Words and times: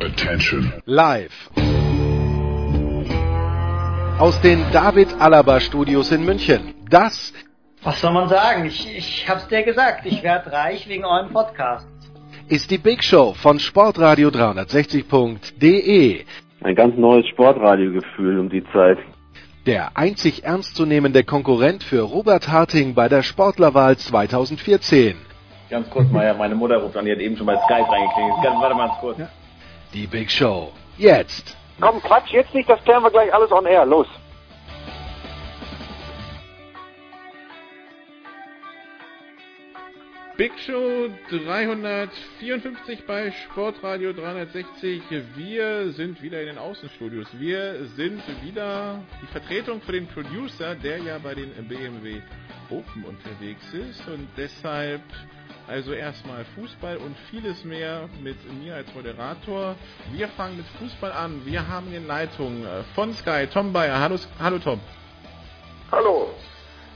Attention. 0.00 0.72
Live. 0.86 1.32
Aus 4.18 4.40
den 4.40 4.64
David 4.72 5.08
Alaba 5.20 5.60
Studios 5.60 6.12
in 6.12 6.24
München. 6.24 6.74
Das 6.88 7.32
Was 7.82 8.00
soll 8.00 8.12
man 8.12 8.28
sagen? 8.28 8.64
Ich, 8.66 8.86
ich 8.96 9.28
hab's 9.28 9.48
dir 9.48 9.62
gesagt, 9.62 10.06
ich 10.06 10.22
werd 10.22 10.50
reich 10.52 10.88
wegen 10.88 11.04
eurem 11.04 11.32
Podcast. 11.32 11.86
ist 12.48 12.70
die 12.70 12.78
Big 12.78 13.02
Show 13.04 13.34
von 13.34 13.58
Sportradio 13.58 14.28
360.de. 14.28 16.24
Ein 16.62 16.74
ganz 16.74 16.96
neues 16.96 17.26
Sportradiogefühl 17.28 18.38
um 18.38 18.48
die 18.50 18.64
Zeit. 18.72 18.98
Der 19.66 19.96
einzig 19.96 20.44
ernstzunehmende 20.44 21.24
Konkurrent 21.24 21.82
für 21.84 22.00
Robert 22.02 22.48
Harting 22.48 22.94
bei 22.94 23.08
der 23.08 23.22
Sportlerwahl 23.22 23.96
2014. 23.96 25.16
Ganz 25.70 25.90
kurz, 25.90 26.08
Meier, 26.10 26.34
meine 26.34 26.54
Mutter 26.54 26.78
ruft 26.78 26.96
an, 26.96 27.04
die 27.04 27.12
hat 27.12 27.18
eben 27.18 27.36
schon 27.36 27.44
bei 27.46 27.56
Skype 27.64 27.86
reingeklingelt. 27.90 28.42
Ganz- 28.42 28.60
Warte 28.62 28.74
mal 28.74 28.86
ganz 28.88 28.98
kurz. 29.00 29.18
Die 29.94 30.06
Big 30.06 30.30
Show. 30.30 30.72
Jetzt. 30.98 31.56
Komm, 31.80 32.02
Quatsch, 32.02 32.30
jetzt 32.30 32.52
nicht, 32.54 32.68
das 32.68 32.82
klären 32.84 33.02
wir 33.02 33.10
gleich 33.10 33.32
alles 33.32 33.50
on 33.50 33.64
air. 33.64 33.86
Los. 33.86 34.06
Big 40.36 40.52
Show 40.60 41.08
354 41.30 43.06
bei 43.06 43.32
Sportradio 43.32 44.12
360. 44.12 45.02
Wir 45.34 45.90
sind 45.92 46.22
wieder 46.22 46.40
in 46.42 46.46
den 46.46 46.58
Außenstudios. 46.58 47.26
Wir 47.32 47.86
sind 47.96 48.22
wieder 48.44 49.02
die 49.20 49.26
Vertretung 49.26 49.80
für 49.80 49.90
den 49.90 50.06
Producer, 50.06 50.76
der 50.76 50.98
ja 50.98 51.18
bei 51.18 51.34
den 51.34 51.50
BMW 51.66 52.20
Open 52.70 53.04
unterwegs 53.04 53.64
ist 53.72 54.06
und 54.06 54.28
deshalb 54.36 55.02
also 55.68 55.92
erstmal 55.92 56.44
Fußball 56.56 56.96
und 56.96 57.14
vieles 57.30 57.64
mehr 57.64 58.08
mit 58.22 58.36
mir 58.60 58.74
als 58.76 58.92
Moderator. 58.94 59.76
Wir 60.12 60.28
fangen 60.28 60.56
mit 60.56 60.66
Fußball 60.78 61.12
an. 61.12 61.44
Wir 61.44 61.68
haben 61.68 61.92
in 61.92 62.06
Leitung 62.06 62.64
äh, 62.64 62.82
von 62.94 63.12
Sky 63.12 63.46
Tom 63.52 63.72
Bayer. 63.72 64.00
Hallo, 64.00 64.16
hallo 64.38 64.58
Tom. 64.58 64.80
Hallo. 65.92 66.34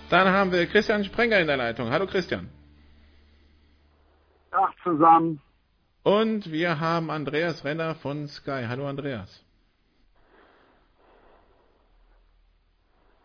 Dann 0.08 0.28
haben 0.28 0.52
wir 0.52 0.66
Christian 0.66 1.04
Sprenger 1.04 1.38
in 1.38 1.46
der 1.46 1.58
Leitung. 1.58 1.90
Hallo 1.90 2.06
Christian. 2.06 2.48
Tag 4.50 4.72
zusammen. 4.82 5.40
Und 6.02 6.50
wir 6.50 6.80
haben 6.80 7.10
Andreas 7.10 7.64
Renner 7.64 7.94
von 7.96 8.26
Sky. 8.26 8.64
Hallo 8.68 8.86
Andreas. 8.88 9.44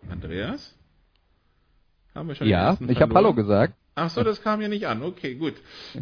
Andreas? 0.09 0.75
Haben 2.13 2.27
wir 2.27 2.35
schon 2.35 2.47
Ja, 2.47 2.77
ich 2.87 3.01
habe? 3.01 3.13
Hallo 3.13 3.33
gesagt. 3.33 3.76
Ach 3.99 4.11
so, 4.11 4.23
das 4.23 4.43
kam 4.43 4.59
hier 4.59 4.69
nicht 4.69 4.85
an. 4.85 5.01
Okay, 5.01 5.33
gut. 5.33 5.55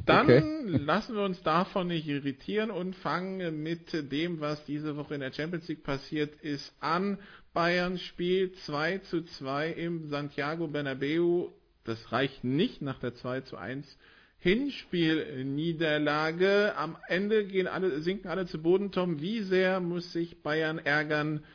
Dann 0.05 0.25
Okay. 0.25 0.43
lassen 0.67 1.15
wir 1.15 1.23
uns 1.23 1.41
davon 1.43 1.87
nicht 1.87 2.05
irritieren 2.05 2.69
und 2.69 2.93
fangen 2.93 3.63
mit 3.63 4.11
dem, 4.11 4.41
was 4.41 4.65
diese 4.65 4.97
Woche 4.97 5.13
in 5.15 5.21
der 5.21 5.31
Champions 5.31 5.65
League 5.69 5.83
passiert 5.83 6.35
ist, 6.41 6.73
an. 6.81 7.17
Bayern 7.53 7.97
spielt 7.97 8.57
2 8.57 8.97
zu 8.97 9.23
2 9.23 9.71
im 9.71 10.09
Santiago 10.09 10.67
Bernabeu. 10.67 11.51
Das 11.85 12.11
reicht 12.11 12.43
nicht 12.43 12.81
nach 12.81 12.99
der 12.99 13.15
2 13.15 13.39
zu 13.41 13.55
1 13.55 13.97
Hinspielniederlage. 14.39 16.73
Am 16.75 16.97
Ende 17.07 17.45
gehen 17.45 17.67
alle, 17.67 18.01
sinken 18.01 18.27
alle 18.27 18.45
zu 18.45 18.61
Boden. 18.61 18.91
Tom, 18.91 19.21
wie 19.21 19.39
sehr 19.39 19.79
muss 19.79 20.11
sich 20.11 20.43
Bayern 20.43 20.79
ärgern, 20.79 21.45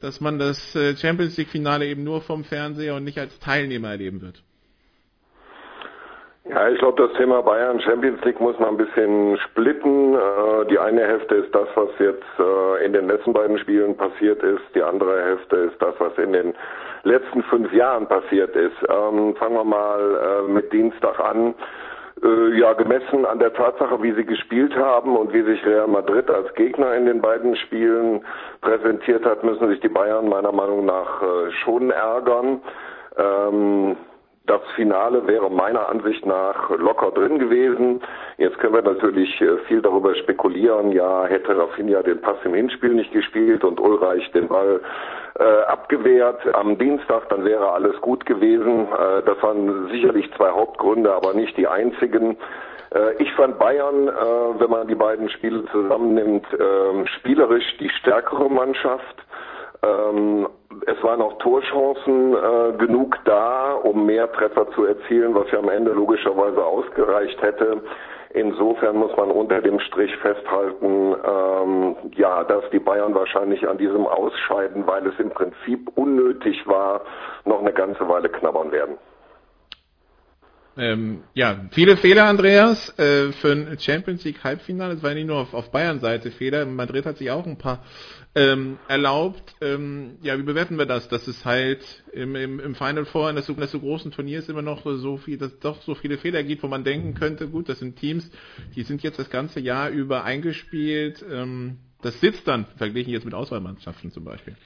dass 0.00 0.20
man 0.20 0.40
das 0.40 0.74
äh, 0.74 0.96
Champions 0.96 1.36
League 1.36 1.50
Finale 1.50 1.86
eben 1.86 2.02
nur 2.02 2.20
vom 2.20 2.42
Fernseher 2.42 2.96
und 2.96 3.04
nicht 3.04 3.20
als 3.20 3.38
Teilnehmer 3.38 3.90
erleben 3.90 4.22
wird? 4.22 4.42
Ja, 6.46 6.68
ich 6.68 6.78
glaube, 6.78 7.06
das 7.06 7.16
Thema 7.16 7.40
Bayern 7.40 7.80
Champions 7.80 8.22
League 8.22 8.38
muss 8.38 8.58
man 8.58 8.70
ein 8.70 8.76
bisschen 8.76 9.38
splitten. 9.38 10.14
Äh, 10.14 10.66
die 10.68 10.78
eine 10.78 11.00
Hälfte 11.00 11.36
ist 11.36 11.54
das, 11.54 11.66
was 11.74 11.88
jetzt 11.98 12.22
äh, 12.38 12.84
in 12.84 12.92
den 12.92 13.08
letzten 13.08 13.32
beiden 13.32 13.56
Spielen 13.58 13.96
passiert 13.96 14.42
ist. 14.42 14.62
Die 14.74 14.82
andere 14.82 15.22
Hälfte 15.22 15.56
ist 15.56 15.80
das, 15.80 15.94
was 15.98 16.12
in 16.18 16.34
den 16.34 16.54
letzten 17.04 17.42
fünf 17.44 17.72
Jahren 17.72 18.06
passiert 18.06 18.54
ist. 18.56 18.76
Ähm, 18.90 19.34
fangen 19.36 19.54
wir 19.54 19.64
mal 19.64 20.44
äh, 20.46 20.52
mit 20.52 20.70
Dienstag 20.70 21.18
an. 21.18 21.54
Äh, 22.22 22.58
ja, 22.58 22.74
gemessen 22.74 23.24
an 23.24 23.38
der 23.38 23.54
Tatsache, 23.54 24.02
wie 24.02 24.12
sie 24.12 24.26
gespielt 24.26 24.76
haben 24.76 25.16
und 25.16 25.32
wie 25.32 25.44
sich 25.44 25.64
Real 25.64 25.88
Madrid 25.88 26.30
als 26.30 26.52
Gegner 26.56 26.92
in 26.94 27.06
den 27.06 27.22
beiden 27.22 27.56
Spielen 27.56 28.22
präsentiert 28.60 29.24
hat, 29.24 29.42
müssen 29.44 29.68
sich 29.70 29.80
die 29.80 29.88
Bayern 29.88 30.28
meiner 30.28 30.52
Meinung 30.52 30.84
nach 30.84 31.22
äh, 31.22 31.52
schon 31.52 31.90
ärgern. 31.90 32.60
Ähm, 33.16 33.96
das 34.46 34.60
Finale 34.76 35.26
wäre 35.26 35.50
meiner 35.50 35.88
Ansicht 35.88 36.26
nach 36.26 36.68
locker 36.70 37.10
drin 37.12 37.38
gewesen. 37.38 38.02
Jetzt 38.36 38.58
können 38.58 38.74
wir 38.74 38.82
natürlich 38.82 39.40
äh, 39.40 39.56
viel 39.66 39.80
darüber 39.80 40.14
spekulieren. 40.14 40.92
Ja, 40.92 41.24
hätte 41.24 41.56
Rafinha 41.56 42.02
den 42.02 42.20
Pass 42.20 42.36
im 42.44 42.52
Hinspiel 42.52 42.94
nicht 42.94 43.12
gespielt 43.12 43.64
und 43.64 43.80
Ulreich 43.80 44.30
den 44.32 44.48
Ball 44.48 44.80
äh, 45.38 45.62
abgewehrt 45.66 46.42
am 46.54 46.78
Dienstag, 46.78 47.28
dann 47.30 47.44
wäre 47.44 47.72
alles 47.72 47.98
gut 48.02 48.26
gewesen. 48.26 48.86
Äh, 48.92 49.22
das 49.24 49.42
waren 49.42 49.88
sicherlich 49.90 50.30
zwei 50.36 50.50
Hauptgründe, 50.50 51.12
aber 51.12 51.32
nicht 51.32 51.56
die 51.56 51.66
einzigen. 51.66 52.36
Äh, 52.94 53.22
ich 53.22 53.32
fand 53.32 53.58
Bayern, 53.58 54.08
äh, 54.08 54.60
wenn 54.60 54.70
man 54.70 54.86
die 54.88 54.94
beiden 54.94 55.30
Spiele 55.30 55.64
zusammennimmt, 55.72 56.46
äh, 56.52 57.06
spielerisch 57.18 57.76
die 57.78 57.88
stärkere 57.88 58.50
Mannschaft. 58.50 59.16
Ähm, 59.84 60.48
es 60.86 61.02
waren 61.02 61.20
auch 61.20 61.38
Torchancen 61.38 62.34
äh, 62.34 62.76
genug 62.78 63.18
da, 63.24 63.72
um 63.74 64.06
mehr 64.06 64.30
Treffer 64.32 64.70
zu 64.72 64.84
erzielen, 64.84 65.34
was 65.34 65.50
ja 65.50 65.58
am 65.58 65.68
Ende 65.68 65.92
logischerweise 65.92 66.64
ausgereicht 66.64 67.40
hätte. 67.42 67.82
Insofern 68.34 68.96
muss 68.96 69.16
man 69.16 69.30
unter 69.30 69.60
dem 69.60 69.78
Strich 69.78 70.14
festhalten, 70.16 71.14
ähm, 71.24 71.96
ja, 72.16 72.42
dass 72.42 72.64
die 72.72 72.80
Bayern 72.80 73.14
wahrscheinlich 73.14 73.66
an 73.68 73.78
diesem 73.78 74.06
Ausscheiden, 74.06 74.86
weil 74.88 75.06
es 75.06 75.18
im 75.20 75.30
Prinzip 75.30 75.88
unnötig 75.94 76.66
war, 76.66 77.02
noch 77.44 77.60
eine 77.60 77.72
ganze 77.72 78.08
Weile 78.08 78.28
knabbern 78.28 78.72
werden. 78.72 78.96
Ähm, 80.76 81.22
ja, 81.34 81.56
viele 81.70 81.96
Fehler, 81.96 82.24
Andreas, 82.24 82.98
äh, 82.98 83.30
für 83.30 83.52
ein 83.52 83.78
Champions 83.78 84.24
League 84.24 84.42
Halbfinale. 84.42 84.94
Es 84.94 85.02
war 85.04 85.14
nicht 85.14 85.28
nur 85.28 85.36
auf, 85.36 85.54
auf 85.54 85.70
Bayern-Seite 85.70 86.32
Fehler. 86.32 86.66
Madrid 86.66 87.06
hat 87.06 87.18
sich 87.18 87.30
auch 87.30 87.46
ein 87.46 87.58
paar 87.58 87.78
ähm, 88.34 88.78
erlaubt. 88.88 89.54
Ähm, 89.60 90.16
ja, 90.22 90.38
wie 90.38 90.42
bewerten 90.42 90.78
wir 90.78 90.86
das? 90.86 91.08
Dass 91.08 91.28
es 91.28 91.44
halt 91.44 92.02
im, 92.12 92.34
im, 92.34 92.60
im 92.60 92.74
Final 92.74 93.04
Four 93.04 93.30
in 93.30 93.36
das 93.36 93.46
so, 93.46 93.52
in 93.52 93.60
das 93.60 93.70
so 93.70 93.80
großen 93.80 94.10
Turniers 94.10 94.48
immer 94.48 94.62
noch 94.62 94.84
so 94.84 95.16
viel, 95.16 95.38
dass 95.38 95.52
es 95.52 95.60
doch 95.60 95.80
so 95.82 95.94
viele 95.94 96.18
Fehler 96.18 96.42
gibt, 96.42 96.62
wo 96.62 96.68
man 96.68 96.84
denken 96.84 97.14
könnte, 97.14 97.48
gut, 97.48 97.68
das 97.68 97.78
sind 97.78 97.96
Teams, 97.96 98.30
die 98.74 98.82
sind 98.82 99.02
jetzt 99.02 99.18
das 99.18 99.30
ganze 99.30 99.60
Jahr 99.60 99.90
über 99.90 100.24
eingespielt. 100.24 101.24
Ähm, 101.30 101.78
das 102.02 102.20
sitzt 102.20 102.46
dann, 102.48 102.66
verglichen 102.76 103.12
jetzt 103.12 103.24
mit 103.24 103.34
Auswahlmannschaften 103.34 104.10
zum 104.10 104.24
Beispiel. 104.24 104.56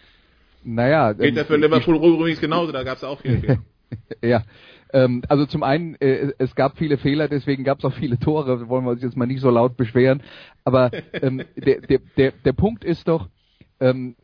Naja, 0.65 1.13
Geht 1.13 1.37
ja 1.37 1.43
ähm, 1.43 1.47
für 1.47 1.57
Liverpool 1.57 1.97
übrigens 1.97 2.41
genauso, 2.41 2.73
da 2.73 2.83
gab 2.83 2.97
es 2.97 3.05
auch 3.05 3.21
viele 3.21 3.39
Fehler. 3.39 3.59
ja. 4.23 4.43
Ähm, 4.91 5.23
also 5.29 5.45
zum 5.45 5.63
einen, 5.63 5.95
äh, 6.01 6.33
es 6.39 6.55
gab 6.55 6.79
viele 6.79 6.97
Fehler, 6.97 7.29
deswegen 7.29 7.63
gab 7.63 7.79
es 7.79 7.85
auch 7.85 7.93
viele 7.93 8.19
Tore, 8.19 8.69
wollen 8.69 8.85
wir 8.85 8.93
uns 8.93 9.03
jetzt 9.03 9.17
mal 9.17 9.27
nicht 9.27 9.41
so 9.41 9.51
laut 9.51 9.77
beschweren. 9.77 10.23
Aber 10.65 10.91
ähm, 11.13 11.45
der, 11.57 11.83
der, 11.83 12.01
der, 12.17 12.33
der 12.33 12.53
Punkt 12.55 12.85
ist 12.85 13.07
doch, 13.07 13.29
ähm, 13.81 14.17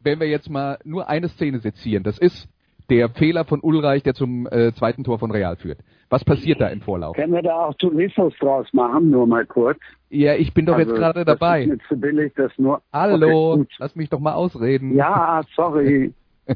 wenn 0.00 0.20
wir 0.20 0.28
jetzt 0.28 0.48
mal 0.50 0.78
nur 0.84 1.08
eine 1.08 1.28
Szene 1.28 1.58
sezieren, 1.58 2.02
das 2.02 2.18
ist 2.18 2.48
der 2.90 3.10
Fehler 3.10 3.44
von 3.44 3.60
Ulreich, 3.60 4.02
der 4.02 4.14
zum 4.14 4.46
äh, 4.46 4.72
zweiten 4.72 5.04
Tor 5.04 5.18
von 5.18 5.30
Real 5.30 5.56
führt. 5.56 5.78
Was 6.08 6.24
passiert 6.24 6.60
da 6.60 6.68
im 6.68 6.80
Vorlauf? 6.80 7.14
Können 7.16 7.34
wir 7.34 7.42
da 7.42 7.66
auch 7.66 7.74
Tourismus 7.74 8.32
draus 8.40 8.66
machen, 8.72 9.10
nur 9.10 9.26
mal 9.26 9.44
kurz? 9.44 9.78
Ja, 10.08 10.34
ich 10.36 10.54
bin 10.54 10.64
doch 10.64 10.74
Also, 10.74 10.90
jetzt 10.92 10.98
gerade 10.98 11.24
Das 11.26 11.34
ist 11.34 11.40
dabei. 11.40 11.78
zu 11.86 11.96
billig, 12.00 12.32
das 12.36 12.50
nur... 12.56 12.80
Hallo, 12.92 13.52
Okay, 13.54 13.66
lass 13.78 13.94
mich 13.94 14.08
doch 14.08 14.20
mal 14.20 14.32
ausreden. 14.32 14.96
ja, 14.96 15.42
sorry. 15.54 16.14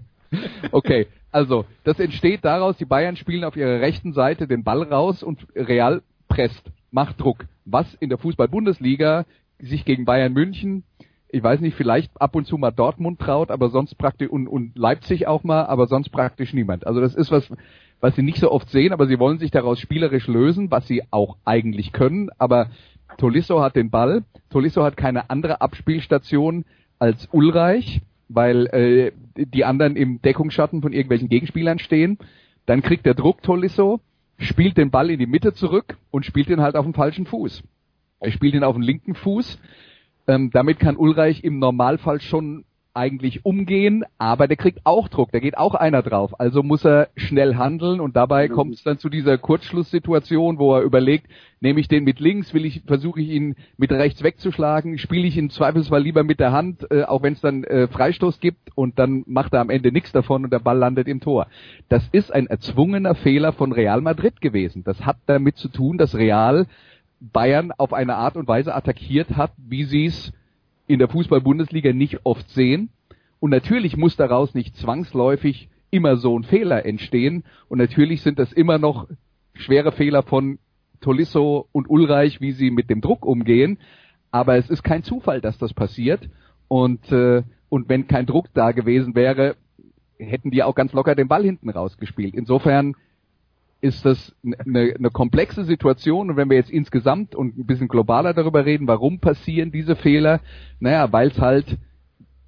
Okay, 0.71 1.07
also 1.31 1.67
das 1.85 2.01
entsteht 2.01 2.43
daraus, 2.47 2.79
die 2.79 2.87
Bayern 2.87 3.17
spielen 3.17 3.45
auf 3.45 3.55
ihrer 3.55 3.81
rechten 3.81 4.15
Seite 4.15 4.47
den 4.49 4.65
Ball 4.65 4.83
raus 4.85 5.23
und 5.23 5.47
Real 5.55 6.01
presst, 6.29 6.63
macht 6.91 7.21
Druck. 7.21 7.45
Was 7.67 7.93
in 7.97 8.09
der 8.09 8.17
Fußball-Bundesliga 8.17 9.27
sich 9.59 9.85
gegen 9.85 10.07
Bayern 10.07 10.33
München, 10.33 10.85
ich 11.33 11.43
weiß 11.43 11.61
nicht, 11.61 11.77
vielleicht 11.77 12.21
ab 12.21 12.37
und 12.37 12.47
zu 12.47 12.57
mal 12.59 12.71
Dortmund 12.71 13.19
traut, 13.19 13.51
aber 13.51 13.71
sonst 13.71 13.97
praktisch 13.97 14.29
und, 14.29 14.47
und 14.47 14.77
Leipzig 14.77 15.27
auch 15.27 15.43
mal, 15.43 15.65
aber 15.65 15.87
sonst 15.87 16.11
praktisch 16.11 16.53
niemand. 16.53 16.87
Also 16.87 17.01
das 17.01 17.15
ist 17.15 17.31
was, 17.31 17.51
was 18.01 18.15
sie 18.15 18.23
nicht 18.23 18.39
so 18.39 18.53
oft 18.53 18.71
sehen, 18.71 18.93
aber 18.93 19.07
sie 19.07 19.19
wollen 19.19 19.39
sich 19.39 19.51
daraus 19.51 19.81
spielerisch 19.81 20.29
lösen, 20.29 20.71
was 20.71 20.87
sie 20.87 21.03
auch 21.11 21.37
eigentlich 21.45 21.93
können. 21.93 22.31
Aber 22.39 22.69
Tolisso 23.19 23.61
hat 23.61 23.75
den 23.75 23.91
Ball, 23.91 24.23
Tolisso 24.51 24.85
hat 24.85 24.97
keine 24.97 25.31
andere 25.31 25.61
Abspielstation 25.61 26.65
als 26.99 27.29
Ulreich 27.33 28.01
weil 28.35 28.67
äh, 28.67 29.13
die 29.37 29.65
anderen 29.65 29.97
im 29.97 30.21
Deckungsschatten 30.23 30.83
von 30.83 30.93
irgendwelchen 30.93 31.29
Gegenspielern 31.29 31.79
stehen. 31.79 32.19
Dann 32.67 32.83
kriegt 32.83 33.07
der 33.07 33.15
Druck 33.15 33.43
Tolisso, 33.43 34.01
spielt 34.39 34.77
den 34.77 34.91
Ball 34.91 35.11
in 35.11 35.19
die 35.19 35.27
Mitte 35.27 35.53
zurück 35.53 35.97
und 36.11 36.25
spielt 36.25 36.49
ihn 36.49 36.61
halt 36.61 36.77
auf 36.77 36.85
dem 36.85 36.95
falschen 36.95 37.27
Fuß. 37.27 37.63
Er 38.21 38.31
spielt 38.31 38.55
ihn 38.55 38.65
auf 38.65 38.75
dem 38.75 38.83
linken 38.83 39.15
Fuß. 39.15 39.59
Ähm, 40.27 40.51
damit 40.53 40.79
kann 40.79 40.97
Ulreich 40.97 41.45
im 41.45 41.59
Normalfall 41.59 42.21
schon 42.21 42.65
eigentlich 42.95 43.47
umgehen, 43.47 44.05
aber 44.19 44.47
der 44.47 44.59
kriegt 44.59 44.81
auch 44.85 45.09
Druck, 45.09 45.33
da 45.33 45.39
geht 45.39 45.57
auch 45.57 45.75
einer 45.75 46.03
drauf. 46.03 46.39
Also 46.39 46.63
muss 46.63 46.85
er 46.85 47.09
schnell 47.17 47.57
handeln 47.57 48.01
und 48.01 48.17
dabei 48.17 48.49
Mhm. 48.49 48.53
kommt 48.53 48.75
es 48.75 48.83
dann 48.83 48.99
zu 48.99 49.09
dieser 49.09 49.39
Kurzschlusssituation, 49.39 50.59
wo 50.59 50.75
er 50.75 50.83
überlegt, 50.83 51.27
nehme 51.61 51.81
ich 51.81 51.89
den 51.89 52.05
mit 52.05 52.21
links, 52.21 52.53
will 52.53 52.67
ich, 52.67 52.83
versuche 52.87 53.23
ich 53.23 53.31
ihn 53.31 53.55
mit 53.79 53.91
rechts 53.93 54.23
wegzuschlagen, 54.23 54.99
spiele 54.99 55.27
ich 55.27 55.39
im 55.39 55.49
Zweifelsfall 55.49 56.03
lieber 56.03 56.23
mit 56.23 56.39
der 56.39 56.53
Hand, 56.53 56.87
äh, 56.91 57.05
auch 57.05 57.23
wenn 57.23 57.33
es 57.33 57.41
dann 57.41 57.65
äh, 57.65 57.89
Freistoß 57.89 58.41
gibt 58.41 58.69
und 58.75 58.99
dann 58.99 59.25
macht 59.27 59.55
er 59.55 59.61
am 59.61 59.71
Ende 59.71 59.91
nichts 59.91 60.13
davon 60.13 60.45
und 60.45 60.53
der 60.53 60.59
Ball 60.59 60.77
landet 60.77 61.09
im 61.09 61.21
Tor. 61.21 61.47
Das 61.89 62.07
ist 62.13 62.31
ein 62.31 62.47
erzwungener 62.47 63.15
Fehler 63.15 63.53
von 63.55 63.73
Real 63.73 64.03
Madrid 64.03 64.43
gewesen. 64.43 64.85
Das 64.85 65.07
hat 65.07 65.17
damit 65.25 65.57
zu 65.57 65.69
tun, 65.69 65.97
dass 65.97 66.15
Real 66.15 66.67
Bayern 67.33 67.73
auf 67.73 67.93
eine 67.93 68.17
Art 68.17 68.37
und 68.37 68.49
Weise 68.49 68.75
attackiert 68.75 69.37
hat, 69.37 69.53
wie 69.57 69.85
sie 69.85 70.07
es 70.07 70.33
in 70.87 70.99
der 70.99 71.09
Fußball-Bundesliga 71.09 71.93
nicht 71.93 72.21
oft 72.25 72.49
sehen. 72.51 72.91
Und 73.39 73.51
natürlich 73.51 73.97
muss 73.97 74.17
daraus 74.17 74.55
nicht 74.55 74.77
zwangsläufig 74.77 75.69
immer 75.91 76.17
so 76.17 76.37
ein 76.39 76.45
Fehler 76.45 76.85
entstehen. 76.85 77.45
Und 77.69 77.79
natürlich 77.79 78.23
sind 78.23 78.39
das 78.39 78.53
immer 78.53 78.79
noch 78.79 79.09
schwere 79.55 79.93
Fehler 79.93 80.23
von 80.23 80.59
Tolisso 81.01 81.69
und 81.73 81.89
Ulreich, 81.89 82.41
wie 82.41 82.53
sie 82.53 82.71
mit 82.71 82.91
dem 82.91 83.01
Druck 83.01 83.25
umgehen. 83.25 83.79
Aber 84.31 84.57
es 84.57 84.69
ist 84.71 84.83
kein 84.83 85.03
Zufall, 85.03 85.41
dass 85.41 85.59
das 85.59 85.75
passiert. 85.75 86.29
Und, 86.69 87.13
äh, 87.13 87.43
und 87.69 87.89
wenn 87.89 88.09
kein 88.09 88.27
Druck 88.27 88.49
da 88.55 88.73
gewesen 88.73 89.15
wäre, 89.15 89.57
hätten 90.19 90.51
die 90.51 90.63
auch 90.63 90.75
ganz 90.75 90.93
locker 90.93 91.15
den 91.15 91.29
Ball 91.29 91.45
hinten 91.45 91.71
rausgespielt. 91.71 92.35
Insofern 92.35 92.97
ist 93.83 94.05
das 94.07 94.35
eine, 94.45 94.95
eine 94.97 95.11
komplexe 95.11 95.65
Situation 95.65 96.31
und 96.31 96.37
wenn 96.37 96.49
wir 96.49 96.57
jetzt 96.57 96.71
insgesamt 96.71 97.35
und 97.35 97.59
ein 97.59 97.67
bisschen 97.67 97.89
globaler 97.89 98.33
darüber 98.33 98.65
reden, 98.65 98.87
warum 98.87 99.19
passieren 99.19 99.73
diese 99.73 99.97
Fehler, 99.97 100.41
naja, 100.79 101.13
weil 101.13 101.29
es 101.29 101.39
halt 101.39 101.79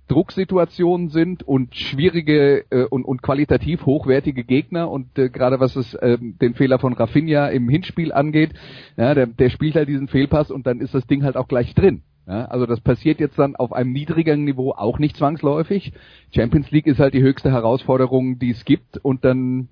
Drucksituationen 0.07 1.09
sind 1.09 1.43
und 1.43 1.75
schwierige 1.75 2.65
äh, 2.71 2.85
und, 2.85 3.05
und 3.05 3.23
qualitativ 3.23 3.85
hochwertige 3.85 4.45
Gegner 4.45 4.91
und 4.91 5.19
äh, 5.19 5.29
gerade 5.29 5.59
was 5.59 5.75
es 5.75 5.95
äh, 5.95 6.19
den 6.21 6.55
Fehler 6.55 6.79
von 6.79 6.93
Rafinha 6.93 7.49
im 7.49 7.69
Hinspiel 7.69 8.13
angeht, 8.13 8.53
ja, 8.97 9.15
der, 9.15 9.27
der 9.27 9.51
spielt 9.51 9.75
halt 9.75 9.89
diesen 9.89 10.09
Fehlpass 10.09 10.53
und 10.53 10.67
dann 10.69 10.81
ist 10.81 10.95
das 10.95 11.07
Ding 11.07 11.25
halt 11.25 11.37
auch 11.37 11.49
gleich 11.49 11.75
drin. 11.75 12.03
Ja, 12.29 12.45
also 12.47 12.65
das 12.65 12.81
passiert 12.81 13.19
jetzt 13.19 13.39
dann 13.39 13.57
auf 13.57 13.73
einem 13.73 13.93
niedrigeren 13.93 14.45
Niveau 14.45 14.71
auch 14.71 14.99
nicht 14.99 15.17
zwangsläufig. 15.17 15.93
Champions 16.35 16.71
League 16.71 16.87
ist 16.87 16.99
halt 16.99 17.13
die 17.13 17.23
höchste 17.23 17.51
Herausforderung, 17.51 18.39
die 18.39 18.51
es 18.51 18.65
gibt 18.65 18.99
und 18.99 19.25
dann 19.25 19.69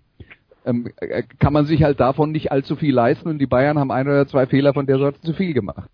ähm, 0.64 0.92
äh, 0.96 1.22
kann 1.38 1.52
man 1.52 1.66
sich 1.66 1.82
halt 1.82 2.00
davon 2.00 2.32
nicht 2.32 2.52
allzu 2.52 2.76
viel 2.76 2.94
leisten 2.94 3.28
und 3.28 3.38
die 3.38 3.46
Bayern 3.46 3.78
haben 3.78 3.90
ein 3.90 4.06
oder 4.06 4.26
zwei 4.26 4.46
Fehler 4.46 4.74
von 4.74 4.86
der 4.86 4.98
Sorte 4.98 5.20
zu 5.20 5.32
viel 5.32 5.54
gemacht. 5.54 5.88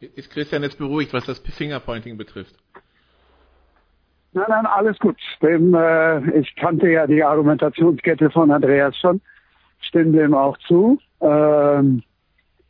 Ist 0.00 0.30
Christian 0.30 0.62
jetzt 0.62 0.78
beruhigt, 0.78 1.12
was 1.12 1.24
das 1.24 1.38
Fingerpointing 1.38 2.16
betrifft? 2.16 2.54
Nein, 4.32 4.44
nein, 4.48 4.66
alles 4.66 4.98
gut. 4.98 5.16
Dem, 5.40 5.74
äh, 5.74 6.38
ich 6.38 6.54
kannte 6.56 6.90
ja 6.90 7.06
die 7.06 7.24
Argumentationskette 7.24 8.30
von 8.30 8.50
Andreas 8.50 8.94
schon, 8.98 9.22
stimme 9.80 10.12
dem 10.12 10.34
auch 10.34 10.58
zu. 10.58 10.98
Ähm, 11.20 12.02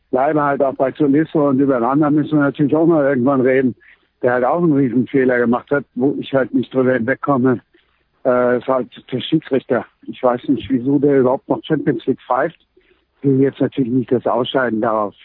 bleibe 0.09 0.41
halt 0.41 0.63
auch 0.63 0.75
bei 0.75 0.91
Tolisso 0.91 1.49
und 1.49 1.59
über 1.59 1.81
anderen 1.81 2.15
müssen 2.15 2.37
wir 2.37 2.45
natürlich 2.45 2.73
auch 2.73 2.85
mal 2.85 3.03
irgendwann 3.03 3.41
reden, 3.41 3.75
der 4.21 4.33
halt 4.33 4.45
auch 4.45 4.63
einen 4.63 4.73
Riesenfehler 4.73 5.39
gemacht 5.39 5.69
hat, 5.69 5.83
wo 5.95 6.15
ich 6.19 6.33
halt 6.33 6.53
nicht 6.53 6.73
drüber 6.73 6.93
hinwegkomme. 6.93 7.59
Äh, 8.27 8.57
ist 8.57 8.67
halt 8.67 8.89
der 9.09 9.21
Schiedsrichter. 9.21 9.85
Ich 10.05 10.21
weiß 10.21 10.49
nicht, 10.49 10.69
wieso 10.69 10.99
der 10.99 11.19
überhaupt 11.19 11.47
noch 11.47 11.63
Champions 11.63 12.05
League 12.05 12.19
pfeift. 12.27 12.59
Ich 13.21 13.29
will 13.29 13.39
jetzt 13.39 13.61
natürlich 13.61 13.91
nicht 13.91 14.11
das 14.11 14.25
Ausscheiden 14.25 14.81
darauf 14.81 15.15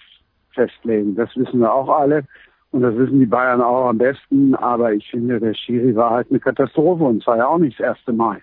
festlegen. 0.54 1.16
Das 1.16 1.28
wissen 1.34 1.58
wir 1.58 1.72
auch 1.72 1.88
alle. 1.88 2.22
Und 2.70 2.82
das 2.82 2.94
wissen 2.94 3.18
die 3.18 3.26
Bayern 3.26 3.60
auch 3.60 3.88
am 3.88 3.98
besten. 3.98 4.54
Aber 4.54 4.92
ich 4.92 5.10
finde, 5.10 5.40
der 5.40 5.52
Schiri 5.54 5.96
war 5.96 6.10
halt 6.10 6.30
eine 6.30 6.38
Katastrophe 6.38 7.02
und 7.02 7.24
zwar 7.24 7.38
ja 7.38 7.48
auch 7.48 7.58
nicht 7.58 7.80
das 7.80 7.86
erste 7.86 8.12
Mal. 8.12 8.40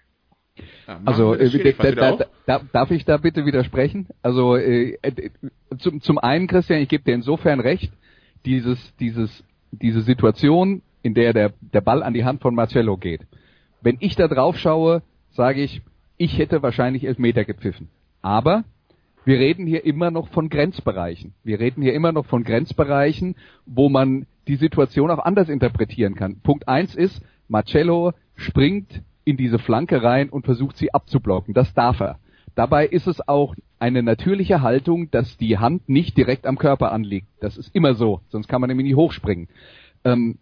Ja, 0.88 1.00
Also 1.06 1.36
äh, 1.36 1.96
da, 1.96 2.18
da, 2.46 2.62
darf 2.74 2.92
ich 2.92 3.06
da 3.06 3.16
bitte 3.16 3.46
widersprechen? 3.46 4.08
Also 4.22 4.58
äh, 4.58 4.98
äh, 5.02 5.30
zum, 5.78 6.02
zum 6.02 6.18
einen, 6.18 6.48
Christian, 6.48 6.82
ich 6.82 6.90
gebe 6.90 7.06
dir 7.06 7.16
insofern 7.16 7.62
recht, 7.62 7.94
dieses, 8.46 8.94
dieses, 8.98 9.46
diese 9.72 10.02
Situation, 10.02 10.82
in 11.02 11.14
der 11.14 11.32
der, 11.32 11.54
der 11.62 11.82
Ball 11.82 12.04
an 12.04 12.14
die 12.14 12.26
Hand 12.26 12.42
von 12.42 12.54
Marcello 12.56 12.98
geht. 12.98 13.22
Wenn 13.82 13.98
ich 14.00 14.16
da 14.16 14.28
drauf 14.28 14.58
schaue, 14.58 15.02
sage 15.32 15.62
ich, 15.62 15.82
ich 16.18 16.38
hätte 16.38 16.62
wahrscheinlich 16.62 17.06
Elfmeter 17.06 17.46
gepfiffen. 17.46 17.90
Aber 18.22 18.64
wir 19.26 19.40
reden 19.40 19.68
hier 19.68 19.86
immer 19.86 20.12
noch 20.12 20.30
von 20.30 20.50
Grenzbereichen. 20.50 21.34
Wir 21.44 21.60
reden 21.60 21.82
hier 21.82 21.94
immer 21.94 22.12
noch 22.12 22.26
von 22.26 22.44
Grenzbereichen, 22.44 23.36
wo 23.66 23.90
man 23.90 24.26
die 24.48 24.56
Situation 24.56 25.12
auch 25.12 25.20
anders 25.20 25.50
interpretieren 25.50 26.16
kann. 26.16 26.42
Punkt 26.42 26.68
eins 26.68 26.96
ist, 26.96 27.22
Marcello 27.48 28.14
springt 28.36 29.02
in 29.24 29.38
diese 29.38 29.60
Flanke 29.60 30.02
rein 30.02 30.30
und 30.30 30.46
versucht 30.46 30.78
sie 30.78 30.94
abzublocken. 30.94 31.54
Das 31.54 31.74
darf 31.74 32.00
er. 32.00 32.20
Dabei 32.56 32.88
ist 32.88 33.08
es 33.08 33.26
auch 33.28 33.56
eine 33.78 34.04
natürliche 34.04 34.62
Haltung, 34.62 35.12
dass 35.12 35.38
die 35.38 35.60
Hand 35.60 35.88
nicht 35.88 36.18
direkt 36.18 36.46
am 36.46 36.58
Körper 36.58 36.92
anliegt. 36.92 37.28
Das 37.40 37.58
ist 37.58 37.74
immer 37.74 37.94
so, 37.94 38.22
sonst 38.30 38.48
kann 38.48 38.60
man 38.60 38.70
nämlich 38.70 38.88
nie 38.88 38.96
hochspringen. 38.96 39.48
Ähm, 40.04 40.38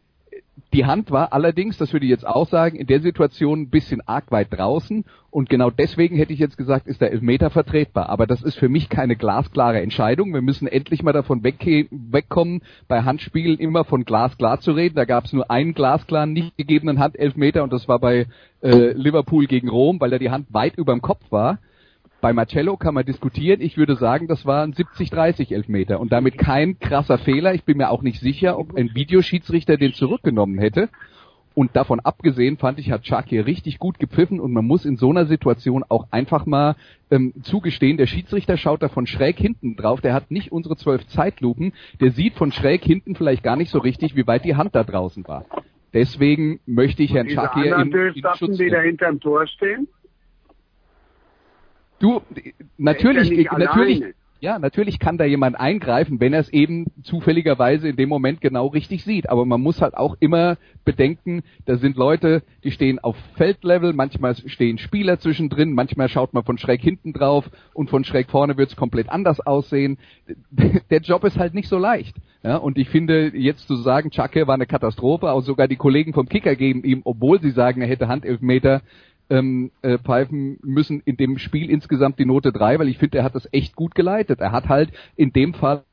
die 0.73 0.85
Hand 0.85 1.11
war 1.11 1.33
allerdings, 1.33 1.77
das 1.77 1.93
würde 1.93 2.05
ich 2.05 2.09
jetzt 2.09 2.27
auch 2.27 2.47
sagen, 2.47 2.77
in 2.77 2.87
der 2.87 3.01
Situation 3.01 3.61
ein 3.61 3.69
bisschen 3.69 4.01
arg 4.05 4.31
weit 4.31 4.47
draußen 4.51 5.05
und 5.29 5.49
genau 5.49 5.69
deswegen 5.69 6.15
hätte 6.17 6.33
ich 6.33 6.39
jetzt 6.39 6.57
gesagt, 6.57 6.87
ist 6.87 6.99
der 6.99 7.11
Elfmeter 7.11 7.49
vertretbar. 7.49 8.09
Aber 8.09 8.25
das 8.25 8.41
ist 8.41 8.57
für 8.57 8.69
mich 8.69 8.89
keine 8.89 9.15
glasklare 9.15 9.81
Entscheidung. 9.81 10.33
Wir 10.33 10.41
müssen 10.41 10.67
endlich 10.67 11.03
mal 11.03 11.13
davon 11.13 11.43
wegkommen, 11.43 12.61
bei 12.87 13.03
Handspielen 13.03 13.59
immer 13.59 13.83
von 13.83 14.03
glasklar 14.03 14.59
zu 14.59 14.71
reden. 14.71 14.95
Da 14.95 15.05
gab 15.05 15.25
es 15.25 15.33
nur 15.33 15.51
einen 15.51 15.73
glasklaren, 15.73 16.33
nicht 16.33 16.57
gegebenen 16.57 16.99
Handelfmeter 16.99 17.63
und 17.63 17.71
das 17.71 17.87
war 17.87 17.99
bei 17.99 18.25
äh, 18.61 18.93
Liverpool 18.93 19.45
gegen 19.45 19.69
Rom, 19.69 19.99
weil 19.99 20.09
da 20.09 20.17
die 20.17 20.31
Hand 20.31 20.47
weit 20.53 20.75
über 20.77 20.93
dem 20.93 21.01
Kopf 21.01 21.31
war. 21.31 21.59
Bei 22.27 22.33
Marcello 22.33 22.75
kann 22.75 22.93
man 22.93 23.05
diskutieren. 23.05 23.61
Ich 23.61 23.77
würde 23.77 23.95
sagen, 23.95 24.27
das 24.27 24.45
war 24.45 24.61
ein 24.61 24.73
70-30 24.73 25.53
Elfmeter 25.53 26.01
und 26.01 26.11
damit 26.11 26.37
kein 26.37 26.77
krasser 26.77 27.17
Fehler. 27.19 27.53
Ich 27.53 27.63
bin 27.63 27.77
mir 27.77 27.89
auch 27.89 28.01
nicht 28.01 28.19
sicher, 28.19 28.59
ob 28.59 28.75
ein 28.75 28.93
Videoschiedsrichter 28.93 29.77
den 29.77 29.93
zurückgenommen 29.93 30.59
hätte. 30.59 30.89
Und 31.53 31.77
davon 31.77 32.01
abgesehen 32.01 32.57
fand 32.57 32.79
ich, 32.79 32.91
hat 32.91 33.03
Chuck 33.03 33.23
hier 33.27 33.45
richtig 33.45 33.79
gut 33.79 33.97
gepfiffen 33.97 34.41
und 34.41 34.51
man 34.51 34.65
muss 34.65 34.83
in 34.83 34.97
so 34.97 35.09
einer 35.09 35.25
Situation 35.25 35.85
auch 35.87 36.07
einfach 36.11 36.45
mal 36.45 36.75
ähm, 37.11 37.31
zugestehen, 37.43 37.95
der 37.95 38.07
Schiedsrichter 38.07 38.57
schaut 38.57 38.83
da 38.83 38.89
von 38.89 39.07
schräg 39.07 39.37
hinten 39.37 39.77
drauf, 39.77 40.01
der 40.01 40.13
hat 40.13 40.29
nicht 40.29 40.51
unsere 40.51 40.75
zwölf 40.75 41.07
Zeitlupen, 41.07 41.71
der 42.01 42.11
sieht 42.11 42.33
von 42.33 42.51
schräg 42.51 42.83
hinten 42.83 43.15
vielleicht 43.15 43.41
gar 43.41 43.55
nicht 43.55 43.71
so 43.71 43.79
richtig, 43.79 44.17
wie 44.17 44.27
weit 44.27 44.43
die 44.43 44.57
Hand 44.57 44.75
da 44.75 44.83
draußen 44.83 45.25
war. 45.29 45.45
Deswegen 45.93 46.59
möchte 46.65 47.03
ich 47.03 47.13
Herrn 47.13 47.27
Chuck 47.27 47.53
hier 47.53 47.77
in, 47.77 47.91
in 47.91 48.23
Schutz 48.35 48.57
die 48.57 48.69
da 48.69 48.81
hinterm 48.81 49.21
Tor 49.21 49.47
stehen, 49.47 49.87
Du, 51.99 52.21
natürlich, 52.77 53.29
nicht 53.31 53.51
natürlich, 53.51 54.01
alleine. 54.01 54.13
ja, 54.39 54.59
natürlich 54.59 54.99
kann 54.99 55.17
da 55.17 55.25
jemand 55.25 55.59
eingreifen, 55.59 56.19
wenn 56.19 56.33
er 56.33 56.41
es 56.41 56.49
eben 56.53 56.85
zufälligerweise 57.01 57.89
in 57.89 57.95
dem 57.95 58.07
Moment 58.07 58.39
genau 58.39 58.67
richtig 58.67 59.03
sieht. 59.03 59.29
Aber 59.29 59.45
man 59.45 59.61
muss 59.61 59.81
halt 59.81 59.97
auch 59.97 60.15
immer 60.19 60.57
bedenken, 60.85 61.41
da 61.65 61.77
sind 61.77 61.97
Leute, 61.97 62.43
die 62.63 62.71
stehen 62.71 62.99
auf 62.99 63.15
Feldlevel, 63.35 63.93
manchmal 63.93 64.35
stehen 64.35 64.77
Spieler 64.77 65.19
zwischendrin, 65.19 65.73
manchmal 65.73 66.07
schaut 66.07 66.33
man 66.33 66.43
von 66.43 66.59
schräg 66.59 66.81
hinten 66.81 67.13
drauf 67.13 67.49
und 67.73 67.89
von 67.89 68.03
schräg 68.03 68.29
vorne 68.29 68.57
wird 68.57 68.69
es 68.69 68.75
komplett 68.75 69.09
anders 69.09 69.39
aussehen. 69.39 69.97
Der 70.91 71.01
Job 71.01 71.23
ist 71.23 71.39
halt 71.39 71.55
nicht 71.55 71.67
so 71.67 71.79
leicht. 71.79 72.15
Ja, 72.43 72.57
und 72.57 72.77
ich 72.77 72.89
finde, 72.89 73.35
jetzt 73.35 73.67
zu 73.67 73.75
sagen, 73.75 74.11
Chake 74.11 74.47
war 74.47 74.53
eine 74.53 74.67
Katastrophe, 74.67 75.31
auch 75.31 75.41
sogar 75.41 75.67
die 75.67 75.75
Kollegen 75.75 76.13
vom 76.13 76.29
Kicker 76.29 76.55
geben 76.55 76.83
ihm, 76.83 77.01
obwohl 77.03 77.41
sie 77.41 77.49
sagen, 77.49 77.81
er 77.81 77.87
hätte 77.87 78.07
Handelfmeter, 78.07 78.81
ähm, 79.29 79.71
äh, 79.81 79.97
pfeifen 79.97 80.59
müssen 80.63 81.01
in 81.05 81.17
dem 81.17 81.37
Spiel 81.37 81.69
insgesamt 81.69 82.19
die 82.19 82.25
Note 82.25 82.51
3, 82.51 82.79
weil 82.79 82.87
ich 82.87 82.97
finde, 82.97 83.19
er 83.19 83.23
hat 83.23 83.35
das 83.35 83.47
echt 83.51 83.75
gut 83.75 83.95
geleitet. 83.95 84.39
Er 84.39 84.51
hat 84.51 84.69
halt 84.69 84.91
in 85.15 85.33
dem 85.33 85.53
Fall 85.53 85.83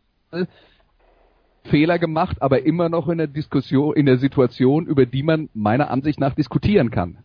Fehler 1.65 1.99
gemacht, 1.99 2.43
aber 2.43 2.65
immer 2.65 2.89
noch 2.89 3.09
in 3.09 3.19
der 3.19 3.27
Diskussion, 3.27 3.97
in 3.97 4.07
der 4.07 4.19
Situation, 4.19 4.87
über 4.87 5.07
die 5.07 5.23
man 5.23 5.49
meiner 5.55 5.91
Ansicht 5.91 6.21
nach 6.21 6.35
diskutieren 6.35 6.91
kann. 6.91 7.19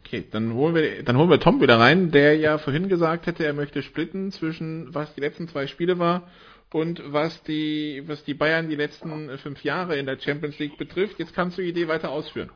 Okay, 0.00 0.24
dann 0.30 0.54
holen 0.54 0.74
wir, 0.74 1.02
dann 1.02 1.18
holen 1.18 1.28
wir 1.28 1.40
Tom 1.40 1.60
wieder 1.60 1.78
rein, 1.78 2.10
der 2.10 2.36
ja 2.36 2.58
vorhin 2.58 2.88
gesagt 2.88 3.26
hätte, 3.26 3.44
er 3.44 3.52
möchte 3.52 3.82
splitten 3.82 4.30
zwischen 4.30 4.94
was 4.94 5.14
die 5.14 5.20
letzten 5.20 5.48
zwei 5.48 5.66
Spiele 5.66 5.98
war 5.98 6.28
und 6.72 7.02
was 7.12 7.42
die, 7.42 8.02
was 8.06 8.24
die 8.24 8.34
Bayern 8.34 8.70
die 8.70 8.76
letzten 8.76 9.36
fünf 9.38 9.62
Jahre 9.64 9.96
in 9.96 10.06
der 10.06 10.18
Champions 10.18 10.58
League 10.58 10.78
betrifft. 10.78 11.18
Jetzt 11.18 11.34
kannst 11.34 11.58
du 11.58 11.62
die 11.62 11.68
Idee 11.68 11.88
weiter 11.88 12.10
ausführen. 12.10 12.50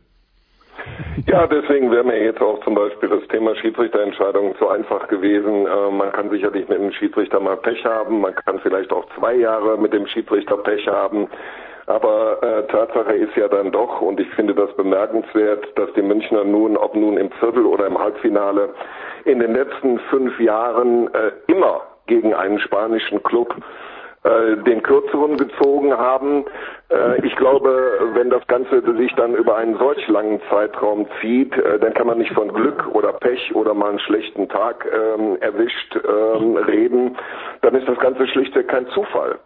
Ja, 1.27 1.47
deswegen 1.47 1.91
wäre 1.91 2.05
mir 2.05 2.23
jetzt 2.23 2.41
auch 2.41 2.63
zum 2.65 2.75
Beispiel 2.75 3.09
das 3.09 3.27
Thema 3.29 3.55
Schiedsrichterentscheidung 3.57 4.57
zu 4.59 4.69
einfach 4.69 5.09
gewesen. 5.09 5.67
Äh, 5.67 5.91
man 5.91 6.13
kann 6.13 6.31
sicherlich 6.31 6.69
mit 6.69 6.79
dem 6.79 6.93
Schiedsrichter 6.93 7.41
mal 7.41 7.57
Pech 7.57 7.85
haben, 7.85 8.21
man 8.21 8.35
kann 8.35 8.61
vielleicht 8.61 8.93
auch 8.93 9.05
zwei 9.17 9.35
Jahre 9.35 9.79
mit 9.79 9.93
dem 9.93 10.07
Schiedsrichter 10.07 10.57
Pech 10.59 10.87
haben. 10.87 11.29
Aber 11.87 12.43
äh, 12.43 12.67
Tatsache 12.67 13.15
ist 13.15 13.37
ja 13.37 13.47
dann 13.49 13.71
doch, 13.71 14.01
und 14.01 14.19
ich 14.19 14.29
finde 14.31 14.55
das 14.55 14.75
bemerkenswert, 14.77 15.67
dass 15.77 15.93
die 15.95 16.03
Münchner 16.03 16.43
nun, 16.45 16.77
ob 16.77 16.97
nun 16.97 17.17
im 17.17 17.31
Viertel 17.33 17.65
oder 17.65 17.87
im 17.87 17.99
Halbfinale, 17.99 18.71
in 19.25 19.39
den 19.39 19.55
letzten 19.55 19.99
fünf 20.11 20.39
Jahren 20.41 21.13
äh, 21.15 21.31
immer 21.47 21.83
gegen 22.07 22.35
einen 22.35 22.59
spanischen 22.59 23.23
Club 23.23 23.55
äh, 24.27 24.57
den 24.65 24.83
kürzeren 24.83 25.37
gezogen 25.37 25.97
haben. 25.97 26.45
Äh, 26.91 27.25
ich 27.25 27.37
glaube, 27.37 28.11
wenn 28.15 28.31
das 28.31 28.47
Ganze 28.47 28.83
sich 28.97 29.15
dann 29.15 29.35
über 29.35 29.57
einen 29.57 29.79
solch 29.79 30.07
langen 30.09 30.41
Zeitraum 30.51 31.07
zieht, 31.21 31.57
äh, 31.57 31.79
dann 31.79 31.95
kann 31.95 32.07
man 32.07 32.19
nicht 32.19 32.33
von 32.33 32.53
Glück 32.53 32.87
oder 32.93 33.13
Pech 33.13 33.55
oder 33.55 33.75
mal 33.75 33.91
einen 33.91 33.99
schlechten 34.01 34.49
Tag 34.49 34.87
ähm, 34.93 35.37
erwischt 35.41 35.97
ähm, 35.97 36.57
reden. 36.57 37.17
Dann 37.63 37.75
ist 37.75 37.89
das 37.89 37.99
Ganze 37.99 38.27
schlichtweg 38.27 38.69
kein 38.69 38.89
Zufall. 38.89 39.39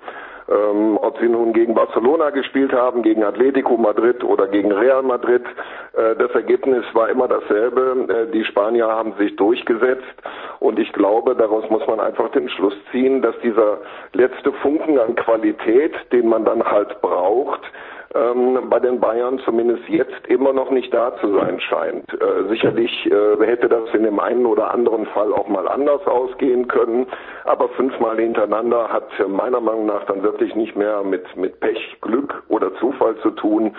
Ähm, 0.50 0.98
ob 1.00 1.16
sie 1.20 1.28
nun 1.28 1.52
gegen 1.52 1.74
Barcelona 1.74 2.30
gespielt 2.30 2.72
haben, 2.72 3.02
gegen 3.02 3.22
Atletico 3.22 3.76
Madrid 3.76 4.24
oder 4.24 4.48
gegen 4.48 4.72
Real 4.72 5.02
Madrid, 5.02 5.44
äh, 5.92 6.16
das 6.16 6.32
Ergebnis 6.32 6.84
war 6.92 7.08
immer 7.08 7.28
dasselbe. 7.28 8.06
Äh, 8.08 8.32
die 8.32 8.44
Spanier 8.44 8.88
haben 8.88 9.12
sich 9.16 9.36
durchgesetzt 9.36 10.02
und 10.58 10.80
ich 10.80 10.92
glaube, 10.92 11.36
daraus 11.36 11.70
muss 11.70 11.86
man 11.86 12.00
einfach 12.00 12.30
den 12.32 12.48
Schluss 12.48 12.74
ziehen, 12.90 13.22
dass 13.22 13.38
dieser 13.44 13.78
letzte 14.12 14.52
Funken 14.54 14.98
an 14.98 15.14
Qualität, 15.14 15.94
den 16.10 16.28
man 16.28 16.44
dann 16.44 16.64
halt 16.64 17.00
braucht, 17.00 17.60
ähm, 18.14 18.68
bei 18.68 18.80
den 18.80 19.00
Bayern 19.00 19.38
zumindest 19.44 19.88
jetzt 19.88 20.26
immer 20.28 20.52
noch 20.52 20.70
nicht 20.70 20.92
da 20.92 21.16
zu 21.20 21.32
sein 21.34 21.60
scheint. 21.60 22.12
Äh, 22.12 22.48
sicherlich 22.48 22.90
äh, 23.06 23.46
hätte 23.46 23.68
das 23.68 23.92
in 23.94 24.02
dem 24.02 24.18
einen 24.18 24.46
oder 24.46 24.72
anderen 24.72 25.06
Fall 25.06 25.32
auch 25.32 25.48
mal 25.48 25.68
anders 25.68 26.04
ausgehen 26.06 26.66
können, 26.68 27.06
aber 27.44 27.68
fünfmal 27.70 28.18
hintereinander 28.18 28.88
hat 28.88 29.08
meiner 29.28 29.60
Meinung 29.60 29.86
nach 29.86 30.04
dann 30.04 30.22
wirklich 30.22 30.54
nicht 30.54 30.76
mehr 30.76 31.02
mit, 31.04 31.36
mit 31.36 31.60
Pech, 31.60 31.98
Glück 32.00 32.42
oder 32.48 32.74
Zufall 32.76 33.16
zu 33.18 33.30
tun, 33.30 33.76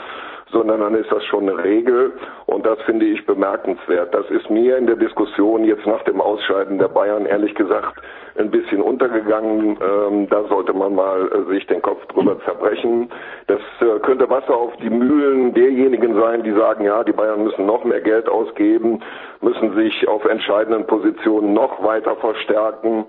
sondern 0.52 0.82
dann 0.82 0.96
ist 0.96 1.12
das 1.12 1.24
schon 1.26 1.50
eine 1.50 1.64
Regel 1.64 2.14
und 2.46 2.66
das 2.66 2.80
finde 2.82 3.06
ich 3.06 3.26
bemerkenswert. 3.26 4.14
Das 4.14 4.30
ist 4.30 4.50
mir 4.50 4.78
in 4.78 4.88
der 4.88 4.96
Diskussion 4.96 5.64
jetzt 5.64 5.86
nach 5.86 6.04
dem 6.04 6.22
Ausscheiden 6.22 6.78
der 6.78 6.88
Bayern 6.88 7.26
ehrlich 7.26 7.56
gesagt 7.56 8.02
ein 8.38 8.50
bisschen 8.50 8.82
untergegangen. 8.82 9.78
Ähm, 9.82 10.30
da 10.30 10.44
sollte 10.46 10.74
man 10.74 10.96
mal 10.96 11.30
äh, 11.32 11.54
sich 11.54 11.66
den 11.68 11.82
Kopf 11.82 12.06
drüber 12.08 12.40
zerbrechen. 12.46 13.10
Das 13.48 13.62
äh, 13.80 14.00
könnte 14.00 14.30
Wasser 14.30 14.56
auf 14.56 14.76
die 14.78 14.90
Mühlen 14.90 15.54
derjenigen 15.54 16.20
sein, 16.20 16.44
die 16.44 16.54
sagen, 16.54 16.86
ja, 16.86 17.04
die 17.04 17.12
Bayern 17.12 17.44
müssen 17.44 17.66
noch 17.66 17.84
mehr 17.84 18.02
Geld 18.02 18.30
ausgeben, 18.30 19.02
müssen 19.42 19.76
sich 19.76 20.08
auf 20.08 20.26
entscheidenden 20.26 20.86
Positionen 20.88 21.54
noch 21.54 21.84
weiter 21.84 22.16
verstärken 22.18 23.06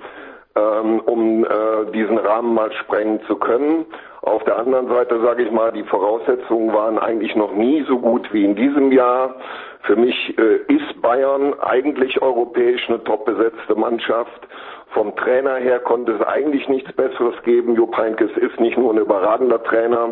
ähm, 0.55 1.01
um 1.01 1.45
äh, 1.45 1.91
diesen 1.93 2.19
Rahmen 2.19 2.55
mal 2.55 2.73
sprengen 2.73 3.21
zu 3.27 3.37
können. 3.37 3.87
Auf 4.23 4.45
der 4.45 4.57
anderen 4.57 4.87
Seite 4.87 5.21
sage 5.21 5.43
ich 5.43 5.51
mal, 5.51 5.73
die 5.73 5.83
Voraussetzungen 5.83 6.73
waren 6.73 6.97
eigentlich 6.97 7.35
noch 7.35 7.53
nie 7.55 7.85
so 7.89 7.99
gut 7.99 8.33
wie 8.33 8.45
in 8.45 8.55
diesem 8.55 8.93
Jahr. 8.93 9.35
Für 9.83 9.97
mich 9.97 10.39
äh, 10.39 10.59
ist 10.73 11.03
Bayern 11.03 11.59
eigentlich 11.59 12.23
europäisch 12.23 12.89
eine 12.89 13.03
top 13.03 13.25
besetzte 13.25 13.75
Mannschaft. 13.75 14.47
Vom 14.93 15.17
Trainer 15.17 15.57
her 15.57 15.81
konnte 15.81 16.13
es 16.13 16.23
eigentlich 16.25 16.69
nichts 16.69 16.93
Besseres 16.93 17.35
geben. 17.43 17.75
Jupp 17.75 17.97
Heynckes 17.97 18.31
ist 18.37 18.61
nicht 18.61 18.79
nur 18.79 18.93
ein 18.93 18.99
überragender 18.99 19.61
Trainer, 19.65 20.11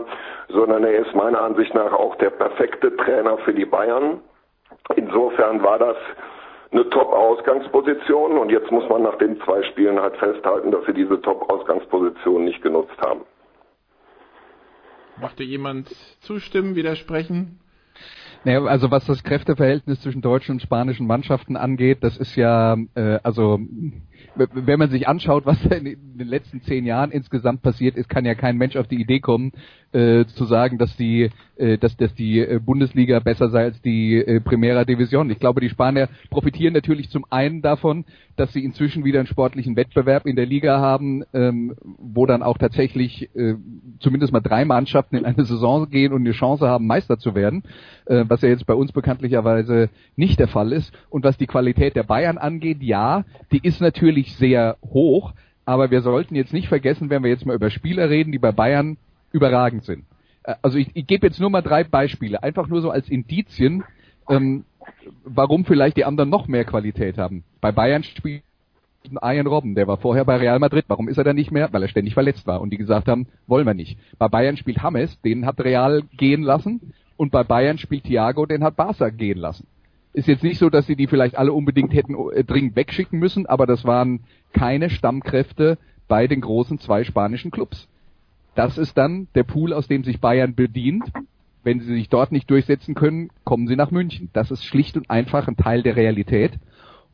sondern 0.48 0.82
er 0.82 1.06
ist 1.06 1.14
meiner 1.14 1.42
Ansicht 1.42 1.72
nach 1.74 1.92
auch 1.92 2.16
der 2.16 2.30
perfekte 2.30 2.96
Trainer 2.96 3.38
für 3.38 3.54
die 3.54 3.64
Bayern. 3.64 4.20
Insofern 4.96 5.62
war 5.62 5.78
das 5.78 5.96
eine 6.72 6.88
Top-Ausgangsposition 6.90 8.38
und 8.38 8.50
jetzt 8.50 8.72
muss 8.72 8.88
man 8.88 9.02
nach 9.02 9.18
den 9.18 9.40
zwei 9.42 9.62
Spielen 9.62 10.00
halt 10.00 10.16
festhalten, 10.16 10.72
dass 10.72 10.84
sie 10.86 10.94
diese 10.94 11.20
Top-Ausgangsposition 11.20 12.44
nicht 12.44 12.60
genutzt 12.60 13.00
haben. 13.00 13.20
Möchte 15.20 15.42
jemand 15.44 15.88
zustimmen, 16.20 16.76
widersprechen? 16.76 17.58
Naja, 18.44 18.64
also 18.64 18.90
was 18.90 19.04
das 19.04 19.22
Kräfteverhältnis 19.22 20.00
zwischen 20.00 20.22
deutschen 20.22 20.52
und 20.52 20.62
spanischen 20.62 21.06
Mannschaften 21.06 21.56
angeht, 21.56 21.98
das 22.00 22.16
ist 22.16 22.36
ja, 22.36 22.76
äh, 22.94 23.18
also 23.22 23.60
wenn 24.34 24.78
man 24.78 24.90
sich 24.90 25.08
anschaut, 25.08 25.46
was 25.46 25.62
in 25.64 25.84
den 25.84 26.28
letzten 26.28 26.60
zehn 26.62 26.84
Jahren 26.84 27.10
insgesamt 27.10 27.62
passiert 27.62 27.96
ist, 27.96 28.08
kann 28.08 28.24
ja 28.24 28.34
kein 28.34 28.56
Mensch 28.56 28.76
auf 28.76 28.88
die 28.88 29.00
Idee 29.00 29.20
kommen, 29.20 29.52
äh, 29.92 30.24
zu 30.26 30.44
sagen, 30.44 30.78
dass 30.78 30.96
die, 30.96 31.30
äh, 31.56 31.76
dass, 31.78 31.96
dass 31.96 32.14
die 32.14 32.38
äh, 32.38 32.60
Bundesliga 32.64 33.18
besser 33.18 33.50
sei 33.50 33.64
als 33.64 33.82
die 33.82 34.16
äh, 34.16 34.40
Primera 34.40 34.84
Division. 34.84 35.30
Ich 35.30 35.40
glaube, 35.40 35.60
die 35.60 35.68
Spanier 35.68 36.08
profitieren 36.30 36.74
natürlich 36.74 37.10
zum 37.10 37.24
einen 37.28 37.60
davon, 37.60 38.04
dass 38.36 38.52
sie 38.52 38.64
inzwischen 38.64 39.04
wieder 39.04 39.18
einen 39.18 39.26
sportlichen 39.26 39.76
Wettbewerb 39.76 40.26
in 40.26 40.36
der 40.36 40.46
Liga 40.46 40.78
haben, 40.78 41.24
ähm, 41.34 41.74
wo 41.98 42.24
dann 42.26 42.42
auch 42.42 42.56
tatsächlich 42.56 43.34
äh, 43.34 43.54
zumindest 43.98 44.32
mal 44.32 44.40
drei 44.40 44.64
Mannschaften 44.64 45.16
in 45.16 45.24
eine 45.24 45.44
Saison 45.44 45.90
gehen 45.90 46.12
und 46.12 46.20
eine 46.20 46.32
Chance 46.32 46.68
haben, 46.68 46.86
Meister 46.86 47.18
zu 47.18 47.34
werden, 47.34 47.64
äh, 48.06 48.24
was 48.28 48.42
ja 48.42 48.48
jetzt 48.48 48.66
bei 48.66 48.74
uns 48.74 48.92
bekanntlicherweise 48.92 49.90
nicht 50.16 50.38
der 50.38 50.48
Fall 50.48 50.72
ist. 50.72 50.92
Und 51.10 51.24
was 51.24 51.36
die 51.36 51.46
Qualität 51.46 51.96
der 51.96 52.04
Bayern 52.04 52.38
angeht, 52.38 52.78
ja, 52.80 53.24
die 53.52 53.60
ist 53.62 53.80
natürlich 53.80 54.09
sehr 54.36 54.76
hoch, 54.82 55.32
aber 55.64 55.90
wir 55.90 56.02
sollten 56.02 56.34
jetzt 56.34 56.52
nicht 56.52 56.68
vergessen, 56.68 57.10
wenn 57.10 57.22
wir 57.22 57.30
jetzt 57.30 57.46
mal 57.46 57.54
über 57.54 57.70
Spieler 57.70 58.10
reden, 58.10 58.32
die 58.32 58.38
bei 58.38 58.52
Bayern 58.52 58.96
überragend 59.32 59.84
sind. 59.84 60.04
Äh, 60.42 60.54
also 60.62 60.78
ich, 60.78 60.90
ich 60.94 61.06
gebe 61.06 61.26
jetzt 61.26 61.40
nur 61.40 61.50
mal 61.50 61.62
drei 61.62 61.84
Beispiele, 61.84 62.42
einfach 62.42 62.66
nur 62.66 62.80
so 62.82 62.90
als 62.90 63.08
Indizien, 63.08 63.84
ähm, 64.28 64.64
warum 65.24 65.64
vielleicht 65.64 65.96
die 65.96 66.04
anderen 66.04 66.30
noch 66.30 66.48
mehr 66.48 66.64
Qualität 66.64 67.18
haben. 67.18 67.44
Bei 67.60 67.72
Bayern 67.72 68.02
spielt 68.02 68.42
Ian 69.22 69.46
Robben, 69.46 69.74
der 69.74 69.86
war 69.86 69.96
vorher 69.96 70.24
bei 70.24 70.36
Real 70.36 70.58
Madrid. 70.58 70.84
Warum 70.88 71.08
ist 71.08 71.16
er 71.16 71.24
da 71.24 71.32
nicht 71.32 71.50
mehr? 71.50 71.72
Weil 71.72 71.82
er 71.82 71.88
ständig 71.88 72.14
verletzt 72.14 72.46
war 72.46 72.60
und 72.60 72.70
die 72.70 72.76
gesagt 72.76 73.08
haben, 73.08 73.28
wollen 73.46 73.66
wir 73.66 73.74
nicht. 73.74 73.98
Bei 74.18 74.28
Bayern 74.28 74.56
spielt 74.56 74.82
James, 74.82 75.20
den 75.22 75.46
hat 75.46 75.60
Real 75.60 76.02
gehen 76.16 76.42
lassen 76.42 76.92
und 77.16 77.32
bei 77.32 77.44
Bayern 77.44 77.78
spielt 77.78 78.04
Thiago, 78.04 78.46
den 78.46 78.62
hat 78.62 78.76
Barca 78.76 79.08
gehen 79.08 79.38
lassen. 79.38 79.66
Ist 80.12 80.28
jetzt 80.28 80.42
nicht 80.42 80.58
so, 80.58 80.70
dass 80.70 80.86
sie 80.86 80.96
die 80.96 81.06
vielleicht 81.06 81.36
alle 81.38 81.52
unbedingt 81.52 81.94
hätten 81.94 82.16
äh, 82.32 82.44
dringend 82.44 82.76
wegschicken 82.76 83.18
müssen, 83.18 83.46
aber 83.46 83.66
das 83.66 83.84
waren 83.84 84.20
keine 84.52 84.90
Stammkräfte 84.90 85.78
bei 86.08 86.26
den 86.26 86.40
großen 86.40 86.78
zwei 86.78 87.04
spanischen 87.04 87.50
Clubs. 87.50 87.88
Das 88.54 88.78
ist 88.78 88.98
dann 88.98 89.28
der 89.34 89.44
Pool, 89.44 89.72
aus 89.72 89.86
dem 89.86 90.02
sich 90.02 90.20
Bayern 90.20 90.54
bedient. 90.54 91.04
Wenn 91.62 91.80
sie 91.80 91.94
sich 91.94 92.08
dort 92.08 92.32
nicht 92.32 92.50
durchsetzen 92.50 92.94
können, 92.94 93.30
kommen 93.44 93.68
sie 93.68 93.76
nach 93.76 93.90
München. 93.90 94.30
Das 94.32 94.50
ist 94.50 94.64
schlicht 94.64 94.96
und 94.96 95.10
einfach 95.10 95.46
ein 95.46 95.56
Teil 95.56 95.82
der 95.82 95.94
Realität. 95.94 96.52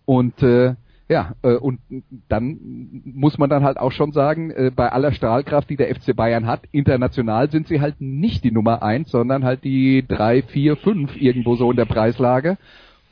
Und 0.06 0.42
äh, 0.42 0.76
ja, 1.08 1.34
äh, 1.42 1.54
und 1.54 1.80
dann 2.28 2.58
muss 3.04 3.38
man 3.38 3.48
dann 3.48 3.62
halt 3.62 3.76
auch 3.78 3.92
schon 3.92 4.12
sagen, 4.12 4.50
äh, 4.50 4.72
bei 4.74 4.90
aller 4.90 5.12
Strahlkraft, 5.12 5.70
die 5.70 5.76
der 5.76 5.94
FC 5.94 6.16
Bayern 6.16 6.46
hat, 6.46 6.62
international 6.72 7.50
sind 7.50 7.68
sie 7.68 7.80
halt 7.80 8.00
nicht 8.00 8.42
die 8.42 8.50
Nummer 8.50 8.82
eins, 8.82 9.10
sondern 9.10 9.44
halt 9.44 9.62
die 9.62 10.04
drei, 10.06 10.42
vier, 10.42 10.76
fünf 10.76 11.16
irgendwo 11.16 11.54
so 11.54 11.70
in 11.70 11.76
der 11.76 11.84
Preislage. 11.84 12.56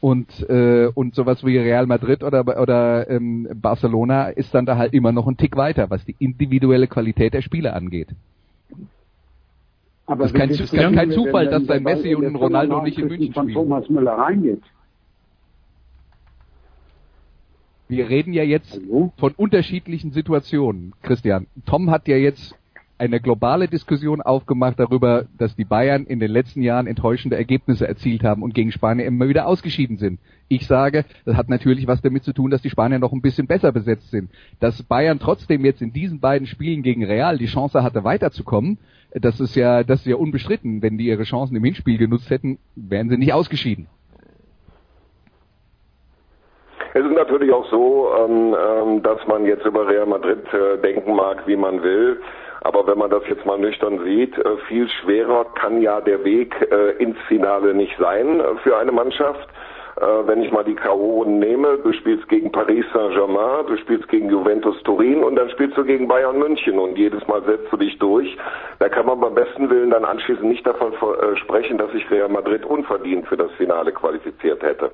Und, 0.00 0.48
äh, 0.50 0.88
und 0.94 1.14
sowas 1.14 1.44
wie 1.44 1.56
Real 1.56 1.86
Madrid 1.86 2.22
oder, 2.22 2.60
oder 2.60 3.08
ähm, 3.08 3.48
Barcelona 3.54 4.28
ist 4.28 4.54
dann 4.54 4.66
da 4.66 4.76
halt 4.76 4.92
immer 4.92 5.12
noch 5.12 5.26
ein 5.26 5.38
Tick 5.38 5.56
weiter, 5.56 5.88
was 5.88 6.04
die 6.04 6.14
individuelle 6.18 6.86
Qualität 6.88 7.32
der 7.32 7.40
Spieler 7.40 7.74
angeht. 7.74 8.08
Aber 10.06 10.24
das 10.24 10.32
ist 10.32 10.38
kein, 10.38 10.50
ist 10.50 10.72
kein, 10.72 10.94
kein 10.94 11.10
Zufall, 11.10 11.48
dass 11.48 11.68
ein 11.70 11.82
Messi 11.82 12.14
und 12.14 12.36
Ronaldo 12.36 12.82
nicht 12.82 12.98
in 12.98 13.08
München 13.08 13.32
von 13.32 13.44
spielen. 13.44 13.54
Thomas 13.54 13.88
Müller 13.88 14.12
reingeht. 14.12 14.62
Wir 17.88 18.08
reden 18.08 18.32
ja 18.32 18.42
jetzt 18.42 18.74
Hallo? 18.74 19.12
von 19.16 19.32
unterschiedlichen 19.36 20.12
Situationen, 20.12 20.94
Christian. 21.02 21.46
Tom 21.66 21.90
hat 21.90 22.08
ja 22.08 22.16
jetzt 22.16 22.54
eine 23.04 23.20
globale 23.20 23.68
Diskussion 23.68 24.22
aufgemacht 24.22 24.78
darüber, 24.78 25.26
dass 25.38 25.54
die 25.54 25.64
Bayern 25.64 26.04
in 26.04 26.20
den 26.20 26.30
letzten 26.30 26.62
Jahren 26.62 26.86
enttäuschende 26.86 27.36
Ergebnisse 27.36 27.86
erzielt 27.86 28.24
haben 28.24 28.42
und 28.42 28.54
gegen 28.54 28.72
Spanien 28.72 29.06
immer 29.06 29.28
wieder 29.28 29.46
ausgeschieden 29.46 29.98
sind. 29.98 30.20
Ich 30.48 30.66
sage, 30.66 31.04
das 31.24 31.36
hat 31.36 31.48
natürlich 31.48 31.86
was 31.86 32.00
damit 32.02 32.24
zu 32.24 32.32
tun, 32.32 32.50
dass 32.50 32.62
die 32.62 32.70
Spanier 32.70 32.98
noch 32.98 33.12
ein 33.12 33.22
bisschen 33.22 33.46
besser 33.46 33.72
besetzt 33.72 34.10
sind. 34.10 34.30
Dass 34.60 34.82
Bayern 34.82 35.18
trotzdem 35.18 35.64
jetzt 35.64 35.82
in 35.82 35.92
diesen 35.92 36.20
beiden 36.20 36.46
Spielen 36.46 36.82
gegen 36.82 37.04
Real 37.04 37.38
die 37.38 37.46
Chance 37.46 37.82
hatte, 37.82 38.04
weiterzukommen, 38.04 38.78
das 39.12 39.38
ist 39.38 39.54
ja, 39.54 39.84
das 39.84 40.00
ist 40.00 40.06
ja 40.06 40.16
unbestritten. 40.16 40.82
Wenn 40.82 40.98
die 40.98 41.06
ihre 41.06 41.22
Chancen 41.22 41.56
im 41.56 41.64
Hinspiel 41.64 41.98
genutzt 41.98 42.30
hätten, 42.30 42.58
wären 42.74 43.08
sie 43.08 43.16
nicht 43.16 43.32
ausgeschieden. 43.32 43.86
Es 46.96 47.04
ist 47.04 47.12
natürlich 47.12 47.52
auch 47.52 47.68
so, 47.70 48.08
ähm, 48.16 48.54
ähm, 48.54 49.02
dass 49.02 49.18
man 49.26 49.44
jetzt 49.46 49.66
über 49.66 49.88
Real 49.88 50.06
Madrid 50.06 50.44
äh, 50.52 50.78
denken 50.80 51.16
mag, 51.16 51.44
wie 51.44 51.56
man 51.56 51.82
will. 51.82 52.20
Aber 52.64 52.86
wenn 52.86 52.98
man 52.98 53.10
das 53.10 53.22
jetzt 53.28 53.44
mal 53.44 53.58
nüchtern 53.58 54.02
sieht, 54.04 54.36
äh, 54.38 54.56
viel 54.68 54.88
schwerer 54.88 55.44
kann 55.54 55.82
ja 55.82 56.00
der 56.00 56.24
Weg 56.24 56.54
äh, 56.72 56.92
ins 56.92 57.18
Finale 57.28 57.74
nicht 57.74 57.94
sein 57.98 58.40
äh, 58.40 58.56
für 58.62 58.76
eine 58.76 58.90
Mannschaft. 58.90 59.48
Wenn 60.26 60.42
ich 60.42 60.50
mal 60.50 60.64
die 60.64 60.74
K.O.-Runden 60.74 61.38
nehme, 61.38 61.78
du 61.78 61.92
spielst 61.92 62.28
gegen 62.28 62.50
Paris 62.50 62.84
Saint-Germain, 62.92 63.64
du 63.68 63.76
spielst 63.76 64.08
gegen 64.08 64.28
Juventus 64.28 64.74
Turin 64.82 65.22
und 65.22 65.36
dann 65.36 65.48
spielst 65.50 65.76
du 65.76 65.84
gegen 65.84 66.08
Bayern 66.08 66.36
München 66.36 66.80
und 66.80 66.98
jedes 66.98 67.24
Mal 67.28 67.44
setzt 67.44 67.72
du 67.72 67.76
dich 67.76 67.96
durch. 68.00 68.36
Da 68.80 68.88
kann 68.88 69.06
man 69.06 69.20
beim 69.20 69.36
besten 69.36 69.70
Willen 69.70 69.90
dann 69.90 70.04
anschließend 70.04 70.48
nicht 70.48 70.66
davon 70.66 70.92
sprechen, 71.36 71.78
dass 71.78 71.92
sich 71.92 72.10
Real 72.10 72.28
Madrid 72.28 72.64
unverdient 72.64 73.28
für 73.28 73.36
das 73.36 73.52
Finale 73.52 73.92
qualifiziert 73.92 74.64
hätte. 74.64 74.90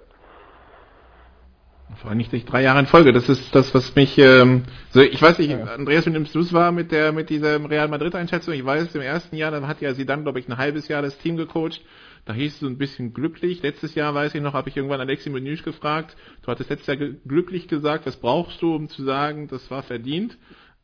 Vor 1.96 2.10
allem 2.10 2.18
nicht 2.18 2.30
drei 2.50 2.62
Jahre 2.62 2.80
in 2.80 2.86
Folge. 2.86 3.12
Das 3.12 3.28
ist 3.28 3.54
das, 3.54 3.74
was 3.74 3.94
mich. 3.94 4.16
Ähm, 4.18 4.62
so, 4.90 5.00
ich 5.00 5.20
weiß 5.20 5.38
nicht, 5.38 5.52
Andreas, 5.54 6.06
nimmst 6.06 6.34
du 6.34 6.40
es 6.40 6.52
war 6.52 6.72
mit 6.72 6.92
der 6.92 7.12
mit 7.12 7.30
dieser 7.30 7.68
Real 7.68 7.88
Madrid 7.88 8.14
Einschätzung? 8.14 8.54
Ich 8.54 8.64
weiß, 8.64 8.94
im 8.94 9.02
ersten 9.02 9.36
Jahr, 9.36 9.50
dann 9.50 9.66
hat 9.66 9.80
ja 9.80 9.92
sie 9.94 10.06
dann, 10.06 10.22
glaube 10.22 10.38
ich, 10.40 10.48
ein 10.48 10.56
halbes 10.56 10.88
Jahr 10.88 11.02
das 11.02 11.18
Team 11.18 11.36
gecoacht. 11.36 11.80
Da 12.24 12.34
hieß 12.34 12.54
es 12.54 12.60
so 12.60 12.66
ein 12.66 12.78
bisschen 12.78 13.12
glücklich. 13.12 13.62
Letztes 13.62 13.94
Jahr, 13.94 14.14
weiß 14.14 14.34
ich 14.34 14.42
noch, 14.42 14.52
habe 14.52 14.68
ich 14.68 14.76
irgendwann 14.76 15.00
Alexi 15.00 15.30
Menüsch 15.30 15.62
gefragt. 15.62 16.16
Du 16.42 16.48
hattest 16.48 16.70
letztes 16.70 16.86
Jahr 16.86 17.08
glücklich 17.26 17.66
gesagt, 17.66 18.06
was 18.06 18.16
brauchst 18.16 18.60
du, 18.62 18.74
um 18.74 18.88
zu 18.88 19.04
sagen, 19.04 19.48
das 19.48 19.70
war 19.70 19.82
verdient? 19.82 20.36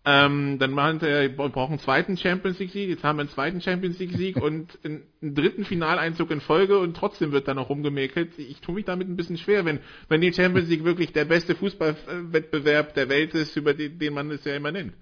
Ähm, 0.09 0.61
dann 0.61 0.71
meinte 0.71 1.09
er, 1.09 1.23
wir 1.23 1.49
brauchen 1.49 1.73
einen 1.73 1.79
zweiten 1.81 2.17
Champions 2.17 2.61
League 2.61 2.71
Sieg, 2.71 2.89
jetzt 2.89 3.03
haben 3.03 3.17
wir 3.17 3.23
einen 3.23 3.29
zweiten 3.29 3.61
Champions 3.61 3.99
League 3.99 4.13
Sieg 4.13 4.37
und 4.37 4.79
einen, 4.85 5.03
einen 5.21 5.35
dritten 5.35 5.65
Finaleinzug 5.65 6.31
in 6.31 6.41
Folge 6.41 6.79
und 6.79 6.97
trotzdem 6.97 7.33
wird 7.33 7.49
da 7.49 7.55
noch 7.55 7.71
rumgemäkelt. 7.71 8.39
Ich 8.39 8.61
tue 8.61 8.77
mich 8.77 8.85
damit 8.85 9.09
ein 9.09 9.17
bisschen 9.17 9.37
schwer, 9.37 9.65
wenn, 9.65 9.81
wenn 10.09 10.21
die 10.21 10.33
Champions 10.33 10.69
League 10.69 10.85
wirklich 10.85 11.13
der 11.13 11.25
beste 11.25 11.57
Fußballwettbewerb 11.57 12.95
der 12.95 13.09
Welt 13.09 13.35
ist, 13.35 13.57
über 13.57 13.75
den, 13.75 13.99
den 13.99 14.15
man 14.15 14.31
es 14.31 14.45
ja 14.45 14.55
immer 14.55 14.71
nennt. 14.71 14.95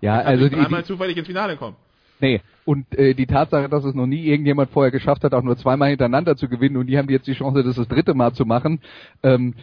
Ja, 0.00 0.18
also 0.20 0.48
die, 0.48 0.56
einmal 0.56 0.86
zufällig 0.86 1.18
ins 1.18 1.26
Finale 1.26 1.58
kommen. 1.58 1.76
Nee, 2.22 2.40
und 2.64 2.96
äh, 2.96 3.14
die 3.14 3.26
Tatsache, 3.26 3.68
dass 3.68 3.82
es 3.82 3.96
noch 3.96 4.06
nie 4.06 4.24
irgendjemand 4.24 4.70
vorher 4.70 4.92
geschafft 4.92 5.24
hat, 5.24 5.34
auch 5.34 5.42
nur 5.42 5.56
zweimal 5.56 5.88
hintereinander 5.88 6.36
zu 6.36 6.48
gewinnen 6.48 6.76
und 6.76 6.86
die 6.86 6.96
haben 6.96 7.08
jetzt 7.10 7.26
die 7.26 7.32
Chance, 7.32 7.64
das 7.64 7.74
das 7.74 7.88
dritte 7.88 8.14
Mal 8.14 8.32
zu 8.32 8.46
machen, 8.46 8.80
ähm, 9.24 9.54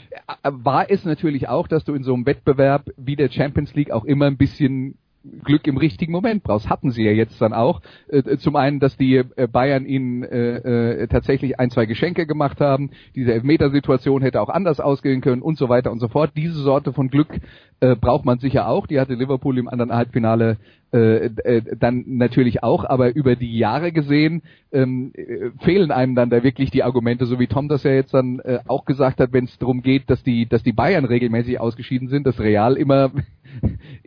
äh, 0.43 0.51
war 0.51 0.91
es 0.91 1.05
natürlich 1.05 1.47
auch, 1.47 1.69
dass 1.69 1.85
du 1.85 1.93
in 1.93 2.03
so 2.03 2.13
einem 2.13 2.25
Wettbewerb 2.25 2.89
wie 2.97 3.15
der 3.15 3.29
Champions 3.29 3.73
League 3.75 3.91
auch 3.91 4.03
immer 4.03 4.25
ein 4.25 4.35
bisschen 4.35 4.97
Glück 5.43 5.67
im 5.67 5.77
richtigen 5.77 6.11
Moment 6.11 6.43
brauchst. 6.43 6.69
Hatten 6.69 6.91
sie 6.91 7.03
ja 7.03 7.11
jetzt 7.11 7.41
dann 7.41 7.53
auch. 7.53 7.81
Äh, 8.07 8.37
zum 8.37 8.55
einen, 8.55 8.79
dass 8.79 8.95
die 8.97 9.17
äh, 9.17 9.47
Bayern 9.47 9.85
ihnen 9.85 10.23
äh, 10.23 11.03
äh, 11.03 11.07
tatsächlich 11.07 11.59
ein, 11.59 11.71
zwei 11.71 11.85
Geschenke 11.85 12.25
gemacht 12.25 12.61
haben. 12.61 12.91
Diese 13.15 13.33
Elfmetersituation 13.33 14.21
hätte 14.21 14.41
auch 14.41 14.49
anders 14.49 14.79
ausgehen 14.79 15.21
können 15.21 15.41
und 15.41 15.57
so 15.57 15.67
weiter 15.67 15.91
und 15.91 15.99
so 15.99 16.07
fort. 16.07 16.31
Diese 16.35 16.59
Sorte 16.59 16.93
von 16.93 17.09
Glück 17.09 17.39
äh, 17.81 17.95
braucht 17.95 18.25
man 18.25 18.39
sicher 18.39 18.67
auch. 18.67 18.87
Die 18.87 18.99
hatte 18.99 19.13
Liverpool 19.13 19.57
im 19.57 19.67
anderen 19.67 19.93
Halbfinale 19.93 20.57
äh, 20.91 21.25
äh, 21.25 21.61
dann 21.77 22.03
natürlich 22.07 22.63
auch, 22.63 22.83
aber 22.83 23.15
über 23.15 23.35
die 23.35 23.57
Jahre 23.57 23.91
gesehen 23.91 24.41
ähm, 24.71 25.11
äh, 25.13 25.51
fehlen 25.63 25.91
einem 25.91 26.15
dann 26.15 26.31
da 26.31 26.43
wirklich 26.43 26.71
die 26.71 26.81
Argumente, 26.81 27.27
so 27.27 27.39
wie 27.39 27.45
Tom 27.45 27.67
das 27.67 27.83
ja 27.83 27.91
jetzt 27.91 28.13
dann 28.13 28.39
äh, 28.39 28.59
auch 28.67 28.85
gesagt 28.85 29.19
hat, 29.19 29.31
wenn 29.31 29.45
es 29.45 29.57
darum 29.59 29.83
geht, 29.83 30.09
dass 30.09 30.23
die, 30.23 30.47
dass 30.47 30.63
die 30.63 30.73
Bayern 30.73 31.05
regelmäßig 31.05 31.59
ausgeschieden 31.59 32.07
sind, 32.07 32.25
dass 32.25 32.39
Real 32.39 32.75
immer 32.75 33.11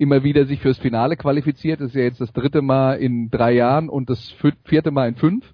immer 0.02 0.24
wieder 0.24 0.44
sich 0.46 0.60
fürs 0.60 0.78
Finale 0.78 1.16
qualifiziert. 1.16 1.80
Das 1.80 1.88
ist 1.88 1.94
ja 1.94 2.02
jetzt 2.02 2.20
das 2.20 2.32
dritte 2.32 2.60
Mal 2.60 2.94
in 2.94 3.30
drei 3.30 3.52
Jahren 3.52 3.88
und 3.88 4.10
das 4.10 4.34
vierte 4.64 4.90
Mal 4.90 5.08
in 5.08 5.14
fünf. 5.14 5.44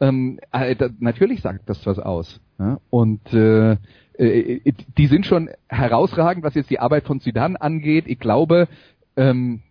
Ähm, 0.00 0.38
äh, 0.52 0.76
natürlich 1.00 1.40
sagt 1.40 1.68
das 1.68 1.84
was 1.86 1.98
aus. 1.98 2.40
Ja? 2.58 2.78
Und 2.90 3.32
äh, 3.32 3.72
äh, 4.18 4.72
die 4.96 5.06
sind 5.06 5.26
schon 5.26 5.50
herausragend, 5.68 6.44
was 6.44 6.54
jetzt 6.54 6.70
die 6.70 6.78
Arbeit 6.78 7.04
von 7.04 7.20
Zidane 7.20 7.60
angeht. 7.60 8.04
Ich 8.06 8.18
glaube, 8.18 8.68
ähm, 9.16 9.62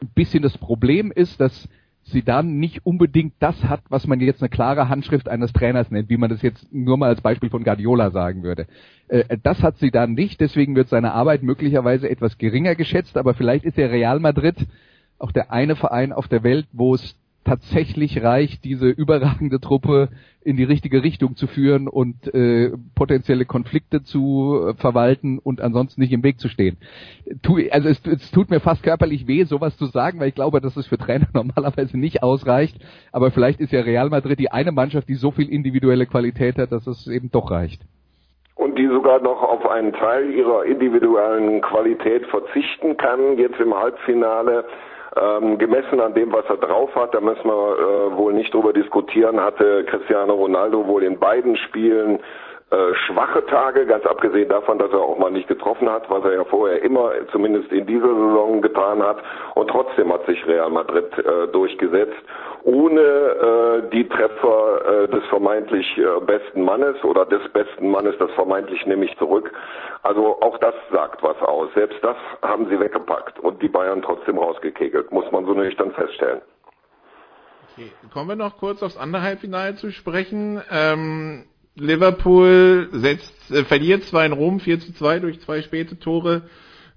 ein 0.00 0.10
bisschen 0.14 0.42
das 0.42 0.56
Problem 0.58 1.10
ist, 1.10 1.40
dass 1.40 1.68
Zidane 2.04 2.50
nicht 2.50 2.84
unbedingt 2.84 3.34
das 3.38 3.62
hat, 3.64 3.82
was 3.88 4.06
man 4.06 4.20
jetzt 4.20 4.42
eine 4.42 4.48
klare 4.48 4.88
Handschrift 4.88 5.28
eines 5.28 5.52
Trainers 5.52 5.90
nennt, 5.90 6.08
wie 6.08 6.16
man 6.16 6.30
das 6.30 6.42
jetzt 6.42 6.72
nur 6.72 6.96
mal 6.96 7.08
als 7.08 7.20
Beispiel 7.20 7.50
von 7.50 7.62
Guardiola 7.62 8.10
sagen 8.10 8.42
würde. 8.42 8.66
Äh, 9.08 9.38
das 9.42 9.62
hat 9.62 9.78
Zidane 9.78 10.14
nicht, 10.14 10.40
deswegen 10.40 10.74
wird 10.74 10.88
seine 10.88 11.12
Arbeit 11.12 11.42
möglicherweise 11.42 12.08
etwas 12.08 12.38
geringer 12.38 12.74
geschätzt, 12.74 13.16
aber 13.16 13.34
vielleicht 13.34 13.64
ist 13.64 13.76
der 13.76 13.90
Real 13.90 14.18
Madrid 14.18 14.56
auch 15.18 15.32
der 15.32 15.52
eine 15.52 15.76
Verein 15.76 16.12
auf 16.12 16.28
der 16.28 16.42
Welt, 16.42 16.66
wo 16.72 16.94
es 16.94 17.16
tatsächlich 17.44 18.22
reicht, 18.22 18.64
diese 18.64 18.88
überragende 18.88 19.60
Truppe 19.60 20.08
in 20.42 20.56
die 20.56 20.64
richtige 20.64 21.02
Richtung 21.02 21.36
zu 21.36 21.46
führen 21.46 21.86
und 21.86 22.32
äh, 22.34 22.70
potenzielle 22.94 23.44
Konflikte 23.44 24.02
zu 24.02 24.68
äh, 24.68 24.74
verwalten 24.74 25.38
und 25.38 25.60
ansonsten 25.60 26.00
nicht 26.00 26.12
im 26.12 26.22
Weg 26.22 26.40
zu 26.40 26.48
stehen. 26.48 26.78
Tu, 27.42 27.58
also 27.70 27.88
es, 27.88 28.00
es 28.06 28.30
tut 28.30 28.50
mir 28.50 28.60
fast 28.60 28.82
körperlich 28.82 29.26
weh, 29.26 29.44
sowas 29.44 29.76
zu 29.76 29.86
sagen, 29.86 30.18
weil 30.18 30.28
ich 30.28 30.34
glaube, 30.34 30.60
dass 30.60 30.76
es 30.76 30.86
für 30.86 30.96
Trainer 30.96 31.28
normalerweise 31.34 31.98
nicht 31.98 32.22
ausreicht. 32.22 32.76
Aber 33.12 33.30
vielleicht 33.30 33.60
ist 33.60 33.72
ja 33.72 33.80
Real 33.80 34.08
Madrid 34.08 34.38
die 34.38 34.50
eine 34.50 34.72
Mannschaft, 34.72 35.08
die 35.08 35.14
so 35.14 35.30
viel 35.30 35.48
individuelle 35.48 36.06
Qualität 36.06 36.56
hat, 36.56 36.72
dass 36.72 36.86
es 36.86 37.06
eben 37.06 37.30
doch 37.30 37.50
reicht. 37.50 37.82
Und 38.54 38.78
die 38.78 38.88
sogar 38.88 39.20
noch 39.20 39.42
auf 39.42 39.66
einen 39.68 39.92
Teil 39.92 40.30
ihrer 40.30 40.64
individuellen 40.64 41.62
Qualität 41.62 42.26
verzichten 42.26 42.96
kann, 42.96 43.38
jetzt 43.38 43.58
im 43.58 43.74
Halbfinale 43.74 44.64
ähm, 45.16 45.58
gemessen 45.58 46.00
an 46.00 46.14
dem, 46.14 46.32
was 46.32 46.44
er 46.48 46.56
drauf 46.56 46.94
hat, 46.94 47.14
da 47.14 47.20
müssen 47.20 47.44
wir 47.44 47.52
äh, 47.52 48.16
wohl 48.16 48.32
nicht 48.32 48.54
drüber 48.54 48.72
diskutieren, 48.72 49.40
hatte 49.40 49.84
Cristiano 49.84 50.34
Ronaldo 50.34 50.86
wohl 50.86 51.02
in 51.02 51.18
beiden 51.18 51.56
Spielen 51.56 52.20
äh, 52.70 52.94
schwache 53.06 53.44
Tage, 53.46 53.84
ganz 53.84 54.06
abgesehen 54.06 54.48
davon, 54.48 54.78
dass 54.78 54.92
er 54.92 55.00
auch 55.00 55.18
mal 55.18 55.30
nicht 55.30 55.48
getroffen 55.48 55.90
hat, 55.90 56.08
was 56.08 56.24
er 56.24 56.34
ja 56.34 56.44
vorher 56.44 56.82
immer, 56.82 57.10
zumindest 57.32 57.72
in 57.72 57.84
dieser 57.86 58.14
Saison 58.14 58.62
getan 58.62 59.02
hat. 59.02 59.18
Und 59.56 59.68
trotzdem 59.68 60.12
hat 60.12 60.24
sich 60.26 60.46
Real 60.46 60.70
Madrid 60.70 61.06
äh, 61.18 61.48
durchgesetzt, 61.48 62.22
ohne 62.62 63.00
äh, 63.00 63.90
die 63.90 64.08
Treffer 64.08 65.02
äh, 65.04 65.08
des 65.08 65.24
vermeintlich 65.26 65.98
äh, 65.98 66.20
besten 66.20 66.62
Mannes 66.62 67.02
oder 67.02 67.26
des 67.26 67.42
besten 67.52 67.90
Mannes, 67.90 68.14
das 68.18 68.30
vermeintlich 68.32 68.86
nehme 68.86 69.04
ich 69.04 69.16
zurück. 69.18 69.50
Also 70.04 70.40
auch 70.40 70.56
das 70.58 70.74
sagt 70.92 71.22
was 71.24 71.40
aus. 71.42 71.70
Selbst 71.74 71.98
das 72.02 72.16
haben 72.42 72.68
sie 72.68 72.78
weggepackt 72.78 73.40
und 73.40 73.60
die 73.62 73.68
Bayern 73.68 74.00
trotzdem 74.02 74.38
rausgekegelt, 74.38 75.10
muss 75.10 75.30
man 75.32 75.44
so 75.44 75.54
nüchtern 75.54 75.90
feststellen. 75.92 76.40
Okay. 77.72 77.90
Kommen 78.12 78.28
wir 78.28 78.36
noch 78.36 78.58
kurz 78.58 78.82
aufs 78.82 78.96
andere 78.96 79.22
Halbfinale 79.22 79.74
zu 79.74 79.90
sprechen. 79.90 80.62
Ähm, 80.70 81.46
Liverpool 81.76 82.88
setzt, 82.92 83.50
äh, 83.50 83.64
verliert 83.64 84.04
zwar 84.04 84.26
in 84.26 84.32
Rom 84.32 84.60
4 84.60 84.80
zu 84.80 84.92
2 84.92 85.20
durch 85.20 85.40
zwei 85.40 85.62
späte 85.62 85.98
Tore 85.98 86.42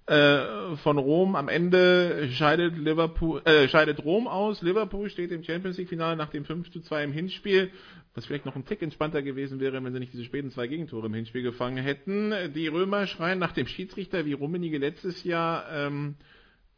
äh, 0.05 0.75
von 0.77 0.97
Rom. 0.97 1.35
Am 1.35 1.47
Ende 1.47 2.29
scheidet 2.31 2.77
Liverpool, 2.77 3.41
äh, 3.45 3.67
scheidet 3.67 4.03
Rom 4.03 4.27
aus. 4.27 4.61
Liverpool 4.61 5.09
steht 5.09 5.31
im 5.31 5.43
Champions 5.43 5.77
League 5.77 5.89
Finale 5.89 6.17
nach 6.17 6.29
dem 6.29 6.43
5 6.43 6.71
zu 6.71 6.81
2 6.81 7.03
im 7.05 7.11
Hinspiel, 7.11 7.71
was 8.13 8.25
vielleicht 8.25 8.45
noch 8.45 8.55
ein 8.55 8.65
Tick 8.65 8.81
entspannter 8.81 9.21
gewesen 9.21 9.59
wäre, 9.59 9.81
wenn 9.83 9.93
sie 9.93 9.99
nicht 9.99 10.13
diese 10.13 10.25
späten 10.25 10.51
zwei 10.51 10.67
Gegentore 10.67 11.05
im 11.05 11.13
Hinspiel 11.13 11.43
gefangen 11.43 11.77
hätten. 11.77 12.33
Die 12.53 12.67
Römer 12.67 13.07
schreien 13.07 13.39
nach 13.39 13.53
dem 13.53 13.67
Schiedsrichter 13.67 14.25
wie 14.25 14.33
Rummenigge 14.33 14.77
letztes 14.77 15.23
Jahr 15.23 15.65
ähm, 15.71 16.15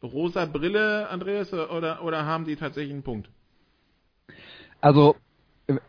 rosa 0.02 0.44
Brille, 0.44 1.08
Andreas, 1.08 1.52
oder, 1.52 2.04
oder 2.04 2.24
haben 2.26 2.44
die 2.44 2.56
tatsächlich 2.56 2.92
einen 2.92 3.02
Punkt? 3.02 3.28
Also 4.80 5.16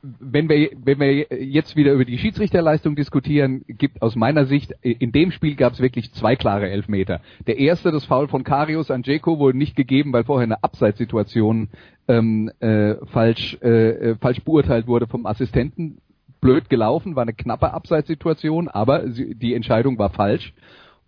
wenn 0.01 0.49
wir, 0.49 0.71
wenn 0.83 0.99
wir 0.99 1.27
jetzt 1.43 1.75
wieder 1.75 1.93
über 1.93 2.05
die 2.05 2.17
Schiedsrichterleistung 2.17 2.95
diskutieren, 2.95 3.63
gibt 3.67 4.01
aus 4.01 4.15
meiner 4.15 4.45
Sicht, 4.45 4.73
in 4.81 5.11
dem 5.11 5.31
Spiel 5.31 5.55
gab 5.55 5.73
es 5.73 5.79
wirklich 5.79 6.11
zwei 6.13 6.35
klare 6.35 6.69
Elfmeter. 6.69 7.21
Der 7.45 7.59
erste, 7.59 7.91
das 7.91 8.05
Foul 8.05 8.27
von 8.27 8.43
Karius 8.43 8.89
an 8.89 9.03
Dzeko, 9.03 9.37
wurde 9.37 9.57
nicht 9.57 9.75
gegeben, 9.75 10.13
weil 10.13 10.23
vorher 10.23 10.45
eine 10.45 10.63
Abseitssituation 10.63 11.69
ähm, 12.07 12.49
äh, 12.59 12.95
falsch, 13.05 13.61
äh, 13.61 14.15
falsch 14.15 14.41
beurteilt 14.43 14.87
wurde 14.87 15.05
vom 15.05 15.27
Assistenten. 15.27 15.99
Blöd 16.41 16.69
gelaufen, 16.69 17.15
war 17.15 17.23
eine 17.23 17.33
knappe 17.33 17.73
Abseitssituation, 17.73 18.67
aber 18.67 19.03
die 19.07 19.53
Entscheidung 19.53 19.97
war 19.99 20.09
falsch. 20.09 20.53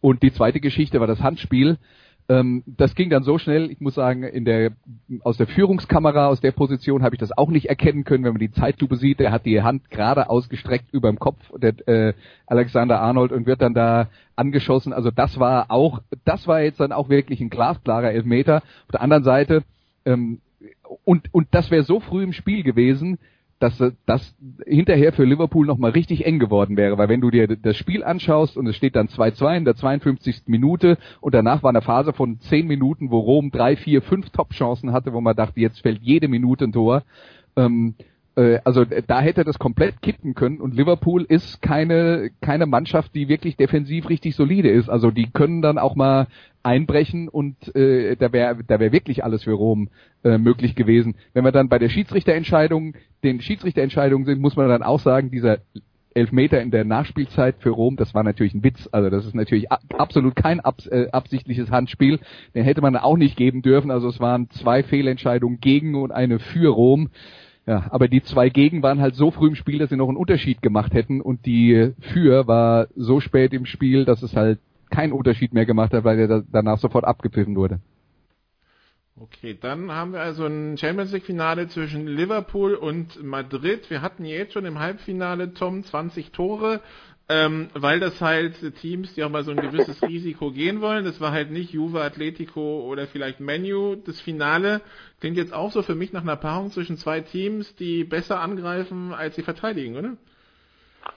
Und 0.01 0.23
die 0.23 0.31
zweite 0.31 0.59
Geschichte 0.59 0.99
war 0.99 1.07
das 1.07 1.21
Handspiel. 1.21 1.77
Ähm, 2.29 2.63
das 2.67 2.93
ging 2.93 3.09
dann 3.09 3.23
so 3.23 3.39
schnell, 3.39 3.71
ich 3.71 3.81
muss 3.81 3.95
sagen, 3.95 4.21
in 4.21 4.45
der, 4.45 4.71
aus 5.23 5.37
der 5.37 5.47
Führungskamera, 5.47 6.27
aus 6.27 6.39
der 6.39 6.51
Position 6.51 7.01
habe 7.01 7.15
ich 7.15 7.19
das 7.19 7.35
auch 7.35 7.49
nicht 7.49 7.69
erkennen 7.69 8.03
können, 8.03 8.23
wenn 8.23 8.33
man 8.33 8.39
die 8.39 8.51
Zeitlupe 8.51 8.97
sieht. 8.97 9.19
Der 9.19 9.31
hat 9.31 9.47
die 9.47 9.63
Hand 9.63 9.89
gerade 9.89 10.29
ausgestreckt 10.29 10.93
über 10.93 11.09
dem 11.09 11.17
Kopf, 11.17 11.39
der 11.57 11.73
äh, 11.87 12.13
Alexander 12.45 13.01
Arnold, 13.01 13.31
und 13.31 13.47
wird 13.47 13.63
dann 13.63 13.73
da 13.73 14.09
angeschossen. 14.35 14.93
Also 14.93 15.09
das 15.09 15.39
war 15.39 15.71
auch, 15.71 16.01
das 16.23 16.47
war 16.47 16.61
jetzt 16.61 16.79
dann 16.79 16.91
auch 16.91 17.09
wirklich 17.09 17.41
ein 17.41 17.49
glasklarer 17.49 18.11
Elfmeter. 18.11 18.57
Auf 18.57 18.91
der 18.91 19.01
anderen 19.01 19.23
Seite, 19.23 19.63
ähm, 20.05 20.39
und, 21.05 21.33
und 21.33 21.47
das 21.51 21.71
wäre 21.71 21.83
so 21.83 21.99
früh 21.99 22.23
im 22.23 22.33
Spiel 22.33 22.61
gewesen, 22.61 23.17
dass 23.59 23.77
das 24.05 24.35
hinterher 24.65 25.11
für 25.11 25.25
Liverpool 25.25 25.65
nochmal 25.65 25.91
richtig 25.91 26.25
eng 26.25 26.39
geworden 26.39 26.77
wäre, 26.77 26.97
weil 26.97 27.09
wenn 27.09 27.21
du 27.21 27.29
dir 27.29 27.47
das 27.47 27.75
Spiel 27.75 28.03
anschaust 28.03 28.57
und 28.57 28.67
es 28.67 28.75
steht 28.75 28.95
dann 28.95 29.07
2-2 29.07 29.57
in 29.57 29.65
der 29.65 29.75
52. 29.75 30.43
Minute 30.47 30.97
und 31.19 31.33
danach 31.33 31.61
war 31.61 31.69
eine 31.69 31.81
Phase 31.81 32.13
von 32.13 32.39
10 32.39 32.67
Minuten, 32.67 33.11
wo 33.11 33.19
Rom 33.19 33.51
drei, 33.51 33.75
vier, 33.75 34.01
fünf 34.01 34.29
Top-Chancen 34.29 34.93
hatte, 34.93 35.13
wo 35.13 35.21
man 35.21 35.35
dachte, 35.35 35.59
jetzt 35.59 35.81
fällt 35.81 36.01
jede 36.01 36.27
Minute 36.27 36.65
ein 36.65 36.71
Tor. 36.71 37.03
Ähm, 37.55 37.95
äh, 37.97 38.03
also 38.35 38.85
da 38.85 39.19
hätte 39.19 39.43
das 39.43 39.59
komplett 39.59 40.01
kippen 40.01 40.33
können 40.33 40.61
und 40.61 40.73
Liverpool 40.73 41.23
ist 41.23 41.61
keine 41.61 42.29
keine 42.41 42.67
Mannschaft, 42.67 43.13
die 43.13 43.27
wirklich 43.27 43.57
defensiv 43.57 44.07
richtig 44.07 44.35
solide 44.35 44.69
ist. 44.69 44.89
Also 44.89 45.11
die 45.11 45.29
können 45.29 45.61
dann 45.61 45.77
auch 45.77 45.95
mal 45.95 46.27
einbrechen 46.63 47.27
und 47.27 47.75
äh, 47.75 48.15
da 48.15 48.31
wäre 48.31 48.63
da 48.65 48.79
wäre 48.79 48.91
wirklich 48.91 49.23
alles 49.23 49.43
für 49.43 49.53
Rom 49.53 49.89
äh, 50.23 50.37
möglich 50.37 50.75
gewesen. 50.75 51.15
Wenn 51.33 51.43
wir 51.43 51.51
dann 51.51 51.69
bei 51.69 51.79
der 51.79 51.89
Schiedsrichterentscheidung, 51.89 52.95
den 53.23 53.41
Schiedsrichterentscheidungen 53.41 54.25
sind, 54.25 54.41
muss 54.41 54.55
man 54.55 54.69
dann 54.69 54.83
auch 54.83 54.99
sagen, 54.99 55.31
dieser 55.31 55.59
Elfmeter 56.13 56.61
in 56.61 56.71
der 56.71 56.85
Nachspielzeit 56.85 57.55
für 57.59 57.69
Rom, 57.69 57.95
das 57.95 58.13
war 58.13 58.23
natürlich 58.23 58.53
ein 58.53 58.63
Witz. 58.63 58.89
Also 58.91 59.09
das 59.09 59.25
ist 59.25 59.35
natürlich 59.35 59.71
absolut 59.71 60.35
kein 60.35 60.59
abs 60.59 60.87
äh, 60.87 61.07
absichtliches 61.11 61.71
Handspiel. 61.71 62.19
Den 62.55 62.63
hätte 62.63 62.81
man 62.81 62.95
auch 62.95 63.17
nicht 63.17 63.37
geben 63.37 63.61
dürfen. 63.61 63.91
Also 63.91 64.09
es 64.09 64.19
waren 64.19 64.49
zwei 64.49 64.83
Fehlentscheidungen 64.83 65.59
gegen 65.59 65.95
und 65.95 66.11
eine 66.11 66.39
für 66.39 66.69
Rom. 66.69 67.09
Ja, 67.69 67.85
aber 67.91 68.07
die 68.07 68.23
zwei 68.23 68.49
Gegen 68.49 68.81
waren 68.81 68.99
halt 68.99 69.13
so 69.13 69.29
früh 69.29 69.49
im 69.49 69.53
Spiel, 69.53 69.77
dass 69.77 69.91
sie 69.91 69.95
noch 69.95 70.07
einen 70.07 70.17
Unterschied 70.17 70.63
gemacht 70.63 70.95
hätten 70.95 71.21
und 71.21 71.45
die 71.45 71.93
Für 71.99 72.47
war 72.47 72.87
so 72.95 73.19
spät 73.19 73.53
im 73.53 73.67
Spiel, 73.67 74.05
dass 74.05 74.23
es 74.23 74.35
halt 74.35 74.57
keinen 74.89 75.13
Unterschied 75.13 75.53
mehr 75.53 75.67
gemacht 75.67 75.93
hat, 75.93 76.03
weil 76.03 76.19
er 76.19 76.43
danach 76.51 76.79
sofort 76.79 77.05
abgepfiffen 77.05 77.55
wurde. 77.55 77.79
Okay, 79.21 79.55
dann 79.61 79.91
haben 79.91 80.13
wir 80.13 80.21
also 80.21 80.47
ein 80.47 80.79
Champions 80.79 81.11
League 81.11 81.25
Finale 81.25 81.67
zwischen 81.67 82.07
Liverpool 82.07 82.73
und 82.73 83.21
Madrid. 83.21 83.87
Wir 83.91 84.01
hatten 84.01 84.25
jetzt 84.25 84.53
schon 84.53 84.65
im 84.65 84.79
Halbfinale 84.79 85.53
Tom 85.53 85.83
20 85.83 86.31
Tore. 86.31 86.81
Ähm, 87.29 87.69
weil 87.73 87.99
das 87.99 88.19
halt 88.21 88.55
Teams, 88.81 89.13
die 89.13 89.23
auch 89.23 89.29
mal 89.29 89.43
so 89.43 89.51
ein 89.51 89.61
gewisses 89.61 90.01
Risiko 90.07 90.51
gehen 90.51 90.81
wollen. 90.81 91.05
Das 91.05 91.21
war 91.21 91.31
halt 91.31 91.51
nicht 91.51 91.71
Juve, 91.71 92.01
Atletico 92.01 92.81
oder 92.81 93.05
vielleicht 93.05 93.39
Menu. 93.39 93.95
Das 93.95 94.19
Finale 94.19 94.81
klingt 95.19 95.37
jetzt 95.37 95.53
auch 95.53 95.71
so 95.71 95.83
für 95.83 95.93
mich 95.95 96.11
nach 96.11 96.23
einer 96.23 96.35
Paarung 96.35 96.71
zwischen 96.71 96.97
zwei 96.97 97.21
Teams, 97.21 97.75
die 97.75 98.03
besser 98.03 98.39
angreifen, 98.39 99.13
als 99.13 99.35
sie 99.35 99.43
verteidigen, 99.43 99.95
oder? 99.95 100.17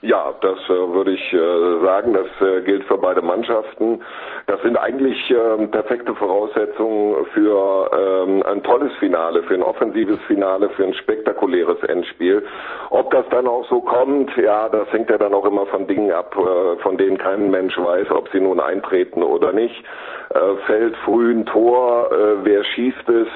Ja, 0.03 0.33
das 0.41 0.59
äh, 0.65 0.93
würde 0.93 1.11
ich 1.11 1.33
äh, 1.33 1.85
sagen. 1.85 2.13
Das 2.13 2.27
äh, 2.45 2.61
gilt 2.63 2.83
für 2.83 2.97
beide 2.97 3.21
Mannschaften. 3.21 4.01
Das 4.47 4.61
sind 4.61 4.75
eigentlich 4.75 5.17
ähm, 5.31 5.71
perfekte 5.71 6.13
Voraussetzungen 6.15 7.25
für 7.27 7.89
ähm, 7.97 8.43
ein 8.43 8.61
tolles 8.63 8.91
Finale, 8.97 9.43
für 9.43 9.53
ein 9.53 9.63
offensives 9.63 10.19
Finale, 10.27 10.69
für 10.71 10.83
ein 10.83 10.93
spektakuläres 10.93 11.81
Endspiel. 11.83 12.43
Ob 12.89 13.11
das 13.11 13.25
dann 13.29 13.47
auch 13.47 13.65
so 13.69 13.79
kommt, 13.79 14.35
ja, 14.35 14.67
das 14.67 14.91
hängt 14.91 15.09
ja 15.09 15.17
dann 15.17 15.33
auch 15.33 15.45
immer 15.45 15.65
von 15.67 15.87
Dingen 15.87 16.11
ab, 16.11 16.35
äh, 16.37 16.81
von 16.81 16.97
denen 16.97 17.17
kein 17.17 17.49
Mensch 17.49 17.77
weiß, 17.77 18.11
ob 18.11 18.27
sie 18.33 18.41
nun 18.41 18.59
eintreten 18.59 19.23
oder 19.23 19.53
nicht. 19.53 19.85
Äh, 20.31 20.55
fällt 20.65 20.97
früh 21.05 21.31
ein 21.31 21.45
Tor, 21.45 22.11
äh, 22.11 22.43
wer 22.43 22.65
schießt 22.65 23.07
es, 23.07 23.27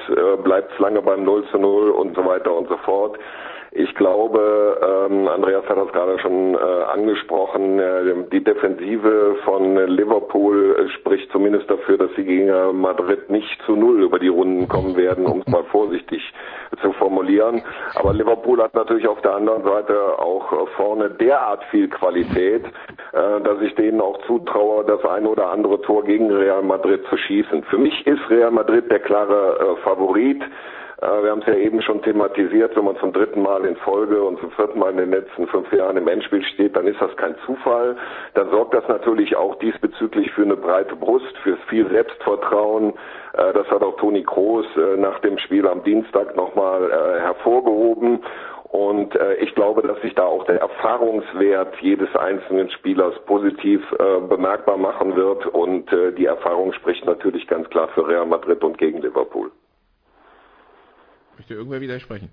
bleibt 0.44 0.74
es 0.74 0.80
lange 0.80 1.02
beim 1.02 1.24
0 1.24 1.46
zu 1.46 1.58
0 1.58 1.92
und 1.92 2.14
so 2.14 2.26
weiter 2.26 2.54
und 2.54 2.68
so 2.68 2.76
fort. 2.78 3.18
Ich 3.80 3.94
glaube, 3.94 5.08
ähm, 5.08 5.28
Andreas 5.28 5.64
hat 5.70 5.78
das 5.78 5.92
gerade 5.94 6.18
schon 6.18 6.56
äh, 6.56 6.58
angesprochen, 6.58 7.78
äh, 7.78 8.16
die 8.32 8.44
Defensive 8.44 9.36
von 9.46 9.76
Liverpool 9.76 10.76
äh, 10.80 10.90
spricht 10.98 11.32
zumindest 11.32 11.70
dafür, 11.70 12.00
dass 12.00 12.10
sie 12.16 12.24
gegen 12.24 12.50
äh, 12.50 12.74
Madrid 12.74 13.30
nicht 13.30 13.62
zu 13.68 13.76
null 13.76 14.02
über 14.02 14.18
die 14.18 14.30
Runden 14.30 14.68
kommen 14.68 14.96
werden, 14.96 15.28
um 15.28 15.42
es 15.42 15.48
mal 15.48 15.64
vorsichtig 15.66 16.24
zu 16.82 16.92
formulieren. 16.94 17.62
Aber 17.94 18.14
Liverpool 18.14 18.64
hat 18.64 18.74
natürlich 18.74 19.08
auf 19.08 19.22
der 19.22 19.36
anderen 19.36 19.64
Seite 19.64 20.18
auch 20.18 20.52
äh, 20.52 20.66
vorne 20.76 21.12
derart 21.12 21.64
viel 21.66 21.88
Qualität, 21.88 22.66
äh, 22.66 23.42
dass 23.42 23.62
ich 23.62 23.76
denen 23.76 24.02
auch 24.02 24.18
zutraue, 24.26 24.86
das 24.86 25.06
eine 25.06 25.30
oder 25.30 25.52
andere 25.52 25.80
Tor 25.84 26.04
gegen 26.04 26.32
Real 26.32 26.64
Madrid 26.64 27.06
zu 27.12 27.18
schießen. 27.18 27.62
Für 27.66 27.78
mich 27.78 28.08
ist 28.08 28.28
Real 28.32 28.50
Madrid 28.50 28.90
der 28.90 29.02
klare 29.02 29.78
Favorit. 29.84 30.42
Äh, 31.02 31.24
wir 31.24 31.32
haben 31.32 31.42
es 31.42 31.48
ja 31.48 31.56
eben 31.56 31.82
schon 31.82 32.02
thematisiert, 32.02 32.76
wenn 32.76 32.86
man 32.86 32.98
zum 32.98 33.14
dritten 33.14 33.42
Mal 33.42 33.66
in 33.66 33.76
Folge 33.78 34.22
und 34.24 34.40
zum 34.40 34.52
vierten 34.52 34.80
Mal 34.80 34.92
in 34.92 34.98
den 34.98 35.12
letzten 35.12 35.48
fünf 35.48 35.72
Jahren 35.72 35.98
im 35.98 36.08
Endspiel 36.08 36.44
steht, 36.44 36.76
dann 36.76 36.88
ist 36.88 37.00
das 37.00 37.16
kein 37.18 37.36
Zufall. 37.46 37.96
Dann 38.34 38.50
sorgt 38.50 38.74
das 38.74 38.88
natürlich 38.88 39.36
auch 39.36 39.56
diesbezüglich 39.56 40.32
für 40.32 40.44
eine 40.44 40.56
breite 40.56 40.96
Brust, 40.96 41.38
für 41.44 41.58
viel 41.70 41.88
Selbstvertrauen. 41.90 42.94
Äh, 43.34 43.54
das 43.54 43.68
hat 43.70 43.84
auch 43.84 43.98
Toni 43.98 44.24
Kroos 44.24 44.66
äh, 44.76 44.98
nach 44.98 45.20
dem 45.20 45.38
Spiel 45.38 45.68
am 45.68 45.84
Dienstag 45.84 46.36
nochmal 46.36 46.92
hervorgehoben. 47.22 48.22
Und 48.70 49.16
äh, 49.16 49.36
ich 49.36 49.56
glaube, 49.56 49.82
dass 49.82 50.00
sich 50.02 50.14
da 50.16 50.26
auch 50.26 50.46
der 50.46 50.60
Erfahrungswert 50.60 51.76
jedes 51.80 52.14
einzelnen 52.16 52.70
Spielers 52.72 53.14
positiv 53.26 53.82
äh, 53.94 54.20
bemerkbar 54.28 54.78
machen 54.78 55.16
wird. 55.16 55.46
Und 55.48 55.92
äh, 55.94 56.12
die 56.12 56.26
Erfahrung 56.26 56.74
spricht 56.74 57.06
natürlich 57.06 57.48
ganz 57.48 57.70
klar 57.70 57.88
für 57.90 58.08
Real 58.08 58.26
Madrid 58.26 58.64
und 58.64 58.78
gegen 58.78 59.02
Liverpool. 59.02 59.52
Möchte 61.38 61.54
irgendwer 61.54 61.82
widersprechen? 61.82 62.30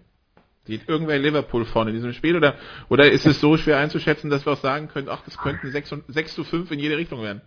Sieht 0.65 0.89
irgendwer 0.89 1.19
Liverpool 1.19 1.67
vorne 1.67 1.91
in 1.91 1.97
diesem 1.97 2.15
Spiel 2.15 2.37
oder, 2.37 2.55
oder 2.89 3.11
ist 3.11 3.27
es 3.27 3.39
so 3.39 3.59
schwer 3.59 3.79
einzuschätzen, 3.79 4.31
dass 4.31 4.47
wir 4.47 4.55
auch 4.55 4.61
sagen 4.61 4.89
können, 4.89 5.09
ach, 5.11 5.23
das 5.25 5.37
könnten 5.37 5.71
6, 5.71 5.93
und, 5.93 6.05
6 6.09 6.35
zu 6.35 6.43
5 6.43 6.71
in 6.71 6.79
jede 6.79 6.97
Richtung 6.97 7.21
werden? 7.21 7.43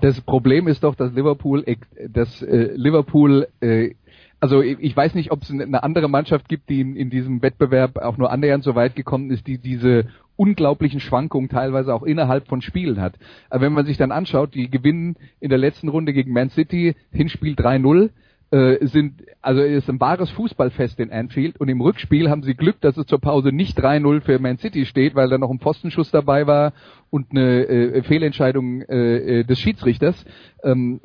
Das 0.00 0.20
Problem 0.20 0.68
ist 0.68 0.84
doch, 0.84 0.94
dass 0.94 1.12
Liverpool, 1.12 1.64
dass 2.08 2.42
äh, 2.42 2.70
Liverpool, 2.76 3.48
äh, 3.60 3.94
also 4.38 4.62
ich 4.62 4.96
weiß 4.96 5.14
nicht, 5.14 5.32
ob 5.32 5.42
es 5.42 5.50
eine 5.50 5.82
andere 5.82 6.08
Mannschaft 6.08 6.48
gibt, 6.48 6.68
die 6.68 6.80
in, 6.80 6.94
in 6.94 7.10
diesem 7.10 7.42
Wettbewerb 7.42 7.96
auch 7.98 8.16
nur 8.16 8.30
annähernd 8.30 8.62
so 8.62 8.76
weit 8.76 8.94
gekommen 8.94 9.30
ist, 9.32 9.46
die 9.48 9.58
diese 9.58 10.06
unglaublichen 10.36 11.00
Schwankungen 11.00 11.48
teilweise 11.48 11.92
auch 11.92 12.02
innerhalb 12.04 12.46
von 12.46 12.62
Spielen 12.62 13.00
hat. 13.00 13.14
Aber 13.50 13.62
wenn 13.62 13.72
man 13.72 13.86
sich 13.86 13.96
dann 13.96 14.12
anschaut, 14.12 14.54
die 14.54 14.70
gewinnen 14.70 15.16
in 15.40 15.48
der 15.48 15.58
letzten 15.58 15.88
Runde 15.88 16.12
gegen 16.12 16.32
Man 16.32 16.50
City, 16.50 16.94
Hinspiel 17.10 17.54
3-0, 17.54 18.10
äh, 18.50 18.86
sind, 18.86 19.22
also 19.42 19.60
ist 19.60 19.88
ein 19.88 20.00
wahres 20.00 20.30
Fußballfest 20.30 21.00
in 21.00 21.10
Anfield 21.10 21.58
und 21.60 21.68
im 21.68 21.80
Rückspiel 21.80 22.30
haben 22.30 22.42
sie 22.42 22.54
Glück, 22.54 22.80
dass 22.80 22.96
es 22.96 23.06
zur 23.06 23.20
Pause 23.20 23.50
nicht 23.50 23.78
3-0 23.78 24.20
für 24.20 24.38
Man 24.38 24.58
City 24.58 24.86
steht, 24.86 25.14
weil 25.14 25.28
da 25.28 25.38
noch 25.38 25.50
ein 25.50 25.58
Pfostenschuss 25.58 26.10
dabei 26.10 26.46
war 26.46 26.72
und 27.10 27.30
eine 27.30 27.66
äh, 27.66 28.02
Fehlentscheidung 28.02 28.82
äh, 28.82 29.40
äh 29.40 29.44
des 29.44 29.58
Schiedsrichters. 29.58 30.24
Ähm, 30.62 31.00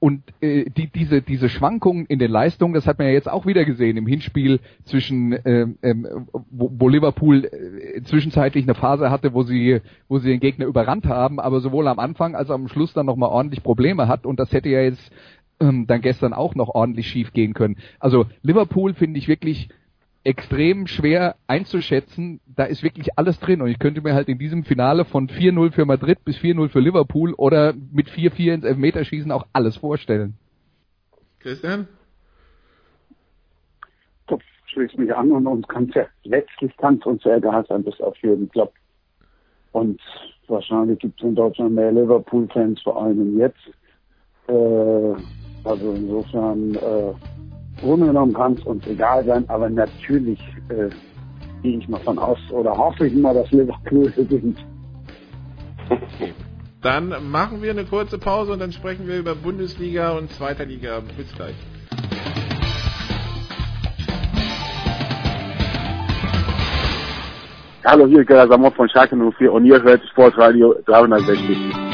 und 0.00 0.22
äh, 0.40 0.70
die, 0.70 0.86
diese, 0.86 1.22
diese 1.22 1.48
Schwankungen 1.48 2.06
in 2.06 2.20
den 2.20 2.30
Leistungen, 2.30 2.72
das 2.72 2.86
hat 2.86 2.98
man 2.98 3.08
ja 3.08 3.14
jetzt 3.14 3.28
auch 3.28 3.46
wieder 3.46 3.64
gesehen 3.64 3.96
im 3.96 4.06
Hinspiel 4.06 4.60
zwischen, 4.84 5.36
ähm, 5.44 5.78
ähm, 5.82 6.06
wo, 6.50 6.70
wo 6.72 6.88
Liverpool 6.88 7.44
äh, 7.46 8.02
zwischenzeitlich 8.02 8.64
eine 8.64 8.76
Phase 8.76 9.10
hatte, 9.10 9.34
wo 9.34 9.42
sie, 9.42 9.80
wo 10.06 10.18
sie 10.18 10.28
den 10.28 10.38
Gegner 10.38 10.66
überrannt 10.66 11.06
haben, 11.06 11.40
aber 11.40 11.58
sowohl 11.58 11.88
am 11.88 11.98
Anfang 11.98 12.36
als 12.36 12.48
auch 12.48 12.54
am 12.54 12.68
Schluss 12.68 12.92
dann 12.92 13.06
nochmal 13.06 13.30
ordentlich 13.30 13.64
Probleme 13.64 14.06
hat. 14.06 14.24
Und 14.24 14.38
das 14.38 14.52
hätte 14.52 14.68
ja 14.68 14.82
jetzt 14.82 15.10
ähm, 15.60 15.86
dann 15.86 16.00
gestern 16.00 16.32
auch 16.32 16.54
noch 16.54 16.68
ordentlich 16.68 17.08
schief 17.08 17.32
gehen 17.32 17.54
können. 17.54 17.76
Also 17.98 18.26
Liverpool 18.42 18.94
finde 18.94 19.18
ich 19.18 19.28
wirklich 19.28 19.68
extrem 20.24 20.86
schwer 20.86 21.36
einzuschätzen. 21.46 22.40
Da 22.46 22.64
ist 22.64 22.82
wirklich 22.82 23.16
alles 23.16 23.38
drin 23.40 23.62
und 23.62 23.68
ich 23.68 23.78
könnte 23.78 24.02
mir 24.02 24.14
halt 24.14 24.28
in 24.28 24.38
diesem 24.38 24.64
Finale 24.64 25.04
von 25.04 25.28
4-0 25.28 25.72
für 25.72 25.86
Madrid 25.86 26.24
bis 26.24 26.36
4-0 26.36 26.68
für 26.68 26.80
Liverpool 26.80 27.34
oder 27.34 27.72
mit 27.72 28.08
4-4 28.08 28.54
ins 28.54 28.64
Elfmeterschießen 28.64 29.32
auch 29.32 29.46
alles 29.52 29.76
vorstellen. 29.76 30.34
Christian? 31.38 31.88
Das 34.26 34.40
schließt 34.66 34.98
mich 34.98 35.14
an 35.14 35.30
und 35.32 35.46
uns 35.46 35.66
kann 35.68 35.90
ja 35.94 36.06
letztlich 36.24 36.76
kann 36.76 36.98
es 36.98 37.06
uns 37.06 37.22
sehr 37.22 37.36
egal 37.36 37.64
sein, 37.66 37.84
bis 37.84 38.00
auf 38.00 38.16
jeden 38.22 38.48
Club. 38.50 38.72
Und 39.72 40.00
wahrscheinlich 40.48 40.98
gibt 40.98 41.20
es 41.20 41.26
in 41.26 41.34
Deutschland 41.34 41.74
mehr 41.74 41.92
Liverpool-Fans, 41.92 42.82
vor 42.82 43.02
allem 43.02 43.38
jetzt. 43.38 43.70
Äh, 44.48 45.14
also 45.68 45.92
insofern, 45.92 46.74
äh, 46.74 47.80
Grunde 47.80 48.06
genommen 48.06 48.34
kann 48.34 48.54
es 48.54 48.62
uns 48.64 48.86
egal 48.86 49.24
sein, 49.24 49.44
aber 49.48 49.68
natürlich 49.68 50.40
äh, 50.68 50.88
gehe 51.62 51.78
ich 51.78 51.88
mal 51.88 52.00
von 52.00 52.18
aus 52.18 52.38
oder 52.50 52.76
hoffe 52.76 53.06
ich 53.06 53.14
mal, 53.14 53.34
dass 53.34 53.50
Liverpool 53.52 54.10
gewinnt. 54.16 54.58
Okay. 55.88 56.32
Dann 56.80 57.12
machen 57.30 57.60
wir 57.60 57.72
eine 57.72 57.84
kurze 57.84 58.18
Pause 58.18 58.52
und 58.52 58.60
dann 58.60 58.70
sprechen 58.70 59.08
wir 59.08 59.18
über 59.18 59.34
Bundesliga 59.34 60.12
und 60.12 60.30
Zweiter 60.30 60.64
Liga. 60.64 61.00
Bis 61.16 61.34
gleich. 61.34 61.56
Hallo, 67.84 68.06
hier 68.06 68.20
ist 68.20 68.28
Gerhard 68.28 68.50
Samot 68.50 68.74
von 68.74 68.88
Schalke 68.88 69.16
04 69.16 69.52
und 69.52 69.64
ihr 69.64 69.82
hört 69.82 70.02
Sportradio 70.12 70.76
360. 70.86 71.87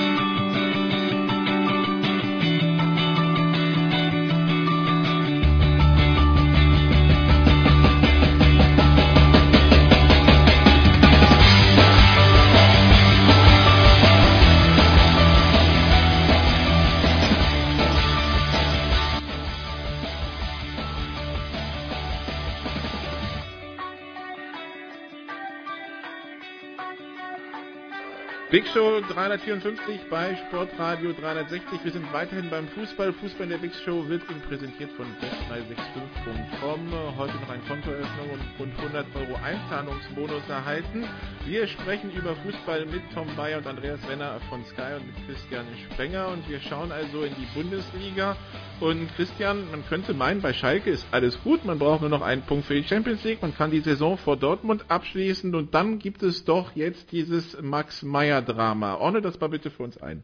Big 28.55 28.69
Show 28.69 29.01
354 29.01 30.09
bei 30.09 30.39
Sportradio 30.47 31.13
360. 31.13 31.83
Wir 31.83 31.91
sind 31.91 32.13
weiterhin 32.13 32.49
beim 32.51 32.69
Fußball. 32.69 33.13
Fußball 33.15 33.47
in 33.47 33.51
der 33.51 33.59
Big 33.59 33.73
Show 33.85 34.09
wird 34.09 34.23
Ihnen 34.31 34.43
präsentiert 34.43 34.93
von 34.93 35.07
bet365.com. 35.07 37.19
Heute 37.19 37.35
noch 37.35 37.51
ein 37.51 37.67
Kontoeröffnung 37.67 38.31
und 38.61 38.79
100 38.79 39.07
Euro 39.17 39.41
Einzahlungsbonus 39.43 40.49
erhalten. 40.49 41.05
Wir 41.45 41.67
sprechen 41.67 42.13
über 42.13 42.37
Fußball 42.37 42.87
mit 42.87 43.03
Tom 43.13 43.27
Bayer 43.37 43.59
und 43.59 43.67
Andreas 43.67 43.99
Renner 44.09 44.39
von 44.49 44.65
Sky 44.67 45.01
und 45.01 45.09
mit 45.09 45.17
Christian 45.27 45.67
Sprenger. 45.91 46.29
Und 46.29 46.49
wir 46.49 46.61
schauen 46.61 46.93
also 46.93 47.25
in 47.25 47.35
die 47.35 47.61
Bundesliga. 47.61 48.37
Und 48.79 49.13
Christian, 49.17 49.69
man 49.73 49.85
könnte 49.87 50.15
meinen, 50.15 50.43
bei 50.43 50.53
Schalke 50.53 50.91
ist 50.91 51.05
alles 51.11 51.43
gut. 51.43 51.65
Man 51.65 51.81
braucht 51.81 52.03
nur 52.03 52.11
noch 52.11 52.23
einen 52.23 52.43
Punkt 52.43 52.67
für 52.67 52.75
die 52.75 52.85
Champions 52.85 53.25
League. 53.25 53.43
Man 53.43 53.57
kann 53.57 53.73
die 53.73 53.81
Saison 53.81 54.17
vor 54.17 54.37
Dortmund 54.37 54.85
abschließen. 54.87 55.53
Und 55.57 55.75
dann 55.75 55.99
gibt 55.99 56.23
es 56.23 56.45
doch 56.45 56.77
jetzt 56.77 57.11
dieses 57.11 57.61
Max 57.61 58.05
Meyer 58.05 58.44
Drama. 58.45 58.97
Ordne 58.97 59.21
das 59.21 59.41
mal 59.41 59.49
bitte 59.49 59.71
für 59.71 59.83
uns 59.83 60.01
ein. 60.03 60.23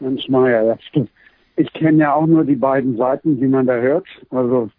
Mensch, 0.00 0.28
Meier, 0.28 0.64
ja 0.64 0.78
stimmt. 0.80 1.10
Ich 1.56 1.72
kenne 1.72 1.98
ja 1.98 2.14
auch 2.14 2.26
nur 2.26 2.44
die 2.44 2.56
beiden 2.56 2.96
Seiten, 2.96 3.38
die 3.38 3.46
man 3.46 3.66
da 3.66 3.76
hört. 3.76 4.06
Also 4.30 4.70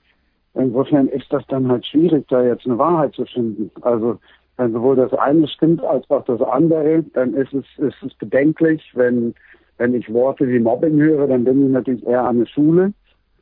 insofern 0.53 1.07
ist 1.07 1.31
das 1.31 1.45
dann 1.47 1.69
halt 1.69 1.85
schwierig, 1.85 2.27
da 2.27 2.43
jetzt 2.43 2.65
eine 2.65 2.77
Wahrheit 2.77 3.13
zu 3.13 3.25
finden. 3.25 3.71
Also 3.81 4.19
wenn 4.57 4.73
sowohl 4.73 4.95
das 4.95 5.13
eine 5.13 5.47
stimmt 5.47 5.83
als 5.83 6.09
auch 6.09 6.25
das 6.25 6.41
andere, 6.41 7.03
dann 7.13 7.33
ist 7.33 7.53
es, 7.53 7.65
ist 7.77 8.03
es 8.03 8.13
bedenklich. 8.15 8.91
Wenn, 8.93 9.33
wenn 9.77 9.93
ich 9.93 10.11
Worte 10.13 10.47
wie 10.47 10.59
Mobbing 10.59 10.99
höre, 10.99 11.27
dann 11.27 11.43
bin 11.43 11.65
ich 11.65 11.71
natürlich 11.71 12.05
eher 12.05 12.23
an 12.23 12.39
der 12.39 12.45
Schule 12.45 12.93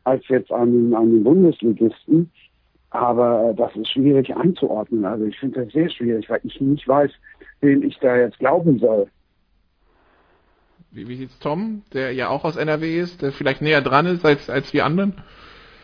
als 0.06 0.28
jetzt 0.28 0.52
an, 0.52 0.94
an 0.94 1.12
den 1.12 1.24
Bundesligisten. 1.24 2.30
Aber 2.90 3.54
das 3.58 3.76
ist 3.76 3.90
schwierig 3.90 4.36
einzuordnen. 4.36 5.06
Also 5.06 5.26
ich 5.26 5.40
finde 5.40 5.64
das 5.64 5.74
sehr 5.74 5.90
schwierig, 5.90 6.30
weil 6.30 6.42
ich 6.44 6.60
nicht 6.62 6.88
weiß, 6.88 7.12
wem 7.64 7.84
ich 7.84 7.98
da 8.00 8.18
jetzt 8.18 8.40
glauben 8.40 8.80
soll. 8.80 9.08
Wie, 10.92 11.08
wie 11.08 11.16
sieht's 11.16 11.40
Tom, 11.40 11.82
der 11.94 12.14
ja 12.14 12.30
auch 12.30 12.44
aus 12.44 12.56
NRW 12.56 13.00
ist, 13.00 13.22
der 13.22 13.32
vielleicht 13.32 13.62
näher 13.62 13.82
dran 13.82 14.06
ist 14.06 14.24
als, 14.26 14.50
als 14.50 14.74
wir 14.74 14.86
anderen? 14.86 15.16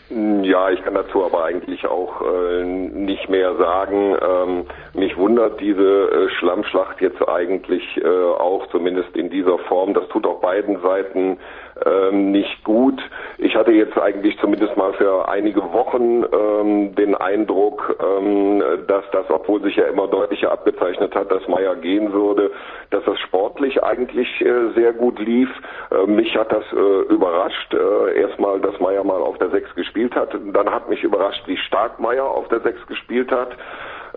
Ja, 0.09 0.71
ich 0.71 0.81
kann 0.83 0.95
dazu 0.95 1.23
aber 1.23 1.45
eigentlich 1.45 1.85
auch 1.85 2.21
äh, 2.21 2.63
nicht 2.63 3.29
mehr 3.29 3.55
sagen. 3.57 4.15
Ähm, 4.19 4.65
mich 4.95 5.15
wundert 5.15 5.61
diese 5.61 5.83
äh, 5.83 6.29
Schlammschlacht 6.31 6.99
jetzt 6.99 7.21
eigentlich 7.27 7.83
äh, 7.97 8.07
auch, 8.07 8.65
zumindest 8.71 9.15
in 9.15 9.29
dieser 9.29 9.59
Form. 9.59 9.93
Das 9.93 10.07
tut 10.07 10.25
auch 10.25 10.41
beiden 10.41 10.81
Seiten 10.81 11.37
ähm, 11.85 12.31
nicht 12.31 12.63
gut. 12.63 13.01
Ich 13.37 13.55
hatte 13.55 13.71
jetzt 13.71 13.97
eigentlich 13.97 14.37
zumindest 14.39 14.75
mal 14.77 14.93
für 14.93 15.27
einige 15.29 15.61
Wochen 15.73 16.23
ähm, 16.23 16.95
den 16.95 17.15
Eindruck, 17.15 17.97
ähm, 18.01 18.61
dass 18.87 19.03
das, 19.11 19.29
obwohl 19.29 19.61
sich 19.61 19.75
ja 19.75 19.85
immer 19.85 20.07
deutlicher 20.07 20.51
abgezeichnet 20.51 21.15
hat, 21.15 21.31
dass 21.31 21.47
Meier 21.47 21.75
gehen 21.75 22.11
würde, 22.11 22.51
dass 22.89 23.03
das 23.05 23.19
sportlich 23.19 23.83
eigentlich 23.83 24.27
äh, 24.41 24.71
sehr 24.75 24.93
gut 24.93 25.19
lief. 25.19 25.49
Äh, 25.91 26.05
mich 26.05 26.35
hat 26.35 26.51
das 26.51 26.65
äh, 26.73 27.13
überrascht. 27.13 27.73
Äh, 27.73 28.19
erstmal, 28.19 28.59
dass 28.59 28.79
Meier 28.79 29.03
mal 29.03 29.21
auf 29.21 29.37
der 29.37 29.49
6 29.49 29.75
gespielt 29.75 30.15
hat. 30.15 30.33
Dann 30.53 30.71
hat 30.71 30.89
mich 30.89 31.03
überrascht, 31.03 31.43
wie 31.47 31.57
stark 31.57 31.99
Meier 31.99 32.25
auf 32.25 32.47
der 32.49 32.61
6 32.61 32.87
gespielt 32.87 33.31
hat. 33.31 33.55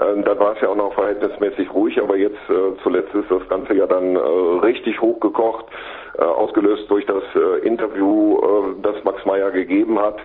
Ähm, 0.01 0.25
dann 0.25 0.39
war 0.39 0.55
es 0.55 0.61
ja 0.61 0.69
auch 0.69 0.77
noch 0.77 0.95
verhältnismäßig 0.95 1.73
ruhig, 1.73 2.01
aber 2.01 2.17
jetzt 2.17 2.39
äh, 2.49 2.77
zuletzt 2.83 3.15
ist 3.15 3.31
das 3.31 3.47
Ganze 3.49 3.75
ja 3.75 3.87
dann 3.87 4.17
äh, 4.17 4.19
richtig 4.19 5.01
hochgekocht, 5.01 5.67
äh, 6.19 6.23
ausgelöst 6.23 6.91
durch 6.91 7.07
das 7.07 7.23
Interview, 7.63 8.39
das 8.83 9.03
Max 9.05 9.25
Meyer 9.25 9.51
gegeben 9.51 9.99
hat. 9.99 10.17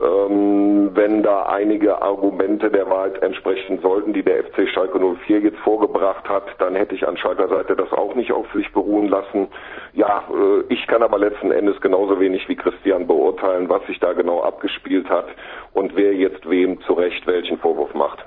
Ähm, 0.00 0.90
wenn 0.94 1.22
da 1.22 1.44
einige 1.44 2.00
Argumente 2.02 2.70
der 2.70 2.88
Wahrheit 2.88 3.22
entsprechen 3.22 3.78
sollten, 3.82 4.12
die 4.12 4.22
der 4.22 4.44
FC 4.44 4.68
Schalke 4.68 4.98
04 4.98 5.40
jetzt 5.40 5.58
vorgebracht 5.58 6.28
hat, 6.28 6.44
dann 6.58 6.74
hätte 6.74 6.94
ich 6.94 7.06
an 7.06 7.16
Schalker 7.16 7.48
Seite 7.48 7.76
das 7.76 7.92
auch 7.92 8.14
nicht 8.14 8.32
auf 8.32 8.46
sich 8.52 8.70
beruhen 8.72 9.08
lassen. 9.08 9.48
Ja, 9.92 10.24
ich 10.68 10.86
kann 10.86 11.02
aber 11.02 11.18
letzten 11.18 11.50
Endes 11.50 11.80
genauso 11.80 12.20
wenig 12.20 12.48
wie 12.48 12.56
Christian 12.56 13.06
beurteilen, 13.06 13.68
was 13.68 13.84
sich 13.86 13.98
da 13.98 14.12
genau 14.12 14.42
abgespielt 14.42 15.08
hat 15.08 15.26
und 15.72 15.96
wer 15.96 16.14
jetzt 16.14 16.48
wem 16.48 16.80
zu 16.82 16.94
Recht 16.94 17.26
welchen 17.26 17.58
Vorwurf 17.58 17.94
macht. 17.94 18.24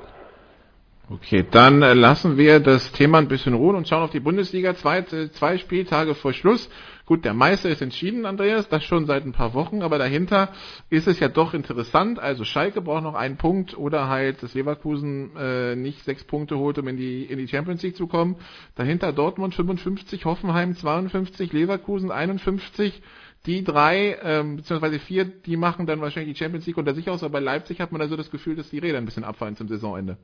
Okay, 1.10 1.46
dann 1.52 1.82
äh, 1.82 1.94
lassen 1.94 2.38
wir 2.38 2.62
das 2.62 2.94
Thema 2.94 3.18
ein 3.18 3.28
bisschen 3.28 3.54
ruhen 3.54 3.76
und 3.76 3.90
schauen 3.90 4.04
auf 4.04 4.12
die 4.12 4.22
Bundesliga. 4.22 4.74
Zwei, 4.74 5.00
äh, 5.00 5.30
zwei 5.32 5.58
Spieltage 5.58 6.16
vor 6.16 6.32
Schluss. 6.32 6.70
Gut, 7.06 7.26
der 7.26 7.34
Meister 7.34 7.70
ist 7.70 7.82
entschieden, 7.82 8.26
Andreas, 8.26 8.70
das 8.70 8.86
schon 8.86 9.06
seit 9.06 9.26
ein 9.26 9.34
paar 9.34 9.54
Wochen, 9.54 9.82
aber 9.82 9.98
dahinter 9.98 10.54
ist 10.90 11.06
es 11.06 11.20
ja 11.20 11.28
doch 11.28 11.54
interessant. 11.54 12.20
Also 12.20 12.46
Schalke 12.46 12.82
braucht 12.82 13.04
noch 13.04 13.16
einen 13.16 13.36
Punkt 13.36 13.78
oder 13.78 14.08
halt, 14.08 14.42
dass 14.42 14.54
Leverkusen 14.54 15.36
äh, 15.36 15.76
nicht 15.76 16.06
sechs 16.06 16.24
Punkte 16.24 16.58
holt, 16.58 16.78
um 16.78 16.88
in 16.88 16.96
die, 16.96 17.26
in 17.26 17.38
die 17.38 17.50
Champions 17.50 17.84
League 17.84 17.98
zu 17.98 18.08
kommen. 18.08 18.38
Dahinter 18.76 19.12
Dortmund 19.12 19.54
55, 19.54 20.24
Hoffenheim 20.24 20.74
52, 20.74 21.52
Leverkusen 21.52 22.12
51 22.12 23.02
die 23.46 23.66
drei, 23.66 24.18
ähm, 24.24 24.56
beziehungsweise 24.56 25.00
vier, 25.00 25.26
die 25.26 25.58
machen 25.58 25.86
dann 25.86 26.00
wahrscheinlich 26.00 26.34
die 26.38 26.42
Champions 26.42 26.66
League 26.66 26.78
unter 26.78 26.94
sich 26.94 27.10
aus, 27.10 27.24
aber 27.24 27.34
bei 27.34 27.40
Leipzig 27.42 27.82
hat 27.82 27.92
man 27.92 28.00
also 28.00 28.16
das 28.16 28.32
Gefühl, 28.32 28.56
dass 28.56 28.70
die 28.70 28.80
Räder 28.80 29.00
ein 29.00 29.06
bisschen 29.06 29.26
abfallen 29.26 29.58
zum 29.58 29.68
Saisonende. 29.68 30.18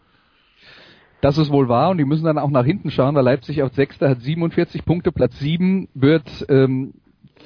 Das 1.22 1.38
ist 1.38 1.52
wohl 1.52 1.68
wahr 1.68 1.90
und 1.90 1.98
die 1.98 2.06
müssen 2.06 2.26
dann 2.26 2.38
auch 2.38 2.50
nach 2.50 2.64
hinten 2.64 2.92
schauen, 2.92 3.16
weil 3.16 3.26
Leipzig 3.26 3.62
auf 3.62 3.74
Sechster 3.74 4.10
hat 4.10 4.22
47 4.22 4.86
Punkte, 4.86 5.12
Platz 5.12 5.38
7 5.40 5.90
wird 5.94 6.46
ähm, 6.48 6.94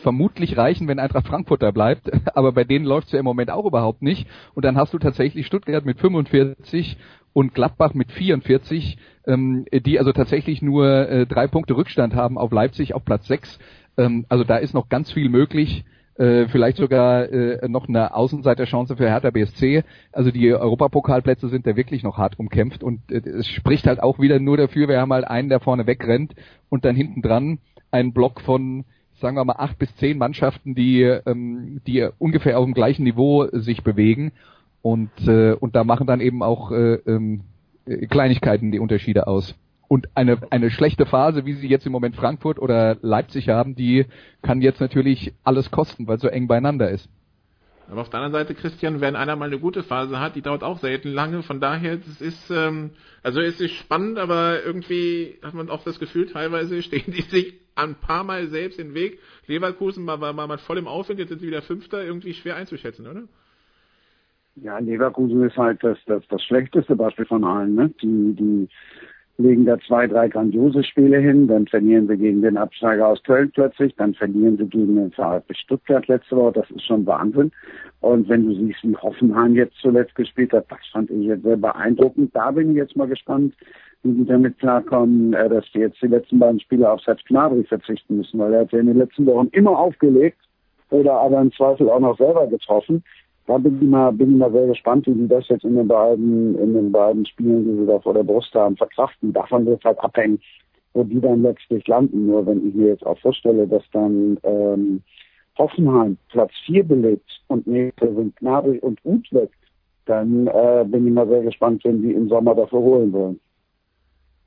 vermutlich 0.03 0.57
reichen, 0.57 0.87
wenn 0.87 0.99
Eintracht 0.99 1.27
Frankfurt 1.27 1.63
da 1.63 1.71
bleibt, 1.71 2.11
aber 2.35 2.51
bei 2.51 2.65
denen 2.65 2.85
läuft 2.85 3.07
es 3.07 3.13
ja 3.13 3.19
im 3.19 3.25
Moment 3.25 3.49
auch 3.49 3.65
überhaupt 3.65 4.03
nicht. 4.03 4.27
Und 4.53 4.63
dann 4.63 4.77
hast 4.77 4.93
du 4.93 4.99
tatsächlich 4.99 5.47
Stuttgart 5.47 5.85
mit 5.85 5.99
45 5.99 6.97
und 7.33 7.55
Gladbach 7.55 7.95
mit 7.95 8.11
44, 8.11 8.97
ähm, 9.25 9.65
die 9.73 9.97
also 9.97 10.11
tatsächlich 10.11 10.61
nur 10.61 11.09
äh, 11.09 11.25
drei 11.25 11.47
Punkte 11.47 11.75
Rückstand 11.75 12.13
haben 12.13 12.37
auf 12.37 12.51
Leipzig 12.51 12.93
auf 12.93 13.03
Platz 13.03 13.27
6. 13.27 13.57
Ähm, 13.97 14.25
also 14.29 14.43
da 14.43 14.57
ist 14.57 14.75
noch 14.75 14.87
ganz 14.87 15.11
viel 15.11 15.29
möglich 15.29 15.83
äh, 16.15 16.47
vielleicht 16.47 16.77
sogar 16.77 17.29
äh, 17.31 17.67
noch 17.67 17.87
eine 17.87 18.13
Außenseiterchance 18.13 18.95
für 18.95 19.09
Hertha 19.09 19.31
BSC. 19.31 19.83
Also 20.11 20.31
die 20.31 20.53
Europapokalplätze 20.53 21.49
sind 21.49 21.65
da 21.65 21.75
wirklich 21.75 22.03
noch 22.03 22.17
hart 22.17 22.37
umkämpft 22.39 22.83
und 22.83 22.99
äh, 23.11 23.17
es 23.17 23.47
spricht 23.47 23.87
halt 23.87 24.01
auch 24.01 24.19
wieder 24.19 24.39
nur 24.39 24.57
dafür, 24.57 24.87
wir 24.87 24.99
haben 24.99 25.13
halt 25.13 25.25
einen, 25.25 25.49
der 25.49 25.59
vorne 25.59 25.87
wegrennt 25.87 26.35
und 26.69 26.85
dann 26.85 26.95
hinten 26.95 27.21
dran 27.21 27.59
einen 27.91 28.13
Block 28.13 28.41
von 28.41 28.85
sagen 29.19 29.37
wir 29.37 29.45
mal 29.45 29.55
acht 29.57 29.79
bis 29.79 29.95
zehn 29.95 30.17
Mannschaften, 30.17 30.75
die 30.75 31.01
ähm, 31.01 31.81
die 31.87 32.07
ungefähr 32.19 32.59
auf 32.59 32.65
dem 32.65 32.73
gleichen 32.73 33.03
Niveau 33.03 33.47
sich 33.51 33.83
bewegen 33.83 34.31
und 34.81 35.11
äh, 35.27 35.53
und 35.53 35.75
da 35.75 35.83
machen 35.83 36.07
dann 36.07 36.19
eben 36.19 36.43
auch 36.43 36.71
äh, 36.71 36.95
äh, 36.95 38.07
Kleinigkeiten 38.07 38.71
die 38.71 38.79
Unterschiede 38.79 39.27
aus. 39.27 39.55
Und 39.93 40.09
eine, 40.15 40.39
eine 40.49 40.71
schlechte 40.71 41.05
Phase, 41.05 41.45
wie 41.45 41.53
sie 41.53 41.67
jetzt 41.67 41.85
im 41.85 41.91
Moment 41.91 42.15
Frankfurt 42.15 42.57
oder 42.57 42.97
Leipzig 43.03 43.49
haben, 43.49 43.75
die 43.75 44.07
kann 44.41 44.59
jetzt 44.59 44.81
natürlich 44.81 45.35
alles 45.43 45.69
kosten, 45.69 46.07
weil 46.07 46.17
so 46.17 46.29
eng 46.29 46.47
beieinander 46.47 46.89
ist. 46.89 47.07
Aber 47.87 48.01
auf 48.01 48.09
der 48.09 48.21
anderen 48.21 48.43
Seite, 48.43 48.55
Christian, 48.55 49.01
wenn 49.01 49.15
einer 49.15 49.35
mal 49.35 49.49
eine 49.49 49.59
gute 49.59 49.83
Phase 49.83 50.19
hat, 50.19 50.35
die 50.35 50.41
dauert 50.41 50.63
auch 50.63 50.79
selten 50.79 51.09
lange. 51.09 51.43
Von 51.43 51.59
daher, 51.59 51.97
das 51.97 52.21
ist, 52.21 52.49
ähm, 52.49 52.89
also 53.21 53.39
es 53.39 53.61
ist 53.61 53.73
spannend, 53.73 54.17
aber 54.17 54.63
irgendwie 54.65 55.35
hat 55.43 55.53
man 55.53 55.69
auch 55.69 55.83
das 55.83 55.99
Gefühl, 55.99 56.25
teilweise 56.25 56.81
stehen 56.81 57.13
die 57.13 57.21
sich 57.21 57.53
ein 57.75 57.93
paar 57.93 58.23
Mal 58.23 58.47
selbst 58.47 58.79
in 58.79 58.87
den 58.87 58.95
Weg. 58.95 59.19
Leverkusen 59.45 60.07
war, 60.07 60.19
war, 60.19 60.35
war 60.35 60.47
mal 60.47 60.57
voll 60.57 60.79
im 60.79 60.87
Aufwind, 60.87 61.19
jetzt 61.19 61.29
sind 61.29 61.41
sie 61.41 61.47
wieder 61.47 61.61
Fünfter, 61.61 62.03
irgendwie 62.03 62.33
schwer 62.33 62.55
einzuschätzen, 62.55 63.05
oder? 63.05 63.25
Ja, 64.55 64.79
Leverkusen 64.79 65.43
ist 65.43 65.57
halt 65.57 65.83
das, 65.83 65.99
das, 66.07 66.23
das 66.29 66.41
schlechteste 66.41 66.95
Beispiel 66.95 67.25
von 67.25 67.43
allen. 67.43 67.75
Ne? 67.75 67.93
Die, 68.01 68.33
die 68.33 68.69
legen 69.37 69.65
da 69.65 69.79
zwei, 69.79 70.07
drei 70.07 70.27
grandiose 70.27 70.83
Spiele 70.83 71.17
hin, 71.17 71.47
dann 71.47 71.65
verlieren 71.67 72.07
sie 72.07 72.17
gegen 72.17 72.41
den 72.43 72.57
Absteiger 72.57 73.07
aus 73.07 73.23
Köln 73.23 73.51
plötzlich, 73.51 73.95
dann 73.95 74.13
verlieren 74.13 74.57
sie 74.57 74.67
gegen 74.67 74.95
den 74.95 75.11
VfB 75.11 75.53
Stuttgart 75.55 76.07
letzte 76.07 76.35
Woche, 76.35 76.53
das 76.53 76.69
ist 76.69 76.85
schon 76.85 77.05
Wahnsinn. 77.07 77.51
Und 78.01 78.29
wenn 78.29 78.45
du 78.45 78.53
siehst, 78.53 78.83
wie 78.83 78.95
Hoffenheim 78.95 79.55
jetzt 79.55 79.75
zuletzt 79.77 80.13
gespielt 80.15 80.53
hat, 80.53 80.65
das 80.69 80.79
fand 80.91 81.09
ich 81.09 81.25
jetzt 81.25 81.43
sehr 81.43 81.57
beeindruckend. 81.57 82.35
Da 82.35 82.51
bin 82.51 82.71
ich 82.71 82.77
jetzt 82.77 82.95
mal 82.95 83.07
gespannt, 83.07 83.55
wie 84.03 84.11
die 84.13 84.25
damit 84.25 84.59
klarkommen, 84.59 85.33
äh, 85.33 85.49
dass 85.49 85.65
die 85.73 85.79
jetzt 85.79 86.01
die 86.01 86.07
letzten 86.07 86.37
beiden 86.37 86.59
Spiele 86.59 86.91
auf 86.91 87.01
Serge 87.01 87.23
Gnabry 87.27 87.63
verzichten 87.63 88.17
müssen, 88.17 88.39
weil 88.39 88.53
er 88.53 88.61
hat 88.61 88.71
ja 88.71 88.79
in 88.79 88.87
den 88.87 88.97
letzten 88.97 89.25
Wochen 89.25 89.47
immer 89.51 89.79
aufgelegt 89.79 90.37
oder 90.91 91.13
aber 91.13 91.41
im 91.41 91.51
Zweifel 91.53 91.89
auch 91.89 91.99
noch 91.99 92.17
selber 92.17 92.45
getroffen 92.47 93.03
da 93.45 93.57
bin 93.57 93.81
ich 93.81 93.87
mal, 93.87 94.11
bin 94.11 94.31
ich 94.31 94.37
mal 94.37 94.51
sehr 94.51 94.67
gespannt, 94.67 95.05
wie 95.07 95.13
die 95.13 95.27
das 95.27 95.47
jetzt 95.49 95.65
in 95.65 95.75
den 95.75 95.87
beiden, 95.87 96.57
in 96.57 96.73
den 96.73 96.91
beiden 96.91 97.25
Spielen, 97.25 97.65
die 97.65 97.81
sie 97.81 97.85
da 97.85 97.99
vor 97.99 98.13
der 98.13 98.23
Brust 98.23 98.53
haben, 98.53 98.77
verkraften. 98.77 99.33
Davon 99.33 99.65
wird 99.65 99.79
es 99.79 99.85
halt 99.85 99.99
abhängen, 99.99 100.39
wo 100.93 101.03
die 101.03 101.19
dann 101.19 101.41
letztlich 101.41 101.85
landen. 101.87 102.27
Nur 102.27 102.45
wenn 102.45 102.67
ich 102.67 102.73
mir 102.73 102.87
jetzt 102.87 103.05
auch 103.05 103.19
vorstelle, 103.19 103.67
dass 103.67 103.83
dann 103.91 104.37
ähm, 104.43 105.01
Hoffenheim 105.57 106.17
Platz 106.29 106.51
4 106.65 106.83
belegt 106.83 107.41
und 107.47 107.67
nächste 107.67 108.13
sind 108.13 108.35
Gnabry 108.37 108.79
und 108.79 108.99
Uth 109.03 109.31
weg, 109.33 109.51
dann 110.05 110.47
äh, 110.47 110.85
bin 110.87 111.07
ich 111.07 111.13
mal 111.13 111.27
sehr 111.27 111.43
gespannt, 111.43 111.83
wenn 111.83 112.01
die 112.01 112.13
im 112.13 112.29
Sommer 112.29 112.55
dafür 112.55 112.79
holen 112.79 113.11
wollen. 113.11 113.39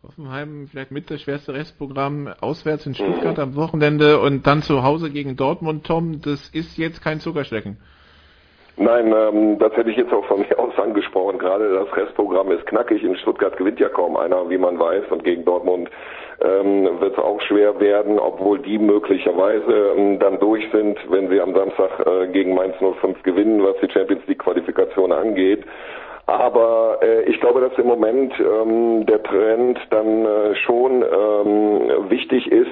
Hoffenheim 0.03 0.69
vielleicht 0.69 0.91
mit 0.91 1.11
das 1.11 1.23
schwerste 1.23 1.53
Restprogramm 1.53 2.29
auswärts 2.41 2.87
in 2.87 2.95
Stuttgart 2.95 3.39
am 3.39 3.57
Wochenende 3.57 4.21
und 4.21 4.47
dann 4.47 4.63
zu 4.63 4.83
Hause 4.83 5.11
gegen 5.11 5.37
Dortmund, 5.37 5.85
Tom. 5.85 6.21
Das 6.23 6.49
ist 6.51 6.79
jetzt 6.79 7.03
kein 7.03 7.21
Zuckerschlecken. 7.21 7.79
Nein, 8.79 9.15
ähm, 9.17 9.59
das 9.59 9.75
hätte 9.75 9.91
ich 9.91 9.97
jetzt 9.97 10.13
auch 10.13 10.25
von 10.27 10.41
mir 10.49 10.59
aus 10.59 10.79
angesprochen. 10.79 11.39
Gerade 11.39 11.73
das 11.73 11.97
Restprogramm 11.97 12.51
ist 12.53 12.67
knackig. 12.67 13.03
In 13.03 13.17
Stuttgart 13.17 13.57
gewinnt 13.57 13.81
ja 13.81 13.89
kaum 13.89 14.17
einer, 14.17 14.49
wie 14.51 14.59
man 14.59 14.79
weiß. 14.79 15.05
Und 15.11 15.25
gegen 15.25 15.45
Dortmund 15.45 15.91
ähm, 16.43 17.01
wird 17.01 17.15
es 17.15 17.19
auch 17.19 17.41
schwer 17.41 17.81
werden, 17.81 18.19
obwohl 18.19 18.59
die 18.59 18.79
möglicherweise 18.79 19.95
ähm, 19.97 20.19
dann 20.19 20.39
durch 20.39 20.65
sind, 20.73 20.99
wenn 21.11 21.31
sie 21.31 21.41
am 21.41 21.55
Samstag 21.55 22.07
äh, 22.07 22.29
gegen 22.29 22.55
Mainz 22.55 22.77
05 22.79 23.23
gewinnen, 23.23 23.65
was 23.65 23.77
die 23.81 23.91
Champions 23.91 24.27
League 24.27 24.41
Qualifikation 24.41 25.13
angeht. 25.13 25.65
Aber 26.27 26.99
äh, 27.03 27.23
ich 27.23 27.39
glaube, 27.41 27.61
dass 27.61 27.79
im 27.79 27.87
Moment 27.87 28.33
ähm, 28.41 29.07
der 29.07 29.23
Trend 29.23 29.79
dann 29.91 30.25
äh, 30.25 30.55
schon 30.57 31.03
ähm, 31.03 32.11
wichtig 32.11 32.51
ist, 32.51 32.71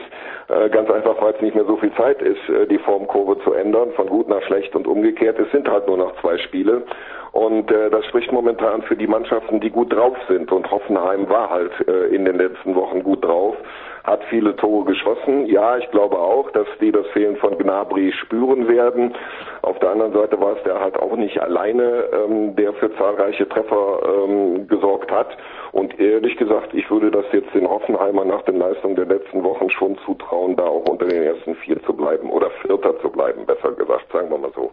äh, 0.49 0.69
ganz 0.71 0.91
einfach, 0.91 1.21
weil 1.23 1.35
es 1.35 1.41
nicht 1.41 1.55
mehr 1.55 1.65
so 1.65 1.77
viel 1.77 1.93
Zeit 1.95 2.21
ist, 2.21 2.49
äh, 2.49 2.67
die 2.67 2.79
Formkurve 2.79 3.39
zu 3.45 3.53
ändern, 3.53 3.93
von 3.93 4.09
gut 4.09 4.29
nach 4.29 4.43
schlecht 4.43 4.75
und 4.75 4.89
umgekehrt. 4.89 5.39
Es 5.39 5.51
sind 5.53 5.69
halt 5.69 5.87
nur 5.87 5.99
noch 5.99 6.21
zwei 6.21 6.37
Spiele. 6.39 6.83
Und 7.31 7.71
äh, 7.71 7.91
das 7.91 8.05
spricht 8.07 8.33
momentan 8.33 8.83
für 8.83 8.97
die 8.97 9.07
Mannschaften, 9.07 9.61
die 9.61 9.71
gut 9.71 9.93
drauf 9.93 10.17
sind. 10.29 10.51
Und 10.51 10.69
Hoffenheim 10.71 11.29
war 11.29 11.51
halt 11.51 11.73
äh, 11.87 12.07
in 12.15 12.25
den 12.25 12.37
letzten 12.37 12.75
Wochen 12.75 13.05
gut 13.05 13.25
drauf 13.25 13.57
hat 14.05 14.23
viele 14.29 14.55
Tore 14.57 14.85
geschossen. 14.85 15.47
Ja, 15.47 15.79
ich 15.79 15.91
glaube 15.91 16.19
auch, 16.19 16.51
dass 16.51 16.67
die 16.81 16.93
das 16.93 17.07
Fehlen 17.09 17.37
von 17.37 17.57
Gnabry 17.59 18.13
spüren 18.13 18.69
werden. 18.69 19.15
Auf 19.63 19.79
der 19.79 19.91
anderen 19.91 20.13
Seite 20.13 20.39
war 20.39 20.57
es 20.57 20.63
der 20.65 20.79
halt 20.79 20.97
auch 20.99 21.17
nicht 21.17 21.41
alleine, 21.41 22.05
ähm, 22.13 22.55
der 22.55 22.75
für 22.75 22.95
zahlreiche 22.97 23.49
Treffer 23.49 24.01
ähm, 24.05 24.69
gesorgt 24.69 25.11
hat. 25.11 25.37
Und 25.73 25.99
ehrlich 25.99 26.37
gesagt, 26.37 26.75
ich 26.75 26.89
würde 26.91 27.11
das 27.11 27.25
jetzt 27.33 27.53
den 27.55 27.67
Hoffenheimer 27.67 28.27
nach 28.27 28.43
den 28.43 28.59
Leistungen 28.59 28.95
der 28.95 29.07
letzten 29.07 29.43
Wochen 29.43 29.71
schon 29.71 29.97
zutrauen, 30.05 30.55
da 30.55 30.65
auch 30.65 30.87
unter 30.89 31.07
den 31.07 31.23
ersten 31.23 31.55
vier 31.57 31.83
zu 31.85 31.95
bleiben 31.95 32.31
oder 32.31 32.51
Vierter 32.63 33.01
zu 33.01 33.09
bleiben, 33.09 33.47
besser 33.47 33.73
gesagt, 33.73 34.13
sagen 34.13 34.31
wir 34.31 34.39
mal 34.39 34.53
so. 34.55 34.71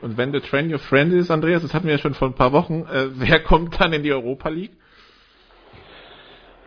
Und, 0.00 0.16
wenn 0.16 0.32
the 0.32 0.40
trend 0.40 0.72
your 0.72 0.78
friend 0.78 1.12
ist, 1.12 1.30
Andreas, 1.30 1.62
das 1.62 1.74
hatten 1.74 1.86
wir 1.86 1.92
ja 1.94 1.98
schon 1.98 2.14
vor 2.14 2.28
ein 2.28 2.34
paar 2.34 2.52
Wochen, 2.52 2.86
äh, 2.90 3.08
wer 3.16 3.40
kommt 3.42 3.78
dann 3.80 3.92
in 3.92 4.02
die 4.02 4.12
Europa 4.12 4.48
League? 4.48 4.72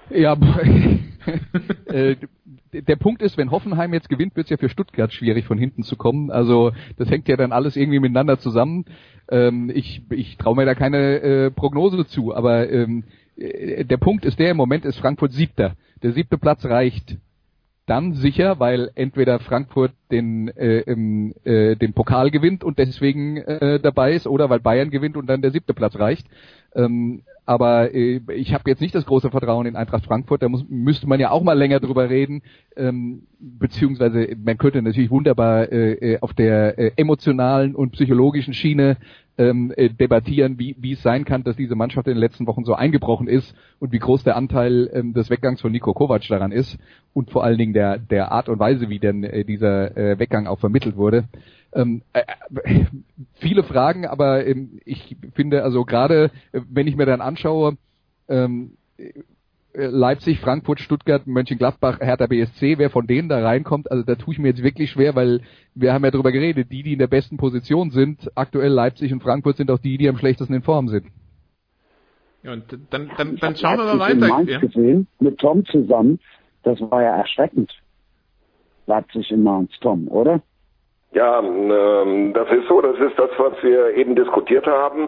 Ja, 0.10 0.34
äh, 1.86 2.16
der 2.74 2.96
Punkt 2.96 3.22
ist, 3.22 3.38
wenn 3.38 3.52
Hoffenheim 3.52 3.94
jetzt 3.94 4.10
gewinnt, 4.10 4.36
wird 4.36 4.46
es 4.46 4.52
ja 4.52 4.58
für 4.58 4.70
Stuttgart 4.70 5.12
schwierig, 5.12 5.46
von 5.46 5.58
hinten 5.58 5.84
zu 5.84 5.96
kommen. 5.96 6.32
Also 6.32 6.72
das 6.98 7.10
hängt 7.10 7.28
ja 7.28 7.38
dann 7.38 7.52
alles 7.52 7.76
irgendwie 7.76 8.00
miteinander 8.00 8.40
zusammen. 8.40 8.86
Ähm, 9.30 9.72
ich 9.74 10.02
ich 10.10 10.38
traue 10.38 10.56
mir 10.56 10.66
da 10.66 10.76
keine 10.76 11.20
äh, 11.20 11.52
Prognose 11.52 12.06
zu, 12.08 12.36
aber 12.36 12.70
ähm, 12.70 13.04
äh, 13.36 13.86
der 13.86 13.98
Punkt 13.98 14.26
ist 14.26 14.40
der, 14.40 14.52
im 14.52 14.58
Moment 14.58 14.86
ist 14.86 15.00
Frankfurt 15.00 15.34
siebter. 15.34 15.76
Der 16.04 16.14
siebte 16.14 16.38
Platz 16.38 16.64
reicht 16.66 17.18
dann 17.88 18.14
sicher, 18.14 18.60
weil 18.60 18.92
entweder 18.96 19.40
Frankfurt 19.40 19.94
den, 20.12 20.50
äh, 20.50 20.80
äh, 20.80 21.76
den 21.76 21.94
Pokal 21.94 22.32
gewinnt 22.32 22.64
und 22.64 22.78
deswegen 22.80 23.38
äh, 23.38 23.80
dabei 23.80 24.12
ist, 24.14 24.28
oder 24.28 24.50
weil 24.50 24.60
Bayern 24.60 24.92
gewinnt 24.92 25.16
und 25.16 25.28
dann 25.28 25.42
der 25.42 25.52
siebte 25.52 25.74
Platz 25.74 25.98
reicht. 25.98 26.28
Ähm, 26.76 27.24
aber 27.46 27.94
äh, 27.94 28.20
ich 28.36 28.54
habe 28.54 28.70
jetzt 28.70 28.82
nicht 28.82 28.94
das 28.94 29.06
große 29.06 29.32
Vertrauen 29.32 29.66
in 29.68 29.78
Eintracht 29.78 30.06
Frankfurt. 30.06 30.42
Da 30.42 30.50
muss, 30.50 30.66
müsste 30.68 31.08
man 31.08 31.20
ja 31.20 31.32
auch 31.32 31.44
mal 31.44 31.58
länger 31.58 31.80
drüber 31.80 32.10
reden. 32.10 32.42
Ähm, 32.76 33.24
beziehungsweise 33.40 34.36
man 34.44 34.58
könnte 34.58 34.82
natürlich 34.82 35.10
wunderbar 35.10 35.72
äh, 35.72 35.94
äh 35.94 36.20
auf 36.20 36.34
der 36.34 36.78
äh, 36.78 36.92
emotionalen 36.98 37.74
und 37.74 37.92
psychologischen 37.92 38.54
Schiene 38.54 38.98
ähm, 39.38 39.72
äh, 39.76 39.90
debattieren, 39.90 40.58
wie, 40.58 40.92
es 40.92 41.02
sein 41.02 41.24
kann, 41.24 41.44
dass 41.44 41.56
diese 41.56 41.76
Mannschaft 41.76 42.08
in 42.08 42.16
den 42.16 42.20
letzten 42.20 42.48
Wochen 42.48 42.66
so 42.66 42.74
eingebrochen 42.74 43.28
ist 43.28 43.56
und 43.80 43.92
wie 43.92 44.00
groß 44.00 44.24
der 44.24 44.36
Anteil 44.36 44.90
ähm, 44.94 45.14
des 45.14 45.30
Weggangs 45.30 45.62
von 45.62 45.72
Nico 45.72 45.94
Kovac 45.94 46.28
daran 46.28 46.52
ist 46.52 46.78
und 47.14 47.30
vor 47.30 47.44
allen 47.44 47.58
Dingen 47.58 47.74
der, 47.74 47.98
der 47.98 48.32
Art 48.32 48.50
und 48.50 48.60
Weise, 48.60 48.90
wie 48.90 49.00
denn 49.00 49.24
äh, 49.24 49.46
dieser 49.46 49.96
äh, 49.96 50.20
Weggang 50.20 50.48
auch 50.48 50.60
vermittelt 50.60 50.98
wurde. 50.98 51.26
Ähm, 51.74 52.02
äh, 52.14 52.22
äh, 52.64 52.86
viele 53.36 53.64
Fragen, 53.64 54.06
aber 54.06 54.46
ähm, 54.46 54.80
ich 54.86 55.18
finde 55.34 55.64
also 55.64 55.86
gerade, 55.86 56.32
äh, 56.52 56.62
wenn 56.70 56.88
ich 56.88 56.96
mir 56.96 57.06
dann 57.06 57.22
anschaue, 57.22 57.78
ähm, 58.28 58.78
äh, 58.98 59.14
Leipzig, 59.74 60.40
Frankfurt, 60.40 60.80
Stuttgart, 60.80 61.28
Mönchengladbach, 61.28 62.00
Hertha 62.00 62.26
BSC, 62.26 62.80
wer 62.80 62.90
von 62.90 63.06
denen 63.06 63.30
da 63.30 63.44
reinkommt, 63.44 63.92
also 63.92 64.04
da 64.04 64.16
tue 64.16 64.34
ich 64.34 64.40
mir 64.40 64.48
jetzt 64.48 64.64
wirklich 64.64 64.90
schwer, 64.90 65.16
weil 65.16 65.42
wir 65.76 65.94
haben 65.94 66.04
ja 66.04 66.10
darüber 66.10 66.32
geredet, 66.32 66.72
die, 66.72 66.82
die 66.82 66.94
in 66.94 67.00
der 67.00 67.08
besten 67.08 67.38
Position 67.38 67.92
sind, 67.92 68.32
aktuell 68.34 68.72
Leipzig 68.72 69.14
und 69.14 69.22
Frankfurt 69.22 69.58
sind 69.58 69.70
auch 69.70 69.78
die, 69.78 69.98
die 69.98 70.10
am 70.10 70.18
schlechtesten 70.18 70.56
in 70.56 70.64
Form 70.64 70.88
sind. 70.88 71.06
Ja, 72.42 72.54
und 72.54 72.64
dann, 72.90 73.12
dann, 73.18 73.36
dann 73.36 73.56
schauen 73.56 73.78
wir 73.78 73.86
mal 73.86 74.00
weiter. 74.00 74.28
Mainz 74.28 74.50
ja. 74.50 74.60
gesehen, 74.60 75.08
mit 75.20 75.38
Tom 75.38 75.66
zusammen, 75.66 76.20
das 76.64 76.80
war 76.82 77.04
ja 77.04 77.16
erschreckend. 77.18 77.72
Leipzig 78.88 79.30
in 79.30 79.44
Mainz, 79.44 79.72
Tom, 79.82 80.08
oder? 80.08 80.42
Ja, 81.14 81.40
ähm, 81.40 82.34
das 82.34 82.50
ist 82.52 82.68
so, 82.68 82.82
das 82.82 83.00
ist 83.00 83.18
das, 83.18 83.30
was 83.38 83.54
wir 83.64 83.96
eben 83.96 84.16
diskutiert 84.16 84.68
haben. 84.68 85.08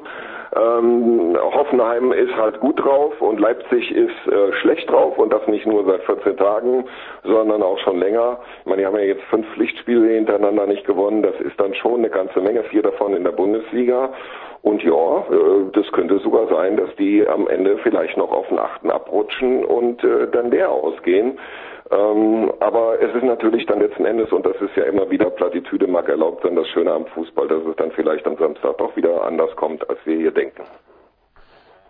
Ähm, 0.55 1.37
Hoffenheim 1.37 2.13
ist 2.13 2.35
halt 2.35 2.59
gut 2.61 2.79
drauf 2.83 3.21
und 3.21 3.39
Leipzig 3.39 3.91
ist 3.91 4.27
äh, 4.27 4.53
schlecht 4.61 4.89
drauf 4.89 5.17
und 5.17 5.31
das 5.31 5.45
nicht 5.47 5.67
nur 5.67 5.85
seit 5.85 6.01
14 6.03 6.37
Tagen, 6.37 6.85
sondern 7.23 7.61
auch 7.61 7.77
schon 7.79 7.99
länger. 7.99 8.39
Ich 8.61 8.65
meine, 8.65 8.81
die 8.81 8.85
haben 8.87 8.97
ja 8.97 9.03
jetzt 9.03 9.23
fünf 9.25 9.45
Pflichtspiele 9.53 10.07
hintereinander 10.15 10.65
nicht 10.67 10.87
gewonnen. 10.87 11.21
Das 11.21 11.39
ist 11.41 11.59
dann 11.59 11.73
schon 11.75 11.99
eine 11.99 12.09
ganze 12.09 12.39
Menge, 12.39 12.63
vier 12.63 12.81
davon 12.81 13.13
in 13.13 13.25
der 13.25 13.31
Bundesliga. 13.33 14.11
Und 14.61 14.81
ja, 14.83 15.17
äh, 15.29 15.71
das 15.73 15.91
könnte 15.91 16.19
sogar 16.19 16.47
sein, 16.47 16.77
dass 16.77 16.95
die 16.95 17.27
am 17.27 17.47
Ende 17.47 17.77
vielleicht 17.79 18.17
noch 18.17 18.31
auf 18.31 18.47
den 18.47 18.59
achten 18.59 18.89
abrutschen 18.89 19.65
und 19.65 20.03
äh, 20.03 20.27
dann 20.31 20.49
leer 20.49 20.71
ausgehen. 20.71 21.37
Ähm, 21.91 22.51
aber 22.59 23.01
es 23.01 23.15
ist 23.15 23.23
natürlich 23.23 23.65
dann 23.65 23.79
letzten 23.79 24.05
Endes, 24.05 24.31
und 24.31 24.45
das 24.45 24.55
ist 24.61 24.75
ja 24.75 24.83
immer 24.83 25.09
wieder 25.09 25.31
Plattitüde 25.31 25.87
mag 25.87 26.07
erlaubt 26.07 26.43
sein, 26.43 26.55
das 26.55 26.67
Schöne 26.67 26.91
am 26.91 27.07
Fußball, 27.07 27.47
dass 27.47 27.63
es 27.65 27.75
dann 27.77 27.91
vielleicht 27.91 28.27
am 28.27 28.37
Samstag 28.37 28.77
doch 28.77 28.95
wieder 28.95 29.23
anders 29.23 29.55
kommt, 29.55 29.89
als 29.89 29.97
wir 30.05 30.17
hier 30.17 30.31
denken. 30.31 30.63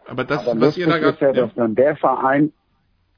Aber 0.07 0.23
das, 0.23 0.47
aber 0.47 0.61
was 0.61 0.77
ihr 0.77 0.87
da 0.87 0.95
ist 0.95 1.19
ja, 1.19 1.33
dass 1.33 1.53
dann 1.55 1.75
der 1.75 1.97
Verein, 1.97 2.53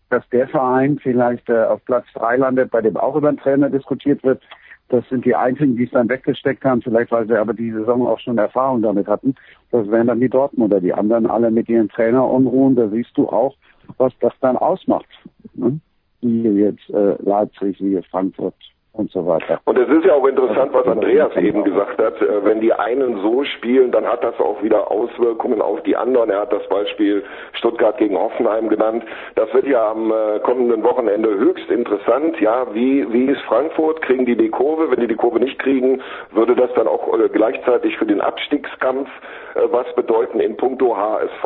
dass 0.10 0.28
der 0.30 0.48
Verein 0.48 0.98
vielleicht 1.02 1.48
äh, 1.50 1.64
auf 1.64 1.86
Platz 1.86 2.06
drei 2.16 2.36
landet, 2.36 2.72
bei 2.72 2.82
dem 2.82 2.98
auch 2.98 3.16
über 3.16 3.32
den 3.32 3.38
Trainer 3.38 3.70
diskutiert 3.70 4.24
wird. 4.24 4.42
Das 4.90 5.08
sind 5.08 5.24
die 5.24 5.36
einzigen, 5.36 5.78
die 5.78 5.86
es 5.86 5.92
dann 5.92 6.10
weggesteckt 6.10 6.66
haben, 6.66 6.82
vielleicht 6.82 7.12
weil 7.12 7.26
sie 7.28 7.38
aber 7.38 7.54
die 7.54 7.72
Saison 7.72 8.06
auch 8.08 8.20
schon 8.20 8.38
Erfahrung 8.38 8.82
damit 8.82 9.08
hatten. 9.08 9.36
Das 9.72 9.90
wären 9.90 10.08
dann 10.08 10.20
die 10.20 10.28
Dortmunder, 10.28 10.82
die 10.82 10.94
anderen 10.94 11.28
alle 11.28 11.50
mit 11.50 11.70
ihren 11.70 11.88
Trainer 11.88 12.28
unruhen. 12.28 12.76
Da 12.76 12.90
siehst 12.90 13.16
du 13.16 13.30
auch, 13.30 13.56
was 13.98 14.12
das 14.20 14.34
dann 14.42 14.58
ausmacht. 14.58 15.08
Ne? 15.54 15.80
Wie 16.22 16.58
jetzt 16.58 16.90
äh, 16.90 17.16
Leipzig, 17.24 17.80
wie 17.80 18.02
Frankfurt 18.04 18.56
und 18.94 19.10
so 19.12 19.26
weiter. 19.26 19.60
Und 19.66 19.78
es 19.78 19.88
ist 19.88 20.06
ja 20.06 20.14
auch 20.14 20.28
interessant, 20.28 20.74
was 20.74 20.86
Andreas 20.86 21.36
eben 21.38 21.64
gesagt 21.64 21.98
hat. 22.02 22.22
Äh, 22.22 22.44
wenn 22.44 22.60
die 22.60 22.74
einen 22.74 23.22
so 23.22 23.44
spielen, 23.46 23.92
dann 23.92 24.06
hat 24.06 24.24
das 24.24 24.38
auch 24.40 24.62
wieder 24.62 24.92
Auswirkungen 24.92 25.62
auf 25.62 25.82
die 25.84 25.96
anderen. 25.96 26.30
Er 26.30 26.42
hat 26.42 26.52
das 26.52 26.68
Beispiel 26.68 27.24
Stuttgart 27.54 27.98
gegen 27.98 28.18
Hoffenheim 28.18 28.68
genannt. 28.68 29.04
Das 29.36 29.54
wird 29.54 29.68
ja 29.68 29.92
am 29.92 30.12
äh, 30.12 30.40
kommenden 30.40 30.84
Wochenende 30.84 31.30
höchst 31.30 31.70
interessant. 31.70 32.40
Ja, 32.42 32.68
wie, 32.74 33.12
wie 33.14 33.26
ist 33.26 33.42
Frankfurt? 33.44 34.02
Kriegen 34.02 34.26
die 34.26 34.36
die 34.36 34.50
Kurve? 34.50 34.92
Wenn 34.92 35.00
die 35.00 35.08
die 35.08 35.16
Kurve 35.16 35.40
nicht 35.40 35.58
kriegen, 35.60 36.02
würde 36.32 36.56
das 36.56 36.72
dann 36.74 36.88
auch 36.88 37.18
äh, 37.18 37.30
gleichzeitig 37.30 37.98
für 37.98 38.06
den 38.06 38.22
Abstiegskampf 38.22 39.10
was 39.54 39.86
bedeuten 39.96 40.40
in 40.40 40.56
puncto 40.56 40.96
HSV? 40.96 41.44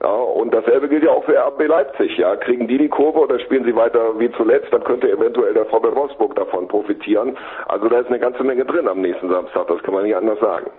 Ja, 0.00 0.14
und 0.14 0.54
dasselbe 0.54 0.88
gilt 0.88 1.02
ja 1.02 1.10
auch 1.10 1.24
für 1.24 1.36
RB 1.36 1.66
Leipzig. 1.66 2.16
Ja, 2.16 2.36
kriegen 2.36 2.68
die 2.68 2.78
die 2.78 2.88
Kurve 2.88 3.18
oder 3.18 3.38
spielen 3.40 3.64
sie 3.64 3.74
weiter 3.74 4.18
wie 4.18 4.30
zuletzt? 4.32 4.72
Dann 4.72 4.84
könnte 4.84 5.10
eventuell 5.10 5.52
der 5.52 5.66
VW 5.66 5.94
Wolfsburg 5.94 6.36
davon 6.36 6.68
profitieren. 6.72 7.36
Also 7.68 7.88
da 7.88 8.00
ist 8.00 8.08
eine 8.08 8.18
ganze 8.18 8.42
Menge 8.42 8.64
drin 8.64 8.88
am 8.88 9.00
nächsten 9.00 9.28
Samstag, 9.28 9.68
das 9.68 9.82
kann 9.82 9.94
man 9.94 10.04
nicht 10.04 10.16
anders 10.16 10.40
sagen. 10.40 10.70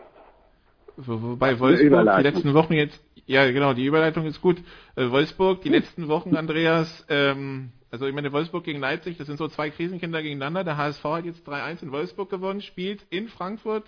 Wobei 0.98 1.60
Wolfsburg 1.60 2.18
die 2.18 2.24
letzten 2.24 2.54
Wochen 2.54 2.74
jetzt, 2.74 3.02
ja 3.26 3.50
genau, 3.52 3.74
die 3.74 3.86
Überleitung 3.86 4.26
ist 4.26 4.42
gut. 4.42 4.58
Äh, 4.96 5.10
Wolfsburg, 5.10 5.62
die 5.62 5.70
letzten 5.70 6.08
Wochen, 6.08 6.36
Andreas, 6.36 7.06
ähm, 7.10 7.72
also 7.90 8.08
ich 8.08 8.14
meine 8.14 8.32
Wolfsburg 8.34 8.64
gegen 8.64 8.80
Leipzig, 8.80 9.18
das 9.18 9.28
sind 9.28 9.38
so 9.38 9.48
zwei 9.48 9.70
Krisenkinder 9.70 10.22
gegeneinander. 10.22 10.64
Der 10.64 10.78
HSV 10.78 11.04
hat 11.04 11.26
jetzt 11.26 11.48
3-1 11.48 11.84
in 11.84 11.92
Wolfsburg 11.92 12.30
gewonnen, 12.30 12.62
spielt 12.62 13.06
in 13.10 13.28
Frankfurt 13.28 13.84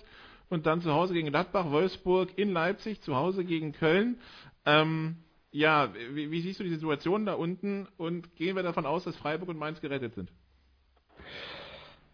und 0.48 0.66
dann 0.66 0.80
zu 0.80 0.92
Hause 0.92 1.14
gegen 1.14 1.28
Gladbach, 1.28 1.70
Wolfsburg 1.70 2.30
in 2.36 2.52
Leipzig, 2.52 3.00
zu 3.02 3.16
Hause 3.16 3.44
gegen 3.44 3.72
Köln. 3.72 4.18
Ähm, 4.64 5.16
ja, 5.50 5.92
wie, 6.12 6.30
wie 6.30 6.40
siehst 6.40 6.60
du 6.60 6.64
die 6.64 6.70
Situation 6.70 7.26
da 7.26 7.34
unten 7.34 7.88
und 7.96 8.36
gehen 8.36 8.56
wir 8.56 8.62
davon 8.62 8.86
aus, 8.86 9.04
dass 9.04 9.16
Freiburg 9.16 9.48
und 9.48 9.58
Mainz 9.58 9.80
gerettet 9.80 10.14
sind? 10.14 10.30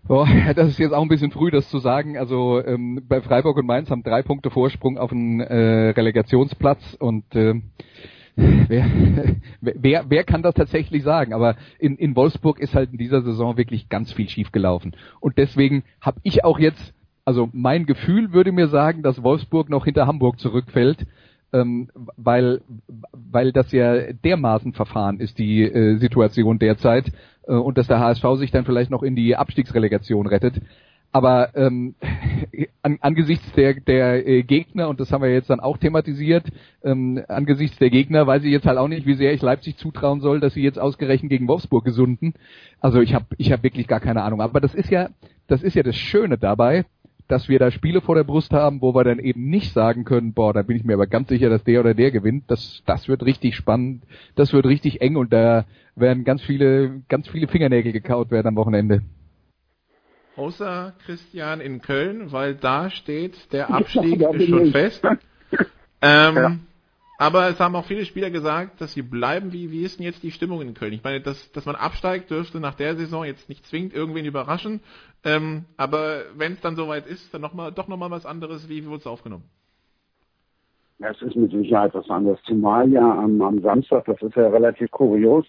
Boah, 0.07 0.27
das 0.57 0.69
ist 0.69 0.79
jetzt 0.79 0.93
auch 0.93 1.03
ein 1.03 1.09
bisschen 1.09 1.31
früh, 1.31 1.51
das 1.51 1.69
zu 1.69 1.79
sagen. 1.79 2.19
Also 2.19 2.65
ähm, 2.65 3.03
bei 3.09 3.21
Freiburg 3.21 3.57
und 3.57 3.67
Mainz 3.67 3.91
haben 3.91 4.03
drei 4.03 4.23
Punkte 4.23 4.51
Vorsprung 4.51 4.99
auf 4.99 5.13
einen 5.13 5.41
äh, 5.41 5.91
Relegationsplatz 5.91 6.97
und 6.99 7.35
äh, 7.35 7.55
wer, 8.37 8.87
wer, 9.61 10.05
wer 10.09 10.25
kann 10.25 10.43
das 10.43 10.55
tatsächlich 10.55 11.03
sagen? 11.03 11.33
Aber 11.33 11.57
in, 11.79 11.97
in 11.97 12.17
Wolfsburg 12.17 12.59
ist 12.59 12.75
halt 12.75 12.93
in 12.93 12.99
dieser 12.99 13.23
Saison 13.23 13.57
wirklich 13.57 13.89
ganz 13.89 14.13
viel 14.13 14.29
schiefgelaufen. 14.29 14.97
Und 15.21 15.39
deswegen 15.39 15.85
habe 16.01 16.19
ich 16.25 16.45
auch 16.45 16.59
jetzt, 16.59 16.95
also 17.25 17.49
mein 17.53 17.87
Gefühl 17.87 18.33
würde 18.33 18.51
mir 18.51 18.69
sagen, 18.69 19.03
dass 19.03 19.23
Wolfsburg 19.23 19.69
noch 19.69 19.85
hinter 19.85 20.07
Hamburg 20.07 20.41
zurückfällt 20.41 21.07
ähm, 21.53 21.89
weil, 22.17 22.61
weil 23.13 23.53
das 23.53 23.73
ja 23.73 24.13
dermaßen 24.13 24.73
verfahren 24.73 25.21
ist, 25.21 25.39
die 25.39 25.63
äh, 25.63 25.97
Situation 25.97 26.59
derzeit, 26.59 27.13
äh, 27.47 27.53
und 27.53 27.79
dass 27.79 27.87
der 27.87 28.01
HSV 28.01 28.25
sich 28.37 28.51
dann 28.51 28.65
vielleicht 28.65 28.91
noch 28.91 29.03
in 29.03 29.17
die 29.17 29.37
Abstiegsrelegation 29.37 30.27
rettet. 30.27 30.61
Aber 31.15 31.55
ähm, 31.55 31.95
an, 32.83 32.99
angesichts 33.03 33.53
der, 33.53 33.75
der 33.75 34.27
äh, 34.27 34.43
Gegner, 34.43 34.89
und 34.89 34.99
das 34.99 35.13
haben 35.13 35.23
wir 35.23 35.31
jetzt 35.31 35.51
dann 35.51 35.61
auch 35.61 35.77
thematisiert, 35.77 36.47
ähm, 36.83 37.23
angesichts 37.29 37.79
der 37.79 37.91
Gegner 37.91 38.27
weiß 38.27 38.45
ich 38.45 38.51
jetzt 38.51 38.67
halt 38.67 38.79
auch 38.79 38.89
nicht, 38.89 39.07
wie 39.07 39.15
sehr 39.15 39.35
ich 39.35 39.43
Leipzig 39.43 39.77
zutrauen 39.77 40.21
soll, 40.21 40.41
dass 40.41 40.55
sie 40.55 40.63
jetzt 40.63 40.79
ausgerechnet 40.79 41.31
gegen 41.31 41.49
Wolfsburg 41.49 41.85
gesunden. 41.85 42.33
Also 42.81 43.01
ich 43.01 43.13
habe 43.15 43.27
ich 43.37 43.53
hab 43.53 43.63
wirklich 43.63 43.87
gar 43.87 44.01
keine 44.01 44.23
Ahnung. 44.23 44.41
Aber 44.41 44.61
das 44.61 44.75
ist 44.75 44.91
ja, 44.91 45.11
das 45.49 45.63
ist 45.63 45.77
ja 45.77 45.83
das 45.83 45.97
Schöne 45.97 46.39
dabei, 46.39 46.87
dass 47.33 47.49
wir 47.49 47.59
da 47.59 47.71
Spiele 47.71 48.03
vor 48.03 48.15
der 48.15 48.25
Brust 48.25 48.53
haben, 48.53 48.83
wo 48.83 48.95
wir 48.95 49.05
dann 49.05 49.19
eben 49.19 49.49
nicht 49.49 49.73
sagen 49.73 50.05
können, 50.05 50.35
boah, 50.35 50.53
da 50.53 50.61
bin 50.61 50.77
ich 50.77 50.85
mir 50.85 50.95
aber 50.95 51.07
ganz 51.07 51.31
sicher, 51.31 51.49
dass 51.49 51.65
der 51.65 51.81
oder 51.81 51.95
der 51.95 52.11
gewinnt. 52.11 52.45
Das, 52.49 52.83
das 52.85 53.09
wird 53.09 53.25
richtig 53.25 53.57
spannend, 53.57 54.05
das 54.35 54.53
wird 54.53 54.67
richtig 54.67 55.01
eng 55.01 55.17
und 55.17 55.33
da 55.33 55.65
werden 55.97 56.25
ganz 56.25 56.43
viele, 56.43 57.03
ganz 57.09 57.29
viele 57.29 57.49
Fingernägel 57.49 57.93
gekaut 57.93 58.31
werden 58.31 58.49
am 58.49 58.57
Wochenende. 58.57 59.01
Außer 60.37 60.93
Christian 61.07 61.63
in 61.63 61.81
Köln, 61.81 62.33
weil 62.33 62.55
da 62.55 62.91
steht, 62.91 63.53
der 63.53 63.71
Abstieg 63.71 64.21
ist 64.21 64.49
schon 64.49 64.71
fest. 64.71 65.03
Ähm, 66.05 66.35
ja. 66.35 66.57
Aber 67.23 67.49
es 67.49 67.61
haben 67.61 67.77
auch 67.77 67.85
viele 67.85 68.05
Spieler 68.05 68.31
gesagt, 68.31 68.81
dass 68.81 68.95
sie 68.95 69.03
bleiben. 69.03 69.53
Wie, 69.53 69.71
wie 69.71 69.85
ist 69.85 70.01
denn 70.01 70.07
jetzt 70.07 70.25
die 70.25 70.33
Stimmung 70.33 70.61
in 70.61 70.75
Köln? 70.75 70.93
Ich 70.93 71.05
meine, 71.05 71.21
dass, 71.21 71.53
dass 71.53 71.67
man 71.67 71.77
absteigt, 71.77 72.33
dürfte 72.33 72.59
nach 72.59 72.75
der 72.75 72.97
Saison 72.97 73.25
jetzt 73.25 73.49
nicht 73.49 73.65
zwingend 73.65 73.95
irgendwen 73.95 74.25
überraschen. 74.25 74.81
Ähm, 75.25 75.67
aber 75.77 76.23
wenn 76.37 76.55
es 76.55 76.61
dann 76.61 76.75
soweit 76.75 77.07
ist, 77.07 77.33
dann 77.33 77.41
noch 77.41 77.55
mal, 77.55 77.71
doch 77.71 77.87
nochmal 77.87 78.11
was 78.11 78.27
anderes. 78.27 78.69
Wie 78.69 78.85
wurde 78.87 78.97
es 78.97 79.07
aufgenommen? 79.07 79.45
Es 80.99 81.23
ist 81.23 81.37
mit 81.37 81.53
Sicherheit 81.53 81.95
was 81.95 82.11
anderes. 82.11 82.41
Zumal 82.43 82.91
ja 82.91 83.09
am, 83.17 83.41
am 83.41 83.61
Samstag, 83.61 84.05
das 84.07 84.21
ist 84.21 84.35
ja 84.35 84.49
relativ 84.49 84.91
kurios, 84.91 85.47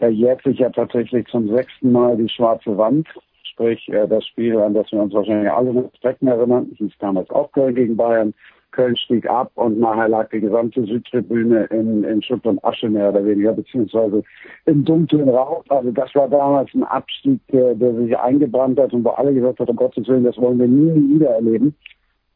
da 0.00 0.08
jährt 0.08 0.42
sich 0.42 0.58
ja 0.58 0.70
tatsächlich 0.70 1.28
zum 1.28 1.48
sechsten 1.48 1.92
Mal 1.92 2.16
die 2.16 2.28
schwarze 2.28 2.76
Wand 2.76 3.06
Sprich, 3.54 3.88
äh, 3.88 4.08
das 4.08 4.26
Spiel, 4.26 4.58
an 4.58 4.74
das 4.74 4.90
wir 4.90 5.00
uns 5.00 5.14
wahrscheinlich 5.14 5.50
alle 5.50 5.72
mit 5.72 5.96
Strecken 5.96 6.26
erinnern, 6.26 6.72
hieß 6.76 6.90
damals 6.98 7.30
auch 7.30 7.52
Köln 7.52 7.76
gegen 7.76 7.96
Bayern. 7.96 8.34
Köln 8.74 8.96
stieg 8.96 9.28
ab 9.28 9.52
und 9.54 9.78
nachher 9.78 10.08
lag 10.08 10.28
die 10.30 10.40
gesamte 10.40 10.84
Südtribüne 10.84 11.64
in, 11.66 12.02
in 12.02 12.20
Schutt 12.22 12.44
und 12.44 12.62
Asche 12.64 12.88
mehr 12.88 13.10
oder 13.10 13.24
weniger, 13.24 13.52
beziehungsweise 13.52 14.22
im 14.66 14.84
dunklen 14.84 15.28
Rauch. 15.28 15.64
Also 15.68 15.92
das 15.92 16.12
war 16.14 16.28
damals 16.28 16.74
ein 16.74 16.82
Abstieg, 16.82 17.40
der, 17.52 17.74
der 17.76 17.94
sich 17.94 18.18
eingebrannt 18.18 18.78
hat 18.78 18.92
und 18.92 19.04
wo 19.04 19.10
alle 19.10 19.32
gesagt 19.32 19.60
haben, 19.60 19.70
um 19.70 19.76
Gottes 19.76 20.08
Willen, 20.08 20.24
das 20.24 20.36
wollen 20.38 20.58
wir 20.58 20.66
nie, 20.66 21.14
wieder 21.14 21.30
erleben. 21.30 21.74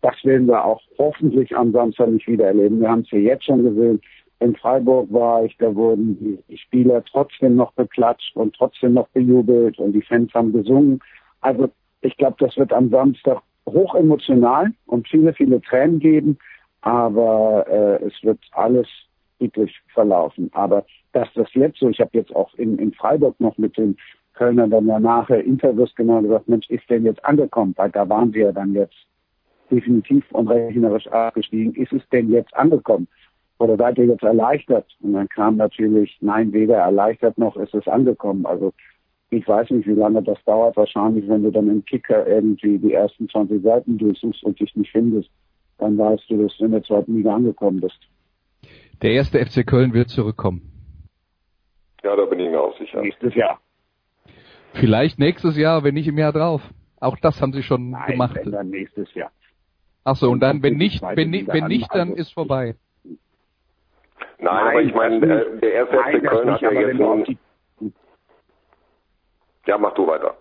Das 0.01 0.15
werden 0.23 0.47
wir 0.47 0.65
auch 0.65 0.81
hoffentlich 0.97 1.55
am 1.57 1.73
Samstag 1.73 2.09
nicht 2.09 2.29
wieder 2.29 2.47
erleben. 2.47 2.81
Wir 2.81 2.89
haben 2.89 3.01
es 3.01 3.11
ja 3.11 3.19
jetzt 3.19 3.45
schon 3.45 3.65
gesehen. 3.65 4.01
In 4.39 4.55
Freiburg 4.55 5.13
war 5.13 5.45
ich, 5.45 5.57
da 5.59 5.75
wurden 5.75 6.41
die 6.49 6.57
Spieler 6.57 7.03
trotzdem 7.11 7.57
noch 7.57 7.73
beklatscht 7.73 8.37
und 8.37 8.55
trotzdem 8.55 8.95
noch 8.95 9.09
bejubelt 9.09 9.81
und 9.81 9.93
die 9.93 10.03
Fans 10.03 10.33
haben 10.35 10.53
gesungen. 10.53 11.01
Also 11.41 11.69
ich 12.03 12.17
glaube, 12.17 12.37
das 12.39 12.57
wird 12.57 12.73
am 12.73 12.91
Samstag 12.91 13.43
hoch 13.73 13.95
emotional 13.95 14.73
und 14.87 15.09
viele, 15.09 15.33
viele 15.33 15.61
Tränen 15.61 15.99
geben, 15.99 16.39
aber 16.83 17.67
äh, 17.69 18.05
es 18.05 18.15
wird 18.23 18.39
alles 18.53 18.87
friedlich 19.39 19.81
verlaufen. 19.93 20.51
Aber 20.53 20.85
dass 21.13 21.29
das 21.35 21.49
jetzt 21.55 21.79
so, 21.79 21.89
ich 21.89 22.01
habe 22.01 22.11
jetzt 22.13 22.35
auch 22.35 22.53
in, 22.55 22.79
in 22.79 22.93
Freiburg 22.93 23.39
noch 23.41 23.57
mit 23.59 23.77
den 23.77 23.97
Kölnern 24.35 24.71
dann 24.71 24.87
danach 24.87 25.31
Interviews 25.31 25.93
genau 25.97 26.23
gesagt, 26.23 26.49
Mensch, 26.49 26.69
ist 26.71 26.89
denn 26.89 27.05
jetzt 27.05 27.25
angekommen? 27.25 27.75
Weil 27.77 27.91
da 27.91 28.09
waren 28.09 28.33
wir 28.33 28.47
ja 28.47 28.53
dann 28.53 28.73
jetzt 28.73 28.95
definitiv 29.71 30.25
und 30.33 30.49
rechnerisch 30.49 31.09
abgestiegen. 31.09 31.75
Ist 31.75 31.93
es 31.93 32.09
denn 32.11 32.31
jetzt 32.31 32.55
angekommen? 32.57 33.09
Oder 33.59 33.77
seid 33.77 33.99
ihr 33.99 34.07
jetzt 34.07 34.23
erleichtert? 34.23 34.87
Und 35.01 35.15
dann 35.15 35.29
kam 35.29 35.57
natürlich, 35.57 36.17
nein, 36.21 36.53
weder 36.53 36.77
erleichtert 36.77 37.37
noch 37.39 37.57
ist 37.57 37.75
es 37.75 37.89
angekommen. 37.89 38.47
Also 38.47 38.73
ich 39.31 39.47
weiß 39.47 39.71
nicht, 39.71 39.87
wie 39.87 39.93
lange 39.93 40.23
das 40.23 40.39
dauert. 40.45 40.77
Wahrscheinlich, 40.77 41.29
wenn 41.29 41.43
du 41.43 41.51
dann 41.51 41.69
im 41.69 41.85
Kicker 41.85 42.27
irgendwie 42.27 42.79
die 42.79 42.93
ersten 42.95 43.29
20 43.29 43.63
Seiten 43.63 43.99
durchsuchst 43.99 44.43
und 44.45 44.59
dich 44.59 44.75
nicht 44.75 44.91
findest, 44.91 45.29
dann 45.79 45.99
weißt 45.99 46.25
du, 46.29 46.43
dass 46.43 46.57
du 46.57 46.65
in 46.65 46.73
der 46.73 46.83
zweiten 46.83 47.17
Liga 47.17 47.35
angekommen 47.35 47.81
bist. 47.81 47.99
Der 49.03 49.13
erste 49.13 49.39
FC 49.45 49.67
Köln 49.67 49.93
wird 49.93 50.09
zurückkommen. 50.09 50.63
Ja, 52.03 52.17
da 52.17 52.25
bin 52.25 52.41
ich 52.41 52.49
mir 52.51 52.61
auch 52.61 52.77
sicher. 52.79 53.01
Nächstes 53.03 53.35
Jahr. 53.35 53.61
Vielleicht 54.75 55.19
nächstes 55.19 55.57
Jahr, 55.57 55.85
wenn 55.85 55.95
nicht 55.95 56.09
im 56.09 56.19
Jahr 56.19 56.33
drauf. 56.33 56.63
Auch 57.01 57.17
das 57.19 57.41
haben 57.41 57.53
sie 57.53 57.63
schon 57.63 57.91
Nein, 57.91 58.11
gemacht. 58.13 58.37
Wenn 58.43 58.53
dann 58.53 58.71
nächstes 58.71 59.13
Jahr. 59.15 59.31
Ach 60.05 60.17
so, 60.17 60.31
und 60.31 60.41
dann, 60.41 60.63
wenn 60.63 60.77
nicht, 60.77 61.03
wenn, 61.03 61.31
ni- 61.31 61.41
Liga 61.41 61.53
wenn 61.53 61.67
nicht, 61.67 61.89
dann 61.93 62.09
Also, 62.11 62.21
ist 62.21 62.33
vorbei. 62.33 62.75
Nein, 64.41 64.67
aber 64.69 64.83
ich 64.83 64.95
meine, 64.95 65.17
äh, 65.17 65.59
der 65.61 65.73
erste 65.75 65.97
Nein, 65.97 66.21
FC 66.21 66.27
Köln 66.29 66.47
nicht, 66.47 66.55
hat 66.55 66.63
ja 66.63 66.73
jetzt 66.73 66.89
wenn 66.89 66.97
du 66.99 67.05
auf 67.07 67.17
nun... 67.17 67.25
die 67.25 67.39
Ja, 69.69 69.77
mach 69.77 69.93
du 69.93 70.07
weiter. 70.07 70.35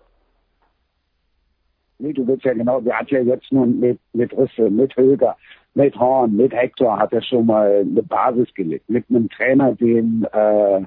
Nee, 1.98 2.14
du 2.14 2.26
willst 2.26 2.46
ja 2.46 2.54
genau, 2.54 2.80
der 2.80 2.98
hat 2.98 3.10
ja 3.10 3.20
jetzt 3.20 3.52
nun 3.52 3.78
mit, 3.78 4.00
mit 4.14 4.32
Risse, 4.32 4.70
mit 4.70 4.96
Höger, 4.96 5.36
mit 5.74 5.94
Horn, 5.96 6.34
mit 6.34 6.54
Hector 6.54 6.98
hat 6.98 7.12
er 7.12 7.20
schon 7.20 7.44
mal 7.44 7.80
eine 7.80 8.02
Basis 8.02 8.48
gelegt. 8.54 8.88
Mit 8.88 9.04
einem 9.10 9.28
Trainer, 9.28 9.74
den, 9.74 10.26
äh, 10.32 10.80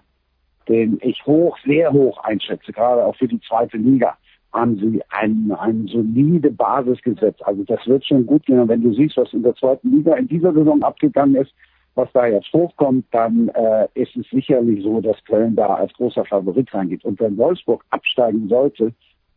den 0.67 0.97
ich 1.03 1.23
hoch, 1.27 1.55
sehr 1.65 1.93
hoch 1.93 2.17
einschätze, 2.23 2.73
gerade 2.73 3.05
auch 3.05 3.15
für 3.15 3.27
die 3.27 3.41
zweite 3.41 3.77
Liga, 3.77 4.17
haben 4.53 4.77
sie 4.79 5.03
eine, 5.09 5.59
eine 5.59 5.87
solide 5.87 6.49
Basis 6.49 6.99
gesetzt. 7.03 7.45
Also 7.45 7.63
das 7.65 7.85
wird 7.85 8.03
schon 8.05 8.25
gut 8.25 8.45
gehen. 8.47 8.59
Und 8.59 8.69
wenn 8.69 8.81
du 8.81 8.91
siehst, 8.93 9.17
was 9.17 9.31
in 9.33 9.43
der 9.43 9.53
zweiten 9.55 9.91
Liga 9.91 10.15
in 10.15 10.27
dieser 10.27 10.51
Saison 10.51 10.81
abgegangen 10.81 11.35
ist, 11.35 11.53
was 11.95 12.11
da 12.13 12.25
jetzt 12.25 12.51
hochkommt, 12.53 13.05
dann 13.11 13.49
äh, 13.49 13.87
ist 13.95 14.15
es 14.15 14.29
sicherlich 14.29 14.83
so, 14.83 15.01
dass 15.01 15.23
Köln 15.25 15.55
da 15.55 15.75
als 15.75 15.93
großer 15.93 16.25
Favorit 16.25 16.73
reingeht. 16.73 17.03
Und 17.03 17.19
wenn 17.19 17.37
Wolfsburg 17.37 17.83
absteigen 17.89 18.47
sollte, 18.47 18.93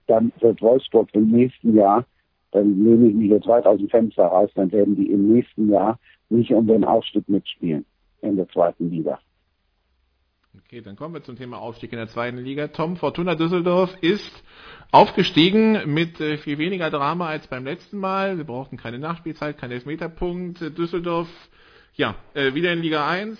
dann 0.06 0.32
wird 0.40 0.62
Wolfsburg 0.62 1.08
im 1.14 1.28
nächsten 1.28 1.76
Jahr, 1.76 2.04
dann 2.52 2.78
nehme 2.82 3.08
ich 3.08 3.14
mich 3.14 3.30
jetzt 3.30 3.48
weit 3.48 3.66
aus 3.66 3.78
dem 3.78 3.88
Fenster 3.88 4.24
raus, 4.24 4.50
dann 4.54 4.70
werden 4.70 4.94
die 4.94 5.10
im 5.10 5.32
nächsten 5.32 5.70
Jahr 5.70 5.98
nicht 6.28 6.52
um 6.52 6.66
den 6.66 6.84
Aufstieg 6.84 7.28
mitspielen 7.28 7.84
in 8.22 8.36
der 8.36 8.48
zweiten 8.48 8.90
Liga. 8.90 9.18
Okay, 10.64 10.80
dann 10.80 10.94
kommen 10.94 11.14
wir 11.14 11.22
zum 11.22 11.36
Thema 11.36 11.58
Aufstieg 11.58 11.92
in 11.92 11.98
der 11.98 12.06
zweiten 12.06 12.38
Liga. 12.38 12.68
Tom, 12.68 12.96
Fortuna 12.96 13.34
Düsseldorf 13.34 13.96
ist 14.00 14.44
aufgestiegen 14.92 15.92
mit 15.92 16.20
äh, 16.20 16.36
viel 16.36 16.58
weniger 16.58 16.90
Drama 16.90 17.26
als 17.26 17.48
beim 17.48 17.64
letzten 17.64 17.98
Mal. 17.98 18.36
Wir 18.36 18.44
brauchten 18.44 18.76
keine 18.76 19.00
Nachspielzeit, 19.00 19.58
keinen 19.58 19.72
Elfmeterpunkt. 19.72 20.60
Düsseldorf, 20.78 21.28
ja, 21.96 22.16
äh, 22.34 22.54
wieder 22.54 22.72
in 22.72 22.80
Liga 22.80 23.08
1. 23.08 23.38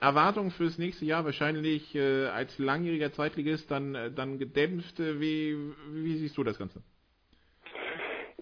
Erwartungen 0.00 0.50
fürs 0.50 0.78
nächste 0.78 1.04
Jahr 1.04 1.24
wahrscheinlich 1.24 1.94
äh, 1.94 2.26
als 2.26 2.58
langjähriger 2.58 3.12
Zweitligist 3.12 3.70
dann, 3.70 3.94
äh, 3.94 4.10
dann 4.10 4.38
gedämpft. 4.38 4.98
Äh, 4.98 5.20
Wie, 5.20 5.56
wie 5.92 6.16
siehst 6.16 6.36
du 6.36 6.42
das 6.42 6.58
Ganze? 6.58 6.82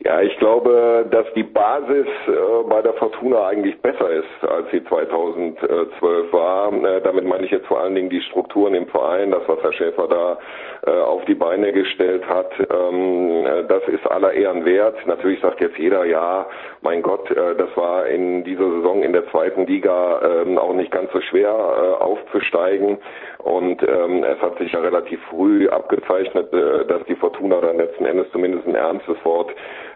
Ja, 0.02 0.22
ich 0.22 0.34
glaube, 0.38 1.06
dass 1.10 1.26
die 1.34 1.42
Basis 1.42 2.06
äh, 2.26 2.30
bei 2.70 2.80
der 2.80 2.94
Fortuna 2.94 3.48
eigentlich 3.48 3.78
besser 3.82 4.08
ist, 4.08 4.48
als 4.48 4.70
sie 4.70 4.82
2012 4.84 6.32
war. 6.32 6.72
Äh, 6.72 7.02
damit 7.02 7.26
meine 7.26 7.44
ich 7.44 7.50
jetzt 7.50 7.66
vor 7.66 7.80
allen 7.80 7.94
Dingen 7.94 8.08
die 8.08 8.22
Strukturen 8.22 8.72
im 8.72 8.86
Verein, 8.86 9.30
das, 9.30 9.42
was 9.46 9.62
Herr 9.62 9.74
Schäfer 9.74 10.08
da 10.08 10.38
äh, 10.86 11.00
auf 11.02 11.22
die 11.26 11.34
Beine 11.34 11.70
gestellt 11.72 12.26
hat. 12.26 12.50
Ähm, 12.58 13.44
äh, 13.44 13.64
das 13.64 13.82
ist 13.88 14.10
aller 14.10 14.32
Ehren 14.32 14.64
wert. 14.64 14.96
Natürlich 15.06 15.38
sagt 15.40 15.60
jetzt 15.60 15.76
jeder, 15.76 16.06
ja, 16.06 16.46
mein 16.80 17.02
Gott, 17.02 17.28
das 17.30 17.76
war 17.76 18.06
in 18.06 18.42
dieser 18.42 18.70
Saison 18.70 19.02
in 19.02 19.12
der 19.12 19.28
zweiten 19.30 19.66
Liga 19.66 20.22
ähm, 20.22 20.56
auch 20.56 20.72
nicht 20.72 20.90
ganz 20.90 21.12
so 21.12 21.20
schwer 21.20 21.52
aufzusteigen. 22.00 22.96
Und 23.36 23.82
ähm, 23.82 24.24
es 24.24 24.40
hat 24.40 24.56
sich 24.56 24.72
ja 24.72 24.80
relativ 24.80 25.20
früh 25.28 25.68
abgezeichnet, 25.68 26.48
dass 26.52 27.04
die 27.04 27.16
Fortuna 27.16 27.60
dann 27.60 27.76
letzten 27.76 28.06
Endes 28.06 28.30
zumindest 28.32 28.66
ein 28.66 28.74
ernstes 28.74 29.16
Wort 29.24 29.50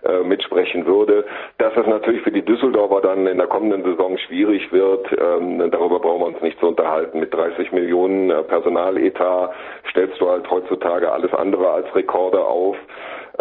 äh, 0.04 0.22
mitsprechen 0.22 0.86
würde. 0.86 1.24
Dass 1.58 1.76
es 1.76 1.86
natürlich 1.86 2.22
für 2.22 2.32
die 2.32 2.44
Düsseldorfer 2.44 3.00
dann 3.00 3.26
in 3.26 3.38
der 3.38 3.46
kommenden 3.46 3.84
Saison 3.84 4.18
schwierig 4.18 4.72
wird, 4.72 5.06
ähm, 5.12 5.70
darüber 5.70 6.00
brauchen 6.00 6.20
wir 6.20 6.26
uns 6.26 6.40
nicht 6.42 6.58
zu 6.60 6.68
unterhalten. 6.68 7.20
Mit 7.20 7.32
30 7.32 7.72
Millionen 7.72 8.30
äh, 8.30 8.42
Personaletat 8.42 9.52
stellst 9.90 10.20
du 10.20 10.28
halt 10.28 10.50
heutzutage 10.50 11.10
alles 11.10 11.32
andere 11.34 11.70
als 11.70 11.94
Rekorde 11.94 12.44
auf. 12.44 12.76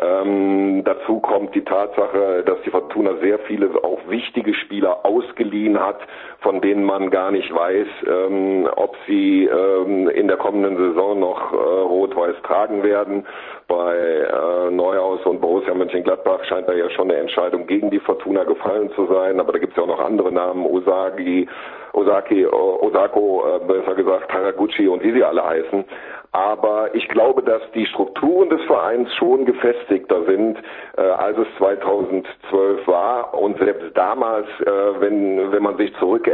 Ähm, 0.01 0.83
dazu 0.83 1.19
kommt 1.19 1.53
die 1.53 1.63
Tatsache, 1.63 2.43
dass 2.45 2.59
die 2.65 2.71
Fortuna 2.71 3.15
sehr 3.21 3.37
viele 3.39 3.69
auch 3.83 3.99
wichtige 4.07 4.55
Spieler 4.55 5.05
ausgeliehen 5.05 5.79
hat, 5.79 5.99
von 6.43 6.59
denen 6.61 6.83
man 6.83 7.09
gar 7.09 7.31
nicht 7.31 7.53
weiß, 7.53 7.87
ähm, 8.05 8.67
ob 8.75 8.95
sie 9.07 9.45
ähm, 9.45 10.09
in 10.09 10.27
der 10.27 10.37
kommenden 10.37 10.77
Saison 10.77 11.19
noch 11.19 11.53
äh, 11.53 11.55
rot-weiß 11.55 12.35
tragen 12.43 12.83
werden. 12.83 13.25
Bei 13.67 13.95
äh, 13.95 14.69
Neuhaus 14.69 15.25
und 15.25 15.39
Borussia 15.39 15.73
Mönchengladbach 15.73 16.43
scheint 16.43 16.67
da 16.67 16.73
ja 16.73 16.89
schon 16.89 17.09
eine 17.09 17.19
Entscheidung 17.19 17.65
gegen 17.65 17.89
die 17.89 17.99
Fortuna 17.99 18.43
gefallen 18.43 18.91
zu 18.91 19.07
sein, 19.07 19.39
aber 19.39 19.53
da 19.53 19.59
gibt 19.59 19.71
es 19.71 19.77
ja 19.77 19.83
auch 19.83 19.87
noch 19.87 20.03
andere 20.03 20.31
Namen, 20.31 20.65
Osagi, 20.65 21.47
Osaki, 21.93 22.45
Osako, 22.45 23.45
äh, 23.47 23.59
besser 23.65 23.95
gesagt, 23.95 24.31
Haraguchi 24.33 24.87
und 24.87 25.01
wie 25.01 25.13
sie 25.13 25.23
alle 25.23 25.43
heißen. 25.43 25.85
Aber 26.33 26.95
ich 26.95 27.07
glaube, 27.09 27.43
dass 27.43 27.61
die 27.75 27.85
Strukturen 27.85 28.49
des 28.49 28.61
Vereins 28.63 29.13
schon 29.13 29.45
gefestigter 29.45 30.23
sind, 30.25 30.57
äh, 30.97 31.01
als 31.01 31.37
es 31.37 31.47
2012 31.59 32.87
war. 32.87 33.35
Und 33.35 33.59
selbst 33.59 33.95
damals, 33.95 34.47
äh, 34.61 34.99
wenn, 34.99 35.51
wenn 35.51 35.61
man 35.61 35.77
sich 35.77 35.95
zurückerinnert, 35.97 36.32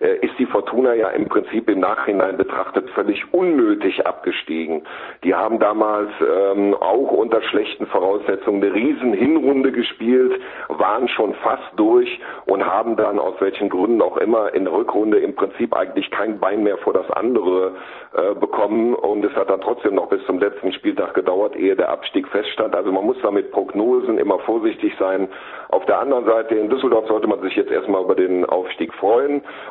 äh, 0.00 0.16
ist 0.24 0.38
die 0.38 0.46
Fortuna 0.46 0.94
ja 0.94 1.08
im 1.08 1.28
Prinzip 1.28 1.68
im 1.68 1.80
Nachhinein 1.80 2.36
betrachtet 2.36 2.88
völlig 2.90 3.22
unnötig 3.32 4.06
abgestiegen. 4.06 4.82
Die 5.24 5.34
haben 5.34 5.58
damals 5.58 6.10
ähm, 6.20 6.74
auch 6.74 7.10
unter 7.12 7.42
schlechten 7.42 7.86
Voraussetzungen 7.86 8.62
eine 8.62 8.74
riesen 8.74 9.12
Hinrunde 9.12 9.72
gespielt, 9.72 10.40
waren 10.68 11.08
schon 11.08 11.34
fast 11.34 11.70
durch 11.76 12.20
und 12.46 12.64
haben 12.64 12.96
dann 12.96 13.18
aus 13.18 13.34
welchen 13.40 13.68
Gründen 13.68 14.02
auch 14.02 14.16
immer 14.16 14.54
in 14.54 14.64
der 14.64 14.72
Rückrunde 14.72 15.18
im 15.18 15.34
Prinzip 15.34 15.74
eigentlich 15.74 16.10
kein 16.10 16.38
Bein 16.38 16.62
mehr 16.62 16.78
vor 16.78 16.92
das 16.92 17.10
andere 17.10 17.74
äh, 18.14 18.34
bekommen 18.34 18.94
und 18.94 19.24
es 19.24 19.32
hat 19.34 19.50
dann 19.50 19.60
trotzdem 19.60 19.94
noch 19.94 20.08
bis 20.08 20.24
zum 20.26 20.38
letzten 20.38 20.72
Spieltag 20.72 21.14
gedauert, 21.14 21.56
ehe 21.56 21.76
der 21.76 21.90
Abstieg 21.90 22.28
feststand. 22.28 22.74
Also 22.74 22.92
man 22.92 23.04
muss 23.04 23.16
da 23.22 23.30
mit 23.30 23.52
Prognosen 23.52 24.18
immer 24.18 24.38
vorsichtig 24.40 24.92
sein. 24.98 25.28
Auf 25.68 25.84
der 25.86 25.98
anderen 25.98 26.24
Seite 26.26 26.54
in 26.54 26.68
Düsseldorf 26.68 27.06
sollte 27.08 27.26
man 27.26 27.40
sich 27.40 27.56
jetzt 27.56 27.70
erstmal 27.70 28.02
über 28.02 28.14
den 28.14 28.44
Aufstieg 28.44 28.92
freuen 28.94 29.11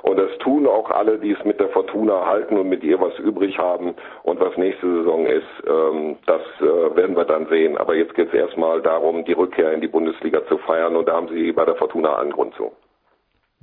und 0.03 0.17
das 0.17 0.37
tun 0.39 0.67
auch 0.67 0.89
alle, 0.89 1.17
die 1.17 1.31
es 1.31 1.43
mit 1.45 1.59
der 1.59 1.69
Fortuna 1.69 2.25
halten 2.25 2.57
und 2.57 2.69
mit 2.69 2.83
ihr 2.83 2.99
was 2.99 3.17
übrig 3.19 3.57
haben. 3.57 3.95
Und 4.23 4.39
was 4.39 4.55
nächste 4.57 4.87
Saison 4.87 5.25
ist, 5.25 5.47
ähm, 5.67 6.17
das 6.25 6.41
äh, 6.59 6.95
werden 6.95 7.15
wir 7.15 7.25
dann 7.25 7.47
sehen. 7.47 7.77
Aber 7.77 7.95
jetzt 7.95 8.13
geht 8.15 8.27
es 8.27 8.33
erstmal 8.33 8.81
darum, 8.81 9.25
die 9.25 9.33
Rückkehr 9.33 9.71
in 9.73 9.81
die 9.81 9.87
Bundesliga 9.87 10.45
zu 10.47 10.57
feiern 10.59 10.95
und 10.95 11.07
da 11.07 11.13
haben 11.13 11.27
sie 11.29 11.51
bei 11.51 11.65
der 11.65 11.75
Fortuna 11.75 12.13
allen 12.13 12.31
Grund 12.31 12.53
zu. 12.55 12.71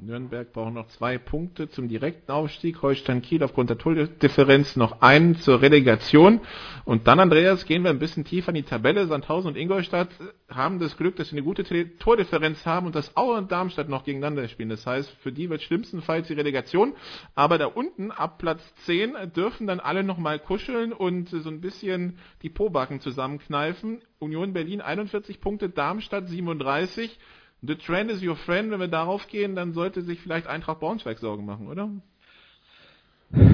Nürnberg 0.01 0.53
braucht 0.53 0.74
noch 0.74 0.86
zwei 0.88 1.18
Punkte 1.18 1.68
zum 1.68 1.88
direkten 1.88 2.30
Aufstieg. 2.30 2.82
Holstein 2.82 3.20
Kiel 3.20 3.42
aufgrund 3.42 3.70
der 3.70 3.78
Tordifferenz 3.78 4.76
noch 4.76 5.03
einen 5.03 5.34
zur 5.36 5.61
Relegation. 5.61 6.40
Und 6.84 7.09
dann, 7.09 7.18
Andreas, 7.18 7.66
gehen 7.66 7.82
wir 7.82 7.90
ein 7.90 7.99
bisschen 7.99 8.24
tiefer 8.24 8.51
in 8.51 8.55
die 8.55 8.62
Tabelle. 8.62 9.09
Sandhausen 9.09 9.49
und 9.49 9.57
Ingolstadt 9.57 10.11
haben 10.49 10.78
das 10.78 10.96
Glück, 10.96 11.16
dass 11.16 11.30
sie 11.30 11.36
eine 11.36 11.42
gute 11.42 11.64
Tordifferenz 11.99 12.64
haben 12.64 12.86
und 12.86 12.94
dass 12.94 13.16
Aue 13.16 13.36
und 13.36 13.51
Darmstadt 13.51 13.88
noch 13.88 14.05
gegeneinander 14.05 14.46
spielen. 14.46 14.68
Das 14.68 14.86
heißt, 14.86 15.11
für 15.20 15.32
die 15.32 15.51
wird 15.51 15.62
schlimmstenfalls 15.62 16.28
die 16.28 16.34
Relegation. 16.34 16.94
Aber 17.34 17.59
da 17.59 17.66
unten, 17.66 18.12
ab 18.12 18.38
Platz 18.38 18.62
10, 18.84 19.16
dürfen 19.34 19.66
dann 19.66 19.80
alle 19.80 20.05
nochmal 20.05 20.38
kuscheln 20.38 20.92
und 20.92 21.28
so 21.28 21.51
ein 21.51 21.61
bisschen 21.61 22.18
die 22.42 22.51
Pobacken 22.51 23.01
zusammenkneifen. 23.01 24.01
Union 24.20 24.53
Berlin 24.53 24.80
41 24.80 25.40
Punkte, 25.40 25.68
Darmstadt 25.68 26.28
37. 26.28 27.18
The 27.62 27.74
trend 27.74 28.11
is 28.11 28.22
your 28.22 28.36
friend. 28.36 28.70
Wenn 28.70 28.80
wir 28.80 28.88
darauf 28.88 29.26
gehen, 29.26 29.56
dann 29.56 29.72
sollte 29.72 30.02
sich 30.02 30.20
vielleicht 30.20 30.46
Eintracht 30.46 30.80
Braunschweig 30.80 31.18
Sorgen 31.18 31.44
machen, 31.44 31.68
oder? 31.68 31.90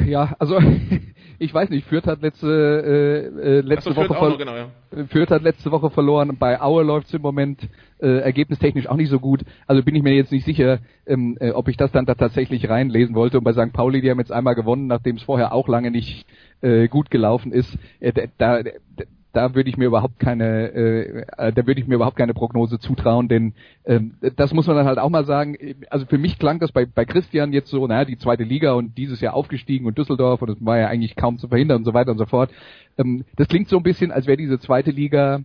Ja, 0.07 0.37
also 0.39 0.59
ich 1.39 1.53
weiß 1.53 1.71
nicht, 1.71 1.87
Fürth 1.89 2.07
hat 2.07 2.23
letzte 2.23 2.47
äh, 2.47 3.59
äh 3.59 3.61
letzte 3.61 3.93
so, 3.93 3.97
Woche 3.97 4.13
noch, 4.13 4.39
genau, 4.39 4.55
ja. 4.55 4.69
Fürth 5.09 5.31
hat 5.31 5.43
letzte 5.43 5.73
Woche 5.73 5.91
verloren. 5.91 6.37
Bei 6.39 6.61
Aue 6.61 6.85
läuft 6.85 7.09
es 7.09 7.15
im 7.15 7.23
Moment 7.23 7.69
äh, 7.99 8.19
ergebnistechnisch 8.19 8.87
auch 8.87 8.97
nicht 8.97 9.09
so 9.09 9.19
gut. 9.19 9.43
Also 9.67 9.83
bin 9.83 9.97
ich 9.97 10.03
mir 10.03 10.15
jetzt 10.15 10.31
nicht 10.31 10.45
sicher, 10.45 10.79
ähm, 11.07 11.37
äh, 11.41 11.51
ob 11.51 11.69
ich 11.69 11.77
das 11.77 11.91
dann 11.91 12.07
da 12.07 12.15
tatsächlich 12.15 12.69
reinlesen 12.69 13.17
wollte. 13.17 13.39
Und 13.39 13.45
bei 13.45 13.53
St. 13.53 13.73
Pauli, 13.73 14.01
die 14.01 14.11
haben 14.11 14.21
jetzt 14.21 14.33
einmal 14.33 14.55
gewonnen, 14.55 14.87
nachdem 14.87 15.17
es 15.17 15.23
vorher 15.23 15.53
auch 15.53 15.67
lange 15.67 15.91
nicht 15.91 16.27
äh, 16.61 16.87
gut 16.87 17.11
gelaufen 17.11 17.51
ist. 17.51 17.77
Äh, 17.99 18.29
da, 18.39 18.63
da 18.63 18.71
würde 19.35 19.69
ich 19.69 19.77
mir 19.77 19.87
überhaupt 19.87 20.19
keine, 20.19 20.73
äh, 20.73 21.25
äh, 21.37 21.53
da 21.53 21.67
würde 21.67 21.81
ich 21.81 21.87
mir 21.87 21.97
überhaupt 21.97 22.17
keine 22.17 22.35
Prognose 22.35 22.79
zutrauen, 22.79 23.29
denn 23.29 23.55
ähm, 23.85 24.15
das 24.37 24.53
muss 24.53 24.67
man 24.67 24.77
dann 24.77 24.87
halt 24.87 24.99
auch 24.99 25.11
mal 25.11 25.25
sagen. 25.25 25.57
Also 25.91 26.07
für 26.07 26.19
mich 26.19 26.39
klang 26.39 26.61
das 26.61 26.73
bei, 26.73 26.87
bei 26.87 27.05
Christian 27.05 27.53
jetzt 27.53 27.71
so, 27.71 27.87
naja, 27.87 28.05
die 28.05 28.19
zweite 28.19 28.45
Liga 28.45 28.73
und 28.73 28.97
dieses 28.97 29.21
Jahr 29.21 29.35
aufgestiegen 29.35 29.87
und 29.87 29.99
Düsseldorf 29.99 30.43
und 30.43 30.51
das 30.51 30.65
war 30.65 30.79
ja 30.79 30.89
eigentlich 30.89 31.17
kaum 31.17 31.39
zu 31.39 31.49
verhindern 31.49 31.79
und 31.79 31.85
so 31.85 31.95
weiter 31.95 32.13
und 32.13 32.19
so 32.19 32.27
fort. 32.27 32.51
Ähm, 32.99 33.25
das 33.37 33.49
klingt 33.49 33.69
so 33.69 33.77
ein 33.77 33.83
bisschen, 33.83 34.13
als 34.13 34.27
wäre 34.27 34.37
diese 34.37 34.59
zweite 34.59 34.91
Liga, 34.91 35.43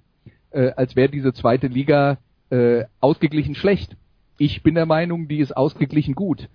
äh, 0.51 0.71
als 0.75 0.95
wäre 0.95 1.09
diese 1.09 1.33
zweite 1.33 1.67
Liga 1.67 2.17
äh, 2.49 2.85
ausgeglichen 2.99 3.55
schlecht. 3.55 3.95
Ich 4.37 4.63
bin 4.63 4.75
der 4.75 4.85
Meinung, 4.85 5.27
die 5.27 5.39
ist 5.39 5.55
ausgeglichen 5.55 6.15
gut. 6.15 6.47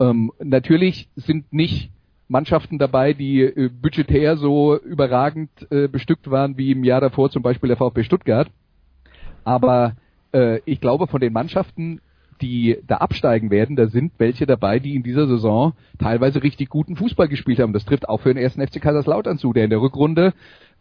Ähm, 0.00 0.32
natürlich 0.42 1.08
sind 1.16 1.52
nicht 1.52 1.90
Mannschaften 2.28 2.78
dabei, 2.78 3.12
die 3.12 3.42
äh, 3.42 3.68
budgetär 3.68 4.36
so 4.36 4.78
überragend 4.78 5.50
äh, 5.70 5.88
bestückt 5.88 6.30
waren 6.30 6.56
wie 6.56 6.72
im 6.72 6.84
Jahr 6.84 7.00
davor 7.00 7.30
zum 7.30 7.42
Beispiel 7.42 7.68
der 7.68 7.76
VfB 7.76 8.02
Stuttgart. 8.02 8.48
Aber 9.44 9.94
äh, 10.32 10.60
ich 10.64 10.80
glaube, 10.80 11.06
von 11.06 11.20
den 11.20 11.32
Mannschaften, 11.32 12.00
die 12.40 12.78
da 12.86 12.96
absteigen 12.96 13.50
werden, 13.50 13.76
da 13.76 13.86
sind 13.86 14.12
welche 14.18 14.46
dabei, 14.46 14.78
die 14.78 14.94
in 14.94 15.02
dieser 15.02 15.26
Saison 15.26 15.74
teilweise 15.98 16.42
richtig 16.42 16.68
guten 16.68 16.96
Fußball 16.96 17.28
gespielt 17.28 17.60
haben. 17.60 17.72
Das 17.72 17.84
trifft 17.84 18.08
auch 18.08 18.20
für 18.20 18.34
den 18.34 18.42
ersten 18.42 18.66
FC 18.66 18.80
Kaiserslautern 18.80 19.38
zu, 19.38 19.52
der 19.52 19.64
in 19.64 19.70
der 19.70 19.80
Rückrunde 19.80 20.32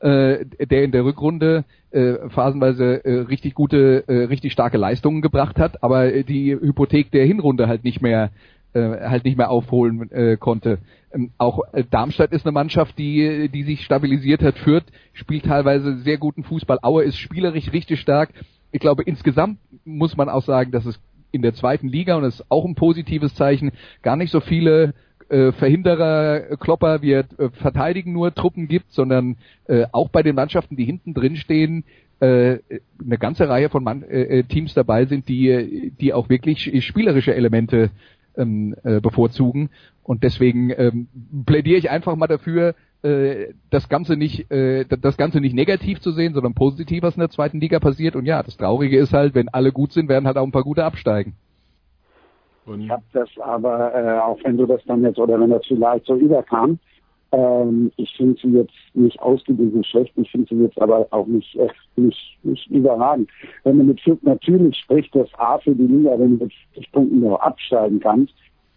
äh, 0.03 0.45
der 0.45 0.83
in 0.83 0.91
der 0.91 1.05
Rückrunde 1.05 1.63
äh, 1.91 2.29
phasenweise 2.29 3.05
äh, 3.05 3.19
richtig 3.21 3.53
gute, 3.53 4.03
äh, 4.07 4.25
richtig 4.25 4.51
starke 4.51 4.77
Leistungen 4.77 5.21
gebracht 5.21 5.57
hat, 5.57 5.81
aber 5.81 6.23
die 6.23 6.53
Hypothek 6.53 7.09
der 7.11 7.25
Hinrunde 7.25 7.67
halt 7.67 7.85
nicht 7.85 8.01
mehr 8.01 8.31
äh, 8.73 9.09
halt 9.09 9.25
nicht 9.25 9.37
mehr 9.37 9.49
aufholen 9.49 10.11
äh, 10.11 10.37
konnte. 10.37 10.79
Ähm, 11.13 11.31
auch 11.37 11.61
äh, 11.73 11.83
Darmstadt 11.89 12.31
ist 12.31 12.45
eine 12.45 12.51
Mannschaft, 12.51 12.97
die, 12.97 13.49
die 13.49 13.63
sich 13.63 13.83
stabilisiert 13.83 14.41
hat. 14.41 14.57
Fürth 14.57 14.85
spielt 15.13 15.45
teilweise 15.45 15.97
sehr 15.99 16.17
guten 16.17 16.43
Fußball. 16.43 16.79
Aue 16.81 17.03
ist 17.03 17.17
spielerisch 17.17 17.71
richtig 17.71 17.99
stark. 17.99 18.29
Ich 18.71 18.79
glaube, 18.79 19.03
insgesamt 19.03 19.59
muss 19.85 20.17
man 20.17 20.29
auch 20.29 20.43
sagen, 20.43 20.71
dass 20.71 20.85
es 20.85 20.99
in 21.31 21.41
der 21.41 21.53
zweiten 21.53 21.87
Liga, 21.87 22.15
und 22.15 22.23
das 22.23 22.39
ist 22.39 22.45
auch 22.49 22.65
ein 22.65 22.75
positives 22.75 23.33
Zeichen, 23.35 23.71
gar 24.01 24.15
nicht 24.15 24.31
so 24.31 24.39
viele 24.39 24.93
äh, 25.29 25.51
Verhinderer, 25.51 26.51
äh, 26.51 26.57
Klopper, 26.59 27.01
wir 27.01 27.19
äh, 27.37 27.49
verteidigen 27.53 28.13
nur 28.13 28.33
Truppen 28.33 28.67
gibt, 28.67 28.91
sondern 28.91 29.37
äh, 29.67 29.85
auch 29.91 30.09
bei 30.09 30.21
den 30.23 30.35
Mannschaften, 30.35 30.75
die 30.75 30.85
hinten 30.85 31.13
drin 31.13 31.35
stehen, 31.35 31.85
äh, 32.19 32.59
eine 33.03 33.17
ganze 33.17 33.49
Reihe 33.49 33.69
von 33.69 33.85
äh, 34.03 34.43
Teams 34.43 34.73
dabei 34.73 35.05
sind, 35.05 35.27
die, 35.27 35.91
die 35.99 36.13
auch 36.13 36.29
wirklich 36.29 36.85
spielerische 36.85 37.33
Elemente 37.33 37.89
ähm, 38.37 38.75
äh, 38.83 38.99
bevorzugen. 38.99 39.69
Und 40.03 40.23
deswegen 40.23 40.71
ähm, 40.75 41.07
plädiere 41.45 41.77
ich 41.77 41.89
einfach 41.89 42.15
mal 42.15 42.27
dafür, 42.27 42.75
äh, 43.03 43.53
das 43.69 43.89
Ganze 43.89 44.15
nicht, 44.15 44.49
äh, 44.51 44.85
das 44.85 45.17
Ganze 45.17 45.39
nicht 45.39 45.53
negativ 45.53 45.99
zu 45.99 46.11
sehen, 46.11 46.33
sondern 46.33 46.53
positiv, 46.53 47.03
was 47.03 47.15
in 47.15 47.21
der 47.21 47.29
zweiten 47.29 47.59
Liga 47.59 47.79
passiert. 47.79 48.15
Und 48.15 48.25
ja, 48.25 48.41
das 48.43 48.57
Traurige 48.57 48.97
ist 48.97 49.13
halt, 49.13 49.35
wenn 49.35 49.49
alle 49.49 49.71
gut 49.71 49.91
sind, 49.91 50.09
werden 50.09 50.25
halt 50.25 50.37
auch 50.37 50.45
ein 50.45 50.51
paar 50.51 50.63
gute 50.63 50.85
absteigen. 50.85 51.35
Ich 52.65 52.89
habe 52.89 53.03
das 53.11 53.29
aber, 53.41 53.93
äh, 53.93 54.19
auch 54.19 54.39
wenn 54.43 54.55
du 54.55 54.65
das 54.65 54.81
dann 54.85 55.03
jetzt 55.03 55.19
oder 55.19 55.37
wenn 55.39 55.49
das 55.49 55.65
vielleicht 55.67 56.05
so 56.05 56.15
überkam, 56.15 56.79
ähm, 57.33 57.91
ich 57.97 58.15
finde 58.15 58.39
sie 58.41 58.49
jetzt 58.49 58.73
nicht 58.93 59.19
ausgewiesen 59.19 59.83
schlecht, 59.83 60.13
ich 60.15 60.31
finde 60.31 60.47
sie 60.55 60.61
jetzt 60.61 60.79
aber 60.79 61.07
auch 61.09 61.25
nicht, 61.25 61.55
äh, 61.55 61.67
nicht, 61.95 62.37
nicht 62.43 62.69
überragend. 62.69 63.29
Wenn 63.63 63.79
du 63.79 63.83
mit 63.83 64.01
natürlich 64.21 64.77
spricht 64.77 65.13
das 65.15 65.27
A 65.39 65.57
für 65.57 65.75
die 65.75 65.87
Liga, 65.87 66.11
wenn 66.11 66.37
du 66.37 66.45
mit 66.45 66.53
50 66.75 66.91
Punkten 66.91 67.19
nur 67.21 67.43
absteigen 67.43 67.99
kannst, 67.99 68.33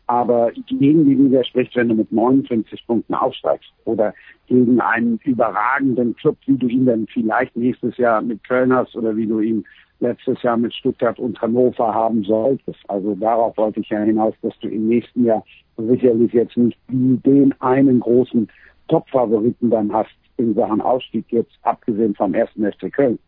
aber 0.07 0.53
gegen 0.69 1.05
die 1.05 1.15
Liga 1.15 1.45
spricht, 1.45 1.77
wenn 1.77 1.91
du 1.91 1.97
mit 1.97 2.11
59 2.11 2.87
Punkten 2.87 3.15
aufsteigst 3.15 3.71
oder 3.85 4.15
gegen 4.47 4.81
einen 4.81 5.19
überragenden 5.25 6.17
Club, 6.17 6.39
wie 6.47 6.57
du 6.57 6.69
ihn 6.69 6.87
dann 6.87 7.07
vielleicht 7.13 7.57
nächstes 7.57 7.97
Jahr 7.99 8.23
mit 8.23 8.43
Köln 8.45 8.73
hast 8.73 8.97
oder 8.97 9.15
wie 9.17 9.27
du 9.27 9.41
ihn 9.41 9.65
letztes 10.01 10.41
Jahr 10.43 10.57
mit 10.57 10.73
Stuttgart 10.75 11.19
und 11.19 11.41
Hannover 11.43 11.93
haben 11.93 12.23
solltest. 12.25 12.79
Also 12.89 13.15
darauf 13.17 13.57
wollte 13.57 13.81
ich 13.81 13.89
ja 13.89 14.01
hinaus, 14.01 14.35
dass 14.43 14.57
du 14.61 14.69
im 14.69 14.89
nächsten 14.89 15.25
Jahr 15.25 15.45
sicherlich 15.77 16.33
jetzt 16.33 16.57
nicht 16.57 16.79
den 16.89 17.55
einen 17.61 18.01
großen 18.01 18.49
Top-Favoriten 18.89 19.71
dann 19.71 19.93
hast 19.93 20.11
in 20.37 20.55
Sachen 20.55 20.81
Ausstieg, 20.81 21.27
jetzt 21.31 21.57
abgesehen 21.63 22.15
vom 22.15 22.35
ersten 22.35 22.71
FC 22.71 22.93
Köln. 22.93 23.19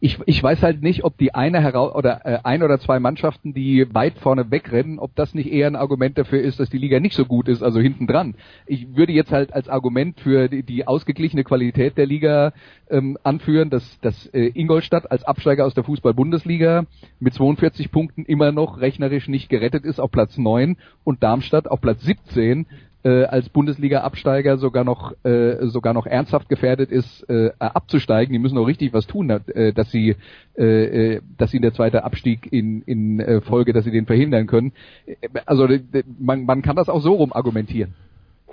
Ich, 0.00 0.18
ich 0.26 0.42
weiß 0.42 0.62
halt 0.62 0.82
nicht, 0.82 1.04
ob 1.04 1.16
die 1.18 1.34
eine 1.34 1.60
heraus 1.60 1.94
oder 1.94 2.24
äh, 2.24 2.38
ein 2.44 2.62
oder 2.62 2.78
zwei 2.78 3.00
Mannschaften, 3.00 3.54
die 3.54 3.86
weit 3.94 4.18
vorne 4.18 4.50
wegrennen, 4.50 4.98
ob 4.98 5.14
das 5.14 5.34
nicht 5.34 5.50
eher 5.50 5.66
ein 5.66 5.76
Argument 5.76 6.18
dafür 6.18 6.40
ist, 6.40 6.60
dass 6.60 6.70
die 6.70 6.78
Liga 6.78 7.00
nicht 7.00 7.14
so 7.14 7.24
gut 7.24 7.48
ist, 7.48 7.62
also 7.62 7.80
hinten 7.80 8.06
dran. 8.06 8.34
Ich 8.66 8.96
würde 8.96 9.12
jetzt 9.12 9.32
halt 9.32 9.52
als 9.52 9.68
Argument 9.68 10.20
für 10.20 10.48
die, 10.48 10.62
die 10.62 10.86
ausgeglichene 10.86 11.44
Qualität 11.44 11.96
der 11.96 12.06
Liga 12.06 12.52
ähm, 12.90 13.18
anführen, 13.22 13.70
dass, 13.70 14.00
dass 14.00 14.26
äh, 14.28 14.50
Ingolstadt 14.54 15.10
als 15.10 15.24
Absteiger 15.24 15.64
aus 15.64 15.74
der 15.74 15.84
Fußball-Bundesliga 15.84 16.86
mit 17.20 17.34
42 17.34 17.90
Punkten 17.90 18.24
immer 18.24 18.52
noch 18.52 18.80
rechnerisch 18.80 19.28
nicht 19.28 19.48
gerettet 19.48 19.84
ist 19.84 20.00
auf 20.00 20.10
Platz 20.10 20.36
9 20.38 20.76
und 21.04 21.22
Darmstadt 21.22 21.68
auf 21.68 21.80
Platz 21.80 22.02
17 22.02 22.66
äh, 23.06 23.24
als 23.24 23.48
Bundesliga-Absteiger 23.48 24.58
sogar 24.58 24.82
noch 24.82 25.12
äh, 25.24 25.68
sogar 25.68 25.94
noch 25.94 26.06
ernsthaft 26.06 26.48
gefährdet 26.48 26.90
ist, 26.90 27.22
äh, 27.30 27.52
abzusteigen. 27.58 28.32
Die 28.32 28.40
müssen 28.40 28.58
auch 28.58 28.66
richtig 28.66 28.92
was 28.92 29.06
tun, 29.06 29.30
äh, 29.30 29.72
dass 29.72 29.90
sie 29.92 30.16
äh, 30.58 30.64
äh, 31.14 31.20
dass 31.38 31.52
sie 31.52 31.60
der 31.60 31.72
zweite 31.72 32.02
Abstieg 32.02 32.52
in 32.52 32.82
in 32.82 33.20
äh, 33.20 33.40
Folge, 33.42 33.72
dass 33.72 33.84
sie 33.84 33.92
den 33.92 34.06
verhindern 34.06 34.48
können. 34.48 34.72
Also 35.44 35.68
man, 36.18 36.44
man 36.46 36.62
kann 36.62 36.74
das 36.74 36.88
auch 36.88 37.00
so 37.00 37.14
rum 37.14 37.32
argumentieren. 37.32 37.94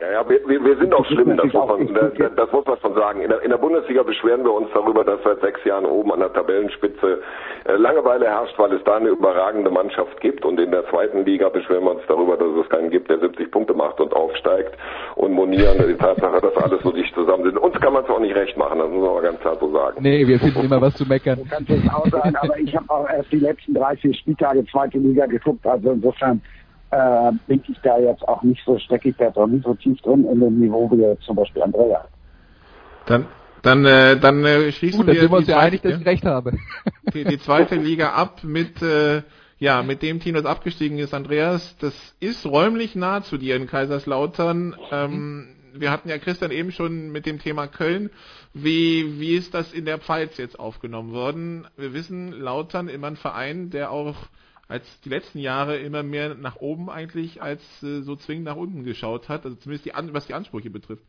Ja, 0.02 0.12
ja 0.12 0.30
wir, 0.30 0.39
wir 0.48 0.78
sind 0.78 0.94
auch 0.94 1.06
schlimm, 1.06 1.38
das 1.38 1.54
muss, 1.54 1.68
man, 1.68 1.94
das, 1.94 2.36
das 2.36 2.52
muss 2.52 2.66
man 2.66 2.78
schon 2.80 2.96
sagen. 2.96 3.22
In 3.22 3.30
der, 3.30 3.41
in 3.44 3.52
der 3.52 3.58
Bundesliga 3.58 4.04
beschweren 4.04 4.44
wir 4.44 4.54
uns 4.54 4.70
darüber, 4.74 5.04
dass 5.04 5.22
seit 5.24 5.41
sechs 5.41 5.64
Jahren 5.66 5.86
oben 5.86 6.12
an 6.12 6.20
der 6.20 6.34
Tabellenspitze 6.34 7.22
äh, 7.66 7.76
Langeweile 7.76 8.26
herrscht, 8.26 8.58
weil 8.58 8.74
es 8.74 8.84
da 8.86 8.98
eine 8.98 9.10
überragende 9.10 9.70
Mannschaft 9.70 10.20
gibt. 10.20 10.46
Und 10.46 10.60
in 10.60 10.72
der 10.72 10.88
zweiten 10.89 11.26
Liga 11.26 11.50
beschweren 11.50 11.84
wir 11.84 11.91
uns 11.91 12.02
darüber, 12.08 12.38
dass 12.38 12.48
es 12.64 12.70
keinen 12.70 12.89
gibt, 12.89 13.10
der 13.10 13.20
70 13.20 13.52
Punkte 13.52 13.74
macht 13.74 14.00
und 14.00 14.14
aufsteigt 14.14 14.76
und 15.16 15.34
monieren 15.34 15.78
die 15.88 15.96
Tatsache, 15.96 16.41
dass 16.41 16.56
alles 16.58 16.82
so 16.82 16.91
dicht 16.91 17.14
zusammen 17.14 17.44
sind. 17.44 17.58
Uns 17.58 17.80
kann 17.80 17.94
man 17.94 18.04
es 18.04 18.10
auch 18.10 18.20
nicht 18.20 18.36
recht 18.36 18.58
machen, 18.58 18.80
das 18.80 18.89
muss 18.89 19.14
man 19.14 19.24
ganz 19.24 19.39
klar 19.41 19.58
so 19.60 19.72
sagen. 19.72 19.98
Nee, 20.02 20.28
wir 20.28 20.39
finden 20.39 20.66
immer 20.66 20.82
was 20.82 20.96
zu 20.96 21.06
meckern. 21.06 21.38
Du 21.38 21.46
kannst 21.50 21.70
es 21.70 21.94
auch 21.94 22.08
sagen, 22.08 22.36
aber 22.41 22.58
ich 22.58 22.76
habe 22.76 22.89
auch 22.89 23.10
erst 23.10 23.32
die 23.32 23.39
letzten 23.39 23.74
drei, 23.76 23.96
vier 23.98 24.14
Spieltage 24.16 24.66
zweite 24.66 24.98
Liga 24.98 25.28
geguckt, 25.28 25.66
also 25.66 25.91
insofern 25.91 26.41
äh, 26.94 27.32
bin 27.48 27.64
ich 27.68 27.80
da 27.82 27.98
jetzt 27.98 28.28
auch 28.28 28.44
nicht 28.44 28.64
so, 28.66 28.78
stecke 28.78 29.10
ich 29.10 29.16
da 29.18 29.30
doch 29.32 29.48
nicht 29.48 29.64
so 29.64 29.74
tief 29.74 30.00
drin 30.02 30.26
in 30.26 30.39
dem 30.39 30.60
Niveau 30.60 30.89
wie 30.91 31.02
jetzt 31.02 31.24
zum 31.24 31.36
Beispiel 31.36 31.64
Andrea. 31.64 32.06
Dann, 33.06 33.26
dann, 33.62 33.86
äh, 33.86 34.18
dann 34.20 34.46
äh, 34.46 34.72
schließen 34.72 35.00
Gut, 35.00 35.08
wir 35.08 35.20
sind 35.20 35.32
wir 35.32 35.38
uns 35.38 35.46
die 35.46 35.52
ja 35.52 35.58
zweite, 35.58 35.68
einig, 35.68 35.82
dass 35.82 36.00
ich 36.00 36.06
recht 36.06 36.26
habe. 36.26 36.54
Die, 37.14 37.26
die 37.26 37.38
zweite 37.38 37.76
Liga 37.76 38.14
ab 38.14 38.39
mit 38.44 38.82
äh, 38.82 39.22
ja, 39.60 39.84
mit 39.84 40.02
dem 40.02 40.20
Team, 40.20 40.36
das 40.36 40.46
abgestiegen 40.46 40.98
ist, 40.98 41.14
Andreas, 41.14 41.78
das 41.78 41.94
ist 42.20 42.46
räumlich 42.46 42.96
nah 42.96 43.22
zu 43.22 43.38
dir 43.38 43.56
in 43.56 43.68
Kaiserslautern. 43.68 44.76
Ähm, 44.91 45.56
wir 45.74 45.91
hatten 45.91 46.10
ja 46.10 46.18
Christian 46.18 46.52
eben 46.52 46.72
schon 46.72 47.12
mit 47.12 47.26
dem 47.26 47.39
Thema 47.39 47.68
Köln. 47.68 48.10
Wie, 48.54 49.20
wie 49.20 49.36
ist 49.36 49.54
das 49.54 49.72
in 49.72 49.86
der 49.86 50.00
Pfalz 50.00 50.38
jetzt 50.38 50.60
aufgenommen 50.60 51.14
worden? 51.14 51.68
Wir 51.78 51.94
wissen, 51.94 52.32
Lautern 52.34 52.89
immer 52.89 53.08
ein 53.08 53.16
Verein, 53.16 53.70
der 53.70 53.91
auch 53.91 54.16
als 54.68 54.86
die 55.01 55.09
letzten 55.09 55.39
Jahre 55.39 55.78
immer 55.78 56.03
mehr 56.03 56.36
nach 56.36 56.57
oben 56.57 56.89
eigentlich 56.89 57.41
als 57.41 57.61
äh, 57.84 58.01
so 58.01 58.16
zwingend 58.16 58.45
nach 58.45 58.55
unten 58.55 58.84
geschaut 58.84 59.30
hat, 59.30 59.45
also 59.45 59.57
zumindest 59.57 59.86
die 59.86 59.91
was 60.14 60.28
die 60.28 60.34
Ansprüche 60.34 60.70
betrifft. 60.70 61.03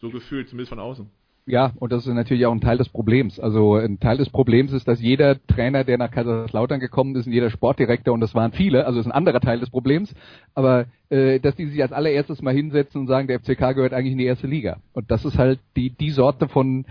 So 0.00 0.10
gefühlt, 0.10 0.48
zumindest 0.48 0.70
von 0.70 0.78
außen. 0.78 1.10
Ja, 1.48 1.72
und 1.76 1.92
das 1.92 2.06
ist 2.06 2.12
natürlich 2.12 2.44
auch 2.44 2.52
ein 2.52 2.60
Teil 2.60 2.76
des 2.76 2.90
Problems. 2.90 3.40
Also 3.40 3.76
ein 3.76 3.98
Teil 3.98 4.18
des 4.18 4.28
Problems 4.28 4.70
ist, 4.72 4.86
dass 4.86 5.00
jeder 5.00 5.38
Trainer, 5.46 5.82
der 5.82 5.96
nach 5.96 6.10
Kaiserslautern 6.10 6.78
gekommen 6.78 7.16
ist, 7.16 7.26
und 7.26 7.32
jeder 7.32 7.48
Sportdirektor, 7.48 8.12
und 8.12 8.20
das 8.20 8.34
waren 8.34 8.52
viele, 8.52 8.84
also 8.84 9.00
ist 9.00 9.06
ein 9.06 9.12
anderer 9.12 9.40
Teil 9.40 9.58
des 9.58 9.70
Problems, 9.70 10.14
aber 10.54 10.84
äh, 11.08 11.40
dass 11.40 11.56
die 11.56 11.64
sich 11.64 11.80
als 11.80 11.92
allererstes 11.92 12.42
mal 12.42 12.52
hinsetzen 12.52 13.00
und 13.00 13.06
sagen, 13.06 13.28
der 13.28 13.40
FCK 13.40 13.74
gehört 13.74 13.94
eigentlich 13.94 14.12
in 14.12 14.18
die 14.18 14.26
erste 14.26 14.46
Liga. 14.46 14.76
Und 14.92 15.10
das 15.10 15.24
ist 15.24 15.38
halt 15.38 15.58
die, 15.74 15.88
die 15.88 16.10
Sorte 16.10 16.48
von 16.48 16.84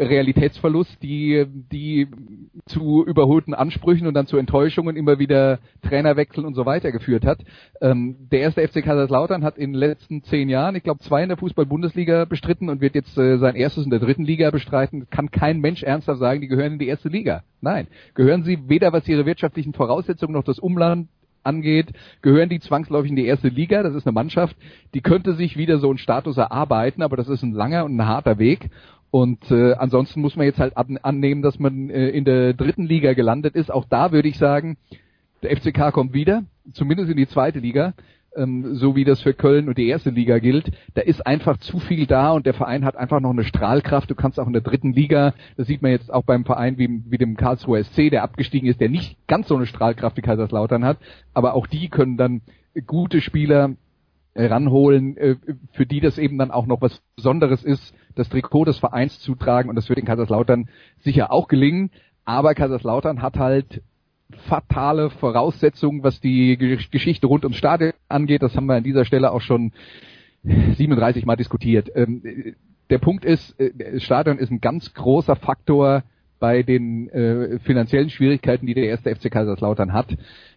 Realitätsverlust, 0.00 1.02
die, 1.02 1.44
die 1.70 2.08
zu 2.66 3.04
überholten 3.04 3.54
Ansprüchen 3.54 4.06
und 4.06 4.14
dann 4.14 4.26
zu 4.26 4.38
Enttäuschungen 4.38 4.96
immer 4.96 5.18
wieder 5.18 5.58
Trainerwechsel 5.82 6.44
und 6.44 6.54
so 6.54 6.66
weiter 6.66 6.90
geführt 6.90 7.24
hat. 7.24 7.40
Ähm, 7.80 8.16
der 8.32 8.40
erste 8.40 8.66
FC 8.66 8.82
Kaiserslautern 8.82 9.44
hat 9.44 9.58
in 9.58 9.72
den 9.72 9.78
letzten 9.78 10.22
zehn 10.22 10.48
Jahren, 10.48 10.74
ich 10.74 10.82
glaube, 10.82 11.00
zwei 11.00 11.22
in 11.22 11.28
der 11.28 11.38
Fußball-Bundesliga 11.38 12.24
bestritten 12.24 12.68
und 12.70 12.80
wird 12.80 12.94
jetzt 12.94 13.16
äh, 13.18 13.38
sein 13.38 13.54
erstes 13.54 13.84
in 13.84 13.90
der 13.90 14.00
dritten 14.00 14.24
Liga 14.24 14.50
bestreiten. 14.50 15.08
Kann 15.10 15.30
kein 15.30 15.60
Mensch 15.60 15.82
ernsthaft 15.82 16.20
sagen, 16.20 16.40
die 16.40 16.48
gehören 16.48 16.74
in 16.74 16.78
die 16.78 16.88
erste 16.88 17.08
Liga. 17.08 17.42
Nein, 17.60 17.86
gehören 18.14 18.42
sie 18.44 18.68
weder 18.68 18.92
was 18.92 19.06
ihre 19.06 19.26
wirtschaftlichen 19.26 19.74
Voraussetzungen 19.74 20.32
noch 20.32 20.44
das 20.44 20.58
Umland 20.58 21.08
angeht, 21.42 21.92
gehören 22.22 22.48
die 22.48 22.60
zwangsläufig 22.60 23.10
in 23.10 23.16
die 23.16 23.26
erste 23.26 23.48
Liga. 23.48 23.82
Das 23.82 23.94
ist 23.94 24.06
eine 24.06 24.12
Mannschaft, 24.12 24.56
die 24.94 25.00
könnte 25.00 25.34
sich 25.34 25.56
wieder 25.56 25.78
so 25.78 25.88
einen 25.88 25.98
Status 25.98 26.36
erarbeiten, 26.36 27.02
aber 27.02 27.16
das 27.16 27.28
ist 27.28 27.42
ein 27.42 27.52
langer 27.52 27.84
und 27.84 27.96
ein 27.96 28.06
harter 28.06 28.38
Weg. 28.38 28.70
Und 29.10 29.50
äh, 29.50 29.72
ansonsten 29.72 30.20
muss 30.20 30.36
man 30.36 30.46
jetzt 30.46 30.60
halt 30.60 30.76
annehmen, 30.76 31.42
dass 31.42 31.58
man 31.58 31.90
äh, 31.90 32.10
in 32.10 32.24
der 32.24 32.54
dritten 32.54 32.86
Liga 32.86 33.12
gelandet 33.14 33.56
ist. 33.56 33.70
Auch 33.70 33.84
da 33.84 34.12
würde 34.12 34.28
ich 34.28 34.38
sagen, 34.38 34.76
der 35.42 35.56
FCK 35.56 35.92
kommt 35.92 36.12
wieder, 36.12 36.44
zumindest 36.72 37.10
in 37.10 37.16
die 37.16 37.26
zweite 37.26 37.58
Liga, 37.58 37.94
ähm, 38.36 38.76
so 38.76 38.94
wie 38.94 39.04
das 39.04 39.20
für 39.20 39.34
Köln 39.34 39.68
und 39.68 39.78
die 39.78 39.88
erste 39.88 40.10
Liga 40.10 40.38
gilt. 40.38 40.70
Da 40.94 41.02
ist 41.02 41.26
einfach 41.26 41.56
zu 41.58 41.80
viel 41.80 42.06
da 42.06 42.30
und 42.30 42.46
der 42.46 42.54
Verein 42.54 42.84
hat 42.84 42.94
einfach 42.94 43.18
noch 43.18 43.30
eine 43.30 43.42
Strahlkraft. 43.42 44.08
Du 44.08 44.14
kannst 44.14 44.38
auch 44.38 44.46
in 44.46 44.52
der 44.52 44.62
dritten 44.62 44.92
Liga, 44.92 45.34
das 45.56 45.66
sieht 45.66 45.82
man 45.82 45.90
jetzt 45.90 46.12
auch 46.12 46.24
beim 46.24 46.44
Verein 46.44 46.78
wie, 46.78 47.02
wie 47.06 47.18
dem 47.18 47.36
Karlsruher 47.36 47.82
SC, 47.82 48.10
der 48.10 48.22
abgestiegen 48.22 48.68
ist, 48.68 48.80
der 48.80 48.90
nicht 48.90 49.16
ganz 49.26 49.48
so 49.48 49.56
eine 49.56 49.66
Strahlkraft 49.66 50.16
wie 50.16 50.22
Kaiserslautern 50.22 50.84
hat, 50.84 50.98
aber 51.34 51.54
auch 51.54 51.66
die 51.66 51.88
können 51.88 52.16
dann 52.16 52.42
gute 52.86 53.20
Spieler 53.20 53.74
ranholen, 54.36 55.16
äh, 55.16 55.36
für 55.72 55.86
die 55.86 56.00
das 56.00 56.16
eben 56.16 56.38
dann 56.38 56.52
auch 56.52 56.66
noch 56.66 56.80
was 56.80 57.02
Besonderes 57.16 57.64
ist, 57.64 57.92
das 58.14 58.28
Trikot 58.28 58.64
des 58.64 58.78
Vereins 58.78 59.18
zu 59.20 59.34
tragen 59.34 59.68
und 59.68 59.76
das 59.76 59.88
wird 59.88 59.98
in 59.98 60.04
Kaiserslautern 60.04 60.68
sicher 60.98 61.32
auch 61.32 61.48
gelingen. 61.48 61.90
Aber 62.24 62.54
Kaiserslautern 62.54 63.22
hat 63.22 63.38
halt 63.38 63.82
fatale 64.48 65.10
Voraussetzungen, 65.10 66.02
was 66.02 66.20
die 66.20 66.56
Geschichte 66.56 67.26
rund 67.26 67.44
ums 67.44 67.56
Stadion 67.56 67.92
angeht. 68.08 68.42
Das 68.42 68.54
haben 68.56 68.66
wir 68.66 68.76
an 68.76 68.84
dieser 68.84 69.04
Stelle 69.04 69.32
auch 69.32 69.40
schon 69.40 69.72
37 70.42 71.26
Mal 71.26 71.36
diskutiert. 71.36 71.90
Ähm, 71.94 72.22
der 72.88 72.98
Punkt 72.98 73.24
ist, 73.24 73.58
äh, 73.60 73.70
das 73.76 74.02
Stadion 74.02 74.38
ist 74.38 74.50
ein 74.50 74.60
ganz 74.60 74.94
großer 74.94 75.36
Faktor 75.36 76.04
bei 76.38 76.62
den 76.62 77.08
äh, 77.10 77.58
finanziellen 77.60 78.10
Schwierigkeiten, 78.10 78.66
die 78.66 78.74
der 78.74 78.86
erste 78.86 79.14
FC 79.14 79.30
Kaiserslautern 79.30 79.92
hat. 79.92 80.16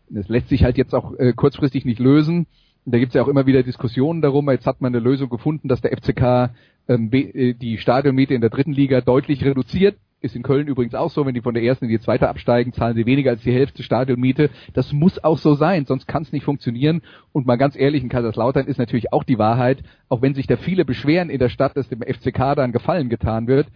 Das 0.09 0.27
lässt 0.29 0.49
sich 0.49 0.63
halt 0.63 0.77
jetzt 0.77 0.93
auch 0.93 1.17
äh, 1.17 1.33
kurzfristig 1.33 1.85
nicht 1.85 1.99
lösen. 1.99 2.47
Da 2.85 2.99
gibt 2.99 3.09
es 3.09 3.13
ja 3.15 3.23
auch 3.23 3.27
immer 3.27 3.45
wieder 3.45 3.63
Diskussionen 3.63 4.21
darum. 4.21 4.49
Jetzt 4.49 4.67
hat 4.67 4.81
man 4.81 4.93
eine 4.93 5.03
Lösung 5.03 5.29
gefunden, 5.29 5.67
dass 5.67 5.81
der 5.81 5.95
FCK 5.97 6.51
ähm, 6.87 7.09
äh, 7.11 7.53
die 7.53 7.77
Stadionmiete 7.77 8.33
in 8.33 8.41
der 8.41 8.49
dritten 8.49 8.73
Liga 8.73 9.01
deutlich 9.01 9.43
reduziert. 9.45 9.95
Ist 10.19 10.35
in 10.35 10.43
Köln 10.43 10.67
übrigens 10.67 10.95
auch 10.95 11.09
so, 11.09 11.25
wenn 11.25 11.33
die 11.33 11.41
von 11.41 11.53
der 11.53 11.63
ersten 11.63 11.85
in 11.85 11.91
die 11.91 11.99
zweite 11.99 12.29
absteigen, 12.29 12.71
zahlen 12.71 12.95
sie 12.95 13.05
weniger 13.05 13.31
als 13.31 13.41
die 13.41 13.51
Hälfte 13.51 13.83
Stadionmiete. 13.83 14.49
Das 14.73 14.93
muss 14.93 15.21
auch 15.21 15.37
so 15.37 15.53
sein, 15.53 15.85
sonst 15.85 16.07
kann 16.07 16.23
es 16.23 16.31
nicht 16.31 16.45
funktionieren. 16.45 17.01
Und 17.33 17.45
mal 17.45 17.57
ganz 17.57 17.75
ehrlich, 17.75 18.03
in 18.03 18.09
Kaiserslautern 18.09 18.67
ist 18.67 18.77
natürlich 18.77 19.11
auch 19.11 19.25
die 19.25 19.37
Wahrheit, 19.37 19.83
auch 20.07 20.21
wenn 20.21 20.33
sich 20.33 20.47
da 20.47 20.55
viele 20.55 20.85
beschweren 20.85 21.29
in 21.29 21.39
der 21.39 21.49
Stadt, 21.49 21.75
dass 21.75 21.89
dem 21.89 22.01
FCK 22.01 22.55
da 22.55 22.63
ein 22.63 22.71
Gefallen 22.71 23.09
getan 23.09 23.47
wird. 23.47 23.67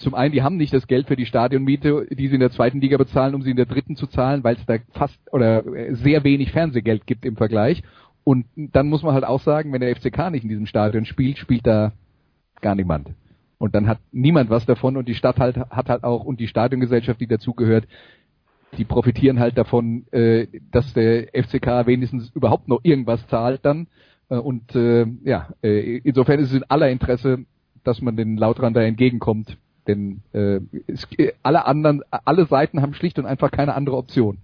Zum 0.00 0.14
einen, 0.14 0.32
die 0.32 0.42
haben 0.42 0.56
nicht 0.56 0.72
das 0.72 0.86
Geld 0.86 1.08
für 1.08 1.16
die 1.16 1.26
Stadionmiete, 1.26 2.06
die 2.10 2.28
sie 2.28 2.34
in 2.34 2.40
der 2.40 2.50
zweiten 2.50 2.80
Liga 2.80 2.96
bezahlen, 2.96 3.34
um 3.34 3.42
sie 3.42 3.50
in 3.50 3.56
der 3.56 3.66
dritten 3.66 3.96
zu 3.96 4.06
zahlen, 4.06 4.42
weil 4.42 4.56
es 4.56 4.64
da 4.64 4.76
fast 4.92 5.18
oder 5.30 5.62
sehr 5.90 6.24
wenig 6.24 6.52
Fernsehgeld 6.52 7.06
gibt 7.06 7.26
im 7.26 7.36
Vergleich. 7.36 7.82
Und 8.24 8.46
dann 8.56 8.88
muss 8.88 9.02
man 9.02 9.14
halt 9.14 9.24
auch 9.24 9.40
sagen, 9.40 9.72
wenn 9.72 9.80
der 9.80 9.94
FCK 9.94 10.30
nicht 10.30 10.42
in 10.42 10.48
diesem 10.48 10.66
Stadion 10.66 11.04
spielt, 11.04 11.38
spielt 11.38 11.66
da 11.66 11.92
gar 12.60 12.74
niemand. 12.74 13.08
Und 13.58 13.74
dann 13.74 13.88
hat 13.88 13.98
niemand 14.12 14.50
was 14.50 14.64
davon 14.66 14.96
und 14.96 15.06
die 15.06 15.14
Stadt 15.14 15.38
halt 15.38 15.56
hat 15.56 15.88
halt 15.88 16.04
auch 16.04 16.24
und 16.24 16.40
die 16.40 16.48
Stadiongesellschaft, 16.48 17.20
die 17.20 17.26
dazugehört, 17.26 17.86
die 18.78 18.84
profitieren 18.84 19.40
halt 19.40 19.58
davon, 19.58 20.06
äh, 20.12 20.46
dass 20.70 20.92
der 20.94 21.28
FCK 21.34 21.86
wenigstens 21.86 22.30
überhaupt 22.34 22.68
noch 22.68 22.80
irgendwas 22.82 23.26
zahlt 23.28 23.64
dann. 23.64 23.88
Äh, 24.28 24.36
und 24.36 24.74
äh, 24.74 25.06
ja, 25.24 25.48
äh, 25.62 25.98
insofern 25.98 26.40
ist 26.40 26.50
es 26.50 26.56
in 26.56 26.64
aller 26.70 26.88
Interesse, 26.88 27.44
dass 27.84 28.00
man 28.00 28.16
den 28.16 28.36
Lautrand 28.36 28.76
da 28.76 28.82
entgegenkommt. 28.82 29.56
Denn 29.86 30.22
äh, 30.32 30.60
es, 30.86 31.06
alle 31.42 31.66
anderen, 31.66 32.02
alle 32.10 32.46
Seiten 32.46 32.80
haben 32.80 32.94
schlicht 32.94 33.18
und 33.18 33.26
einfach 33.26 33.50
keine 33.50 33.74
andere 33.74 33.96
Option. 33.96 34.38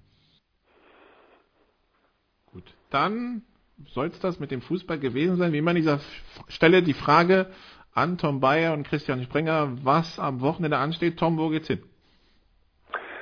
Gut, 2.53 2.65
dann 2.91 3.43
soll 3.85 4.07
es 4.07 4.21
das 4.21 4.41
mit 4.41 4.51
dem 4.51 4.63
Fußball 4.63 4.99
gewesen 4.99 5.37
sein? 5.37 5.53
Wie 5.53 5.59
immer 5.59 5.71
an 5.71 5.77
dieser 5.77 6.01
Stelle 6.49 6.83
die 6.83 6.95
Frage 6.95 7.47
an 7.95 8.19
Tom 8.19 8.41
Bayer 8.41 8.75
und 8.75 8.87
Christian 8.87 9.23
Sprenger, 9.23 9.73
was 9.83 10.19
am 10.19 10.41
Wochenende 10.41 10.77
ansteht. 10.77 11.19
Tom, 11.19 11.39
wo 11.39 11.49
geht's 11.49 11.69
hin? 11.69 11.83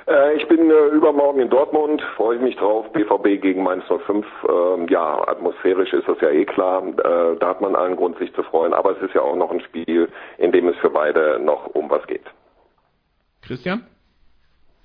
Äh, 0.07 0.35
ich 0.35 0.47
bin 0.47 0.69
äh, 0.69 0.87
übermorgen 0.89 1.39
in 1.39 1.49
Dortmund, 1.49 2.01
freue 2.15 2.35
ich 2.35 2.41
mich 2.41 2.55
drauf. 2.57 2.91
BVB 2.91 3.41
gegen 3.41 3.63
Mainz 3.63 3.85
05. 3.87 4.25
Ähm, 4.47 4.87
ja, 4.89 5.27
atmosphärisch 5.27 5.93
ist 5.93 6.07
das 6.07 6.19
ja 6.21 6.29
eh 6.29 6.45
klar. 6.45 6.85
Äh, 6.85 7.37
da 7.39 7.47
hat 7.47 7.61
man 7.61 7.75
allen 7.75 7.95
Grund, 7.95 8.17
sich 8.19 8.33
zu 8.33 8.43
freuen. 8.43 8.73
Aber 8.73 8.95
es 8.95 9.01
ist 9.01 9.15
ja 9.15 9.21
auch 9.21 9.35
noch 9.35 9.51
ein 9.51 9.61
Spiel, 9.61 10.09
in 10.37 10.51
dem 10.51 10.67
es 10.67 10.77
für 10.77 10.89
beide 10.89 11.39
noch 11.39 11.67
um 11.67 11.89
was 11.89 12.05
geht. 12.07 12.25
Christian? 13.41 13.85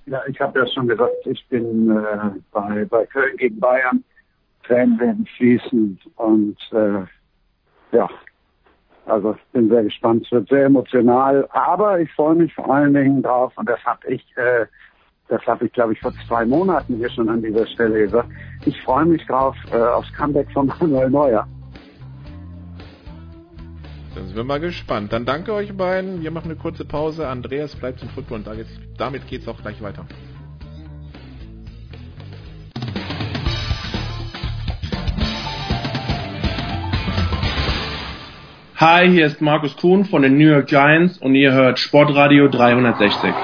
Ja, 0.06 0.22
ich 0.26 0.40
habe 0.40 0.58
ja 0.58 0.66
schon 0.68 0.88
gesagt, 0.88 1.14
ich 1.26 1.46
bin 1.48 1.88
bei, 2.52 2.84
bei 2.88 3.06
Köln 3.06 3.36
gegen 3.36 3.60
Bayern. 3.60 4.02
Tränen 4.70 5.00
werden 5.00 5.26
fließen 5.36 5.98
und 6.16 6.56
äh, 6.72 7.02
ja, 7.96 8.08
also 9.06 9.32
ich 9.34 9.52
bin 9.52 9.68
sehr 9.68 9.82
gespannt. 9.82 10.24
Es 10.24 10.32
wird 10.32 10.48
sehr 10.48 10.66
emotional, 10.66 11.48
aber 11.50 11.98
ich 11.98 12.12
freue 12.12 12.36
mich 12.36 12.54
vor 12.54 12.72
allen 12.72 12.94
Dingen 12.94 13.22
drauf 13.22 13.52
und 13.56 13.68
das 13.68 13.84
habe 13.84 14.06
ich, 14.06 14.24
äh, 14.36 14.66
das 15.28 15.44
habe 15.46 15.66
ich 15.66 15.72
glaube 15.72 15.94
ich 15.94 16.00
vor 16.00 16.12
zwei 16.28 16.44
Monaten 16.46 16.96
hier 16.96 17.10
schon 17.10 17.28
an 17.28 17.42
dieser 17.42 17.66
Stelle 17.66 18.04
gesagt. 18.04 18.28
Ich 18.64 18.80
freue 18.82 19.06
mich 19.06 19.26
drauf 19.26 19.56
äh, 19.72 19.76
aufs 19.76 20.12
Comeback 20.12 20.50
von 20.52 20.68
Manuel 20.68 21.10
Neuer. 21.10 21.48
Dann 24.14 24.26
sind 24.26 24.36
wir 24.36 24.44
mal 24.44 24.60
gespannt. 24.60 25.12
Dann 25.12 25.24
danke 25.24 25.52
euch 25.52 25.76
beiden. 25.76 26.22
Wir 26.22 26.30
machen 26.30 26.50
eine 26.50 26.60
kurze 26.60 26.84
Pause. 26.84 27.26
Andreas 27.28 27.74
bleibt 27.74 28.02
im 28.02 28.08
Football 28.08 28.38
und 28.38 28.48
damit 28.98 29.26
geht 29.26 29.42
es 29.42 29.48
auch 29.48 29.60
gleich 29.62 29.82
weiter. 29.82 30.04
Hi, 38.80 39.06
hier 39.10 39.26
ist 39.26 39.42
Markus 39.42 39.76
Kuhn 39.76 40.06
von 40.06 40.22
den 40.22 40.38
New 40.38 40.48
York 40.48 40.68
Giants 40.68 41.18
und 41.18 41.34
ihr 41.34 41.52
hört 41.52 41.78
Sportradio 41.78 42.48
360. 42.48 43.34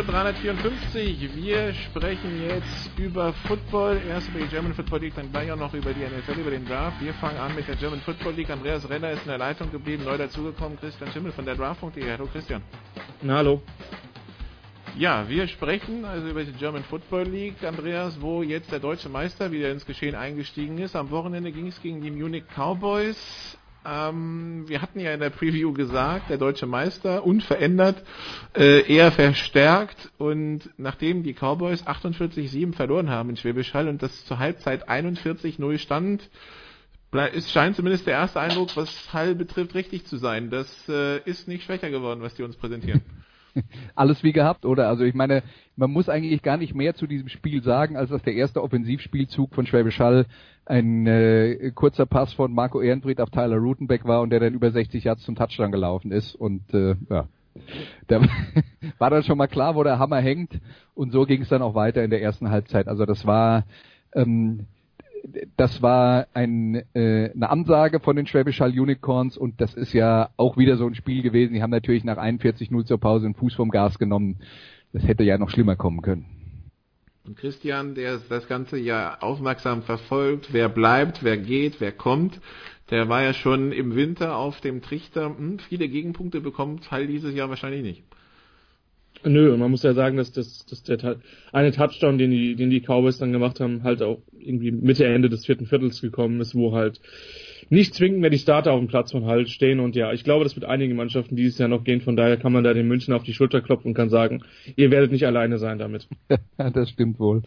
Big 0.00 0.06
Show 0.06 0.12
354. 0.12 1.36
Wir 1.36 1.74
sprechen 1.74 2.42
jetzt 2.48 2.90
über 2.98 3.32
Football. 3.46 4.00
Erst 4.08 4.28
über 4.28 4.38
die 4.38 4.46
German 4.46 4.72
Football 4.72 5.00
League, 5.00 5.14
dann 5.14 5.30
gleich 5.30 5.50
auch 5.52 5.56
noch 5.56 5.74
über 5.74 5.92
die 5.92 6.00
NFL, 6.00 6.40
über 6.40 6.50
den 6.50 6.64
Draft. 6.64 7.00
Wir 7.02 7.12
fangen 7.14 7.36
an 7.38 7.54
mit 7.54 7.68
der 7.68 7.76
German 7.76 8.00
Football 8.00 8.32
League. 8.34 8.50
Andreas 8.50 8.88
Renner 8.88 9.10
ist 9.10 9.22
in 9.22 9.28
der 9.28 9.38
Leitung 9.38 9.70
geblieben, 9.70 10.04
neu 10.04 10.16
dazugekommen. 10.16 10.78
Christian 10.78 11.10
Schimmel 11.12 11.32
von 11.32 11.44
der 11.44 11.54
Draft.de. 11.54 12.10
Hallo 12.10 12.26
Christian. 12.32 12.62
Na, 13.20 13.36
hallo. 13.36 13.62
Ja, 14.96 15.28
wir 15.28 15.46
sprechen 15.48 16.04
also 16.04 16.28
über 16.28 16.44
die 16.44 16.52
German 16.52 16.84
Football 16.84 17.24
League, 17.24 17.62
Andreas, 17.62 18.20
wo 18.20 18.42
jetzt 18.42 18.72
der 18.72 18.80
deutsche 18.80 19.08
Meister 19.08 19.52
wieder 19.52 19.70
ins 19.70 19.84
Geschehen 19.84 20.14
eingestiegen 20.14 20.78
ist. 20.78 20.96
Am 20.96 21.10
Wochenende 21.10 21.52
ging 21.52 21.66
es 21.66 21.80
gegen 21.82 22.00
die 22.00 22.10
Munich 22.10 22.44
Cowboys. 22.56 23.58
Ähm, 23.84 24.64
wir 24.68 24.82
hatten 24.82 25.00
ja 25.00 25.14
in 25.14 25.20
der 25.20 25.30
Preview 25.30 25.72
gesagt, 25.72 26.28
der 26.28 26.36
deutsche 26.36 26.66
Meister 26.66 27.24
unverändert, 27.24 28.02
äh, 28.54 28.82
eher 28.92 29.10
verstärkt 29.10 30.10
und 30.18 30.68
nachdem 30.76 31.22
die 31.22 31.32
Cowboys 31.32 31.86
48-7 31.86 32.74
verloren 32.74 33.08
haben 33.08 33.30
in 33.30 33.36
Schwäbisch 33.36 33.72
Hall 33.72 33.88
und 33.88 34.02
das 34.02 34.26
zur 34.26 34.38
Halbzeit 34.38 34.88
41-0 34.88 35.78
stand, 35.78 36.28
es 37.12 37.50
scheint 37.50 37.74
zumindest 37.74 38.06
der 38.06 38.14
erste 38.14 38.40
Eindruck, 38.40 38.76
was 38.76 39.12
Hall 39.12 39.34
betrifft, 39.34 39.74
richtig 39.74 40.06
zu 40.06 40.16
sein. 40.16 40.50
Das 40.50 40.88
äh, 40.88 41.18
ist 41.24 41.48
nicht 41.48 41.64
schwächer 41.64 41.90
geworden, 41.90 42.20
was 42.20 42.34
die 42.34 42.42
uns 42.42 42.56
präsentieren. 42.56 43.02
alles 43.94 44.22
wie 44.22 44.32
gehabt, 44.32 44.64
oder? 44.64 44.88
Also 44.88 45.04
ich 45.04 45.14
meine, 45.14 45.42
man 45.76 45.90
muss 45.90 46.08
eigentlich 46.08 46.42
gar 46.42 46.56
nicht 46.56 46.74
mehr 46.74 46.94
zu 46.94 47.06
diesem 47.06 47.28
Spiel 47.28 47.62
sagen, 47.62 47.96
als 47.96 48.10
dass 48.10 48.22
der 48.22 48.34
erste 48.34 48.62
Offensivspielzug 48.62 49.54
von 49.54 49.66
Schwäbisch 49.66 49.98
Hall 49.98 50.26
ein 50.70 51.06
äh, 51.06 51.72
kurzer 51.74 52.06
Pass 52.06 52.32
von 52.32 52.52
Marco 52.52 52.80
Ehrenfried 52.80 53.20
auf 53.20 53.30
Tyler 53.30 53.56
Rutenbeck 53.56 54.04
war 54.04 54.20
und 54.20 54.30
der 54.30 54.38
dann 54.38 54.54
über 54.54 54.70
60 54.70 55.02
Yards 55.02 55.22
zum 55.22 55.34
Touchdown 55.34 55.72
gelaufen 55.72 56.12
ist 56.12 56.36
und 56.36 56.72
äh, 56.72 56.94
ja, 57.10 57.26
da 58.06 58.20
war 58.98 59.10
dann 59.10 59.24
schon 59.24 59.36
mal 59.36 59.48
klar, 59.48 59.74
wo 59.74 59.82
der 59.82 59.98
Hammer 59.98 60.20
hängt 60.20 60.60
und 60.94 61.10
so 61.10 61.24
ging 61.24 61.42
es 61.42 61.48
dann 61.48 61.60
auch 61.60 61.74
weiter 61.74 62.04
in 62.04 62.10
der 62.10 62.22
ersten 62.22 62.50
Halbzeit. 62.50 62.86
Also 62.86 63.04
das 63.04 63.26
war 63.26 63.64
ähm, 64.14 64.66
das 65.56 65.82
war 65.82 66.28
ein, 66.34 66.82
äh, 66.94 67.30
eine 67.34 67.50
Ansage 67.50 68.00
von 68.00 68.16
den 68.16 68.26
Schwäbisch 68.26 68.60
Hall 68.60 68.78
Unicorns 68.78 69.36
und 69.36 69.60
das 69.60 69.74
ist 69.74 69.92
ja 69.92 70.30
auch 70.36 70.56
wieder 70.56 70.76
so 70.76 70.86
ein 70.86 70.94
Spiel 70.94 71.22
gewesen. 71.22 71.52
Die 71.52 71.62
haben 71.62 71.70
natürlich 71.70 72.04
nach 72.04 72.16
41-0 72.16 72.84
zur 72.84 72.98
Pause 72.98 73.26
einen 73.26 73.34
Fuß 73.34 73.54
vom 73.54 73.70
Gas 73.70 73.98
genommen. 73.98 74.36
Das 74.92 75.06
hätte 75.06 75.24
ja 75.24 75.36
noch 75.36 75.50
schlimmer 75.50 75.76
kommen 75.76 76.00
können. 76.00 76.39
Und 77.30 77.36
Christian, 77.36 77.94
der 77.94 78.20
das 78.28 78.48
Ganze 78.48 78.76
ja 78.76 79.18
aufmerksam 79.20 79.84
verfolgt, 79.84 80.52
wer 80.52 80.68
bleibt, 80.68 81.22
wer 81.22 81.38
geht, 81.38 81.80
wer 81.80 81.92
kommt, 81.92 82.40
der 82.90 83.08
war 83.08 83.22
ja 83.22 83.34
schon 83.34 83.70
im 83.70 83.94
Winter 83.94 84.36
auf 84.36 84.60
dem 84.60 84.82
Trichter. 84.82 85.26
Hm, 85.26 85.60
viele 85.60 85.88
Gegenpunkte 85.88 86.40
bekommt 86.40 86.90
Hall 86.90 87.06
dieses 87.06 87.32
Jahr 87.32 87.48
wahrscheinlich 87.48 87.82
nicht. 87.82 88.02
Nö, 89.22 89.56
man 89.56 89.70
muss 89.70 89.84
ja 89.84 89.94
sagen, 89.94 90.16
dass, 90.16 90.32
das, 90.32 90.66
dass 90.66 90.82
der 90.82 91.20
eine 91.52 91.70
Touchdown, 91.70 92.18
den 92.18 92.32
die, 92.32 92.56
den 92.56 92.68
die 92.68 92.80
Cowboys 92.80 93.18
dann 93.18 93.30
gemacht 93.30 93.60
haben, 93.60 93.84
halt 93.84 94.02
auch 94.02 94.20
irgendwie 94.36 94.72
Mitte, 94.72 95.04
Ende 95.04 95.28
des 95.28 95.46
vierten 95.46 95.66
Viertels 95.66 96.00
gekommen 96.00 96.40
ist, 96.40 96.56
wo 96.56 96.74
halt 96.74 97.00
nicht 97.68 97.94
zwingend 97.94 98.20
mehr 98.20 98.30
die 98.30 98.38
Starter 98.38 98.72
auf 98.72 98.80
dem 98.80 98.88
Platz 98.88 99.12
von 99.12 99.26
Halt 99.26 99.50
stehen. 99.50 99.80
Und 99.80 99.96
ja, 99.96 100.12
ich 100.12 100.24
glaube, 100.24 100.44
das 100.44 100.56
wird 100.56 100.64
einige 100.64 100.94
Mannschaften 100.94 101.36
dieses 101.36 101.58
Jahr 101.58 101.68
noch 101.68 101.84
gehen. 101.84 102.00
Von 102.00 102.16
daher 102.16 102.36
kann 102.36 102.52
man 102.52 102.64
da 102.64 102.72
den 102.72 102.88
München 102.88 103.14
auf 103.14 103.22
die 103.22 103.34
Schulter 103.34 103.60
klopfen 103.60 103.88
und 103.88 103.94
kann 103.94 104.08
sagen, 104.08 104.42
ihr 104.76 104.90
werdet 104.90 105.12
nicht 105.12 105.26
alleine 105.26 105.58
sein 105.58 105.78
damit. 105.78 106.08
das 106.56 106.90
stimmt 106.90 107.18
wohl. 107.18 107.42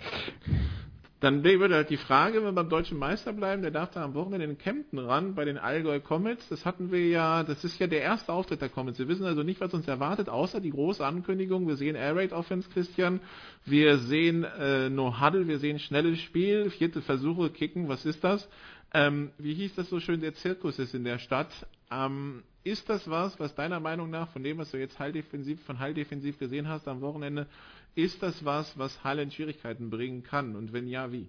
Dann 1.23 1.41
würde 1.41 1.75
halt 1.75 1.89
die 1.89 1.95
Frage, 1.95 2.39
wenn 2.39 2.43
wir 2.43 2.51
beim 2.51 2.67
deutschen 2.67 2.99
Meister 2.99 3.31
bleiben, 3.31 3.61
der 3.61 3.71
darf 3.71 3.91
da 3.91 4.03
am 4.03 4.13
Wochenende 4.13 4.45
in 4.45 4.57
Kempten 4.57 4.99
ran 4.99 5.35
bei 5.35 5.45
den 5.45 5.57
Allgäu 5.57 6.01
Comets. 6.01 6.49
Das 6.49 6.65
hatten 6.65 6.91
wir 6.91 7.07
ja, 7.07 7.43
das 7.43 7.63
ist 7.63 7.79
ja 7.79 7.87
der 7.87 8.01
erste 8.01 8.33
Auftritt 8.33 8.59
der 8.59 8.67
Comets. 8.67 8.99
Wir 8.99 9.07
wissen 9.07 9.25
also 9.25 9.41
nicht, 9.41 9.61
was 9.61 9.73
uns 9.73 9.87
erwartet, 9.87 10.27
außer 10.27 10.59
die 10.59 10.71
große 10.71 11.05
Ankündigung. 11.05 11.65
Wir 11.65 11.77
sehen 11.77 11.95
Air 11.95 12.17
Raid 12.17 12.33
Offense, 12.33 12.67
Christian. 12.69 13.21
Wir 13.63 13.99
sehen 13.99 14.43
äh, 14.43 14.89
No 14.89 15.21
Huddle, 15.21 15.47
wir 15.47 15.59
sehen 15.59 15.79
schnelles 15.79 16.19
Spiel, 16.19 16.69
vierte 16.71 17.01
Versuche, 17.01 17.51
Kicken, 17.51 17.87
was 17.87 18.05
ist 18.05 18.21
das? 18.25 18.49
Ähm, 18.93 19.31
wie 19.37 19.55
hieß 19.55 19.75
das 19.75 19.89
so 19.89 19.99
schön, 19.99 20.21
der 20.21 20.35
Zirkus 20.35 20.77
ist 20.77 20.93
in 20.93 21.03
der 21.03 21.17
Stadt. 21.17 21.51
Ähm, 21.91 22.43
ist 22.63 22.89
das 22.89 23.09
was, 23.09 23.39
was 23.39 23.55
deiner 23.55 23.79
Meinung 23.79 24.09
nach, 24.09 24.29
von 24.29 24.43
dem, 24.43 24.57
was 24.57 24.71
du 24.71 24.77
jetzt 24.77 24.99
Halldefensiv, 24.99 25.61
von 25.63 25.79
Halldefensiv 25.79 26.37
gesehen 26.39 26.67
hast 26.67 26.87
am 26.87 27.01
Wochenende, 27.01 27.47
ist 27.95 28.21
das 28.23 28.45
was, 28.45 28.77
was 28.77 29.03
Halle 29.03 29.23
in 29.23 29.31
Schwierigkeiten 29.31 29.89
bringen 29.89 30.23
kann? 30.23 30.55
Und 30.55 30.73
wenn 30.73 30.87
ja, 30.87 31.11
wie? 31.11 31.27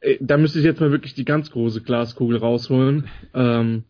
Äh, 0.00 0.16
da 0.20 0.36
müsste 0.36 0.58
ich 0.58 0.64
jetzt 0.64 0.80
mal 0.80 0.90
wirklich 0.90 1.14
die 1.14 1.24
ganz 1.24 1.50
große 1.50 1.82
Glaskugel 1.82 2.38
rausholen. 2.38 3.08
Ähm, 3.34 3.84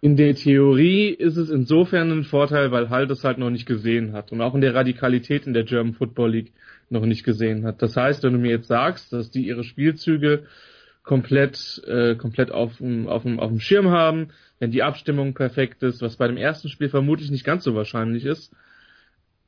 in 0.00 0.16
der 0.16 0.34
Theorie 0.34 1.10
ist 1.10 1.36
es 1.36 1.50
insofern 1.50 2.10
ein 2.10 2.24
Vorteil, 2.24 2.72
weil 2.72 2.90
Hall 2.90 3.06
das 3.06 3.22
halt 3.24 3.38
noch 3.38 3.50
nicht 3.50 3.66
gesehen 3.66 4.12
hat 4.12 4.32
und 4.32 4.40
auch 4.40 4.54
in 4.54 4.60
der 4.60 4.74
Radikalität 4.74 5.46
in 5.46 5.54
der 5.54 5.64
German 5.64 5.94
Football 5.94 6.32
League 6.32 6.52
noch 6.92 7.06
nicht 7.06 7.24
gesehen 7.24 7.64
hat. 7.64 7.82
Das 7.82 7.96
heißt, 7.96 8.22
wenn 8.22 8.34
du 8.34 8.38
mir 8.38 8.50
jetzt 8.50 8.68
sagst, 8.68 9.12
dass 9.12 9.30
die 9.30 9.46
ihre 9.46 9.64
Spielzüge 9.64 10.44
komplett 11.02 11.82
äh, 11.86 12.14
komplett 12.14 12.52
auf 12.52 12.76
dem 12.76 13.08
auf 13.08 13.22
dem 13.22 13.40
auf 13.40 13.50
dem 13.50 13.60
Schirm 13.60 13.90
haben, 13.90 14.28
wenn 14.60 14.70
die 14.70 14.82
Abstimmung 14.82 15.34
perfekt 15.34 15.82
ist, 15.82 16.00
was 16.00 16.16
bei 16.16 16.28
dem 16.28 16.36
ersten 16.36 16.68
Spiel 16.68 16.88
vermutlich 16.88 17.30
nicht 17.30 17.44
ganz 17.44 17.64
so 17.64 17.74
wahrscheinlich 17.74 18.24
ist, 18.24 18.54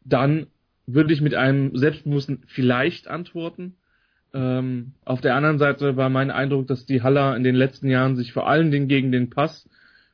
dann 0.05 0.49
würde 0.87 1.15
ich 1.15 1.21
mit 1.21 1.35
einem 1.35 1.77
selbstbewussten 1.77 2.43
vielleicht 2.47 3.07
antworten. 3.09 3.77
Ähm, 4.35 4.95
auf 5.05 5.21
der 5.21 5.37
anderen 5.37 5.59
Seite 5.59 5.97
war 5.97 6.09
mein 6.11 6.31
Eindruck, 6.33 6.67
dass 6.67 6.87
die 6.87 7.03
Haller 7.03 7.37
in 7.37 7.45
den 7.45 7.55
letzten 7.55 7.89
Jahren 7.89 8.17
sich 8.17 8.33
vor 8.33 8.49
allen 8.49 8.73
Dingen 8.73 8.89
gegen 8.89 9.13
den 9.13 9.31
Pass 9.31 9.69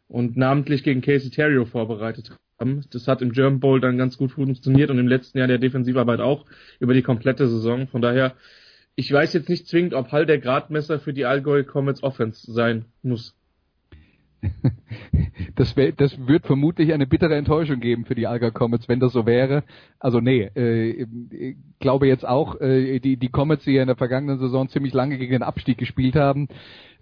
und 0.08 0.36
namentlich 0.36 0.82
gegen 0.82 1.00
Casey 1.00 1.30
Terrio 1.30 1.64
vorbereitet 1.64 2.32
haben. 2.60 2.84
Das 2.90 3.08
hat 3.08 3.22
im 3.22 3.32
German 3.32 3.60
Bowl 3.60 3.80
dann 3.80 3.98
ganz 3.98 4.16
gut 4.16 4.32
funktioniert 4.32 4.90
und 4.90 4.98
im 4.98 5.08
letzten 5.08 5.38
Jahr 5.38 5.48
der 5.48 5.58
Defensivarbeit 5.58 6.20
auch 6.20 6.44
über 6.78 6.94
die 6.94 7.02
komplette 7.02 7.48
Saison. 7.48 7.88
Von 7.88 8.02
daher, 8.02 8.34
ich 8.94 9.10
weiß 9.10 9.32
jetzt 9.32 9.48
nicht 9.48 9.66
zwingend, 9.66 9.94
ob 9.94 10.12
Hall 10.12 10.26
der 10.26 10.38
Gradmesser 10.38 11.00
für 11.00 11.12
die 11.12 11.24
Allgäu 11.24 11.64
Comets 11.64 12.02
Offense 12.02 12.52
sein 12.52 12.84
muss. 13.02 13.34
das, 15.54 15.76
wär, 15.76 15.92
das 15.92 16.26
wird 16.26 16.46
vermutlich 16.46 16.92
eine 16.92 17.06
bittere 17.06 17.36
Enttäuschung 17.36 17.80
geben 17.80 18.04
für 18.04 18.14
die 18.14 18.26
Alga 18.26 18.50
Comets, 18.50 18.88
wenn 18.88 19.00
das 19.00 19.12
so 19.12 19.26
wäre. 19.26 19.64
Also 19.98 20.20
nee, 20.20 20.50
äh, 20.54 21.06
ich 21.30 21.56
glaube 21.78 22.06
jetzt 22.06 22.26
auch, 22.26 22.60
äh, 22.60 23.00
die, 23.00 23.16
die 23.16 23.28
Comets, 23.28 23.64
die 23.64 23.72
ja 23.72 23.82
in 23.82 23.88
der 23.88 23.96
vergangenen 23.96 24.38
Saison 24.38 24.68
ziemlich 24.68 24.92
lange 24.92 25.18
gegen 25.18 25.32
den 25.32 25.42
Abstieg 25.42 25.78
gespielt 25.78 26.16
haben, 26.16 26.48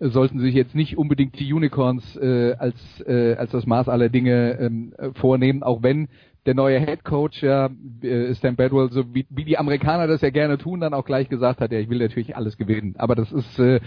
sollten 0.00 0.38
sich 0.40 0.54
jetzt 0.54 0.74
nicht 0.74 0.96
unbedingt 0.96 1.38
die 1.38 1.52
Unicorns 1.52 2.16
äh, 2.16 2.54
als, 2.58 2.76
äh, 3.06 3.34
als 3.34 3.50
das 3.50 3.66
Maß 3.66 3.88
aller 3.88 4.08
Dinge 4.08 4.58
ähm, 4.60 4.94
vornehmen, 5.14 5.62
auch 5.62 5.82
wenn 5.82 6.08
der 6.46 6.54
neue 6.54 6.80
Head 6.80 7.04
Coach 7.04 7.42
ja 7.42 7.68
äh, 8.02 8.34
Stan 8.34 8.56
Bedwell, 8.56 8.90
so 8.90 9.14
wie, 9.14 9.26
wie 9.28 9.44
die 9.44 9.58
Amerikaner 9.58 10.06
das 10.06 10.22
ja 10.22 10.30
gerne 10.30 10.56
tun, 10.56 10.80
dann 10.80 10.94
auch 10.94 11.04
gleich 11.04 11.28
gesagt 11.28 11.60
hat, 11.60 11.72
ja, 11.72 11.78
ich 11.78 11.90
will 11.90 11.98
natürlich 11.98 12.36
alles 12.36 12.56
gewinnen. 12.56 12.94
Aber 12.96 13.14
das 13.14 13.32
ist 13.32 13.58
äh, 13.58 13.80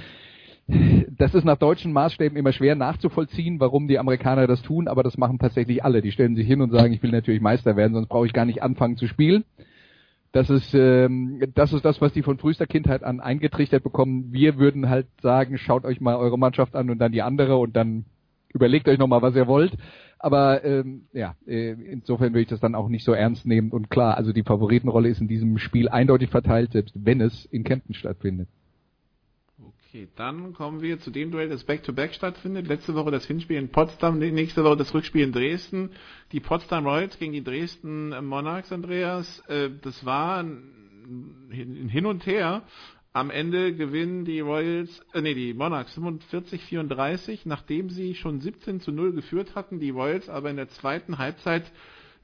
das 1.17 1.35
ist 1.35 1.45
nach 1.45 1.57
deutschen 1.57 1.93
Maßstäben 1.93 2.37
immer 2.37 2.51
schwer 2.51 2.75
nachzuvollziehen, 2.75 3.59
warum 3.59 3.87
die 3.87 3.99
Amerikaner 3.99 4.47
das 4.47 4.61
tun, 4.61 4.87
aber 4.87 5.03
das 5.03 5.17
machen 5.17 5.39
tatsächlich 5.39 5.83
alle. 5.83 6.01
Die 6.01 6.11
stellen 6.11 6.35
sich 6.35 6.47
hin 6.47 6.61
und 6.61 6.71
sagen, 6.71 6.93
ich 6.93 7.03
will 7.03 7.11
natürlich 7.11 7.41
Meister 7.41 7.75
werden, 7.75 7.93
sonst 7.93 8.07
brauche 8.07 8.25
ich 8.25 8.33
gar 8.33 8.45
nicht 8.45 8.63
anfangen 8.63 8.97
zu 8.97 9.07
spielen. 9.07 9.43
Das 10.31 10.49
ist, 10.49 10.73
ähm, 10.73 11.43
das 11.55 11.73
ist 11.73 11.83
das, 11.83 11.99
was 11.99 12.13
die 12.13 12.23
von 12.23 12.37
frühester 12.37 12.65
Kindheit 12.65 13.03
an 13.03 13.19
eingetrichtert 13.19 13.83
bekommen. 13.83 14.31
Wir 14.31 14.57
würden 14.57 14.89
halt 14.89 15.07
sagen, 15.21 15.57
schaut 15.57 15.83
euch 15.83 15.99
mal 15.99 16.15
eure 16.15 16.39
Mannschaft 16.39 16.75
an 16.75 16.89
und 16.89 16.99
dann 16.99 17.11
die 17.11 17.21
andere 17.21 17.57
und 17.57 17.75
dann 17.75 18.05
überlegt 18.53 18.87
euch 18.87 18.97
nochmal, 18.97 19.21
was 19.21 19.35
ihr 19.35 19.47
wollt. 19.47 19.73
Aber 20.19 20.63
ähm, 20.63 21.03
ja, 21.13 21.35
äh, 21.45 21.71
insofern 21.71 22.33
will 22.33 22.43
ich 22.43 22.47
das 22.47 22.59
dann 22.59 22.75
auch 22.75 22.87
nicht 22.87 23.03
so 23.03 23.11
ernst 23.11 23.45
nehmen. 23.45 23.71
Und 23.71 23.89
klar, 23.89 24.15
also 24.15 24.31
die 24.31 24.43
Favoritenrolle 24.43 25.09
ist 25.09 25.19
in 25.19 25.27
diesem 25.27 25.57
Spiel 25.57 25.89
eindeutig 25.89 26.29
verteilt, 26.29 26.71
selbst 26.71 26.95
wenn 26.95 27.19
es 27.19 27.45
in 27.45 27.63
Kempten 27.63 27.93
stattfindet. 27.93 28.47
Okay, 29.93 30.07
dann 30.15 30.53
kommen 30.53 30.81
wir 30.81 31.01
zu 31.01 31.11
dem 31.11 31.31
Duell, 31.31 31.49
das 31.49 31.65
Back-to-Back 31.65 32.11
-back 32.11 32.15
stattfindet. 32.15 32.65
Letzte 32.65 32.95
Woche 32.95 33.11
das 33.11 33.25
Hinspiel 33.25 33.57
in 33.57 33.67
Potsdam, 33.67 34.19
nächste 34.19 34.63
Woche 34.63 34.77
das 34.77 34.93
Rückspiel 34.93 35.21
in 35.21 35.33
Dresden. 35.33 35.89
Die 36.31 36.39
Potsdam 36.39 36.87
Royals 36.87 37.19
gegen 37.19 37.33
die 37.33 37.43
Dresden 37.43 38.11
Monarchs, 38.25 38.71
Andreas. 38.71 39.41
Äh, 39.49 39.69
das 39.81 40.05
war 40.05 40.43
ein 40.43 41.89
Hin 41.89 42.05
und 42.05 42.25
Her. 42.25 42.63
Am 43.11 43.29
Ende 43.29 43.75
gewinnen 43.75 44.23
die 44.23 44.39
Royals, 44.39 45.05
äh, 45.11 45.19
nee, 45.19 45.33
die 45.33 45.53
Monarchs 45.53 45.97
45-34, 45.97 47.41
nachdem 47.43 47.89
sie 47.89 48.15
schon 48.15 48.39
17 48.39 48.79
zu 48.79 48.93
0 48.93 49.11
geführt 49.11 49.55
hatten. 49.55 49.81
Die 49.81 49.89
Royals 49.89 50.29
aber 50.29 50.51
in 50.51 50.55
der 50.55 50.69
zweiten 50.69 51.17
Halbzeit 51.17 51.69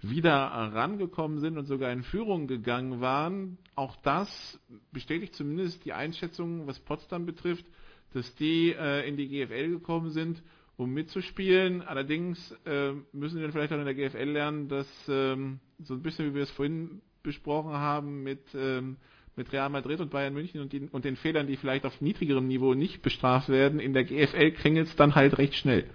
wieder 0.01 0.33
rangekommen 0.33 1.39
sind 1.39 1.57
und 1.57 1.65
sogar 1.65 1.91
in 1.91 2.03
Führung 2.03 2.47
gegangen 2.47 3.01
waren. 3.01 3.57
Auch 3.75 3.95
das 3.97 4.59
bestätigt 4.91 5.33
zumindest 5.35 5.83
die 5.85 5.93
Einschätzung, 5.93 6.67
was 6.67 6.79
Potsdam 6.79 7.25
betrifft, 7.25 7.65
dass 8.13 8.33
die 8.35 8.73
äh, 8.77 9.07
in 9.07 9.17
die 9.17 9.27
GFL 9.27 9.69
gekommen 9.69 10.11
sind, 10.11 10.41
um 10.77 10.93
mitzuspielen. 10.93 11.81
Allerdings 11.81 12.51
äh, 12.65 12.93
müssen 13.11 13.41
wir 13.41 13.51
vielleicht 13.51 13.73
auch 13.73 13.79
in 13.79 13.85
der 13.85 13.95
GFL 13.95 14.29
lernen, 14.29 14.67
dass 14.69 14.87
ähm, 15.09 15.59
so 15.79 15.95
ein 15.95 16.01
bisschen 16.01 16.29
wie 16.29 16.35
wir 16.35 16.43
es 16.43 16.51
vorhin 16.51 17.01
besprochen 17.23 17.73
haben 17.73 18.23
mit 18.23 18.41
ähm, 18.53 18.97
mit 19.37 19.53
Real 19.53 19.69
Madrid 19.69 20.01
und 20.01 20.09
Bayern 20.09 20.33
München 20.33 20.61
und, 20.61 20.73
die, 20.73 20.89
und 20.91 21.05
den 21.05 21.15
Fehlern, 21.15 21.47
die 21.47 21.57
vielleicht 21.57 21.85
auf 21.85 22.01
niedrigerem 22.01 22.47
Niveau 22.47 22.73
nicht 22.73 23.03
bestraft 23.03 23.49
werden, 23.49 23.79
in 23.79 23.93
der 23.93 24.03
GFL 24.03 24.51
klingelt 24.51 24.87
es 24.87 24.95
dann 24.95 25.13
halt 25.15 25.37
recht 25.37 25.53
schnell. 25.53 25.85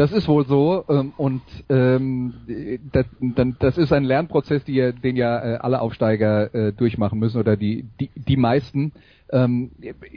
Das 0.00 0.12
ist 0.12 0.28
wohl 0.28 0.46
so 0.46 0.82
ähm, 0.88 1.12
und 1.18 1.42
ähm, 1.68 2.32
das, 3.58 3.76
ist 3.76 3.92
ein 3.92 4.04
Lernprozess, 4.04 4.64
den 4.64 5.14
ja 5.14 5.38
äh, 5.38 5.56
alle 5.58 5.82
Aufsteiger 5.82 6.54
äh, 6.54 6.72
durchmachen 6.72 7.18
müssen 7.18 7.38
oder 7.38 7.58
die 7.58 7.84
die, 8.00 8.08
die 8.14 8.38
meisten. 8.38 8.92
Ähm, 9.28 9.72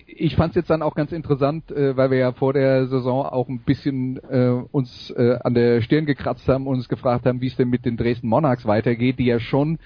ich 0.07 0.37
fand 0.37 0.51
es 0.51 0.55
jetzt 0.55 0.69
dann 0.69 0.83
auch 0.83 0.95
ganz 0.95 1.11
interessant, 1.11 1.69
äh, 1.69 1.97
weil 1.97 2.11
wir 2.11 2.17
ja 2.17 2.31
vor 2.31 2.53
der 2.53 2.87
Saison 2.87 3.25
auch 3.25 3.49
ein 3.49 3.59
bisschen 3.59 4.19
uns 4.71 5.13
an 5.17 5.53
der 5.53 5.81
Stirn 5.81 6.05
gekratzt 6.05 6.47
haben 6.47 6.65
und 6.65 6.75
uns 6.75 6.87
gefragt 6.87 7.25
haben, 7.25 7.41
wie 7.41 7.47
es 7.47 7.57
denn 7.57 7.69
mit 7.69 7.83
den 7.83 7.97
Dresden 7.97 8.29
Monarchs 8.29 8.65
weitergeht, 8.65 9.19
die 9.19 9.25
ja 9.25 9.41
schon 9.41 9.79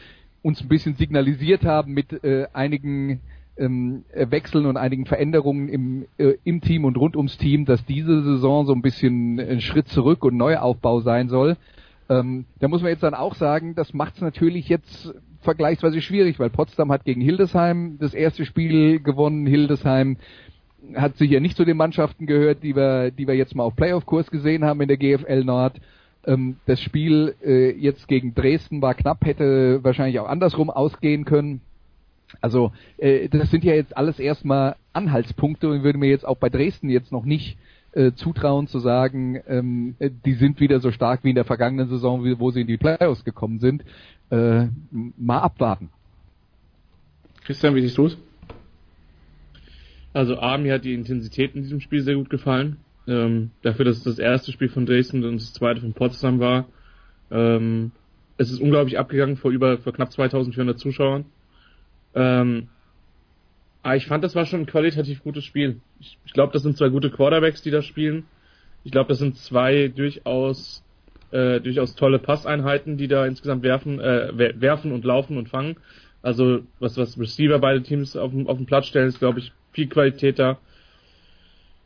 uns 0.44 0.62
ein 0.62 0.68
bisschen 0.68 0.94
signalisiert 0.94 1.66
haben 1.66 1.94
mit 1.94 2.24
einigen 2.54 3.22
ähm, 3.58 4.04
Wechseln 4.14 4.66
und 4.66 4.78
einigen 4.78 5.06
Veränderungen 5.06 5.70
im, 5.70 6.06
äh, 6.18 6.34
im 6.44 6.62
Team 6.62 6.86
und 6.86 6.98
rund 6.98 7.16
ums 7.16 7.38
Team, 7.38 7.66
dass 7.66 7.86
diese 7.86 8.24
Saison 8.24 8.66
so 8.66 8.74
ein 8.74 8.82
bisschen 8.82 9.40
ein 9.40 9.62
Schritt 9.62 9.88
zurück 9.88 10.24
und 10.24 10.38
Neuaufbau 10.38 11.02
sein 11.02 11.30
soll. 11.30 11.58
Ähm, 12.10 12.46
da 12.60 12.68
muss 12.68 12.82
man 12.82 12.92
jetzt 12.92 13.04
dann 13.04 13.14
auch 13.14 13.36
sagen, 13.36 13.76
das 13.76 13.94
macht 13.94 14.16
es 14.16 14.22
natürlich 14.22 14.70
jetzt 14.70 15.14
vergleichsweise 15.42 16.02
schwierig, 16.02 16.40
weil 16.40 16.50
Potsdam 16.50 16.92
hat 16.92 17.06
gegen 17.06 17.22
Hildesheim 17.22 17.98
das 18.00 18.14
erste 18.14 18.46
Spiel 18.46 19.00
gewonnen. 19.00 19.46
Hildesheim 19.46 20.18
hat 20.96 21.18
sicher 21.18 21.40
nicht 21.40 21.58
zu 21.58 21.66
den 21.66 21.78
Mannschaften 21.78 22.26
gehört, 22.26 22.64
die 22.64 22.76
wir, 22.76 23.12
die 23.12 23.28
wir 23.28 23.36
jetzt 23.36 23.56
mal 23.56 23.64
auf 23.64 23.76
Playoff-Kurs 23.76 24.32
gesehen 24.32 24.64
haben 24.64 24.82
in 24.82 24.88
der 24.88 24.98
GFL 24.98 25.44
Nord. 25.44 25.80
Ähm, 26.26 26.58
das 26.66 26.82
Spiel 26.82 27.36
äh, 27.44 27.72
jetzt 27.72 28.08
gegen 28.08 28.36
Dresden 28.36 28.82
war 28.82 28.94
knapp, 28.94 29.26
hätte 29.26 29.84
wahrscheinlich 29.84 30.20
auch 30.20 30.28
andersrum 30.28 30.70
ausgehen 30.70 31.26
können. 31.26 31.62
Also 32.42 32.72
äh, 32.98 33.30
das 33.30 33.52
sind 33.52 33.64
ja 33.64 33.74
jetzt 33.74 33.96
alles 33.96 34.20
erstmal 34.20 34.76
Anhaltspunkte 34.94 35.70
und 35.70 35.84
würde 35.84 35.98
mir 35.98 36.10
jetzt 36.10 36.28
auch 36.28 36.38
bei 36.38 36.50
Dresden 36.50 36.90
jetzt 36.90 37.12
noch 37.12 37.26
nicht 37.26 37.58
äh, 37.94 38.12
zutrauen 38.14 38.68
zu 38.68 38.80
sagen, 38.80 39.42
ähm, 39.48 39.96
die 40.00 40.34
sind 40.34 40.60
wieder 40.60 40.80
so 40.80 40.92
stark 40.92 41.24
wie 41.24 41.30
in 41.30 41.36
der 41.36 41.46
vergangenen 41.46 41.90
Saison, 41.90 42.24
wo 42.40 42.52
sie 42.52 42.62
in 42.62 42.68
die 42.68 42.78
Playoffs 42.78 43.24
gekommen 43.24 43.60
sind. 43.60 43.84
Äh, 44.30 44.68
mal 44.92 45.40
abwarten. 45.40 45.90
Christian, 47.46 47.76
wie 47.76 47.82
siehst 47.82 47.98
du 47.98 48.08
es? 48.08 48.18
Also 50.14 50.38
A, 50.40 50.58
mir 50.58 50.74
hat 50.74 50.84
die 50.84 50.94
Intensität 50.94 51.56
in 51.56 51.62
diesem 51.62 51.80
Spiel 51.80 52.02
sehr 52.02 52.16
gut 52.16 52.30
gefallen. 52.30 52.78
Ähm, 53.08 53.52
dafür, 53.62 53.86
dass 53.86 53.98
es 53.98 54.04
das 54.04 54.20
erste 54.20 54.52
Spiel 54.52 54.68
von 54.68 54.86
Dresden 54.86 55.24
und 55.24 55.36
das 55.36 55.54
zweite 55.54 55.80
von 55.80 55.94
Potsdam 55.94 56.40
war. 56.40 56.66
Ähm, 57.32 57.92
es 58.38 58.52
ist 58.52 58.60
unglaublich 58.60 59.00
abgegangen 59.00 59.38
vor 59.38 59.52
über 59.52 59.78
vor 59.78 59.94
knapp 59.94 60.12
2400 60.12 60.78
Zuschauern. 60.78 61.26
Ähm, 62.18 62.70
aber 63.84 63.96
ich 63.96 64.08
fand, 64.08 64.24
das 64.24 64.36
war 64.36 64.46
schon 64.46 64.62
ein 64.62 64.66
qualitativ 64.66 65.24
gutes 65.24 65.46
Spiel. 65.46 65.80
Ich, 66.00 66.18
ich 66.26 66.34
glaube, 66.34 66.52
das 66.52 66.64
sind 66.64 66.76
zwei 66.76 66.90
gute 66.90 67.12
Quarterbacks, 67.12 67.62
die 67.62 67.72
da 67.72 67.82
spielen. 67.82 68.26
Ich 68.84 68.92
glaube, 68.92 69.10
das 69.10 69.20
sind 69.20 69.38
zwei 69.38 69.88
durchaus 69.88 70.84
äh, 71.32 71.60
durchaus 71.60 71.96
tolle 71.96 72.20
Passeinheiten, 72.20 72.98
die 72.98 73.08
da 73.08 73.26
insgesamt 73.26 73.62
werfen, 73.64 74.00
äh, 74.00 74.60
werfen 74.60 74.92
und 74.94 75.06
laufen 75.06 75.38
und 75.38 75.50
fangen. 75.50 75.78
Also 76.22 76.62
was 76.80 76.98
was 76.98 77.20
Receiver 77.20 77.60
beide 77.60 77.84
Teams 77.84 78.18
auf 78.18 78.32
auf 78.48 78.58
den 78.58 78.66
Platz 78.66 78.88
stellen, 78.88 79.08
ist 79.08 79.20
glaube 79.20 79.40
ich 79.40 79.52
viel 79.74 79.88
Qualität 79.88 80.40
da. 80.40 80.58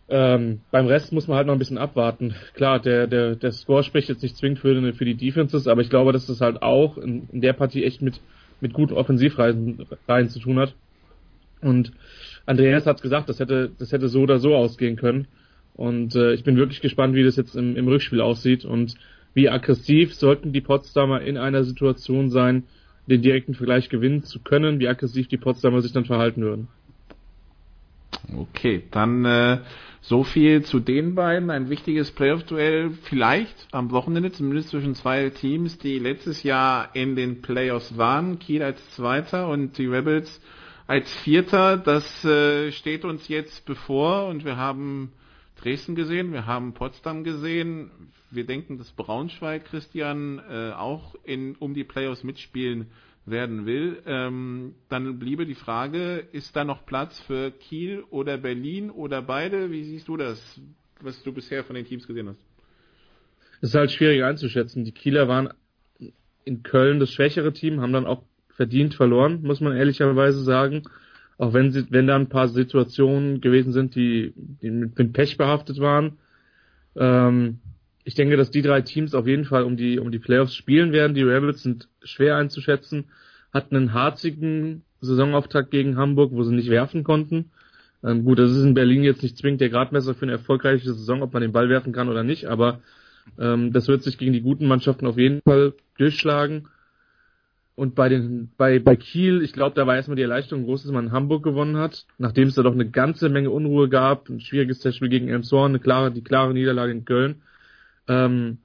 Ähm, 0.10 0.62
beim 0.72 0.88
Rest 0.88 1.12
muss 1.14 1.28
man 1.28 1.38
halt 1.38 1.48
noch 1.48 1.54
ein 1.54 1.60
bisschen 1.60 1.78
abwarten. 1.78 2.36
Klar, 2.54 2.80
der, 2.80 3.08
der, 3.08 3.36
der 3.36 3.52
Score 3.52 3.84
spricht 3.84 4.10
jetzt 4.10 4.24
nicht 4.24 4.36
zwingend 4.38 4.60
für, 4.60 4.94
für 4.94 5.06
die 5.06 5.16
Defenses, 5.16 5.68
aber 5.68 5.82
ich 5.82 5.90
glaube, 5.90 6.12
dass 6.12 6.28
das 6.28 6.42
halt 6.42 6.62
auch 6.62 6.98
in, 6.98 7.30
in 7.32 7.42
der 7.42 7.54
Partie 7.54 7.86
echt 7.86 8.02
mit, 8.02 8.20
mit 8.62 8.74
guten 8.74 8.93
Offensivreihen 8.93 10.30
zu 10.30 10.39
tun 10.39 10.59
hat. 10.59 10.76
Und 11.62 11.91
Andreas 12.45 12.86
hat 12.86 13.01
gesagt, 13.01 13.30
das 13.30 13.39
hätte, 13.39 13.72
das 13.78 13.91
hätte 13.91 14.07
so 14.07 14.22
oder 14.22 14.39
so 14.39 14.55
ausgehen 14.55 14.95
können. 14.95 15.28
Und 15.76 16.16
äh, 16.16 16.34
ich 16.34 16.43
bin 16.43 16.57
wirklich 16.57 16.82
gespannt, 16.82 17.16
wie 17.16 17.24
das 17.24 17.36
jetzt 17.36 17.55
im, 17.55 17.76
im 17.76 17.88
Rückspiel 17.88 18.22
aussieht 18.22 18.66
und 18.66 18.95
wie 19.34 19.49
aggressiv 19.49 20.14
sollten 20.14 20.51
die 20.51 20.62
Potsdamer 20.62 21.22
in 21.22 21.38
einer 21.38 21.64
Situation 21.64 22.30
sein, 22.30 22.64
den 23.07 23.22
direkten 23.22 23.53
Vergleich 23.53 23.89
gewinnen 23.89 24.24
zu 24.24 24.39
können, 24.39 24.80
wie 24.80 24.88
aggressiv 24.88 25.28
die 25.28 25.38
Potsdamer 25.38 25.82
sich 25.82 25.93
dann 25.93 26.05
verhalten 26.05 26.41
würden. 26.41 26.68
Okay, 28.36 28.84
dann 28.91 29.26
äh, 29.26 29.59
so 30.01 30.24
viel 30.24 30.63
zu 30.63 30.80
den 30.80 31.15
beiden. 31.15 31.49
Ein 31.49 31.69
wichtiges 31.69 32.11
Playoff-Duell 32.11 32.91
vielleicht 33.03 33.67
am 33.72 33.91
Wochenende, 33.91 34.32
zumindest 34.32 34.69
zwischen 34.69 34.95
zwei 34.95 35.30
Teams, 35.30 35.78
die 35.78 35.99
letztes 35.99 36.43
Jahr 36.43 36.95
in 36.95 37.15
den 37.15 37.41
Playoffs 37.41 37.97
waren. 37.97 38.39
Kiel 38.39 38.63
als 38.63 38.89
Zweiter 38.91 39.47
und 39.47 39.78
die 39.78 39.88
Rebels 39.88 40.41
als 40.88 41.11
Vierter. 41.17 41.78
Das 41.78 42.26
äh, 42.26 42.72
steht 42.72 43.05
uns 43.05 43.28
jetzt 43.28 43.65
bevor 43.65 44.28
und 44.28 44.45
wir 44.45 44.57
haben 44.57 45.11
Dresden 45.61 45.95
gesehen, 45.95 46.34
wir 46.34 46.47
haben 46.47 46.74
Potsdam 46.74 47.24
gesehen. 47.24 47.91
Wir 48.32 48.45
denken, 48.45 48.78
dass 48.78 48.91
Braunschweig, 48.91 49.65
Christian, 49.65 50.39
äh, 50.49 50.72
auch 50.72 51.15
in, 51.24 51.55
um 51.55 51.74
die 51.74 51.84
Playoffs 51.84 52.24
mitspielen 52.24 52.88
werden 53.26 53.65
will. 53.65 54.01
Ähm, 54.05 54.76
dann 54.89 55.19
bliebe 55.19 55.45
die 55.45 55.55
Frage, 55.55 56.28
ist 56.32 56.55
da 56.55 56.63
noch 56.63 56.86
Platz 56.86 57.19
für 57.22 57.51
Kiel 57.51 58.03
oder 58.09 58.38
Berlin 58.38 58.89
oder 58.89 59.22
beide? 59.22 59.72
Wie 59.72 59.84
siehst 59.84 60.07
du 60.07 60.17
das, 60.17 60.59
was 61.01 61.22
du 61.24 61.32
bisher 61.32 61.63
von 61.63 61.76
den 61.76 61.86
Teams 61.86 62.07
gesehen 62.07 62.30
hast? 62.30 62.39
Es 63.61 63.69
ist 63.69 63.76
halt 63.76 63.91
schwierig 63.91 64.24
einzuschätzen. 64.24 64.86
Die 64.86 64.91
Kieler 64.91 65.28
waren 65.28 65.49
in 66.45 66.63
Köln 66.63 66.99
das 66.99 67.11
schwächere 67.11 67.53
Team, 67.53 67.82
haben 67.82 67.93
dann 67.93 68.07
auch 68.07 68.24
verdient 68.55 68.95
verloren, 68.95 69.41
muss 69.43 69.61
man 69.61 69.76
ehrlicherweise 69.76 70.43
sagen. 70.43 70.84
Auch 71.38 71.53
wenn 71.53 71.72
sie, 71.72 71.86
wenn 71.89 72.07
da 72.07 72.15
ein 72.15 72.30
paar 72.30 72.47
Situationen 72.47 73.41
gewesen 73.41 73.72
sind, 73.72 73.95
die, 73.95 74.34
die 74.36 74.69
mit, 74.69 75.13
Pech 75.13 75.38
behaftet 75.38 75.80
waren. 75.80 76.17
Ähm, 76.95 77.59
ich 78.04 78.16
denke, 78.16 78.38
dass 78.38 78.52
die 78.52 78.62
drei 78.62 78.82
Teams 78.82 79.14
auf 79.14 79.28
jeden 79.28 79.45
Fall 79.45 79.64
um 79.64 79.78
die, 79.78 79.99
um 79.99 80.12
die 80.12 80.20
Playoffs 80.20 80.56
spielen 80.56 80.91
werden. 80.91 81.14
Die 81.14 81.24
Rebels 81.24 81.64
sind 81.64 81.88
schwer 82.04 82.38
einzuschätzen, 82.38 83.06
hatten 83.54 83.76
einen 83.76 83.93
harzigen 83.93 84.84
Saisonauftakt 85.02 85.72
gegen 85.72 85.97
Hamburg, 85.97 86.32
wo 86.32 86.43
sie 86.43 86.56
nicht 86.56 86.70
werfen 86.70 87.04
konnten. 87.04 87.52
Ähm, 88.04 88.24
gut, 88.24 88.39
das 88.39 88.52
ist 88.52 88.64
in 88.64 88.74
Berlin 88.74 89.04
jetzt 89.04 89.24
nicht 89.24 89.38
zwingend 89.38 89.62
der 89.62 89.70
Gradmesser 89.70 90.16
für 90.16 90.24
eine 90.24 90.34
erfolgreiche 90.34 90.93
Saison, 90.93 91.22
ob 91.22 91.34
man 91.34 91.41
den 91.41 91.52
Ball 91.52 91.70
werfen 91.70 91.93
kann 91.93 92.10
oder 92.10 92.24
nicht, 92.24 92.45
aber 92.45 92.82
ähm, 93.39 93.72
das 93.74 93.88
wird 93.88 94.04
sich 94.04 94.18
gegen 94.18 94.34
die 94.34 94.41
guten 94.41 94.68
Mannschaften 94.68 95.06
auf 95.06 95.18
jeden 95.18 95.41
Fall 95.41 95.74
durchschlagen. 95.97 96.68
Und 97.76 97.95
bei 97.95 98.10
den, 98.10 98.52
bei, 98.58 98.80
bei 98.80 98.95
Kiel, 98.95 99.41
ich 99.41 99.54
glaube, 99.54 99.76
da 99.76 99.88
war 99.88 99.95
erstmal 99.95 100.16
die 100.16 100.22
Erleichterung 100.22 100.66
groß, 100.66 100.84
dass 100.84 100.91
man 100.91 101.06
in 101.06 101.12
Hamburg 101.12 101.43
gewonnen 101.43 101.78
hat, 101.78 102.06
nachdem 102.18 102.47
es 102.47 102.56
da 102.56 102.64
doch 102.64 102.74
eine 102.74 102.89
ganze 102.89 103.30
Menge 103.30 103.49
Unruhe 103.49 103.89
gab, 103.89 104.30
ein 104.30 104.39
schwieriges 104.39 104.80
Testspiel 104.80 105.10
gegen 105.10 105.30
Elmshorn, 105.30 105.72
eine 105.72 105.80
klare, 105.80 106.12
die 106.12 106.24
klare 106.24 106.54
Niederlage 106.54 106.91
in 106.91 107.06
Köln. 107.06 107.41
Ähm, 108.08 108.60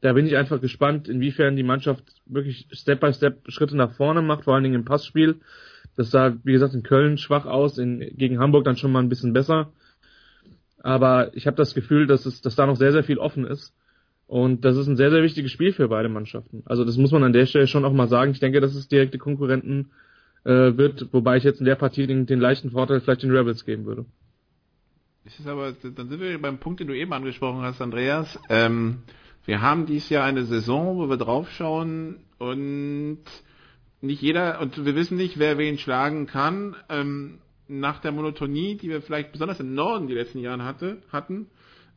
da 0.00 0.12
bin 0.12 0.26
ich 0.26 0.36
einfach 0.36 0.60
gespannt, 0.60 1.08
inwiefern 1.08 1.56
die 1.56 1.62
Mannschaft 1.62 2.04
wirklich 2.26 2.68
Step 2.72 3.00
by 3.00 3.12
Step 3.12 3.50
Schritte 3.50 3.76
nach 3.76 3.92
vorne 3.92 4.22
macht, 4.22 4.44
vor 4.44 4.54
allen 4.54 4.64
Dingen 4.64 4.76
im 4.76 4.84
Passspiel. 4.84 5.40
Das 5.96 6.10
sah, 6.10 6.36
wie 6.44 6.52
gesagt, 6.52 6.74
in 6.74 6.82
Köln 6.82 7.18
schwach 7.18 7.46
aus, 7.46 7.78
in, 7.78 8.00
gegen 8.16 8.38
Hamburg 8.38 8.64
dann 8.64 8.76
schon 8.76 8.92
mal 8.92 9.00
ein 9.00 9.08
bisschen 9.08 9.32
besser. 9.32 9.72
Aber 10.82 11.34
ich 11.34 11.46
habe 11.46 11.56
das 11.56 11.74
Gefühl, 11.74 12.06
dass 12.06 12.26
es, 12.26 12.42
dass 12.42 12.54
da 12.54 12.66
noch 12.66 12.76
sehr, 12.76 12.92
sehr 12.92 13.04
viel 13.04 13.18
offen 13.18 13.46
ist. 13.46 13.74
Und 14.26 14.64
das 14.64 14.76
ist 14.76 14.86
ein 14.86 14.96
sehr, 14.96 15.10
sehr 15.10 15.22
wichtiges 15.22 15.52
Spiel 15.52 15.72
für 15.72 15.88
beide 15.88 16.08
Mannschaften. 16.08 16.62
Also 16.66 16.84
das 16.84 16.96
muss 16.96 17.12
man 17.12 17.24
an 17.24 17.32
der 17.32 17.46
Stelle 17.46 17.66
schon 17.66 17.84
auch 17.84 17.92
mal 17.92 18.08
sagen. 18.08 18.32
Ich 18.32 18.40
denke, 18.40 18.60
dass 18.60 18.74
es 18.74 18.88
direkte 18.88 19.18
Konkurrenten 19.18 19.90
äh, 20.44 20.76
wird, 20.76 21.12
wobei 21.12 21.36
ich 21.36 21.44
jetzt 21.44 21.60
in 21.60 21.66
der 21.66 21.76
Partie 21.76 22.06
den, 22.06 22.26
den 22.26 22.40
leichten 22.40 22.70
Vorteil 22.70 23.00
vielleicht 23.00 23.22
den 23.22 23.34
Rebels 23.34 23.64
geben 23.64 23.86
würde. 23.86 24.04
Das 25.26 25.40
ist 25.40 25.48
aber, 25.48 25.72
dann 25.72 26.08
sind 26.08 26.20
wir 26.20 26.40
beim 26.40 26.58
Punkt, 26.58 26.78
den 26.78 26.86
du 26.86 26.96
eben 26.96 27.12
angesprochen 27.12 27.62
hast, 27.62 27.82
Andreas. 27.82 28.38
Ähm, 28.48 28.98
wir 29.44 29.60
haben 29.60 29.84
dieses 29.84 30.08
Jahr 30.08 30.24
eine 30.24 30.44
Saison, 30.44 30.98
wo 30.98 31.08
wir 31.08 31.16
draufschauen 31.16 32.20
und 32.38 33.24
nicht 34.00 34.22
jeder, 34.22 34.60
und 34.60 34.84
wir 34.84 34.94
wissen 34.94 35.16
nicht, 35.16 35.36
wer 35.40 35.58
wen 35.58 35.78
schlagen 35.78 36.28
kann. 36.28 36.76
Ähm, 36.88 37.38
nach 37.66 38.00
der 38.00 38.12
Monotonie, 38.12 38.76
die 38.76 38.88
wir 38.88 39.02
vielleicht 39.02 39.32
besonders 39.32 39.58
im 39.58 39.74
Norden 39.74 40.06
die 40.06 40.14
letzten 40.14 40.38
Jahre 40.38 40.64
hatte, 40.64 41.02
hatten, 41.10 41.48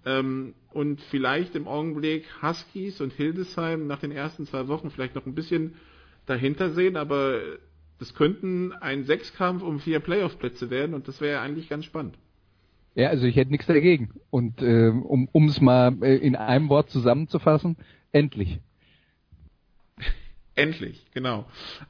ähm, 0.07 0.55
und 0.71 0.99
vielleicht 0.99 1.53
im 1.53 1.67
Augenblick 1.67 2.25
Huskies 2.41 2.99
und 2.99 3.13
Hildesheim 3.13 3.85
nach 3.85 3.99
den 3.99 4.11
ersten 4.11 4.47
zwei 4.47 4.67
Wochen 4.67 4.89
vielleicht 4.89 5.13
noch 5.13 5.27
ein 5.27 5.35
bisschen 5.35 5.75
dahinter 6.25 6.71
sehen, 6.71 6.97
aber 6.97 7.39
das 7.99 8.15
könnten 8.15 8.73
ein 8.73 9.03
Sechskampf 9.03 9.61
um 9.61 9.79
vier 9.79 9.99
Playoff-Plätze 9.99 10.71
werden 10.71 10.95
und 10.95 11.07
das 11.07 11.21
wäre 11.21 11.41
eigentlich 11.41 11.69
ganz 11.69 11.85
spannend. 11.85 12.17
Ja, 12.95 13.09
also 13.09 13.25
ich 13.25 13.35
hätte 13.35 13.51
nichts 13.51 13.67
dagegen. 13.67 14.11
Und 14.29 14.61
äh, 14.61 14.89
um 14.89 15.47
es 15.47 15.61
mal 15.61 15.95
äh, 16.01 16.17
in 16.17 16.35
einem 16.35 16.69
Wort 16.69 16.89
zusammenzufassen, 16.89 17.77
endlich. 18.11 18.59
endlich, 20.55 21.05
genau. 21.13 21.45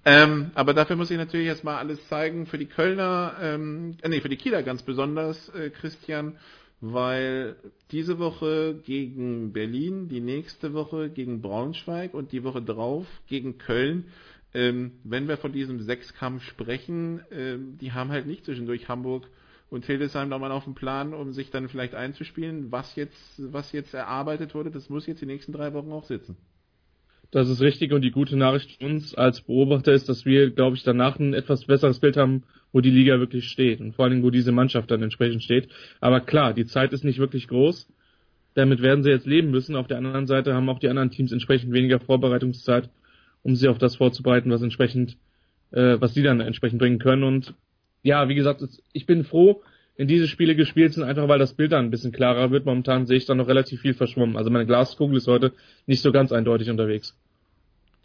Ähm, 0.06 0.52
aber 0.54 0.74
dafür 0.74 0.96
muss 0.96 1.12
ich 1.12 1.18
natürlich 1.18 1.48
erstmal 1.48 1.78
alles 1.78 2.06
zeigen 2.08 2.46
für 2.46 2.58
die 2.58 2.68
Kölner, 2.68 3.36
ähm, 3.42 3.98
äh, 4.02 4.10
nee, 4.10 4.22
für 4.22 4.30
die 4.30 4.38
Kieler 4.38 4.62
ganz 4.64 4.84
besonders, 4.84 5.50
äh, 5.50 5.70
Christian, 5.70 6.38
weil 6.82 7.56
diese 7.92 8.20
Woche 8.20 8.80
gegen 8.86 9.52
Berlin, 9.52 10.08
die 10.08 10.22
nächste 10.22 10.74
Woche 10.74 11.10
gegen 11.10 11.42
Braunschweig 11.42 12.14
und 12.14 12.32
die 12.32 12.44
Woche 12.44 12.62
drauf 12.62 13.06
gegen 13.28 13.58
Köln, 13.58 14.06
ähm, 14.54 14.94
wenn 15.04 15.28
wir 15.28 15.38
von 15.38 15.52
diesem 15.52 15.82
Sechskampf 15.82 16.44
sprechen, 16.44 17.22
ähm, 17.32 17.78
die 17.80 17.92
haben 17.92 18.10
halt 18.10 18.26
nicht 18.28 18.46
zwischendurch 18.46 18.88
Hamburg 18.88 19.28
und 19.70 19.86
Hildesheim 19.86 20.30
nochmal 20.30 20.52
auf 20.52 20.64
dem 20.64 20.76
Plan, 20.76 21.14
um 21.14 21.32
sich 21.32 21.52
dann 21.52 21.70
vielleicht 21.70 21.96
einzuspielen. 21.96 22.72
Was 22.72 22.96
jetzt, 22.96 23.36
was 23.38 23.72
jetzt 23.72 23.94
erarbeitet 23.94 24.56
wurde, 24.56 24.72
das 24.72 24.90
muss 24.90 25.06
jetzt 25.06 25.22
die 25.22 25.26
nächsten 25.28 25.52
drei 25.52 25.74
Wochen 25.74 25.92
auch 25.92 26.04
sitzen. 26.04 26.38
Das 27.32 27.48
ist 27.48 27.62
richtig 27.62 27.94
und 27.94 28.02
die 28.02 28.10
gute 28.10 28.36
Nachricht 28.36 28.80
für 28.80 28.86
uns 28.88 29.14
als 29.14 29.42
Beobachter 29.42 29.94
ist, 29.94 30.10
dass 30.10 30.26
wir, 30.26 30.50
glaube 30.50 30.76
ich, 30.76 30.84
danach 30.84 31.20
ein 31.20 31.36
etwas 31.36 31.66
besseres 31.66 32.00
Bild 32.00 32.18
haben, 32.18 32.44
wo 32.72 32.82
die 32.82 32.90
Liga 32.90 33.20
wirklich 33.20 33.50
steht 33.50 33.82
und 33.82 33.96
vor 33.96 34.06
allem, 34.06 34.24
wo 34.24 34.32
diese 34.32 34.52
Mannschaft 34.52 34.90
dann 34.90 35.04
entsprechend 35.04 35.44
steht. 35.44 35.70
Aber 36.02 36.22
klar, 36.22 36.54
die 36.54 36.66
Zeit 36.66 36.92
ist 36.92 37.04
nicht 37.04 37.20
wirklich 37.20 37.48
groß. 37.48 37.88
Damit 38.56 38.82
werden 38.82 39.04
sie 39.04 39.12
jetzt 39.12 39.28
leben 39.28 39.52
müssen. 39.52 39.76
Auf 39.76 39.86
der 39.86 40.00
anderen 40.00 40.26
Seite 40.26 40.56
haben 40.56 40.70
auch 40.70 40.80
die 40.80 40.90
anderen 40.90 41.12
Teams 41.12 41.32
entsprechend 41.32 41.72
weniger 41.72 42.00
Vorbereitungszeit, 42.00 42.90
um 43.44 43.56
sie 43.56 43.68
auf 43.68 43.78
das 43.78 43.98
vorzubereiten, 43.98 44.50
was 44.50 44.64
entsprechend, 44.64 45.18
äh, 45.72 45.98
was 46.00 46.16
sie 46.16 46.24
dann 46.24 46.42
entsprechend 46.42 46.80
bringen 46.80 46.98
können. 46.98 47.24
Und 47.24 47.54
ja, 48.04 48.30
wie 48.30 48.36
gesagt, 48.36 48.64
ich 48.94 49.06
bin 49.06 49.24
froh, 49.24 49.62
wenn 49.98 50.08
diese 50.08 50.28
Spiele 50.28 50.56
gespielt 50.56 50.94
sind, 50.94 51.04
einfach 51.04 51.28
weil 51.28 51.40
das 51.40 51.54
Bild 51.54 51.74
dann 51.74 51.86
ein 51.86 51.92
bisschen 51.92 52.14
klarer 52.14 52.52
wird. 52.52 52.66
Momentan 52.66 53.06
sehe 53.06 53.18
ich 53.18 53.26
da 53.26 53.36
noch 53.36 53.48
relativ 53.48 53.82
viel 53.82 53.94
verschwommen. 53.94 54.38
Also 54.38 54.50
meine 54.50 54.66
Glaskugel 54.66 55.18
ist 55.18 55.28
heute 55.28 55.52
nicht 55.88 56.02
so 56.02 56.14
ganz 56.14 56.32
eindeutig 56.32 56.70
unterwegs. 56.70 57.18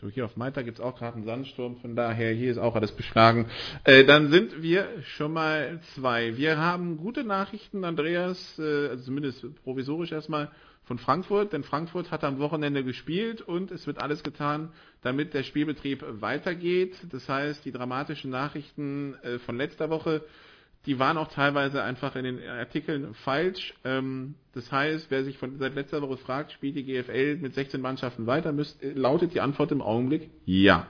So, 0.01 0.11
hier 0.11 0.25
auf 0.25 0.37
Malta 0.37 0.63
gibt's 0.63 0.81
auch 0.81 0.99
gerade 0.99 1.17
einen 1.17 1.25
Sandsturm, 1.25 1.77
von 1.77 1.95
daher 1.95 2.33
hier 2.33 2.51
ist 2.51 2.59
auch 2.59 2.75
alles 2.75 2.91
beschlagen. 2.93 3.47
Äh, 3.85 4.05
dann 4.05 4.29
sind 4.31 4.61
wir 4.61 4.89
schon 5.03 5.33
mal 5.33 5.81
zwei. 5.95 6.37
Wir 6.37 6.59
haben 6.59 6.97
gute 6.97 7.23
Nachrichten, 7.23 7.85
Andreas, 7.85 8.59
äh, 8.59 8.89
also 8.89 9.05
zumindest 9.05 9.47
provisorisch 9.63 10.11
erstmal 10.11 10.51
von 10.85 10.99
Frankfurt, 10.99 11.53
denn 11.53 11.65
Frankfurt 11.65 12.11
hat 12.11 12.25
am 12.25 12.39
Wochenende 12.39 12.85
gespielt 12.85 13.41
und 13.41 13.71
es 13.71 13.87
wird 13.87 14.01
alles 14.01 14.23
getan, 14.23 14.71
damit 15.03 15.33
der 15.35 15.43
Spielbetrieb 15.43 16.05
weitergeht. 16.21 16.97
Das 17.11 17.29
heißt, 17.29 17.65
die 17.65 17.73
dramatischen 17.73 18.31
Nachrichten 18.31 19.15
äh, 19.23 19.39
von 19.39 19.57
letzter 19.57 19.91
Woche 19.91 20.23
die 20.87 20.99
waren 20.99 21.17
auch 21.17 21.29
teilweise 21.29 21.83
einfach 21.83 22.15
in 22.17 22.25
den 22.25 22.47
Artikeln 22.47 23.15
falsch. 23.15 23.75
Ähm, 23.85 24.35
das 24.53 24.71
heißt, 24.71 25.11
wer 25.11 25.25
sich 25.25 25.39
von, 25.39 25.59
seit 25.59 25.75
letzter 25.75 26.03
Woche 26.03 26.19
fragt, 26.19 26.53
spielt 26.53 26.77
die 26.77 26.85
GFL 26.85 27.37
mit 27.37 27.55
16 27.55 27.81
Mannschaften 27.81 28.27
weiter, 28.27 28.53
müsst, 28.53 28.79
lautet 28.83 29.35
die 29.35 29.41
Antwort 29.41 29.73
im 29.73 29.81
Augenblick 29.81 30.31
ja. 30.45 30.87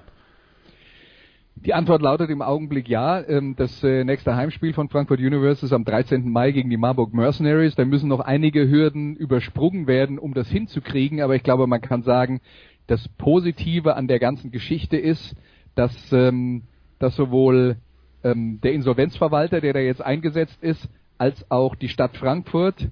Die 1.56 1.72
Antwort 1.72 2.02
lautet 2.02 2.30
im 2.30 2.42
Augenblick 2.42 2.88
ja. 2.88 3.20
Ähm, 3.26 3.54
das 3.56 3.82
äh, 3.84 4.04
nächste 4.04 4.34
Heimspiel 4.34 4.74
von 4.74 4.88
Frankfurt 4.88 5.20
Universe 5.20 5.64
ist 5.64 5.72
am 5.72 5.84
13. 5.84 6.28
Mai 6.28 6.50
gegen 6.50 6.68
die 6.68 6.76
Marburg 6.76 7.14
Mercenaries. 7.14 7.76
Da 7.76 7.84
müssen 7.84 8.08
noch 8.08 8.20
einige 8.20 8.68
Hürden 8.68 9.14
übersprungen 9.16 9.86
werden, 9.86 10.18
um 10.18 10.34
das 10.34 10.48
hinzukriegen. 10.48 11.20
Aber 11.20 11.36
ich 11.36 11.44
glaube, 11.44 11.66
man 11.66 11.80
kann 11.80 12.02
sagen, 12.02 12.40
das 12.86 13.08
Positive 13.08 13.94
an 13.94 14.08
der 14.08 14.18
ganzen 14.18 14.50
Geschichte 14.50 14.96
ist, 14.96 15.36
dass, 15.74 15.94
ähm, 16.12 16.64
dass 16.98 17.14
sowohl 17.14 17.76
ähm, 18.24 18.60
der 18.62 18.72
Insolvenzverwalter, 18.72 19.60
der 19.60 19.72
da 19.72 19.80
jetzt 19.80 20.02
eingesetzt 20.02 20.58
ist, 20.60 20.88
als 21.18 21.50
auch 21.50 21.76
die 21.76 21.88
Stadt 21.88 22.16
Frankfurt, 22.16 22.88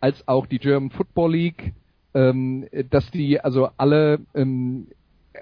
als 0.00 0.26
auch 0.28 0.46
die 0.46 0.58
German 0.58 0.90
Football 0.90 1.32
League, 1.32 1.72
dass 2.14 3.10
die 3.10 3.40
also 3.40 3.68
alle 3.76 4.20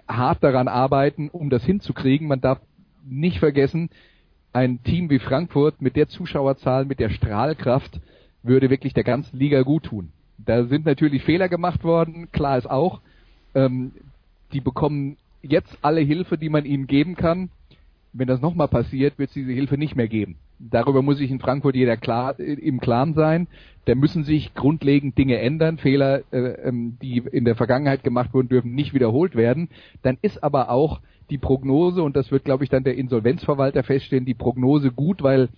hart 0.08 0.42
daran 0.42 0.68
arbeiten, 0.68 1.28
um 1.30 1.50
das 1.50 1.64
hinzukriegen. 1.64 2.28
Man 2.28 2.40
darf 2.40 2.60
nicht 3.04 3.38
vergessen, 3.38 3.90
ein 4.52 4.82
Team 4.82 5.10
wie 5.10 5.18
Frankfurt 5.18 5.82
mit 5.82 5.96
der 5.96 6.08
Zuschauerzahl, 6.08 6.84
mit 6.84 7.00
der 7.00 7.10
Strahlkraft 7.10 8.00
würde 8.42 8.70
wirklich 8.70 8.94
der 8.94 9.04
ganzen 9.04 9.38
Liga 9.38 9.62
gut 9.62 9.84
tun. 9.84 10.10
Da 10.38 10.64
sind 10.64 10.84
natürlich 10.84 11.22
Fehler 11.22 11.48
gemacht 11.48 11.82
worden, 11.84 12.30
klar 12.30 12.58
ist 12.58 12.70
auch. 12.70 13.00
Ähm, 13.54 13.92
die 14.52 14.60
bekommen 14.60 15.16
jetzt 15.42 15.76
alle 15.82 16.00
Hilfe, 16.00 16.38
die 16.38 16.48
man 16.48 16.64
ihnen 16.64 16.86
geben 16.86 17.16
kann 17.16 17.50
wenn 18.14 18.28
das 18.28 18.40
nochmal 18.40 18.68
passiert, 18.68 19.18
wird 19.18 19.28
es 19.28 19.34
diese 19.34 19.52
Hilfe 19.52 19.76
nicht 19.76 19.96
mehr 19.96 20.08
geben. 20.08 20.36
Darüber 20.58 21.02
muss 21.02 21.18
sich 21.18 21.30
in 21.30 21.40
Frankfurt 21.40 21.74
jeder 21.74 21.96
klar, 21.96 22.38
äh, 22.38 22.54
im 22.54 22.80
Klaren 22.80 23.14
sein. 23.14 23.48
Da 23.84 23.94
müssen 23.94 24.24
sich 24.24 24.54
grundlegend 24.54 25.18
Dinge 25.18 25.38
ändern. 25.38 25.78
Fehler, 25.78 26.22
äh, 26.32 26.68
ähm, 26.68 26.96
die 27.02 27.18
in 27.18 27.44
der 27.44 27.56
Vergangenheit 27.56 28.04
gemacht 28.04 28.32
wurden, 28.32 28.48
dürfen 28.48 28.74
nicht 28.74 28.94
wiederholt 28.94 29.34
werden. 29.34 29.68
Dann 30.02 30.16
ist 30.22 30.42
aber 30.42 30.70
auch 30.70 31.00
die 31.28 31.38
Prognose, 31.38 32.02
und 32.02 32.16
das 32.16 32.30
wird, 32.30 32.44
glaube 32.44 32.64
ich, 32.64 32.70
dann 32.70 32.84
der 32.84 32.96
Insolvenzverwalter 32.96 33.82
feststellen, 33.82 34.24
die 34.24 34.34
Prognose 34.34 34.90
gut, 34.90 35.22
weil 35.22 35.48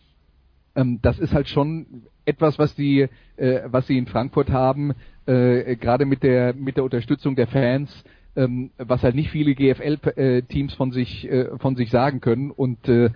ähm, 0.74 1.00
das 1.02 1.18
ist 1.18 1.34
halt 1.34 1.48
schon 1.48 2.04
etwas, 2.24 2.58
was 2.58 2.74
die, 2.74 3.08
äh, 3.36 3.60
was 3.66 3.86
sie 3.86 3.98
in 3.98 4.06
Frankfurt 4.06 4.50
haben, 4.50 4.94
äh, 5.26 5.76
gerade 5.76 6.06
mit 6.06 6.22
der 6.22 6.54
mit 6.54 6.76
der 6.76 6.84
Unterstützung 6.84 7.36
der 7.36 7.48
Fans, 7.48 8.04
ähm, 8.36 8.70
was 8.78 9.02
halt 9.02 9.14
nicht 9.14 9.30
viele 9.30 9.54
GFL-Teams 9.54 10.74
von 10.74 10.92
sich 10.92 11.28
äh, 11.28 11.56
von 11.58 11.76
sich 11.76 11.90
sagen 11.90 12.20
können 12.20 12.50
und 12.50 12.88
äh, 12.88 13.10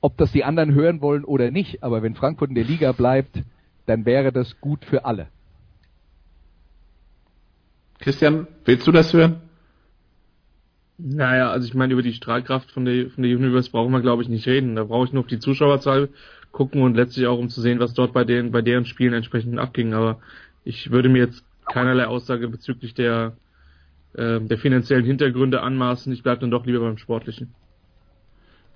ob 0.00 0.16
das 0.16 0.32
die 0.32 0.44
anderen 0.44 0.74
hören 0.74 1.00
wollen 1.00 1.24
oder 1.24 1.50
nicht, 1.50 1.82
aber 1.82 2.02
wenn 2.02 2.14
Frankfurt 2.14 2.50
in 2.50 2.56
der 2.56 2.64
Liga 2.64 2.92
bleibt, 2.92 3.42
dann 3.86 4.04
wäre 4.04 4.32
das 4.32 4.60
gut 4.60 4.84
für 4.84 5.04
alle. 5.04 5.28
Christian, 8.00 8.48
willst 8.64 8.86
du 8.86 8.92
das 8.92 9.12
hören? 9.12 9.40
Naja, 10.98 11.50
also 11.50 11.66
ich 11.66 11.74
meine, 11.74 11.92
über 11.92 12.02
die 12.02 12.12
Strahlkraft 12.12 12.70
von 12.72 12.84
der, 12.84 13.10
von 13.10 13.22
der 13.22 13.36
Universe 13.36 13.70
brauchen 13.70 13.92
wir, 13.92 14.00
glaube 14.00 14.22
ich, 14.22 14.28
nicht 14.28 14.46
reden. 14.46 14.76
Da 14.76 14.84
brauche 14.84 15.06
ich 15.06 15.12
nur 15.12 15.22
auf 15.22 15.28
die 15.28 15.38
Zuschauerzahl 15.38 16.08
gucken 16.50 16.82
und 16.82 16.96
letztlich 16.96 17.26
auch, 17.26 17.38
um 17.38 17.48
zu 17.48 17.60
sehen, 17.60 17.78
was 17.78 17.94
dort 17.94 18.12
bei 18.12 18.24
den, 18.24 18.50
bei 18.50 18.60
deren 18.60 18.84
Spielen 18.84 19.14
entsprechend 19.14 19.58
abging. 19.58 19.94
Aber 19.94 20.20
ich 20.64 20.90
würde 20.90 21.08
mir 21.08 21.18
jetzt 21.20 21.44
keinerlei 21.66 22.06
Aussage 22.06 22.48
bezüglich 22.48 22.94
der, 22.94 23.36
äh, 24.14 24.40
der 24.40 24.58
finanziellen 24.58 25.04
Hintergründe 25.04 25.62
anmaßen. 25.62 26.12
Ich 26.12 26.22
bleibe 26.22 26.40
dann 26.40 26.50
doch 26.50 26.66
lieber 26.66 26.80
beim 26.80 26.98
Sportlichen. 26.98 27.54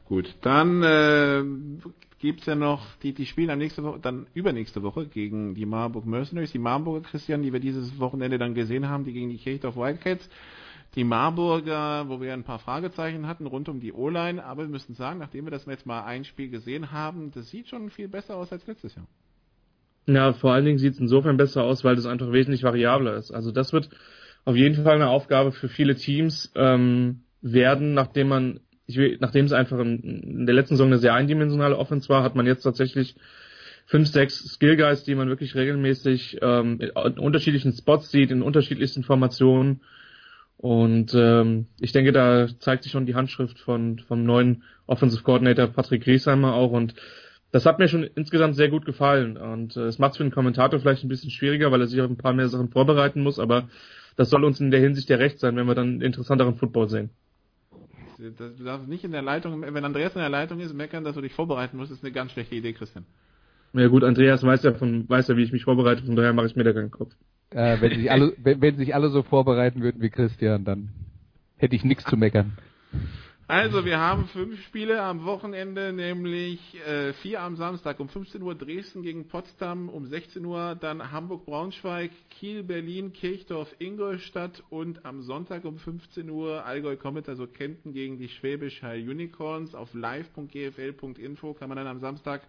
Gut, 0.06 0.36
dann 0.42 0.82
äh, 0.82 1.42
gibt's 2.20 2.46
ja 2.46 2.54
noch, 2.54 2.84
die, 3.02 3.12
die 3.12 3.26
spielen 3.26 3.50
am 3.50 3.58
nächste 3.58 3.82
Woche, 3.82 3.98
dann 4.00 4.26
übernächste 4.34 4.82
Woche 4.82 5.06
gegen 5.06 5.54
die 5.54 5.66
Marburg 5.66 6.06
Mercenaries. 6.06 6.52
Die 6.52 6.58
Marburger 6.58 7.08
Christian, 7.08 7.42
die 7.42 7.52
wir 7.52 7.60
dieses 7.60 7.98
Wochenende 7.98 8.38
dann 8.38 8.54
gesehen 8.54 8.88
haben, 8.88 9.04
die 9.04 9.12
gegen 9.12 9.30
die 9.30 9.38
Kirchdorf 9.38 9.76
Wildcats. 9.76 10.28
Die 10.94 11.04
Marburger, 11.04 12.08
wo 12.08 12.20
wir 12.20 12.32
ein 12.32 12.44
paar 12.44 12.58
Fragezeichen 12.58 13.26
hatten 13.26 13.46
rund 13.46 13.68
um 13.68 13.80
die 13.80 13.92
O-Line, 13.92 14.42
aber 14.42 14.62
wir 14.62 14.70
müssen 14.70 14.94
sagen, 14.94 15.18
nachdem 15.18 15.44
wir 15.44 15.50
das 15.50 15.66
jetzt 15.66 15.84
mal 15.84 16.04
ein 16.04 16.24
Spiel 16.24 16.48
gesehen 16.48 16.90
haben, 16.90 17.32
das 17.32 17.50
sieht 17.50 17.68
schon 17.68 17.90
viel 17.90 18.08
besser 18.08 18.36
aus 18.36 18.50
als 18.50 18.66
letztes 18.66 18.94
Jahr. 18.94 19.06
Ja, 20.06 20.32
vor 20.32 20.52
allen 20.52 20.64
Dingen 20.64 20.78
sieht 20.78 20.94
es 20.94 21.00
insofern 21.00 21.36
besser 21.36 21.64
aus, 21.64 21.84
weil 21.84 21.96
das 21.96 22.06
einfach 22.06 22.32
wesentlich 22.32 22.62
variabler 22.62 23.16
ist. 23.16 23.32
Also 23.32 23.50
das 23.50 23.72
wird 23.72 23.90
auf 24.46 24.56
jeden 24.56 24.84
Fall 24.84 24.94
eine 24.94 25.08
Aufgabe 25.08 25.52
für 25.52 25.68
viele 25.68 25.96
Teams 25.96 26.52
ähm, 26.54 27.24
werden, 27.42 27.94
nachdem 27.94 28.28
man, 28.28 28.60
ich 28.86 28.96
will, 28.96 29.18
nachdem 29.20 29.44
es 29.44 29.52
einfach 29.52 29.78
in, 29.80 30.46
der 30.46 30.54
letzten 30.54 30.76
Saison 30.76 30.86
eine 30.86 30.98
sehr 30.98 31.14
eindimensionale 31.14 31.76
Offense 31.76 32.08
war, 32.08 32.22
hat 32.22 32.36
man 32.36 32.46
jetzt 32.46 32.62
tatsächlich 32.62 33.16
fünf, 33.86 34.06
sechs 34.06 34.38
Skill 34.38 34.76
Guys, 34.76 35.02
die 35.02 35.16
man 35.16 35.28
wirklich 35.28 35.56
regelmäßig 35.56 36.38
ähm, 36.42 36.80
in 36.80 37.18
unterschiedlichen 37.18 37.72
Spots 37.72 38.12
sieht, 38.12 38.30
in 38.30 38.42
unterschiedlichsten 38.42 39.02
Formationen. 39.02 39.80
Und 40.58 41.12
ähm, 41.14 41.66
ich 41.80 41.90
denke, 41.90 42.12
da 42.12 42.46
zeigt 42.60 42.84
sich 42.84 42.92
schon 42.92 43.04
die 43.04 43.16
Handschrift 43.16 43.58
von 43.58 43.98
vom 43.98 44.24
neuen 44.24 44.62
Offensive 44.86 45.24
Coordinator 45.24 45.66
Patrick 45.66 46.04
Griesheimer 46.04 46.54
auch. 46.54 46.70
Und 46.70 46.94
das 47.50 47.66
hat 47.66 47.80
mir 47.80 47.88
schon 47.88 48.04
insgesamt 48.04 48.54
sehr 48.54 48.68
gut 48.68 48.84
gefallen. 48.84 49.36
Und 49.36 49.76
äh, 49.76 49.86
es 49.86 49.98
macht 49.98 50.12
es 50.12 50.18
für 50.18 50.24
den 50.24 50.32
Kommentator 50.32 50.78
vielleicht 50.78 51.02
ein 51.02 51.08
bisschen 51.08 51.30
schwieriger, 51.30 51.72
weil 51.72 51.80
er 51.80 51.88
sich 51.88 52.00
auf 52.00 52.08
ein 52.08 52.16
paar 52.16 52.32
mehr 52.32 52.48
Sachen 52.48 52.70
vorbereiten 52.70 53.24
muss, 53.24 53.40
aber 53.40 53.68
das 54.16 54.30
soll 54.30 54.44
uns 54.44 54.60
in 54.60 54.70
der 54.70 54.80
Hinsicht 54.80 55.08
ja 55.08 55.16
recht 55.16 55.38
sein, 55.38 55.56
wenn 55.56 55.66
wir 55.66 55.74
dann 55.74 56.00
interessanteren 56.00 56.56
Football 56.56 56.88
sehen. 56.88 57.10
Das 58.18 58.56
darf 58.64 58.86
nicht 58.86 59.04
in 59.04 59.12
der 59.12 59.22
Leitung, 59.22 59.60
wenn 59.60 59.84
Andreas 59.84 60.14
in 60.14 60.20
der 60.20 60.30
Leitung 60.30 60.58
ist, 60.60 60.74
meckern, 60.74 61.04
dass 61.04 61.14
du 61.14 61.20
dich 61.20 61.34
vorbereiten 61.34 61.76
musst, 61.76 61.92
ist 61.92 62.02
eine 62.02 62.12
ganz 62.12 62.32
schlechte 62.32 62.54
Idee, 62.54 62.72
Christian. 62.72 63.04
Ja 63.74 63.88
gut, 63.88 64.04
Andreas 64.04 64.42
weiß 64.42 64.62
ja 64.62 64.72
von, 64.72 65.06
weiß 65.08 65.28
ja, 65.28 65.36
wie 65.36 65.42
ich 65.42 65.52
mich 65.52 65.64
vorbereite, 65.64 66.02
von 66.02 66.16
daher 66.16 66.32
mache 66.32 66.46
ich 66.46 66.56
mir 66.56 66.64
da 66.64 66.72
keinen 66.72 66.90
Kopf. 66.90 67.12
Äh, 67.50 67.80
wenn, 67.80 67.94
sich 67.94 68.10
alle, 68.10 68.32
wenn, 68.38 68.62
wenn 68.62 68.76
sich 68.76 68.94
alle 68.94 69.10
so 69.10 69.22
vorbereiten 69.22 69.82
würden 69.82 70.00
wie 70.00 70.08
Christian, 70.08 70.64
dann 70.64 70.88
hätte 71.58 71.76
ich 71.76 71.84
nichts 71.84 72.04
zu 72.04 72.16
meckern. 72.16 72.56
Also, 73.48 73.84
wir 73.84 74.00
haben 74.00 74.26
fünf 74.26 74.60
Spiele 74.64 75.00
am 75.00 75.24
Wochenende, 75.24 75.92
nämlich 75.92 76.58
äh, 76.84 77.12
vier 77.12 77.42
am 77.42 77.54
Samstag 77.54 78.00
um 78.00 78.08
15 78.08 78.42
Uhr 78.42 78.56
Dresden 78.56 79.02
gegen 79.02 79.28
Potsdam, 79.28 79.88
um 79.88 80.04
16 80.04 80.44
Uhr 80.44 80.74
dann 80.74 81.12
Hamburg-Braunschweig, 81.12 82.10
Kiel, 82.28 82.64
Berlin, 82.64 83.12
Kirchdorf, 83.12 83.72
Ingolstadt 83.78 84.64
und 84.68 85.06
am 85.06 85.22
Sonntag 85.22 85.64
um 85.64 85.78
15 85.78 86.28
Uhr 86.28 86.66
Allgäu 86.66 86.96
Comet, 86.96 87.28
also 87.28 87.46
Kempten 87.46 87.92
gegen 87.92 88.18
die 88.18 88.28
Schwäbisch 88.28 88.82
Hall 88.82 88.98
Unicorns. 88.98 89.76
Auf 89.76 89.94
live.gfl.info 89.94 91.54
kann 91.54 91.68
man 91.68 91.78
dann 91.78 91.86
am 91.86 92.00
Samstag 92.00 92.42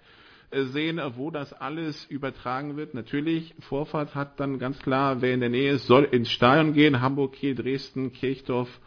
äh, 0.50 0.64
sehen, 0.64 1.00
wo 1.16 1.30
das 1.30 1.54
alles 1.54 2.06
übertragen 2.06 2.76
wird. 2.76 2.96
Natürlich, 2.96 3.54
Vorfahrt 3.60 4.16
hat 4.16 4.40
dann 4.40 4.58
ganz 4.58 4.80
klar, 4.80 5.22
wer 5.22 5.36
in 5.36 5.42
der 5.42 5.50
Nähe 5.50 5.74
ist, 5.74 5.86
soll 5.86 6.06
ins 6.06 6.32
Stadion 6.32 6.74
gehen. 6.74 7.02
Hamburg, 7.02 7.34
Kiel, 7.34 7.54
Dresden, 7.54 8.14
Kirchdorf, 8.14 8.80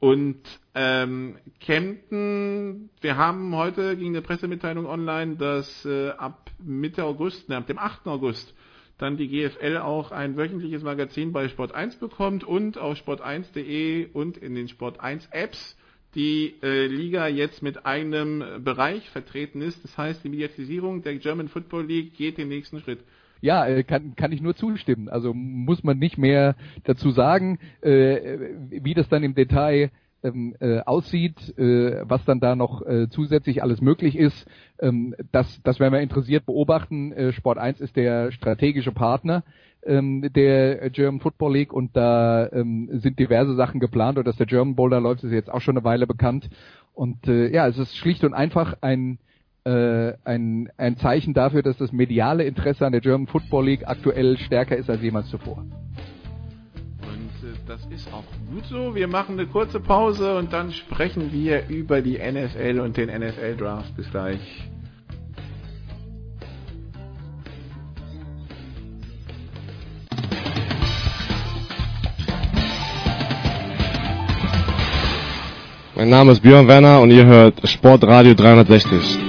und 0.00 0.40
ähm, 0.74 1.36
Kempten, 1.60 2.90
wir 3.00 3.16
haben 3.16 3.54
heute 3.56 3.96
gegen 3.96 4.10
eine 4.10 4.22
Pressemitteilung 4.22 4.86
online, 4.86 5.36
dass 5.36 5.84
äh, 5.84 6.10
ab 6.10 6.50
Mitte 6.58 7.04
August, 7.04 7.48
ne, 7.48 7.56
ab 7.56 7.66
dem 7.66 7.78
8. 7.78 8.06
August, 8.06 8.54
dann 8.98 9.16
die 9.16 9.28
GFL 9.28 9.78
auch 9.78 10.10
ein 10.12 10.36
wöchentliches 10.36 10.82
Magazin 10.82 11.32
bei 11.32 11.48
Sport 11.48 11.72
1 11.74 11.96
bekommt 11.96 12.44
und 12.44 12.78
auf 12.78 12.98
sport1.de 12.98 14.08
und 14.12 14.36
in 14.36 14.54
den 14.54 14.68
Sport 14.68 15.00
1 15.00 15.28
Apps 15.30 15.76
die 16.14 16.54
äh, 16.62 16.86
Liga 16.86 17.28
jetzt 17.28 17.62
mit 17.62 17.84
einem 17.84 18.64
Bereich 18.64 19.08
vertreten 19.10 19.60
ist. 19.60 19.84
Das 19.84 19.96
heißt, 19.98 20.24
die 20.24 20.28
Mediatisierung 20.30 21.02
der 21.02 21.16
German 21.16 21.48
Football 21.48 21.86
League 21.86 22.14
geht 22.14 22.38
den 22.38 22.48
nächsten 22.48 22.80
Schritt. 22.80 23.00
Ja, 23.40 23.66
äh, 23.66 23.82
kann, 23.84 24.14
kann 24.16 24.32
ich 24.32 24.40
nur 24.40 24.54
zustimmen. 24.54 25.08
Also 25.08 25.32
muss 25.34 25.84
man 25.84 25.98
nicht 25.98 26.18
mehr 26.18 26.56
dazu 26.84 27.10
sagen, 27.10 27.58
äh, 27.80 28.38
wie 28.70 28.94
das 28.94 29.08
dann 29.08 29.22
im 29.22 29.34
Detail 29.34 29.90
ähm, 30.22 30.56
äh, 30.60 30.80
aussieht, 30.80 31.56
äh, 31.58 32.02
was 32.02 32.24
dann 32.24 32.40
da 32.40 32.56
noch 32.56 32.84
äh, 32.84 33.08
zusätzlich 33.08 33.62
alles 33.62 33.80
möglich 33.80 34.16
ist. 34.16 34.46
Ähm, 34.80 35.14
das, 35.30 35.60
das 35.62 35.78
werden 35.78 35.92
wir 35.92 36.00
interessiert 36.00 36.46
beobachten. 36.46 37.12
Äh, 37.12 37.32
Sport 37.32 37.58
1 37.58 37.80
ist 37.80 37.96
der 37.96 38.32
strategische 38.32 38.92
Partner 38.92 39.44
ähm, 39.84 40.28
der 40.34 40.90
German 40.90 41.20
Football 41.20 41.54
League 41.54 41.72
und 41.72 41.96
da 41.96 42.48
ähm, 42.52 42.88
sind 42.92 43.18
diverse 43.18 43.54
Sachen 43.54 43.80
geplant 43.80 44.18
und 44.18 44.26
dass 44.26 44.36
der 44.36 44.46
German 44.46 44.74
Boulder 44.74 45.00
läuft, 45.00 45.24
ist 45.24 45.32
jetzt 45.32 45.50
auch 45.50 45.60
schon 45.60 45.76
eine 45.76 45.84
Weile 45.84 46.06
bekannt. 46.06 46.48
Und 46.94 47.28
äh, 47.28 47.48
ja, 47.52 47.68
es 47.68 47.78
ist 47.78 47.96
schlicht 47.96 48.24
und 48.24 48.34
einfach 48.34 48.76
ein 48.80 49.18
äh, 49.68 50.14
ein, 50.24 50.70
ein 50.78 50.96
Zeichen 50.96 51.34
dafür, 51.34 51.62
dass 51.62 51.76
das 51.76 51.92
mediale 51.92 52.44
Interesse 52.44 52.86
an 52.86 52.92
der 52.92 53.02
German 53.02 53.26
Football 53.26 53.66
League 53.66 53.82
aktuell 53.86 54.38
stärker 54.38 54.76
ist 54.76 54.88
als 54.88 55.02
jemals 55.02 55.28
zuvor. 55.28 55.58
Und 55.58 57.48
äh, 57.48 57.54
das 57.66 57.84
ist 57.86 58.08
auch 58.12 58.24
gut 58.50 58.64
so. 58.64 58.94
Wir 58.94 59.08
machen 59.08 59.38
eine 59.38 59.46
kurze 59.46 59.78
Pause 59.78 60.38
und 60.38 60.54
dann 60.54 60.72
sprechen 60.72 61.32
wir 61.32 61.68
über 61.68 62.00
die 62.00 62.18
NFL 62.18 62.80
und 62.80 62.96
den 62.96 63.10
NFL 63.10 63.56
Draft. 63.56 63.94
Bis 63.94 64.10
gleich. 64.10 64.40
Mein 75.94 76.10
Name 76.10 76.30
ist 76.32 76.40
Björn 76.40 76.68
Werner 76.68 77.00
und 77.00 77.10
ihr 77.10 77.26
hört 77.26 77.68
Sportradio 77.68 78.32
360. 78.32 79.27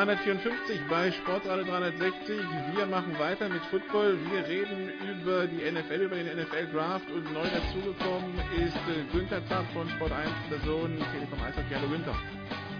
354 0.00 0.80
bei 0.88 1.12
Sportradio 1.12 1.62
360. 1.64 2.38
Wir 2.74 2.86
machen 2.86 3.18
weiter 3.18 3.50
mit 3.50 3.60
Football. 3.66 4.16
Wir 4.32 4.46
reden 4.48 4.88
über 5.20 5.46
die 5.46 5.60
NFL, 5.70 6.04
über 6.04 6.16
den 6.16 6.26
NFL 6.26 6.72
Draft 6.72 7.10
und 7.10 7.30
neu 7.34 7.44
dazugekommen 7.44 8.32
ist 8.56 8.76
äh, 8.76 9.04
Günther 9.12 9.44
Zapp 9.46 9.66
von 9.74 9.86
Sport 9.90 10.12
1, 10.12 10.30
der 10.50 10.60
Sohn 10.60 10.96
Telekom 10.96 11.42
Eishockey. 11.42 11.74
Hallo 11.74 11.88
Günther. 11.88 12.14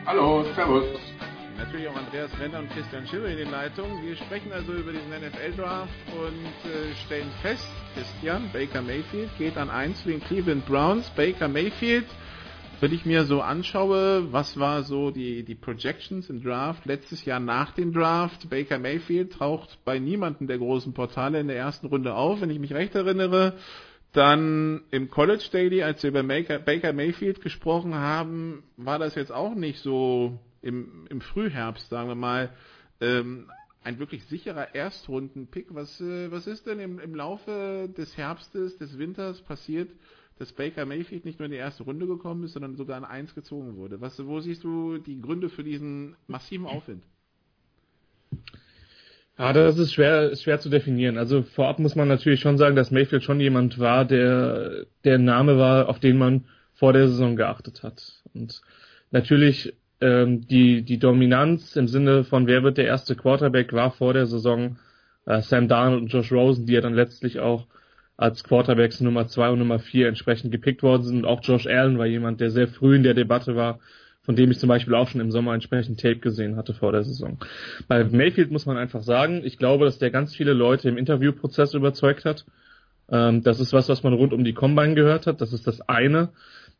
Hallo, 0.06 0.44
servus. 0.54 0.98
Natürlich 1.58 1.88
auch 1.88 1.96
Andreas 1.96 2.30
Renner 2.40 2.60
und 2.60 2.70
Christian 2.70 3.06
Schirre 3.06 3.30
in 3.32 3.36
den 3.36 3.50
Leitungen. 3.50 4.02
Wir 4.02 4.16
sprechen 4.16 4.50
also 4.54 4.72
über 4.72 4.92
diesen 4.92 5.10
NFL 5.10 5.60
Draft 5.60 5.92
und 6.16 6.70
äh, 6.70 6.94
stellen 7.04 7.30
fest, 7.42 7.68
Christian, 7.94 8.48
Baker 8.50 8.80
Mayfield 8.80 9.28
geht 9.36 9.58
an 9.58 9.68
1 9.68 10.04
zu 10.04 10.08
den 10.08 10.22
Cleveland 10.22 10.64
Browns. 10.64 11.10
Baker 11.10 11.48
Mayfield 11.48 12.06
wenn 12.80 12.92
ich 12.92 13.04
mir 13.04 13.24
so 13.24 13.42
anschaue, 13.42 14.32
was 14.32 14.58
war 14.58 14.82
so 14.82 15.10
die, 15.10 15.44
die 15.44 15.54
Projections 15.54 16.30
im 16.30 16.42
Draft 16.42 16.86
letztes 16.86 17.24
Jahr 17.24 17.40
nach 17.40 17.72
dem 17.72 17.92
Draft, 17.92 18.48
Baker 18.48 18.78
Mayfield 18.78 19.34
taucht 19.34 19.78
bei 19.84 19.98
niemanden 19.98 20.46
der 20.46 20.58
großen 20.58 20.94
Portale 20.94 21.40
in 21.40 21.48
der 21.48 21.56
ersten 21.56 21.86
Runde 21.86 22.14
auf, 22.14 22.40
wenn 22.40 22.50
ich 22.50 22.58
mich 22.58 22.72
recht 22.72 22.94
erinnere. 22.94 23.54
Dann 24.12 24.82
im 24.90 25.08
College 25.10 25.48
Daily, 25.52 25.82
als 25.82 26.02
wir 26.02 26.10
über 26.10 26.22
Baker 26.22 26.92
Mayfield 26.92 27.42
gesprochen 27.42 27.94
haben, 27.94 28.64
war 28.76 28.98
das 28.98 29.14
jetzt 29.14 29.30
auch 29.30 29.54
nicht 29.54 29.78
so 29.80 30.40
im, 30.62 31.06
im 31.10 31.20
Frühherbst, 31.20 31.88
sagen 31.90 32.08
wir 32.08 32.14
mal, 32.16 32.50
ähm, 33.00 33.50
ein 33.84 33.98
wirklich 33.98 34.24
sicherer 34.24 34.74
Erstrunden-Pick. 34.74 35.68
Was, 35.70 36.00
äh, 36.00 36.30
was 36.30 36.46
ist 36.46 36.66
denn 36.66 36.80
im, 36.80 36.98
im 36.98 37.14
Laufe 37.14 37.88
des 37.96 38.16
Herbstes, 38.16 38.76
des 38.78 38.98
Winters 38.98 39.40
passiert, 39.42 39.90
dass 40.40 40.52
Baker 40.52 40.86
Mayfield 40.86 41.26
nicht 41.26 41.38
nur 41.38 41.44
in 41.44 41.52
die 41.52 41.58
erste 41.58 41.82
Runde 41.82 42.06
gekommen 42.06 42.44
ist, 42.44 42.54
sondern 42.54 42.74
sogar 42.74 42.96
an 42.96 43.04
eins 43.04 43.34
gezogen 43.34 43.76
wurde. 43.76 44.00
Was, 44.00 44.24
wo 44.26 44.40
siehst 44.40 44.64
du 44.64 44.96
die 44.96 45.20
Gründe 45.20 45.50
für 45.50 45.62
diesen 45.62 46.16
massiven 46.28 46.64
Aufwind? 46.64 47.04
Ja, 49.36 49.52
das 49.52 49.76
ist 49.76 49.92
schwer, 49.92 50.34
schwer 50.36 50.58
zu 50.58 50.70
definieren. 50.70 51.18
Also 51.18 51.42
vorab 51.42 51.78
muss 51.78 51.94
man 51.94 52.08
natürlich 52.08 52.40
schon 52.40 52.56
sagen, 52.56 52.74
dass 52.74 52.90
Mayfield 52.90 53.22
schon 53.22 53.38
jemand 53.38 53.78
war, 53.78 54.06
der 54.06 54.86
der 55.04 55.18
Name 55.18 55.58
war, 55.58 55.90
auf 55.90 56.00
den 56.00 56.16
man 56.16 56.46
vor 56.72 56.94
der 56.94 57.08
Saison 57.08 57.36
geachtet 57.36 57.82
hat. 57.82 58.22
Und 58.32 58.62
natürlich 59.10 59.74
ähm, 60.00 60.46
die 60.46 60.82
die 60.82 60.98
Dominanz 60.98 61.76
im 61.76 61.86
Sinne 61.86 62.24
von 62.24 62.46
wer 62.46 62.62
wird 62.62 62.78
der 62.78 62.86
erste 62.86 63.14
Quarterback 63.14 63.74
war 63.74 63.90
vor 63.90 64.14
der 64.14 64.24
Saison 64.24 64.78
äh, 65.26 65.42
Sam 65.42 65.68
Darnold 65.68 66.00
und 66.00 66.08
Josh 66.08 66.32
Rosen, 66.32 66.64
die 66.64 66.72
ja 66.72 66.80
dann 66.80 66.94
letztlich 66.94 67.40
auch 67.40 67.66
als 68.20 68.44
Quarterbacks 68.44 69.00
Nummer 69.00 69.28
zwei 69.28 69.48
und 69.48 69.60
Nummer 69.60 69.78
vier 69.78 70.06
entsprechend 70.06 70.52
gepickt 70.52 70.82
worden 70.82 71.04
sind. 71.04 71.16
Und 71.20 71.24
auch 71.24 71.40
Josh 71.42 71.66
Allen 71.66 71.96
war 71.96 72.04
jemand, 72.04 72.38
der 72.42 72.50
sehr 72.50 72.68
früh 72.68 72.94
in 72.94 73.02
der 73.02 73.14
Debatte 73.14 73.56
war, 73.56 73.80
von 74.20 74.36
dem 74.36 74.50
ich 74.50 74.58
zum 74.58 74.68
Beispiel 74.68 74.94
auch 74.94 75.08
schon 75.08 75.22
im 75.22 75.30
Sommer 75.30 75.54
entsprechend 75.54 75.98
Tape 75.98 76.18
gesehen 76.18 76.56
hatte 76.56 76.74
vor 76.74 76.92
der 76.92 77.02
Saison. 77.02 77.38
Bei 77.88 78.04
Mayfield 78.04 78.50
muss 78.50 78.66
man 78.66 78.76
einfach 78.76 79.00
sagen, 79.00 79.40
ich 79.42 79.56
glaube, 79.56 79.86
dass 79.86 79.98
der 79.98 80.10
ganz 80.10 80.36
viele 80.36 80.52
Leute 80.52 80.90
im 80.90 80.98
Interviewprozess 80.98 81.72
überzeugt 81.72 82.26
hat. 82.26 82.44
Ähm, 83.08 83.42
das 83.42 83.58
ist 83.58 83.72
was, 83.72 83.88
was 83.88 84.02
man 84.02 84.12
rund 84.12 84.34
um 84.34 84.44
die 84.44 84.52
Combine 84.52 84.94
gehört 84.94 85.26
hat. 85.26 85.40
Das 85.40 85.54
ist 85.54 85.66
das 85.66 85.80
eine. 85.88 86.28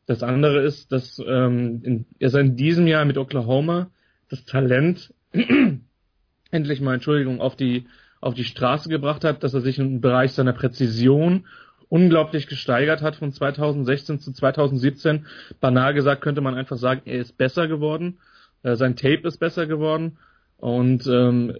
Das 0.04 0.22
andere 0.22 0.60
ist, 0.60 0.92
dass 0.92 1.22
ähm, 1.26 1.80
in, 1.82 2.04
er 2.18 2.34
in 2.34 2.56
diesem 2.56 2.86
Jahr 2.86 3.06
mit 3.06 3.16
Oklahoma 3.16 3.90
das 4.28 4.44
Talent 4.44 5.14
endlich 6.50 6.82
mal 6.82 6.94
Entschuldigung 6.94 7.40
auf 7.40 7.56
die 7.56 7.86
auf 8.20 8.34
die 8.34 8.44
Straße 8.44 8.88
gebracht 8.88 9.24
hat, 9.24 9.42
dass 9.42 9.54
er 9.54 9.60
sich 9.60 9.78
im 9.78 10.00
Bereich 10.00 10.32
seiner 10.32 10.52
Präzision 10.52 11.46
unglaublich 11.88 12.46
gesteigert 12.46 13.02
hat 13.02 13.16
von 13.16 13.32
2016 13.32 14.20
zu 14.20 14.32
2017. 14.32 15.26
Banal 15.60 15.94
gesagt 15.94 16.22
könnte 16.22 16.40
man 16.40 16.54
einfach 16.54 16.76
sagen, 16.76 17.02
er 17.04 17.18
ist 17.18 17.36
besser 17.36 17.66
geworden, 17.66 18.18
äh, 18.62 18.76
sein 18.76 18.96
Tape 18.96 19.26
ist 19.26 19.38
besser 19.38 19.66
geworden. 19.66 20.18
Und 20.58 21.06
ähm, 21.06 21.56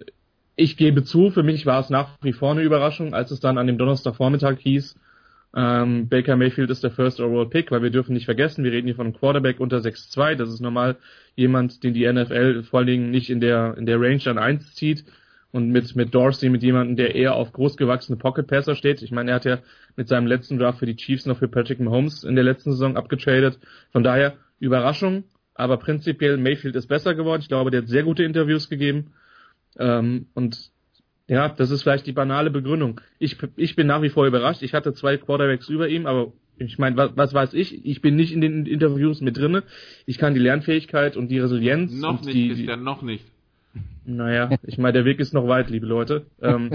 ich 0.55 0.77
gebe 0.77 1.03
zu, 1.03 1.31
für 1.31 1.43
mich 1.43 1.65
war 1.65 1.79
es 1.79 1.89
nach 1.89 2.17
wie 2.21 2.33
vor 2.33 2.51
eine 2.51 2.61
Überraschung, 2.61 3.13
als 3.13 3.31
es 3.31 3.39
dann 3.39 3.57
an 3.57 3.67
dem 3.67 3.77
Donnerstagvormittag 3.77 4.59
hieß, 4.59 4.95
ähm, 5.53 6.07
Baker 6.07 6.37
Mayfield 6.37 6.69
ist 6.69 6.83
der 6.83 6.91
First 6.91 7.19
Overall 7.19 7.49
Pick, 7.49 7.71
weil 7.71 7.83
wir 7.83 7.89
dürfen 7.89 8.13
nicht 8.13 8.25
vergessen, 8.25 8.63
wir 8.63 8.71
reden 8.71 8.87
hier 8.87 8.95
von 8.95 9.07
einem 9.07 9.15
Quarterback 9.15 9.59
unter 9.59 9.77
6'2, 9.77 10.35
das 10.35 10.49
ist 10.49 10.61
normal 10.61 10.95
jemand, 11.35 11.83
den 11.83 11.93
die 11.93 12.11
NFL 12.11 12.63
vor 12.63 12.79
allen 12.79 12.87
Dingen 12.87 13.11
nicht 13.11 13.29
in 13.29 13.41
der, 13.41 13.75
in 13.77 13.85
der 13.85 13.99
Range 13.99 14.21
an 14.27 14.37
1 14.37 14.75
zieht, 14.75 15.03
und 15.51 15.69
mit, 15.69 15.95
mit 15.95 16.13
Dorsey, 16.13 16.49
mit 16.49 16.63
jemandem, 16.63 16.95
der 16.95 17.15
eher 17.15 17.35
auf 17.35 17.51
großgewachsene 17.51 18.17
Pocket 18.17 18.47
Passer 18.47 18.75
steht. 18.75 19.01
Ich 19.01 19.11
meine, 19.11 19.31
er 19.31 19.35
hat 19.35 19.45
ja 19.45 19.59
mit 19.95 20.07
seinem 20.07 20.27
letzten 20.27 20.57
Draft 20.57 20.79
für 20.79 20.85
die 20.85 20.95
Chiefs 20.95 21.25
noch 21.25 21.37
für 21.37 21.47
Patrick 21.47 21.79
Mahomes 21.79 22.23
in 22.23 22.35
der 22.35 22.43
letzten 22.43 22.71
Saison 22.71 22.95
abgetradet. 22.95 23.59
Von 23.91 24.03
daher 24.03 24.35
Überraschung, 24.59 25.25
aber 25.53 25.77
prinzipiell 25.77 26.37
Mayfield 26.37 26.75
ist 26.75 26.87
besser 26.87 27.15
geworden. 27.15 27.41
Ich 27.41 27.49
glaube, 27.49 27.71
der 27.71 27.81
hat 27.81 27.89
sehr 27.89 28.03
gute 28.03 28.23
Interviews 28.23 28.69
gegeben. 28.69 29.13
Ähm, 29.77 30.27
und 30.33 30.71
ja, 31.27 31.49
das 31.49 31.71
ist 31.71 31.83
vielleicht 31.83 32.07
die 32.07 32.11
banale 32.11 32.49
Begründung. 32.49 33.01
Ich, 33.19 33.37
ich 33.55 33.75
bin 33.75 33.87
nach 33.87 34.01
wie 34.01 34.09
vor 34.09 34.25
überrascht. 34.25 34.61
Ich 34.63 34.73
hatte 34.73 34.93
zwei 34.93 35.17
Quarterbacks 35.17 35.69
über 35.69 35.87
ihm, 35.87 36.05
aber 36.05 36.33
ich 36.57 36.77
meine, 36.77 36.97
was, 36.97 37.11
was 37.15 37.33
weiß 37.33 37.53
ich? 37.53 37.85
Ich 37.85 38.01
bin 38.01 38.15
nicht 38.15 38.31
in 38.33 38.41
den 38.41 38.65
Interviews 38.65 39.21
mit 39.21 39.37
drinne. 39.37 39.63
Ich 40.05 40.17
kann 40.17 40.33
die 40.33 40.39
Lernfähigkeit 40.39 41.17
und 41.17 41.29
die 41.29 41.39
Resilienz 41.39 41.93
noch 41.93 42.21
nicht, 42.21 42.35
die, 42.35 42.47
Christian, 42.49 42.83
noch 42.83 43.01
nicht. 43.01 43.25
Naja, 44.05 44.49
ich 44.63 44.77
meine, 44.77 44.93
der 44.93 45.05
Weg 45.05 45.19
ist 45.19 45.33
noch 45.33 45.47
weit, 45.47 45.69
liebe 45.69 45.85
Leute. 45.85 46.25
Ähm, 46.41 46.71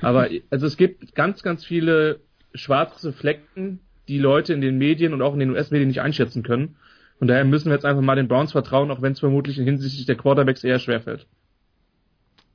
aber 0.00 0.28
also 0.50 0.66
es 0.66 0.76
gibt 0.76 1.14
ganz, 1.14 1.42
ganz 1.42 1.64
viele 1.64 2.20
schwarze 2.54 3.12
Flecken, 3.12 3.80
die 4.08 4.18
Leute 4.18 4.52
in 4.52 4.60
den 4.60 4.78
Medien 4.78 5.12
und 5.12 5.22
auch 5.22 5.34
in 5.34 5.40
den 5.40 5.50
US-Medien 5.50 5.88
nicht 5.88 6.00
einschätzen 6.00 6.42
können. 6.42 6.76
Und 7.20 7.28
daher 7.28 7.44
müssen 7.44 7.66
wir 7.66 7.74
jetzt 7.74 7.84
einfach 7.84 8.02
mal 8.02 8.16
den 8.16 8.28
Browns 8.28 8.52
vertrauen, 8.52 8.90
auch 8.90 9.02
wenn 9.02 9.12
es 9.12 9.20
vermutlich 9.20 9.56
hinsichtlich 9.56 10.06
der 10.06 10.16
Quarterbacks 10.16 10.64
eher 10.64 10.78
schwerfällt. 10.78 11.26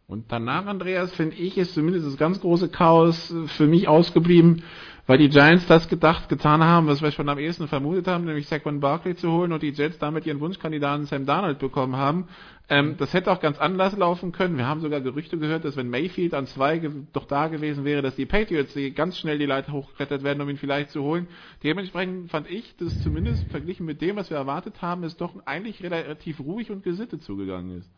Und 0.08 0.32
danach, 0.32 0.66
Andreas, 0.66 1.14
finde 1.14 1.36
ich, 1.36 1.58
ist 1.58 1.76
zumindest 1.76 2.08
das 2.08 2.18
ganz 2.18 2.42
große 2.42 2.70
Chaos 2.70 3.34
für 3.46 3.68
mich 3.68 3.88
ausgeblieben, 3.88 4.64
weil 5.10 5.18
die 5.18 5.30
Giants 5.30 5.66
das 5.66 5.90
gedacht, 5.90 6.30
getan 6.30 6.64
haben, 6.64 6.86
was 6.86 7.02
wir 7.02 7.10
schon 7.10 7.30
am 7.30 7.40
ehesten 7.40 7.68
vermutet 7.68 8.06
haben, 8.06 8.26
nämlich 8.26 8.46
Saquon 8.48 8.80
Barkley 8.80 9.16
zu 9.16 9.32
holen 9.32 9.52
und 9.52 9.64
die 9.64 9.72
Jets 9.72 9.98
damit 9.98 10.28
ihren 10.28 10.40
Wunschkandidaten 10.40 11.08
Sam 11.08 11.26
Darnold 11.26 11.58
bekommen 11.58 11.96
haben. 11.96 12.28
Ähm, 12.70 12.94
das 13.00 13.12
hätte 13.12 13.32
auch 13.32 13.40
ganz 13.40 13.58
anders 13.58 13.98
laufen 13.98 14.32
können. 14.34 14.56
Wir 14.56 14.68
haben 14.68 14.82
sogar 14.82 15.02
Gerüchte 15.02 15.40
gehört, 15.40 15.66
dass 15.66 15.76
wenn 15.78 15.90
Mayfield 15.90 16.36
an 16.36 16.46
zwei 16.46 16.80
doch 17.12 17.26
da 17.26 17.48
gewesen 17.48 17.86
wäre, 17.86 18.04
dass 18.04 18.18
die 18.18 18.28
Patriots 18.28 18.76
die 18.76 18.94
ganz 18.94 19.18
schnell 19.18 19.40
die 19.40 19.48
Leiter 19.48 19.72
hochgeklettert 19.72 20.22
werden, 20.22 20.42
um 20.42 20.50
ihn 20.50 20.58
vielleicht 20.58 20.92
zu 20.92 21.02
holen. 21.02 21.26
Dementsprechend 21.64 22.30
fand 22.30 22.48
ich, 22.48 22.76
dass 22.78 23.02
zumindest 23.02 23.50
verglichen 23.50 23.88
mit 23.88 24.02
dem, 24.02 24.16
was 24.16 24.30
wir 24.30 24.38
erwartet 24.38 24.80
haben, 24.84 25.04
es 25.04 25.18
doch 25.18 25.34
eigentlich 25.48 25.82
relativ 25.82 26.40
ruhig 26.40 26.70
und 26.70 26.84
gesittet 26.84 27.24
zugegangen 27.24 27.80
ist. 27.80 27.90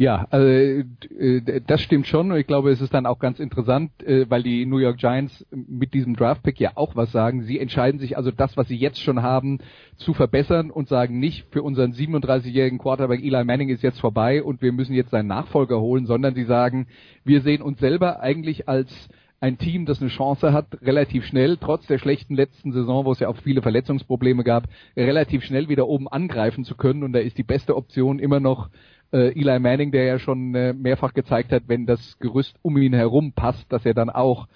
Ja, 0.00 0.26
also, 0.30 0.46
äh, 0.46 1.60
das 1.66 1.82
stimmt 1.82 2.06
schon 2.06 2.32
und 2.32 2.38
ich 2.38 2.46
glaube, 2.46 2.70
es 2.70 2.80
ist 2.80 2.94
dann 2.94 3.04
auch 3.04 3.18
ganz 3.18 3.38
interessant, 3.38 3.90
äh, 4.02 4.24
weil 4.30 4.42
die 4.42 4.64
New 4.64 4.78
York 4.78 4.96
Giants 4.96 5.44
mit 5.50 5.92
diesem 5.92 6.16
Draftpick 6.16 6.58
ja 6.58 6.70
auch 6.76 6.96
was 6.96 7.12
sagen. 7.12 7.42
Sie 7.42 7.60
entscheiden 7.60 8.00
sich 8.00 8.16
also 8.16 8.30
das, 8.30 8.56
was 8.56 8.66
sie 8.66 8.78
jetzt 8.78 8.98
schon 9.02 9.20
haben, 9.20 9.58
zu 9.98 10.14
verbessern 10.14 10.70
und 10.70 10.88
sagen 10.88 11.18
nicht, 11.18 11.44
für 11.50 11.62
unseren 11.62 11.92
37-jährigen 11.92 12.78
Quarterback 12.78 13.22
Eli 13.22 13.44
Manning 13.44 13.68
ist 13.68 13.82
jetzt 13.82 14.00
vorbei 14.00 14.42
und 14.42 14.62
wir 14.62 14.72
müssen 14.72 14.94
jetzt 14.94 15.10
seinen 15.10 15.26
Nachfolger 15.26 15.78
holen, 15.78 16.06
sondern 16.06 16.34
sie 16.34 16.44
sagen, 16.44 16.86
wir 17.24 17.42
sehen 17.42 17.60
uns 17.60 17.78
selber 17.78 18.20
eigentlich 18.20 18.70
als 18.70 19.10
ein 19.42 19.58
Team, 19.58 19.84
das 19.84 20.00
eine 20.00 20.08
Chance 20.08 20.54
hat, 20.54 20.80
relativ 20.80 21.26
schnell, 21.26 21.58
trotz 21.58 21.86
der 21.86 21.98
schlechten 21.98 22.34
letzten 22.34 22.72
Saison, 22.72 23.04
wo 23.04 23.12
es 23.12 23.20
ja 23.20 23.28
auch 23.28 23.36
viele 23.36 23.60
Verletzungsprobleme 23.60 24.44
gab, 24.44 24.64
relativ 24.96 25.44
schnell 25.44 25.68
wieder 25.68 25.88
oben 25.88 26.08
angreifen 26.08 26.64
zu 26.64 26.74
können. 26.74 27.02
Und 27.02 27.12
da 27.12 27.18
ist 27.18 27.36
die 27.36 27.42
beste 27.42 27.76
Option 27.76 28.18
immer 28.18 28.40
noch 28.40 28.70
äh, 29.12 29.38
Eli 29.38 29.58
Manning, 29.58 29.92
der 29.92 30.04
ja 30.04 30.18
schon 30.18 30.54
äh, 30.54 30.72
mehrfach 30.72 31.14
gezeigt 31.14 31.52
hat, 31.52 31.64
wenn 31.66 31.86
das 31.86 32.18
Gerüst 32.18 32.56
um 32.62 32.76
ihn 32.76 32.92
herum 32.92 33.32
passt, 33.32 33.70
dass 33.72 33.84
er 33.84 33.94
dann 33.94 34.10
auch 34.10 34.46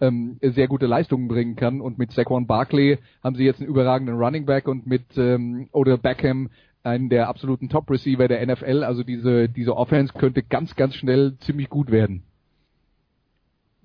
ähm, 0.00 0.38
sehr 0.40 0.68
gute 0.68 0.86
Leistungen 0.86 1.28
bringen 1.28 1.56
kann. 1.56 1.80
Und 1.80 1.98
mit 1.98 2.12
Saquon 2.12 2.46
Barkley 2.46 2.98
haben 3.22 3.36
sie 3.36 3.44
jetzt 3.44 3.60
einen 3.60 3.68
überragenden 3.68 4.16
Running 4.16 4.46
Back 4.46 4.68
und 4.68 4.86
mit 4.86 5.04
ähm, 5.16 5.68
Odell 5.72 5.98
Beckham 5.98 6.50
einen 6.82 7.08
der 7.08 7.28
absoluten 7.28 7.68
Top-Receiver 7.68 8.28
der 8.28 8.46
NFL. 8.46 8.84
Also 8.84 9.02
diese, 9.02 9.48
diese 9.48 9.76
Offense 9.76 10.12
könnte 10.12 10.42
ganz, 10.42 10.76
ganz 10.76 10.94
schnell 10.94 11.36
ziemlich 11.38 11.70
gut 11.70 11.90
werden. 11.90 12.24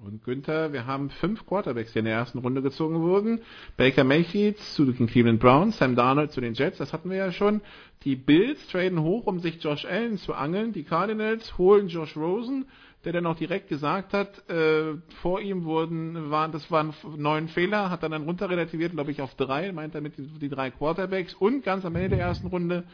Und 0.01 0.23
Günther, 0.23 0.71
wir 0.71 0.85
haben 0.85 1.09
fünf 1.09 1.45
Quarterbacks, 1.45 1.91
die 1.91 1.99
in 1.99 2.05
der 2.05 2.13
ersten 2.13 2.38
Runde 2.38 2.61
gezogen 2.61 3.01
wurden. 3.01 3.41
Baker 3.76 4.05
Mayfield 4.05 4.57
zu 4.57 4.85
den 4.85 5.07
Cleveland 5.07 5.41
Browns, 5.41 5.77
Sam 5.77 5.97
Darnold 5.97 6.31
zu 6.31 6.39
den 6.39 6.53
Jets, 6.53 6.77
das 6.77 6.93
hatten 6.93 7.09
wir 7.09 7.17
ja 7.17 7.34
schon. 7.34 7.59
Die 8.03 8.15
Bills 8.15 8.65
traden 8.69 9.01
hoch, 9.01 9.27
um 9.27 9.39
sich 9.39 9.61
Josh 9.61 9.84
Allen 9.84 10.17
zu 10.17 10.34
angeln. 10.34 10.71
Die 10.71 10.84
Cardinals 10.84 11.57
holen 11.57 11.89
Josh 11.89 12.15
Rosen, 12.15 12.65
der 13.03 13.11
dann 13.11 13.26
auch 13.26 13.35
direkt 13.35 13.67
gesagt 13.67 14.13
hat, 14.13 14.49
äh, 14.49 14.93
vor 15.21 15.41
ihm 15.41 15.65
wurden, 15.65 16.31
waren, 16.31 16.53
das 16.53 16.71
waren 16.71 16.93
neun 17.17 17.49
Fehler, 17.49 17.89
hat 17.89 18.01
dann 18.01 18.11
dann 18.11 18.23
runterrelativiert, 18.23 18.93
glaube 18.93 19.11
ich, 19.11 19.21
auf 19.21 19.35
drei, 19.35 19.73
meint 19.73 19.95
damit 19.95 20.17
die, 20.17 20.27
die 20.27 20.49
drei 20.49 20.71
Quarterbacks. 20.71 21.34
Und 21.34 21.65
ganz 21.65 21.84
am 21.84 21.97
Ende 21.97 22.15
der 22.15 22.19
ersten 22.19 22.47
Runde 22.47 22.85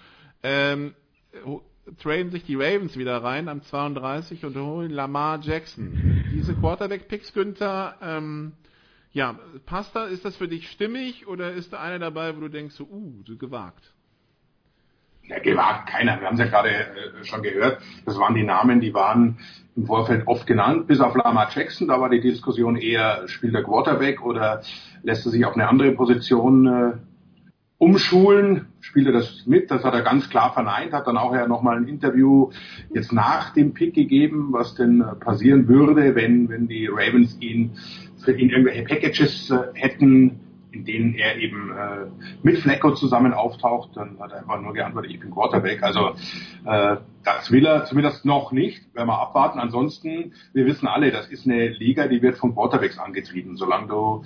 ähm, 0.41 0.95
traden 1.97 2.31
sich 2.31 2.43
die 2.43 2.55
Ravens 2.55 2.97
wieder 2.97 3.23
rein 3.23 3.47
am 3.47 3.61
32 3.61 4.45
und 4.45 4.55
holen 4.55 4.91
Lamar 4.91 5.39
Jackson. 5.41 6.23
Diese 6.33 6.55
Quarterback-Picks, 6.55 7.33
Günther, 7.33 7.95
ähm, 8.01 8.53
ja, 9.11 9.39
passt 9.65 9.95
da, 9.95 10.05
ist 10.05 10.25
das 10.25 10.35
für 10.35 10.47
dich 10.47 10.69
stimmig 10.69 11.27
oder 11.27 11.53
ist 11.53 11.71
da 11.73 11.79
einer 11.79 11.99
dabei, 11.99 12.35
wo 12.35 12.41
du 12.41 12.49
denkst, 12.49 12.75
so, 12.75 12.83
uh, 12.85 13.23
so 13.25 13.37
gewagt? 13.37 13.93
Ja, 15.27 15.39
gewagt 15.39 15.87
keiner. 15.87 16.19
Wir 16.19 16.27
haben 16.27 16.35
es 16.35 16.39
ja 16.39 16.47
gerade 16.47 16.69
äh, 16.69 17.23
schon 17.23 17.41
gehört. 17.41 17.81
Das 18.05 18.19
waren 18.19 18.35
die 18.35 18.43
Namen, 18.43 18.79
die 18.79 18.93
waren 18.93 19.37
im 19.75 19.87
Vorfeld 19.87 20.27
oft 20.27 20.45
genannt, 20.45 20.87
bis 20.87 20.99
auf 20.99 21.15
Lamar 21.15 21.49
Jackson. 21.53 21.87
Da 21.87 21.99
war 21.99 22.09
die 22.09 22.19
Diskussion 22.19 22.75
eher, 22.75 23.27
spielt 23.27 23.55
der 23.55 23.63
Quarterback 23.63 24.23
oder 24.23 24.61
lässt 25.01 25.25
er 25.25 25.31
sich 25.31 25.45
auf 25.45 25.53
eine 25.53 25.67
andere 25.67 25.93
Position 25.93 26.67
äh, 26.67 26.97
umschulen, 27.77 28.67
spielt 28.79 29.07
er 29.07 29.13
das 29.13 29.45
mit, 29.45 29.69
das 29.69 29.83
hat 29.83 29.93
er 29.93 30.01
ganz 30.01 30.29
klar 30.29 30.53
verneint, 30.53 30.93
hat 30.93 31.07
dann 31.07 31.17
auch 31.17 31.33
ja 31.35 31.47
nochmal 31.47 31.77
ein 31.77 31.87
Interview 31.87 32.51
jetzt 32.93 33.11
nach 33.11 33.53
dem 33.53 33.73
Pick 33.73 33.93
gegeben, 33.93 34.49
was 34.51 34.75
denn 34.75 35.01
äh, 35.01 35.15
passieren 35.15 35.67
würde, 35.67 36.15
wenn, 36.15 36.49
wenn 36.49 36.67
die 36.67 36.87
Ravens 36.87 37.37
ihn 37.41 37.71
für 38.23 38.31
ihn 38.31 38.49
irgendwelche 38.49 38.83
Packages 38.83 39.51
äh, 39.51 39.57
hätten, 39.73 40.39
in 40.71 40.85
denen 40.85 41.15
er 41.15 41.37
eben 41.37 41.71
äh, 41.71 42.07
mit 42.43 42.57
Flecko 42.59 42.93
zusammen 42.93 43.33
auftaucht, 43.33 43.91
dann 43.95 44.19
hat 44.19 44.31
er 44.31 44.39
einfach 44.39 44.59
nur 44.61 44.73
geantwortet, 44.73 45.11
ich 45.11 45.19
bin 45.19 45.31
Quarterback. 45.31 45.81
Also 45.83 46.15
äh, 46.65 46.97
das 47.23 47.51
will 47.51 47.65
er 47.65 47.85
zumindest 47.85 48.25
noch 48.25 48.51
nicht, 48.51 48.93
werden 48.93 49.07
wir 49.07 49.19
abwarten. 49.19 49.59
Ansonsten, 49.59 50.33
wir 50.53 50.65
wissen 50.65 50.87
alle, 50.87 51.11
das 51.11 51.27
ist 51.27 51.45
eine 51.45 51.69
Liga, 51.69 52.07
die 52.07 52.21
wird 52.21 52.37
von 52.37 52.53
Quarterbacks 52.53 52.99
angetrieben. 52.99 53.55
Solange 53.55 53.87
du 53.87 54.25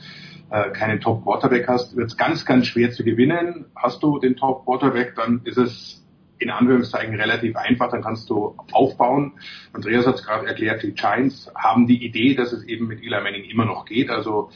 äh, 0.52 0.70
keinen 0.72 1.00
Top 1.00 1.24
Quarterback 1.24 1.68
hast, 1.68 1.96
wird 1.96 2.08
es 2.08 2.18
ganz, 2.18 2.46
ganz 2.46 2.68
schwer 2.68 2.92
zu 2.92 3.04
gewinnen. 3.04 3.66
Hast 3.76 4.02
du 4.04 4.20
den 4.20 4.36
Top 4.36 4.66
Quarterback, 4.66 5.16
dann 5.16 5.42
ist 5.44 5.58
es 5.58 6.06
in 6.40 6.50
Anführungszeichen 6.50 7.16
relativ 7.16 7.56
einfach, 7.56 7.92
dann 7.92 8.02
kannst 8.02 8.30
du 8.30 8.56
aufbauen. 8.72 9.34
Andreas 9.74 10.08
hat 10.08 10.16
es 10.16 10.26
gerade 10.26 10.48
erklärt, 10.48 10.84
die 10.84 10.94
Giants 10.94 11.52
haben 11.54 11.86
die 11.86 12.04
Idee, 12.04 12.34
dass 12.34 12.54
es 12.54 12.64
eben 12.64 12.88
mit 12.88 13.04
Eli 13.04 13.22
Manning 13.22 13.44
immer 13.44 13.66
noch 13.66 13.86
geht. 13.86 14.10
Also 14.10 14.50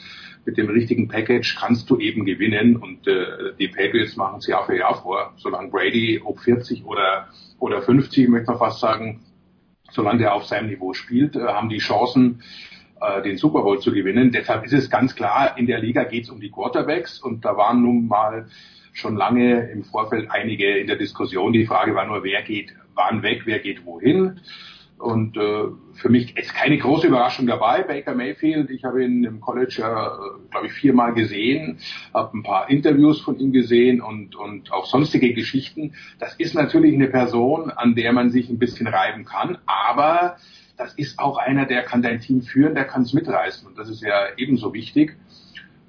mit 0.46 0.58
dem 0.58 0.70
richtigen 0.70 1.08
Package 1.08 1.58
kannst 1.60 1.90
du 1.90 2.00
eben 2.00 2.26
gewinnen 2.26 2.78
und 2.78 3.08
äh, 3.08 3.54
die 3.60 3.68
Patriots 3.68 4.16
machen 4.16 4.40
es 4.40 4.48
Jahr 4.48 4.66
für 4.66 4.78
Jahr 4.78 5.02
vor. 5.02 5.34
Solange 5.38 5.70
Brady, 5.70 6.22
ob 6.24 6.40
40 6.40 6.86
oder, 6.86 7.28
oder 7.60 7.82
50, 7.82 8.30
möchte 8.30 8.52
man 8.52 8.60
fast 8.60 8.80
sagen, 8.80 9.22
solange 9.92 10.20
der 10.20 10.34
auf 10.34 10.46
seinem 10.46 10.70
Niveau 10.70 10.94
spielt, 10.94 11.36
äh, 11.36 11.42
haben 11.42 11.70
die 11.70 11.78
Chancen, 11.78 12.42
äh, 13.04 13.22
den 13.22 13.38
Super 13.38 13.62
Bowl 13.62 13.80
zu 13.80 13.92
gewinnen. 13.92 14.32
Deshalb 14.32 14.66
ist 14.66 14.74
es 14.74 14.90
ganz 14.90 15.16
klar, 15.16 15.58
in 15.58 15.68
der 15.68 15.80
Liga 15.80 16.04
geht 16.04 16.24
es 16.24 16.30
um 16.30 16.40
die 16.40 16.52
Quarterbacks 16.52 17.20
und 17.20 17.44
da 17.46 17.58
waren 17.58 17.82
nun 17.82 18.08
mal 18.08 18.48
schon 18.94 19.16
lange 19.16 19.70
im 19.72 19.84
Vorfeld 19.84 20.30
einige 20.30 20.78
in 20.78 20.88
der 20.88 20.98
Diskussion. 20.98 21.52
Die 21.52 21.66
Frage 21.66 21.96
war 21.96 22.06
nur, 22.06 22.24
wer 22.24 22.42
geht 22.44 22.74
wann 22.96 23.24
weg, 23.24 23.42
wer 23.46 23.60
geht 23.60 23.86
wohin. 23.86 24.40
Und 24.98 25.36
äh, 25.36 25.66
für 25.96 26.10
mich 26.10 26.38
ist 26.38 26.54
keine 26.54 26.78
große 26.78 27.08
Überraschung 27.08 27.46
dabei. 27.46 27.84
Baker 27.84 28.16
Mayfield, 28.16 28.70
ich 28.70 28.86
habe 28.86 29.04
ihn 29.04 29.26
im 29.26 29.42
College 29.42 29.82
äh, 29.82 30.50
glaube 30.50 30.68
ich, 30.68 30.74
viermal 30.74 31.14
gesehen, 31.14 31.80
habe 32.14 32.38
ein 32.38 32.44
paar 32.44 32.70
Interviews 32.70 33.20
von 33.20 33.38
ihm 33.38 33.52
gesehen 33.52 34.02
und, 34.02 34.36
und 34.36 34.72
auch 34.72 34.86
sonstige 34.86 35.34
Geschichten. 35.34 35.94
Das 36.20 36.36
ist 36.36 36.56
natürlich 36.56 36.94
eine 36.94 37.08
Person, 37.08 37.70
an 37.70 37.96
der 37.96 38.14
man 38.14 38.30
sich 38.30 38.50
ein 38.50 38.60
bisschen 38.60 38.88
reiben 38.88 39.26
kann, 39.26 39.58
aber 39.66 40.38
das 40.78 40.94
ist 40.96 41.20
auch 41.20 41.38
einer, 41.38 41.66
der 41.66 41.84
kann 41.84 42.02
dein 42.02 42.20
Team 42.20 42.42
führen, 42.42 42.76
der 42.76 42.86
kann 42.86 43.04
es 43.04 43.14
mitreißen. 43.14 43.68
Und 43.68 43.78
das 43.78 43.90
ist 43.90 44.02
ja 44.02 44.28
ebenso 44.38 44.74
wichtig. 44.74 45.16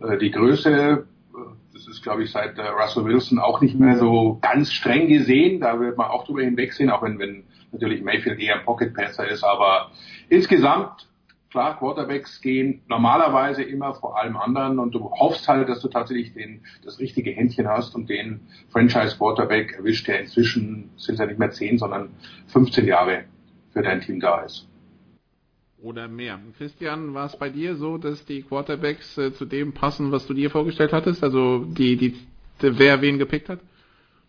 Äh, 0.00 0.18
die 0.18 0.30
Größe, 0.30 0.70
äh, 0.70 1.36
das 1.72 1.88
ist, 1.88 2.02
glaube 2.02 2.24
ich, 2.24 2.30
seit 2.30 2.58
äh, 2.58 2.68
Russell 2.68 3.04
Wilson 3.04 3.38
auch 3.38 3.60
nicht 3.60 3.78
mehr 3.78 3.96
so 3.96 4.38
ganz 4.42 4.72
streng 4.72 5.08
gesehen. 5.08 5.60
Da 5.60 5.80
wird 5.80 5.96
man 5.96 6.10
auch 6.10 6.24
drüber 6.24 6.42
hinwegsehen, 6.42 6.90
auch 6.90 7.02
wenn, 7.02 7.18
wenn 7.18 7.44
natürlich 7.72 8.02
Mayfield 8.02 8.38
eher 8.38 8.58
ein 8.58 8.64
Pocket 8.64 8.94
Passer 8.94 9.26
ist. 9.26 9.42
Aber 9.42 9.90
insgesamt, 10.28 11.08
klar, 11.50 11.78
Quarterbacks 11.78 12.42
gehen 12.42 12.82
normalerweise 12.86 13.62
immer 13.62 13.94
vor 13.94 14.18
allem 14.20 14.36
anderen 14.36 14.78
und 14.78 14.94
du 14.94 15.10
hoffst 15.10 15.48
halt, 15.48 15.68
dass 15.70 15.80
du 15.80 15.88
tatsächlich 15.88 16.34
den, 16.34 16.60
das 16.84 16.98
richtige 16.98 17.30
Händchen 17.30 17.68
hast 17.68 17.94
und 17.94 18.10
den 18.10 18.40
Franchise 18.68 19.16
Quarterback 19.16 19.72
erwischt, 19.72 20.08
der 20.08 20.20
inzwischen 20.20 20.90
sind 20.96 21.18
ja 21.18 21.26
nicht 21.26 21.38
mehr 21.38 21.50
10, 21.50 21.78
sondern 21.78 22.10
15 22.48 22.86
Jahre 22.86 23.24
für 23.72 23.82
dein 23.82 24.02
Team 24.02 24.20
da 24.20 24.42
ist 24.42 24.68
oder 25.84 26.08
mehr. 26.08 26.40
Christian, 26.56 27.14
war 27.14 27.26
es 27.26 27.36
bei 27.36 27.50
dir 27.50 27.76
so, 27.76 27.98
dass 27.98 28.24
die 28.24 28.42
Quarterbacks 28.42 29.18
äh, 29.18 29.32
zu 29.32 29.44
dem 29.44 29.72
passen, 29.72 30.10
was 30.10 30.26
du 30.26 30.34
dir 30.34 30.50
vorgestellt 30.50 30.92
hattest? 30.92 31.22
Also 31.22 31.64
die, 31.64 31.96
die, 31.96 32.14
die 32.62 32.78
wer 32.78 33.02
wen 33.02 33.18
gepickt 33.18 33.48
hat? 33.48 33.60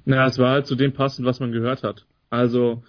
Naja, 0.04 0.28
es 0.28 0.38
war 0.38 0.52
halt 0.52 0.68
zu 0.68 0.76
dem 0.76 0.94
passend, 0.94 1.26
was 1.26 1.40
man 1.40 1.52
gehört 1.52 1.84
hat. 1.84 2.06
Also, 2.30 2.84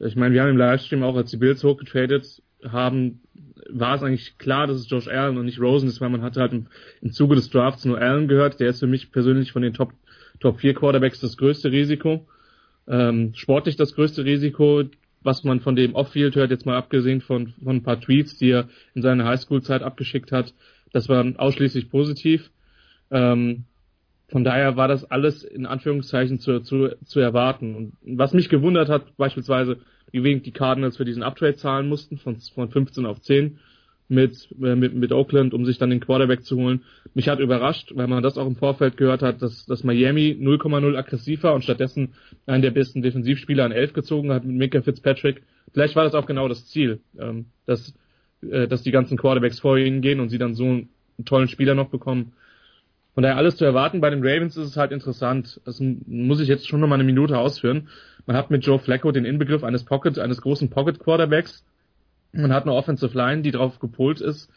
ich 0.00 0.16
meine, 0.16 0.34
wir 0.34 0.42
haben 0.42 0.50
im 0.50 0.56
Livestream 0.56 1.02
auch, 1.02 1.16
als 1.16 1.30
die 1.30 1.36
Bills 1.36 1.62
hochgetradet 1.64 2.42
haben, 2.68 3.20
war 3.70 3.94
es 3.94 4.02
eigentlich 4.02 4.36
klar, 4.38 4.66
dass 4.66 4.78
es 4.78 4.90
Josh 4.90 5.08
Allen 5.08 5.38
und 5.38 5.44
nicht 5.44 5.60
Rosen 5.60 5.88
ist, 5.88 6.00
weil 6.00 6.10
man 6.10 6.22
hatte 6.22 6.40
halt 6.40 6.52
im, 6.52 6.66
im 7.00 7.12
Zuge 7.12 7.36
des 7.36 7.50
Drafts 7.50 7.84
nur 7.84 7.98
Allen 7.98 8.28
gehört. 8.28 8.60
Der 8.60 8.68
ist 8.68 8.80
für 8.80 8.86
mich 8.86 9.12
persönlich 9.12 9.52
von 9.52 9.62
den 9.62 9.74
Top, 9.74 9.92
Top 10.40 10.60
4 10.60 10.74
Quarterbacks 10.74 11.20
das 11.20 11.36
größte 11.36 11.70
Risiko. 11.70 12.26
Ähm, 12.88 13.32
sportlich 13.34 13.76
das 13.76 13.94
größte 13.94 14.24
Risiko 14.24 14.84
was 15.22 15.44
man 15.44 15.60
von 15.60 15.76
dem 15.76 15.94
Off-Field 15.94 16.36
hört, 16.36 16.50
jetzt 16.50 16.66
mal 16.66 16.76
abgesehen 16.76 17.20
von, 17.20 17.54
von 17.62 17.76
ein 17.76 17.82
paar 17.82 18.00
Tweets, 18.00 18.36
die 18.36 18.50
er 18.50 18.68
in 18.94 19.02
seiner 19.02 19.24
Highschool-Zeit 19.24 19.82
abgeschickt 19.82 20.32
hat, 20.32 20.54
das 20.92 21.08
war 21.08 21.24
ausschließlich 21.36 21.90
positiv. 21.90 22.50
Ähm, 23.10 23.64
von 24.28 24.44
daher 24.44 24.76
war 24.76 24.88
das 24.88 25.10
alles 25.10 25.42
in 25.42 25.66
Anführungszeichen 25.66 26.38
zu, 26.38 26.60
zu, 26.60 26.96
zu 27.04 27.20
erwarten. 27.20 27.74
Und 27.74 27.92
was 28.18 28.34
mich 28.34 28.48
gewundert 28.48 28.88
hat, 28.88 29.16
beispielsweise, 29.16 29.78
wie 30.10 30.22
wenig 30.22 30.42
die 30.42 30.52
Cardinals 30.52 30.98
für 30.98 31.04
diesen 31.04 31.22
Uptrade 31.22 31.56
zahlen 31.56 31.88
mussten, 31.88 32.18
von, 32.18 32.38
von 32.38 32.70
15 32.70 33.06
auf 33.06 33.20
10 33.20 33.58
mit, 34.08 34.48
äh, 34.62 34.74
mit, 34.74 34.94
mit 34.94 35.12
Oakland, 35.12 35.54
um 35.54 35.64
sich 35.66 35.78
dann 35.78 35.90
den 35.90 36.00
Quarterback 36.00 36.44
zu 36.44 36.56
holen. 36.56 36.82
Mich 37.14 37.28
hat 37.28 37.40
überrascht, 37.40 37.92
weil 37.94 38.06
man 38.06 38.22
das 38.22 38.38
auch 38.38 38.46
im 38.46 38.56
Vorfeld 38.56 38.96
gehört 38.96 39.22
hat, 39.22 39.42
dass, 39.42 39.66
dass 39.66 39.84
Miami 39.84 40.36
0,0 40.40 40.96
aggressiv 40.96 41.42
war 41.42 41.54
und 41.54 41.62
stattdessen 41.62 42.14
einen 42.46 42.62
der 42.62 42.70
besten 42.70 43.02
Defensivspieler 43.02 43.64
an 43.64 43.72
11 43.72 43.92
gezogen 43.92 44.32
hat 44.32 44.44
mit 44.44 44.56
Mika 44.56 44.80
Fitzpatrick. 44.80 45.42
Vielleicht 45.72 45.94
war 45.96 46.04
das 46.04 46.14
auch 46.14 46.26
genau 46.26 46.48
das 46.48 46.66
Ziel, 46.66 47.00
ähm, 47.18 47.46
dass, 47.66 47.94
äh, 48.42 48.66
dass 48.66 48.82
die 48.82 48.90
ganzen 48.90 49.18
Quarterbacks 49.18 49.60
vor 49.60 49.76
ihnen 49.76 50.00
gehen 50.00 50.20
und 50.20 50.30
sie 50.30 50.38
dann 50.38 50.54
so 50.54 50.64
einen 50.64 50.88
tollen 51.24 51.48
Spieler 51.48 51.74
noch 51.74 51.90
bekommen. 51.90 52.32
Von 53.14 53.22
daher 53.22 53.36
alles 53.36 53.56
zu 53.56 53.64
erwarten. 53.64 54.00
Bei 54.00 54.10
den 54.10 54.20
Ravens 54.22 54.56
ist 54.56 54.68
es 54.68 54.76
halt 54.76 54.92
interessant. 54.92 55.60
Das 55.64 55.80
muss 55.80 56.40
ich 56.40 56.48
jetzt 56.48 56.68
schon 56.68 56.80
noch 56.80 56.86
mal 56.86 56.94
eine 56.94 57.04
Minute 57.04 57.36
ausführen. 57.36 57.88
Man 58.26 58.36
hat 58.36 58.50
mit 58.50 58.64
Joe 58.64 58.78
Flacco 58.78 59.10
den 59.10 59.24
Inbegriff 59.24 59.64
eines 59.64 59.84
Pocket, 59.84 60.18
eines 60.18 60.40
großen 60.40 60.70
Pocket 60.70 61.00
Quarterbacks 61.00 61.64
man 62.32 62.52
hat 62.52 62.64
eine 62.64 62.72
Offensive 62.72 63.16
Line, 63.16 63.42
die 63.42 63.50
darauf 63.50 63.78
gepolt 63.78 64.20
ist, 64.20 64.50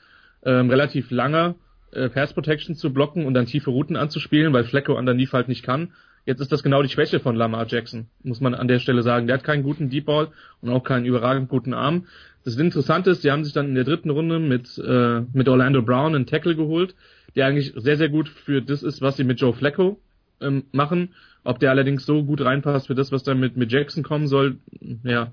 ähm, 0.44 0.70
relativ 0.70 1.12
lange 1.12 1.56
äh, 1.92 2.10
Pass 2.10 2.34
Protection 2.34 2.76
zu 2.76 2.94
blocken 2.94 3.26
und 3.26 3.34
dann 3.34 3.46
tiefe 3.46 3.70
Routen 3.70 3.96
anzuspielen, 3.96 4.54
weil 4.54 4.64
Flecko 4.64 4.98
underneath 4.98 5.34
halt 5.34 5.48
nicht 5.48 5.64
kann. 5.64 5.94
Jetzt 6.26 6.40
ist 6.40 6.52
das 6.52 6.62
genau 6.62 6.84
die 6.84 6.90
Schwäche 6.90 7.20
von 7.20 7.36
Lamar 7.36 7.66
Jackson, 7.68 8.08
muss 8.24 8.42
man 8.42 8.54
an 8.54 8.68
der 8.68 8.80
Stelle 8.80 9.02
sagen. 9.02 9.26
Der 9.26 9.38
hat 9.38 9.44
keinen 9.44 9.64
guten 9.64 9.90
Deep 9.90 10.06
Ball 10.06 10.28
und 10.62 10.70
auch 10.70 10.84
keinen 10.84 11.06
überragend 11.06 11.50
guten 11.50 11.74
Arm. 11.74 12.06
Das 12.44 12.56
Interessante 12.58 13.10
ist, 13.10 13.24
die 13.24 13.32
haben 13.32 13.44
sich 13.44 13.54
dann 13.54 13.70
in 13.70 13.76
der 13.76 13.84
dritten 13.84 14.10
Runde 14.10 14.40
mit, 14.40 14.78
äh, 14.78 15.22
mit 15.34 15.50
Orlando 15.50 15.82
Brown 15.82 16.16
einen 16.16 16.28
Tackle 16.28 16.56
geholt, 16.56 16.96
der 17.36 17.48
eigentlich 17.48 17.74
sehr, 17.76 17.98
sehr 17.98 18.10
gut 18.10 18.30
für 18.30 18.62
das 18.62 18.84
ist, 18.84 19.02
was 19.02 19.18
sie 19.18 19.24
mit 19.24 19.40
Joe 19.40 19.54
Flacco 19.54 20.00
ähm, 20.42 20.66
machen. 20.72 21.10
Ob 21.44 21.60
der 21.60 21.72
allerdings 21.72 22.06
so 22.06 22.24
gut 22.24 22.42
reinpasst 22.42 22.88
für 22.88 22.96
das, 22.96 23.12
was 23.12 23.24
dann 23.24 23.40
mit, 23.40 23.58
mit 23.58 23.72
Jackson 23.72 24.04
kommen 24.04 24.28
soll, 24.28 24.58
ja, 25.04 25.32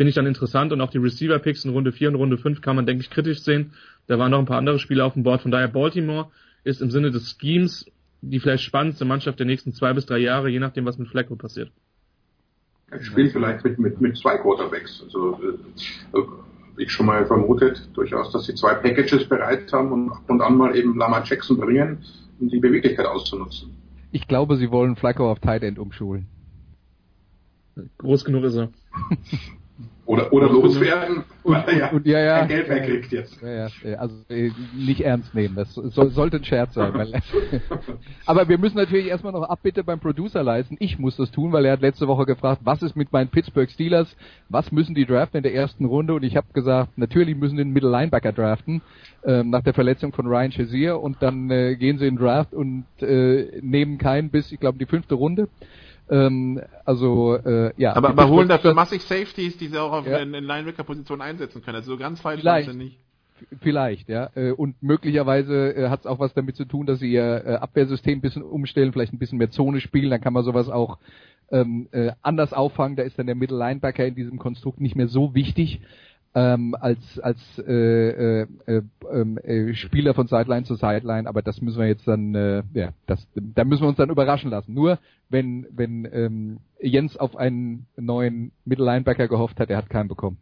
finde 0.00 0.08
ich 0.08 0.14
dann 0.14 0.24
interessant 0.24 0.72
und 0.72 0.80
auch 0.80 0.88
die 0.88 0.96
Receiver-Picks 0.96 1.66
in 1.66 1.72
Runde 1.72 1.92
4 1.92 2.08
und 2.08 2.14
Runde 2.14 2.38
5 2.38 2.62
kann 2.62 2.74
man, 2.74 2.86
denke 2.86 3.02
ich, 3.02 3.10
kritisch 3.10 3.42
sehen. 3.42 3.72
Da 4.06 4.18
waren 4.18 4.30
noch 4.30 4.38
ein 4.38 4.46
paar 4.46 4.56
andere 4.56 4.78
Spieler 4.78 5.04
auf 5.04 5.12
dem 5.12 5.24
Board. 5.24 5.42
Von 5.42 5.50
daher 5.50 5.68
Baltimore 5.68 6.30
ist 6.64 6.80
im 6.80 6.90
Sinne 6.90 7.10
des 7.10 7.36
Schemes 7.38 7.84
die 8.22 8.40
vielleicht 8.40 8.64
spannendste 8.64 9.04
Mannschaft 9.04 9.38
der 9.40 9.44
nächsten 9.44 9.74
zwei 9.74 9.92
bis 9.92 10.06
drei 10.06 10.16
Jahre, 10.16 10.48
je 10.48 10.58
nachdem, 10.58 10.86
was 10.86 10.96
mit 10.96 11.08
Flacco 11.08 11.36
passiert. 11.36 11.70
Er 12.90 13.02
spielt 13.02 13.32
vielleicht 13.32 13.62
mit, 13.62 13.78
mit, 13.78 14.00
mit 14.00 14.16
zwei 14.16 14.38
Quarterbacks. 14.38 15.02
Also, 15.02 15.38
äh, 16.14 16.22
ich 16.78 16.90
schon 16.90 17.04
mal 17.04 17.26
vermutet, 17.26 17.86
durchaus, 17.92 18.32
dass 18.32 18.46
sie 18.46 18.54
zwei 18.54 18.76
Packages 18.76 19.28
bereit 19.28 19.70
haben 19.70 19.92
und 19.92 20.12
ab 20.12 20.24
und 20.28 20.40
an 20.40 20.56
mal 20.56 20.74
eben 20.76 20.96
Lama 20.96 21.22
Jackson 21.26 21.58
bringen, 21.58 21.98
um 22.38 22.48
die 22.48 22.58
Beweglichkeit 22.58 23.04
auszunutzen. 23.04 23.76
Ich 24.12 24.26
glaube, 24.26 24.56
sie 24.56 24.70
wollen 24.70 24.96
Flacco 24.96 25.30
auf 25.30 25.40
Tight 25.40 25.62
End 25.62 25.78
umschulen. 25.78 26.26
Groß 27.98 28.24
genug 28.24 28.44
ist 28.44 28.56
er. 28.56 28.70
Oder, 30.10 30.32
oder 30.32 30.48
loswerden, 30.50 31.22
und, 31.44 31.54
weil 31.54 31.64
er 31.68 31.78
ja, 31.78 31.90
und, 31.92 32.04
ja, 32.04 32.18
ja, 32.18 32.38
kein 32.40 32.48
Geld 32.48 32.68
mehr 32.68 32.80
kriegt 32.80 33.12
jetzt. 33.12 33.40
Ja, 33.40 33.68
also 33.96 34.16
äh, 34.28 34.50
nicht 34.76 35.02
ernst 35.02 35.32
nehmen, 35.36 35.54
das 35.54 35.72
soll, 35.72 36.10
sollte 36.10 36.38
ein 36.38 36.44
Scherz 36.44 36.74
sein. 36.74 36.92
Weil, 36.94 37.12
aber 38.26 38.48
wir 38.48 38.58
müssen 38.58 38.76
natürlich 38.76 39.06
erstmal 39.06 39.32
noch 39.32 39.44
Abbitte 39.44 39.84
beim 39.84 40.00
Producer 40.00 40.42
leisten. 40.42 40.76
Ich 40.80 40.98
muss 40.98 41.16
das 41.16 41.30
tun, 41.30 41.52
weil 41.52 41.64
er 41.64 41.74
hat 41.74 41.80
letzte 41.80 42.08
Woche 42.08 42.26
gefragt, 42.26 42.62
was 42.64 42.82
ist 42.82 42.96
mit 42.96 43.12
meinen 43.12 43.28
Pittsburgh 43.28 43.70
Steelers, 43.70 44.16
was 44.48 44.72
müssen 44.72 44.96
die 44.96 45.06
draften 45.06 45.36
in 45.36 45.42
der 45.44 45.54
ersten 45.54 45.84
Runde 45.84 46.12
und 46.14 46.24
ich 46.24 46.34
habe 46.34 46.48
gesagt, 46.52 46.98
natürlich 46.98 47.36
müssen 47.36 47.56
den 47.56 47.70
Middle 47.70 47.92
Linebacker 47.92 48.32
draften, 48.32 48.82
ähm, 49.24 49.50
nach 49.50 49.62
der 49.62 49.74
Verletzung 49.74 50.12
von 50.12 50.26
Ryan 50.26 50.50
Shazier 50.50 51.00
und 51.00 51.18
dann 51.22 51.52
äh, 51.52 51.76
gehen 51.76 51.98
sie 51.98 52.08
in 52.08 52.16
den 52.16 52.20
Draft 52.20 52.52
und 52.52 52.84
äh, 53.00 53.60
nehmen 53.60 53.98
keinen 53.98 54.30
bis, 54.30 54.50
ich 54.50 54.58
glaube, 54.58 54.78
die 54.78 54.86
fünfte 54.86 55.14
Runde. 55.14 55.48
Ähm, 56.10 56.60
also 56.84 57.36
äh, 57.36 57.72
ja. 57.76 57.94
Aber, 57.94 58.10
aber 58.10 58.28
holen 58.28 58.48
dafür 58.48 58.74
massig 58.74 59.02
Safeties, 59.02 59.56
die 59.58 59.68
sie 59.68 59.78
auch 59.80 59.92
auf 59.92 60.06
Ja. 60.06 60.18
in, 60.18 60.34
in 60.34 60.44
Linebacker-Positionen 60.44 61.22
einsetzen 61.22 61.62
können. 61.62 61.76
Also 61.76 61.92
so 61.92 61.98
ganz 61.98 62.20
falsch 62.20 62.42
sind 62.42 62.72
sie 62.72 62.76
nicht. 62.76 62.98
Vielleicht, 63.62 64.08
ja. 64.08 64.28
Äh, 64.34 64.50
Und 64.50 64.82
möglicherweise 64.82 65.74
äh, 65.74 65.88
hat 65.88 66.00
es 66.00 66.06
auch 66.06 66.18
was 66.18 66.34
damit 66.34 66.56
zu 66.56 66.64
tun, 66.66 66.84
dass 66.86 66.98
sie 66.98 67.10
ihr 67.12 67.44
äh, 67.46 67.54
Abwehrsystem 67.54 68.18
ein 68.18 68.20
bisschen 68.20 68.42
umstellen, 68.42 68.92
vielleicht 68.92 69.12
ein 69.14 69.18
bisschen 69.18 69.38
mehr 69.38 69.50
Zone 69.50 69.80
spielen, 69.80 70.10
dann 70.10 70.20
kann 70.20 70.32
man 70.32 70.44
sowas 70.44 70.68
auch 70.68 70.98
ähm, 71.50 71.88
äh, 71.92 72.12
anders 72.22 72.52
auffangen. 72.52 72.96
Da 72.96 73.02
ist 73.02 73.18
dann 73.18 73.26
der 73.26 73.34
Middle 73.34 73.56
Linebacker 73.56 74.04
in 74.04 74.14
diesem 74.14 74.38
Konstrukt 74.38 74.80
nicht 74.80 74.96
mehr 74.96 75.08
so 75.08 75.34
wichtig 75.34 75.80
ähm, 76.34 76.76
als 76.78 77.18
als 77.20 77.38
äh, 77.58 78.42
äh, 78.42 78.46
äh, 78.66 78.82
ähm, 79.12 79.38
äh, 79.38 79.74
Spieler 79.74 80.14
von 80.14 80.28
Sideline 80.28 80.64
zu 80.64 80.74
Sideline. 80.74 81.28
Aber 81.28 81.42
das 81.42 81.60
müssen 81.60 81.80
wir 81.80 81.88
jetzt 81.88 82.06
dann, 82.06 82.34
äh, 82.34 82.62
ja, 82.72 82.90
das, 83.06 83.26
da 83.34 83.64
müssen 83.64 83.82
wir 83.82 83.88
uns 83.88 83.96
dann 83.96 84.10
überraschen 84.10 84.50
lassen. 84.50 84.74
Nur 84.74 84.98
wenn 85.28 85.66
wenn 85.70 86.08
ähm, 86.12 86.58
Jens 86.80 87.16
auf 87.16 87.36
einen 87.36 87.86
neuen 87.96 88.52
Middle 88.64 88.84
Linebacker 88.84 89.28
gehofft 89.28 89.58
hat, 89.58 89.70
er 89.70 89.78
hat 89.78 89.90
keinen 89.90 90.08
bekommen. 90.08 90.38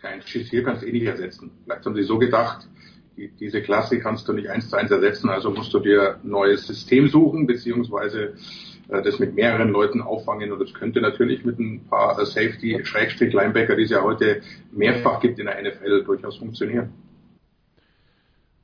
Kein 0.00 0.22
Schiss 0.22 0.50
hier 0.50 0.62
kannst 0.62 0.82
du 0.82 0.86
eh 0.86 0.92
nicht 0.92 1.06
ersetzen. 1.06 1.50
Vielleicht 1.64 1.84
haben 1.84 1.96
sie 1.96 2.02
so 2.02 2.18
gedacht, 2.18 2.68
die, 3.16 3.28
diese 3.28 3.62
Klasse 3.62 3.98
kannst 3.98 4.28
du 4.28 4.32
nicht 4.32 4.50
eins 4.50 4.68
zu 4.68 4.76
eins 4.76 4.90
ersetzen, 4.90 5.30
also 5.30 5.50
musst 5.50 5.72
du 5.72 5.80
dir 5.80 6.20
ein 6.22 6.28
neues 6.28 6.66
System 6.66 7.08
suchen, 7.08 7.46
beziehungsweise 7.46 8.34
das 8.88 9.18
mit 9.18 9.34
mehreren 9.34 9.70
Leuten 9.70 10.02
auffangen 10.02 10.52
und 10.52 10.58
das 10.60 10.74
könnte 10.74 11.00
natürlich 11.00 11.44
mit 11.44 11.58
ein 11.58 11.86
paar 11.88 12.18
äh, 12.18 12.26
Safety-Linebacker, 12.26 13.76
die 13.76 13.84
es 13.84 13.90
ja 13.90 14.02
heute 14.02 14.42
mehrfach 14.72 15.20
gibt 15.20 15.38
in 15.38 15.46
der 15.46 15.62
NFL, 15.62 16.04
durchaus 16.04 16.36
funktionieren. 16.36 16.92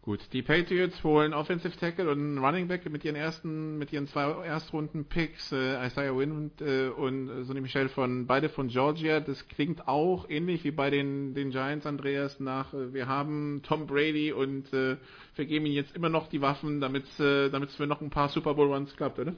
Gut, 0.03 0.21
die 0.33 0.41
Patriots 0.41 1.05
holen 1.05 1.35
Offensive 1.35 1.77
Tackle 1.77 2.11
und 2.11 2.39
Running 2.39 2.69
Back 2.69 2.91
mit 2.91 3.05
ihren 3.05 3.17
ersten, 3.17 3.77
mit 3.77 3.93
ihren 3.93 4.07
zwei 4.07 4.45
Erstrunden-Picks, 4.47 5.53
äh, 5.53 5.87
Isaiah 5.87 6.17
Wynn 6.17 6.33
und, 6.33 6.61
äh, 6.63 6.89
und 6.89 7.29
äh, 7.29 7.45
Sonny 7.45 7.61
Michel 7.61 7.91
von, 7.91 8.27
beide 8.27 8.49
von 8.49 8.69
Georgia. 8.69 9.21
Das 9.21 9.47
klingt 9.49 9.87
auch 9.87 10.29
ähnlich 10.31 10.65
wie 10.65 10.71
bei 10.71 10.89
den, 10.89 11.35
den 11.35 11.51
Giants, 11.51 11.85
Andreas, 11.85 12.41
nach, 12.41 12.73
äh, 12.73 12.95
wir 12.95 13.09
haben 13.09 13.61
Tom 13.63 13.87
Brady 13.87 14.33
und 14.33 14.73
äh, 14.73 14.97
wir 15.37 15.45
geben 15.45 15.67
ihm 15.67 15.75
jetzt 15.75 15.95
immer 15.95 16.09
noch 16.09 16.29
die 16.29 16.41
Waffen, 16.41 16.81
damit 16.81 17.05
äh, 17.21 17.49
es 17.49 17.77
für 17.77 17.87
noch 17.87 18.01
ein 18.01 18.09
paar 18.09 18.31
Super 18.31 18.55
Bowl 18.55 18.73
Runs 18.73 18.97
klappt, 18.97 19.19
oder? 19.19 19.35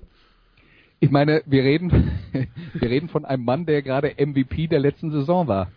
Ich 1.03 1.11
meine, 1.11 1.43
wir 1.47 1.65
reden, 1.65 2.13
wir 2.75 2.89
reden 2.89 3.09
von 3.09 3.25
einem 3.25 3.45
Mann, 3.45 3.67
der 3.67 3.83
gerade 3.83 4.15
MVP 4.25 4.69
der 4.69 4.79
letzten 4.79 5.11
Saison 5.11 5.49
war. 5.49 5.73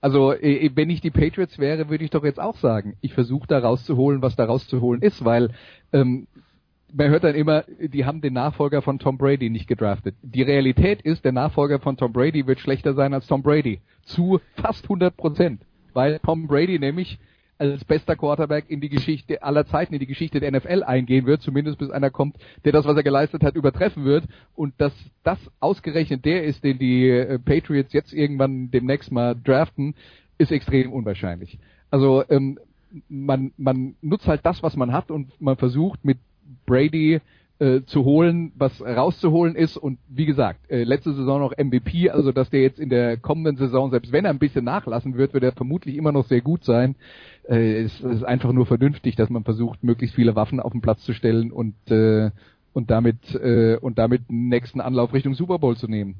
Also, 0.00 0.32
äh, 0.32 0.70
wenn 0.76 0.88
ich 0.88 1.00
die 1.00 1.10
Patriots 1.10 1.58
wäre, 1.58 1.90
würde 1.90 2.04
ich 2.04 2.10
doch 2.10 2.22
jetzt 2.22 2.38
auch 2.38 2.56
sagen, 2.56 2.96
ich 3.00 3.12
versuche 3.12 3.48
da 3.48 3.58
rauszuholen, 3.58 4.22
was 4.22 4.36
da 4.36 4.44
rauszuholen 4.44 5.02
ist, 5.02 5.24
weil 5.24 5.50
ähm, 5.92 6.28
man 6.92 7.08
hört 7.08 7.24
dann 7.24 7.34
immer, 7.34 7.64
die 7.80 8.04
haben 8.04 8.20
den 8.20 8.34
Nachfolger 8.34 8.82
von 8.82 9.00
Tom 9.00 9.18
Brady 9.18 9.50
nicht 9.50 9.66
gedraftet. 9.66 10.14
Die 10.22 10.42
Realität 10.42 11.02
ist, 11.02 11.24
der 11.24 11.32
Nachfolger 11.32 11.80
von 11.80 11.96
Tom 11.96 12.12
Brady 12.12 12.46
wird 12.46 12.60
schlechter 12.60 12.94
sein 12.94 13.14
als 13.14 13.26
Tom 13.26 13.42
Brady. 13.42 13.80
Zu 14.04 14.40
fast 14.54 14.84
100 14.84 15.16
Prozent. 15.16 15.62
Weil 15.92 16.20
Tom 16.20 16.46
Brady 16.46 16.78
nämlich 16.78 17.18
als 17.62 17.84
bester 17.84 18.16
Quarterback 18.16 18.64
in 18.68 18.80
die 18.80 18.88
Geschichte 18.88 19.42
aller 19.42 19.64
Zeiten, 19.66 19.94
in 19.94 20.00
die 20.00 20.06
Geschichte 20.06 20.40
der 20.40 20.50
NFL 20.50 20.82
eingehen 20.82 21.26
wird, 21.26 21.42
zumindest 21.42 21.78
bis 21.78 21.90
einer 21.90 22.10
kommt, 22.10 22.36
der 22.64 22.72
das, 22.72 22.84
was 22.86 22.96
er 22.96 23.04
geleistet 23.04 23.44
hat, 23.44 23.54
übertreffen 23.54 24.04
wird. 24.04 24.24
Und 24.56 24.74
dass 24.78 24.92
das 25.22 25.38
ausgerechnet 25.60 26.24
der 26.24 26.42
ist, 26.42 26.64
den 26.64 26.78
die 26.78 27.08
äh, 27.08 27.38
Patriots 27.38 27.92
jetzt 27.92 28.12
irgendwann 28.12 28.72
demnächst 28.72 29.12
mal 29.12 29.36
draften, 29.36 29.94
ist 30.38 30.50
extrem 30.50 30.92
unwahrscheinlich. 30.92 31.58
Also 31.90 32.24
ähm, 32.28 32.58
man, 33.08 33.52
man 33.56 33.94
nutzt 34.02 34.26
halt 34.26 34.44
das, 34.44 34.62
was 34.64 34.76
man 34.76 34.92
hat 34.92 35.12
und 35.12 35.40
man 35.40 35.56
versucht 35.56 36.04
mit 36.04 36.18
Brady 36.66 37.20
äh, 37.62 37.84
zu 37.84 38.04
holen, 38.04 38.50
was 38.56 38.82
rauszuholen 38.82 39.54
ist 39.54 39.76
und 39.76 39.98
wie 40.08 40.26
gesagt, 40.26 40.68
äh, 40.68 40.82
letzte 40.82 41.12
Saison 41.12 41.38
noch 41.38 41.56
MVP, 41.56 42.10
also 42.10 42.32
dass 42.32 42.50
der 42.50 42.60
jetzt 42.60 42.80
in 42.80 42.88
der 42.88 43.16
kommenden 43.16 43.56
Saison, 43.56 43.92
selbst 43.92 44.10
wenn 44.10 44.24
er 44.24 44.30
ein 44.30 44.40
bisschen 44.40 44.64
nachlassen 44.64 45.16
wird, 45.16 45.32
wird 45.32 45.44
er 45.44 45.52
vermutlich 45.52 45.96
immer 45.96 46.10
noch 46.10 46.26
sehr 46.26 46.40
gut 46.40 46.64
sein. 46.64 46.96
Äh, 47.48 47.82
es 47.82 48.00
ist 48.00 48.24
einfach 48.24 48.52
nur 48.52 48.66
vernünftig, 48.66 49.14
dass 49.14 49.30
man 49.30 49.44
versucht, 49.44 49.84
möglichst 49.84 50.16
viele 50.16 50.34
Waffen 50.34 50.58
auf 50.58 50.72
den 50.72 50.80
Platz 50.80 51.04
zu 51.04 51.12
stellen 51.12 51.52
und 51.52 51.74
äh, 51.88 52.32
und 52.72 52.90
damit 52.90 53.32
äh, 53.34 53.76
und 53.76 53.98
damit 53.98 54.28
den 54.28 54.48
nächsten 54.48 54.80
Anlauf 54.80 55.12
Richtung 55.12 55.34
Super 55.34 55.60
Bowl 55.60 55.76
zu 55.76 55.86
nehmen. 55.86 56.16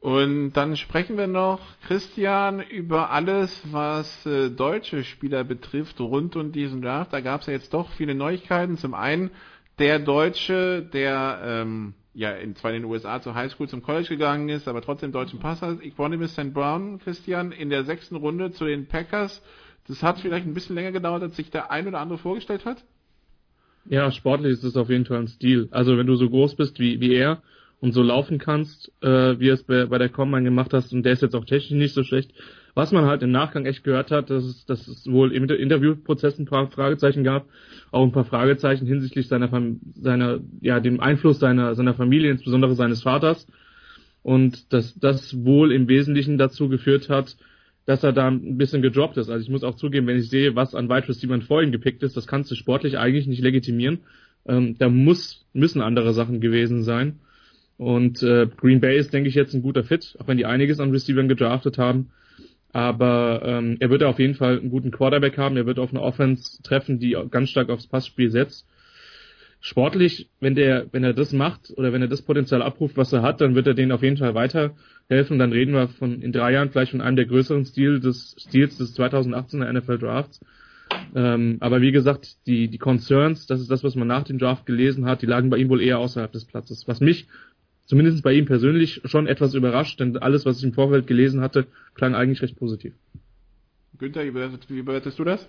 Und 0.00 0.54
dann 0.54 0.74
sprechen 0.74 1.16
wir 1.16 1.28
noch, 1.28 1.60
Christian, 1.86 2.60
über 2.60 3.10
alles, 3.10 3.62
was 3.70 4.26
äh, 4.26 4.50
deutsche 4.50 5.04
Spieler 5.04 5.44
betrifft, 5.44 6.00
rund 6.00 6.34
um 6.34 6.50
diesen 6.50 6.82
Draft. 6.82 7.12
Da 7.12 7.20
gab 7.20 7.42
es 7.42 7.46
ja 7.46 7.52
jetzt 7.52 7.72
doch 7.72 7.88
viele 7.90 8.16
Neuigkeiten. 8.16 8.76
Zum 8.78 8.94
einen 8.94 9.30
der 9.78 9.98
Deutsche, 9.98 10.82
der 10.92 11.40
ähm, 11.44 11.94
ja 12.14 12.32
in, 12.32 12.54
zwar 12.56 12.72
in 12.72 12.82
den 12.82 12.90
USA 12.90 13.20
zur 13.20 13.34
Highschool, 13.34 13.68
zum 13.68 13.82
College 13.82 14.08
gegangen 14.08 14.48
ist, 14.48 14.68
aber 14.68 14.82
trotzdem 14.82 15.12
deutschen 15.12 15.38
Pass 15.38 15.62
hat. 15.62 15.82
Equanimous 15.82 16.32
St. 16.32 16.52
Brown, 16.52 16.98
Christian, 16.98 17.52
in 17.52 17.70
der 17.70 17.84
sechsten 17.84 18.16
Runde 18.16 18.52
zu 18.52 18.64
den 18.64 18.86
Packers. 18.86 19.42
Das 19.88 20.02
hat 20.02 20.20
vielleicht 20.20 20.46
ein 20.46 20.54
bisschen 20.54 20.76
länger 20.76 20.92
gedauert, 20.92 21.22
als 21.22 21.36
sich 21.36 21.50
der 21.50 21.70
ein 21.70 21.88
oder 21.88 22.00
andere 22.00 22.18
vorgestellt 22.18 22.64
hat. 22.64 22.84
Ja, 23.86 24.10
sportlich 24.12 24.52
ist 24.52 24.64
es 24.64 24.76
auf 24.76 24.90
jeden 24.90 25.06
Fall 25.06 25.18
ein 25.18 25.28
Stil. 25.28 25.68
Also 25.72 25.98
wenn 25.98 26.06
du 26.06 26.14
so 26.14 26.28
groß 26.28 26.54
bist 26.54 26.78
wie, 26.78 27.00
wie 27.00 27.14
er 27.14 27.42
und 27.80 27.92
so 27.92 28.02
laufen 28.02 28.38
kannst, 28.38 28.92
äh, 29.02 29.40
wie 29.40 29.48
es 29.48 29.64
bei, 29.64 29.86
bei 29.86 29.98
der 29.98 30.08
Combine 30.08 30.44
gemacht 30.44 30.72
hast, 30.72 30.92
und 30.92 31.02
der 31.02 31.14
ist 31.14 31.22
jetzt 31.22 31.34
auch 31.34 31.44
technisch 31.44 31.72
nicht 31.72 31.94
so 31.94 32.04
schlecht. 32.04 32.32
Was 32.74 32.90
man 32.90 33.04
halt 33.04 33.22
im 33.22 33.30
Nachgang 33.30 33.66
echt 33.66 33.84
gehört 33.84 34.10
hat, 34.10 34.30
dass 34.30 34.44
es, 34.44 34.64
dass 34.64 34.88
es 34.88 35.06
wohl 35.06 35.32
im 35.32 35.42
Inter- 35.42 35.58
Interviewprozess 35.58 36.38
ein 36.38 36.46
paar 36.46 36.70
Fragezeichen 36.70 37.22
gab, 37.22 37.46
auch 37.90 38.02
ein 38.02 38.12
paar 38.12 38.24
Fragezeichen 38.24 38.86
hinsichtlich 38.86 39.28
seiner, 39.28 39.50
seiner, 39.94 40.40
ja, 40.62 40.80
dem 40.80 41.00
Einfluss 41.00 41.38
seiner, 41.38 41.74
seiner 41.74 41.94
Familie, 41.94 42.30
insbesondere 42.30 42.74
seines 42.74 43.02
Vaters. 43.02 43.46
Und 44.22 44.72
dass 44.72 44.94
das 44.98 45.44
wohl 45.44 45.72
im 45.72 45.88
Wesentlichen 45.88 46.38
dazu 46.38 46.68
geführt 46.68 47.10
hat, 47.10 47.36
dass 47.84 48.04
er 48.04 48.12
da 48.12 48.28
ein 48.28 48.56
bisschen 48.56 48.80
gedroppt 48.80 49.16
ist. 49.16 49.28
Also 49.28 49.42
ich 49.42 49.50
muss 49.50 49.64
auch 49.64 49.74
zugeben, 49.74 50.06
wenn 50.06 50.16
ich 50.16 50.30
sehe, 50.30 50.54
was 50.54 50.74
an 50.74 50.88
Wide 50.88 51.08
Receivers 51.08 51.44
vor 51.44 51.62
ihm 51.62 51.72
gepickt 51.72 52.02
ist, 52.02 52.16
das 52.16 52.26
kannst 52.26 52.50
du 52.50 52.54
sportlich 52.54 52.98
eigentlich 52.98 53.26
nicht 53.26 53.42
legitimieren. 53.42 54.00
Ähm, 54.46 54.76
da 54.78 54.88
muss, 54.88 55.44
müssen 55.52 55.82
andere 55.82 56.14
Sachen 56.14 56.40
gewesen 56.40 56.84
sein. 56.84 57.18
Und 57.76 58.22
äh, 58.22 58.46
Green 58.56 58.80
Bay 58.80 58.96
ist, 58.96 59.12
denke 59.12 59.28
ich, 59.28 59.34
jetzt 59.34 59.54
ein 59.54 59.62
guter 59.62 59.82
Fit, 59.82 60.16
auch 60.20 60.28
wenn 60.28 60.38
die 60.38 60.46
einiges 60.46 60.78
an 60.78 60.92
Receivern 60.92 61.28
gedraftet 61.28 61.76
haben. 61.78 62.10
Aber 62.72 63.42
ähm, 63.44 63.76
er 63.80 63.90
wird 63.90 64.02
auf 64.02 64.18
jeden 64.18 64.34
Fall 64.34 64.58
einen 64.58 64.70
guten 64.70 64.90
Quarterback 64.90 65.36
haben. 65.36 65.56
Er 65.56 65.66
wird 65.66 65.78
auf 65.78 65.90
eine 65.90 66.00
Offense 66.00 66.62
treffen, 66.62 66.98
die 66.98 67.16
ganz 67.30 67.50
stark 67.50 67.68
aufs 67.68 67.86
Passspiel 67.86 68.30
setzt. 68.30 68.66
Sportlich, 69.60 70.28
wenn 70.40 70.56
der, 70.56 70.86
wenn 70.90 71.04
er 71.04 71.12
das 71.12 71.32
macht 71.32 71.72
oder 71.76 71.92
wenn 71.92 72.02
er 72.02 72.08
das 72.08 72.22
Potenzial 72.22 72.62
abruft, 72.62 72.96
was 72.96 73.12
er 73.12 73.22
hat, 73.22 73.40
dann 73.40 73.54
wird 73.54 73.66
er 73.68 73.74
denen 73.74 73.92
auf 73.92 74.02
jeden 74.02 74.16
Fall 74.16 74.34
weiterhelfen. 74.34 75.38
Dann 75.38 75.52
reden 75.52 75.74
wir 75.74 75.88
von 75.88 76.20
in 76.20 76.32
drei 76.32 76.52
Jahren 76.52 76.70
vielleicht 76.70 76.90
von 76.90 77.00
einem 77.00 77.16
der 77.16 77.26
größeren 77.26 77.64
Stil 77.64 78.00
des 78.00 78.34
Stils 78.38 78.78
des 78.78 78.98
2018er 78.98 79.72
NFL 79.72 79.98
Drafts. 79.98 80.40
Ähm, 81.14 81.58
aber 81.60 81.80
wie 81.80 81.92
gesagt, 81.92 82.46
die, 82.46 82.68
die 82.68 82.78
Concerns, 82.78 83.46
das 83.46 83.60
ist 83.60 83.70
das, 83.70 83.84
was 83.84 83.94
man 83.94 84.08
nach 84.08 84.24
dem 84.24 84.38
Draft 84.38 84.66
gelesen 84.66 85.04
hat, 85.06 85.22
die 85.22 85.26
lagen 85.26 85.50
bei 85.50 85.58
ihm 85.58 85.68
wohl 85.68 85.82
eher 85.82 85.98
außerhalb 85.98 86.32
des 86.32 86.44
Platzes. 86.44 86.88
Was 86.88 87.00
mich 87.00 87.28
zumindest 87.92 88.22
bei 88.22 88.32
ihm 88.32 88.46
persönlich 88.46 89.02
schon 89.04 89.26
etwas 89.26 89.52
überrascht, 89.52 90.00
denn 90.00 90.16
alles, 90.16 90.46
was 90.46 90.56
ich 90.56 90.64
im 90.64 90.72
Vorfeld 90.72 91.06
gelesen 91.06 91.42
hatte, 91.42 91.66
klang 91.94 92.14
eigentlich 92.14 92.40
recht 92.40 92.58
positiv. 92.58 92.94
Günther, 93.98 94.24
wie 94.24 94.30
bewertest, 94.80 95.18
du 95.18 95.24
das? 95.24 95.46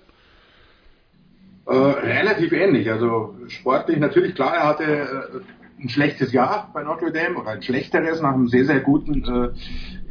Äh, 1.66 1.74
relativ 1.74 2.52
ähnlich. 2.52 2.92
Also 2.92 3.34
sportlich 3.48 3.98
natürlich 3.98 4.36
klar, 4.36 4.56
er 4.56 4.68
hatte 4.68 4.84
äh, 4.84 5.84
ein 5.84 5.88
schlechtes 5.88 6.34
Jahr 6.34 6.70
bei 6.74 6.84
Notre 6.84 7.14
Dame 7.14 7.38
oder 7.38 7.52
ein 7.52 7.62
schlechteres 7.62 8.22
nach 8.22 8.34
einem 8.34 8.50
sehr, 8.50 8.66
sehr 8.66 8.82
guten 8.82 9.24
äh, 9.24 9.50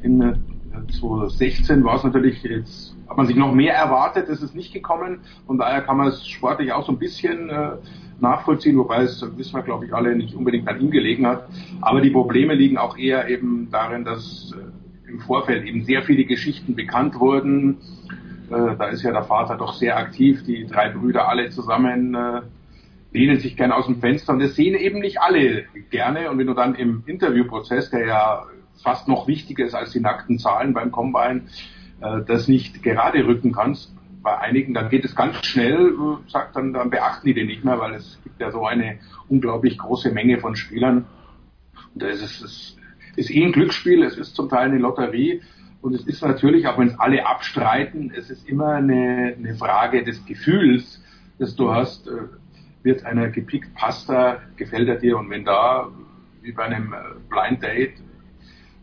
in 0.02 0.22
äh, 0.22 0.34
2016 0.98 1.84
war 1.84 1.96
es 1.96 2.02
natürlich 2.02 2.42
jetzt, 2.42 2.96
hat 3.08 3.18
man 3.18 3.26
sich 3.26 3.36
noch 3.36 3.52
mehr 3.52 3.74
erwartet, 3.74 4.30
ist 4.30 4.40
es 4.40 4.54
nicht 4.54 4.72
gekommen. 4.72 5.20
Von 5.46 5.58
daher 5.58 5.82
kann 5.82 5.98
man 5.98 6.08
es 6.08 6.26
sportlich 6.26 6.72
auch 6.72 6.86
so 6.86 6.92
ein 6.92 6.98
bisschen 6.98 7.50
äh, 7.50 7.72
nachvollziehen, 8.22 8.78
wobei 8.78 9.02
es, 9.02 9.20
wissen 9.36 9.54
wir 9.54 9.62
glaube 9.62 9.86
ich 9.86 9.94
alle, 9.94 10.16
nicht 10.16 10.34
unbedingt 10.34 10.68
an 10.68 10.80
ihm 10.80 10.90
gelegen 10.90 11.26
hat. 11.26 11.48
Aber 11.80 12.00
die 12.00 12.10
Probleme 12.10 12.54
liegen 12.54 12.78
auch 12.78 12.96
eher 12.96 13.28
eben 13.28 13.68
darin, 13.70 14.04
dass 14.04 14.54
äh, 14.56 15.10
im 15.10 15.20
Vorfeld 15.20 15.66
eben 15.66 15.84
sehr 15.84 16.02
viele 16.02 16.24
Geschichten 16.24 16.74
bekannt 16.74 17.18
wurden. 17.18 17.78
Äh, 18.50 18.76
da 18.78 18.86
ist 18.86 19.02
ja 19.02 19.12
der 19.12 19.24
Vater 19.24 19.56
doch 19.56 19.74
sehr 19.74 19.98
aktiv, 19.98 20.42
die 20.44 20.66
drei 20.66 20.88
Brüder 20.88 21.28
alle 21.28 21.50
zusammen 21.50 22.14
äh, 22.14 22.40
lehnen 23.12 23.38
sich 23.38 23.56
gerne 23.56 23.76
aus 23.76 23.86
dem 23.86 24.00
Fenster 24.00 24.32
und 24.32 24.38
das 24.38 24.54
sehen 24.54 24.74
eben 24.74 25.00
nicht 25.00 25.20
alle 25.20 25.64
gerne. 25.90 26.30
Und 26.30 26.38
wenn 26.38 26.46
du 26.46 26.54
dann 26.54 26.74
im 26.74 27.02
Interviewprozess, 27.04 27.90
der 27.90 28.06
ja 28.06 28.46
fast 28.82 29.06
noch 29.06 29.28
wichtiger 29.28 29.66
ist 29.66 29.74
als 29.74 29.92
die 29.92 30.00
nackten 30.00 30.38
Zahlen 30.38 30.72
beim 30.72 30.90
Combine, 30.90 31.42
das 32.00 32.48
nicht 32.48 32.82
gerade 32.82 33.26
rücken 33.26 33.52
kannst, 33.52 33.94
bei 34.22 34.38
einigen, 34.38 34.74
dann 34.74 34.88
geht 34.88 35.04
es 35.04 35.14
ganz 35.14 35.44
schnell, 35.44 35.92
sagt 36.28 36.56
dann, 36.56 36.72
dann 36.72 36.90
beachten 36.90 37.26
die 37.26 37.34
den 37.34 37.46
nicht 37.46 37.64
mehr, 37.64 37.78
weil 37.78 37.94
es 37.94 38.20
gibt 38.22 38.40
ja 38.40 38.50
so 38.50 38.64
eine 38.64 38.98
unglaublich 39.28 39.78
große 39.78 40.10
Menge 40.10 40.38
von 40.38 40.56
Spielern. 40.56 41.06
Und 41.94 42.02
es 42.02 42.22
ist, 42.22 42.42
es 42.42 42.76
ist 43.16 43.30
eh 43.30 43.44
ein 43.44 43.52
Glücksspiel, 43.52 44.02
es 44.02 44.16
ist 44.16 44.34
zum 44.34 44.48
Teil 44.48 44.70
eine 44.70 44.78
Lotterie. 44.78 45.42
Und 45.80 45.94
es 45.94 46.06
ist 46.06 46.22
natürlich, 46.22 46.68
auch 46.68 46.78
wenn 46.78 46.88
es 46.88 47.00
alle 47.00 47.26
abstreiten, 47.26 48.12
es 48.16 48.30
ist 48.30 48.48
immer 48.48 48.74
eine, 48.74 49.34
eine 49.36 49.54
Frage 49.56 50.04
des 50.04 50.24
Gefühls, 50.24 51.02
das 51.38 51.56
du 51.56 51.72
hast. 51.72 52.06
Äh, 52.06 52.28
wird 52.82 53.04
einer 53.04 53.28
gepickt, 53.28 53.74
passt 53.74 54.10
er, 54.10 54.42
gefällt 54.56 54.88
er 54.88 54.96
dir? 54.96 55.16
Und 55.16 55.30
wenn 55.30 55.44
da, 55.44 55.88
wie 56.40 56.52
bei 56.52 56.64
einem 56.64 56.92
äh, 56.92 56.96
Blind 57.28 57.62
Date, 57.62 57.94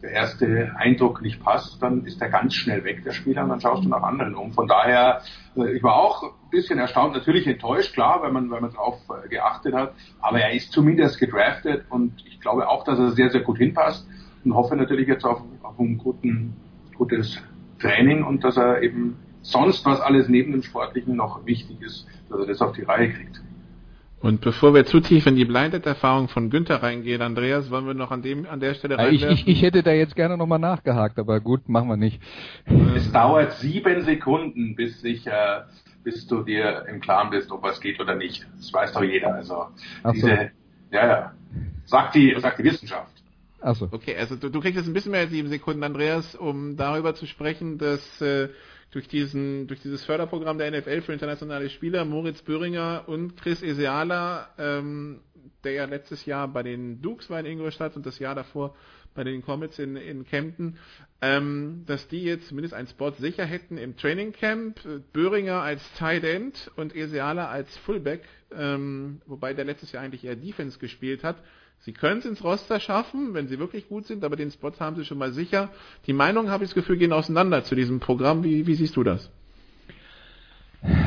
der 0.01 0.11
erste 0.11 0.71
Eindruck 0.77 1.21
nicht 1.21 1.43
passt, 1.43 1.81
dann 1.81 2.05
ist 2.05 2.21
er 2.21 2.29
ganz 2.29 2.53
schnell 2.53 2.83
weg, 2.83 3.03
der 3.03 3.11
Spieler, 3.11 3.43
und 3.43 3.49
dann 3.49 3.61
schaust 3.61 3.83
du 3.83 3.89
nach 3.89 4.01
anderen 4.01 4.35
um. 4.35 4.53
Von 4.53 4.67
daher, 4.67 5.21
äh, 5.57 5.71
ich 5.71 5.83
war 5.83 5.95
auch 5.95 6.23
ein 6.23 6.49
bisschen 6.51 6.79
erstaunt, 6.79 7.13
natürlich 7.13 7.47
enttäuscht, 7.47 7.93
klar, 7.93 8.21
weil 8.21 8.31
man, 8.31 8.49
weil 8.49 8.61
man 8.61 8.71
darauf 8.71 8.99
geachtet 9.29 9.73
hat, 9.73 9.93
aber 10.21 10.39
er 10.39 10.53
ist 10.53 10.71
zumindest 10.71 11.19
gedraftet 11.19 11.85
und 11.89 12.13
ich 12.25 12.39
glaube 12.39 12.67
auch, 12.69 12.83
dass 12.83 12.97
er 12.97 13.11
sehr, 13.11 13.29
sehr 13.29 13.41
gut 13.41 13.57
hinpasst 13.57 14.07
und 14.45 14.53
hoffe 14.53 14.75
natürlich 14.75 15.07
jetzt 15.07 15.25
auf, 15.25 15.41
auf 15.63 15.79
einen 15.79 15.97
guten 15.97 16.55
gutes 16.95 17.41
Training 17.79 18.23
und 18.23 18.43
dass 18.43 18.57
er 18.57 18.81
eben 18.81 19.17
sonst, 19.41 19.85
was 19.85 20.01
alles 20.01 20.27
neben 20.27 20.51
dem 20.51 20.63
Sportlichen 20.63 21.15
noch 21.15 21.45
wichtig 21.45 21.81
ist, 21.81 22.05
dass 22.29 22.39
er 22.39 22.45
das 22.45 22.61
auf 22.61 22.73
die 22.73 22.83
Reihe 22.83 23.09
kriegt. 23.09 23.41
Und 24.21 24.41
bevor 24.41 24.73
wir 24.73 24.85
zu 24.85 24.99
tief 24.99 25.25
in 25.27 25.35
die 25.37 25.45
Blinded-Erfahrung 25.45 26.27
von 26.27 26.49
Günther 26.49 26.83
reingehen, 26.83 27.21
Andreas, 27.21 27.71
wollen 27.71 27.87
wir 27.87 27.93
noch 27.93 28.11
an 28.11 28.21
dem 28.21 28.45
an 28.45 28.59
der 28.59 28.73
Stelle 28.73 28.97
ja, 28.97 29.07
ich, 29.07 29.23
ich, 29.23 29.47
ich, 29.47 29.61
hätte 29.61 29.81
da 29.81 29.91
jetzt 29.91 30.15
gerne 30.15 30.37
nochmal 30.37 30.59
nachgehakt, 30.59 31.17
aber 31.19 31.39
gut, 31.39 31.69
machen 31.69 31.87
wir 31.87 31.95
nicht. 31.95 32.21
Es 32.95 33.09
dauert 33.13 33.53
sieben 33.53 34.01
Sekunden, 34.01 34.75
bis 34.75 34.99
sich 34.99 35.25
äh, 35.25 35.61
bis 36.03 36.27
du 36.27 36.43
dir 36.43 36.85
im 36.89 36.99
Klaren 36.99 37.29
bist, 37.29 37.51
ob 37.51 37.63
was 37.63 37.79
geht 37.79 37.99
oder 37.99 38.15
nicht. 38.15 38.45
Das 38.57 38.73
weiß 38.73 38.93
doch 38.93 39.03
jeder. 39.03 39.35
Also 39.35 39.67
Ach 40.03 40.11
diese, 40.11 40.27
so. 40.27 40.95
ja, 40.95 41.07
ja, 41.07 41.33
sagt 41.85 42.15
die, 42.15 42.35
sagt 42.39 42.59
die 42.59 42.63
Wissenschaft. 42.63 43.11
Achso. 43.61 43.89
Okay, 43.91 44.15
also 44.17 44.35
du, 44.35 44.49
du 44.49 44.61
kriegst 44.61 44.77
jetzt 44.77 44.87
ein 44.87 44.93
bisschen 44.93 45.11
mehr 45.11 45.21
als 45.21 45.31
sieben 45.31 45.49
Sekunden, 45.49 45.83
Andreas, 45.83 46.35
um 46.35 46.77
darüber 46.77 47.13
zu 47.13 47.25
sprechen, 47.25 47.77
dass 47.77 48.21
äh, 48.21 48.49
durch 48.91 49.07
diesen, 49.07 49.67
durch 49.67 49.81
dieses 49.81 50.03
Förderprogramm 50.05 50.57
der 50.57 50.71
NFL 50.71 51.01
für 51.01 51.13
internationale 51.13 51.69
Spieler 51.69 52.05
Moritz 52.05 52.41
Böhringer 52.41 53.03
und 53.07 53.37
Chris 53.37 53.61
Eseala, 53.61 54.49
ähm, 54.57 55.21
der 55.63 55.73
ja 55.73 55.85
letztes 55.85 56.25
Jahr 56.25 56.47
bei 56.47 56.63
den 56.63 57.01
Dukes 57.01 57.29
war 57.29 57.39
in 57.39 57.45
Ingolstadt 57.45 57.95
und 57.95 58.05
das 58.05 58.19
Jahr 58.19 58.35
davor 58.35 58.75
bei 59.13 59.23
den 59.23 59.41
Comets 59.41 59.79
in, 59.79 59.95
in 59.95 60.25
Kempten, 60.25 60.77
ähm, 61.21 61.83
dass 61.85 62.07
die 62.07 62.23
jetzt 62.23 62.47
zumindest 62.47 62.73
einen 62.73 62.87
Spot 62.87 63.11
sicher 63.11 63.45
hätten 63.45 63.77
im 63.77 63.97
Training 63.97 64.31
Camp. 64.31 64.79
Böhringer 65.13 65.61
als 65.61 65.81
Tight 65.93 66.23
End 66.23 66.71
und 66.75 66.95
Eseala 66.95 67.49
als 67.49 67.75
Fullback, 67.79 68.23
ähm, 68.55 69.21
wobei 69.25 69.53
der 69.53 69.65
letztes 69.65 69.91
Jahr 69.91 70.03
eigentlich 70.03 70.23
eher 70.23 70.35
Defense 70.35 70.79
gespielt 70.79 71.23
hat. 71.23 71.37
Sie 71.81 71.93
können 71.93 72.19
es 72.19 72.25
ins 72.25 72.43
Roster 72.43 72.79
schaffen, 72.79 73.33
wenn 73.33 73.47
sie 73.47 73.57
wirklich 73.57 73.87
gut 73.87 74.05
sind, 74.05 74.23
aber 74.23 74.35
den 74.35 74.51
Spot 74.51 74.71
haben 74.79 74.97
sie 74.97 75.05
schon 75.05 75.17
mal 75.17 75.31
sicher. 75.31 75.69
Die 76.07 76.13
Meinungen, 76.13 76.51
habe 76.51 76.63
ich 76.63 76.71
das 76.71 76.75
Gefühl, 76.75 76.97
gehen 76.97 77.13
auseinander 77.13 77.63
zu 77.63 77.75
diesem 77.75 77.99
Programm. 77.99 78.43
Wie, 78.43 78.67
wie 78.67 78.75
siehst 78.75 78.95
du 78.97 79.03
das? 79.03 79.31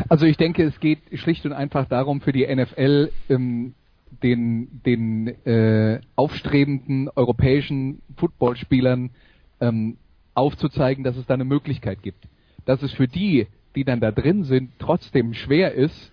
Also 0.09 0.27
ich 0.27 0.37
denke, 0.37 0.65
es 0.65 0.79
geht 0.81 1.01
schlicht 1.15 1.45
und 1.47 1.53
einfach 1.53 1.87
darum, 1.87 2.21
für 2.21 2.33
die 2.33 2.47
NFL 2.47 3.11
ähm, 3.29 3.75
den, 4.23 4.81
den 4.85 5.29
äh, 5.47 6.01
aufstrebenden 6.17 7.09
europäischen 7.09 8.03
Footballspielern 8.17 9.11
ähm, 9.61 9.97
aufzuzeigen, 10.35 11.05
dass 11.05 11.17
es 11.17 11.27
da 11.27 11.35
eine 11.35 11.45
Möglichkeit 11.45 12.03
gibt. 12.03 12.25
Dass 12.65 12.83
es 12.83 12.93
für 12.93 13.09
die, 13.09 13.47
die 13.75 13.85
dann 13.85 14.01
da 14.01 14.11
drin 14.11 14.45
sind, 14.45 14.71
trotzdem 14.79 15.35
schwer 15.35 15.73
ist, 15.73 16.12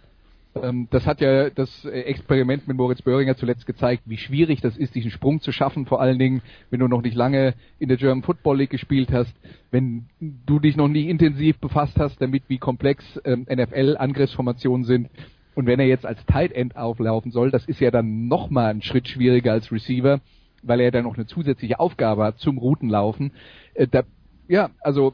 das 0.53 1.05
hat 1.05 1.21
ja 1.21 1.51
das 1.51 1.85
Experiment 1.85 2.67
mit 2.67 2.75
Moritz 2.75 3.03
Böhringer 3.03 3.37
zuletzt 3.37 3.67
gezeigt, 3.67 4.03
wie 4.05 4.17
schwierig 4.17 4.61
das 4.61 4.77
ist, 4.77 4.95
diesen 4.95 5.11
Sprung 5.11 5.41
zu 5.41 5.51
schaffen, 5.51 5.85
vor 5.85 6.01
allen 6.01 6.17
Dingen, 6.17 6.41
wenn 6.71 6.79
du 6.79 6.87
noch 6.87 7.03
nicht 7.03 7.15
lange 7.15 7.53
in 7.77 7.87
der 7.87 7.97
German 7.97 8.23
Football 8.23 8.57
League 8.57 8.71
gespielt 8.71 9.11
hast, 9.11 9.33
wenn 9.69 10.07
du 10.19 10.59
dich 10.59 10.75
noch 10.75 10.87
nie 10.87 11.07
intensiv 11.07 11.59
befasst 11.59 11.99
hast 11.99 12.19
damit, 12.19 12.43
wie 12.47 12.57
komplex 12.57 13.21
ähm, 13.25 13.45
NFL-Angriffsformationen 13.49 14.85
sind. 14.85 15.09
Und 15.53 15.67
wenn 15.67 15.79
er 15.79 15.87
jetzt 15.87 16.05
als 16.05 16.25
Tight 16.25 16.51
End 16.51 16.75
auflaufen 16.75 17.31
soll, 17.31 17.51
das 17.51 17.65
ist 17.65 17.79
ja 17.79 17.91
dann 17.91 18.27
nochmal 18.27 18.71
ein 18.71 18.81
Schritt 18.81 19.07
schwieriger 19.07 19.51
als 19.51 19.71
Receiver, 19.71 20.19
weil 20.63 20.79
er 20.79 20.91
dann 20.91 21.03
noch 21.03 21.15
eine 21.15 21.27
zusätzliche 21.27 21.79
Aufgabe 21.79 22.23
hat 22.23 22.39
zum 22.39 22.57
Routenlaufen. 22.57 23.33
Äh, 23.75 23.87
da, 23.87 24.01
ja, 24.47 24.71
also 24.81 25.13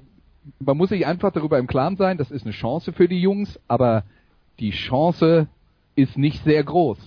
man 0.60 0.78
muss 0.78 0.90
sich 0.90 1.06
einfach 1.06 1.32
darüber 1.34 1.60
im 1.60 1.68
Klaren 1.68 1.98
sein, 1.98 2.18
das 2.18 2.32
ist 2.32 2.46
eine 2.46 2.54
Chance 2.54 2.94
für 2.94 3.08
die 3.08 3.20
Jungs, 3.20 3.60
aber 3.68 4.04
die 4.60 4.72
Chance 4.72 5.48
ist 5.96 6.18
nicht 6.18 6.44
sehr 6.44 6.64
groß. 6.64 6.98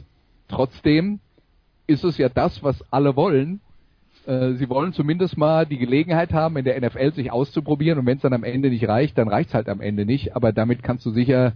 Trotzdem 0.48 1.20
ist 1.86 2.04
es 2.04 2.18
ja 2.18 2.28
das, 2.28 2.62
was 2.62 2.84
alle 2.92 3.16
wollen. 3.16 3.60
Äh, 4.26 4.54
sie 4.54 4.68
wollen 4.68 4.92
zumindest 4.92 5.36
mal 5.36 5.66
die 5.66 5.78
Gelegenheit 5.78 6.32
haben, 6.32 6.56
in 6.56 6.64
der 6.64 6.80
NFL 6.80 7.12
sich 7.12 7.32
auszuprobieren 7.32 7.98
und 7.98 8.06
wenn 8.06 8.16
es 8.16 8.22
dann 8.22 8.32
am 8.32 8.44
Ende 8.44 8.70
nicht 8.70 8.86
reicht, 8.88 9.18
dann 9.18 9.28
reicht 9.28 9.50
es 9.50 9.54
halt 9.54 9.68
am 9.68 9.80
Ende 9.80 10.04
nicht. 10.04 10.36
Aber 10.36 10.52
damit 10.52 10.82
kannst 10.82 11.04
du 11.06 11.10
sicher 11.10 11.54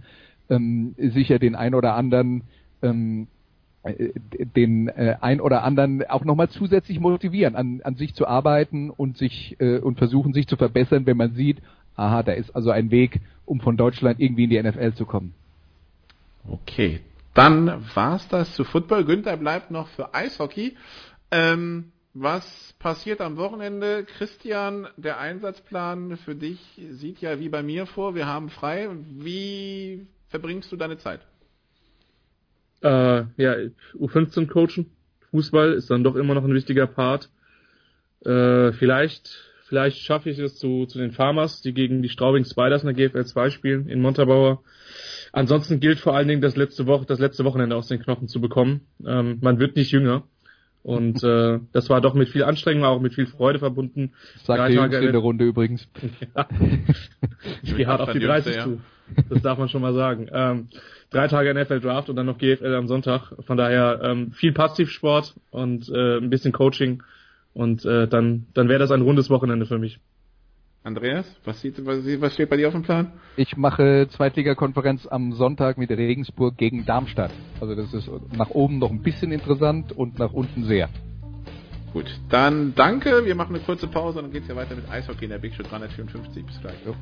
ähm, 0.49 0.95
sicher 0.97 1.39
den 1.39 1.55
ein 1.55 1.73
oder 1.73 1.95
anderen 1.95 2.43
ähm, 2.81 3.27
äh, 3.83 4.11
den 4.55 4.87
äh, 4.87 5.15
ein 5.21 5.41
oder 5.41 5.63
anderen 5.63 6.05
auch 6.07 6.25
nochmal 6.25 6.49
zusätzlich 6.49 6.99
motivieren, 6.99 7.55
an, 7.55 7.81
an 7.83 7.95
sich 7.95 8.13
zu 8.13 8.27
arbeiten 8.27 8.89
und 8.89 9.17
sich 9.17 9.57
äh, 9.59 9.79
und 9.79 9.97
versuchen 9.97 10.33
sich 10.33 10.47
zu 10.47 10.57
verbessern, 10.57 11.05
wenn 11.05 11.17
man 11.17 11.33
sieht, 11.33 11.57
aha, 11.95 12.23
da 12.23 12.31
ist 12.33 12.55
also 12.55 12.71
ein 12.71 12.91
Weg, 12.91 13.19
um 13.45 13.59
von 13.59 13.77
Deutschland 13.77 14.19
irgendwie 14.19 14.45
in 14.45 14.49
die 14.49 14.61
NFL 14.61 14.93
zu 14.93 15.05
kommen. 15.05 15.33
Okay, 16.47 17.01
dann 17.33 17.85
war's 17.95 18.27
das 18.27 18.53
zu 18.55 18.63
Football. 18.63 19.05
Günther 19.05 19.37
bleibt 19.37 19.71
noch 19.71 19.87
für 19.89 20.13
Eishockey. 20.13 20.75
Ähm, 21.31 21.91
was 22.13 22.75
passiert 22.77 23.21
am 23.21 23.37
Wochenende? 23.37 24.03
Christian, 24.03 24.87
der 24.97 25.19
Einsatzplan 25.19 26.17
für 26.17 26.35
dich 26.35 26.59
sieht 26.91 27.21
ja 27.21 27.39
wie 27.39 27.49
bei 27.49 27.63
mir 27.63 27.85
vor. 27.87 28.13
Wir 28.13 28.27
haben 28.27 28.49
frei. 28.49 28.89
Wie 29.17 30.05
verbringst 30.27 30.71
du 30.71 30.75
deine 30.75 30.97
Zeit? 30.97 31.21
Äh, 32.83 33.23
ja, 33.37 33.55
U15 33.95 34.47
coachen. 34.47 34.91
Fußball 35.31 35.73
ist 35.73 35.89
dann 35.89 36.03
doch 36.03 36.15
immer 36.15 36.35
noch 36.35 36.43
ein 36.43 36.53
wichtiger 36.53 36.85
Part. 36.85 37.29
Äh, 38.25 38.73
vielleicht, 38.73 39.52
vielleicht 39.73 40.03
schaffe 40.03 40.29
ich 40.29 40.37
es 40.37 40.55
zu, 40.55 40.85
zu 40.85 40.99
den 40.99 41.13
Farmers, 41.13 41.61
die 41.61 41.73
gegen 41.73 42.03
die 42.03 42.09
Straubing 42.09 42.45
Spiders 42.45 42.83
in 42.83 42.93
der 42.93 43.09
GFL 43.09 43.25
2 43.25 43.49
spielen 43.49 43.87
in 43.87 44.01
Montabaur. 44.01 44.61
Ansonsten 45.31 45.79
gilt 45.79 45.99
vor 45.99 46.15
allen 46.15 46.27
Dingen 46.27 46.41
das 46.41 46.55
letzte 46.55 46.85
Woche, 46.85 47.07
das 47.07 47.17
letzte 47.17 47.43
Wochenende 47.43 47.75
aus 47.75 47.87
den 47.87 47.99
Knochen 47.99 48.27
zu 48.27 48.39
bekommen. 48.39 48.81
Ähm, 49.03 49.39
man 49.41 49.57
wird 49.57 49.75
nicht 49.75 49.89
jünger. 49.89 50.25
Und 50.83 51.23
äh, 51.23 51.59
das 51.71 51.89
war 51.89 52.01
doch 52.01 52.13
mit 52.13 52.29
viel 52.29 52.43
Anstrengung, 52.43 52.83
auch 52.83 53.01
mit 53.01 53.15
viel 53.15 53.25
Freude 53.25 53.57
verbunden. 53.57 54.11
Sagt 54.43 54.69
die 54.69 54.75
Jüngste 54.75 54.97
in 55.05 55.11
der 55.11 55.21
Runde 55.21 55.45
übrigens. 55.45 55.89
ja. 56.35 56.47
Ich 57.63 57.75
gehe 57.75 57.87
hart 57.87 58.01
auf 58.01 58.11
die 58.11 58.19
30 58.19 58.59
zu. 58.59 58.79
Das 59.29 59.41
darf 59.41 59.57
man 59.57 59.69
schon 59.69 59.81
mal 59.81 59.95
sagen. 59.95 60.29
Ähm, 60.31 60.67
drei 61.09 61.27
Tage 61.27 61.51
NFL 61.51 61.79
Draft 61.79 62.11
und 62.11 62.15
dann 62.15 62.27
noch 62.27 62.37
GFL 62.37 62.75
am 62.75 62.87
Sonntag. 62.87 63.33
Von 63.39 63.57
daher 63.57 64.01
ähm, 64.03 64.33
viel 64.33 64.51
Passivsport 64.51 65.33
und 65.49 65.89
äh, 65.89 66.17
ein 66.17 66.29
bisschen 66.29 66.51
Coaching. 66.51 67.01
Und 67.53 67.85
äh, 67.85 68.07
dann, 68.07 68.47
dann 68.53 68.67
wäre 68.67 68.79
das 68.79 68.91
ein 68.91 69.01
rundes 69.01 69.29
Wochenende 69.29 69.65
für 69.65 69.77
mich. 69.77 69.99
Andreas, 70.83 71.25
was, 71.45 71.61
sieht, 71.61 71.85
was, 71.85 71.99
was 72.19 72.33
steht 72.33 72.49
bei 72.49 72.57
dir 72.57 72.67
auf 72.67 72.73
dem 72.73 72.83
Plan? 72.83 73.13
Ich 73.37 73.55
mache 73.55 74.07
Zweitligakonferenz 74.09 75.07
am 75.07 75.31
Sonntag 75.31 75.77
mit 75.77 75.89
Regensburg 75.89 76.57
gegen 76.57 76.85
Darmstadt. 76.85 77.31
Also 77.61 77.73
das 77.73 77.93
ist 77.93 78.09
nach 78.35 78.49
oben 78.49 78.79
noch 78.79 78.91
ein 78.91 79.01
bisschen 79.01 79.31
interessant 79.31 79.93
und 79.93 80.19
nach 80.19 80.33
unten 80.33 80.65
sehr. 80.65 80.89
Gut, 81.93 82.07
dann 82.29 82.73
danke. 82.75 83.23
Wir 83.23 83.35
machen 83.35 83.55
eine 83.55 83.63
kurze 83.63 83.87
Pause 83.87 84.19
und 84.19 84.25
dann 84.25 84.33
geht's 84.33 84.47
ja 84.47 84.55
weiter 84.55 84.75
mit 84.75 84.89
Eishockey 84.89 85.25
in 85.25 85.29
der 85.29 85.37
Big 85.37 85.53
Show 85.53 85.63
354. 85.63 86.45
Bis 86.45 86.59
gleich. 86.59 86.85
Jo. 86.85 86.95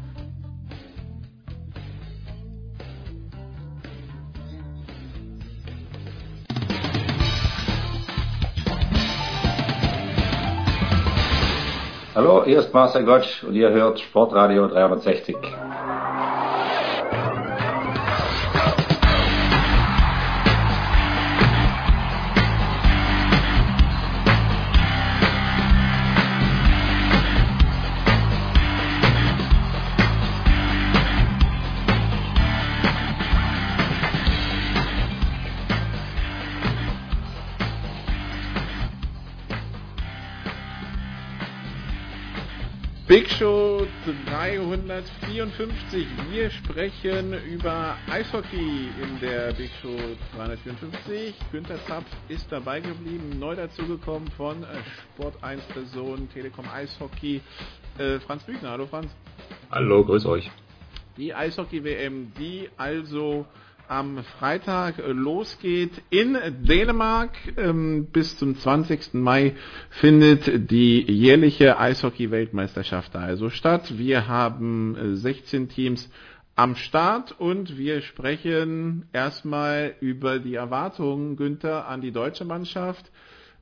Hallo, 12.14 12.44
hier 12.44 12.60
ist 12.60 12.74
Marcel 12.74 13.06
Gottsch 13.06 13.42
und 13.42 13.54
ihr 13.54 13.70
hört 13.70 13.98
Sportradio 14.02 14.68
360. 14.68 15.38
Big 43.12 43.28
Show 43.32 43.86
354. 44.06 46.08
Wir 46.30 46.50
sprechen 46.50 47.34
über 47.44 47.98
Eishockey 48.10 48.88
in 49.04 49.20
der 49.20 49.52
Big 49.52 49.70
Show 49.82 49.98
354. 50.38 51.36
Günther 51.52 51.86
Zapf 51.88 52.06
ist 52.30 52.50
dabei 52.50 52.80
geblieben, 52.80 53.38
neu 53.38 53.54
dazugekommen 53.54 54.32
von 54.38 54.66
Sport 55.14 55.44
1 55.44 55.62
Person 55.74 56.30
Telekom 56.30 56.64
Eishockey. 56.74 57.42
Äh, 57.98 58.22
Franz 58.22 58.46
Büchner, 58.46 58.70
hallo 58.70 58.86
Franz. 58.86 59.14
Hallo, 59.70 60.06
grüß 60.06 60.26
euch. 60.28 60.50
Die 61.18 61.34
Eishockey-WM, 61.34 62.32
die 62.40 62.70
also 62.78 63.46
am 63.92 64.24
Freitag 64.24 65.04
losgeht 65.06 66.02
in 66.10 66.38
Dänemark. 66.62 67.32
Ähm, 67.58 68.06
bis 68.06 68.38
zum 68.38 68.56
20. 68.56 69.16
Mai 69.16 69.54
findet 69.90 70.72
die 70.72 71.02
jährliche 71.12 71.78
Eishockey-Weltmeisterschaft 71.78 73.18
also 73.18 73.50
statt. 73.50 73.98
Wir 73.98 74.30
haben 74.30 75.16
16 75.18 75.68
Teams 75.68 76.10
am 76.56 76.78
Start 76.78 77.36
und 77.38 77.78
wir 77.78 78.02
sprechen 78.02 79.10
erstmal 79.12 79.96
über 80.00 80.40
die 80.40 80.56
Erwartungen, 80.56 81.36
Günther, 81.36 81.90
an 81.90 82.00
die 82.00 82.14
deutsche 82.14 82.46
Mannschaft. 82.46 83.12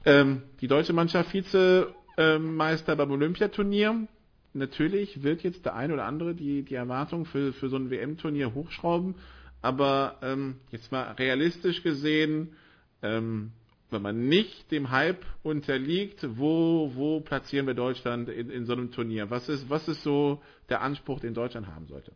Ähm, 0.05 0.43
die 0.61 0.67
deutsche 0.67 0.93
Mannschaft 0.93 1.33
Vizemeister 1.33 2.95
beim 2.95 3.09
Olympiaturnier. 3.09 4.07
Natürlich 4.53 5.23
wird 5.23 5.41
jetzt 5.41 5.65
der 5.65 5.75
ein 5.75 5.91
oder 5.91 6.05
andere 6.05 6.35
die, 6.35 6.61
die 6.61 6.75
Erwartung 6.75 7.25
für, 7.25 7.51
für 7.51 7.69
so 7.69 7.77
ein 7.77 7.89
WM-Turnier 7.89 8.53
hochschrauben. 8.53 9.15
Aber 9.61 10.17
ähm, 10.21 10.55
jetzt 10.71 10.91
mal 10.91 11.11
realistisch 11.13 11.83
gesehen, 11.83 12.55
ähm, 13.01 13.51
wenn 13.91 14.01
man 14.01 14.27
nicht 14.27 14.71
dem 14.71 14.91
Hype 14.91 15.25
unterliegt, 15.43 16.25
wo, 16.37 16.91
wo 16.95 17.21
platzieren 17.21 17.65
wir 17.65 17.73
Deutschland 17.73 18.29
in, 18.29 18.49
in 18.49 18.65
so 18.65 18.73
einem 18.73 18.91
Turnier? 18.91 19.29
Was 19.29 19.49
ist, 19.49 19.69
was 19.69 19.87
ist 19.87 20.03
so 20.03 20.41
der 20.69 20.81
Anspruch, 20.81 21.19
den 21.19 21.33
Deutschland 21.33 21.67
haben 21.67 21.87
sollte? 21.87 22.11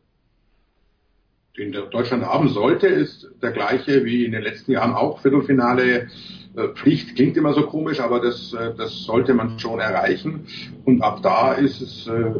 Den 1.57 1.72
Deutschland 1.72 2.26
haben 2.26 2.49
sollte, 2.49 2.88
ist 2.88 3.30
der 3.41 3.52
gleiche 3.52 4.06
wie 4.06 4.26
in 4.26 4.32
den 4.32 4.41
letzten 4.41 4.72
Jahren 4.72 4.94
auch. 4.94 5.22
Viertelfinale 5.22 6.10
äh, 6.56 6.68
Pflicht 6.74 7.15
klingt 7.15 7.38
immer 7.38 7.53
so 7.53 7.68
komisch, 7.68 7.99
aber 7.99 8.22
das, 8.22 8.53
äh, 8.53 8.74
das 8.76 9.03
sollte 9.03 9.34
man 9.34 9.60
schon 9.60 9.80
erreichen. 9.80 10.48
Und 10.86 11.02
ab 11.02 11.22
da 11.22 11.53
ist 11.53 11.82
es 11.82 12.07
äh, 12.07 12.34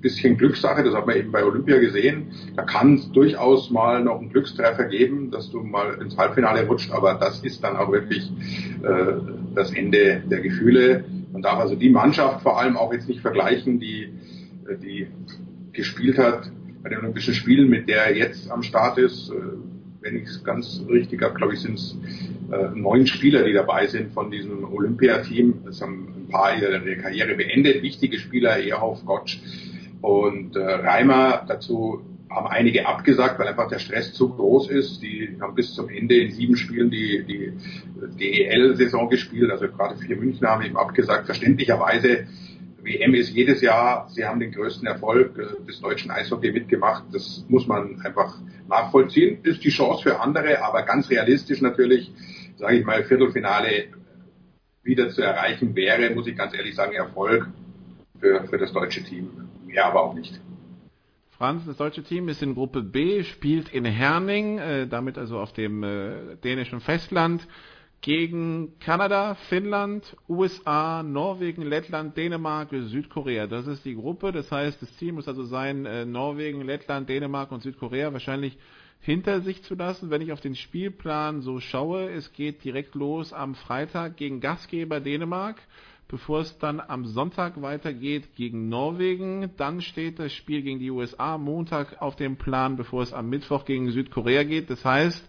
bisschen 0.00 0.36
Glückssache, 0.36 0.82
das 0.82 0.94
hat 0.94 1.06
man 1.06 1.16
eben 1.16 1.32
bei 1.32 1.44
Olympia 1.44 1.78
gesehen. 1.78 2.28
Da 2.56 2.62
kann 2.62 2.94
es 2.94 3.10
durchaus 3.12 3.70
mal 3.70 4.02
noch 4.02 4.18
einen 4.20 4.30
Glückstreffer 4.30 4.84
geben, 4.84 5.30
dass 5.30 5.50
du 5.50 5.62
mal 5.62 5.98
ins 6.00 6.16
Halbfinale 6.16 6.66
rutscht, 6.66 6.90
aber 6.92 7.14
das 7.14 7.40
ist 7.40 7.62
dann 7.62 7.76
auch 7.76 7.92
wirklich 7.92 8.30
äh, 8.82 9.12
das 9.54 9.72
Ende 9.72 10.22
der 10.30 10.40
Gefühle. 10.40 11.04
Man 11.32 11.42
darf 11.42 11.58
also 11.58 11.76
die 11.76 11.90
Mannschaft 11.90 12.42
vor 12.42 12.58
allem 12.58 12.76
auch 12.76 12.92
jetzt 12.92 13.08
nicht 13.08 13.20
vergleichen, 13.20 13.80
die, 13.80 14.04
äh, 14.68 14.76
die 14.76 15.08
gespielt 15.72 16.18
hat 16.18 16.50
bei 16.82 16.88
den 16.88 16.98
Olympischen 16.98 17.34
Spielen, 17.34 17.68
mit 17.68 17.88
der 17.88 18.16
jetzt 18.16 18.50
am 18.50 18.62
Start 18.62 18.98
ist. 18.98 19.30
Äh, 19.30 19.34
wenn 20.02 20.16
ich 20.16 20.24
es 20.24 20.44
ganz 20.44 20.82
richtig 20.88 21.22
habe, 21.22 21.34
glaube 21.34 21.54
ich, 21.54 21.60
sind 21.60 21.74
es 21.74 21.96
äh, 22.50 22.70
neun 22.74 23.06
Spieler, 23.06 23.44
die 23.44 23.52
dabei 23.52 23.86
sind 23.86 24.12
von 24.12 24.30
diesem 24.30 24.64
Olympiateam. 24.64 25.66
Es 25.68 25.82
haben 25.82 26.08
ein 26.16 26.28
paar 26.28 26.56
ihre 26.56 26.96
Karriere 26.96 27.34
beendet, 27.34 27.82
wichtige 27.82 28.18
Spieler, 28.18 28.58
Ehrhoff, 28.58 29.04
Gottsch, 29.04 29.38
und 30.00 30.56
äh, 30.56 30.60
Reimer, 30.60 31.44
dazu 31.46 32.02
haben 32.30 32.46
einige 32.46 32.86
abgesagt, 32.86 33.38
weil 33.38 33.48
einfach 33.48 33.68
der 33.68 33.80
Stress 33.80 34.12
zu 34.12 34.28
groß 34.28 34.70
ist. 34.70 35.02
Die 35.02 35.36
haben 35.40 35.54
bis 35.54 35.74
zum 35.74 35.88
Ende 35.88 36.16
in 36.16 36.30
sieben 36.30 36.56
Spielen 36.56 36.90
die, 36.90 37.24
die 37.24 37.52
DEL-Saison 38.18 39.10
gespielt, 39.10 39.50
also 39.50 39.68
gerade 39.68 39.96
vier 39.96 40.16
München 40.16 40.46
haben 40.46 40.64
eben 40.64 40.76
abgesagt. 40.76 41.26
Verständlicherweise, 41.26 42.28
WM 42.82 43.14
ist 43.14 43.30
jedes 43.30 43.60
Jahr, 43.60 44.08
sie 44.08 44.24
haben 44.24 44.40
den 44.40 44.52
größten 44.52 44.86
Erfolg 44.86 45.36
äh, 45.38 45.66
des 45.66 45.80
deutschen 45.80 46.10
Eishockey 46.10 46.52
mitgemacht. 46.52 47.04
Das 47.12 47.44
muss 47.48 47.66
man 47.66 48.00
einfach 48.02 48.38
nachvollziehen. 48.68 49.40
Ist 49.42 49.64
die 49.64 49.70
Chance 49.70 50.04
für 50.04 50.20
andere, 50.20 50.62
aber 50.62 50.82
ganz 50.84 51.10
realistisch 51.10 51.60
natürlich, 51.60 52.12
sage 52.56 52.78
ich 52.78 52.84
mal, 52.84 53.02
Viertelfinale 53.04 53.88
wieder 54.82 55.10
zu 55.10 55.20
erreichen 55.20 55.74
wäre, 55.76 56.14
muss 56.14 56.26
ich 56.26 56.36
ganz 56.36 56.54
ehrlich 56.54 56.74
sagen, 56.74 56.94
Erfolg 56.94 57.48
für, 58.18 58.44
für 58.44 58.56
das 58.56 58.72
deutsche 58.72 59.02
Team 59.02 59.49
mehr 59.70 59.86
aber 59.86 60.02
auch 60.02 60.14
nicht. 60.14 60.40
Franz, 61.30 61.64
das 61.64 61.78
deutsche 61.78 62.02
Team 62.02 62.28
ist 62.28 62.42
in 62.42 62.54
Gruppe 62.54 62.82
B, 62.82 63.24
spielt 63.24 63.70
in 63.70 63.86
Herning, 63.86 64.58
äh, 64.58 64.86
damit 64.86 65.16
also 65.16 65.38
auf 65.38 65.54
dem 65.54 65.82
äh, 65.82 66.36
dänischen 66.44 66.80
Festland, 66.80 67.46
gegen 68.02 68.78
Kanada, 68.78 69.34
Finnland, 69.48 70.16
USA, 70.28 71.02
Norwegen, 71.02 71.62
Lettland, 71.62 72.16
Dänemark, 72.16 72.70
Südkorea. 72.70 73.46
Das 73.46 73.66
ist 73.66 73.84
die 73.84 73.94
Gruppe. 73.94 74.32
Das 74.32 74.50
heißt, 74.50 74.80
das 74.80 74.96
Ziel 74.96 75.12
muss 75.12 75.28
also 75.28 75.44
sein, 75.44 75.84
äh, 75.84 76.06
Norwegen, 76.06 76.62
Lettland, 76.62 77.08
Dänemark 77.08 77.52
und 77.52 77.62
Südkorea 77.62 78.12
wahrscheinlich 78.12 78.56
hinter 79.00 79.40
sich 79.40 79.62
zu 79.62 79.74
lassen. 79.74 80.10
Wenn 80.10 80.22
ich 80.22 80.32
auf 80.32 80.40
den 80.40 80.56
Spielplan 80.56 81.42
so 81.42 81.60
schaue, 81.60 82.10
es 82.10 82.32
geht 82.32 82.64
direkt 82.64 82.94
los 82.94 83.32
am 83.32 83.54
Freitag 83.54 84.16
gegen 84.16 84.40
Gastgeber 84.40 85.00
Dänemark 85.00 85.56
bevor 86.10 86.40
es 86.40 86.58
dann 86.58 86.80
am 86.80 87.06
Sonntag 87.06 87.62
weitergeht 87.62 88.34
gegen 88.34 88.68
Norwegen. 88.68 89.50
Dann 89.56 89.80
steht 89.80 90.18
das 90.18 90.32
Spiel 90.32 90.62
gegen 90.62 90.80
die 90.80 90.90
USA 90.90 91.38
Montag 91.38 92.02
auf 92.02 92.16
dem 92.16 92.36
Plan, 92.36 92.76
bevor 92.76 93.02
es 93.02 93.12
am 93.12 93.28
Mittwoch 93.28 93.64
gegen 93.64 93.90
Südkorea 93.90 94.42
geht. 94.42 94.70
Das 94.70 94.84
heißt, 94.84 95.24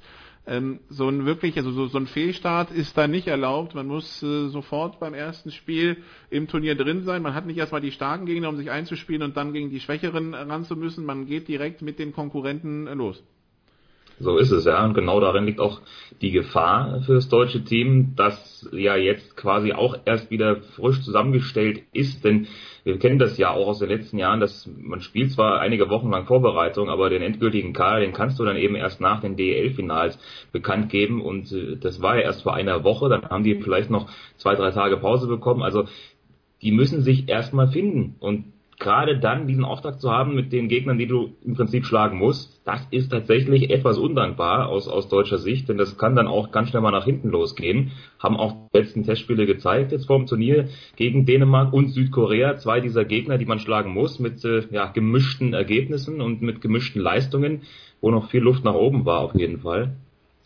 ähm, 0.47 0.79
so 0.89 1.07
ein 1.07 1.25
wirklich, 1.25 1.55
also 1.57 1.71
so, 1.71 1.85
so 1.85 1.99
ein 1.99 2.07
Fehlstart 2.07 2.71
ist 2.71 2.97
da 2.97 3.07
nicht 3.07 3.27
erlaubt. 3.27 3.75
Man 3.75 3.87
muss 3.87 4.23
äh, 4.23 4.47
sofort 4.49 4.99
beim 4.99 5.13
ersten 5.13 5.51
Spiel 5.51 5.97
im 6.31 6.47
Turnier 6.47 6.75
drin 6.75 7.03
sein. 7.03 7.21
Man 7.21 7.35
hat 7.35 7.45
nicht 7.45 7.57
erstmal 7.57 7.81
die 7.81 7.91
starken 7.91 8.25
Gegner, 8.25 8.49
um 8.49 8.57
sich 8.57 8.71
einzuspielen 8.71 9.21
und 9.21 9.37
dann 9.37 9.53
gegen 9.53 9.69
die 9.69 9.79
Schwächeren 9.79 10.33
ran 10.33 10.63
zu 10.63 10.75
müssen. 10.75 11.05
Man 11.05 11.27
geht 11.27 11.47
direkt 11.47 11.83
mit 11.83 11.99
den 11.99 12.11
Konkurrenten 12.11 12.87
äh, 12.87 12.95
los. 12.95 13.23
So 14.21 14.37
ist 14.37 14.51
es, 14.51 14.65
ja. 14.65 14.83
Und 14.85 14.93
genau 14.93 15.19
darin 15.19 15.45
liegt 15.45 15.59
auch 15.59 15.81
die 16.21 16.31
Gefahr 16.31 17.01
für 17.05 17.15
das 17.15 17.29
deutsche 17.29 17.63
Team, 17.63 18.13
das 18.15 18.69
ja 18.71 18.95
jetzt 18.95 19.35
quasi 19.35 19.73
auch 19.73 19.97
erst 20.05 20.29
wieder 20.29 20.57
frisch 20.75 21.01
zusammengestellt 21.01 21.81
ist. 21.91 22.23
Denn 22.23 22.47
wir 22.83 22.99
kennen 22.99 23.19
das 23.19 23.37
ja 23.37 23.51
auch 23.51 23.67
aus 23.67 23.79
den 23.79 23.89
letzten 23.89 24.17
Jahren, 24.17 24.39
dass 24.39 24.69
man 24.77 25.01
spielt 25.01 25.31
zwar 25.31 25.59
einige 25.59 25.89
Wochen 25.89 26.11
lang 26.11 26.27
Vorbereitung, 26.27 26.89
aber 26.89 27.09
den 27.09 27.21
endgültigen 27.21 27.73
Kader, 27.73 28.01
den 28.01 28.13
kannst 28.13 28.39
du 28.39 28.45
dann 28.45 28.57
eben 28.57 28.75
erst 28.75 29.01
nach 29.01 29.21
den 29.21 29.35
DEL-Finals 29.35 30.19
bekannt 30.51 30.89
geben. 30.89 31.21
Und 31.21 31.51
äh, 31.51 31.77
das 31.77 32.01
war 32.01 32.15
ja 32.15 32.21
erst 32.21 32.43
vor 32.43 32.53
einer 32.53 32.83
Woche. 32.83 33.09
Dann 33.09 33.23
haben 33.23 33.43
die 33.43 33.55
vielleicht 33.55 33.89
noch 33.89 34.09
zwei, 34.37 34.55
drei 34.55 34.71
Tage 34.71 34.97
Pause 34.97 35.27
bekommen. 35.27 35.63
Also 35.63 35.85
die 36.61 36.71
müssen 36.71 37.01
sich 37.01 37.27
erstmal 37.27 37.69
finden. 37.69 38.15
Und 38.19 38.50
gerade 38.81 39.19
dann 39.19 39.47
diesen 39.47 39.63
Auftrag 39.63 40.01
zu 40.01 40.11
haben 40.11 40.35
mit 40.35 40.51
den 40.51 40.67
Gegnern, 40.67 40.97
die 40.97 41.05
du 41.05 41.35
im 41.45 41.53
Prinzip 41.53 41.85
schlagen 41.85 42.17
musst, 42.17 42.61
das 42.65 42.85
ist 42.89 43.11
tatsächlich 43.11 43.69
etwas 43.69 43.97
undankbar 43.97 44.67
aus, 44.67 44.87
aus 44.87 45.07
deutscher 45.07 45.37
Sicht, 45.37 45.69
denn 45.69 45.77
das 45.77 45.97
kann 45.97 46.15
dann 46.15 46.27
auch 46.27 46.51
ganz 46.51 46.69
schnell 46.69 46.81
mal 46.81 46.91
nach 46.91 47.05
hinten 47.05 47.29
losgehen. 47.29 47.91
Haben 48.19 48.37
auch 48.37 48.55
die 48.73 48.77
letzten 48.79 49.03
Testspiele 49.03 49.45
gezeigt 49.45 49.91
jetzt 49.91 50.07
vor 50.07 50.17
dem 50.17 50.25
Turnier 50.25 50.69
gegen 50.95 51.25
Dänemark 51.25 51.71
und 51.73 51.89
Südkorea, 51.89 52.57
zwei 52.57 52.81
dieser 52.81 53.05
Gegner, 53.05 53.37
die 53.37 53.45
man 53.45 53.59
schlagen 53.59 53.93
muss, 53.93 54.19
mit 54.19 54.43
äh, 54.43 54.63
ja, 54.71 54.87
gemischten 54.87 55.53
Ergebnissen 55.53 56.19
und 56.19 56.41
mit 56.41 56.59
gemischten 56.59 57.01
Leistungen, 57.01 57.61
wo 58.01 58.09
noch 58.09 58.31
viel 58.31 58.41
Luft 58.41 58.63
nach 58.63 58.73
oben 58.73 59.05
war 59.05 59.19
auf 59.19 59.35
jeden 59.35 59.59
Fall. 59.59 59.95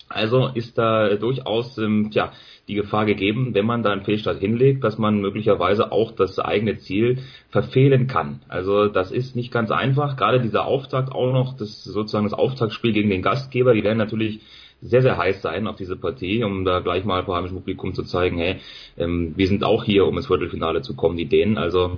Also 0.07 0.49
ist 0.53 0.77
da 0.77 1.15
durchaus 1.15 1.77
ähm, 1.77 2.11
tja, 2.11 2.31
die 2.67 2.75
Gefahr 2.75 3.05
gegeben, 3.05 3.53
wenn 3.53 3.65
man 3.65 3.83
da 3.83 3.91
einen 3.91 4.03
Fehlstart 4.03 4.39
hinlegt, 4.39 4.83
dass 4.83 4.97
man 4.97 5.19
möglicherweise 5.19 5.91
auch 5.91 6.11
das 6.11 6.39
eigene 6.39 6.77
Ziel 6.77 7.19
verfehlen 7.49 8.07
kann. 8.07 8.41
Also 8.47 8.87
das 8.87 9.11
ist 9.11 9.35
nicht 9.35 9.51
ganz 9.51 9.71
einfach. 9.71 10.15
Gerade 10.15 10.41
dieser 10.41 10.65
Auftakt 10.65 11.11
auch 11.11 11.31
noch, 11.31 11.57
das 11.57 11.83
sozusagen 11.83 12.25
das 12.25 12.33
Auftaktspiel 12.33 12.93
gegen 12.93 13.09
den 13.09 13.21
Gastgeber, 13.21 13.73
die 13.73 13.83
werden 13.83 13.97
natürlich 13.97 14.41
sehr, 14.81 15.01
sehr 15.01 15.17
heiß 15.17 15.41
sein 15.41 15.67
auf 15.67 15.75
diese 15.75 15.95
Partie, 15.95 16.43
um 16.43 16.65
da 16.65 16.79
gleich 16.79 17.05
mal 17.05 17.23
vor 17.23 17.35
heimischem 17.35 17.57
Publikum 17.57 17.93
zu 17.93 18.03
zeigen, 18.03 18.37
hey, 18.37 18.57
ähm, 18.97 19.33
wir 19.35 19.47
sind 19.47 19.63
auch 19.63 19.83
hier, 19.83 20.05
um 20.05 20.17
ins 20.17 20.27
Viertelfinale 20.27 20.81
zu 20.81 20.95
kommen, 20.95 21.17
die 21.17 21.25
Dänen. 21.25 21.57
Also 21.57 21.97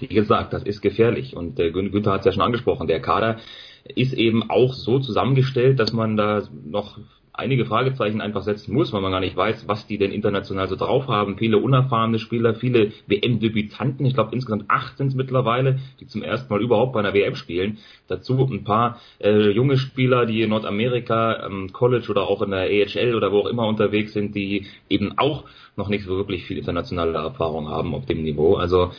wie 0.00 0.14
gesagt, 0.14 0.52
das 0.52 0.62
ist 0.62 0.80
gefährlich. 0.80 1.36
Und 1.36 1.58
äh, 1.58 1.70
Günther 1.70 2.12
hat 2.12 2.20
es 2.20 2.26
ja 2.26 2.32
schon 2.32 2.42
angesprochen, 2.42 2.86
der 2.86 3.00
Kader 3.00 3.38
ist 3.84 4.14
eben 4.14 4.48
auch 4.50 4.72
so 4.72 4.98
zusammengestellt, 4.98 5.78
dass 5.78 5.92
man 5.92 6.16
da 6.16 6.42
noch 6.64 6.98
einige 7.36 7.66
Fragezeichen 7.66 8.20
einfach 8.20 8.42
setzen 8.42 8.72
muss, 8.72 8.92
weil 8.92 9.00
man 9.00 9.10
gar 9.10 9.20
nicht 9.20 9.36
weiß, 9.36 9.66
was 9.66 9.86
die 9.86 9.98
denn 9.98 10.12
international 10.12 10.68
so 10.68 10.76
drauf 10.76 11.08
haben. 11.08 11.36
Viele 11.36 11.58
unerfahrene 11.58 12.20
Spieler, 12.20 12.54
viele 12.54 12.92
WM-Debütanten, 13.08 14.06
ich 14.06 14.14
glaube 14.14 14.34
insgesamt 14.34 14.66
acht 14.68 14.96
sind 14.96 15.08
es 15.08 15.14
mittlerweile, 15.14 15.80
die 16.00 16.06
zum 16.06 16.22
ersten 16.22 16.52
Mal 16.52 16.62
überhaupt 16.62 16.92
bei 16.92 17.00
einer 17.00 17.12
WM 17.12 17.34
spielen. 17.34 17.78
Dazu 18.06 18.38
ein 18.38 18.62
paar 18.62 19.00
äh, 19.18 19.50
junge 19.50 19.78
Spieler, 19.78 20.26
die 20.26 20.42
in 20.42 20.50
Nordamerika, 20.50 21.46
ähm, 21.46 21.72
College 21.72 22.08
oder 22.08 22.28
auch 22.28 22.40
in 22.40 22.52
der 22.52 22.68
AHL 22.70 23.16
oder 23.16 23.32
wo 23.32 23.40
auch 23.40 23.48
immer 23.48 23.66
unterwegs 23.66 24.12
sind, 24.12 24.36
die 24.36 24.66
eben 24.88 25.18
auch 25.18 25.44
noch 25.76 25.88
nicht 25.88 26.04
so 26.04 26.16
wirklich 26.16 26.44
viel 26.44 26.58
internationale 26.58 27.18
Erfahrung 27.18 27.68
haben 27.68 27.94
auf 27.94 28.06
dem 28.06 28.22
Niveau. 28.22 28.54
Also 28.54 28.92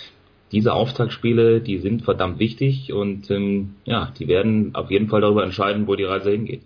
diese 0.51 0.73
Auftaktspiele, 0.73 1.61
die 1.61 1.77
sind 1.77 2.03
verdammt 2.03 2.39
wichtig 2.39 2.91
und 2.91 3.31
ähm, 3.31 3.75
ja, 3.85 4.11
die 4.19 4.27
werden 4.27 4.75
auf 4.75 4.91
jeden 4.91 5.07
Fall 5.07 5.21
darüber 5.21 5.43
entscheiden, 5.43 5.87
wo 5.87 5.95
die 5.95 6.03
Reise 6.03 6.31
hingeht. 6.31 6.61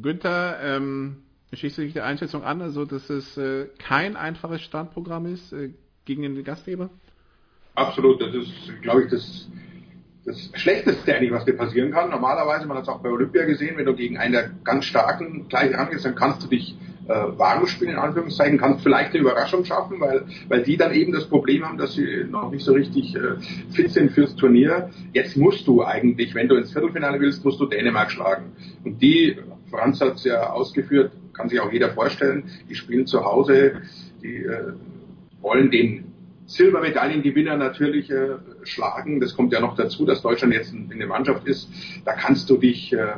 Günther, 0.00 0.58
ähm, 0.62 1.22
schließt 1.52 1.76
sich 1.76 1.92
der 1.92 2.04
Einschätzung 2.04 2.44
an, 2.44 2.60
also 2.60 2.84
dass 2.84 3.08
es 3.08 3.36
äh, 3.36 3.66
kein 3.78 4.16
einfaches 4.16 4.62
Startprogramm 4.62 5.26
ist 5.26 5.52
äh, 5.52 5.70
gegen 6.04 6.22
den 6.22 6.42
Gastgeber? 6.44 6.90
Absolut, 7.74 8.20
das 8.20 8.34
ist, 8.34 8.82
glaube 8.82 9.04
ich, 9.04 9.10
das, 9.10 9.48
das 10.24 10.50
Schlechteste 10.54 11.14
eigentlich, 11.14 11.30
was 11.30 11.44
dir 11.44 11.56
passieren 11.56 11.92
kann. 11.92 12.10
Normalerweise, 12.10 12.66
man 12.66 12.78
hat 12.78 12.84
es 12.84 12.88
auch 12.88 13.00
bei 13.02 13.10
Olympia 13.10 13.44
gesehen, 13.44 13.76
wenn 13.76 13.86
du 13.86 13.94
gegen 13.94 14.16
einen 14.16 14.32
der 14.32 14.50
ganz 14.64 14.86
starken 14.86 15.48
gleich 15.48 15.74
rangehst, 15.74 16.04
dann 16.04 16.14
kannst 16.14 16.42
du 16.42 16.48
dich 16.48 16.76
äh, 17.08 17.38
warm 17.38 17.66
spielen, 17.66 17.92
in 17.92 17.98
Anführungszeichen, 17.98 18.58
kannst 18.58 18.82
vielleicht 18.82 19.10
eine 19.10 19.20
Überraschung 19.20 19.64
schaffen, 19.64 20.00
weil, 20.00 20.24
weil 20.48 20.62
die 20.62 20.76
dann 20.76 20.92
eben 20.92 21.12
das 21.12 21.28
Problem 21.28 21.64
haben, 21.64 21.78
dass 21.78 21.94
sie 21.94 22.24
noch 22.28 22.50
nicht 22.50 22.64
so 22.64 22.72
richtig 22.72 23.14
äh, 23.14 23.36
fit 23.70 23.90
sind 23.90 24.12
fürs 24.12 24.34
Turnier. 24.36 24.90
Jetzt 25.12 25.36
musst 25.36 25.66
du 25.66 25.84
eigentlich, 25.84 26.34
wenn 26.34 26.48
du 26.48 26.56
ins 26.56 26.72
Viertelfinale 26.72 27.20
willst, 27.20 27.44
musst 27.44 27.60
du 27.60 27.66
Dänemark 27.66 28.10
schlagen. 28.10 28.52
Und 28.84 29.00
die, 29.00 29.36
Franz 29.70 30.00
hat 30.00 30.16
es 30.16 30.24
ja 30.24 30.50
ausgeführt, 30.50 31.12
kann 31.32 31.48
sich 31.48 31.60
auch 31.60 31.72
jeder 31.72 31.90
vorstellen, 31.90 32.50
die 32.68 32.74
spielen 32.74 33.06
zu 33.06 33.24
Hause, 33.24 33.82
die 34.22 34.44
äh, 34.44 34.72
wollen 35.40 35.70
den 35.70 36.12
Silbermedaillengewinner 36.46 37.56
natürlich 37.56 38.10
äh, 38.10 38.36
schlagen. 38.62 39.20
Das 39.20 39.34
kommt 39.34 39.52
ja 39.52 39.60
noch 39.60 39.76
dazu, 39.76 40.04
dass 40.06 40.22
Deutschland 40.22 40.54
jetzt 40.54 40.72
in, 40.72 40.90
in 40.90 40.98
der 40.98 41.08
Mannschaft 41.08 41.46
ist. 41.46 41.68
Da 42.04 42.14
kannst 42.14 42.48
du 42.48 42.56
dich 42.56 42.92
äh, 42.92 43.16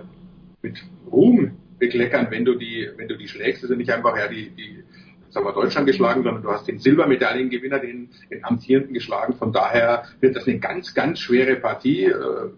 mit 0.62 0.82
Ruhm 1.10 1.52
bekleckern, 1.78 2.28
wenn 2.30 2.44
du 2.44 2.54
die, 2.54 2.88
wenn 2.96 3.08
du 3.08 3.16
die 3.16 3.28
schlägst. 3.28 3.62
Das 3.62 3.70
ist 3.70 3.76
nicht 3.76 3.90
einfach 3.90 4.16
ja 4.16 4.28
die, 4.28 4.50
die 4.50 4.82
wir, 5.44 5.52
Deutschland 5.52 5.86
geschlagen, 5.86 6.22
sondern 6.22 6.42
du 6.42 6.50
hast 6.50 6.66
den 6.68 6.78
Silbermedaillengewinner, 6.78 7.78
den, 7.78 8.10
den 8.30 8.44
amtierenden 8.44 8.94
geschlagen. 8.94 9.34
Von 9.34 9.52
daher 9.52 10.04
wird 10.20 10.36
das 10.36 10.46
eine 10.46 10.58
ganz, 10.58 10.94
ganz 10.94 11.18
schwere 11.18 11.56
Partie. 11.56 12.04
Äh, 12.04 12.14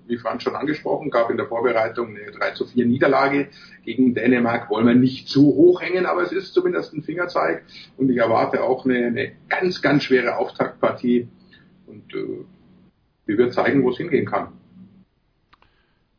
wie 0.06 0.18
Franz 0.18 0.42
schon 0.42 0.56
angesprochen, 0.56 1.10
gab 1.10 1.30
in 1.30 1.36
der 1.36 1.46
Vorbereitung 1.46 2.08
eine 2.08 2.30
3 2.30 2.50
zu 2.52 2.66
4 2.66 2.86
Niederlage 2.86 3.48
gegen 3.84 4.14
Dänemark. 4.14 4.70
Wollen 4.70 4.86
wir 4.86 4.94
nicht 4.94 5.28
zu 5.28 5.42
hoch 5.42 5.80
hängen, 5.80 6.06
aber 6.06 6.22
es 6.22 6.32
ist 6.32 6.54
zumindest 6.54 6.92
ein 6.92 7.02
Fingerzeig. 7.02 7.64
Und 7.96 8.10
ich 8.10 8.16
erwarte 8.16 8.62
auch 8.62 8.84
eine, 8.84 9.06
eine 9.06 9.32
ganz, 9.48 9.82
ganz 9.82 10.04
schwere 10.04 10.36
Auftaktpartie. 10.36 11.28
Und 11.86 12.14
äh, 12.14 12.44
wir 13.26 13.38
wird 13.38 13.52
zeigen, 13.52 13.82
wo 13.84 13.90
es 13.90 13.96
hingehen 13.96 14.26
kann. 14.26 14.48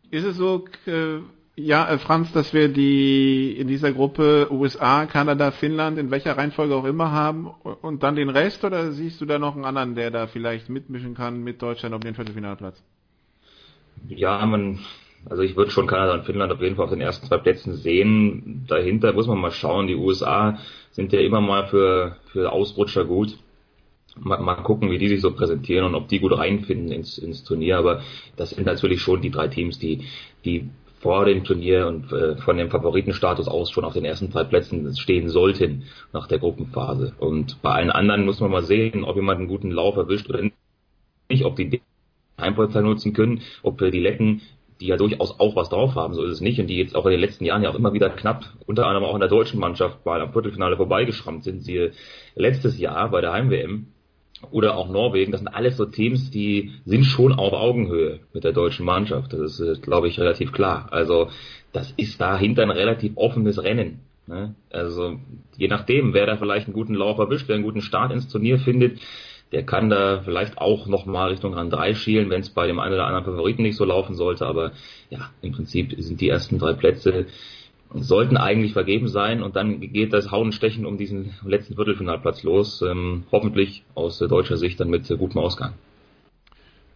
Ist 0.10 0.26
es 0.26 0.38
so, 0.38 0.66
äh 0.86 1.20
ja, 1.56 1.90
äh, 1.90 1.98
Franz, 1.98 2.32
dass 2.32 2.54
wir 2.54 2.70
die 2.70 3.56
in 3.58 3.68
dieser 3.68 3.92
Gruppe 3.92 4.48
USA, 4.52 5.06
Kanada, 5.06 5.52
Finnland, 5.52 5.98
in 5.98 6.10
welcher 6.10 6.38
Reihenfolge 6.38 6.76
auch 6.76 6.86
immer 6.86 7.12
haben 7.12 7.48
und 7.82 8.04
dann 8.04 8.16
den 8.16 8.30
Rest 8.30 8.64
oder 8.64 8.92
siehst 8.92 9.20
du 9.20 9.26
da 9.26 9.38
noch 9.38 9.56
einen 9.56 9.66
anderen, 9.66 9.96
der 9.96 10.12
da 10.12 10.28
vielleicht 10.28 10.70
mitmischen 10.70 11.14
kann 11.14 11.44
mit 11.44 11.62
Deutschland 11.62 11.94
um 11.94 12.02
den 12.02 12.16
Viertelfinalplatz? 12.16 12.82
Ja, 14.08 14.44
man, 14.46 14.80
also 15.30 15.44
ich 15.44 15.56
würde 15.56 15.72
schon 15.72 15.88
Kanada 15.88 16.14
und 16.14 16.26
Finnland 16.26 16.52
auf 16.52 16.62
jeden 16.62 16.78
Fall 16.78 16.86
auf 16.86 16.92
den 16.92 17.02
ersten 17.02 17.28
zwei 17.28 17.38
Plätzen 17.38 17.76
sehen. 17.76 18.66
Dahinter 18.68 19.14
muss 19.14 19.28
man 19.28 19.38
mal 19.38 19.52
schauen. 19.52 19.88
Die 19.88 19.96
USA 19.96 20.58
sind 20.92 21.12
ja 21.12 21.20
immer 21.20 21.42
mal 21.42 21.68
für, 21.68 22.18
für 22.32 22.52
Ausrutscher 22.52 23.06
gut. 23.06 23.38
Mal, 24.20 24.40
mal 24.40 24.56
gucken, 24.56 24.90
wie 24.90 24.98
die 24.98 25.08
sich 25.08 25.22
so 25.22 25.32
präsentieren 25.32 25.86
und 25.86 25.96
ob 25.96 26.08
die 26.08 26.20
gut 26.20 26.38
reinfinden 26.38 26.92
ins, 26.92 27.18
ins 27.18 27.44
Turnier. 27.44 27.78
Aber 27.78 28.02
das 28.36 28.52
sind 28.52 28.66
natürlich 28.66 29.02
schon 29.02 29.22
die 29.22 29.32
drei 29.32 29.48
Teams, 29.48 29.80
die, 29.80 30.06
die 30.44 30.70
vor 31.02 31.26
dem 31.26 31.44
Turnier 31.44 31.88
und 31.88 32.12
äh, 32.12 32.36
von 32.38 32.58
dem 32.58 32.70
Favoritenstatus 32.70 33.48
aus 33.48 33.72
schon 33.72 33.86
auf 33.86 33.94
den 33.94 34.06
ersten 34.06 34.30
drei 34.30 34.44
Plätzen 34.44 34.96
stehen 34.96 35.30
sollten 35.30 35.84
nach 36.14 36.28
der 36.28 36.40
Gruppenphase. 36.40 37.14
Und 37.20 37.62
bei 37.62 37.72
allen 37.72 37.92
anderen 37.92 38.26
muss 38.26 38.40
man 38.40 38.52
mal 38.52 38.64
sehen, 38.64 39.04
ob 39.04 39.16
jemand 39.16 39.40
einen 39.40 39.48
guten 39.48 39.72
Lauf 39.72 39.96
erwischt 39.98 40.30
oder 40.30 40.42
nicht, 41.30 41.44
ob 41.44 41.56
die 41.56 41.82
Heimvorteil 42.40 42.84
nutzen 42.84 43.14
können, 43.14 43.42
ob 43.64 43.80
die 43.80 44.00
Letten 44.00 44.42
die 44.82 44.88
ja 44.88 44.98
durchaus 44.98 45.40
auch 45.40 45.56
was 45.56 45.70
drauf 45.70 45.96
haben, 45.96 46.16
so 46.16 46.24
ist 46.24 46.34
es 46.34 46.42
nicht, 46.42 46.60
und 46.60 46.68
die 46.68 46.78
jetzt 46.78 46.96
auch 46.96 47.06
in 47.06 47.12
den 47.12 47.20
letzten 47.20 47.46
Jahren 47.46 47.62
ja 47.64 47.70
auch 47.70 47.76
immer 47.76 47.94
wieder 47.94 48.10
knapp, 48.10 48.46
unter 48.66 48.88
anderem 48.88 49.06
auch 49.06 49.14
in 49.14 49.20
der 49.20 49.30
deutschen 49.30 49.60
Mannschaft 49.60 50.06
mal 50.06 50.20
am 50.20 50.34
Viertelfinale 50.34 50.76
vorbeigeschrammt 50.76 51.44
sind, 51.44 51.62
sie 51.64 51.92
letztes 52.36 52.80
Jahr 52.80 53.10
bei 53.12 53.22
der 53.22 53.32
Heim-WM, 53.32 53.88
oder 54.50 54.76
auch 54.76 54.90
Norwegen, 54.90 55.32
das 55.32 55.42
sind 55.42 55.48
alles 55.50 55.78
so 55.78 55.86
Teams, 55.86 56.32
die 56.32 56.72
sind 56.86 57.06
schon 57.06 57.34
auf 57.34 57.54
Augenhöhe 57.54 58.22
mit 58.34 58.44
der 58.44 58.54
deutschen 58.54 58.86
Mannschaft. 58.86 59.34
Das 59.34 59.60
ist, 59.60 59.60
äh, 59.60 59.80
glaube 59.80 60.08
ich, 60.08 60.20
relativ 60.20 60.52
klar. 60.52 60.88
Also 60.92 61.30
das 61.74 61.94
ist 61.98 62.20
dahinter 62.20 62.64
ein 62.64 62.72
relativ 62.72 63.14
offenes 63.16 63.62
Rennen. 63.64 64.00
Ne? 64.28 64.56
Also 64.72 65.20
je 65.58 65.68
nachdem, 65.68 66.14
wer 66.14 66.26
da 66.26 66.38
vielleicht 66.38 66.68
einen 66.68 66.74
guten 66.74 66.96
Lauf 66.96 67.18
erwischt, 67.20 67.48
wer 67.48 67.56
einen 67.56 67.64
guten 67.64 67.82
Start 67.82 68.12
ins 68.12 68.28
Turnier 68.28 68.58
findet, 68.58 69.00
der 69.52 69.64
kann 69.64 69.90
da 69.90 70.22
vielleicht 70.24 70.58
auch 70.58 70.88
nochmal 70.88 71.30
Richtung 71.30 71.54
Rang 71.54 71.70
3 71.70 71.94
schielen, 71.94 72.30
wenn 72.30 72.42
es 72.42 72.50
bei 72.50 72.68
dem 72.68 72.80
einen 72.80 72.94
oder 72.94 73.06
anderen 73.06 73.26
Favoriten 73.26 73.64
nicht 73.64 73.76
so 73.76 73.84
laufen 73.84 74.16
sollte. 74.16 74.48
Aber 74.48 74.72
ja, 75.10 75.30
im 75.42 75.52
Prinzip 75.52 75.94
sind 75.98 76.22
die 76.22 76.30
ersten 76.30 76.58
drei 76.58 76.74
Plätze 76.74 77.28
sollten 77.94 78.38
eigentlich 78.38 78.74
vergeben 78.74 79.08
sein 79.08 79.44
und 79.44 79.56
dann 79.56 79.80
geht 79.80 80.14
das 80.14 80.32
Hauen 80.32 80.48
und 80.48 80.52
Stechen 80.54 80.86
um 80.86 80.98
diesen 80.98 81.34
letzten 81.46 81.76
Viertelfinalplatz 81.76 82.44
los. 82.44 82.82
Ähm, 82.82 83.24
hoffentlich 83.32 83.84
aus 83.96 84.20
deutscher 84.20 84.58
Sicht 84.58 84.80
dann 84.80 84.90
mit 84.90 85.08
gutem 85.08 85.42
Ausgang. 85.42 85.74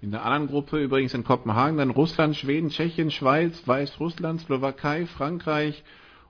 In 0.01 0.11
der 0.11 0.23
anderen 0.23 0.47
Gruppe 0.47 0.81
übrigens 0.81 1.13
in 1.13 1.23
Kopenhagen 1.23 1.77
dann 1.77 1.89
Russland, 1.89 2.35
Schweden, 2.35 2.69
Tschechien, 2.69 3.11
Schweiz, 3.11 3.67
Weißrussland, 3.67 4.41
Slowakei, 4.41 5.05
Frankreich 5.05 5.84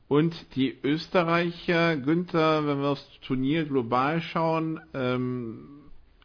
und 0.07 0.55
die 0.55 0.75
Österreicher. 0.83 1.97
Günther, 1.97 2.65
wenn 2.67 2.79
wir 2.79 2.89
aufs 2.89 3.07
Turnier 3.21 3.65
global 3.65 4.21
schauen, 4.21 4.79
ähm, 4.93 5.67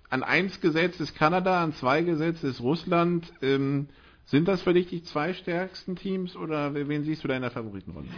an 0.09 0.23
eins 0.23 0.61
gesetzt 0.61 1.01
ist 1.01 1.15
Kanada, 1.15 1.63
an 1.63 1.73
zwei 1.73 2.03
gesetzt 2.03 2.45
ist 2.45 2.61
Russland. 2.61 3.33
Ähm, 3.43 3.89
sind 4.31 4.47
das 4.47 4.63
für 4.63 4.73
dich 4.73 4.87
die 4.87 5.03
zwei 5.03 5.33
stärksten 5.33 5.97
Teams 5.97 6.37
oder 6.37 6.73
wen 6.73 7.03
siehst 7.03 7.25
du 7.25 7.29
da 7.29 7.35
in 7.35 7.43
der 7.43 7.51
Favoritenrunde? 7.51 8.09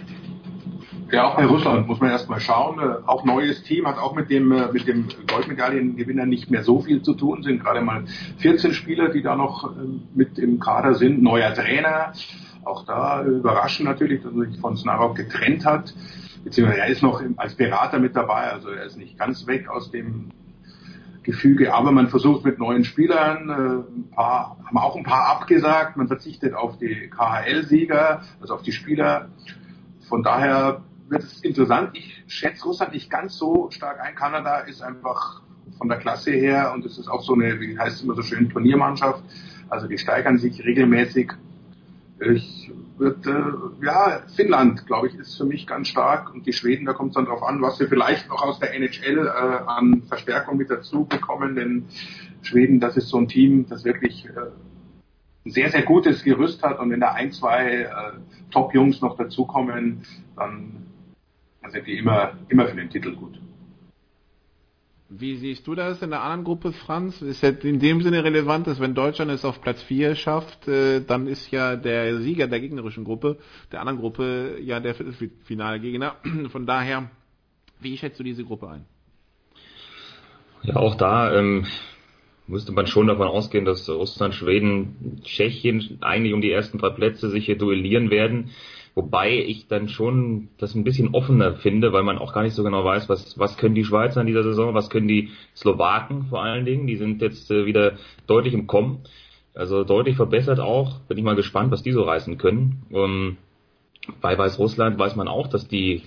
Ja, 1.10 1.28
auch 1.28 1.36
bei 1.36 1.47
Russland 1.47 1.86
muss 1.86 2.01
man 2.01 2.10
erstmal 2.10 2.39
schauen. 2.39 2.78
Äh, 2.80 3.06
auch 3.06 3.24
neues 3.24 3.62
Team 3.62 3.86
hat 3.86 3.97
auch 3.97 4.14
mit 4.14 4.28
dem, 4.28 4.52
äh, 4.52 4.70
mit 4.70 4.86
dem 4.86 5.09
Goldmedaillengewinner 5.26 6.26
nicht 6.26 6.51
mehr 6.51 6.64
so 6.64 6.80
viel 6.80 7.01
zu 7.01 7.14
tun. 7.14 7.43
Sind 7.43 7.62
gerade 7.62 7.80
mal 7.80 8.05
14 8.39 8.74
Spieler, 8.74 9.09
die 9.09 9.22
da 9.22 9.36
noch 9.36 9.74
ähm, 9.74 10.02
mit 10.14 10.39
im 10.39 10.60
Kader 10.60 10.94
sind. 10.94 11.22
Neuer 11.22 11.55
Trainer. 11.55 12.12
Auch 12.62 12.84
da 12.84 13.24
überraschend 13.24 13.89
natürlich, 13.89 14.22
dass 14.22 14.34
er 14.34 14.51
sich 14.51 14.60
von 14.60 14.76
Snarov 14.76 15.14
getrennt 15.14 15.64
hat. 15.64 15.94
Beziehungsweise 16.44 16.82
er 16.82 16.89
ist 16.89 17.02
noch 17.02 17.22
als 17.39 17.55
Berater 17.55 17.98
mit 17.98 18.14
dabei. 18.14 18.51
Also 18.52 18.68
er 18.68 18.84
ist 18.84 18.98
nicht 18.98 19.18
ganz 19.18 19.47
weg 19.47 19.66
aus 19.70 19.90
dem 19.90 20.28
Gefüge. 21.23 21.74
Aber 21.74 21.93
man 21.93 22.09
versucht 22.09 22.44
mit 22.44 22.59
neuen 22.59 22.85
Spielern, 22.85 23.49
äh, 23.49 23.99
ein 23.99 24.11
paar, 24.11 24.59
haben 24.65 24.78
auch 24.78 24.97
ein 24.97 25.05
paar 25.05 25.27
abgesagt. 25.27 25.97
Man 25.97 26.09
verzichtet 26.09 26.55
auf 26.55 26.78
die 26.78 27.11
KHL-Sieger, 27.11 28.23
also 28.40 28.55
auf 28.55 28.62
die 28.62 28.73
Spieler. 28.73 29.28
Von 30.09 30.23
daher 30.23 30.82
wird 31.09 31.23
es 31.23 31.40
interessant. 31.43 31.90
Ich 31.94 32.24
schätze 32.27 32.65
Russland 32.65 32.93
nicht 32.93 33.11
ganz 33.11 33.36
so 33.36 33.70
stark 33.70 34.01
ein. 34.01 34.15
Kanada 34.15 34.61
ist 34.61 34.82
einfach 34.82 35.43
von 35.78 35.89
der 35.89 35.99
Klasse 35.99 36.32
her 36.32 36.73
und 36.74 36.85
es 36.85 36.99
ist 36.99 37.09
auch 37.09 37.23
so 37.23 37.35
eine, 37.35 37.61
wie 37.61 37.78
heißt 37.78 37.97
es 37.97 38.03
immer 38.03 38.15
so 38.15 38.23
schön, 38.23 38.49
Turniermannschaft. 38.49 39.23
Also 39.69 39.86
die 39.86 39.99
steigern 39.99 40.39
sich 40.39 40.65
regelmäßig. 40.65 41.32
Ich 42.20 42.70
wird, 43.03 43.27
äh, 43.27 43.85
ja, 43.85 44.23
Finnland, 44.35 44.87
glaube 44.87 45.09
ich, 45.09 45.15
ist 45.16 45.37
für 45.37 45.45
mich 45.45 45.66
ganz 45.66 45.89
stark 45.89 46.33
und 46.33 46.47
die 46.47 46.53
Schweden, 46.53 46.87
da 46.87 46.93
kommt 46.93 47.11
es 47.11 47.15
dann 47.16 47.27
drauf 47.27 47.43
an, 47.43 47.61
was 47.61 47.79
wir 47.81 47.89
vielleicht 47.89 48.29
noch 48.29 48.43
aus 48.43 48.59
der 48.59 48.74
NHL 48.74 49.27
äh, 49.27 49.31
an 49.31 50.03
Verstärkung 50.05 50.57
mit 50.57 50.70
dazu 50.70 51.05
bekommen, 51.05 51.57
denn 51.57 51.87
Schweden, 52.43 52.81
das 52.81 52.97
ist 52.97 53.09
so 53.09 53.19
ein 53.19 53.29
Team, 53.29 53.66
das 53.69 53.85
wirklich 53.85 54.27
äh, 54.27 54.51
ein 55.45 55.51
sehr, 55.51 55.70
sehr 55.70 55.83
gutes 55.83 56.23
Gerüst 56.23 56.62
hat 56.62 56.79
und 56.79 56.91
wenn 56.91 57.01
da 57.01 57.12
ein, 57.12 57.33
zwei 57.33 57.83
äh, 57.83 57.91
Top-Jungs 58.51 59.01
noch 59.01 59.16
dazukommen, 59.16 60.03
dann, 60.37 60.87
sind 61.69 61.87
die 61.87 61.99
immer, 61.99 62.33
immer 62.49 62.66
für 62.66 62.77
den 62.77 62.91
Titel 62.91 63.15
gut. 63.15 63.41
Wie 65.18 65.36
siehst 65.36 65.66
du 65.66 65.74
das 65.74 66.01
in 66.01 66.09
der 66.09 66.22
anderen 66.22 66.44
Gruppe, 66.44 66.72
Franz? 66.72 67.20
Ist 67.20 67.43
ja 67.43 67.51
in 67.51 67.80
dem 67.80 68.01
Sinne 68.01 68.24
relevant, 68.24 68.66
dass 68.66 68.80
wenn 68.80 68.94
Deutschland 68.94 69.30
es 69.30 69.44
auf 69.44 69.60
Platz 69.60 69.82
4 69.82 70.14
schafft, 70.14 70.66
äh, 70.68 71.01
dann 71.05 71.26
ist 71.26 71.51
ja 71.51 71.76
der 71.76 72.18
Sieger 72.20 72.47
der 72.47 72.60
gegnerischen 72.60 73.05
Gruppe, 73.05 73.36
der 73.70 73.80
anderen 73.80 73.98
Gruppe, 73.98 74.56
ja 74.62 74.80
der 74.80 74.94
Viertelfinalgegner. 74.94 76.16
Von 76.51 76.64
daher, 76.64 77.10
wie 77.80 77.98
schätzt 77.98 78.20
du 78.20 78.24
diese 78.24 78.43
Gruppe 78.44 78.70
ein? 78.70 78.86
Ja, 80.62 80.76
auch 80.76 80.94
da 80.94 81.36
ähm, 81.36 81.66
müsste 82.47 82.72
man 82.72 82.86
schon 82.86 83.09
davon 83.09 83.28
ausgehen, 83.28 83.66
dass 83.66 83.90
Russland, 83.90 84.34
Schweden, 84.34 85.20
Tschechien 85.24 85.98
eigentlich 86.01 86.32
um 86.32 86.40
die 86.40 86.52
ersten 86.52 86.78
drei 86.78 86.90
Plätze 86.90 87.28
sich 87.28 87.44
hier 87.44 87.59
duellieren 87.59 88.09
werden. 88.09 88.51
Wobei 88.94 89.39
ich 89.39 89.69
dann 89.69 89.89
schon 89.89 90.48
das 90.59 90.74
ein 90.74 90.85
bisschen 90.85 91.14
offener 91.14 91.55
finde, 91.55 91.93
weil 91.94 92.02
man 92.02 92.19
auch 92.19 92.35
gar 92.35 92.43
nicht 92.43 92.55
so 92.55 92.62
genau 92.62 92.85
weiß, 92.85 93.09
was, 93.09 93.39
was 93.39 93.56
können 93.56 93.74
die 93.74 93.85
Schweizer 93.85 94.20
in 94.20 94.27
dieser 94.27 94.43
Saison, 94.43 94.74
was 94.74 94.90
können 94.90 95.09
die 95.09 95.31
Slowaken 95.56 96.27
vor 96.27 96.43
allen 96.43 96.66
Dingen. 96.66 96.86
Die 96.86 96.97
sind 96.97 97.23
jetzt 97.23 97.51
äh, 97.51 97.64
wieder 97.64 97.94
deutlich 98.27 98.52
im 98.52 98.66
Kommen. 98.66 99.01
Also 99.55 99.85
deutlich 99.85 100.16
verbessert 100.16 100.60
auch. 100.60 100.98
Bin 101.01 101.16
ich 101.16 101.24
mal 101.24 101.36
gespannt, 101.36 101.70
was 101.70 101.82
die 101.82 101.93
so 101.93 102.02
reißen 102.02 102.36
können. 102.36 102.82
Um, 102.90 103.39
bei 104.20 104.36
Weißrussland 104.36 104.98
weiß 104.98 105.16
man 105.16 105.28
auch, 105.28 105.47
dass 105.47 105.69
die 105.69 106.02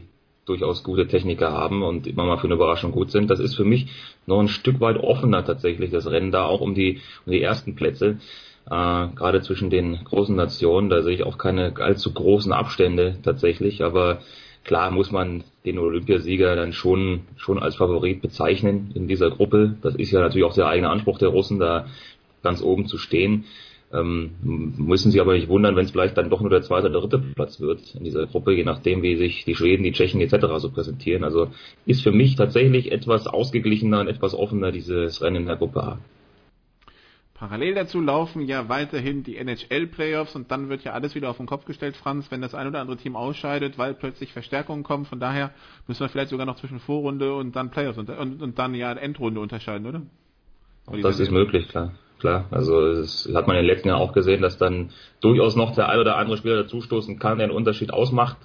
durchaus 0.45 0.83
gute 0.83 1.07
Techniker 1.07 1.51
haben 1.51 1.81
und 1.81 2.05
immer 2.05 2.25
mal 2.25 2.37
für 2.37 2.45
eine 2.45 2.53
Überraschung 2.53 2.91
gut 2.91 3.09
sind. 3.09 3.29
Das 3.29 3.39
ist 3.39 3.55
für 3.55 3.65
mich 3.65 3.87
noch 4.27 4.39
ein 4.39 4.47
Stück 4.47 4.79
weit 4.79 4.97
offener 4.97 5.43
tatsächlich, 5.43 5.91
das 5.91 6.07
Rennen 6.07 6.31
da 6.31 6.45
auch 6.45 6.61
um 6.61 6.75
die, 6.75 7.01
um 7.25 7.31
die 7.31 7.41
ersten 7.41 7.75
Plätze. 7.75 8.19
Äh, 8.69 9.07
gerade 9.15 9.41
zwischen 9.41 9.69
den 9.69 10.03
großen 10.03 10.35
Nationen, 10.35 10.89
da 10.89 11.03
sehe 11.03 11.13
ich 11.13 11.23
auch 11.23 11.37
keine 11.37 11.73
allzu 11.77 12.11
großen 12.13 12.51
Abstände 12.51 13.17
tatsächlich, 13.23 13.83
aber 13.83 14.19
klar 14.63 14.89
muss 14.91 15.11
man 15.11 15.43
den 15.65 15.77
Olympiasieger 15.77 16.55
dann 16.55 16.73
schon, 16.73 17.21
schon 17.37 17.59
als 17.59 17.75
Favorit 17.75 18.21
bezeichnen 18.21 18.91
in 18.95 19.07
dieser 19.07 19.29
Gruppe. 19.29 19.75
Das 19.81 19.95
ist 19.95 20.11
ja 20.11 20.19
natürlich 20.19 20.45
auch 20.45 20.55
der 20.55 20.67
eigene 20.67 20.89
Anspruch 20.89 21.19
der 21.19 21.29
Russen, 21.29 21.59
da 21.59 21.85
ganz 22.41 22.61
oben 22.61 22.87
zu 22.87 22.97
stehen. 22.97 23.45
Ähm, 23.93 24.31
müssen 24.41 25.11
Sie 25.11 25.21
aber 25.21 25.33
nicht 25.33 25.47
wundern, 25.47 25.75
wenn 25.75 25.85
es 25.85 25.91
vielleicht 25.91 26.17
dann 26.17 26.31
doch 26.31 26.41
nur 26.41 26.49
der 26.49 26.63
zweite 26.63 26.89
oder 26.89 27.01
dritte 27.01 27.19
Platz 27.35 27.61
wird 27.61 27.93
in 27.93 28.03
dieser 28.03 28.25
Gruppe, 28.25 28.53
je 28.53 28.63
nachdem, 28.63 29.03
wie 29.03 29.15
sich 29.15 29.45
die 29.45 29.55
Schweden, 29.55 29.83
die 29.83 29.91
Tschechen 29.91 30.21
etc. 30.21 30.47
so 30.57 30.71
präsentieren. 30.71 31.23
Also 31.23 31.49
ist 31.85 32.01
für 32.01 32.11
mich 32.11 32.35
tatsächlich 32.35 32.91
etwas 32.91 33.27
ausgeglichener 33.27 33.99
und 33.99 34.07
etwas 34.07 34.33
offener 34.33 34.71
dieses 34.71 35.21
Rennen 35.21 35.37
in 35.37 35.45
der 35.45 35.57
Gruppe 35.57 35.83
A. 35.83 35.99
Parallel 37.37 37.75
dazu 37.75 37.99
laufen 37.99 38.47
ja 38.47 38.69
weiterhin 38.69 39.23
die 39.23 39.35
NHL-Playoffs 39.35 40.37
und 40.37 40.51
dann 40.51 40.69
wird 40.69 40.85
ja 40.85 40.93
alles 40.93 41.15
wieder 41.15 41.29
auf 41.29 41.35
den 41.35 41.47
Kopf 41.47 41.65
gestellt, 41.65 41.97
Franz, 41.97 42.31
wenn 42.31 42.41
das 42.41 42.55
ein 42.55 42.65
oder 42.65 42.79
andere 42.79 42.95
Team 42.95 43.17
ausscheidet, 43.17 43.77
weil 43.77 43.93
plötzlich 43.93 44.31
Verstärkungen 44.31 44.83
kommen. 44.83 45.03
Von 45.03 45.19
daher 45.19 45.51
müssen 45.85 45.99
wir 45.99 46.07
vielleicht 46.07 46.29
sogar 46.29 46.45
noch 46.45 46.55
zwischen 46.55 46.79
Vorrunde 46.79 47.35
und 47.35 47.53
dann 47.57 47.71
Playoffs 47.71 47.97
und, 47.97 48.09
und, 48.09 48.41
und 48.41 48.57
dann 48.57 48.73
ja 48.73 48.93
Endrunde 48.93 49.41
unterscheiden, 49.41 49.85
oder? 49.85 50.01
oder 50.87 51.01
das 51.01 51.19
ist 51.19 51.29
möglich, 51.29 51.67
klar. 51.67 51.91
Klar, 52.19 52.45
also 52.51 52.93
das 52.93 53.29
hat 53.35 53.47
man 53.47 53.57
in 53.57 53.63
den 53.63 53.69
letzten 53.69 53.89
Jahren 53.89 53.99
auch 53.99 54.13
gesehen, 54.13 54.41
dass 54.41 54.57
dann 54.57 54.91
durchaus 55.19 55.57
noch 55.57 55.75
der 55.75 55.89
ein 55.89 55.99
oder 55.99 56.15
andere 56.15 56.37
Spieler 56.37 56.63
dazustoßen 56.63 57.19
kann, 57.19 57.37
der 57.37 57.47
einen 57.47 57.55
Unterschied 57.55 57.91
ausmacht. 57.91 58.37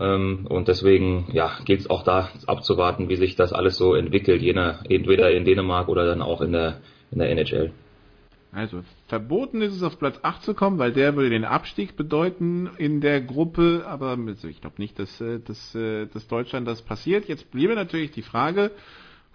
Ähm, 0.00 0.46
und 0.48 0.68
deswegen 0.68 1.28
ja, 1.34 1.52
gilt 1.66 1.80
es 1.80 1.90
auch 1.90 2.02
da 2.02 2.30
abzuwarten, 2.46 3.10
wie 3.10 3.16
sich 3.16 3.36
das 3.36 3.52
alles 3.52 3.76
so 3.76 3.94
entwickelt, 3.94 4.40
jener, 4.40 4.80
entweder 4.88 5.30
in 5.30 5.44
Dänemark 5.44 5.88
oder 5.88 6.06
dann 6.06 6.22
auch 6.22 6.40
in 6.40 6.52
der, 6.52 6.80
in 7.10 7.18
der 7.18 7.28
NHL. 7.28 7.72
Also 8.56 8.82
verboten 9.08 9.60
ist 9.60 9.74
es 9.74 9.82
auf 9.82 9.98
Platz 9.98 10.18
8 10.22 10.42
zu 10.42 10.54
kommen, 10.54 10.78
weil 10.78 10.90
der 10.90 11.14
würde 11.14 11.28
den 11.28 11.44
Abstieg 11.44 11.94
bedeuten 11.94 12.70
in 12.78 13.02
der 13.02 13.20
Gruppe, 13.20 13.84
aber 13.86 14.16
ich 14.48 14.62
glaube 14.62 14.76
nicht, 14.78 14.98
dass, 14.98 15.20
äh, 15.20 15.40
dass, 15.40 15.74
äh, 15.74 16.06
dass 16.06 16.26
Deutschland 16.26 16.66
das 16.66 16.80
passiert. 16.80 17.28
Jetzt 17.28 17.50
bliebe 17.50 17.74
natürlich 17.74 18.12
die 18.12 18.22
Frage, 18.22 18.70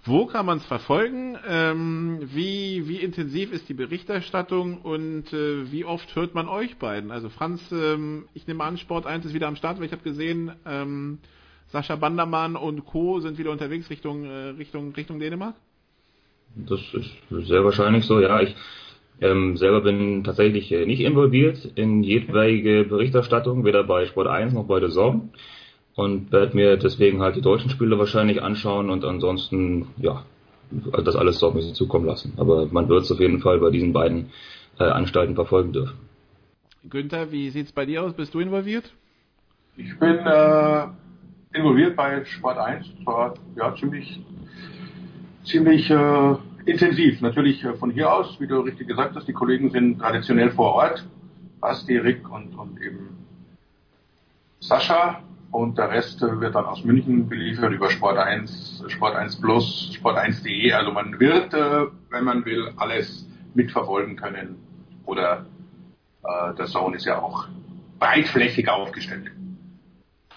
wo 0.04 0.26
kann 0.26 0.48
man 0.48 0.58
es 0.58 0.66
verfolgen? 0.66 1.38
Ähm, 1.48 2.18
wie, 2.34 2.88
wie 2.88 2.96
intensiv 2.96 3.52
ist 3.52 3.70
die 3.70 3.76
Berichterstattung 3.76 4.80
und 4.82 5.32
äh, 5.32 5.72
wie 5.72 5.86
oft 5.86 6.16
hört 6.16 6.34
man 6.34 6.48
euch 6.48 6.78
beiden? 6.78 7.12
Also 7.12 7.30
Franz, 7.30 7.62
ähm, 7.72 8.26
ich 8.34 8.48
nehme 8.48 8.64
an, 8.64 8.80
Sport 8.80 9.06
1 9.06 9.28
ist 9.28 9.36
wieder 9.36 9.48
am 9.48 9.56
Start, 9.56 9.78
weil 9.78 9.86
ich 9.86 9.92
habe 9.92 10.02
gesehen, 10.02 10.54
ähm, 10.66 11.20
Sascha 11.68 11.96
Bandermann 11.96 12.56
und 12.56 12.88
Co. 12.88 13.20
sind 13.20 13.38
wieder 13.38 13.52
unterwegs 13.52 13.92
Richtung, 13.92 14.26
äh, 14.26 14.48
Richtung, 14.58 14.94
Richtung 14.94 15.20
Dänemark. 15.20 15.54
Das 16.56 16.82
ist 16.96 17.48
sehr 17.48 17.64
wahrscheinlich 17.64 18.06
so, 18.06 18.20
ja. 18.20 18.42
Ich 18.42 18.56
ähm, 19.22 19.56
selber 19.56 19.82
bin 19.82 20.24
tatsächlich 20.24 20.72
äh, 20.72 20.86
nicht 20.86 21.02
involviert 21.02 21.72
in 21.76 22.04
jedweilige 22.04 22.84
Berichterstattung, 22.84 23.64
weder 23.64 23.84
bei 23.84 24.06
Sport 24.06 24.28
1 24.28 24.54
noch 24.54 24.66
bei 24.66 24.80
der 24.80 24.90
Zone 24.90 25.30
und 25.96 26.32
werde 26.32 26.56
mir 26.56 26.78
deswegen 26.78 27.22
halt 27.22 27.36
die 27.36 27.42
deutschen 27.42 27.70
Spiele 27.70 28.00
wahrscheinlich 28.00 28.42
anschauen 28.42 28.90
und 28.90 29.06
ansonsten, 29.06 29.88
ja, 29.98 30.24
das 30.72 31.16
alles 31.16 31.40
so 31.40 31.48
auf 31.48 31.54
mich 31.54 31.72
zukommen 31.74 32.06
lassen. 32.06 32.34
Aber 32.38 32.68
man 32.72 32.90
wird 32.90 33.04
es 33.04 33.12
auf 33.12 33.20
jeden 33.20 33.40
Fall 33.40 33.60
bei 33.60 33.70
diesen 33.70 33.94
beiden 33.94 34.32
äh, 34.80 34.86
Anstalten 34.86 35.36
verfolgen 35.36 35.74
dürfen. 35.74 35.98
Günther, 36.90 37.32
wie 37.32 37.50
sieht's 37.50 37.72
bei 37.72 37.86
dir 37.86 38.04
aus? 38.04 38.14
Bist 38.14 38.34
du 38.34 38.40
involviert? 38.40 38.92
Ich 39.78 40.00
bin 40.00 40.18
äh, 40.18 40.88
involviert 41.54 41.96
bei 41.96 42.26
Sport 42.26 42.58
1. 42.58 42.88
War 43.06 43.36
ja 43.56 43.76
ziemlich, 43.76 44.20
ziemlich 45.44 45.90
äh, 45.92 46.36
intensiv. 46.66 47.22
Natürlich 47.22 47.64
äh, 47.64 47.74
von 47.74 47.92
hier 47.92 48.12
aus, 48.14 48.40
wie 48.40 48.48
du 48.48 48.60
richtig 48.60 48.88
gesagt 48.88 49.16
hast, 49.16 49.28
die 49.28 49.34
Kollegen 49.34 49.72
sind 49.72 50.00
traditionell 50.00 50.52
vor 50.52 50.74
Ort. 50.74 51.08
Basti, 51.60 51.98
Rick 51.98 52.30
und, 52.30 52.56
und 52.56 52.82
eben 52.82 53.26
Sascha. 54.60 55.22
Und 55.52 55.78
der 55.78 55.90
Rest 55.90 56.22
äh, 56.24 56.40
wird 56.40 56.56
dann 56.56 56.66
aus 56.66 56.84
München 56.84 57.28
beliefert 57.28 57.74
über 57.74 57.90
Sport 57.90 58.18
1, 58.18 58.86
Sport 58.88 59.16
1 59.16 59.42
Plus, 59.42 59.92
Sport 59.94 60.18
1.de. 60.18 60.72
Also 60.72 60.92
man 60.92 61.20
wird, 61.20 61.54
äh, 61.54 61.88
wenn 62.10 62.24
man 62.24 62.46
will, 62.46 62.72
alles 62.78 63.28
mitverfolgen 63.54 64.16
können. 64.16 64.56
Oder 65.06 65.46
äh, 66.24 66.56
der 66.56 66.66
Zone 66.68 66.96
ist 66.96 67.06
ja 67.06 67.20
auch 67.20 67.48
breitflächig 68.00 68.70
aufgestellt. 68.70 69.32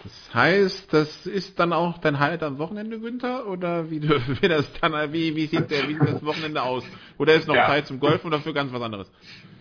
Das 0.04 0.34
heißt, 0.34 0.92
das 0.92 1.26
ist 1.26 1.58
dann 1.58 1.72
auch 1.72 1.96
dein 1.96 2.20
Highlight 2.20 2.42
am 2.42 2.58
Wochenende, 2.58 3.00
Günther? 3.00 3.46
Oder 3.46 3.90
wie, 3.90 4.02
wie 4.42 4.48
das 4.48 4.70
dann, 4.80 4.92
wie, 5.12 5.34
wie 5.34 5.46
sieht 5.46 5.70
der, 5.70 5.88
wie 5.88 5.94
sieht 5.94 6.14
das 6.16 6.24
Wochenende 6.24 6.62
aus? 6.62 6.84
Oder 7.16 7.34
ist 7.34 7.48
noch 7.48 7.54
ja. 7.54 7.66
Zeit 7.66 7.86
zum 7.86 8.00
Golfen 8.00 8.26
oder 8.26 8.40
für 8.40 8.52
ganz 8.52 8.70
was 8.72 8.82
anderes? 8.82 9.10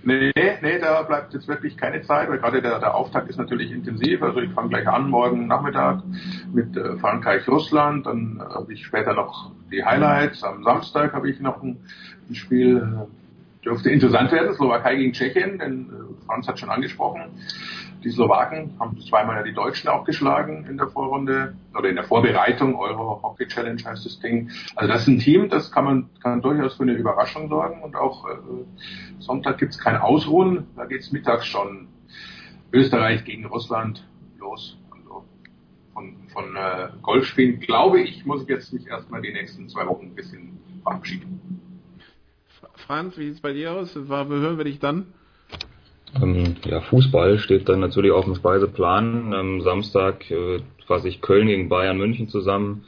Nee, 0.03 0.34
nee, 0.36 0.80
da 0.80 1.02
bleibt 1.03 1.34
jetzt 1.34 1.48
wirklich 1.48 1.78
keine 1.78 2.02
Zeit, 2.02 2.30
weil 2.30 2.40
gerade 2.40 2.61
der, 2.61 2.78
der 2.80 2.94
Auftakt 2.94 3.30
ist 3.30 3.38
natürlich 3.38 3.72
intensiv. 3.72 4.22
Also 4.22 4.41
ich 4.41 4.52
fange 4.52 4.68
gleich 4.68 4.86
an 4.86 5.10
morgen 5.10 5.48
Nachmittag 5.48 6.03
mit 6.53 6.76
äh, 6.76 6.98
Frankreich-Russland, 6.98 8.06
dann 8.06 8.38
äh, 8.38 8.53
habe 8.53 8.74
ich 8.74 8.86
später 8.86 9.14
noch 9.14 9.52
die 9.72 9.84
Highlights. 9.86 10.44
Am 10.44 10.61
Samstag 10.64 11.14
habe 11.14 11.30
ich 11.30 11.40
noch 11.40 11.64
ein, 11.64 11.78
ein 12.30 12.36
Spiel, 12.36 12.78
äh, 12.78 13.23
dürfte 13.64 13.90
interessant 13.90 14.31
werden, 14.31 14.53
Slowakei 14.53 14.95
gegen 14.95 15.14
Tschechien, 15.14 15.60
denn 15.60 15.90
äh, 15.90 16.26
Franz 16.26 16.48
hat 16.48 16.60
schon 16.60 16.69
angesprochen. 16.69 17.31
Die 18.03 18.10
Slowaken 18.10 18.77
haben 18.80 18.99
zweimal 18.99 19.38
ja 19.38 19.44
die 19.44 19.53
Deutschen 19.53 19.88
auch 19.88 20.03
geschlagen 20.03 20.65
in 20.69 20.77
der 20.77 20.88
Vorrunde 20.88 21.56
oder 21.77 21.88
in 21.88 21.95
der 21.95 22.03
Vorbereitung. 22.03 22.76
Euro 22.76 23.22
Hockey 23.23 23.48
Challenge 23.48 23.81
heißt 23.81 24.06
das 24.06 24.19
Ding. 24.19 24.52
Also 24.76 24.91
das 24.91 25.03
ist 25.03 25.07
ein 25.07 25.19
Team, 25.19 25.48
das 25.48 25.72
kann 25.72 25.85
man 25.85 26.10
kann 26.22 26.41
durchaus 26.41 26.76
für 26.76 26.84
eine 26.84 26.94
Überraschung 26.94 27.48
sorgen. 27.48 27.81
Und 27.81 27.95
auch 27.95 28.27
äh, 28.27 28.34
Sonntag 29.19 29.57
gibt 29.57 29.72
es 29.72 29.80
kein 29.80 29.95
Ausruhen. 29.95 30.68
Da 30.76 30.85
geht 30.85 30.99
es 30.99 31.14
mittags 31.14 31.45
schon 31.45 31.88
Österreich 32.73 33.23
gegen 33.23 33.45
Russland 33.45 34.06
los. 34.38 34.77
Also 34.91 35.23
von, 35.94 36.18
von 36.34 36.56
äh, 36.57 36.90
Golfspielen, 37.02 37.61
glaube 37.61 38.02
ich, 38.02 38.26
muss 38.26 38.41
ich 38.41 38.49
jetzt 38.49 38.73
mich 38.73 38.85
erstmal 38.85 39.22
die 39.22 39.31
nächsten 39.31 39.69
zwei 39.69 39.88
Wochen 39.88 40.07
ein 40.07 40.15
bisschen 40.15 40.60
verabschieden. 40.84 41.62
Franz, 42.85 43.18
wie 43.18 43.26
sieht 43.26 43.35
es 43.35 43.41
bei 43.41 43.53
dir 43.53 43.72
aus? 43.72 43.95
Wo 43.95 44.14
hören 44.14 44.57
wir 44.57 44.65
dich 44.65 44.80
dann? 44.80 45.05
Ähm, 46.22 46.55
ja, 46.65 46.81
Fußball 46.81 47.39
steht 47.39 47.69
dann 47.69 47.80
natürlich 47.80 48.11
auf 48.11 48.26
dem 48.26 48.35
Speiseplan. 48.35 49.34
Am 49.34 49.61
Samstag 49.61 50.30
äh, 50.30 50.60
fasse 50.85 51.07
ich 51.07 51.22
Köln 51.22 51.47
gegen 51.47 51.69
Bayern 51.69 51.97
München 51.97 52.27
zusammen. 52.27 52.85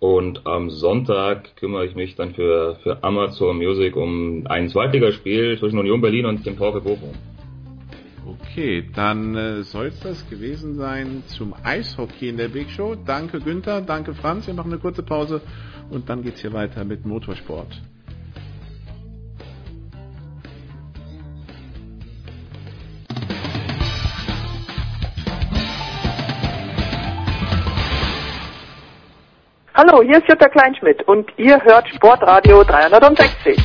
Und 0.00 0.46
am 0.46 0.68
Sonntag 0.68 1.54
kümmere 1.56 1.86
ich 1.86 1.94
mich 1.94 2.16
dann 2.16 2.34
für, 2.34 2.76
für 2.82 3.04
Amazon 3.04 3.56
Music 3.56 3.94
um 3.94 4.48
ein 4.48 4.68
Zweitligaspiel 4.68 5.56
zwischen 5.58 5.78
Union 5.78 6.00
Berlin 6.00 6.26
und 6.26 6.44
dem 6.44 6.56
VfB 6.56 6.80
Bochum. 6.80 7.12
Okay, 8.26 8.84
dann 8.94 9.36
äh, 9.36 9.62
soll 9.62 9.86
es 9.86 10.00
das 10.00 10.28
gewesen 10.28 10.74
sein 10.74 11.22
zum 11.26 11.54
Eishockey 11.62 12.28
in 12.28 12.36
der 12.36 12.48
Big 12.48 12.70
Show. 12.70 12.96
Danke 12.96 13.38
Günther, 13.38 13.80
danke 13.80 14.14
Franz. 14.14 14.48
Wir 14.48 14.54
machen 14.54 14.72
eine 14.72 14.80
kurze 14.80 15.04
Pause 15.04 15.40
und 15.90 16.08
dann 16.08 16.24
geht's 16.24 16.40
hier 16.40 16.52
weiter 16.52 16.84
mit 16.84 17.06
Motorsport. 17.06 17.80
Hallo, 29.74 30.02
hier 30.02 30.18
ist 30.18 30.28
Jutta 30.28 30.50
Kleinschmidt 30.50 31.02
und 31.08 31.30
ihr 31.38 31.58
hört 31.64 31.88
Sportradio 31.88 32.62
360. 32.62 33.56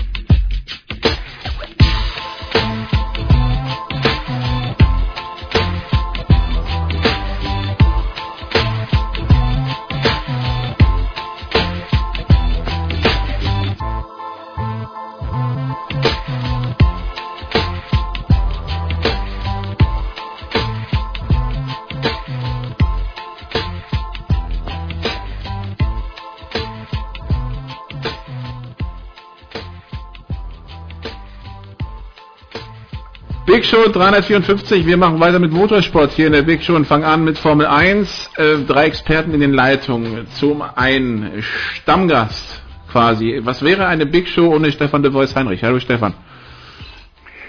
Big 33.57 33.65
Show 33.65 33.87
354, 33.91 34.85
wir 34.85 34.97
machen 34.97 35.19
weiter 35.19 35.39
mit 35.39 35.51
Motorsport 35.51 36.11
hier 36.11 36.27
in 36.27 36.33
der 36.33 36.43
Big 36.43 36.61
Show 36.61 36.75
und 36.75 36.85
fangen 36.85 37.05
an 37.05 37.23
mit 37.23 37.39
Formel 37.39 37.65
1. 37.65 38.29
Äh, 38.37 38.57
drei 38.67 38.85
Experten 38.85 39.33
in 39.33 39.39
den 39.39 39.51
Leitungen. 39.51 40.27
Zum 40.27 40.61
einen 40.61 41.41
Stammgast 41.41 42.61
quasi. 42.91 43.41
Was 43.43 43.63
wäre 43.63 43.87
eine 43.87 44.05
Big 44.05 44.27
Show 44.27 44.53
ohne 44.53 44.71
Stefan 44.71 45.01
de 45.01 45.11
Vois 45.11 45.35
Heinrich? 45.35 45.63
Hallo 45.63 45.79
Stefan. 45.79 46.13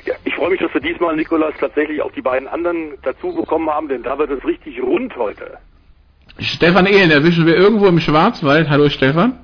Ja, 0.06 0.14
ich 0.24 0.35
freue 0.35 0.48
mich, 0.48 0.60
dass 0.60 0.72
wir 0.72 0.80
diesmal, 0.80 1.14
Nikolas, 1.14 1.52
tatsächlich 1.60 2.01
auch 2.01 2.12
die 2.12 2.22
beiden 2.22 2.48
anderen 2.48 2.94
dazu 3.02 3.35
bekommen 3.35 3.68
haben, 3.68 3.89
denn 3.89 4.02
da 4.02 4.18
wird 4.18 4.30
es 4.30 4.43
richtig 4.47 4.82
rund 4.82 5.14
heute. 5.14 5.59
Stefan 6.39 6.86
Ehlen 6.86 7.10
erwischen 7.10 7.44
wir 7.44 7.55
irgendwo 7.55 7.86
im 7.86 8.01
Schwarzwald. 8.01 8.70
Hallo 8.70 8.89
Stefan. 8.89 9.40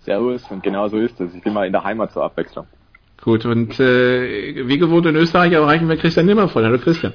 Servus, 0.00 0.50
und 0.50 0.62
genau 0.62 0.88
so 0.88 0.96
ist 0.96 1.20
es. 1.20 1.34
Ich 1.34 1.42
bin 1.42 1.52
mal 1.52 1.66
in 1.66 1.72
der 1.72 1.84
Heimat 1.84 2.10
zur 2.10 2.24
Abwechslung. 2.24 2.66
Gut, 3.22 3.46
und 3.46 3.78
äh, 3.78 4.66
wie 4.66 4.78
gewohnt 4.78 5.06
in 5.06 5.14
Österreich 5.14 5.52
erreichen 5.52 5.88
wir 5.88 5.96
Christian 5.96 6.26
Nimmervoll. 6.26 6.64
Hallo 6.64 6.78
Christian. 6.78 7.12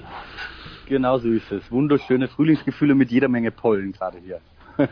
Genau 0.87 1.17
so 1.17 1.27
ist 1.27 1.51
es. 1.51 1.69
Wunderschöne 1.69 2.29
Frühlingsgefühle 2.29 2.95
mit 2.95 3.11
jeder 3.11 3.27
Menge 3.27 3.51
Pollen 3.51 3.91
gerade 3.91 4.17
hier. 4.23 4.39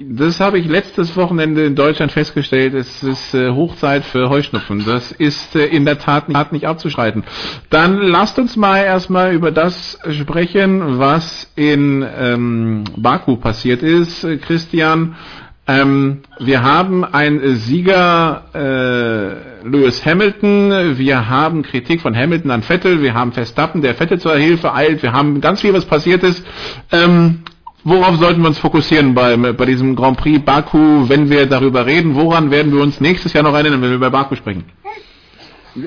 Das 0.00 0.40
habe 0.40 0.58
ich 0.58 0.66
letztes 0.68 1.16
Wochenende 1.16 1.64
in 1.66 1.74
Deutschland 1.74 2.12
festgestellt. 2.12 2.72
Es 2.72 3.02
ist 3.02 3.34
äh, 3.34 3.50
Hochzeit 3.50 4.04
für 4.04 4.30
Heuschnupfen. 4.30 4.84
Das 4.86 5.12
ist 5.12 5.54
äh, 5.54 5.66
in 5.66 5.84
der 5.84 5.98
Tat 5.98 6.28
nicht, 6.28 6.52
nicht 6.52 6.66
abzuschreiten. 6.66 7.24
Dann 7.68 7.98
lasst 7.98 8.38
uns 8.38 8.56
mal 8.56 8.78
erstmal 8.78 9.34
über 9.34 9.50
das 9.50 9.98
sprechen, 10.10 10.98
was 10.98 11.52
in 11.56 12.06
ähm, 12.16 12.84
Baku 12.96 13.36
passiert 13.36 13.82
ist. 13.82 14.24
Äh, 14.24 14.38
Christian, 14.38 15.16
ähm, 15.66 16.22
wir 16.38 16.62
haben 16.62 17.04
einen 17.04 17.56
Sieger 17.56 18.44
äh, 18.54 19.55
Lewis 19.66 20.04
Hamilton, 20.06 20.96
wir 20.96 21.28
haben 21.28 21.62
Kritik 21.62 22.00
von 22.00 22.16
Hamilton 22.16 22.50
an 22.52 22.62
Vettel, 22.62 23.02
wir 23.02 23.14
haben 23.14 23.32
Verstappen, 23.32 23.82
der 23.82 23.94
Vettel 23.94 24.20
zur 24.20 24.36
Hilfe 24.36 24.72
eilt, 24.72 25.02
wir 25.02 25.12
haben 25.12 25.40
ganz 25.40 25.60
viel, 25.60 25.72
was 25.72 25.84
passiert 25.84 26.22
ist. 26.22 26.46
Ähm, 26.92 27.42
Worauf 27.88 28.16
sollten 28.16 28.40
wir 28.40 28.48
uns 28.48 28.58
fokussieren 28.58 29.14
bei, 29.14 29.36
bei 29.36 29.64
diesem 29.64 29.94
Grand 29.94 30.16
Prix 30.18 30.44
Baku, 30.44 31.08
wenn 31.08 31.30
wir 31.30 31.46
darüber 31.46 31.86
reden? 31.86 32.16
Woran 32.16 32.50
werden 32.50 32.72
wir 32.72 32.82
uns 32.82 33.00
nächstes 33.00 33.32
Jahr 33.32 33.44
noch 33.44 33.54
erinnern, 33.54 33.80
wenn 33.80 33.90
wir 33.90 33.94
über 33.94 34.10
Baku 34.10 34.34
sprechen? 34.34 34.64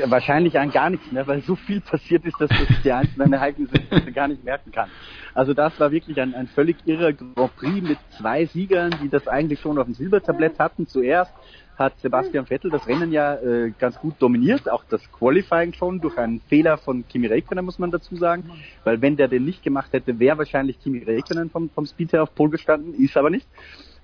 Wahrscheinlich 0.05 0.57
an 0.57 0.71
gar 0.71 0.89
nichts 0.89 1.11
mehr, 1.11 1.27
weil 1.27 1.41
so 1.41 1.57
viel 1.57 1.81
passiert 1.81 2.23
ist, 2.23 2.39
dass 2.39 2.49
sich 2.51 2.69
die 2.85 2.91
einzelnen 2.93 3.33
Ereignisse 3.33 3.73
gar 4.15 4.29
nicht 4.29 4.45
merken 4.45 4.71
kann. 4.71 4.87
Also 5.33 5.53
das 5.53 5.77
war 5.77 5.91
wirklich 5.91 6.21
ein, 6.21 6.33
ein 6.35 6.47
völlig 6.47 6.77
irrer 6.85 7.11
Grand 7.11 7.57
Prix 7.57 7.81
mit 7.81 7.97
zwei 8.17 8.45
Siegern, 8.45 8.95
die 9.03 9.09
das 9.09 9.27
eigentlich 9.27 9.59
schon 9.59 9.77
auf 9.77 9.83
dem 9.83 9.93
Silbertablett 9.93 10.57
hatten. 10.57 10.87
Zuerst 10.87 11.33
hat 11.79 11.99
Sebastian 11.99 12.45
Vettel 12.45 12.69
das 12.69 12.87
Rennen 12.87 13.11
ja 13.11 13.35
äh, 13.35 13.71
ganz 13.79 13.97
gut 13.97 14.15
dominiert, 14.19 14.69
auch 14.69 14.83
das 14.89 15.01
Qualifying 15.11 15.73
schon 15.73 16.01
durch 16.01 16.17
einen 16.17 16.41
Fehler 16.41 16.77
von 16.77 17.07
Kimi 17.07 17.27
Räikkönen, 17.27 17.63
muss 17.63 17.79
man 17.79 17.89
dazu 17.89 18.15
sagen, 18.17 18.49
weil 18.83 19.01
wenn 19.01 19.15
der 19.15 19.29
den 19.29 19.45
nicht 19.45 19.63
gemacht 19.63 19.93
hätte, 19.93 20.19
wäre 20.19 20.37
wahrscheinlich 20.37 20.79
Kimi 20.79 20.99
Räikkönen 20.99 21.49
vom, 21.49 21.69
vom 21.69 21.85
Speed 21.85 22.13
her 22.13 22.23
auf 22.23 22.35
Pol 22.35 22.49
gestanden, 22.49 22.93
ist 22.93 23.15
aber 23.17 23.29
nicht. 23.29 23.47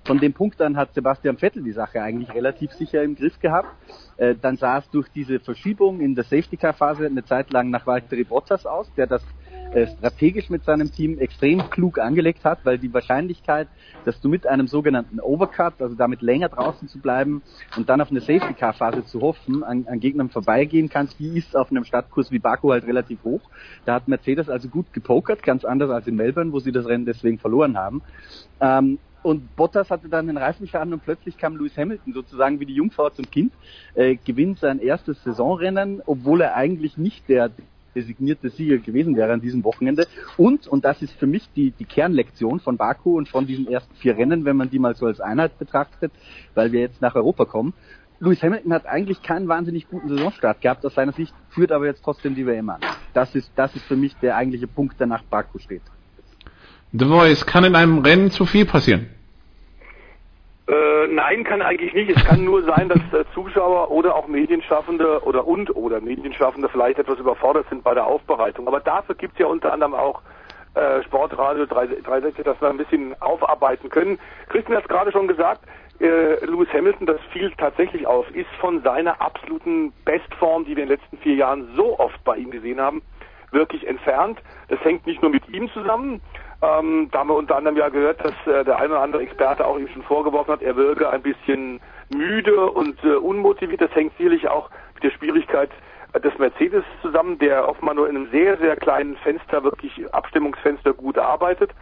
Von 0.06 0.18
dem 0.18 0.32
Punkt 0.32 0.62
an 0.62 0.76
hat 0.76 0.94
Sebastian 0.94 1.36
Vettel 1.36 1.64
die 1.64 1.72
Sache 1.72 2.00
eigentlich 2.00 2.32
relativ 2.32 2.72
sicher 2.72 3.02
im 3.02 3.16
Griff 3.16 3.40
gehabt. 3.40 3.68
Äh, 4.16 4.36
dann 4.40 4.56
sah 4.56 4.78
es 4.78 4.88
durch 4.90 5.08
diese 5.08 5.40
Verschiebung 5.40 6.00
in 6.00 6.14
der 6.14 6.24
Safety-Car-Phase 6.24 7.06
eine 7.06 7.24
Zeit 7.24 7.50
lang 7.50 7.70
nach 7.70 7.86
Valtteri 7.86 8.22
Bottas 8.22 8.66
aus, 8.66 8.90
der 8.96 9.08
das 9.08 9.22
äh, 9.72 9.86
strategisch 9.86 10.50
mit 10.50 10.64
seinem 10.64 10.90
Team 10.92 11.18
extrem 11.18 11.70
klug 11.70 11.98
angelegt 11.98 12.44
hat, 12.44 12.60
weil 12.64 12.78
die 12.78 12.92
Wahrscheinlichkeit, 12.92 13.68
dass 14.04 14.20
du 14.20 14.28
mit 14.28 14.46
einem 14.46 14.68
sogenannten 14.68 15.20
Overcut, 15.20 15.80
also 15.80 15.94
damit 15.94 16.22
länger 16.22 16.48
draußen 16.48 16.88
zu 16.88 16.98
bleiben 16.98 17.42
und 17.76 17.88
dann 17.88 18.00
auf 18.00 18.10
eine 18.10 18.20
Safety-Car-Phase 18.20 19.04
zu 19.04 19.20
hoffen, 19.20 19.64
an, 19.64 19.86
an 19.88 20.00
Gegnern 20.00 20.30
vorbeigehen 20.30 20.88
kannst, 20.88 21.18
die 21.18 21.36
ist 21.36 21.56
auf 21.56 21.70
einem 21.70 21.84
Stadtkurs 21.84 22.30
wie 22.30 22.38
Baku 22.38 22.70
halt 22.72 22.86
relativ 22.86 23.22
hoch. 23.24 23.42
Da 23.84 23.94
hat 23.94 24.08
Mercedes 24.08 24.48
also 24.48 24.68
gut 24.68 24.92
gepokert, 24.92 25.42
ganz 25.42 25.64
anders 25.64 25.90
als 25.90 26.06
in 26.06 26.16
Melbourne, 26.16 26.52
wo 26.52 26.60
sie 26.60 26.72
das 26.72 26.86
Rennen 26.86 27.04
deswegen 27.04 27.38
verloren 27.38 27.76
haben. 27.76 28.02
Ähm, 28.60 28.98
und 29.26 29.56
Bottas 29.56 29.90
hatte 29.90 30.08
dann 30.08 30.28
den 30.28 30.36
Reifenschaden 30.36 30.92
und 30.92 31.02
plötzlich 31.02 31.36
kam 31.36 31.56
Lewis 31.56 31.76
Hamilton 31.76 32.12
sozusagen 32.12 32.60
wie 32.60 32.66
die 32.66 32.74
Jungfrau 32.74 33.10
zum 33.10 33.28
Kind, 33.28 33.52
äh, 33.96 34.14
gewinnt 34.24 34.60
sein 34.60 34.78
erstes 34.78 35.20
Saisonrennen, 35.24 36.00
obwohl 36.06 36.42
er 36.42 36.54
eigentlich 36.54 36.96
nicht 36.96 37.28
der 37.28 37.50
designierte 37.96 38.50
Sieger 38.50 38.78
gewesen 38.78 39.16
wäre 39.16 39.32
an 39.32 39.40
diesem 39.40 39.64
Wochenende. 39.64 40.06
Und, 40.36 40.68
und 40.68 40.84
das 40.84 41.02
ist 41.02 41.14
für 41.18 41.26
mich 41.26 41.48
die, 41.56 41.72
die 41.72 41.86
Kernlektion 41.86 42.60
von 42.60 42.76
Baku 42.76 43.16
und 43.16 43.28
von 43.28 43.46
diesen 43.46 43.66
ersten 43.66 43.94
vier 43.96 44.16
Rennen, 44.16 44.44
wenn 44.44 44.56
man 44.56 44.70
die 44.70 44.78
mal 44.78 44.94
so 44.94 45.06
als 45.06 45.20
Einheit 45.20 45.58
betrachtet, 45.58 46.12
weil 46.54 46.70
wir 46.70 46.80
jetzt 46.80 47.00
nach 47.00 47.14
Europa 47.14 47.46
kommen. 47.46 47.72
Lewis 48.20 48.42
Hamilton 48.42 48.72
hat 48.72 48.86
eigentlich 48.86 49.22
keinen 49.22 49.48
wahnsinnig 49.48 49.88
guten 49.88 50.08
Saisonstart 50.08 50.60
gehabt 50.60 50.86
aus 50.86 50.94
seiner 50.94 51.12
Sicht, 51.12 51.34
führt 51.50 51.72
aber 51.72 51.86
jetzt 51.86 52.02
trotzdem 52.02 52.34
die 52.34 52.46
WM 52.46 52.70
an. 52.70 52.80
Das 53.12 53.34
ist, 53.34 53.50
das 53.56 53.74
ist 53.74 53.84
für 53.84 53.96
mich 53.96 54.14
der 54.16 54.36
eigentliche 54.36 54.66
Punkt, 54.66 54.98
der 55.00 55.06
nach 55.06 55.22
Baku 55.24 55.58
steht. 55.58 55.82
The 56.92 57.04
Voice, 57.04 57.44
kann 57.44 57.64
in 57.64 57.74
einem 57.74 57.98
Rennen 57.98 58.30
zu 58.30 58.46
viel 58.46 58.64
passieren? 58.64 59.08
Äh, 60.68 61.06
nein, 61.08 61.44
kann 61.44 61.62
eigentlich 61.62 61.94
nicht. 61.94 62.16
Es 62.16 62.24
kann 62.24 62.44
nur 62.44 62.64
sein, 62.64 62.88
dass 62.88 62.98
äh, 63.12 63.24
Zuschauer 63.34 63.90
oder 63.92 64.16
auch 64.16 64.26
Medienschaffende 64.26 65.22
oder 65.22 65.46
und 65.46 65.74
oder 65.76 66.00
Medienschaffende 66.00 66.68
vielleicht 66.68 66.98
etwas 66.98 67.20
überfordert 67.20 67.66
sind 67.68 67.84
bei 67.84 67.94
der 67.94 68.06
Aufbereitung. 68.06 68.66
Aber 68.66 68.80
dafür 68.80 69.14
gibt 69.14 69.34
es 69.34 69.38
ja 69.38 69.46
unter 69.46 69.72
anderem 69.72 69.94
auch 69.94 70.22
äh, 70.74 71.04
Sportradio 71.04 71.66
360, 71.66 72.44
dass 72.44 72.60
wir 72.60 72.68
ein 72.68 72.78
bisschen 72.78 73.14
aufarbeiten 73.20 73.90
können. 73.90 74.18
Christian 74.48 74.76
hat 74.76 74.84
es 74.84 74.88
gerade 74.88 75.12
schon 75.12 75.28
gesagt, 75.28 75.60
äh, 76.00 76.44
Lewis 76.44 76.68
Hamilton, 76.72 77.06
das 77.06 77.20
fiel 77.32 77.52
tatsächlich 77.56 78.06
auf, 78.06 78.28
ist 78.34 78.50
von 78.60 78.82
seiner 78.82 79.20
absoluten 79.20 79.92
Bestform, 80.04 80.64
die 80.64 80.76
wir 80.76 80.82
in 80.82 80.88
den 80.88 80.98
letzten 80.98 81.18
vier 81.18 81.36
Jahren 81.36 81.68
so 81.76 81.98
oft 81.98 82.22
bei 82.24 82.36
ihm 82.36 82.50
gesehen 82.50 82.80
haben, 82.80 83.02
wirklich 83.52 83.86
entfernt. 83.86 84.40
Das 84.68 84.80
hängt 84.84 85.06
nicht 85.06 85.22
nur 85.22 85.30
mit 85.30 85.48
ihm 85.48 85.70
zusammen, 85.70 86.20
ähm, 86.62 87.08
da 87.12 87.18
haben 87.18 87.28
wir 87.28 87.34
unter 87.34 87.56
anderem 87.56 87.76
ja 87.76 87.88
gehört, 87.88 88.24
dass 88.24 88.34
äh, 88.46 88.64
der 88.64 88.78
eine 88.78 88.94
oder 88.94 89.02
andere 89.02 89.22
Experte 89.22 89.66
auch 89.66 89.78
ihm 89.78 89.88
schon 89.88 90.02
vorgeworfen 90.02 90.52
hat, 90.52 90.62
er 90.62 90.76
wirke 90.76 91.10
ein 91.10 91.22
bisschen 91.22 91.80
müde 92.08 92.70
und 92.70 93.02
äh, 93.04 93.16
unmotiviert. 93.16 93.80
Das 93.80 93.94
hängt 93.94 94.16
sicherlich 94.16 94.48
auch 94.48 94.70
mit 94.94 95.04
der 95.04 95.10
Schwierigkeit 95.10 95.70
äh, 96.14 96.20
des 96.20 96.36
Mercedes 96.38 96.84
zusammen, 97.02 97.38
der 97.38 97.68
offenbar 97.68 97.94
nur 97.94 98.08
in 98.08 98.16
einem 98.16 98.30
sehr, 98.30 98.56
sehr 98.56 98.76
kleinen 98.76 99.16
Fenster, 99.18 99.62
wirklich 99.64 99.92
Abstimmungsfenster 100.14 100.94
gut 100.94 101.18
arbeitet. 101.18 101.72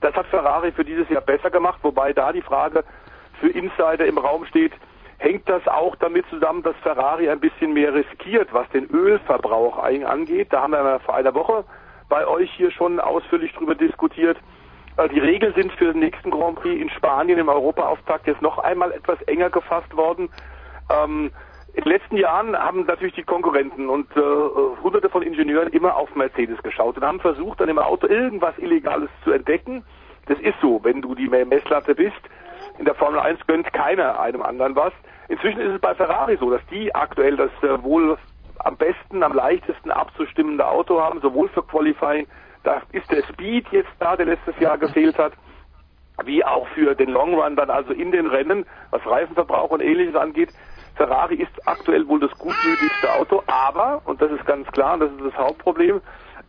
Das 0.00 0.14
hat 0.14 0.26
Ferrari 0.26 0.72
für 0.72 0.84
dieses 0.84 1.08
Jahr 1.08 1.22
besser 1.22 1.50
gemacht, 1.50 1.78
wobei 1.82 2.12
da 2.12 2.32
die 2.32 2.42
Frage 2.42 2.84
für 3.40 3.48
Insider 3.48 4.04
im 4.06 4.18
Raum 4.18 4.44
steht, 4.44 4.72
hängt 5.18 5.48
das 5.48 5.66
auch 5.66 5.96
damit 5.96 6.26
zusammen, 6.28 6.62
dass 6.62 6.76
Ferrari 6.82 7.28
ein 7.28 7.40
bisschen 7.40 7.72
mehr 7.72 7.94
riskiert, 7.94 8.52
was 8.52 8.68
den 8.70 8.88
Ölverbrauch 8.90 9.78
angeht. 9.78 10.52
Da 10.52 10.62
haben 10.62 10.72
wir 10.72 11.00
vor 11.00 11.16
einer 11.16 11.34
Woche 11.34 11.64
bei 12.08 12.26
euch 12.26 12.50
hier 12.52 12.70
schon 12.70 13.00
ausführlich 13.00 13.52
darüber 13.54 13.74
diskutiert. 13.74 14.38
Äh, 14.96 15.08
die 15.08 15.20
Regeln 15.20 15.54
sind 15.54 15.72
für 15.72 15.92
den 15.92 16.00
nächsten 16.00 16.30
Grand 16.30 16.56
Prix 16.56 16.80
in 16.80 16.90
Spanien 16.90 17.38
im 17.38 17.48
Europaauftakt 17.48 18.26
jetzt 18.26 18.42
noch 18.42 18.58
einmal 18.58 18.92
etwas 18.92 19.20
enger 19.22 19.50
gefasst 19.50 19.96
worden. 19.96 20.28
Ähm, 20.90 21.30
in 21.74 21.84
den 21.84 21.92
letzten 21.92 22.16
Jahren 22.16 22.56
haben 22.56 22.86
natürlich 22.86 23.14
die 23.14 23.22
Konkurrenten 23.22 23.88
und 23.88 24.10
äh, 24.16 24.20
hunderte 24.82 25.08
von 25.08 25.22
Ingenieuren 25.22 25.68
immer 25.68 25.96
auf 25.96 26.14
Mercedes 26.16 26.60
geschaut 26.62 26.96
und 26.96 27.04
haben 27.04 27.20
versucht, 27.20 27.60
an 27.60 27.68
dem 27.68 27.78
Auto 27.78 28.06
irgendwas 28.06 28.58
Illegales 28.58 29.10
zu 29.22 29.30
entdecken. 29.30 29.84
Das 30.26 30.38
ist 30.40 30.56
so, 30.60 30.80
wenn 30.82 31.02
du 31.02 31.14
die 31.14 31.28
Messlatte 31.28 31.94
bist. 31.94 32.20
In 32.78 32.84
der 32.84 32.94
Formel 32.94 33.20
1 33.20 33.46
gönnt 33.46 33.72
keiner 33.72 34.18
einem 34.18 34.42
anderen 34.42 34.74
was. 34.76 34.92
Inzwischen 35.28 35.60
ist 35.60 35.74
es 35.74 35.80
bei 35.80 35.94
Ferrari 35.94 36.36
so, 36.38 36.50
dass 36.50 36.64
die 36.70 36.94
aktuell 36.94 37.36
das 37.36 37.50
äh, 37.62 37.82
wohl 37.82 38.16
am 38.64 38.76
besten, 38.76 39.22
am 39.22 39.32
leichtesten 39.32 39.90
abzustimmende 39.90 40.66
Auto 40.66 41.00
haben, 41.00 41.20
sowohl 41.20 41.48
für 41.50 41.62
Qualifying, 41.62 42.26
da 42.64 42.82
ist 42.92 43.10
der 43.10 43.22
Speed 43.24 43.66
jetzt 43.70 43.90
da, 43.98 44.16
der 44.16 44.26
letztes 44.26 44.58
Jahr 44.58 44.78
gefehlt 44.78 45.18
hat, 45.18 45.32
wie 46.24 46.44
auch 46.44 46.66
für 46.68 46.94
den 46.94 47.10
Long 47.10 47.34
Run 47.34 47.56
dann 47.56 47.70
also 47.70 47.92
in 47.92 48.10
den 48.10 48.26
Rennen, 48.26 48.66
was 48.90 49.04
Reifenverbrauch 49.06 49.70
und 49.70 49.80
ähnliches 49.80 50.16
angeht. 50.16 50.50
Ferrari 50.96 51.36
ist 51.36 51.68
aktuell 51.68 52.06
wohl 52.08 52.18
das 52.18 52.32
gutmütigste 52.32 53.12
Auto, 53.14 53.42
aber, 53.46 54.02
und 54.04 54.20
das 54.20 54.32
ist 54.32 54.44
ganz 54.46 54.66
klar, 54.72 54.98
das 54.98 55.10
ist 55.12 55.24
das 55.24 55.36
Hauptproblem, 55.36 56.00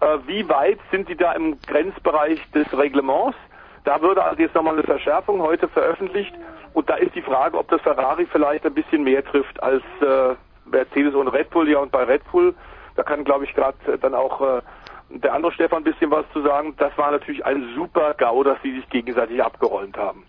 äh, 0.02 0.18
wie 0.26 0.48
weit 0.49 0.80
sind 0.91 1.07
die 1.07 1.15
da 1.15 1.34
im 1.34 1.60
Grenzbereich 1.61 2.40
des 2.52 2.65
Reglements? 2.76 3.38
Da 3.84 4.02
würde 4.02 4.23
also 4.23 4.41
jetzt 4.41 4.56
nochmal 4.56 4.73
eine 4.73 4.84
Verschärfung 4.84 5.41
heute 5.41 5.68
veröffentlicht 5.68 6.34
und 6.73 6.90
da 6.90 6.95
ist 6.95 7.15
die 7.15 7.22
Frage, 7.22 7.57
ob 7.57 7.69
das 7.69 7.81
Ferrari 7.81 8.26
vielleicht 8.26 8.65
ein 8.65 8.73
bisschen 8.73 9.03
mehr 9.03 9.23
trifft 9.23 9.61
als 9.61 9.84
äh, 10.02 10.36
Mercedes 10.72 11.14
und 11.14 11.28
Red 11.28 11.50
Bull, 11.50 11.70
ja, 11.70 11.80
und 11.80 11.91
bei 11.91 12.04
Red 12.04 12.22
Bull, 12.32 12.54
da 12.96 13.04
kann, 13.04 13.24
glaube 13.24 13.46
ich, 13.46 13.54
gerade 13.54 13.78
äh, 13.91 13.98
dann 13.98 14.14
auch 14.14 14.41
äh, 14.41 14.62
der 15.10 15.34
andere 15.34 15.52
Stefan 15.52 15.80
ein 15.80 15.84
bisschen 15.84 16.12
was 16.12 16.26
zu 16.34 16.41
sagen. 16.41 16.74
Das 16.78 16.96
war 16.98 17.12
natürlich 17.12 17.46
ein 17.46 17.74
super 17.76 18.14
GAU, 18.18 18.44
dass 18.44 18.62
sie 18.62 18.76
sich 18.76 18.90
gegenseitig 18.90 19.44
abgeräumt 19.44 19.98
haben. 19.98 20.24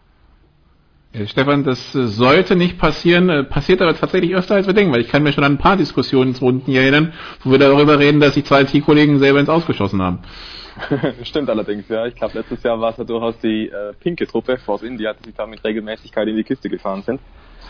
Ja, 1.13 1.27
Stefan, 1.27 1.65
das 1.65 1.93
äh, 1.95 2.07
sollte 2.07 2.55
nicht 2.55 2.79
passieren, 2.79 3.29
äh, 3.31 3.43
passiert 3.43 3.83
aber 3.83 3.97
tatsächlich 3.97 4.35
öfter 4.35 4.55
als 4.55 4.69
wir 4.69 4.75
denken, 4.75 4.93
weil 4.93 5.01
ich 5.01 5.09
kann 5.09 5.25
mir 5.25 5.33
schon 5.33 5.43
an 5.43 5.55
ein 5.55 5.59
paar 5.59 5.77
Diskussionsrunden 5.77 6.73
erinnern, 6.73 7.13
wo 7.43 7.51
wir 7.51 7.59
darüber 7.59 7.99
reden, 7.99 8.21
dass 8.21 8.35
sich 8.35 8.45
zwei 8.45 8.63
Teamkollegen 8.63 9.19
selber 9.19 9.41
ins 9.41 9.49
Ausgeschossen 9.49 10.01
haben. 10.01 10.21
Stimmt 11.25 11.51
allerdings, 11.51 11.89
ja. 11.89 12.07
Ich 12.07 12.15
glaube, 12.15 12.39
letztes 12.39 12.63
Jahr 12.63 12.81
war 12.81 12.93
es 12.93 12.97
ja 12.97 13.05
durchaus 13.05 13.37
die 13.41 13.69
äh, 13.69 13.93
pinke 13.99 14.27
Truppe, 14.27 14.59
Force 14.59 14.83
India, 14.83 15.13
die 15.15 15.25
sich 15.25 15.35
da 15.35 15.47
mit 15.47 15.65
Regelmäßigkeit 15.65 16.29
in 16.29 16.37
die 16.37 16.45
Kiste 16.45 16.69
gefahren 16.69 17.03
sind. 17.03 17.21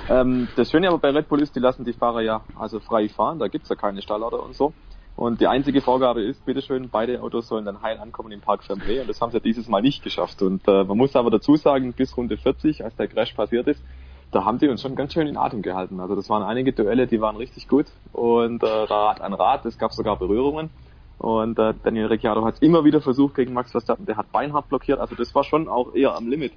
Ähm, 0.09 0.48
das 0.56 0.70
Schöne 0.70 0.89
aber 0.89 0.98
bei 0.98 1.10
Red 1.10 1.28
Bull 1.28 1.43
ist, 1.43 1.55
die 1.55 1.60
lassen 1.60 1.85
die 1.85 1.93
Fahrer 1.93 2.22
ja 2.22 2.43
also 2.59 2.81
frei 2.81 3.09
fahren, 3.09 3.39
da 3.39 3.48
gibt's 3.48 3.68
ja 3.68 3.77
keine 3.77 4.02
Stallorder 4.02 4.43
und 4.43 4.55
so. 4.55 4.72
Und 5.16 5.40
die 5.40 5.47
einzige 5.47 5.82
Vorgabe 5.82 6.22
ist, 6.22 6.44
bitteschön, 6.47 6.89
beide 6.89 7.20
Autos 7.22 7.48
sollen 7.48 7.66
dann 7.66 7.82
heil 7.82 7.98
ankommen 7.98 8.32
im 8.32 8.40
Park 8.40 8.64
Chambray 8.64 9.01
und 9.01 9.09
das 9.09 9.20
haben 9.20 9.31
sie 9.31 9.36
ja 9.36 9.43
dieses 9.43 9.68
Mal 9.68 9.82
nicht 9.82 10.02
geschafft. 10.02 10.40
Und 10.40 10.66
äh, 10.66 10.85
man 10.85 10.97
muss 10.97 11.14
aber 11.14 11.31
dazu 11.31 11.56
sagen, 11.56 11.93
bis 11.93 12.16
Runde 12.16 12.39
40, 12.39 12.85
als 12.85 12.97
der 12.97 13.09
Crash 13.09 13.35
passiert 13.35 13.66
ist, 13.68 13.82
da 14.31 14.44
haben 14.44 14.59
die 14.59 14.68
uns 14.68 14.81
schon 14.81 14.94
ganz 14.94 15.12
schön 15.12 15.27
in 15.27 15.36
Atem 15.36 15.60
gehalten. 15.60 16.01
Also 16.01 16.14
das 16.14 16.31
waren 16.31 16.43
einige 16.43 16.72
Duelle, 16.72 17.06
die 17.06 17.20
waren 17.20 17.36
richtig 17.36 17.68
gut 17.68 17.86
und 18.12 18.62
äh, 18.62 18.66
Rad 18.66 19.20
an 19.20 19.35
Rad, 19.35 19.66
es 19.66 19.77
gab 19.77 19.93
sogar 19.93 20.16
Berührungen. 20.16 20.70
Und 21.18 21.59
äh, 21.59 21.74
Daniel 21.82 22.06
Ricciardo 22.06 22.44
hat 22.47 22.62
immer 22.62 22.85
wieder 22.85 23.02
versucht 23.02 23.35
gegen 23.35 23.52
Max 23.52 23.72
Verstappen, 23.72 24.06
der 24.06 24.16
hat 24.16 24.32
beinhart 24.32 24.70
blockiert, 24.70 25.01
also 25.01 25.14
das 25.14 25.35
war 25.35 25.44
schon 25.44 25.68
auch 25.68 25.94
eher 25.94 26.14
am 26.16 26.28
Limit, 26.28 26.55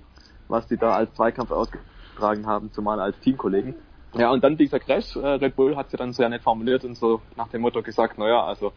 was 0.47 0.67
die 0.67 0.77
da 0.77 0.93
als 0.93 1.13
Zweikampf 1.15 1.51
ausge 1.51 1.79
getragen 2.13 2.45
haben, 2.45 2.71
zumal 2.71 2.99
als 2.99 3.19
Teamkollegen. 3.19 3.75
Ja, 4.15 4.31
und 4.31 4.43
dann 4.43 4.57
dieser 4.57 4.79
Crash, 4.79 5.15
äh, 5.15 5.27
Red 5.27 5.55
Bull 5.55 5.75
hat 5.75 5.89
sie 5.89 5.97
dann 5.97 6.13
sehr 6.13 6.29
nett 6.29 6.43
formuliert 6.43 6.85
und 6.85 6.95
so 6.95 7.21
nach 7.35 7.47
dem 7.47 7.61
Motto 7.61 7.81
gesagt, 7.81 8.19
naja, 8.19 8.43
also 8.43 8.71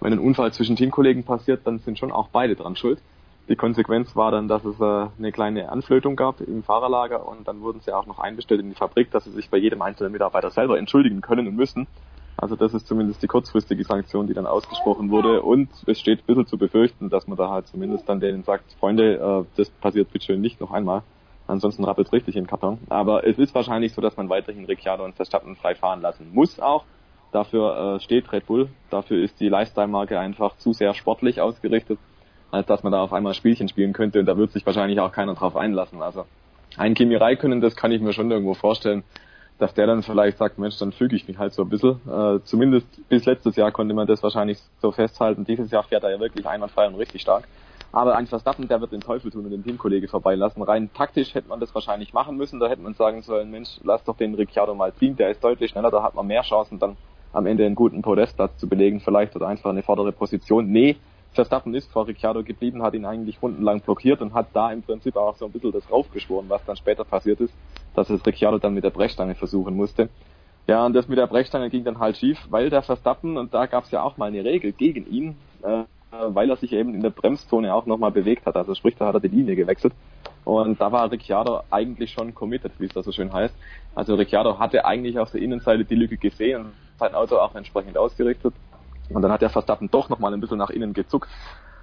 wenn 0.00 0.12
ein 0.12 0.18
Unfall 0.18 0.52
zwischen 0.52 0.76
Teamkollegen 0.76 1.24
passiert, 1.24 1.66
dann 1.66 1.78
sind 1.78 1.98
schon 1.98 2.10
auch 2.10 2.28
beide 2.28 2.56
dran 2.56 2.74
schuld. 2.74 3.00
Die 3.48 3.56
Konsequenz 3.56 4.14
war 4.16 4.30
dann, 4.30 4.48
dass 4.48 4.64
es 4.64 4.80
äh, 4.80 5.08
eine 5.18 5.32
kleine 5.32 5.70
Anflötung 5.70 6.16
gab 6.16 6.40
im 6.40 6.62
Fahrerlager 6.62 7.26
und 7.26 7.46
dann 7.46 7.60
wurden 7.60 7.80
sie 7.80 7.92
auch 7.92 8.06
noch 8.06 8.18
einbestellt 8.18 8.60
in 8.60 8.68
die 8.68 8.74
Fabrik, 8.74 9.10
dass 9.10 9.24
sie 9.24 9.32
sich 9.32 9.50
bei 9.50 9.58
jedem 9.58 9.82
einzelnen 9.82 10.12
Mitarbeiter 10.12 10.50
selber 10.50 10.78
entschuldigen 10.78 11.20
können 11.20 11.46
und 11.46 11.56
müssen. 11.56 11.86
Also 12.36 12.56
das 12.56 12.74
ist 12.74 12.86
zumindest 12.86 13.22
die 13.22 13.26
kurzfristige 13.26 13.84
Sanktion, 13.84 14.26
die 14.26 14.34
dann 14.34 14.46
ausgesprochen 14.46 15.10
wurde. 15.10 15.42
Und 15.42 15.68
es 15.86 16.00
steht 16.00 16.20
ein 16.20 16.26
bisschen 16.26 16.46
zu 16.46 16.58
befürchten, 16.58 17.10
dass 17.10 17.26
man 17.26 17.36
da 17.36 17.50
halt 17.50 17.66
zumindest 17.66 18.08
dann 18.08 18.20
denen 18.20 18.44
sagt, 18.44 18.72
Freunde, 18.78 19.16
äh, 19.16 19.56
das 19.56 19.70
passiert 19.70 20.10
bitte 20.12 20.26
schön 20.26 20.40
nicht 20.40 20.60
noch 20.60 20.70
einmal. 20.70 21.02
Ansonsten 21.50 21.84
rappelt 21.84 22.12
richtig 22.12 22.36
im 22.36 22.46
Karton. 22.46 22.78
Aber 22.88 23.26
es 23.26 23.38
ist 23.38 23.54
wahrscheinlich 23.54 23.92
so, 23.92 24.00
dass 24.00 24.16
man 24.16 24.28
weiterhin 24.28 24.64
Ricciardo 24.64 25.04
und 25.04 25.16
Verstappen 25.16 25.56
frei 25.56 25.74
fahren 25.74 26.00
lassen 26.00 26.30
muss 26.32 26.60
auch. 26.60 26.84
Dafür 27.32 27.96
äh, 27.96 28.00
steht 28.00 28.32
Red 28.32 28.46
Bull. 28.46 28.68
Dafür 28.90 29.22
ist 29.22 29.38
die 29.40 29.48
Lifestyle-Marke 29.48 30.18
einfach 30.18 30.56
zu 30.56 30.72
sehr 30.72 30.94
sportlich 30.94 31.40
ausgerichtet, 31.40 31.98
als 32.50 32.66
dass 32.66 32.82
man 32.82 32.92
da 32.92 33.02
auf 33.02 33.12
einmal 33.12 33.34
Spielchen 33.34 33.68
spielen 33.68 33.92
könnte. 33.92 34.20
Und 34.20 34.26
da 34.26 34.36
wird 34.36 34.52
sich 34.52 34.64
wahrscheinlich 34.66 35.00
auch 35.00 35.12
keiner 35.12 35.34
drauf 35.34 35.56
einlassen. 35.56 36.02
Also 36.02 36.24
ein 36.76 36.94
Kimi 36.94 37.16
Räikkönen, 37.16 37.60
das 37.60 37.76
kann 37.76 37.92
ich 37.92 38.00
mir 38.00 38.12
schon 38.12 38.30
irgendwo 38.30 38.54
vorstellen, 38.54 39.02
dass 39.60 39.74
der 39.74 39.86
dann 39.86 40.02
vielleicht 40.02 40.38
sagt, 40.38 40.58
Mensch, 40.58 40.78
dann 40.78 40.90
füge 40.90 41.14
ich 41.14 41.28
mich 41.28 41.38
halt 41.38 41.52
so 41.52 41.62
ein 41.62 41.68
bisschen. 41.68 42.00
Äh, 42.10 42.40
zumindest 42.44 42.86
bis 43.08 43.26
letztes 43.26 43.56
Jahr 43.56 43.70
konnte 43.70 43.94
man 43.94 44.06
das 44.06 44.22
wahrscheinlich 44.22 44.58
so 44.80 44.90
festhalten. 44.90 45.44
Dieses 45.44 45.70
Jahr 45.70 45.82
fährt 45.82 46.02
er 46.02 46.10
ja 46.10 46.18
wirklich 46.18 46.46
einwandfrei 46.46 46.86
und 46.86 46.94
richtig 46.94 47.20
stark. 47.20 47.46
Aber 47.92 48.16
ein 48.16 48.26
Verstappen, 48.26 48.68
der 48.68 48.80
wird 48.80 48.92
den 48.92 49.00
Teufel 49.00 49.30
tun 49.30 49.44
und 49.44 49.50
den 49.50 49.62
Teamkollege 49.62 50.08
vorbeilassen. 50.08 50.62
Rein 50.62 50.90
taktisch 50.94 51.34
hätte 51.34 51.48
man 51.48 51.60
das 51.60 51.74
wahrscheinlich 51.74 52.12
machen 52.14 52.36
müssen. 52.36 52.58
Da 52.58 52.68
hätte 52.68 52.80
man 52.80 52.94
sagen 52.94 53.22
sollen, 53.22 53.50
Mensch, 53.50 53.68
lass 53.82 54.02
doch 54.04 54.16
den 54.16 54.34
Ricciardo 54.34 54.74
mal 54.74 54.94
ziehen, 54.94 55.16
der 55.16 55.30
ist 55.30 55.44
deutlich 55.44 55.72
schneller, 55.72 55.90
da 55.90 56.02
hat 56.02 56.14
man 56.14 56.26
mehr 56.26 56.42
Chancen, 56.42 56.78
dann 56.78 56.96
am 57.32 57.46
Ende 57.46 57.66
einen 57.66 57.74
guten 57.74 58.02
Podestplatz 58.02 58.56
zu 58.58 58.68
belegen, 58.68 59.00
vielleicht 59.00 59.36
oder 59.36 59.48
einfach 59.48 59.70
eine 59.70 59.82
vordere 59.82 60.12
Position. 60.12 60.70
Nee, 60.70 60.96
Verstappen 61.32 61.74
ist 61.74 61.90
vor 61.92 62.08
Ricciardo 62.08 62.42
geblieben, 62.42 62.82
hat 62.82 62.94
ihn 62.94 63.04
eigentlich 63.04 63.40
rundenlang 63.40 63.80
blockiert 63.80 64.20
und 64.20 64.34
hat 64.34 64.48
da 64.52 64.72
im 64.72 64.82
Prinzip 64.82 65.16
auch 65.16 65.36
so 65.36 65.46
ein 65.46 65.52
bisschen 65.52 65.70
das 65.72 65.88
raufgeschworen, 65.90 66.48
was 66.48 66.64
dann 66.64 66.76
später 66.76 67.04
passiert 67.04 67.40
ist, 67.40 67.54
dass 67.94 68.10
es 68.10 68.24
Ricciardo 68.24 68.58
dann 68.58 68.74
mit 68.74 68.84
der 68.84 68.90
Brechstange 68.90 69.34
versuchen 69.34 69.76
musste. 69.76 70.08
Ja, 70.66 70.86
und 70.86 70.94
das 70.94 71.08
mit 71.08 71.18
der 71.18 71.26
Brechstange 71.26 71.70
ging 71.70 71.84
dann 71.84 71.98
halt 71.98 72.16
schief, 72.16 72.38
weil 72.50 72.70
der 72.70 72.82
Verstappen, 72.82 73.36
und 73.36 73.52
da 73.52 73.66
gab 73.66 73.84
es 73.84 73.90
ja 73.90 74.02
auch 74.02 74.16
mal 74.16 74.26
eine 74.26 74.44
Regel 74.44 74.72
gegen 74.72 75.06
ihn, 75.10 75.36
äh, 75.62 75.84
weil 76.10 76.50
er 76.50 76.56
sich 76.56 76.72
eben 76.72 76.94
in 76.94 77.02
der 77.02 77.10
Bremszone 77.10 77.72
auch 77.74 77.86
nochmal 77.86 78.10
bewegt 78.10 78.46
hat. 78.46 78.56
Also 78.56 78.74
sprich, 78.74 78.96
da 78.96 79.06
hat 79.06 79.14
er 79.14 79.20
die 79.20 79.28
Linie 79.28 79.56
gewechselt. 79.56 79.92
Und 80.44 80.80
da 80.80 80.90
war 80.90 81.10
Ricciardo 81.10 81.60
eigentlich 81.70 82.10
schon 82.12 82.34
committed, 82.34 82.72
wie 82.78 82.86
es 82.86 82.92
da 82.92 83.02
so 83.02 83.12
schön 83.12 83.32
heißt. 83.32 83.54
Also 83.94 84.14
Ricciardo 84.14 84.58
hatte 84.58 84.84
eigentlich 84.84 85.18
auf 85.18 85.30
der 85.30 85.42
Innenseite 85.42 85.84
die 85.84 85.94
Lücke 85.94 86.16
gesehen 86.16 86.66
und 86.66 86.72
sein 86.98 87.14
Auto 87.14 87.36
auch 87.36 87.54
entsprechend 87.54 87.96
ausgerichtet. 87.96 88.54
Und 89.10 89.22
dann 89.22 89.32
hat 89.32 89.42
der 89.42 89.50
Verstappen 89.50 89.90
doch 89.90 90.08
nochmal 90.08 90.32
ein 90.32 90.40
bisschen 90.40 90.58
nach 90.58 90.70
innen 90.70 90.92
gezuckt. 90.92 91.28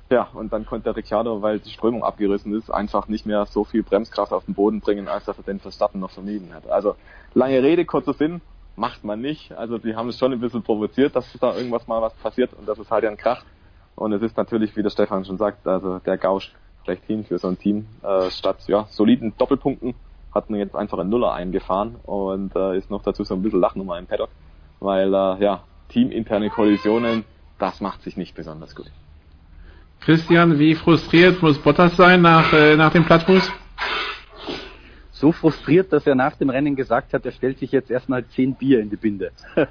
Ja, 0.09 0.29
und 0.33 0.53
dann 0.53 0.65
konnte 0.65 0.85
der 0.85 0.95
Ricciardo, 0.95 1.41
weil 1.41 1.59
die 1.59 1.69
Strömung 1.69 2.03
abgerissen 2.03 2.55
ist, 2.55 2.69
einfach 2.71 3.09
nicht 3.09 3.25
mehr 3.25 3.45
so 3.45 3.65
viel 3.65 3.83
Bremskraft 3.83 4.31
auf 4.31 4.45
den 4.45 4.53
Boden 4.53 4.79
bringen, 4.79 5.09
als 5.09 5.25
dass 5.25 5.37
er 5.37 5.43
den 5.43 5.59
Verstappen 5.59 5.99
noch 5.99 6.11
vermieden 6.11 6.53
hat. 6.53 6.67
Also 6.69 6.95
lange 7.33 7.61
Rede, 7.61 7.83
kurzer 7.83 8.13
Sinn, 8.13 8.41
macht 8.77 9.03
man 9.03 9.19
nicht. 9.19 9.51
Also 9.51 9.77
die 9.77 9.95
haben 9.95 10.07
es 10.09 10.17
schon 10.17 10.31
ein 10.31 10.39
bisschen 10.39 10.63
provoziert, 10.63 11.15
dass 11.15 11.31
da 11.41 11.55
irgendwas 11.55 11.87
mal 11.87 12.01
was 12.01 12.13
passiert 12.13 12.53
und 12.53 12.67
das 12.67 12.79
ist 12.79 12.89
halt 12.89 13.03
ein 13.03 13.17
Krach. 13.17 13.43
Und 13.95 14.13
es 14.13 14.21
ist 14.21 14.37
natürlich, 14.37 14.77
wie 14.77 14.83
der 14.83 14.91
Stefan 14.91 15.25
schon 15.25 15.37
sagt, 15.37 15.67
also 15.67 15.99
der 15.99 16.17
Gausch 16.17 16.53
schlechthin 16.83 17.25
für 17.25 17.37
so 17.37 17.49
ein 17.49 17.57
Team. 17.57 17.87
Äh, 18.01 18.29
statt 18.29 18.63
ja, 18.67 18.85
soliden 18.89 19.33
Doppelpunkten 19.37 19.93
hat 20.33 20.49
man 20.49 20.59
jetzt 20.59 20.75
einfach 20.75 20.99
einen 20.99 21.09
Nuller 21.09 21.33
eingefahren 21.33 21.95
und 22.03 22.55
äh, 22.55 22.77
ist 22.77 22.89
noch 22.89 23.01
dazu 23.01 23.25
so 23.25 23.33
ein 23.33 23.41
bisschen 23.41 23.59
Lachnummer 23.59 23.97
im 23.97 24.05
Paddock, 24.05 24.29
weil 24.79 25.13
äh, 25.13 25.43
ja, 25.43 25.63
teaminterne 25.89 26.49
Kollisionen, 26.49 27.25
das 27.59 27.81
macht 27.81 28.03
sich 28.03 28.15
nicht 28.15 28.35
besonders 28.35 28.75
gut. 28.75 28.91
Christian, 30.01 30.57
wie 30.59 30.75
frustriert 30.75 31.41
muss 31.41 31.57
Bottas 31.57 31.95
sein 31.97 32.21
nach, 32.21 32.53
äh, 32.53 32.75
nach 32.75 32.91
dem 32.91 33.05
Plattfuß? 33.05 33.51
So 35.11 35.31
frustriert, 35.31 35.91
dass 35.91 36.05
er 36.05 36.15
nach 36.15 36.35
dem 36.35 36.49
Rennen 36.49 36.75
gesagt 36.75 37.13
hat, 37.13 37.25
er 37.25 37.31
stellt 37.31 37.57
sich 37.57 37.71
jetzt 37.71 37.89
erstmal 37.89 38.25
zehn 38.27 38.55
Bier 38.55 38.79
in 38.79 38.89
die 38.89 38.97
Binde. 38.97 39.31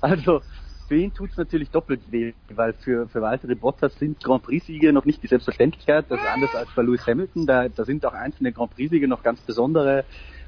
also 0.00 0.42
für 0.88 0.96
ihn 0.96 1.12
tut's 1.12 1.36
natürlich 1.36 1.70
doppelt 1.70 2.00
weh, 2.10 2.32
weil 2.48 2.72
für, 2.72 3.08
für 3.08 3.20
Walter 3.20 3.54
Bottas 3.54 3.96
sind 3.98 4.22
Grand 4.24 4.42
Prix-Siege 4.42 4.92
noch 4.92 5.04
nicht 5.04 5.22
die 5.22 5.26
Selbstverständlichkeit. 5.26 6.06
Das 6.08 6.18
ist 6.18 6.26
anders 6.26 6.54
als 6.54 6.70
bei 6.74 6.82
Lewis 6.82 7.06
Hamilton. 7.06 7.46
Da, 7.46 7.68
da 7.68 7.84
sind 7.84 8.04
auch 8.06 8.14
einzelne 8.14 8.52
Grand 8.52 8.74
Prix-Siege 8.74 9.06
noch 9.06 9.22
ganz 9.22 9.40
besondere 9.42 10.04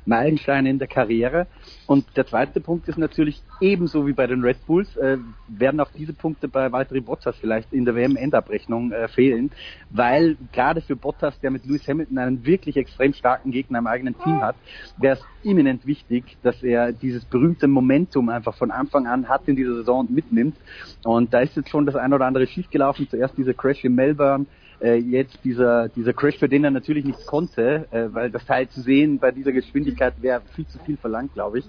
Meilensteine 0.07 0.71
in 0.71 0.79
der 0.79 0.89
Karriere. 0.89 1.47
Und 1.87 2.05
der 2.17 2.27
zweite 2.27 2.61
Punkt 2.61 2.89
ist 2.89 2.99
natürlich 2.99 3.43
ebenso 3.61 4.07
wie 4.07 4.13
bei 4.13 4.27
den 4.27 4.43
Red 4.43 4.65
Bulls, 4.67 4.97
äh, 4.97 5.19
werden 5.49 5.81
auch 5.81 5.91
diese 5.97 6.13
Punkte 6.13 6.49
bei 6.49 6.71
Valtteri 6.71 7.01
Bottas 7.01 7.37
vielleicht 7.37 7.73
in 7.73 7.85
der 7.85 7.95
WM-Endabrechnung 7.95 8.93
äh, 8.93 9.09
fehlen, 9.09 9.51
weil 9.91 10.37
gerade 10.53 10.81
für 10.81 10.97
Bottas, 10.97 11.39
der 11.41 11.51
mit 11.51 11.67
Lewis 11.67 11.87
Hamilton 11.89 12.19
einen 12.19 12.45
wirklich 12.45 12.77
extrem 12.77 13.13
starken 13.13 13.51
Gegner 13.51 13.79
im 13.79 13.87
eigenen 13.87 14.19
Team 14.19 14.41
hat, 14.41 14.57
wäre 14.99 15.17
es 15.17 15.25
eminent 15.45 15.87
wichtig, 15.87 16.37
dass 16.43 16.63
er 16.63 16.93
dieses 16.93 17.25
berühmte 17.25 17.67
Momentum 17.67 18.29
einfach 18.29 18.55
von 18.55 18.71
Anfang 18.71 19.07
an 19.07 19.29
hat 19.29 19.43
in 19.47 19.57
dieser 19.57 19.75
Saison 19.77 20.01
und 20.01 20.11
mitnimmt. 20.11 20.57
Und 21.05 21.33
da 21.33 21.41
ist 21.41 21.57
jetzt 21.57 21.71
schon 21.71 21.87
das 21.87 21.97
ein 21.97 22.13
oder 22.13 22.27
andere 22.27 22.47
schiefgelaufen. 22.47 23.09
Zuerst 23.09 23.37
dieser 23.37 23.55
Crash 23.55 23.85
in 23.85 23.95
Melbourne, 23.95 24.47
äh, 24.81 24.97
jetzt 24.97 25.39
dieser, 25.45 25.89
dieser 25.89 26.13
Crash, 26.13 26.39
für 26.39 26.49
den 26.49 26.65
er 26.65 26.71
natürlich 26.71 27.05
nicht 27.05 27.27
konnte, 27.27 27.87
äh, 27.91 28.09
weil 28.13 28.31
das 28.31 28.45
Teil 28.45 28.69
zu 28.69 28.81
sehen 28.81 29.19
bei 29.19 29.31
dieser 29.31 29.53
Geschwindigkeit 29.53 30.15
wäre 30.21 30.43
viel 30.55 30.67
zu 30.67 30.79
viel 30.81 30.97
verlangt, 30.97 31.35
glaube 31.35 31.61
ich. 31.61 31.65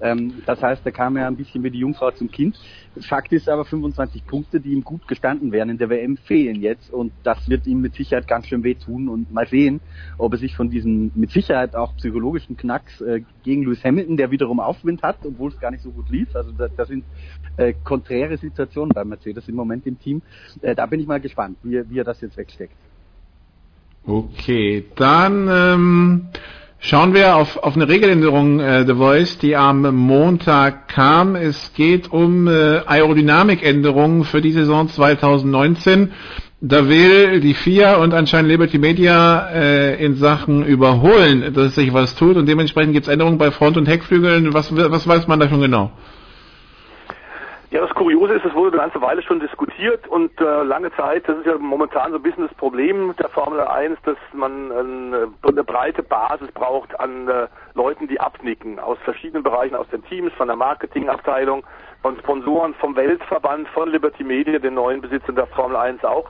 Ähm, 0.00 0.42
das 0.46 0.62
heißt, 0.62 0.84
da 0.84 0.90
kam 0.90 1.16
er 1.16 1.26
ein 1.26 1.36
bisschen 1.36 1.62
wie 1.62 1.70
die 1.70 1.78
Jungfrau 1.78 2.10
zum 2.10 2.30
Kind. 2.30 2.58
Fakt 3.02 3.32
ist 3.32 3.48
aber 3.48 3.64
25 3.64 4.26
Punkte, 4.26 4.60
die 4.60 4.72
ihm 4.72 4.82
gut 4.82 5.06
gestanden 5.06 5.52
wären 5.52 5.70
in 5.70 5.78
der 5.78 5.90
WM, 5.90 6.16
fehlen 6.16 6.60
jetzt 6.60 6.92
und 6.92 7.12
das 7.22 7.48
wird 7.48 7.66
ihm 7.66 7.80
mit 7.80 7.94
Sicherheit 7.94 8.26
ganz 8.26 8.46
schön 8.46 8.64
wehtun 8.64 9.08
und 9.08 9.32
mal 9.32 9.46
sehen, 9.46 9.80
ob 10.18 10.32
er 10.32 10.38
sich 10.38 10.56
von 10.56 10.70
diesem 10.70 11.12
mit 11.14 11.30
Sicherheit 11.30 11.76
auch 11.76 11.96
psychologischen 11.96 12.56
Knacks 12.56 13.00
äh, 13.00 13.22
gegen 13.42 13.62
Lewis 13.62 13.84
Hamilton, 13.84 14.16
der 14.16 14.30
wiederum 14.30 14.60
Aufwind 14.60 15.02
hat, 15.02 15.18
obwohl 15.24 15.50
es 15.50 15.60
gar 15.60 15.70
nicht 15.70 15.82
so 15.82 15.90
gut 15.92 16.10
lief, 16.10 16.34
also 16.34 16.50
da, 16.52 16.68
da 16.68 16.84
sind 16.84 17.04
äh, 17.56 17.74
konträre 17.84 18.36
Situationen 18.36 18.90
bei 18.92 19.04
Mercedes 19.04 19.48
im 19.48 19.54
Moment 19.54 19.86
im 19.86 19.98
Team. 19.98 20.22
Äh, 20.60 20.74
da 20.74 20.86
bin 20.86 21.00
ich 21.00 21.06
mal 21.06 21.20
gespannt, 21.20 21.58
wie, 21.62 21.88
wie 21.88 21.98
er 21.98 22.04
das 22.04 22.20
jetzt 22.20 22.38
wegsteckt. 22.50 22.74
Okay, 24.06 24.84
dann 24.96 25.48
ähm, 25.48 26.28
Schauen 26.82 27.12
wir 27.12 27.36
auf, 27.36 27.58
auf 27.58 27.76
eine 27.76 27.88
Regeländerung 27.88 28.58
äh, 28.58 28.86
The 28.86 28.94
Voice, 28.94 29.36
die 29.36 29.54
am 29.54 29.82
Montag 29.94 30.88
kam. 30.88 31.36
Es 31.36 31.74
geht 31.74 32.10
um 32.10 32.48
äh, 32.48 32.80
Aerodynamikänderungen 32.86 34.24
für 34.24 34.40
die 34.40 34.52
Saison 34.52 34.88
2019. 34.88 36.12
Da 36.62 36.88
will 36.88 37.40
die 37.40 37.52
FIA 37.52 37.96
und 37.96 38.14
anscheinend 38.14 38.50
Liberty 38.50 38.78
Media 38.78 39.50
äh, 39.52 40.02
in 40.02 40.14
Sachen 40.14 40.64
überholen, 40.64 41.52
dass 41.52 41.74
sich 41.74 41.92
was 41.92 42.14
tut 42.14 42.36
und 42.38 42.46
dementsprechend 42.46 42.94
gibt 42.94 43.06
es 43.06 43.12
Änderungen 43.12 43.36
bei 43.36 43.50
Front- 43.50 43.76
und 43.76 43.86
Heckflügeln. 43.86 44.54
Was, 44.54 44.74
was 44.74 45.06
weiß 45.06 45.28
man 45.28 45.38
da 45.38 45.50
schon 45.50 45.60
genau? 45.60 45.92
Ja, 47.70 47.82
das 47.82 47.94
Kuriose 47.94 48.34
ist, 48.34 48.44
es 48.44 48.52
wurde 48.52 48.72
eine 48.72 48.90
ganze 48.90 49.00
Weile 49.00 49.22
schon 49.22 49.38
diskutiert 49.38 50.08
und 50.08 50.40
äh, 50.40 50.62
lange 50.64 50.92
Zeit, 50.96 51.28
das 51.28 51.38
ist 51.38 51.46
ja 51.46 51.56
momentan 51.56 52.10
so 52.10 52.16
ein 52.16 52.22
bisschen 52.22 52.48
das 52.48 52.56
Problem 52.56 53.14
der 53.16 53.28
Formel 53.28 53.60
1, 53.60 53.96
dass 54.02 54.16
man 54.32 54.72
eine, 54.72 55.28
eine 55.40 55.62
breite 55.62 56.02
Basis 56.02 56.50
braucht 56.50 56.98
an 56.98 57.28
äh, 57.28 57.46
Leuten, 57.74 58.08
die 58.08 58.18
abnicken, 58.18 58.80
aus 58.80 58.98
verschiedenen 59.04 59.44
Bereichen, 59.44 59.76
aus 59.76 59.86
den 59.90 60.04
Teams, 60.06 60.32
von 60.32 60.48
der 60.48 60.56
Marketingabteilung, 60.56 61.62
von 62.02 62.18
Sponsoren, 62.18 62.74
vom 62.74 62.96
Weltverband, 62.96 63.68
von 63.68 63.88
Liberty 63.88 64.24
Media, 64.24 64.58
den 64.58 64.74
neuen 64.74 65.00
Besitzern 65.00 65.36
der 65.36 65.46
Formel 65.46 65.76
1 65.76 66.02
auch. 66.02 66.28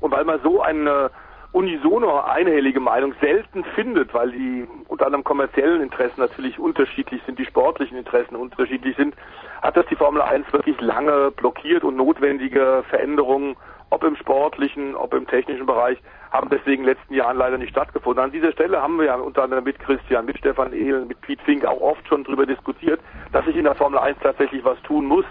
Und 0.00 0.12
weil 0.12 0.24
man 0.24 0.40
so 0.42 0.62
eine 0.62 1.10
unisono 1.52 2.20
einhellige 2.20 2.80
Meinung 2.80 3.14
selten 3.20 3.64
findet, 3.74 4.14
weil 4.14 4.30
die 4.30 4.68
unter 4.88 5.06
anderem 5.06 5.24
kommerziellen 5.24 5.82
Interessen 5.82 6.20
natürlich 6.20 6.58
unterschiedlich 6.58 7.20
sind, 7.26 7.38
die 7.38 7.44
sportlichen 7.44 7.96
Interessen 7.96 8.36
unterschiedlich 8.36 8.96
sind, 8.96 9.14
hat 9.60 9.76
das 9.76 9.86
die 9.86 9.96
Formel 9.96 10.22
1 10.22 10.52
wirklich 10.52 10.80
lange 10.80 11.32
blockiert 11.32 11.82
und 11.82 11.96
notwendige 11.96 12.84
Veränderungen, 12.88 13.56
ob 13.90 14.04
im 14.04 14.14
sportlichen, 14.14 14.94
ob 14.94 15.12
im 15.14 15.26
technischen 15.26 15.66
Bereich, 15.66 15.98
haben 16.30 16.48
deswegen 16.48 16.82
in 16.82 16.86
den 16.86 16.94
letzten 16.94 17.14
Jahren 17.14 17.36
leider 17.36 17.58
nicht 17.58 17.70
stattgefunden. 17.70 18.22
An 18.22 18.30
dieser 18.30 18.52
Stelle 18.52 18.80
haben 18.80 18.98
wir 18.98 19.06
ja 19.06 19.16
unter 19.16 19.42
anderem 19.42 19.64
mit 19.64 19.80
Christian, 19.80 20.26
mit 20.26 20.38
Stefan 20.38 20.72
Ehlen, 20.72 21.08
mit 21.08 21.20
Pete 21.20 21.42
Fink 21.42 21.64
auch 21.64 21.80
oft 21.80 22.06
schon 22.06 22.22
darüber 22.22 22.46
diskutiert, 22.46 23.00
dass 23.32 23.44
sich 23.44 23.56
in 23.56 23.64
der 23.64 23.74
Formel 23.74 23.98
1 23.98 24.18
tatsächlich 24.22 24.64
was 24.64 24.80
tun 24.82 25.06
muss 25.06 25.24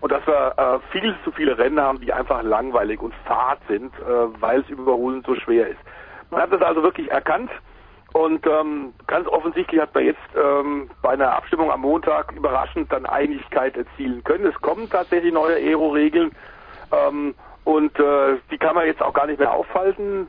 und 0.00 0.12
dass 0.12 0.26
wir 0.26 0.54
äh, 0.56 0.78
viel 0.92 1.14
zu 1.24 1.32
viele 1.32 1.58
Rennen 1.58 1.80
haben, 1.80 2.00
die 2.00 2.12
einfach 2.12 2.42
langweilig 2.42 3.00
und 3.00 3.14
fad 3.26 3.58
sind, 3.68 3.92
äh, 3.98 4.40
weil 4.40 4.60
es 4.60 4.68
überholen 4.68 5.22
so 5.26 5.34
schwer 5.34 5.68
ist. 5.68 5.80
Man 6.30 6.42
hat 6.42 6.52
das 6.52 6.62
also 6.62 6.82
wirklich 6.82 7.10
erkannt 7.10 7.50
und 8.12 8.46
ähm, 8.46 8.94
ganz 9.06 9.28
offensichtlich 9.28 9.80
hat 9.80 9.94
man 9.94 10.04
jetzt 10.04 10.18
ähm, 10.36 10.90
bei 11.02 11.10
einer 11.10 11.34
Abstimmung 11.34 11.70
am 11.70 11.82
Montag 11.82 12.32
überraschend 12.32 12.92
dann 12.92 13.06
Einigkeit 13.06 13.76
erzielen 13.76 14.24
können. 14.24 14.46
Es 14.46 14.60
kommen 14.60 14.88
tatsächlich 14.88 15.32
neue 15.32 15.56
Aero-Regeln 15.56 16.32
ähm, 16.92 17.34
und 17.64 17.98
äh, 17.98 18.38
die 18.50 18.58
kann 18.58 18.74
man 18.74 18.86
jetzt 18.86 19.02
auch 19.02 19.12
gar 19.12 19.26
nicht 19.26 19.38
mehr 19.38 19.52
aufhalten. 19.52 20.28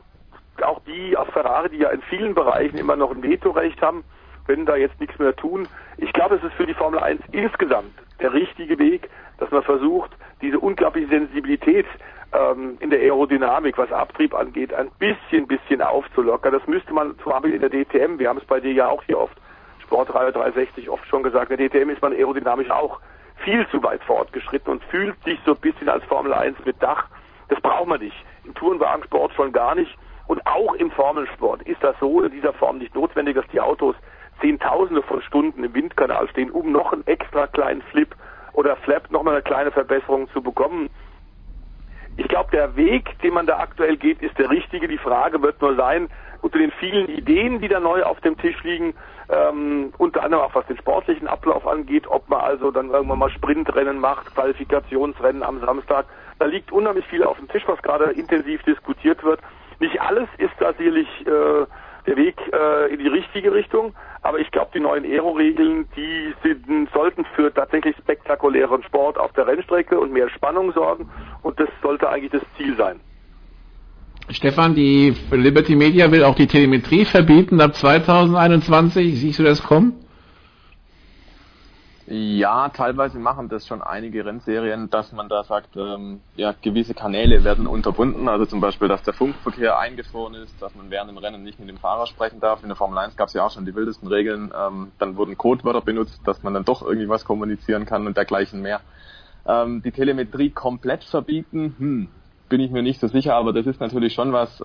Auch 0.62 0.80
die 0.86 1.16
auf 1.16 1.28
Ferrari, 1.28 1.70
die 1.70 1.78
ja 1.78 1.88
in 1.88 2.02
vielen 2.02 2.34
Bereichen 2.34 2.76
immer 2.76 2.96
noch 2.96 3.12
ein 3.12 3.22
Vetorecht 3.22 3.80
haben, 3.80 4.04
wenn 4.46 4.66
da 4.66 4.76
jetzt 4.76 4.98
nichts 5.00 5.18
mehr 5.18 5.34
tun. 5.34 5.68
Ich 5.96 6.12
glaube, 6.12 6.36
es 6.36 6.42
ist 6.42 6.54
für 6.54 6.66
die 6.66 6.74
Formel 6.74 6.98
1 6.98 7.22
insgesamt 7.32 7.92
der 8.20 8.32
richtige 8.32 8.78
Weg, 8.78 9.08
dass 9.38 9.50
man 9.50 9.62
versucht, 9.62 10.10
diese 10.42 10.58
unglaubliche 10.58 11.08
Sensibilität 11.08 11.86
ähm, 12.32 12.76
in 12.80 12.90
der 12.90 13.00
Aerodynamik, 13.00 13.78
was 13.78 13.90
Abtrieb 13.92 14.34
angeht, 14.34 14.72
ein 14.72 14.90
bisschen, 14.98 15.46
bisschen 15.46 15.82
aufzulockern. 15.82 16.52
Das 16.52 16.66
müsste 16.66 16.92
man 16.92 17.18
zum 17.18 17.32
Beispiel 17.32 17.54
in 17.54 17.60
der 17.60 17.70
DTM, 17.70 18.18
wir 18.18 18.28
haben 18.28 18.38
es 18.38 18.44
bei 18.44 18.60
dir 18.60 18.72
ja 18.72 18.88
auch 18.88 19.02
hier 19.04 19.18
oft, 19.18 19.36
Sportreihe 19.80 20.32
360 20.32 20.88
oft 20.88 21.06
schon 21.08 21.22
gesagt, 21.22 21.50
in 21.50 21.56
der 21.56 21.68
DTM 21.68 21.90
ist 21.90 22.00
man 22.00 22.12
aerodynamisch 22.12 22.70
auch 22.70 23.00
viel 23.36 23.66
zu 23.68 23.82
weit 23.82 24.02
fortgeschritten 24.04 24.72
und 24.72 24.84
fühlt 24.84 25.20
sich 25.24 25.38
so 25.44 25.52
ein 25.52 25.60
bisschen 25.60 25.88
als 25.88 26.04
Formel 26.04 26.32
1 26.32 26.64
mit 26.64 26.80
Dach. 26.82 27.06
Das 27.48 27.60
braucht 27.60 27.88
man 27.88 28.00
nicht. 28.00 28.16
Im 28.44 28.54
Tourenwagensport 28.54 29.32
schon 29.34 29.52
gar 29.52 29.74
nicht. 29.74 29.96
Und 30.28 30.46
auch 30.46 30.74
im 30.74 30.92
Formelsport 30.92 31.62
ist 31.62 31.82
das 31.82 31.96
so 31.98 32.22
in 32.22 32.30
dieser 32.30 32.52
Form 32.52 32.78
nicht 32.78 32.94
notwendig, 32.94 33.34
dass 33.34 33.48
die 33.48 33.60
Autos 33.60 33.96
Zehntausende 34.40 35.02
von 35.02 35.22
Stunden 35.22 35.64
im 35.64 35.74
Windkanal 35.74 36.28
stehen, 36.28 36.50
um 36.50 36.72
noch 36.72 36.92
einen 36.92 37.06
extra 37.06 37.46
kleinen 37.46 37.82
Flip 37.82 38.14
oder 38.52 38.76
Flap, 38.76 39.10
nochmal 39.10 39.34
eine 39.34 39.42
kleine 39.42 39.70
Verbesserung 39.70 40.28
zu 40.30 40.42
bekommen. 40.42 40.90
Ich 42.16 42.28
glaube, 42.28 42.50
der 42.50 42.76
Weg, 42.76 43.18
den 43.20 43.34
man 43.34 43.46
da 43.46 43.58
aktuell 43.58 43.96
geht, 43.96 44.20
ist 44.20 44.36
der 44.38 44.50
richtige. 44.50 44.88
Die 44.88 44.98
Frage 44.98 45.40
wird 45.42 45.60
nur 45.62 45.76
sein, 45.76 46.08
unter 46.42 46.58
den 46.58 46.70
vielen 46.72 47.08
Ideen, 47.08 47.60
die 47.60 47.68
da 47.68 47.80
neu 47.80 48.02
auf 48.02 48.20
dem 48.20 48.36
Tisch 48.36 48.62
liegen, 48.62 48.94
ähm, 49.28 49.92
unter 49.98 50.22
anderem 50.22 50.44
auch 50.44 50.54
was 50.54 50.66
den 50.66 50.76
sportlichen 50.78 51.28
Ablauf 51.28 51.66
angeht, 51.66 52.06
ob 52.08 52.28
man 52.28 52.40
also 52.40 52.70
dann 52.70 52.90
irgendwann 52.90 53.18
mal 53.18 53.30
Sprintrennen 53.30 54.00
macht, 54.00 54.34
Qualifikationsrennen 54.34 55.42
am 55.42 55.60
Samstag. 55.60 56.06
Da 56.38 56.46
liegt 56.46 56.72
unheimlich 56.72 57.06
viel 57.06 57.22
auf 57.22 57.38
dem 57.38 57.48
Tisch, 57.48 57.62
was 57.66 57.80
gerade 57.82 58.10
intensiv 58.12 58.62
diskutiert 58.62 59.22
wird. 59.22 59.40
Nicht 59.78 60.00
alles 60.00 60.28
ist 60.38 60.52
da 60.58 60.72
sicherlich 60.72 61.08
äh, 61.26 61.66
der 62.06 62.16
Weg 62.16 62.36
äh, 62.52 62.92
in 62.92 63.00
die 63.00 63.08
richtige 63.08 63.52
Richtung, 63.52 63.94
aber 64.22 64.38
ich 64.38 64.50
glaube, 64.50 64.70
die 64.74 64.80
neuen 64.80 65.04
Aero-Regeln, 65.04 65.86
die 65.96 66.34
sind, 66.42 66.88
sollten 66.92 67.24
für 67.36 67.52
tatsächlich 67.52 67.96
spektakulären 67.96 68.82
Sport 68.82 69.18
auf 69.18 69.32
der 69.32 69.46
Rennstrecke 69.46 69.98
und 69.98 70.12
mehr 70.12 70.28
Spannung 70.30 70.72
sorgen 70.72 71.08
und 71.42 71.58
das 71.58 71.68
sollte 71.82 72.08
eigentlich 72.08 72.32
das 72.32 72.42
Ziel 72.56 72.76
sein. 72.76 73.00
Stefan, 74.30 74.74
die 74.74 75.14
Liberty 75.32 75.74
Media 75.74 76.10
will 76.12 76.22
auch 76.22 76.36
die 76.36 76.46
Telemetrie 76.46 77.04
verbieten 77.04 77.60
ab 77.60 77.74
2021. 77.74 79.18
Siehst 79.18 79.40
du 79.40 79.42
das 79.42 79.62
kommen? 79.62 79.94
Ja, 82.12 82.70
teilweise 82.70 83.20
machen 83.20 83.48
das 83.48 83.68
schon 83.68 83.82
einige 83.82 84.24
Rennserien, 84.24 84.90
dass 84.90 85.12
man 85.12 85.28
da 85.28 85.44
sagt, 85.44 85.76
ähm, 85.76 86.22
ja, 86.34 86.52
gewisse 86.60 86.92
Kanäle 86.92 87.44
werden 87.44 87.68
unterbunden, 87.68 88.28
also 88.28 88.46
zum 88.46 88.60
Beispiel, 88.60 88.88
dass 88.88 89.04
der 89.04 89.14
Funkverkehr 89.14 89.78
eingefroren 89.78 90.34
ist, 90.34 90.60
dass 90.60 90.74
man 90.74 90.90
während 90.90 91.08
dem 91.08 91.18
Rennen 91.18 91.44
nicht 91.44 91.60
mit 91.60 91.68
dem 91.68 91.76
Fahrer 91.76 92.08
sprechen 92.08 92.40
darf. 92.40 92.64
In 92.64 92.68
der 92.68 92.74
Formel 92.74 92.98
1 92.98 93.14
gab 93.14 93.28
es 93.28 93.34
ja 93.34 93.46
auch 93.46 93.52
schon 93.52 93.64
die 93.64 93.76
wildesten 93.76 94.08
Regeln. 94.08 94.52
Ähm, 94.52 94.90
dann 94.98 95.16
wurden 95.16 95.38
Codewörter 95.38 95.82
benutzt, 95.82 96.20
dass 96.24 96.42
man 96.42 96.52
dann 96.52 96.64
doch 96.64 96.82
irgendwie 96.82 97.08
was 97.08 97.24
kommunizieren 97.24 97.86
kann 97.86 98.08
und 98.08 98.16
dergleichen 98.16 98.60
mehr. 98.60 98.80
Ähm, 99.46 99.80
die 99.80 99.92
Telemetrie 99.92 100.50
komplett 100.50 101.04
verbieten, 101.04 101.76
hm, 101.78 102.08
bin 102.48 102.60
ich 102.60 102.72
mir 102.72 102.82
nicht 102.82 102.98
so 102.98 103.06
sicher, 103.06 103.36
aber 103.36 103.52
das 103.52 103.68
ist 103.68 103.80
natürlich 103.80 104.14
schon 104.14 104.32
was, 104.32 104.60
äh, 104.60 104.64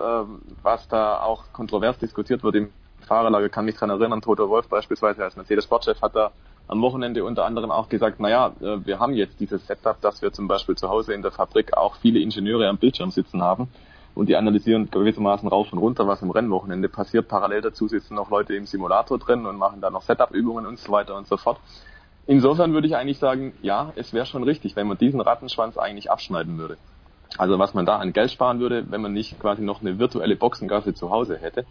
was 0.63 0.88
da 0.88 1.19
auch 1.19 1.53
kontrovers 1.53 1.99
diskutiert 1.99 2.43
wird 2.43 2.55
im 2.55 2.73
Fahrerlager. 3.01 3.49
Kann 3.49 3.65
mich 3.65 3.76
dran 3.76 3.91
erinnern, 3.91 4.23
Toto 4.23 4.49
Wolf 4.49 4.67
beispielsweise 4.67 5.23
als 5.23 5.35
Mercedes-Sportchef 5.35 6.01
hat 6.01 6.15
da 6.15 6.31
am 6.67 6.81
Wochenende 6.81 7.23
unter 7.23 7.45
anderem 7.45 7.71
auch 7.71 7.89
gesagt, 7.89 8.19
naja, 8.19 8.53
äh, 8.59 8.85
wir 8.85 8.99
haben 8.99 9.13
jetzt 9.13 9.39
dieses 9.39 9.65
Setup, 9.67 9.99
dass 10.01 10.21
wir 10.21 10.31
zum 10.31 10.47
Beispiel 10.47 10.75
zu 10.75 10.89
Hause 10.89 11.13
in 11.13 11.21
der 11.21 11.31
Fabrik 11.31 11.75
auch 11.77 11.95
viele 11.95 12.19
Ingenieure 12.19 12.67
am 12.67 12.77
Bildschirm 12.77 13.11
sitzen 13.11 13.41
haben 13.41 13.69
und 14.15 14.29
die 14.29 14.35
analysieren 14.35 14.89
gewissermaßen 14.89 15.47
rauf 15.47 15.71
und 15.71 15.79
runter, 15.79 16.07
was 16.07 16.21
im 16.21 16.31
Rennwochenende 16.31 16.89
passiert. 16.89 17.27
Parallel 17.27 17.61
dazu 17.61 17.87
sitzen 17.87 18.15
noch 18.15 18.29
Leute 18.29 18.55
im 18.55 18.65
Simulator 18.65 19.19
drin 19.19 19.45
und 19.45 19.57
machen 19.57 19.81
da 19.81 19.89
noch 19.89 20.01
Setup-Übungen 20.01 20.65
und 20.65 20.79
so 20.79 20.91
weiter 20.91 21.15
und 21.15 21.27
so 21.27 21.37
fort. 21.37 21.59
Insofern 22.25 22.73
würde 22.73 22.87
ich 22.87 22.95
eigentlich 22.95 23.19
sagen, 23.19 23.53
ja, 23.61 23.93
es 23.95 24.13
wäre 24.13 24.25
schon 24.25 24.43
richtig, 24.43 24.75
wenn 24.75 24.87
man 24.87 24.97
diesen 24.97 25.21
Rattenschwanz 25.21 25.77
eigentlich 25.77 26.09
abschneiden 26.09 26.57
würde. 26.57 26.77
Also 27.37 27.59
was 27.59 27.73
man 27.73 27.85
da 27.85 27.97
an 27.97 28.13
Geld 28.13 28.31
sparen 28.31 28.59
würde, 28.59 28.89
wenn 28.89 29.01
man 29.01 29.13
nicht 29.13 29.39
quasi 29.39 29.61
noch 29.61 29.81
eine 29.81 29.99
virtuelle 29.99 30.35
Boxengasse 30.35 30.93
zu 30.93 31.11
Hause 31.11 31.37
hätte, 31.37 31.65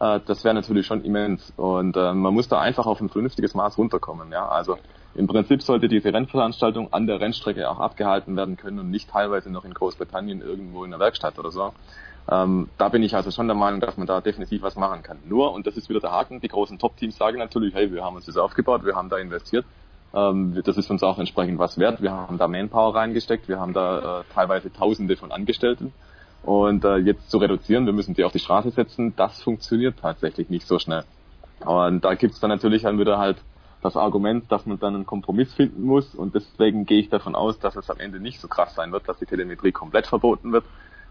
äh, 0.00 0.20
das 0.26 0.44
wäre 0.44 0.54
natürlich 0.54 0.86
schon 0.86 1.04
immens. 1.04 1.52
Und 1.56 1.96
äh, 1.96 2.12
man 2.12 2.34
muss 2.34 2.48
da 2.48 2.60
einfach 2.60 2.86
auf 2.86 3.00
ein 3.00 3.08
vernünftiges 3.08 3.54
Maß 3.54 3.78
runterkommen. 3.78 4.30
Ja? 4.32 4.48
Also 4.48 4.78
im 5.14 5.26
Prinzip 5.26 5.62
sollte 5.62 5.88
diese 5.88 6.12
Rennveranstaltung 6.12 6.92
an 6.92 7.06
der 7.06 7.20
Rennstrecke 7.20 7.68
auch 7.70 7.78
abgehalten 7.78 8.36
werden 8.36 8.56
können 8.56 8.78
und 8.78 8.90
nicht 8.90 9.10
teilweise 9.10 9.50
noch 9.50 9.64
in 9.64 9.74
Großbritannien 9.74 10.40
irgendwo 10.40 10.84
in 10.84 10.90
der 10.90 11.00
Werkstatt 11.00 11.38
oder 11.38 11.50
so. 11.50 11.72
Ähm, 12.30 12.68
da 12.78 12.88
bin 12.88 13.02
ich 13.02 13.14
also 13.14 13.30
schon 13.30 13.46
der 13.46 13.56
Meinung, 13.56 13.80
dass 13.80 13.96
man 13.96 14.06
da 14.06 14.20
definitiv 14.20 14.62
was 14.62 14.76
machen 14.76 15.02
kann. 15.02 15.18
Nur, 15.26 15.52
und 15.52 15.66
das 15.66 15.76
ist 15.76 15.88
wieder 15.88 16.00
der 16.00 16.10
Haken, 16.10 16.40
die 16.40 16.48
großen 16.48 16.78
Top-Teams 16.78 17.16
sagen 17.16 17.38
natürlich, 17.38 17.74
hey, 17.74 17.92
wir 17.92 18.02
haben 18.02 18.16
uns 18.16 18.24
das 18.24 18.38
aufgebaut, 18.38 18.84
wir 18.84 18.96
haben 18.96 19.10
da 19.10 19.18
investiert, 19.18 19.66
ähm, 20.14 20.58
das 20.64 20.78
ist 20.78 20.90
uns 20.90 21.02
auch 21.02 21.18
entsprechend 21.18 21.58
was 21.58 21.76
wert. 21.76 22.00
Wir 22.00 22.12
haben 22.12 22.38
da 22.38 22.48
Manpower 22.48 22.94
reingesteckt, 22.94 23.48
wir 23.48 23.60
haben 23.60 23.74
da 23.74 24.20
äh, 24.20 24.24
teilweise 24.32 24.72
Tausende 24.72 25.16
von 25.16 25.32
Angestellten. 25.32 25.92
Und 26.44 26.84
äh, 26.84 26.96
jetzt 26.96 27.30
zu 27.30 27.38
reduzieren, 27.38 27.86
wir 27.86 27.94
müssen 27.94 28.14
die 28.14 28.24
auf 28.24 28.32
die 28.32 28.38
Straße 28.38 28.70
setzen, 28.70 29.14
das 29.16 29.42
funktioniert 29.42 29.98
tatsächlich 29.98 30.50
nicht 30.50 30.66
so 30.66 30.78
schnell. 30.78 31.04
Und 31.64 32.04
da 32.04 32.14
gibt's 32.14 32.40
dann 32.40 32.50
natürlich 32.50 32.82
dann 32.82 32.98
wieder 32.98 33.18
halt 33.18 33.38
das 33.80 33.96
Argument, 33.96 34.50
dass 34.50 34.66
man 34.66 34.78
dann 34.78 34.94
einen 34.94 35.06
Kompromiss 35.06 35.52
finden 35.54 35.84
muss. 35.84 36.14
Und 36.14 36.34
deswegen 36.34 36.84
gehe 36.84 37.00
ich 37.00 37.08
davon 37.08 37.34
aus, 37.34 37.58
dass 37.58 37.76
es 37.76 37.90
am 37.90 37.98
Ende 37.98 38.20
nicht 38.20 38.40
so 38.40 38.48
krass 38.48 38.74
sein 38.74 38.92
wird, 38.92 39.08
dass 39.08 39.18
die 39.18 39.26
Telemetrie 39.26 39.72
komplett 39.72 40.06
verboten 40.06 40.52
wird 40.52 40.64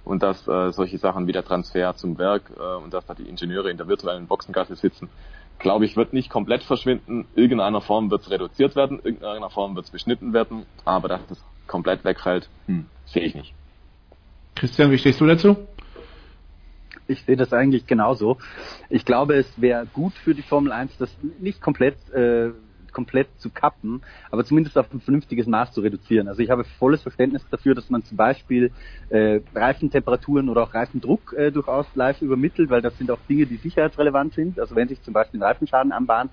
und 0.06 0.22
dass 0.22 0.48
äh, 0.48 0.72
solche 0.72 0.98
Sachen 0.98 1.28
wie 1.28 1.32
der 1.32 1.46
Transfer 1.46 1.96
zum 1.96 2.18
Werk 2.18 2.44
äh, 2.58 2.84
und 2.84 2.94
dass 2.94 3.06
da 3.06 3.14
die 3.14 3.28
Ingenieure 3.28 3.72
in 3.72 3.78
der 3.78 3.88
virtuellen 3.88 4.28
Boxengasse 4.28 4.76
sitzen, 4.76 5.10
glaube 5.60 5.86
ich, 5.86 5.96
wird 5.96 6.14
nicht 6.14 6.30
komplett 6.30 6.64
verschwinden. 6.64 7.26
Irgendeiner 7.36 7.82
Form 7.82 8.12
wird 8.12 8.22
es 8.22 8.30
reduziert 8.30 8.76
werden, 8.76 9.00
irgendeiner 9.04 9.50
Form 9.50 9.76
wird 9.76 9.86
es 9.86 9.92
beschnitten 9.92 10.34
werden, 10.34 10.66
aber 10.84 11.08
dass 11.08 11.26
das 11.28 11.44
komplett 11.68 12.04
wegfällt, 12.04 12.50
hm, 12.66 12.88
sehe 13.06 13.24
ich 13.24 13.36
nicht. 13.36 13.54
Christian, 14.56 14.92
wie 14.92 14.98
stehst 14.98 15.20
du 15.20 15.26
dazu? 15.26 15.58
Ich 17.08 17.22
sehe 17.24 17.36
das 17.36 17.52
eigentlich 17.52 17.86
genauso. 17.86 18.38
Ich 18.90 19.04
glaube, 19.04 19.36
es 19.36 19.62
wäre 19.62 19.86
gut 19.86 20.14
für 20.14 20.34
die 20.34 20.42
Formel 20.42 20.72
1, 20.72 20.98
das 20.98 21.10
nicht 21.40 21.62
komplett 21.62 21.98
äh, 22.14 22.52
komplett 22.94 23.28
zu 23.38 23.50
kappen, 23.50 24.02
aber 24.32 24.46
zumindest 24.46 24.78
auf 24.78 24.94
ein 24.94 25.02
vernünftiges 25.02 25.48
Maß 25.48 25.74
zu 25.74 25.82
reduzieren. 25.82 26.28
Also 26.28 26.42
ich 26.42 26.50
habe 26.50 26.64
volles 26.64 27.02
Verständnis 27.02 27.44
dafür, 27.50 27.76
dass 27.76 27.90
man 27.90 28.04
zum 28.04 28.18
Beispiel 28.18 28.72
äh, 29.10 29.42
Reifentemperaturen 29.54 30.50
oder 30.50 30.64
auch 30.64 30.74
Reifendruck 30.74 31.34
äh, 31.34 31.52
durchaus 31.52 31.88
live 31.96 32.22
übermittelt, 32.22 32.70
weil 32.70 32.82
das 32.82 32.98
sind 32.98 33.12
auch 33.12 33.20
Dinge, 33.28 33.46
die 33.46 33.58
sicherheitsrelevant 33.58 34.34
sind. 34.34 34.60
Also 34.60 34.76
wenn 34.76 34.88
sich 34.88 35.02
zum 35.02 35.14
Beispiel 35.14 35.40
ein 35.40 35.44
Reifenschaden 35.44 35.92
anbahnt, 35.92 36.32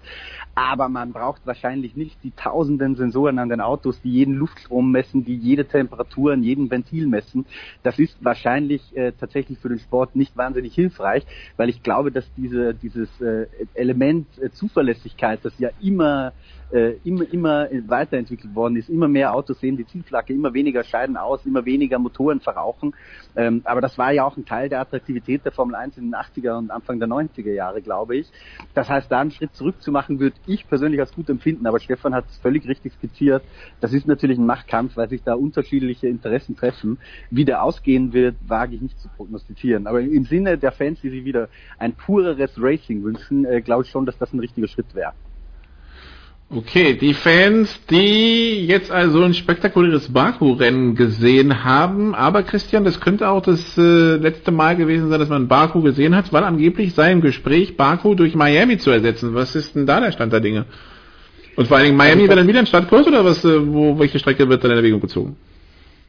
aber 0.55 0.89
man 0.89 1.13
braucht 1.13 1.47
wahrscheinlich 1.47 1.97
nicht 1.97 2.23
die 2.23 2.33
tausenden 2.33 2.97
Sensoren 2.97 3.39
an 3.39 3.49
den 3.49 3.61
Autos, 3.61 4.01
die 4.03 4.11
jeden 4.11 4.35
Luftstrom 4.35 4.91
messen, 4.91 5.25
die 5.25 5.37
jede 5.37 5.65
Temperatur 5.65 6.33
an 6.33 6.43
jedem 6.43 6.71
Ventil 6.71 7.07
messen. 7.07 7.47
Das 7.83 7.99
ist 7.99 8.23
wahrscheinlich 8.25 8.97
äh, 8.97 9.13
tatsächlich 9.13 9.59
für 9.59 9.69
den 9.69 9.79
Sport 9.79 10.17
nicht 10.17 10.37
wahnsinnig 10.37 10.75
hilfreich, 10.75 11.25
weil 11.57 11.69
ich 11.69 11.83
glaube, 11.83 12.13
dass 12.13 12.31
diese, 12.37 12.75
dieses 12.75 13.09
äh, 13.21 13.47
Element 13.75 14.27
äh, 14.39 14.51
Zuverlässigkeit, 14.51 15.41
das 15.43 15.59
ja 15.59 15.71
immer 15.81 16.33
äh, 16.73 16.97
immer, 17.05 17.25
immer 17.33 17.69
weiterentwickelt 17.87 18.55
worden 18.55 18.77
ist. 18.77 18.89
Immer 18.89 19.09
mehr 19.09 19.35
Autos 19.35 19.61
sehen 19.61 19.77
die 19.77 19.87
Zielflagge, 19.87 20.33
immer 20.33 20.55
weniger 20.55 20.85
scheiden 20.85 21.17
aus, 21.17 21.45
immer 21.47 21.65
weniger 21.65 21.99
Motoren 21.99 22.41
verrauchen. 22.41 22.95
Ähm, 23.37 23.63
aber 23.65 23.81
das 23.81 23.99
war 23.99 24.13
ja 24.13 24.25
auch 24.25 24.37
ein 24.37 24.45
Teil 24.45 24.69
der 24.69 24.81
Attraktivität 24.81 25.45
der 25.45 25.53
Formel 25.53 25.75
1 25.75 25.99
in 25.99 26.11
den 26.11 26.15
80er 26.15 26.59
und 26.59 26.71
Anfang 26.71 26.99
der 26.99 27.09
90er 27.09 27.53
Jahre, 27.53 27.83
glaube 27.83 28.17
ich. 28.17 28.31
Das 28.75 28.89
heißt, 28.89 29.11
da 29.11 29.21
einen 29.21 29.31
Schritt 29.31 29.55
zurück 29.55 29.81
zu 29.83 29.93
machen, 29.93 30.21
würde 30.21 30.37
ich 30.47 30.69
persönlich 30.69 31.01
als 31.01 31.13
gut 31.13 31.29
empfinden. 31.29 31.67
Aber 31.67 31.81
Stefan 31.81 32.15
hat 32.15 32.27
es 32.29 32.39
völlig 32.39 32.67
richtig 32.69 32.93
skizziert. 32.95 33.43
Das 33.81 33.93
ist 33.93 34.07
natürlich 34.07 34.39
ein 34.39 34.47
Machtkampf, 34.47 34.97
weil 34.97 35.09
sich 35.09 35.23
da 35.23 35.35
unterschiedliche 35.35 36.09
Interessen 36.09 36.57
treffen. 36.57 36.99
Wie 37.31 37.45
der 37.45 37.63
ausgehen 37.63 38.13
wird, 38.13 38.37
wage 38.47 38.77
ich 38.77 38.83
nicht 38.83 38.99
zu 39.01 39.09
prognostizieren. 39.09 39.87
Aber 39.87 40.01
im 40.01 40.25
Sinne 40.25 40.59
der 40.59 40.73
Fans, 40.73 41.01
die 41.01 41.11
sich 41.11 41.25
wieder 41.25 41.49
ein 41.79 41.95
pureres 41.95 42.53
Racing 42.59 43.03
wünschen, 43.03 43.45
äh, 43.45 43.61
glaube 43.61 43.85
ich 43.85 43.91
schon, 43.91 44.07
dass 44.07 44.19
das 44.19 44.33
ein 44.33 44.41
richtiger 44.41 44.69
Schritt 44.69 44.95
wäre. 44.95 45.13
Okay, 46.53 46.95
die 46.95 47.15
Fans, 47.15 47.81
die 47.91 48.67
jetzt 48.67 48.91
also 48.91 49.23
ein 49.23 49.35
spektakuläres 49.35 50.13
Baku-Rennen 50.13 50.97
gesehen 50.97 51.63
haben, 51.63 52.13
aber 52.13 52.43
Christian, 52.43 52.83
das 52.83 53.01
könnte 53.01 53.29
auch 53.29 53.41
das 53.41 53.79
äh, 53.79 54.17
letzte 54.17 54.51
Mal 54.51 54.75
gewesen 54.75 55.11
sein, 55.11 55.21
dass 55.21 55.29
man 55.29 55.47
Baku 55.47 55.81
gesehen 55.81 56.17
hat, 56.17 56.33
weil 56.33 56.43
angeblich 56.43 56.93
sei 56.93 57.13
im 57.13 57.21
Gespräch, 57.21 57.77
Baku 57.77 58.17
durch 58.17 58.35
Miami 58.35 58.79
zu 58.79 58.91
ersetzen. 58.91 59.33
Was 59.33 59.55
ist 59.55 59.77
denn 59.77 59.87
da 59.87 60.01
der 60.01 60.11
Stand 60.11 60.33
der 60.33 60.41
Dinge? 60.41 60.65
Und 61.55 61.69
vor 61.69 61.77
allen 61.77 61.87
Dingen 61.87 61.97
Miami 61.97 62.25
wäre 62.25 62.35
dann 62.35 62.49
wieder 62.49 62.59
ein 62.59 62.67
Startkurs 62.67 63.07
oder 63.07 63.25
was, 63.25 63.45
äh, 63.45 63.73
wo, 63.73 63.97
welche 64.01 64.19
Strecke 64.19 64.49
wird 64.49 64.65
dann 64.65 64.73
in 64.73 64.79
Erwägung 64.79 65.01
gezogen? 65.01 65.37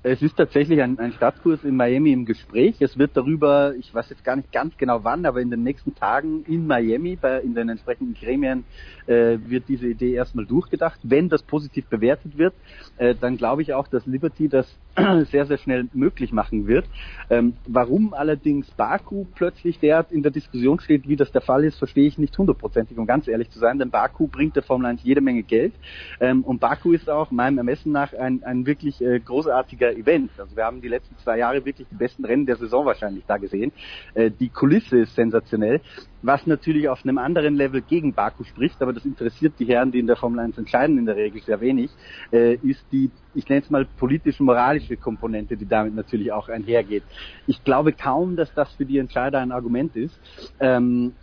Es 0.03 0.19
ist 0.23 0.36
tatsächlich 0.36 0.82
ein, 0.82 0.98
ein 0.98 1.14
Stadtkurs 1.14 1.64
in 1.64 1.76
Miami 1.76 2.11
im 2.11 2.26
Gespräch. 2.26 2.82
Es 2.82 2.98
wird 2.98 3.15
darüber, 3.15 3.76
ich 3.76 3.94
weiß 3.94 4.10
jetzt 4.10 4.23
gar 4.23 4.36
nicht 4.36 4.52
ganz 4.52 4.76
genau 4.78 5.03
wann, 5.03 5.28
aber 5.28 5.41
in 5.41 5.52
den 5.52 5.61
nächsten 5.61 5.94
Tagen 5.94 6.44
in 6.48 6.65
Miami, 6.65 7.15
bei, 7.15 7.40
in 7.41 7.53
den 7.53 7.69
entsprechenden 7.69 8.15
Gremien, 8.15 8.64
äh, 9.06 9.38
wird 9.45 9.65
diese 9.68 9.88
Idee 9.88 10.14
erstmal 10.14 10.48
durchgedacht. 10.48 10.99
Wenn 11.03 11.30
das 11.30 11.44
positiv 11.44 11.86
bewertet 11.86 12.36
wird, 12.36 12.56
äh, 12.98 13.14
dann 13.14 13.38
glaube 13.38 13.61
ich 13.61 13.76
auch, 13.76 13.88
dass 13.88 14.07
Liberty 14.07 14.49
das 14.49 14.76
sehr, 15.31 15.45
sehr 15.45 15.57
schnell 15.57 15.88
möglich 15.93 16.31
machen 16.31 16.68
wird. 16.68 16.85
Ähm, 17.30 17.53
warum 17.65 18.13
allerdings 18.13 18.69
Baku 18.72 19.26
plötzlich 19.35 19.80
derart 19.80 20.11
in 20.11 20.22
der 20.22 20.31
Diskussion 20.31 20.80
steht, 20.80 21.07
wie 21.07 21.15
das 21.15 21.31
der 21.31 21.41
Fall 21.41 21.63
ist, 21.63 21.77
verstehe 21.77 22.07
ich 22.07 22.18
nicht 22.18 22.38
hundertprozentig, 22.38 22.97
um 22.97 23.05
ganz 23.05 23.27
ehrlich 23.27 23.49
zu 23.49 23.59
sein, 23.59 23.80
denn 23.80 23.89
Baku 23.89 24.27
bringt 24.27 24.55
der 24.55 24.63
Formel 24.63 24.88
1 24.88 25.03
jede 25.03 25.22
Menge 25.22 25.43
Geld 25.43 25.73
ähm, 26.19 26.43
und 26.43 26.59
Baku 26.59 26.91
ist 26.91 27.09
auch 27.09 27.31
meinem 27.31 27.57
Ermessen 27.57 27.91
nach 27.91 28.13
ein, 28.13 28.43
ein 28.43 28.65
wirklich 28.65 29.01
äh, 29.01 29.19
großartiger 29.19 29.95
Event. 29.95 30.31
Also 30.38 30.55
wir 30.55 30.65
haben 30.65 30.81
die 30.81 30.89
letzten 30.89 31.18
zwei 31.18 31.38
Jahre 31.38 31.63
wirklich 31.65 31.88
die 31.89 31.95
besten 31.95 32.26
Rennen 32.26 32.45
der 32.45 32.57
Saison 32.57 32.85
wahrscheinlich 32.85 33.23
da 33.26 33.38
gesehen. 33.38 33.72
Äh, 34.13 34.31
die 34.31 34.49
Kulisse 34.49 34.99
ist 34.99 35.15
sensationell 35.15 35.81
was 36.22 36.45
natürlich 36.45 36.89
auf 36.89 37.03
einem 37.03 37.18
anderen 37.18 37.56
Level 37.56 37.81
gegen 37.81 38.14
Baku 38.14 38.43
spricht, 38.43 38.81
aber 38.81 38.93
das 38.93 39.06
interessiert 39.06 39.53
die 39.60 39.65
Herren, 39.65 39.91
die 39.91 39.99
in 39.99 40.07
der 40.07 40.15
Formel 40.15 40.39
1 40.39 40.57
entscheiden, 40.57 40.98
in 40.98 41.06
der 41.06 41.15
Regel 41.15 41.41
sehr 41.41 41.61
wenig, 41.61 41.91
äh, 42.31 42.56
ist 42.56 42.84
die, 42.91 43.11
ich 43.34 43.48
nenne 43.49 43.61
es 43.61 43.69
mal 43.69 43.85
politisch-moralische 43.98 44.98
Komponente, 44.98 45.57
die 45.57 45.68
damit 45.68 45.95
natürlich 45.95 46.31
auch 46.31 46.49
einhergeht. 46.49 47.03
Ich 47.48 47.64
glaube 47.64 47.93
kaum, 47.93 48.35
dass 48.35 48.53
das 48.53 48.72
für 48.73 48.85
die 48.85 48.98
Entscheider 48.98 49.39
ein 49.39 49.52
Argument 49.52 49.95
ist. 49.95 50.19
Ähm, 50.60 51.14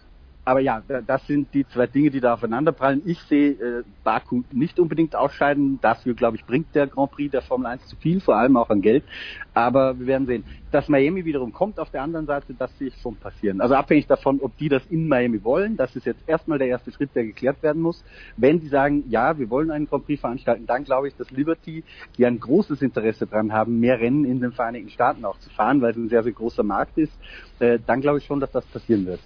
aber 0.48 0.60
ja, 0.60 0.82
das 1.06 1.26
sind 1.26 1.52
die 1.52 1.68
zwei 1.68 1.86
Dinge, 1.86 2.08
die 2.08 2.20
da 2.20 2.32
aufeinanderprallen. 2.32 3.02
Ich 3.04 3.20
sehe 3.24 3.50
äh, 3.50 3.82
Baku 4.02 4.44
nicht 4.50 4.80
unbedingt 4.80 5.14
ausscheiden. 5.14 5.78
Dafür, 5.82 6.14
glaube 6.14 6.38
ich, 6.38 6.46
bringt 6.46 6.74
der 6.74 6.86
Grand 6.86 7.10
Prix 7.10 7.30
der 7.30 7.42
Formel 7.42 7.66
1 7.66 7.86
zu 7.86 7.96
viel, 7.96 8.22
vor 8.22 8.36
allem 8.36 8.56
auch 8.56 8.70
an 8.70 8.80
Geld. 8.80 9.04
Aber 9.52 9.98
wir 9.98 10.06
werden 10.06 10.26
sehen. 10.26 10.44
Dass 10.70 10.88
Miami 10.88 11.26
wiederum 11.26 11.52
kommt 11.52 11.78
auf 11.78 11.90
der 11.90 12.02
anderen 12.02 12.24
Seite, 12.24 12.54
das 12.58 12.76
sehe 12.78 12.88
ich 12.88 12.96
schon 13.02 13.16
passieren. 13.16 13.60
Also 13.60 13.74
abhängig 13.74 14.06
davon, 14.06 14.40
ob 14.40 14.56
die 14.56 14.70
das 14.70 14.86
in 14.86 15.06
Miami 15.06 15.44
wollen. 15.44 15.76
Das 15.76 15.94
ist 15.94 16.06
jetzt 16.06 16.26
erstmal 16.26 16.58
der 16.58 16.68
erste 16.68 16.92
Schritt, 16.92 17.10
der 17.14 17.24
geklärt 17.24 17.62
werden 17.62 17.82
muss. 17.82 18.02
Wenn 18.38 18.58
die 18.58 18.68
sagen, 18.68 19.04
ja, 19.10 19.38
wir 19.38 19.50
wollen 19.50 19.70
einen 19.70 19.86
Grand 19.86 20.06
Prix 20.06 20.18
veranstalten, 20.18 20.64
dann 20.64 20.84
glaube 20.84 21.08
ich, 21.08 21.16
dass 21.16 21.30
Liberty, 21.30 21.84
die 22.16 22.24
ein 22.24 22.40
großes 22.40 22.80
Interesse 22.80 23.26
daran 23.26 23.52
haben, 23.52 23.80
mehr 23.80 24.00
Rennen 24.00 24.24
in 24.24 24.40
den 24.40 24.52
Vereinigten 24.52 24.88
Staaten 24.88 25.26
auch 25.26 25.38
zu 25.40 25.50
fahren, 25.50 25.82
weil 25.82 25.90
es 25.90 25.98
ein 25.98 26.08
sehr, 26.08 26.22
sehr 26.22 26.32
großer 26.32 26.62
Markt 26.62 26.96
ist, 26.96 27.12
äh, 27.58 27.78
dann 27.86 28.00
glaube 28.00 28.16
ich 28.16 28.24
schon, 28.24 28.40
dass 28.40 28.50
das 28.50 28.64
passieren 28.64 29.04
wird. 29.04 29.20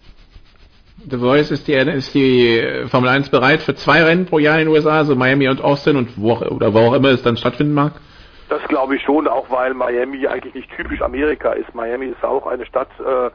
The 1.11 1.19
Voice 1.19 1.51
ist 1.51 1.67
die, 1.67 1.73
ist 1.73 2.15
die 2.15 2.87
Formel 2.89 3.09
1 3.09 3.31
bereit 3.31 3.61
für 3.63 3.75
zwei 3.75 4.03
Rennen 4.03 4.27
pro 4.27 4.39
Jahr 4.39 4.59
in 4.59 4.67
den 4.67 4.69
USA, 4.69 4.99
also 4.99 5.17
Miami 5.17 5.49
und 5.49 5.61
Austin 5.61 5.97
und 5.97 6.11
wo 6.17 6.33
auch, 6.33 6.43
oder 6.43 6.73
wo 6.73 6.79
auch 6.79 6.95
immer 6.95 7.09
es 7.09 7.23
dann 7.23 7.37
stattfinden 7.37 7.75
mag? 7.75 7.95
Das 8.49 8.63
glaube 8.69 8.97
ich 8.97 9.03
schon, 9.03 9.27
auch 9.27 9.51
weil 9.51 9.75
Miami 9.75 10.27
eigentlich 10.27 10.55
nicht 10.55 10.71
typisch 10.77 11.03
Amerika 11.03 11.53
ist. 11.53 11.75
Miami 11.75 12.07
ist 12.07 12.23
auch 12.23 12.47
eine 12.47 12.67
Stadt 12.67 12.91
äh, 13.01 13.31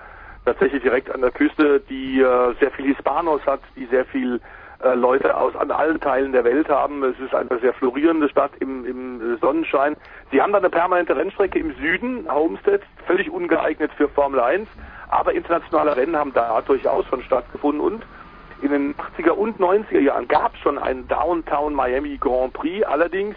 tatsächlich 0.45 0.81
direkt 0.81 1.14
an 1.14 1.22
der 1.22 1.31
Küste, 1.31 1.81
die 1.89 2.22
äh, 2.22 2.53
sehr 2.60 2.72
viel 2.72 2.85
Hispanos 2.85 3.41
hat, 3.45 3.60
die 3.76 3.85
sehr 3.88 4.06
viel 4.06 4.39
äh, 4.80 4.94
Leute 4.94 5.35
aus 5.35 5.56
an 5.56 5.72
allen 5.72 5.99
Teilen 5.99 6.31
der 6.31 6.44
Welt 6.44 6.69
haben. 6.69 7.03
Es 7.03 7.19
ist 7.19 7.34
eine 7.34 7.60
sehr 7.60 7.73
florierende 7.73 8.30
Stadt 8.30 8.52
im, 8.60 8.85
im 8.85 9.38
Sonnenschein. 9.41 9.98
Sie 10.31 10.41
haben 10.41 10.52
da 10.53 10.60
eine 10.60 10.69
permanente 10.69 11.15
Rennstrecke 11.15 11.60
im 11.60 11.73
Süden, 11.76 12.31
Homestead, 12.31 12.81
völlig 13.07 13.30
ungeeignet 13.30 13.91
für 13.98 14.07
Formel 14.07 14.39
1. 14.39 14.69
Aber 15.09 15.34
internationale 15.34 15.95
Rennen 15.95 16.15
haben 16.15 16.34
da 16.34 16.61
durchaus 16.61 17.05
schon 17.07 17.23
stattgefunden 17.23 17.81
und 17.81 18.03
in 18.61 18.71
den 18.71 18.95
80er 18.95 19.31
und 19.31 19.59
90er 19.59 19.99
Jahren 19.99 20.27
gab 20.27 20.55
es 20.55 20.59
schon 20.61 20.79
einen 20.79 21.07
Downtown 21.07 21.73
Miami 21.73 22.17
Grand 22.17 22.53
Prix. 22.53 22.85
Allerdings 22.85 23.35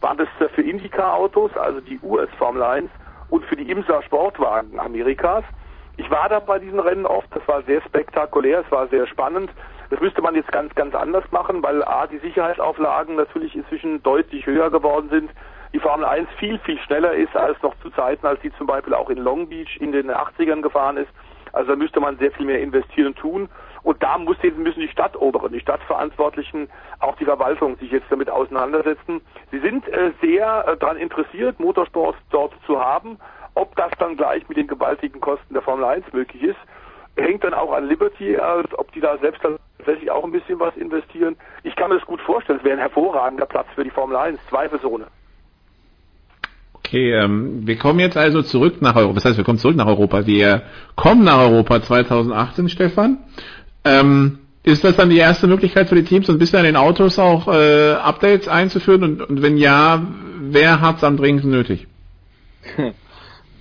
waren 0.00 0.18
das 0.18 0.28
für 0.54 0.62
Indycar-Autos, 0.62 1.56
also 1.56 1.80
die 1.80 1.98
US 2.02 2.28
Formel 2.38 2.62
1 2.62 2.90
und 3.30 3.44
für 3.46 3.56
die 3.56 3.70
IMSA 3.70 4.02
Sportwagen 4.02 4.78
Amerikas. 4.78 5.44
Ich 5.96 6.10
war 6.10 6.28
da 6.28 6.38
bei 6.38 6.58
diesen 6.58 6.78
Rennen 6.78 7.06
oft, 7.06 7.26
das 7.34 7.46
war 7.48 7.62
sehr 7.62 7.80
spektakulär, 7.82 8.60
es 8.64 8.70
war 8.70 8.86
sehr 8.88 9.06
spannend. 9.06 9.50
Das 9.90 10.00
müsste 10.00 10.22
man 10.22 10.34
jetzt 10.34 10.52
ganz, 10.52 10.74
ganz 10.74 10.94
anders 10.94 11.24
machen, 11.32 11.62
weil 11.62 11.82
A, 11.82 12.06
die 12.06 12.18
Sicherheitsauflagen 12.18 13.16
natürlich 13.16 13.56
inzwischen 13.56 14.02
deutlich 14.02 14.46
höher 14.46 14.70
geworden 14.70 15.08
sind 15.10 15.30
die 15.72 15.80
Formel 15.80 16.04
1 16.06 16.28
viel, 16.38 16.58
viel 16.60 16.78
schneller 16.80 17.12
ist 17.12 17.36
als 17.36 17.60
noch 17.62 17.74
zu 17.82 17.90
Zeiten, 17.90 18.26
als 18.26 18.40
sie 18.42 18.52
zum 18.54 18.66
Beispiel 18.66 18.94
auch 18.94 19.10
in 19.10 19.18
Long 19.18 19.48
Beach 19.48 19.76
in 19.80 19.92
den 19.92 20.10
80ern 20.10 20.62
gefahren 20.62 20.96
ist. 20.96 21.10
Also 21.52 21.70
da 21.70 21.76
müsste 21.76 22.00
man 22.00 22.18
sehr 22.18 22.30
viel 22.32 22.46
mehr 22.46 22.60
investieren 22.60 23.14
tun. 23.14 23.48
Und 23.82 24.02
da 24.02 24.18
muss 24.18 24.36
müssen 24.42 24.80
die 24.80 24.88
Stadtoberen, 24.88 25.52
die 25.52 25.60
Stadtverantwortlichen, 25.60 26.68
auch 27.00 27.16
die 27.16 27.24
Verwaltung 27.24 27.76
sich 27.78 27.90
jetzt 27.90 28.10
damit 28.10 28.28
auseinandersetzen. 28.28 29.20
Sie 29.50 29.60
sind 29.60 29.88
äh, 29.88 30.12
sehr 30.20 30.64
äh, 30.66 30.76
daran 30.76 30.96
interessiert, 30.96 31.58
Motorsport 31.60 32.16
dort 32.30 32.52
zu 32.66 32.80
haben. 32.80 33.18
Ob 33.54 33.74
das 33.76 33.90
dann 33.98 34.16
gleich 34.16 34.48
mit 34.48 34.58
den 34.58 34.66
gewaltigen 34.66 35.20
Kosten 35.20 35.54
der 35.54 35.62
Formel 35.62 35.84
1 35.84 36.12
möglich 36.12 36.42
ist, 36.42 36.58
hängt 37.16 37.44
dann 37.44 37.54
auch 37.54 37.72
an 37.72 37.88
Liberty, 37.88 38.36
als 38.36 38.76
ob 38.78 38.92
die 38.92 39.00
da 39.00 39.16
selbst 39.18 39.42
tatsächlich 39.42 40.10
auch 40.10 40.24
ein 40.24 40.32
bisschen 40.32 40.60
was 40.60 40.76
investieren. 40.76 41.36
Ich 41.62 41.74
kann 41.74 41.90
mir 41.90 41.98
das 41.98 42.06
gut 42.06 42.20
vorstellen, 42.20 42.58
es 42.58 42.64
wäre 42.64 42.76
ein 42.76 42.80
hervorragender 42.80 43.46
Platz 43.46 43.66
für 43.74 43.84
die 43.84 43.90
Formel 43.90 44.16
1, 44.16 44.38
zweifelsohne. 44.48 45.06
Okay, 46.88 47.12
ähm, 47.12 47.66
wir 47.66 47.76
kommen 47.76 48.00
jetzt 48.00 48.16
also 48.16 48.40
zurück 48.40 48.80
nach 48.80 48.96
Europa. 48.96 49.16
Das 49.16 49.26
heißt, 49.26 49.36
wir 49.36 49.44
kommen 49.44 49.58
zurück 49.58 49.76
nach 49.76 49.86
Europa. 49.86 50.26
Wir 50.26 50.62
kommen 50.96 51.22
nach 51.22 51.36
Europa 51.38 51.82
2018, 51.82 52.70
Stefan. 52.70 53.18
Ähm, 53.84 54.38
ist 54.62 54.84
das 54.84 54.96
dann 54.96 55.10
die 55.10 55.18
erste 55.18 55.48
Möglichkeit 55.48 55.90
für 55.90 55.96
die 55.96 56.04
Teams, 56.04 56.28
so 56.28 56.32
ein 56.32 56.38
bisschen 56.38 56.60
an 56.60 56.64
den 56.64 56.76
Autos 56.76 57.18
auch 57.18 57.46
äh, 57.46 57.92
Updates 57.92 58.48
einzuführen? 58.48 59.04
Und, 59.04 59.20
und 59.20 59.42
wenn 59.42 59.58
ja, 59.58 60.02
wer 60.40 60.80
hat 60.80 60.96
es 60.96 61.04
am 61.04 61.18
dringendsten 61.18 61.50
nötig? 61.50 61.86
äh, 62.78 62.94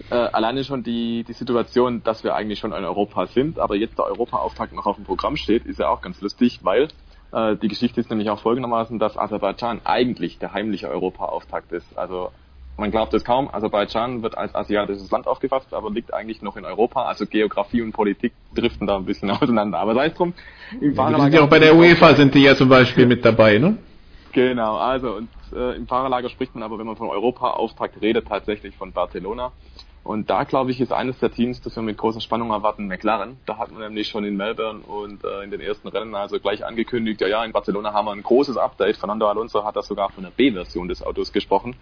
alleine 0.09 0.63
schon 0.63 0.83
die, 0.83 1.25
die 1.27 1.33
Situation, 1.33 2.01
dass 2.05 2.23
wir 2.23 2.33
eigentlich 2.33 2.59
schon 2.59 2.71
in 2.71 2.85
Europa 2.85 3.25
sind, 3.27 3.59
aber 3.59 3.75
jetzt 3.75 3.97
der 3.97 4.05
Europa-Auftakt 4.05 4.71
noch 4.71 4.85
auf 4.85 4.95
dem 4.95 5.03
Programm 5.03 5.35
steht, 5.35 5.65
ist 5.65 5.79
ja 5.79 5.89
auch 5.89 5.99
ganz 5.99 6.21
lustig, 6.21 6.61
weil 6.63 6.87
äh, 7.33 7.57
die 7.57 7.67
Geschichte 7.67 7.99
ist 7.99 8.09
nämlich 8.09 8.29
auch 8.29 8.39
folgendermaßen, 8.39 8.99
dass 8.99 9.17
Aserbaidschan 9.17 9.81
eigentlich 9.83 10.39
der 10.39 10.53
heimliche 10.53 10.87
Europa-Auftakt 10.87 11.73
ist. 11.73 11.97
Also 11.97 12.31
man 12.77 12.91
glaubt 12.91 13.13
es 13.13 13.23
kaum, 13.23 13.49
Aserbaidschan 13.51 14.21
wird 14.21 14.37
als 14.37 14.53
asiatisches 14.53 15.09
Land 15.09 15.27
aufgefasst, 15.27 15.73
aber 15.73 15.89
liegt 15.89 16.13
eigentlich 16.13 16.41
noch 16.41 16.57
in 16.57 16.65
Europa. 16.65 17.05
Also 17.05 17.25
Geografie 17.25 17.81
und 17.81 17.91
Politik 17.91 18.33
driften 18.53 18.85
da 18.85 18.97
ein 18.97 19.05
bisschen 19.05 19.31
auseinander. 19.31 19.79
Aber 19.79 19.95
sei 19.95 20.07
es 20.07 20.13
drum. 20.13 20.33
Im 20.79 20.93
ja, 20.93 21.19
sind 21.19 21.33
ja 21.33 21.41
auch 21.41 21.49
bei 21.49 21.59
der 21.59 21.75
UEFA 21.75 22.15
sind 22.15 22.35
die 22.35 22.43
ja 22.43 22.55
zum 22.55 22.69
Beispiel 22.69 23.07
mit 23.07 23.25
dabei, 23.25 23.57
ne? 23.57 23.77
Genau, 24.31 24.77
also 24.77 25.13
und 25.13 25.29
äh, 25.55 25.75
im 25.75 25.87
Fahrerlager 25.87 26.29
spricht 26.29 26.53
man 26.53 26.63
aber, 26.63 26.77
wenn 26.77 26.85
man 26.85 26.95
von 26.95 27.09
Europa-Auftakt 27.09 28.01
redet, 28.01 28.27
tatsächlich 28.27 28.75
von 28.75 28.91
Barcelona. 28.91 29.51
Und 30.03 30.29
da, 30.29 30.43
glaube 30.43 30.71
ich, 30.71 30.79
ist 30.79 30.93
eines 30.93 31.19
der 31.19 31.31
Teams, 31.31 31.61
das 31.61 31.75
wir 31.75 31.83
mit 31.83 31.97
großer 31.97 32.21
Spannung 32.21 32.51
erwarten, 32.51 32.87
McLaren. 32.87 33.37
Da 33.45 33.57
hat 33.57 33.71
man 33.71 33.81
nämlich 33.81 34.07
schon 34.07 34.23
in 34.23 34.37
Melbourne 34.37 34.81
und 34.81 35.23
äh, 35.23 35.43
in 35.43 35.51
den 35.51 35.59
ersten 35.59 35.87
Rennen 35.87 36.15
also 36.15 36.39
gleich 36.39 36.63
angekündigt, 36.65 37.19
ja, 37.19 37.27
ja, 37.27 37.43
in 37.43 37.51
Barcelona 37.51 37.91
haben 37.91 38.05
wir 38.05 38.13
ein 38.13 38.23
großes 38.23 38.55
Update. 38.55 38.97
Fernando 38.97 39.27
Alonso 39.27 39.65
hat 39.65 39.75
da 39.75 39.81
sogar 39.81 40.09
von 40.11 40.23
der 40.23 40.31
B-Version 40.31 40.87
des 40.87 41.03
Autos 41.03 41.33
gesprochen 41.33 41.75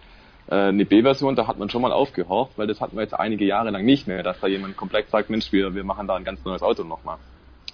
äh, 0.47 0.55
eine 0.55 0.85
B-Version, 0.85 1.35
da 1.35 1.47
hat 1.47 1.57
man 1.57 1.69
schon 1.69 1.81
mal 1.81 1.91
aufgehorcht, 1.91 2.57
weil 2.57 2.67
das 2.67 2.81
hatten 2.81 2.95
wir 2.95 3.03
jetzt 3.03 3.13
einige 3.13 3.45
Jahre 3.45 3.71
lang 3.71 3.85
nicht 3.85 4.07
mehr, 4.07 4.23
dass 4.23 4.39
da 4.39 4.47
jemand 4.47 4.77
komplett 4.77 5.09
sagt, 5.09 5.29
Mensch, 5.29 5.51
wir, 5.51 5.73
wir 5.73 5.83
machen 5.83 6.07
da 6.07 6.15
ein 6.15 6.23
ganz 6.23 6.43
neues 6.45 6.61
Auto 6.61 6.83
nochmal. 6.83 7.17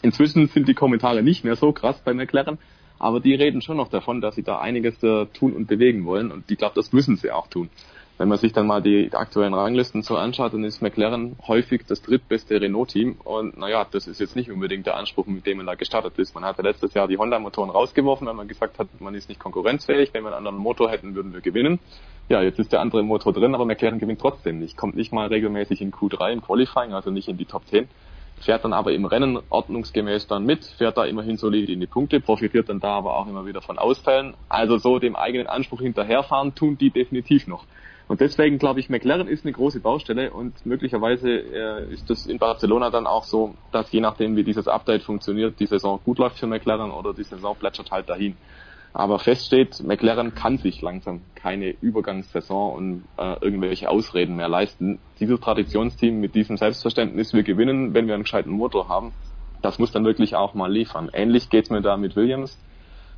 Inzwischen 0.02 0.48
sind 0.48 0.68
die 0.68 0.74
Kommentare 0.74 1.22
nicht 1.22 1.44
mehr 1.44 1.56
so 1.56 1.72
krass 1.72 2.02
bei 2.04 2.14
McLaren, 2.14 2.58
aber 2.98 3.20
die 3.20 3.36
reden 3.36 3.62
schon 3.62 3.78
noch 3.78 3.90
davon, 3.90 4.22
dass 4.22 4.36
sie 4.36 4.44
da 4.44 4.60
einiges 4.60 5.02
äh, 5.04 5.26
tun 5.28 5.54
und 5.54 5.68
bewegen 5.68 6.06
wollen 6.06 6.32
und 6.32 6.50
ich 6.50 6.58
glaube, 6.58 6.76
das 6.76 6.94
müssen 6.94 7.18
sie 7.18 7.32
auch 7.32 7.48
tun. 7.48 7.70
Wenn 8.22 8.30
man 8.30 8.38
sich 8.38 8.54
dann 8.54 8.68
mal 8.68 8.84
die 8.84 9.10
aktuellen 9.14 9.56
Ranglisten 9.56 10.04
so 10.04 10.16
anschaut, 10.16 10.54
dann 10.54 10.64
ist 10.64 10.80
McLaren 10.80 11.38
häufig 11.48 11.86
das 11.88 12.04
drittbeste 12.04 12.62
Renault-Team. 12.62 13.16
Und 13.24 13.58
naja, 13.58 13.84
das 13.90 14.06
ist 14.06 14.20
jetzt 14.20 14.36
nicht 14.36 14.52
unbedingt 14.52 14.86
der 14.86 14.96
Anspruch, 14.96 15.26
mit 15.26 15.48
dem 15.48 15.58
man 15.58 15.66
da 15.66 15.74
gestartet 15.74 16.20
ist. 16.20 16.36
Man 16.36 16.46
hatte 16.46 16.62
letztes 16.62 16.94
Jahr 16.94 17.08
die 17.08 17.18
Honda-Motoren 17.18 17.72
rausgeworfen, 17.72 18.28
weil 18.28 18.36
man 18.36 18.48
gesagt 18.48 18.78
hat, 18.78 18.90
man 19.00 19.16
ist 19.16 19.28
nicht 19.28 19.40
konkurrenzfähig. 19.40 20.14
Wenn 20.14 20.24
wir 20.24 20.28
einen 20.28 20.38
anderen 20.38 20.58
Motor 20.58 20.92
hätten, 20.92 21.16
würden 21.16 21.34
wir 21.34 21.42
gewinnen. 21.42 21.80
Ja, 22.32 22.42
jetzt 22.42 22.60
ist 22.60 22.72
der 22.72 22.80
andere 22.80 23.04
Motor 23.04 23.34
drin, 23.34 23.54
aber 23.54 23.66
McLaren 23.66 24.00
gewinnt 24.00 24.22
trotzdem 24.22 24.58
nicht. 24.58 24.78
Kommt 24.78 24.96
nicht 24.96 25.12
mal 25.12 25.28
regelmäßig 25.28 25.82
in 25.82 25.92
Q3 25.92 26.32
im 26.32 26.42
Qualifying, 26.42 26.94
also 26.94 27.12
nicht 27.12 27.28
in 27.28 27.36
die 27.36 27.44
Top 27.44 27.68
10 27.68 27.90
fährt 28.40 28.64
dann 28.64 28.72
aber 28.72 28.94
im 28.94 29.04
Rennen 29.04 29.38
ordnungsgemäß 29.50 30.28
dann 30.28 30.46
mit, 30.46 30.64
fährt 30.66 30.98
da 30.98 31.04
immerhin 31.04 31.36
solide 31.36 31.74
in 31.74 31.82
die 31.82 31.88
Punkte, 31.88 32.22
profitiert 32.22 32.70
dann 32.70 32.80
da 32.80 32.96
aber 32.96 33.18
auch 33.18 33.28
immer 33.28 33.46
wieder 33.46 33.62
von 33.62 33.78
Ausfällen. 33.78 34.34
Also 34.50 34.78
so 34.78 34.98
dem 34.98 35.16
eigenen 35.16 35.46
Anspruch 35.46 35.82
hinterherfahren 35.82 36.56
tun 36.56 36.78
die 36.78 36.90
definitiv 36.90 37.46
noch. 37.48 37.66
Und 38.08 38.22
deswegen 38.22 38.58
glaube 38.58 38.80
ich, 38.80 38.90
McLaren 38.90 39.28
ist 39.28 39.46
eine 39.46 39.52
große 39.52 39.82
Baustelle 39.82 40.32
und 40.32 40.66
möglicherweise 40.66 41.30
äh, 41.30 41.94
ist 41.94 42.10
das 42.10 42.26
in 42.26 42.40
Barcelona 42.40 42.90
dann 42.90 43.06
auch 43.06 43.26
so, 43.26 43.54
dass 43.74 43.92
je 43.92 44.00
nachdem, 44.00 44.38
wie 44.38 44.44
dieses 44.44 44.70
Update 44.70 45.04
funktioniert, 45.04 45.60
die 45.60 45.68
Saison 45.68 46.00
gut 46.04 46.18
läuft 46.18 46.40
für 46.40 46.48
McLaren 46.48 46.92
oder 46.92 47.14
die 47.14 47.24
Saison 47.24 47.56
plätschert 47.56 47.92
halt 47.92 48.10
dahin. 48.10 48.38
Aber 48.94 49.20
fest 49.20 49.46
steht, 49.46 49.82
McLaren 49.84 50.36
kann 50.36 50.58
sich 50.58 50.82
langsam 50.82 51.22
keine 51.36 51.70
Übergangssaison 51.70 52.76
und 52.76 53.04
äh, 53.18 53.36
irgendwelche 53.42 53.90
Ausreden 53.90 54.36
mehr 54.36 54.50
leisten. 54.50 55.00
Dieses 55.20 55.40
Traditionsteam 55.40 56.20
mit 56.20 56.36
diesem 56.36 56.58
Selbstverständnis, 56.58 57.34
wir 57.34 57.44
gewinnen, 57.44 57.94
wenn 57.94 58.08
wir 58.08 58.16
einen 58.16 58.24
gescheiten 58.24 58.52
Motor 58.52 58.90
haben, 58.90 59.14
das 59.62 59.80
muss 59.80 59.92
dann 59.92 60.04
wirklich 60.04 60.36
auch 60.36 60.54
mal 60.54 60.72
liefern. 60.72 61.10
Ähnlich 61.14 61.50
geht's 61.50 61.70
mir 61.70 61.82
da 61.82 61.96
mit 61.96 62.16
Williams 62.16 62.58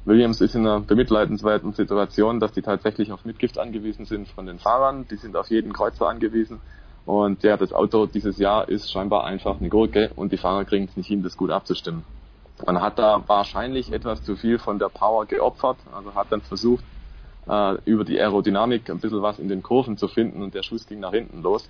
Williams 0.06 0.42
ist 0.42 0.54
in 0.54 0.68
einer 0.68 0.82
bemitleidenswerten 0.82 1.72
Situation, 1.72 2.42
dass 2.42 2.52
die 2.52 2.62
tatsächlich 2.62 3.14
auf 3.14 3.24
Mitgift 3.24 3.58
angewiesen 3.58 4.06
sind 4.06 4.28
von 4.28 4.46
den 4.46 4.60
Fahrern. 4.60 5.06
Die 5.10 5.16
sind 5.16 5.38
auf 5.38 5.50
jeden 5.50 5.72
Kreuzer 5.72 6.10
angewiesen. 6.10 6.60
Und 7.06 7.44
ja, 7.44 7.56
das 7.56 7.72
Auto 7.72 8.06
dieses 8.06 8.38
Jahr 8.38 8.68
ist 8.68 8.92
scheinbar 8.92 9.24
einfach 9.24 9.60
eine 9.60 9.70
Gurke 9.70 10.12
und 10.16 10.32
die 10.34 10.38
Fahrer 10.38 10.66
kriegen 10.66 10.86
es 10.86 10.98
nicht 10.98 11.08
hin, 11.08 11.24
das 11.24 11.38
gut 11.38 11.52
abzustimmen. 11.52 12.04
Man 12.66 12.82
hat 12.82 13.00
da 13.00 13.24
wahrscheinlich 13.28 13.92
etwas 13.92 14.24
zu 14.24 14.36
viel 14.36 14.60
von 14.60 14.80
der 14.80 14.90
Power 14.90 15.26
geopfert, 15.26 15.78
also 15.94 16.14
hat 16.16 16.32
dann 16.32 16.42
versucht, 16.42 16.84
äh, 17.48 17.78
über 17.86 18.04
die 18.04 18.20
Aerodynamik 18.20 18.90
ein 18.90 19.00
bisschen 19.00 19.22
was 19.22 19.40
in 19.40 19.48
den 19.48 19.64
Kurven 19.64 19.98
zu 19.98 20.08
finden 20.08 20.42
und 20.44 20.54
der 20.54 20.64
Schuss 20.64 20.88
ging 20.88 21.00
nach 21.00 21.12
hinten 21.12 21.42
los. 21.42 21.70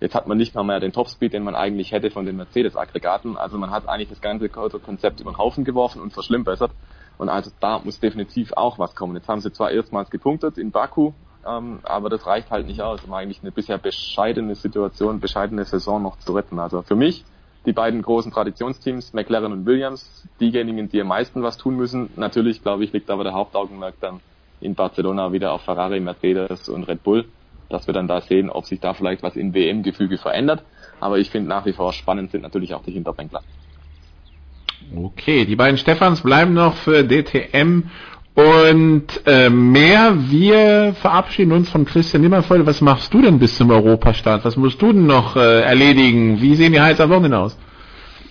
Jetzt 0.00 0.16
hat 0.16 0.26
man 0.26 0.36
nicht 0.36 0.54
mal 0.54 0.64
mehr 0.64 0.80
den 0.80 0.92
Topspeed, 0.92 1.32
den 1.32 1.44
man 1.44 1.54
eigentlich 1.54 1.92
hätte 1.92 2.10
von 2.10 2.26
den 2.26 2.36
Mercedes-Aggregaten. 2.36 3.36
Also 3.36 3.56
man 3.56 3.70
hat 3.70 3.88
eigentlich 3.88 4.08
das 4.08 4.20
ganze 4.20 4.48
Konzept 4.48 5.20
über 5.20 5.30
den 5.30 5.38
Haufen 5.38 5.62
geworfen 5.62 6.02
und 6.02 6.12
verschlimmbessert. 6.12 6.72
Und 7.18 7.28
also 7.28 7.52
da 7.60 7.78
muss 7.78 8.00
definitiv 8.00 8.52
auch 8.54 8.80
was 8.80 8.96
kommen. 8.96 9.14
Jetzt 9.14 9.28
haben 9.28 9.40
sie 9.40 9.52
zwar 9.52 9.70
erstmals 9.70 10.10
gepunktet 10.10 10.58
in 10.58 10.72
Baku, 10.72 11.12
ähm, 11.46 11.78
aber 11.84 12.08
das 12.08 12.26
reicht 12.26 12.50
halt 12.50 12.66
nicht 12.66 12.82
aus, 12.82 13.04
um 13.04 13.14
eigentlich 13.14 13.42
eine 13.42 13.52
bisher 13.52 13.78
bescheidene 13.78 14.56
Situation, 14.56 15.20
bescheidene 15.20 15.64
Saison 15.64 16.02
noch 16.02 16.18
zu 16.18 16.32
retten. 16.32 16.58
Also 16.58 16.82
für 16.82 16.96
mich 16.96 17.24
die 17.66 17.72
beiden 17.72 18.02
großen 18.02 18.32
Traditionsteams, 18.32 19.12
McLaren 19.12 19.52
und 19.52 19.66
Williams, 19.66 20.26
diejenigen, 20.40 20.88
die 20.88 21.00
am 21.00 21.08
meisten 21.08 21.42
was 21.42 21.58
tun 21.58 21.76
müssen. 21.76 22.10
Natürlich, 22.16 22.62
glaube 22.62 22.84
ich, 22.84 22.92
liegt 22.92 23.10
aber 23.10 23.24
der 23.24 23.34
Hauptaugenmerk 23.34 23.94
dann 24.00 24.20
in 24.60 24.74
Barcelona 24.74 25.32
wieder 25.32 25.52
auf 25.52 25.62
Ferrari, 25.62 26.00
Mercedes 26.00 26.68
und 26.68 26.84
Red 26.84 27.02
Bull 27.02 27.24
dass 27.72 27.86
wir 27.86 27.94
dann 27.94 28.06
da 28.06 28.20
sehen, 28.20 28.50
ob 28.50 28.66
sich 28.66 28.80
da 28.80 28.94
vielleicht 28.94 29.22
was 29.22 29.34
im 29.34 29.54
WM-Gefüge 29.54 30.18
verändert. 30.18 30.62
Aber 31.00 31.18
ich 31.18 31.30
finde 31.30 31.48
nach 31.48 31.66
wie 31.66 31.72
vor 31.72 31.92
spannend 31.92 32.30
sind 32.30 32.42
natürlich 32.42 32.74
auch 32.74 32.82
die 32.82 32.92
Hinterbänkler. 32.92 33.42
Okay, 34.94 35.46
die 35.46 35.56
beiden 35.56 35.78
Stefans 35.78 36.22
bleiben 36.22 36.54
noch 36.54 36.76
für 36.76 37.04
DTM 37.04 37.84
und 38.34 39.06
äh, 39.26 39.50
mehr. 39.50 40.14
Wir 40.30 40.94
verabschieden 40.94 41.52
uns 41.52 41.68
von 41.70 41.84
Christian 41.84 42.22
Nimmervoll. 42.22 42.64
Was 42.66 42.80
machst 42.80 43.12
du 43.12 43.20
denn 43.22 43.38
bis 43.38 43.56
zum 43.56 43.70
Europastart? 43.70 44.44
Was 44.44 44.56
musst 44.56 44.80
du 44.80 44.92
denn 44.92 45.06
noch 45.06 45.36
äh, 45.36 45.60
erledigen? 45.60 46.40
Wie 46.40 46.54
sehen 46.54 46.72
die 46.72 46.80
Heizer 46.80 47.08
Wochen 47.10 47.32
aus? 47.32 47.58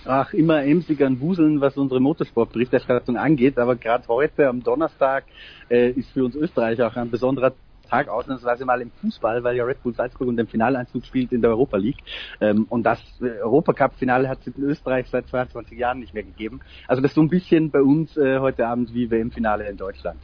Ach, 0.04 0.32
immer 0.32 0.64
emsig 0.64 1.00
an 1.04 1.20
Wuseln, 1.20 1.60
was 1.60 1.76
unsere 1.76 2.00
Motorsportberichterstattung 2.00 3.16
angeht. 3.16 3.58
Aber 3.58 3.76
gerade 3.76 4.08
heute 4.08 4.48
am 4.48 4.62
Donnerstag 4.62 5.24
äh, 5.70 5.90
ist 5.90 6.10
für 6.10 6.24
uns 6.24 6.34
Österreich 6.34 6.82
auch 6.82 6.96
ein 6.96 7.10
besonderer 7.10 7.52
Tag 7.92 8.08
ausnahmsweise 8.08 8.64
mal 8.64 8.80
im 8.80 8.90
Fußball, 9.02 9.44
weil 9.44 9.54
ja 9.54 9.64
Red 9.64 9.82
Bull 9.82 9.94
Salzburg 9.94 10.26
und 10.26 10.38
den 10.38 10.46
Finaleinzug 10.46 11.04
spielt 11.04 11.30
in 11.30 11.42
der 11.42 11.50
Europa 11.50 11.76
League. 11.76 11.98
Ähm, 12.40 12.66
und 12.70 12.84
das 12.84 12.98
äh, 13.20 13.42
Europacup-Finale 13.42 14.30
hat 14.30 14.38
es 14.40 14.56
in 14.56 14.64
Österreich 14.64 15.06
seit 15.10 15.28
22 15.28 15.78
Jahren 15.78 16.00
nicht 16.00 16.14
mehr 16.14 16.22
gegeben. 16.22 16.60
Also 16.88 17.02
das 17.02 17.10
ist 17.10 17.16
so 17.16 17.20
ein 17.20 17.28
bisschen 17.28 17.70
bei 17.70 17.82
uns 17.82 18.16
äh, 18.16 18.38
heute 18.38 18.66
Abend 18.66 18.94
wie 18.94 19.10
WM-Finale 19.10 19.68
in 19.68 19.76
Deutschland. 19.76 20.18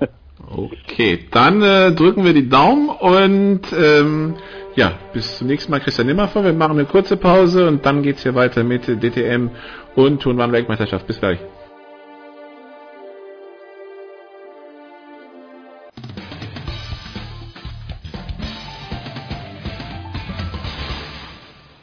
Okay, 0.50 1.26
dann 1.30 1.62
äh, 1.62 1.92
drücken 1.92 2.24
wir 2.24 2.34
die 2.34 2.48
Daumen 2.48 2.88
und 2.88 3.60
ähm, 3.72 4.34
ja, 4.74 4.98
bis 5.12 5.38
zum 5.38 5.46
nächsten 5.46 5.70
Mal 5.70 5.78
Christian 5.78 6.08
Nimmervoll. 6.08 6.44
Wir 6.44 6.52
machen 6.52 6.76
eine 6.76 6.86
kurze 6.86 7.16
Pause 7.16 7.68
und 7.68 7.86
dann 7.86 8.02
geht's 8.02 8.24
hier 8.24 8.34
weiter 8.34 8.64
mit 8.64 8.84
DTM 8.84 9.50
und 9.94 10.20
Turnbahn 10.20 10.50
Weltmeisterschaft. 10.50 11.06
Bis 11.06 11.20
gleich. 11.20 11.38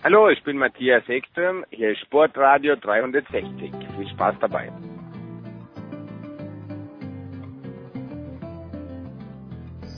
Hallo, 0.04 0.30
ich 0.30 0.42
bin 0.42 0.58
Matthias 0.58 1.08
Ekström, 1.08 1.64
hier 1.70 1.92
ist 1.92 2.00
Sportradio 2.00 2.76
360. 2.76 3.72
Viel 3.96 4.10
Spaß 4.10 4.34
dabei. 4.40 4.72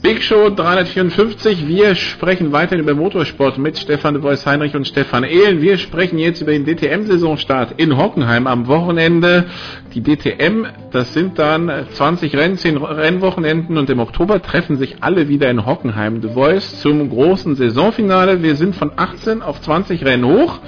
Big 0.04 0.22
Show 0.22 0.50
354. 0.50 1.66
Wir 1.66 1.94
sprechen 1.94 2.52
weiter 2.52 2.76
über 2.76 2.92
Motorsport 2.92 3.56
mit 3.56 3.78
Stefan 3.78 4.12
de 4.12 4.22
Vois 4.22 4.44
Heinrich 4.44 4.76
und 4.76 4.86
Stefan 4.86 5.24
Ehlen. 5.24 5.62
Wir 5.62 5.78
sprechen 5.78 6.18
jetzt 6.18 6.42
über 6.42 6.52
den 6.52 6.66
DTM-Saisonstart 6.66 7.72
in 7.78 7.96
Hockenheim 7.96 8.46
am 8.46 8.66
Wochenende. 8.66 9.46
Die 9.94 10.02
DTM, 10.02 10.66
das 10.90 11.14
sind 11.14 11.38
dann 11.38 11.86
20 11.94 12.36
Rennen, 12.36 12.58
10 12.58 12.76
Rennwochenenden 12.76 13.78
und 13.78 13.88
im 13.88 13.98
Oktober 13.98 14.42
treffen 14.42 14.76
sich 14.76 15.02
alle 15.02 15.30
wieder 15.30 15.48
in 15.48 15.64
Hockenheim. 15.64 16.20
De 16.20 16.34
Vois 16.34 16.82
zum 16.82 17.08
großen 17.08 17.54
Saisonfinale. 17.54 18.42
Wir 18.42 18.56
sind 18.56 18.76
von 18.76 18.92
18 18.94 19.40
auf 19.40 19.62
20 19.62 20.04
Rennen 20.04 20.26
hoch. 20.26 20.58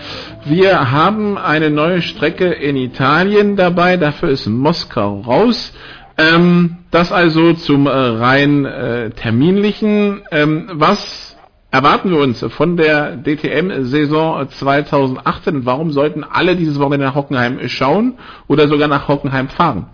Wir 0.47 0.93
haben 0.93 1.37
eine 1.37 1.69
neue 1.69 2.01
Strecke 2.01 2.47
in 2.47 2.77
Italien 2.77 3.57
dabei. 3.57 3.99
Dafür 3.99 4.31
ist 4.31 4.47
Moskau 4.47 5.21
raus. 5.21 5.75
Ähm, 6.19 6.79
das 6.91 7.13
also 7.13 7.53
zum 7.53 7.87
äh, 7.87 7.91
rein 7.91 8.65
äh, 8.65 9.11
terminlichen. 9.11 10.23
Ähm, 10.31 10.71
was 10.73 11.37
erwarten 11.71 12.11
wir 12.11 12.19
uns 12.19 12.43
von 12.55 12.77
der 12.77 13.17
DTM-Saison 13.19 14.49
2018? 14.49 15.67
Warum 15.67 15.91
sollten 15.91 16.25
alle 16.25 16.57
dieses 16.57 16.81
Wochenende 16.81 17.07
nach 17.07 17.15
Hockenheim 17.15 17.69
schauen 17.69 18.19
oder 18.49 18.67
sogar 18.67 18.89
nach 18.89 19.09
Hockenheim 19.09 19.49
fahren? 19.49 19.91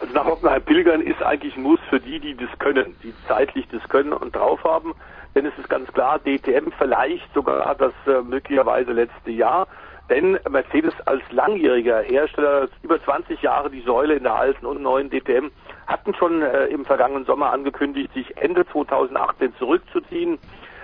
Also 0.00 0.12
nach 0.12 0.24
Hockenheim 0.24 0.62
pilgern 0.62 1.00
ist 1.00 1.22
eigentlich 1.22 1.56
ein 1.56 1.62
Muss 1.62 1.80
für 1.88 2.00
die, 2.00 2.18
die 2.18 2.36
das 2.36 2.50
können, 2.58 2.94
die 3.04 3.14
zeitlich 3.28 3.66
das 3.70 3.88
können 3.88 4.12
und 4.12 4.34
drauf 4.34 4.64
haben. 4.64 4.94
Denn 5.34 5.46
es 5.46 5.56
ist 5.58 5.68
ganz 5.68 5.92
klar, 5.92 6.18
DTM 6.18 6.70
vielleicht 6.76 7.32
sogar 7.34 7.74
das 7.76 7.92
äh, 8.06 8.20
möglicherweise 8.22 8.92
letzte 8.92 9.30
Jahr. 9.30 9.68
Denn 10.10 10.38
Mercedes 10.50 10.94
als 11.06 11.22
langjähriger 11.30 12.00
Hersteller, 12.00 12.68
über 12.82 13.02
20 13.02 13.40
Jahre 13.40 13.70
die 13.70 13.80
Säule 13.80 14.14
in 14.14 14.24
der 14.24 14.34
alten 14.34 14.66
und 14.66 14.82
neuen 14.82 15.08
DTM, 15.10 15.50
hatten 15.86 16.14
schon 16.14 16.42
äh, 16.42 16.66
im 16.66 16.84
vergangenen 16.84 17.24
Sommer 17.24 17.52
angekündigt, 17.52 18.12
sich 18.12 18.36
Ende 18.36 18.66
2018 18.66 19.54
zurückzuziehen. 19.58 20.38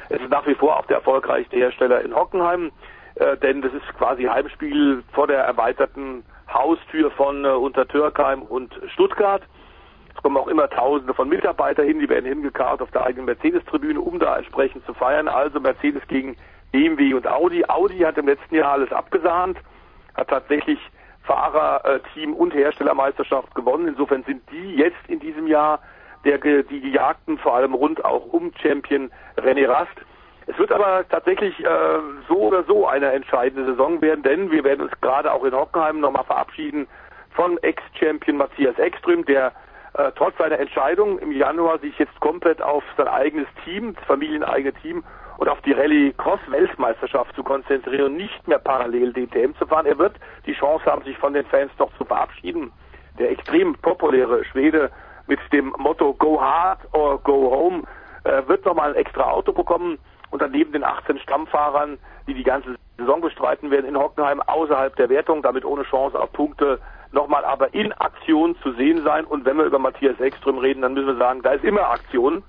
Es 0.08 0.20
ist 0.20 0.30
nach 0.30 0.46
wie 0.46 0.54
vor 0.54 0.78
auch 0.78 0.86
der 0.86 0.96
erfolgreichste 0.96 1.56
Hersteller 1.56 2.00
in 2.00 2.14
Hockenheim, 2.14 2.72
äh, 3.16 3.36
denn 3.36 3.60
das 3.60 3.74
ist 3.74 3.86
quasi 3.98 4.24
Heimspiel 4.24 5.02
vor 5.12 5.26
der 5.26 5.40
erweiterten 5.40 6.24
Haustür 6.52 7.10
von 7.10 7.44
äh, 7.44 7.48
Untertürkheim 7.48 8.42
und 8.42 8.72
Stuttgart. 8.92 9.42
Es 10.14 10.22
kommen 10.22 10.36
auch 10.36 10.48
immer 10.48 10.68
Tausende 10.68 11.14
von 11.14 11.28
Mitarbeitern 11.28 11.86
hin, 11.86 12.00
die 12.00 12.08
werden 12.08 12.26
hingekarrt 12.26 12.82
auf 12.82 12.90
der 12.90 13.04
eigenen 13.04 13.26
Mercedes-Tribüne, 13.26 14.00
um 14.00 14.18
da 14.18 14.38
entsprechend 14.38 14.84
zu 14.86 14.94
feiern. 14.94 15.28
Also 15.28 15.60
Mercedes 15.60 16.02
gegen 16.08 16.36
BMW 16.72 17.14
und 17.14 17.26
Audi. 17.26 17.64
Audi 17.66 17.98
hat 17.98 18.18
im 18.18 18.26
letzten 18.26 18.54
Jahr 18.54 18.72
alles 18.72 18.92
abgesahnt, 18.92 19.58
hat 20.14 20.28
tatsächlich 20.28 20.78
Fahrer, 21.22 22.00
Team 22.14 22.34
und 22.34 22.54
Herstellermeisterschaft 22.54 23.54
gewonnen. 23.54 23.88
Insofern 23.88 24.24
sind 24.24 24.42
die 24.50 24.76
jetzt 24.76 25.08
in 25.08 25.20
diesem 25.20 25.46
Jahr 25.46 25.80
der, 26.24 26.38
die 26.38 26.80
Gejagten, 26.80 27.38
vor 27.38 27.54
allem 27.54 27.74
rund 27.74 28.04
auch 28.04 28.26
um 28.26 28.52
Champion 28.60 29.10
René 29.36 29.68
Rast. 29.68 29.96
Es 30.46 30.58
wird 30.58 30.72
aber 30.72 31.06
tatsächlich 31.08 31.58
äh, 31.64 31.98
so 32.28 32.36
oder 32.36 32.64
so 32.64 32.86
eine 32.86 33.12
entscheidende 33.12 33.70
Saison 33.70 34.00
werden, 34.02 34.22
denn 34.22 34.50
wir 34.50 34.64
werden 34.64 34.82
uns 34.82 35.00
gerade 35.00 35.32
auch 35.32 35.44
in 35.44 35.54
Hockenheim 35.54 36.00
nochmal 36.00 36.24
verabschieden 36.24 36.88
von 37.30 37.56
Ex-Champion 37.58 38.36
Matthias 38.36 38.76
Ekström, 38.78 39.24
der 39.24 39.52
äh, 39.94 40.10
trotz 40.16 40.36
seiner 40.38 40.58
Entscheidung 40.58 41.18
im 41.20 41.32
Januar 41.32 41.78
sich 41.78 41.96
jetzt 41.98 42.18
komplett 42.20 42.60
auf 42.60 42.82
sein 42.96 43.08
eigenes 43.08 43.46
Team, 43.64 43.94
das 43.94 44.04
familieneigene 44.04 44.72
Team 44.74 45.04
und 45.40 45.48
auf 45.48 45.60
die 45.62 45.72
Rallye 45.72 46.12
Cross 46.18 46.40
Weltmeisterschaft 46.48 47.34
zu 47.34 47.42
konzentrieren 47.42 48.12
und 48.12 48.16
nicht 48.18 48.46
mehr 48.46 48.58
parallel 48.58 49.10
DTM 49.14 49.56
zu 49.58 49.66
fahren. 49.66 49.86
Er 49.86 49.98
wird 49.98 50.12
die 50.44 50.52
Chance 50.52 50.84
haben, 50.84 51.02
sich 51.02 51.16
von 51.16 51.32
den 51.32 51.46
Fans 51.46 51.72
noch 51.78 51.90
zu 51.96 52.04
verabschieden. 52.04 52.70
Der 53.18 53.30
extrem 53.30 53.74
populäre 53.76 54.44
Schwede 54.44 54.90
mit 55.28 55.40
dem 55.50 55.74
Motto 55.78 56.12
Go 56.12 56.38
Hard 56.38 56.80
or 56.92 57.18
Go 57.22 57.50
Home 57.50 57.84
äh, 58.24 58.46
wird 58.48 58.66
nochmal 58.66 58.90
ein 58.90 58.96
extra 58.96 59.30
Auto 59.30 59.52
bekommen 59.52 59.98
und 60.30 60.42
dann 60.42 60.50
neben 60.50 60.72
den 60.72 60.84
18 60.84 61.18
Stammfahrern, 61.20 61.98
die 62.26 62.34
die 62.34 62.44
ganze 62.44 62.76
Saison 62.98 63.22
bestreiten 63.22 63.70
werden 63.70 63.86
in 63.86 63.96
Hockenheim, 63.96 64.42
außerhalb 64.42 64.94
der 64.96 65.08
Wertung, 65.08 65.40
damit 65.40 65.64
ohne 65.64 65.84
Chance 65.84 66.20
auf 66.20 66.30
Punkte, 66.34 66.80
nochmal 67.12 67.46
aber 67.46 67.72
in 67.72 67.94
Aktion 67.94 68.56
zu 68.62 68.72
sehen 68.72 69.04
sein. 69.04 69.24
Und 69.24 69.46
wenn 69.46 69.56
wir 69.56 69.64
über 69.64 69.78
Matthias 69.78 70.20
Ekström 70.20 70.58
reden, 70.58 70.82
dann 70.82 70.92
müssen 70.92 71.06
wir 71.06 71.16
sagen, 71.16 71.40
da 71.40 71.52
ist 71.52 71.64
immer 71.64 71.88
Aktion. 71.88 72.42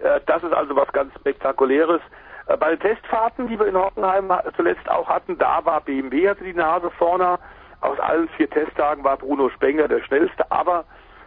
Äh, 0.00 0.20
das 0.26 0.42
ist 0.42 0.52
also 0.52 0.74
was 0.76 0.90
ganz 0.92 1.14
Spektakuläres. 1.14 2.00
Äh, 2.46 2.56
bei 2.56 2.70
den 2.70 2.80
Testfahrten, 2.80 3.48
die 3.48 3.58
wir 3.58 3.66
in 3.66 3.76
Hockenheim 3.76 4.32
zuletzt 4.56 4.88
auch 4.90 5.08
hatten, 5.08 5.38
da 5.38 5.64
war 5.64 5.80
BMW, 5.80 6.28
hatte 6.28 6.44
die 6.44 6.54
Nase 6.54 6.90
vorne. 6.90 7.38
Aus 7.80 7.98
allen 8.00 8.28
vier 8.36 8.50
Testtagen 8.50 9.04
war 9.04 9.16
Bruno 9.16 9.48
Spengler 9.50 9.88
der 9.88 10.02
schnellste, 10.02 10.50
aber 10.50 10.84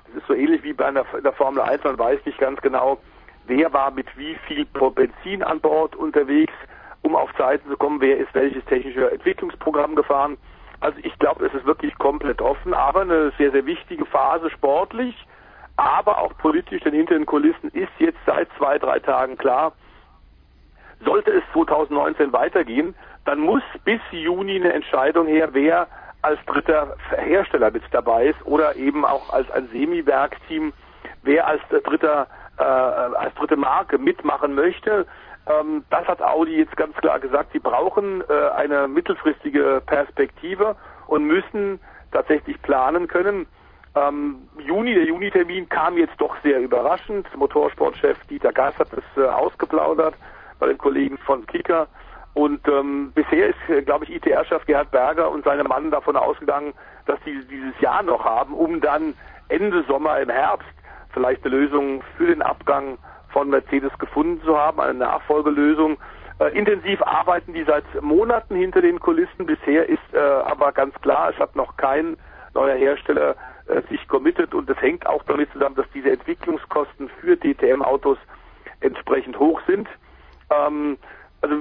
es 0.10 0.18
ist 0.18 0.28
so 0.28 0.34
ähnlich 0.34 0.64
wie 0.64 0.74
bei 0.74 0.86
einer, 0.86 1.04
in 1.18 1.24
der 1.24 1.34
Formel 1.34 1.62
1, 1.62 1.84
man 1.84 1.98
weiß 1.98 2.20
nicht 2.26 2.38
ganz 2.38 2.62
genau, 2.62 3.00
wer 3.48 3.74
war 3.74 3.90
mit 3.90 4.06
wie 4.18 4.36
viel 4.48 4.66
Benzin 4.66 5.42
an 5.42 5.60
Bord 5.60 5.96
unterwegs, 5.96 6.54
um 7.02 7.16
auf 7.16 7.34
Zeiten 7.36 7.68
zu 7.68 7.76
kommen, 7.76 8.02
wer 8.02 8.18
ist 8.18 8.34
welches 8.36 8.64
technische 8.66 9.12
Entwicklungsprogramm 9.12 9.96
gefahren. 9.96 10.38
Also 10.80 11.00
ich 11.02 11.18
glaube, 11.18 11.46
es 11.46 11.54
ist 11.56 11.66
wirklich 11.66 11.98
komplett 11.98 12.42
offen, 12.42 12.76
aber 12.76 13.02
eine 13.02 13.32
sehr, 13.38 13.52
sehr 13.52 13.66
wichtige 13.66 14.06
Phase 14.06 14.52
sportlich, 14.52 15.16
aber 15.76 16.20
auch 16.20 16.38
politisch, 16.38 16.82
denn 16.84 16.94
hinter 16.94 17.16
den 17.16 17.26
Kulissen 17.26 17.70
ist 17.70 17.92
jetzt 18.00 18.20
seit 18.26 18.48
zwei, 18.58 18.78
drei 18.78 19.00
Tagen 19.00 19.38
klar, 19.38 19.74
sollte 21.04 21.32
es 21.32 21.44
2019 21.54 22.32
weitergehen, 22.32 22.96
dann 23.26 23.40
muss 23.40 23.64
bis 23.84 24.00
Juni 24.12 24.56
eine 24.56 24.74
Entscheidung 24.74 25.28
her, 25.28 25.50
wer 25.54 25.88
als 26.22 26.40
dritter 26.46 26.96
Hersteller 27.10 27.72
mit 27.72 27.84
dabei 27.92 28.28
ist 28.28 28.46
oder 28.46 28.76
eben 28.76 29.06
auch 29.06 29.32
als 29.34 29.50
ein 29.52 29.68
Semi-Werkteam, 29.70 30.72
wer 31.24 31.48
als 31.48 31.62
dritter 31.84 32.28
äh, 32.58 32.64
als 32.64 33.34
dritte 33.36 33.58
Marke 33.58 33.98
mitmachen 33.98 34.56
möchte. 34.56 35.06
Ähm, 35.48 35.84
das 35.90 36.08
hat 36.08 36.22
Audi 36.22 36.58
jetzt 36.58 36.78
ganz 36.78 36.96
klar 36.98 37.20
gesagt. 37.20 37.52
Sie 37.52 37.60
brauchen 37.60 38.24
äh, 38.30 38.50
eine 38.56 38.88
mittelfristige 38.88 39.82
Perspektive 39.86 40.76
und 41.08 41.26
müssen 41.26 41.80
tatsächlich 42.12 42.62
planen 42.62 43.08
können. 43.08 43.48
Ähm, 43.96 44.48
Juni, 44.58 44.96
der 44.96 45.06
Juni-Termin 45.06 45.70
kam 45.70 45.98
jetzt 45.98 46.20
doch 46.20 46.36
sehr 46.44 46.60
überraschend. 46.60 47.28
Motorsportchef 47.36 48.18
Dieter 48.26 48.52
Geist 48.52 48.80
hat 48.80 48.90
es 48.94 49.04
äh, 49.22 49.28
ausgeplaudert 49.28 50.16
bei 50.60 50.68
den 50.68 50.78
Kollegen 50.78 51.18
von 51.20 51.46
Kicker. 51.46 51.88
Und 52.34 52.68
ähm, 52.68 53.12
bisher 53.14 53.50
ist, 53.50 53.70
äh, 53.70 53.84
glaube 53.84 54.06
ich, 54.06 54.16
ITR-Chef 54.16 54.66
Gerhard 54.66 54.90
Berger 54.90 55.30
und 55.30 55.46
seine 55.46 55.64
Mann 55.64 55.92
davon 55.92 56.16
ausgegangen, 56.16 56.74
dass 57.06 57.20
sie 57.24 57.46
dieses 57.46 57.80
Jahr 57.80 58.02
noch 58.02 58.26
haben, 58.26 58.56
um 58.56 58.82
dann 58.82 59.14
Ende 59.50 59.84
Sommer 59.84 60.20
im 60.20 60.30
Herbst 60.30 60.68
vielleicht 61.12 61.46
eine 61.46 61.56
Lösung 61.56 62.02
für 62.18 62.26
den 62.26 62.42
Abgang 62.42 62.98
von 63.30 63.50
Mercedes 63.50 63.92
gefunden 64.00 64.42
zu 64.44 64.58
haben, 64.58 64.80
eine 64.80 64.96
Nachfolgelösung. 64.96 65.98
Äh, 66.40 66.58
intensiv 66.58 67.00
arbeiten 67.04 67.54
die 67.54 67.64
seit 67.64 67.84
Monaten 68.02 68.56
hinter 68.56 68.82
den 68.82 69.00
Kulissen. 69.00 69.46
Bisher 69.46 69.88
ist 69.88 70.14
äh, 70.14 70.18
aber 70.18 70.72
ganz 70.72 70.96
klar, 71.02 71.30
es 71.30 71.38
hat 71.38 71.56
noch 71.56 71.78
kein 71.78 72.18
neuer 72.56 72.76
Hersteller 72.76 73.36
äh, 73.68 73.82
sich 73.90 74.08
committed 74.08 74.54
und 74.54 74.70
es 74.70 74.82
hängt 74.82 75.06
auch 75.08 75.24
damit 75.24 75.52
zusammen, 75.54 75.76
dass 75.76 75.86
diese 75.94 76.12
Entwicklungskosten 76.12 77.10
für 77.22 77.38
DTM-Autos 77.38 78.18
entsprechend 78.82 79.40
hoch 79.40 79.62
sind. 79.68 79.88
Ähm, 80.50 80.98
also 81.42 81.56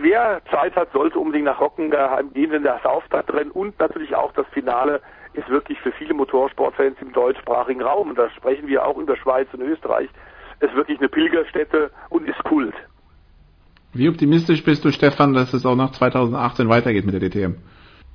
wer 0.00 0.40
Zeit 0.50 0.76
hat, 0.76 0.92
sollte 0.92 1.18
unbedingt 1.18 1.46
nach 1.46 1.60
Hockenheim 1.60 2.32
gehen, 2.32 2.50
denn 2.50 2.62
das 2.62 2.84
Auftaktrennen 2.84 3.50
und 3.50 3.78
natürlich 3.78 4.14
auch 4.14 4.32
das 4.32 4.46
Finale 4.48 5.00
ist 5.34 5.48
wirklich 5.48 5.78
für 5.80 5.92
viele 5.92 6.14
Motorsportfans 6.14 6.96
im 7.00 7.12
deutschsprachigen 7.12 7.82
Raum, 7.82 8.10
und 8.10 8.18
da 8.18 8.30
sprechen 8.30 8.68
wir 8.68 8.84
auch 8.84 8.96
über 8.98 9.16
Schweiz 9.16 9.48
und 9.52 9.62
Österreich, 9.62 10.08
ist 10.60 10.74
wirklich 10.74 10.98
eine 10.98 11.08
Pilgerstätte 11.08 11.90
und 12.08 12.28
ist 12.28 12.42
Kult. 12.44 12.74
Wie 13.92 14.08
optimistisch 14.08 14.64
bist 14.64 14.84
du, 14.84 14.90
Stefan, 14.90 15.34
dass 15.34 15.52
es 15.52 15.66
auch 15.66 15.76
nach 15.76 15.92
2018 15.92 16.68
weitergeht 16.68 17.04
mit 17.04 17.14
der 17.14 17.28
DTM? 17.28 17.56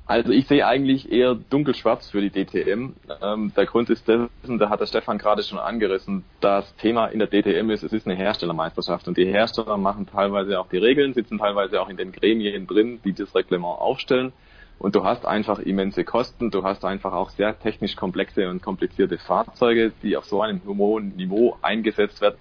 Also 0.10 0.32
ich 0.32 0.48
sehe 0.48 0.66
eigentlich 0.66 1.12
eher 1.12 1.36
dunkelschwarz 1.36 2.10
für 2.10 2.20
die 2.20 2.32
DTM. 2.32 2.94
Ähm, 3.22 3.54
der 3.56 3.66
Grund 3.68 3.92
ist 3.92 4.08
dessen, 4.08 4.58
da 4.58 4.72
hat 4.72 4.80
der 4.80 4.88
Stefan 4.88 5.20
gerade 5.20 5.44
schon 5.44 5.60
angerissen, 5.60 6.24
das 6.42 6.76
Thema 6.78 7.06
in 7.06 7.20
der 7.20 7.28
DTM 7.28 7.70
ist, 7.70 7.84
es 7.84 7.94
ist 7.94 8.08
eine 8.08 8.16
Herstellermeisterschaft 8.16 9.08
und 9.08 9.18
die 9.18 9.28
Hersteller 9.28 9.78
machen 9.78 10.08
teilweise 10.08 10.60
auch 10.60 10.68
die 10.68 10.80
Regeln, 10.80 11.14
sitzen 11.14 11.38
teilweise 11.38 11.80
auch 11.80 11.90
in 11.90 11.98
den 11.98 12.12
Gremien 12.12 12.66
drin, 12.66 13.00
die 13.06 13.14
das 13.14 13.36
Reglement 13.36 13.80
aufstellen. 13.80 14.34
Und 14.80 14.96
du 14.96 15.04
hast 15.04 15.28
einfach 15.28 15.60
immense 15.60 16.04
Kosten, 16.04 16.50
du 16.50 16.64
hast 16.64 16.86
einfach 16.86 17.14
auch 17.14 17.30
sehr 17.30 17.60
technisch 17.60 17.96
komplexe 17.96 18.50
und 18.50 18.64
komplizierte 18.64 19.20
Fahrzeuge, 19.20 19.92
die 20.02 20.18
auf 20.18 20.26
so 20.26 20.42
einem 20.42 20.60
hohen 20.66 21.18
Niveau 21.18 21.56
eingesetzt 21.62 22.20
werden, 22.20 22.40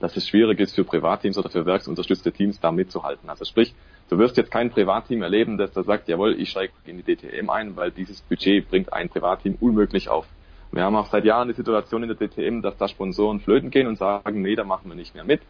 dass 0.00 0.16
es 0.16 0.26
schwierig 0.26 0.58
ist 0.58 0.74
für 0.74 0.82
Privatteams 0.82 1.38
oder 1.38 1.50
für 1.50 1.64
werksunterstützte 1.66 2.32
Teams 2.32 2.58
da 2.58 2.72
mitzuhalten. 2.72 3.30
Also 3.30 3.44
sprich, 3.44 3.76
Du 4.10 4.18
wirst 4.18 4.36
jetzt 4.36 4.50
kein 4.50 4.70
Privatteam 4.70 5.22
erleben, 5.22 5.56
das 5.56 5.70
da 5.70 5.84
sagt, 5.84 6.08
jawohl, 6.08 6.34
ich 6.40 6.50
steige 6.50 6.72
in 6.84 7.00
die 7.00 7.04
DTM 7.04 7.48
ein, 7.48 7.76
weil 7.76 7.92
dieses 7.92 8.20
Budget 8.22 8.68
bringt 8.68 8.92
ein 8.92 9.08
Privatteam 9.08 9.56
unmöglich 9.60 10.08
auf. 10.08 10.26
Wir 10.72 10.82
haben 10.82 10.96
auch 10.96 11.06
seit 11.06 11.24
Jahren 11.24 11.46
die 11.46 11.54
Situation 11.54 12.02
in 12.02 12.08
der 12.08 12.18
DTM, 12.18 12.60
dass 12.60 12.76
da 12.76 12.88
Sponsoren 12.88 13.38
flöten 13.38 13.70
gehen 13.70 13.86
und 13.86 13.98
sagen, 13.98 14.42
nee, 14.42 14.56
da 14.56 14.64
machen 14.64 14.90
wir 14.90 14.96
nicht 14.96 15.14
mehr 15.14 15.22
mit. 15.22 15.40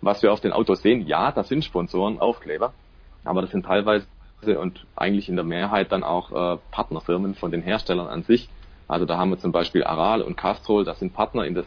Was 0.00 0.22
wir 0.22 0.32
auf 0.32 0.40
den 0.40 0.52
Autos 0.52 0.80
sehen, 0.80 1.06
ja, 1.06 1.30
das 1.30 1.48
sind 1.48 1.62
Sponsoren, 1.62 2.18
Aufkleber, 2.18 2.72
aber 3.22 3.42
das 3.42 3.50
sind 3.50 3.66
teilweise 3.66 4.06
und 4.58 4.86
eigentlich 4.96 5.28
in 5.28 5.36
der 5.36 5.44
Mehrheit 5.44 5.92
dann 5.92 6.02
auch 6.02 6.30
äh, 6.30 6.58
Partnerfirmen 6.70 7.34
von 7.34 7.50
den 7.50 7.60
Herstellern 7.60 8.06
an 8.06 8.22
sich, 8.22 8.48
also 8.88 9.04
da 9.04 9.18
haben 9.18 9.30
wir 9.30 9.38
zum 9.38 9.52
Beispiel 9.52 9.84
Aral 9.84 10.22
und 10.22 10.36
Castrol, 10.36 10.84
das 10.84 11.00
sind 11.00 11.12
Partner 11.12 11.44
in 11.44 11.54
der 11.54 11.64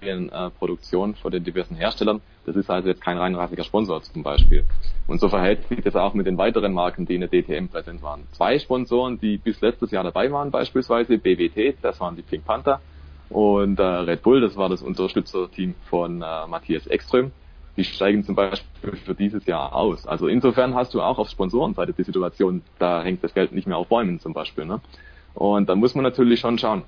Serienproduktion 0.00 1.14
von 1.14 1.30
den 1.30 1.44
diversen 1.44 1.76
Herstellern. 1.76 2.20
Das 2.46 2.56
ist 2.56 2.70
also 2.70 2.88
jetzt 2.88 3.02
kein 3.02 3.18
reinrassiger 3.18 3.64
Sponsor 3.64 4.02
zum 4.02 4.22
Beispiel. 4.22 4.64
Und 5.06 5.20
so 5.20 5.28
verhält 5.28 5.66
sich 5.68 5.80
das 5.82 5.96
auch 5.96 6.14
mit 6.14 6.26
den 6.26 6.38
weiteren 6.38 6.72
Marken, 6.72 7.06
die 7.06 7.14
in 7.14 7.20
der 7.20 7.30
DTM 7.30 7.68
präsent 7.68 8.02
waren. 8.02 8.26
Zwei 8.32 8.58
Sponsoren, 8.58 9.20
die 9.20 9.38
bis 9.38 9.60
letztes 9.60 9.90
Jahr 9.90 10.04
dabei 10.04 10.30
waren, 10.32 10.50
beispielsweise 10.50 11.18
BWT, 11.18 11.76
das 11.82 12.00
waren 12.00 12.16
die 12.16 12.22
Pink 12.22 12.44
Panther, 12.44 12.80
und 13.30 13.78
äh, 13.78 13.82
Red 13.82 14.22
Bull, 14.22 14.40
das 14.40 14.56
war 14.56 14.68
das 14.68 14.82
Unterstützerteam 14.82 15.74
von 15.88 16.20
äh, 16.20 16.46
Matthias 16.48 16.86
Ekström. 16.88 17.30
Die 17.76 17.84
steigen 17.84 18.24
zum 18.24 18.34
Beispiel 18.34 18.96
für 19.04 19.14
dieses 19.14 19.46
Jahr 19.46 19.72
aus. 19.72 20.06
Also 20.06 20.26
insofern 20.26 20.74
hast 20.74 20.92
du 20.92 21.00
auch 21.00 21.18
auf 21.18 21.28
Sponsorenseite 21.28 21.92
die 21.92 22.02
Situation, 22.02 22.62
da 22.80 23.02
hängt 23.02 23.22
das 23.22 23.32
Geld 23.32 23.52
nicht 23.52 23.68
mehr 23.68 23.76
auf 23.76 23.86
Bäumen 23.86 24.18
zum 24.18 24.32
Beispiel. 24.32 24.64
Ne? 24.64 24.80
Und 25.34 25.68
da 25.68 25.76
muss 25.76 25.94
man 25.94 26.02
natürlich 26.02 26.40
schon 26.40 26.58
schauen. 26.58 26.82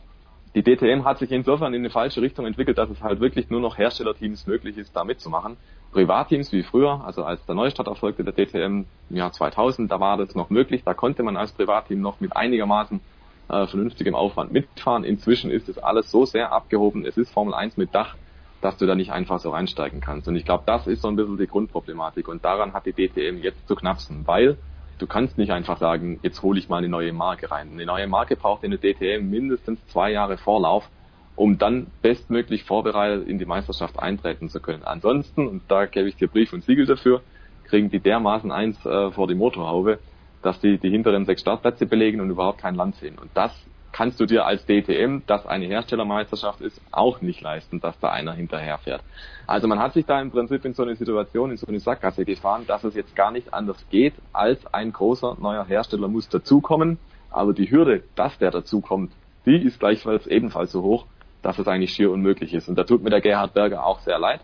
Die 0.54 0.62
DTM 0.62 1.04
hat 1.04 1.18
sich 1.18 1.32
insofern 1.32 1.72
in 1.72 1.80
eine 1.80 1.88
falsche 1.88 2.20
Richtung 2.20 2.44
entwickelt, 2.44 2.76
dass 2.76 2.90
es 2.90 3.02
halt 3.02 3.20
wirklich 3.20 3.48
nur 3.48 3.60
noch 3.60 3.78
Herstellerteams 3.78 4.46
möglich 4.46 4.76
ist, 4.76 4.94
da 4.94 5.02
mitzumachen. 5.02 5.56
Privatteams 5.92 6.52
wie 6.52 6.62
früher, 6.62 7.02
also 7.04 7.24
als 7.24 7.44
der 7.46 7.54
Neustart 7.54 7.88
erfolgte 7.88 8.22
der 8.22 8.34
DTM 8.34 8.84
im 9.08 9.16
Jahr 9.16 9.32
2000, 9.32 9.90
da 9.90 9.98
war 9.98 10.18
das 10.18 10.34
noch 10.34 10.50
möglich. 10.50 10.82
Da 10.84 10.92
konnte 10.92 11.22
man 11.22 11.38
als 11.38 11.52
Privatteam 11.52 12.02
noch 12.02 12.20
mit 12.20 12.36
einigermaßen 12.36 13.00
äh, 13.48 13.66
vernünftigem 13.66 14.14
Aufwand 14.14 14.52
mitfahren. 14.52 15.04
Inzwischen 15.04 15.50
ist 15.50 15.70
es 15.70 15.78
alles 15.78 16.10
so 16.10 16.26
sehr 16.26 16.52
abgehoben. 16.52 17.06
Es 17.06 17.16
ist 17.16 17.30
Formel 17.32 17.54
1 17.54 17.78
mit 17.78 17.94
Dach, 17.94 18.16
dass 18.60 18.76
du 18.76 18.86
da 18.86 18.94
nicht 18.94 19.10
einfach 19.10 19.38
so 19.38 19.50
reinsteigen 19.50 20.00
kannst. 20.00 20.28
Und 20.28 20.36
ich 20.36 20.44
glaube, 20.44 20.64
das 20.66 20.86
ist 20.86 21.00
so 21.00 21.08
ein 21.08 21.16
bisschen 21.16 21.38
die 21.38 21.46
Grundproblematik. 21.46 22.28
Und 22.28 22.44
daran 22.44 22.74
hat 22.74 22.84
die 22.84 22.92
DTM 22.92 23.38
jetzt 23.38 23.66
zu 23.66 23.74
knapsen, 23.74 24.26
weil 24.26 24.58
Du 25.02 25.08
kannst 25.08 25.36
nicht 25.36 25.50
einfach 25.50 25.78
sagen, 25.78 26.20
jetzt 26.22 26.42
hole 26.42 26.60
ich 26.60 26.68
mal 26.68 26.76
eine 26.76 26.88
neue 26.88 27.12
Marke 27.12 27.50
rein. 27.50 27.72
Eine 27.72 27.86
neue 27.86 28.06
Marke 28.06 28.36
braucht 28.36 28.62
in 28.62 28.70
der 28.70 28.78
DTM 28.78 29.28
mindestens 29.28 29.84
zwei 29.88 30.12
Jahre 30.12 30.36
Vorlauf, 30.36 30.88
um 31.34 31.58
dann 31.58 31.88
bestmöglich 32.02 32.62
vorbereitet 32.62 33.26
in 33.26 33.36
die 33.36 33.44
Meisterschaft 33.44 33.98
eintreten 33.98 34.48
zu 34.48 34.60
können. 34.60 34.84
Ansonsten, 34.84 35.48
und 35.48 35.62
da 35.66 35.86
gebe 35.86 36.08
ich 36.08 36.14
dir 36.14 36.28
Brief 36.28 36.52
und 36.52 36.62
Siegel 36.62 36.86
dafür, 36.86 37.20
kriegen 37.64 37.90
die 37.90 37.98
dermaßen 37.98 38.52
eins 38.52 38.78
äh, 38.86 39.10
vor 39.10 39.26
die 39.26 39.34
Motorhaube, 39.34 39.98
dass 40.40 40.60
die 40.60 40.78
die 40.78 40.90
hinteren 40.90 41.24
sechs 41.24 41.40
Startplätze 41.40 41.86
belegen 41.86 42.20
und 42.20 42.30
überhaupt 42.30 42.60
kein 42.60 42.76
Land 42.76 42.94
sehen. 42.94 43.18
Und 43.18 43.32
das 43.34 43.50
kannst 43.92 44.18
du 44.18 44.26
dir 44.26 44.46
als 44.46 44.64
DTM, 44.64 45.18
das 45.26 45.46
eine 45.46 45.66
Herstellermeisterschaft 45.66 46.60
ist, 46.60 46.80
auch 46.90 47.20
nicht 47.20 47.40
leisten, 47.42 47.80
dass 47.80 47.98
da 48.00 48.10
einer 48.10 48.32
hinterherfährt. 48.32 49.02
Also 49.46 49.68
man 49.68 49.78
hat 49.78 49.92
sich 49.92 50.06
da 50.06 50.20
im 50.20 50.30
Prinzip 50.30 50.64
in 50.64 50.72
so 50.72 50.82
eine 50.82 50.96
Situation, 50.96 51.50
in 51.50 51.56
so 51.56 51.66
eine 51.66 51.78
Sackgasse 51.78 52.24
gefahren, 52.24 52.64
dass 52.66 52.84
es 52.84 52.94
jetzt 52.94 53.14
gar 53.14 53.30
nicht 53.30 53.52
anders 53.52 53.84
geht, 53.90 54.14
als 54.32 54.66
ein 54.72 54.92
großer 54.92 55.36
neuer 55.40 55.66
Hersteller 55.66 56.08
muss 56.08 56.28
dazukommen. 56.28 56.98
Aber 57.30 57.52
die 57.52 57.70
Hürde, 57.70 58.02
dass 58.16 58.36
der 58.38 58.50
dazukommt, 58.50 59.12
die 59.46 59.56
ist 59.56 59.78
gleichfalls 59.78 60.26
ebenfalls 60.26 60.72
so 60.72 60.82
hoch, 60.82 61.06
dass 61.42 61.58
es 61.58 61.68
eigentlich 61.68 61.92
schier 61.92 62.10
unmöglich 62.10 62.54
ist. 62.54 62.68
Und 62.68 62.76
da 62.76 62.84
tut 62.84 63.02
mir 63.02 63.10
der 63.10 63.20
Gerhard 63.20 63.54
Berger 63.54 63.84
auch 63.84 64.00
sehr 64.00 64.18
leid. 64.18 64.40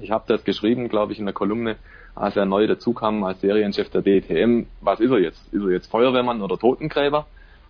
Ich 0.00 0.10
habe 0.10 0.24
das 0.28 0.44
geschrieben, 0.44 0.88
glaube 0.88 1.12
ich, 1.12 1.18
in 1.18 1.24
der 1.24 1.34
Kolumne, 1.34 1.76
als 2.14 2.36
er 2.36 2.44
neu 2.44 2.66
dazukam 2.66 3.24
als 3.24 3.40
Serienchef 3.40 3.90
der 3.90 4.02
DTM. 4.02 4.66
Was 4.80 5.00
ist 5.00 5.10
er 5.10 5.18
jetzt? 5.18 5.52
Ist 5.52 5.62
er 5.62 5.70
jetzt 5.70 5.90
Feuerwehrmann 5.90 6.42
oder 6.42 6.58
Totengräber? 6.58 7.26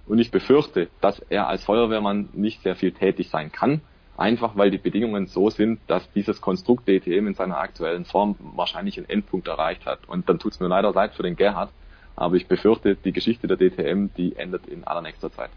Und 0.09 0.18
ich 0.18 0.30
befürchte, 0.30 0.89
dass 1.01 1.20
er 1.28 1.48
als 1.48 1.64
Feuerwehrmann 1.64 2.30
nicht 2.32 2.62
sehr 2.62 2.74
viel 2.74 2.93
tätig 2.93 3.28
sein 3.28 3.52
kann, 3.52 3.82
einfach 4.16 4.56
weil 4.56 4.70
die 4.70 4.78
Bedingungen 4.78 5.26
so 5.26 5.51
sind, 5.51 5.80
dass 5.86 6.10
dieses 6.12 6.40
Konstrukt 6.40 6.89
DTM 6.89 7.26
in 7.26 7.35
seiner 7.35 7.59
aktuellen 7.59 8.06
Form 8.06 8.36
wahrscheinlich 8.56 8.97
einen 8.97 9.09
Endpunkt 9.09 9.48
erreicht 9.48 9.85
hat. 9.86 10.01
Und 10.09 10.28
dann 10.28 10.39
tut 10.39 10.52
es 10.52 10.60
mir 10.60 10.68
leider 10.68 10.93
leid 10.93 11.14
für 11.14 11.22
den 11.22 11.36
Gerhard, 11.36 11.70
aber 12.16 12.36
ich 12.36 12.48
befürchte, 12.48 12.97
die 12.97 13.12
Geschichte 13.12 13.47
der 13.47 13.59
DTM, 13.59 14.09
die 14.16 14.35
endet 14.35 14.66
in 14.66 14.85
allernächster 14.85 15.30
Zeit. 15.30 15.51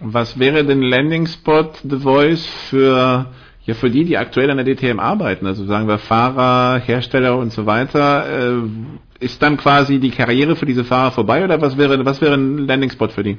Was 0.00 0.38
wäre 0.38 0.64
denn 0.64 0.82
Landing 0.82 1.26
Spot 1.26 1.70
The 1.82 1.98
Voice 1.98 2.44
für 2.44 3.26
ja, 3.66 3.74
für 3.74 3.90
die, 3.90 4.04
die 4.04 4.16
aktuell 4.16 4.48
an 4.50 4.58
der 4.58 4.66
DTM 4.66 5.00
arbeiten, 5.00 5.44
also 5.46 5.64
sagen 5.64 5.88
wir 5.88 5.98
Fahrer, 5.98 6.78
Hersteller 6.78 7.36
und 7.36 7.50
so 7.50 7.66
weiter, 7.66 8.24
äh, 8.28 8.62
ist 9.18 9.42
dann 9.42 9.56
quasi 9.56 9.98
die 9.98 10.12
Karriere 10.12 10.54
für 10.54 10.66
diese 10.66 10.84
Fahrer 10.84 11.10
vorbei 11.10 11.42
oder 11.42 11.60
was 11.60 11.76
wäre, 11.76 12.04
was 12.04 12.20
wäre 12.20 12.34
ein 12.34 12.58
Landing-Spot 12.58 13.08
für 13.08 13.24
die? 13.24 13.38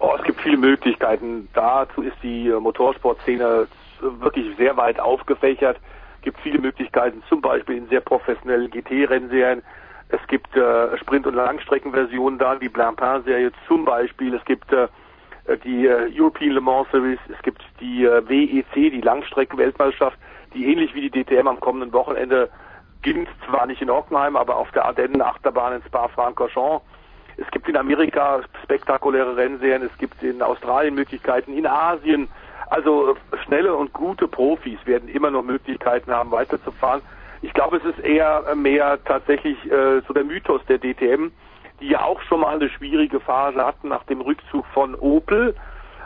Oh, 0.00 0.14
es 0.16 0.24
gibt 0.24 0.40
viele 0.40 0.56
Möglichkeiten. 0.56 1.48
Dazu 1.52 2.00
ist 2.00 2.16
die 2.22 2.48
Motorsportszene 2.48 3.66
wirklich 4.00 4.56
sehr 4.56 4.76
weit 4.78 4.98
aufgefächert. 4.98 5.76
Es 6.16 6.22
gibt 6.22 6.40
viele 6.40 6.58
Möglichkeiten, 6.58 7.22
zum 7.28 7.42
Beispiel 7.42 7.76
in 7.76 7.88
sehr 7.88 8.00
professionellen 8.00 8.70
GT-Rennserien. 8.70 9.62
Es 10.08 10.26
gibt 10.28 10.56
äh, 10.56 10.96
Sprint- 10.96 11.26
und 11.26 11.34
Langstreckenversionen 11.34 12.38
da, 12.38 12.54
die 12.56 12.70
Blancpain-Serie 12.70 13.52
zum 13.68 13.84
Beispiel. 13.84 14.34
Es 14.34 14.44
gibt 14.46 14.72
äh, 14.72 14.84
äh, 14.84 14.88
die 15.56 15.86
äh, 15.86 16.10
European 16.14 16.52
Le 16.52 16.60
Mans 16.60 16.88
Series, 16.90 17.18
es 17.28 17.42
gibt 17.42 17.62
die 17.80 18.04
äh, 18.04 18.22
WEC, 18.28 18.90
die 18.90 19.00
Langstrecken-Weltmeisterschaft, 19.00 20.18
die 20.54 20.70
ähnlich 20.70 20.94
wie 20.94 21.08
die 21.08 21.24
DTM 21.24 21.48
am 21.48 21.60
kommenden 21.60 21.92
Wochenende 21.92 22.48
beginnt, 23.02 23.28
zwar 23.48 23.66
nicht 23.66 23.80
in 23.80 23.90
Hockenheim, 23.90 24.36
aber 24.36 24.56
auf 24.56 24.70
der 24.72 24.84
Ardennen-Achterbahn 24.84 25.74
in 25.74 25.82
Spa-Francorchamps. 25.82 26.84
Es 27.36 27.50
gibt 27.50 27.68
in 27.68 27.76
Amerika 27.76 28.40
spektakuläre 28.64 29.36
Rennserien, 29.36 29.82
es 29.82 29.96
gibt 29.98 30.22
in 30.22 30.42
Australien 30.42 30.94
Möglichkeiten, 30.94 31.56
in 31.56 31.66
Asien. 31.66 32.28
Also 32.68 33.16
schnelle 33.44 33.74
und 33.74 33.92
gute 33.92 34.28
Profis 34.28 34.78
werden 34.84 35.08
immer 35.08 35.30
noch 35.30 35.42
Möglichkeiten 35.42 36.12
haben, 36.12 36.30
weiterzufahren. 36.30 37.00
Ich 37.42 37.54
glaube, 37.54 37.78
es 37.78 37.84
ist 37.84 37.98
eher 38.00 38.54
mehr 38.54 38.98
tatsächlich 39.04 39.56
äh, 39.70 40.02
so 40.06 40.12
der 40.12 40.24
Mythos 40.24 40.60
der 40.68 40.78
DTM, 40.78 41.32
die 41.80 41.88
ja 41.88 42.02
auch 42.02 42.20
schon 42.22 42.40
mal 42.40 42.56
eine 42.56 42.68
schwierige 42.68 43.20
Phase 43.20 43.64
hatten 43.64 43.88
nach 43.88 44.04
dem 44.04 44.20
Rückzug 44.20 44.64
von 44.74 44.94
Opel. 44.94 45.54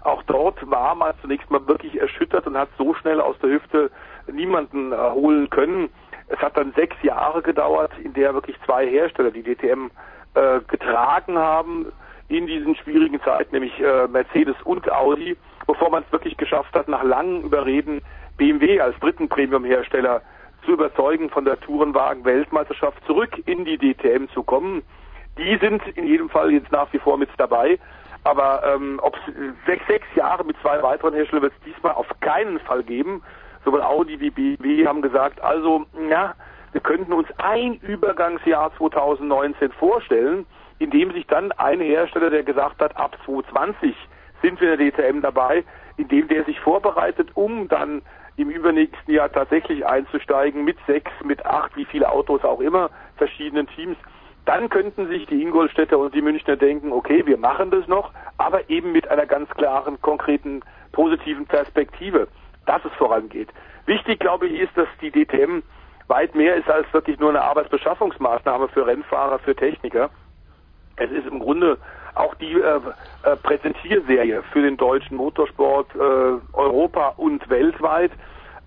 Auch 0.03 0.23
dort 0.25 0.59
war 0.71 0.95
man 0.95 1.15
zunächst 1.21 1.51
mal 1.51 1.67
wirklich 1.67 2.01
erschüttert 2.01 2.47
und 2.47 2.57
hat 2.57 2.69
so 2.79 2.95
schnell 2.95 3.21
aus 3.21 3.37
der 3.41 3.51
Hüfte 3.51 3.91
niemanden 4.31 4.93
äh, 4.93 4.97
holen 4.97 5.49
können. 5.51 5.89
Es 6.29 6.39
hat 6.39 6.57
dann 6.57 6.73
sechs 6.73 6.97
Jahre 7.03 7.43
gedauert, 7.43 7.93
in 8.03 8.13
der 8.15 8.35
wirklich 8.35 8.57
zwei 8.65 8.87
Hersteller 8.87 9.31
die 9.31 9.43
DTM 9.43 9.91
äh, 10.35 10.61
getragen 10.69 11.39
haben 11.39 11.93
in 12.29 12.47
diesen 12.47 12.75
schwierigen 12.77 13.21
Zeiten, 13.23 13.55
nämlich 13.55 13.79
äh, 13.81 14.07
Mercedes 14.09 14.57
und 14.65 14.91
Audi, 14.91 15.37
bevor 15.67 15.91
man 15.91 16.03
es 16.03 16.13
wirklich 16.13 16.37
geschafft 16.37 16.75
hat, 16.75 16.89
nach 16.89 17.03
langem 17.03 17.43
Überreden 17.43 18.01
BMW 18.37 18.81
als 18.81 18.99
dritten 19.01 19.29
Premium-Hersteller 19.29 20.23
zu 20.65 20.73
überzeugen, 20.73 21.29
von 21.31 21.45
der 21.45 21.61
Tourenwagen-Weltmeisterschaft 21.61 23.05
zurück 23.07 23.31
in 23.47 23.65
die 23.65 23.79
DTM 23.79 24.29
zu 24.33 24.43
kommen. 24.43 24.83
Die 25.39 25.56
sind 25.59 25.82
in 25.97 26.06
jedem 26.06 26.28
Fall 26.28 26.52
jetzt 26.52 26.70
nach 26.70 26.93
wie 26.93 26.98
vor 26.98 27.19
mit 27.19 27.28
dabei. 27.36 27.78
Aber 28.24 28.62
ähm, 28.65 28.98
ob 29.02 29.19
sechs, 29.66 29.86
sechs 29.86 30.06
Jahre 30.15 30.44
mit 30.44 30.56
zwei 30.62 30.82
weiteren 30.82 31.15
Herstellern 31.15 31.43
wird 31.43 31.52
es 31.59 31.65
diesmal 31.65 31.93
auf 31.93 32.09
keinen 32.20 32.59
Fall 32.61 32.82
geben. 32.82 33.23
Sowohl 33.65 33.82
Audi 33.82 34.19
wie 34.20 34.31
BMW 34.31 34.86
haben 34.86 35.02
gesagt, 35.02 35.40
also, 35.43 35.85
ja, 36.11 36.35
wir 36.73 36.81
könnten 36.81 37.12
uns 37.12 37.28
ein 37.39 37.74
Übergangsjahr 37.74 38.73
2019 38.77 39.73
vorstellen, 39.73 40.47
in 40.78 40.90
dem 40.90 41.12
sich 41.12 41.27
dann 41.27 41.52
ein 41.52 41.81
Hersteller, 41.81 42.31
der 42.31 42.43
gesagt 42.43 42.81
hat, 42.81 42.97
ab 42.97 43.16
2020 43.24 43.94
sind 44.43 44.61
wir 44.61 44.74
in 44.74 44.78
der 44.78 44.90
DTM 44.90 45.20
dabei, 45.20 45.65
in 45.97 46.09
dem 46.09 46.28
der 46.28 46.44
sich 46.44 46.59
vorbereitet, 46.61 47.31
um 47.35 47.69
dann 47.69 48.02
im 48.36 48.51
übernächsten 48.51 49.15
Jahr 49.15 49.31
tatsächlich 49.31 49.86
einzusteigen 49.86 50.65
mit 50.65 50.77
sechs, 50.86 51.12
mit 51.23 51.47
acht, 51.47 51.77
wie 51.77 51.85
viele 51.85 52.11
Autos 52.11 52.43
auch 52.44 52.61
immer, 52.61 52.90
verschiedenen 53.16 53.69
Teams. 53.69 53.97
Dann 54.45 54.69
könnten 54.69 55.09
sich 55.09 55.27
die 55.27 55.43
Ingolstädter 55.43 55.99
und 55.99 56.15
die 56.15 56.21
Münchner 56.21 56.57
denken, 56.57 56.93
okay, 56.93 57.25
wir 57.25 57.39
machen 57.39 57.71
das 57.71 57.87
noch, 57.89 58.12
aber 58.37 58.69
eben 58.69 58.93
mit 58.93 59.09
einer 59.09 59.27
ganz 59.27 59.49
klaren, 59.51 60.01
konkreten, 60.03 60.61
positiven 60.93 61.47
Perspektive, 61.47 62.29
dass 62.66 62.85
es 62.85 62.93
vorangeht. 62.93 63.49
Wichtig, 63.87 64.21
glaube 64.21 64.49
ich, 64.49 64.61
ist, 64.61 64.77
dass 64.77 64.89
die 65.01 65.11
DTM 65.11 65.62
weit 66.09 66.35
mehr 66.35 66.57
ist 66.57 66.69
als 66.69 66.91
wirklich 66.93 67.19
nur 67.19 67.31
eine 67.31 67.43
Arbeitsbeschaffungsmaßnahme 67.43 68.69
für 68.69 68.87
Rennfahrer, 68.87 69.39
für 69.39 69.55
Techniker. 69.55 70.11
Es 70.97 71.11
ist 71.11 71.27
im 71.27 71.41
Grunde 71.41 71.79
auch 72.15 72.35
die 72.37 72.53
äh, 72.53 72.81
äh, 73.25 73.37
Präsentierserie 73.37 74.43
für 74.53 74.62
den 74.62 74.77
deutschen 74.77 75.16
Motorsport 75.16 75.89
äh, 75.95 75.99
Europa 76.53 77.15
und 77.16 77.49
weltweit. 77.49 78.12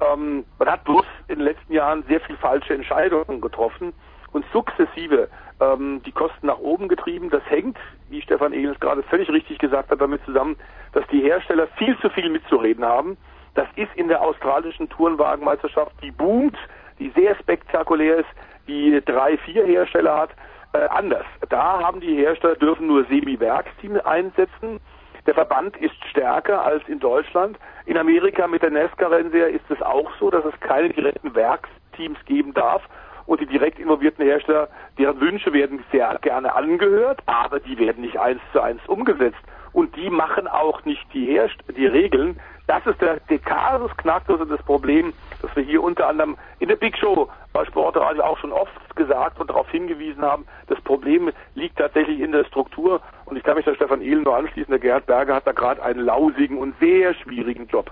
Ähm, 0.01 0.43
man 0.59 0.69
hat 0.69 0.83
bloß 0.83 1.05
in 1.27 1.35
den 1.35 1.45
letzten 1.45 1.73
Jahren 1.73 2.03
sehr 2.07 2.19
viel 2.21 2.35
falsche 2.37 2.73
Entscheidungen 2.73 3.39
getroffen 3.39 3.93
und 4.33 4.45
sukzessive 4.51 5.29
ähm, 5.59 6.01
die 6.05 6.11
Kosten 6.11 6.47
nach 6.47 6.59
oben 6.59 6.87
getrieben. 6.87 7.29
Das 7.29 7.43
hängt, 7.49 7.77
wie 8.09 8.21
Stefan 8.21 8.53
Ehlens 8.53 8.79
gerade 8.79 9.03
völlig 9.03 9.29
richtig 9.29 9.59
gesagt 9.59 9.89
hat, 9.89 10.01
damit 10.01 10.23
zusammen, 10.25 10.55
dass 10.93 11.05
die 11.07 11.21
Hersteller 11.21 11.67
viel 11.77 11.97
zu 11.99 12.09
viel 12.09 12.29
mitzureden 12.29 12.85
haben. 12.85 13.17
Das 13.55 13.67
ist 13.75 13.89
in 13.95 14.07
der 14.07 14.21
australischen 14.21 14.87
Tourenwagenmeisterschaft, 14.89 15.93
die 16.03 16.11
boomt, 16.11 16.57
die 16.99 17.09
sehr 17.15 17.35
spektakulär 17.35 18.17
ist, 18.17 18.29
die 18.67 19.01
drei, 19.05 19.37
vier 19.37 19.65
Hersteller 19.65 20.17
hat, 20.17 20.29
äh, 20.73 20.79
anders. 20.89 21.25
Da 21.49 21.81
haben 21.81 21.99
die 21.99 22.15
Hersteller 22.15 22.55
dürfen 22.55 22.87
nur 22.87 23.05
Semi-Werksteam 23.05 23.99
einsetzen. 24.03 24.79
Der 25.25 25.33
Verband 25.33 25.75
ist 25.77 25.95
stärker 26.09 26.63
als 26.63 26.87
in 26.87 26.99
Deutschland. 26.99 27.57
In 27.85 27.97
Amerika 27.97 28.47
mit 28.47 28.61
der 28.61 28.71
NASCAR-Rennserie 28.71 29.49
ist 29.49 29.69
es 29.69 29.81
auch 29.81 30.09
so, 30.19 30.29
dass 30.29 30.45
es 30.45 30.57
keine 30.59 30.89
direkten 30.89 31.33
Werksteams 31.35 32.17
geben 32.25 32.53
darf 32.53 32.83
und 33.27 33.41
die 33.41 33.45
direkt 33.45 33.77
involvierten 33.77 34.25
Hersteller, 34.25 34.69
deren 34.97 35.19
Wünsche 35.19 35.53
werden 35.53 35.83
sehr 35.91 36.17
gerne 36.21 36.55
angehört, 36.55 37.21
aber 37.27 37.59
die 37.59 37.77
werden 37.77 38.01
nicht 38.01 38.19
eins 38.19 38.41
zu 38.51 38.61
eins 38.61 38.81
umgesetzt. 38.87 39.37
Und 39.73 39.95
die 39.95 40.09
machen 40.09 40.47
auch 40.47 40.83
nicht 40.85 41.05
die, 41.13 41.27
Herst 41.27 41.55
die 41.75 41.85
Regeln. 41.85 42.39
Das 42.65 42.85
ist 42.87 42.99
der, 42.99 43.19
der 43.29 43.37
Kasus 43.39 43.95
Knacktus 43.97 44.41
und 44.41 44.49
das 44.49 44.63
Problem, 44.63 45.13
dass 45.41 45.55
wir 45.55 45.63
hier 45.63 45.83
unter 45.83 46.07
anderem 46.07 46.35
in 46.59 46.69
der 46.69 46.77
Big 46.77 46.97
Show 46.97 47.29
bei 47.53 47.63
Sportradio 47.65 48.23
auch 48.23 48.37
schon 48.39 48.51
oft 48.51 48.95
gesagt 48.95 49.39
und 49.39 49.49
darauf 49.49 49.69
hingewiesen 49.69 50.23
haben, 50.23 50.45
das 50.67 50.79
Problem 50.81 51.31
liegt 51.53 51.77
tatsächlich 51.77 52.19
in 52.19 52.31
der 52.31 52.45
Struktur 52.45 53.01
und 53.25 53.37
ich 53.37 53.43
kann 53.43 53.55
mich 53.55 53.65
da 53.65 53.75
Stefan 53.75 54.01
Ehlen 54.01 54.23
nur 54.23 54.35
anschließen, 54.35 54.71
der 54.71 54.79
Gerhard 54.79 55.05
Berger 55.05 55.35
hat 55.35 55.47
da 55.47 55.51
gerade 55.51 55.81
einen 55.83 55.99
lausigen 55.99 56.57
und 56.57 56.73
sehr 56.79 57.13
schwierigen 57.13 57.67
Job. 57.67 57.91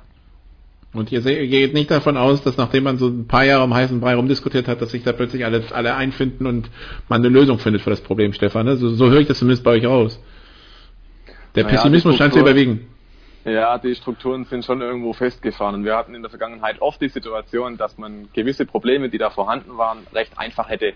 Und 0.98 1.12
ihr 1.12 1.22
geht 1.22 1.74
nicht 1.74 1.92
davon 1.92 2.18
aus, 2.18 2.44
dass 2.44 2.58
nachdem 2.58 2.84
man 2.84 2.98
so 2.98 3.08
ein 3.08 3.28
paar 3.28 3.44
Jahre 3.44 3.64
am 3.64 3.74
heißen 3.74 4.00
Brei 4.00 4.16
rumdiskutiert 4.16 4.68
hat, 4.68 4.82
dass 4.82 4.92
sich 4.92 5.04
da 5.04 5.12
plötzlich 5.12 5.46
alle, 5.46 5.64
alle 5.72 5.96
einfinden 5.96 6.46
und 6.46 6.70
man 7.10 7.22
eine 7.22 7.30
Lösung 7.30 7.60
findet 7.60 7.82
für 7.82 7.90
das 7.90 8.02
Problem, 8.02 8.34
Stefan. 8.34 8.66
Ne? 8.66 8.78
So, 8.78 8.90
so 8.90 9.10
höre 9.10 9.20
ich 9.20 9.28
das 9.28 9.40
zumindest 9.40 9.64
bei 9.64 9.72
euch 9.72 9.86
raus. 9.86 10.22
Der 11.56 11.64
naja, 11.64 11.76
Pessimismus 11.76 12.18
scheint 12.18 12.34
zu 12.34 12.40
überwiegen. 12.40 12.88
Ja, 13.46 13.78
die 13.78 13.94
Strukturen 13.96 14.46
sind 14.46 14.66
schon 14.66 14.82
irgendwo 14.82 15.14
festgefahren. 15.14 15.76
Und 15.76 15.86
wir 15.86 15.96
hatten 15.96 16.16
in 16.16 16.22
der 16.22 16.30
Vergangenheit 16.30 16.82
oft 16.82 17.00
die 17.02 17.10
Situation, 17.10 17.78
dass 17.78 17.98
man 17.98 18.30
gewisse 18.34 18.66
Probleme, 18.66 19.10
die 19.10 19.18
da 19.18 19.30
vorhanden 19.30 19.78
waren, 19.78 20.00
recht 20.14 20.38
einfach 20.38 20.70
hätte 20.70 20.94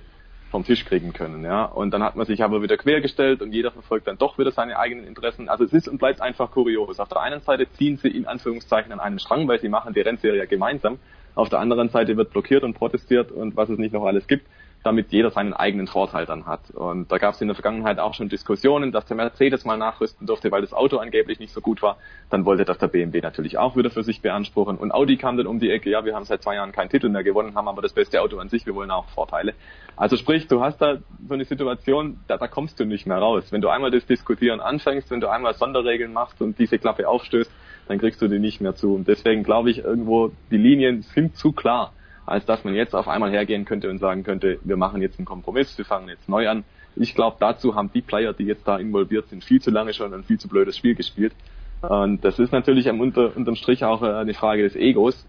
vom 0.50 0.64
Tisch 0.64 0.86
kriegen 0.86 1.14
können. 1.14 1.44
Ja? 1.44 1.66
Und 1.66 1.92
dann 1.92 2.04
hat 2.04 2.16
man 2.16 2.26
sich 2.26 2.44
aber 2.44 2.62
wieder 2.62 2.78
quergestellt 2.78 3.42
und 3.42 3.52
jeder 3.52 3.72
verfolgt 3.72 4.08
dann 4.08 4.18
doch 4.18 4.38
wieder 4.38 4.52
seine 4.52 4.78
eigenen 4.78 5.06
Interessen. 5.06 5.50
Also 5.50 5.64
es 5.64 5.74
ist 5.74 5.88
und 5.88 5.98
bleibt 5.98 6.22
einfach 6.22 6.52
kurios. 6.52 7.00
Auf 7.00 7.10
der 7.10 7.22
einen 7.22 7.42
Seite 7.42 7.72
ziehen 7.72 7.98
sie 7.98 8.10
in 8.10 8.26
Anführungszeichen 8.26 8.92
an 8.92 9.00
einem 9.00 9.20
Strang, 9.20 9.48
weil 9.48 9.60
sie 9.60 9.70
machen 9.70 9.94
die 9.94 10.02
Rennserie 10.02 10.48
gemeinsam. 10.48 11.00
Auf 11.36 11.50
der 11.50 11.60
anderen 11.60 11.90
Seite 11.90 12.18
wird 12.18 12.32
blockiert 12.32 12.64
und 12.64 12.74
protestiert 12.74 13.32
und 13.32 13.56
was 13.56 13.70
es 13.70 13.78
nicht 13.78 13.94
noch 13.94 14.06
alles 14.06 14.28
gibt 14.28 14.46
damit 14.84 15.12
jeder 15.12 15.30
seinen 15.32 15.54
eigenen 15.54 15.88
Vorteil 15.88 16.26
dann 16.26 16.46
hat. 16.46 16.72
Und 16.72 17.12
da 17.12 17.18
gab 17.18 17.34
es 17.34 17.42
in 17.42 17.48
der 17.48 17.56
Vergangenheit 17.56 18.00
auch 18.00 18.14
schon 18.14 18.30
Diskussionen, 18.30 18.92
dass 18.92 19.06
der 19.06 19.18
Mercedes 19.18 19.66
mal 19.66 19.78
nachrüsten 19.78 20.26
durfte, 20.26 20.52
weil 20.52 20.62
das 20.62 20.74
Auto 20.74 20.98
angeblich 20.98 21.40
nicht 21.40 21.54
so 21.54 21.60
gut 21.60 21.82
war. 21.82 21.98
Dann 22.30 22.46
wollte 22.46 22.64
das 22.64 22.78
der 22.78 22.88
BMW 22.88 23.20
natürlich 23.20 23.58
auch 23.58 23.76
wieder 23.76 23.90
für 23.90 24.04
sich 24.04 24.22
beanspruchen. 24.22 24.78
Und 24.78 24.94
Audi 24.94 25.18
kam 25.18 25.36
dann 25.36 25.48
um 25.48 25.60
die 25.60 25.70
Ecke, 25.70 25.90
ja, 25.90 26.06
wir 26.06 26.16
haben 26.16 26.24
seit 26.24 26.44
zwei 26.44 26.56
Jahren 26.56 26.72
keinen 26.72 26.90
Titel 26.90 27.10
mehr 27.10 27.24
gewonnen, 27.24 27.56
haben 27.56 27.68
aber 27.68 27.82
das 27.82 27.94
beste 27.94 28.22
Auto 28.22 28.38
an 28.40 28.48
sich, 28.48 28.66
wir 28.66 28.76
wollen 28.76 28.92
auch 28.92 29.10
Vorteile. 29.10 29.54
Also 29.98 30.16
sprich, 30.16 30.48
du 30.48 30.62
hast 30.62 30.78
da 30.78 30.98
so 31.28 31.34
eine 31.34 31.44
Situation, 31.44 32.22
da, 32.28 32.38
da 32.38 32.48
kommst 32.48 32.80
du 32.80 32.86
nicht 32.86 33.06
mehr 33.06 33.18
raus. 33.18 33.52
Wenn 33.52 33.62
du 33.62 33.68
einmal 33.68 33.92
das 33.92 34.06
Diskutieren 34.06 34.62
anfängst, 34.62 35.12
wenn 35.12 35.20
du 35.20 35.28
einmal 35.28 35.56
Sonderregeln 35.56 36.14
machst 36.14 36.42
und 36.42 36.58
diese 36.58 36.80
Klappe 36.80 37.08
aufstößt, 37.10 37.52
dann 37.90 37.98
kriegst 37.98 38.22
du 38.22 38.30
die 38.30 38.40
nicht 38.40 38.62
mehr 38.62 38.76
zu. 38.76 38.94
Und 38.96 39.08
deswegen 39.10 39.44
glaube 39.44 39.72
ich 39.72 39.80
irgendwo, 39.80 40.32
die 40.52 40.58
Linien 40.58 41.02
sind 41.02 41.36
zu 41.36 41.52
klar 41.52 41.92
als 42.30 42.46
dass 42.46 42.64
man 42.64 42.76
jetzt 42.76 42.96
auf 42.96 43.08
einmal 43.08 43.32
hergehen 43.32 43.66
könnte 43.66 43.90
und 43.90 43.98
sagen 44.00 44.24
könnte, 44.24 44.60
wir 44.64 44.78
machen 44.78 45.02
jetzt 45.02 45.20
einen 45.20 45.26
Kompromiss, 45.26 45.78
wir 45.78 45.86
fangen 45.86 46.10
jetzt 46.10 46.30
neu 46.30 46.48
an. 46.48 46.64
Ich 46.96 47.16
glaube, 47.16 47.38
dazu 47.40 47.76
haben 47.76 47.92
die 47.94 48.02
Player, 48.02 48.34
die 48.34 48.46
jetzt 48.46 48.68
da 48.68 48.78
involviert 48.78 49.30
sind, 49.30 49.44
viel 49.44 49.62
zu 49.62 49.72
lange 49.72 49.94
schon 49.94 50.14
ein 50.14 50.24
viel 50.24 50.40
zu 50.40 50.48
blödes 50.48 50.78
Spiel 50.78 50.96
gespielt. 50.96 51.34
Und 51.82 52.24
das 52.26 52.40
ist 52.40 52.52
natürlich 52.52 52.90
am 52.90 53.00
unter, 53.00 53.36
unterm 53.36 53.56
Strich 53.56 53.84
auch 53.84 54.02
äh, 54.04 54.08
eine 54.08 54.34
Frage 54.34 54.64
des 54.64 54.76
Egos 54.76 55.26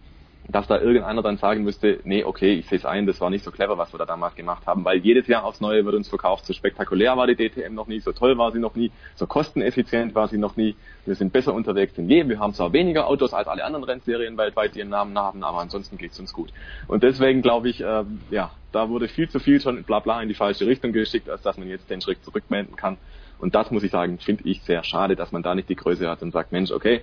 dass 0.52 0.66
da 0.66 0.81
irgendeiner 0.81 1.22
dann 1.22 1.36
sagen 1.36 1.64
müsste, 1.64 2.01
nee, 2.05 2.24
okay, 2.24 2.55
ich 2.55 2.68
sehe 2.68 2.78
es 2.78 2.85
ein, 2.85 3.06
das 3.06 3.20
war 3.20 3.31
nicht 3.31 3.44
so 3.44 3.51
clever, 3.51 3.78
was 3.78 3.93
wir 3.93 3.98
da 3.98 4.06
damals 4.06 4.35
gemacht 4.35 4.66
haben, 4.66 4.85
weil 4.85 4.98
jedes 4.98 5.27
Jahr 5.27 5.44
aufs 5.44 5.60
Neue 5.60 5.85
wird 5.85 5.94
uns 5.94 6.09
verkauft, 6.09 6.47
so 6.47 6.52
spektakulär 6.52 7.16
war 7.16 7.27
die 7.27 7.36
DTM 7.36 7.74
noch 7.74 7.86
nie, 7.86 8.01
so 8.01 8.12
toll 8.12 8.39
war 8.39 8.52
sie 8.52 8.59
noch 8.59 8.74
nie, 8.74 8.90
so 9.14 9.27
kosteneffizient 9.27 10.14
war 10.14 10.28
sie 10.28 10.39
noch 10.39 10.56
nie, 10.56 10.77
wir 11.06 11.14
sind 11.14 11.32
besser 11.32 11.55
unterwegs 11.55 11.94
denn 11.94 12.09
je, 12.09 12.28
wir 12.28 12.39
haben 12.39 12.55
zwar 12.55 12.72
weniger 12.72 13.06
Autos 13.06 13.35
als 13.35 13.48
alle 13.48 13.64
anderen 13.64 13.85
Rennserien 13.85 14.36
weltweit, 14.36 14.74
die 14.74 14.81
ihren 14.81 14.90
Namen 14.90 15.18
haben, 15.18 15.43
aber 15.43 15.59
ansonsten 15.59 15.98
geht's 15.98 16.18
uns 16.18 16.32
gut. 16.32 16.52
Und 16.89 17.02
deswegen 17.02 17.43
glaube 17.43 17.68
ich, 17.68 17.81
äh, 17.81 18.05
ja, 18.31 18.51
da 18.72 18.89
wurde 18.89 19.09
viel 19.09 19.28
zu 19.28 19.39
viel 19.40 19.60
schon 19.60 19.82
bla 19.85 20.01
bla 20.01 20.22
in 20.22 20.28
die 20.28 20.35
falsche 20.35 20.66
Richtung 20.66 20.93
geschickt, 20.93 21.28
als 21.28 21.43
dass 21.43 21.59
man 21.59 21.68
jetzt 21.68 21.90
den 21.90 22.01
Schritt 22.01 22.24
zurückmelden 22.24 22.77
kann. 22.77 22.98
Und 23.39 23.55
das 23.55 23.70
muss 23.70 23.82
ich 23.82 23.90
sagen, 23.90 24.18
finde 24.18 24.44
ich 24.48 24.62
sehr 24.62 24.85
schade, 24.85 25.16
dass 25.16 25.32
man 25.32 25.43
da 25.43 25.55
nicht 25.55 25.68
die 25.68 25.77
Größe 25.77 26.09
hat 26.09 26.22
und 26.22 26.32
sagt, 26.32 26.52
Mensch, 26.52 26.70
okay, 26.70 27.02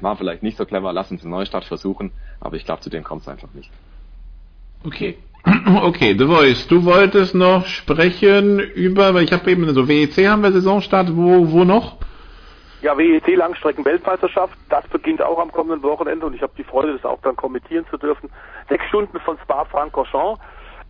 war 0.00 0.16
vielleicht 0.16 0.42
nicht 0.42 0.56
so 0.56 0.64
clever, 0.64 0.92
lass 0.92 1.10
uns 1.10 1.22
einen 1.22 1.30
Neustart 1.30 1.64
versuchen, 1.64 2.12
aber 2.40 2.56
ich 2.56 2.64
glaube, 2.64 2.80
zu 2.82 2.90
dem 2.90 3.04
kommt 3.04 3.22
es 3.22 3.28
einfach 3.28 3.52
nicht. 3.54 3.70
Okay. 4.84 5.16
Okay, 5.82 6.14
The 6.18 6.26
Voice, 6.26 6.66
du 6.68 6.84
wolltest 6.84 7.34
noch 7.34 7.66
sprechen 7.66 8.60
über, 8.60 9.14
weil 9.14 9.24
ich 9.24 9.32
habe 9.32 9.50
eben, 9.50 9.68
so 9.74 9.88
WEC 9.88 10.26
haben 10.26 10.42
wir 10.42 10.52
Saisonstart, 10.52 11.14
wo, 11.14 11.50
wo 11.50 11.64
noch? 11.64 11.96
Ja, 12.82 12.96
WEC 12.96 13.36
Langstrecken-Weltmeisterschaft, 13.36 14.56
das 14.68 14.86
beginnt 14.88 15.22
auch 15.22 15.38
am 15.38 15.50
kommenden 15.52 15.82
Wochenende 15.82 16.26
und 16.26 16.34
ich 16.34 16.42
habe 16.42 16.52
die 16.56 16.64
Freude, 16.64 16.92
das 16.92 17.04
auch 17.04 17.20
dann 17.22 17.36
kommentieren 17.36 17.86
zu 17.90 17.96
dürfen. 17.96 18.30
Sechs 18.68 18.84
Stunden 18.86 19.18
von 19.20 19.38
Spa-Francorchamps. 19.42 20.40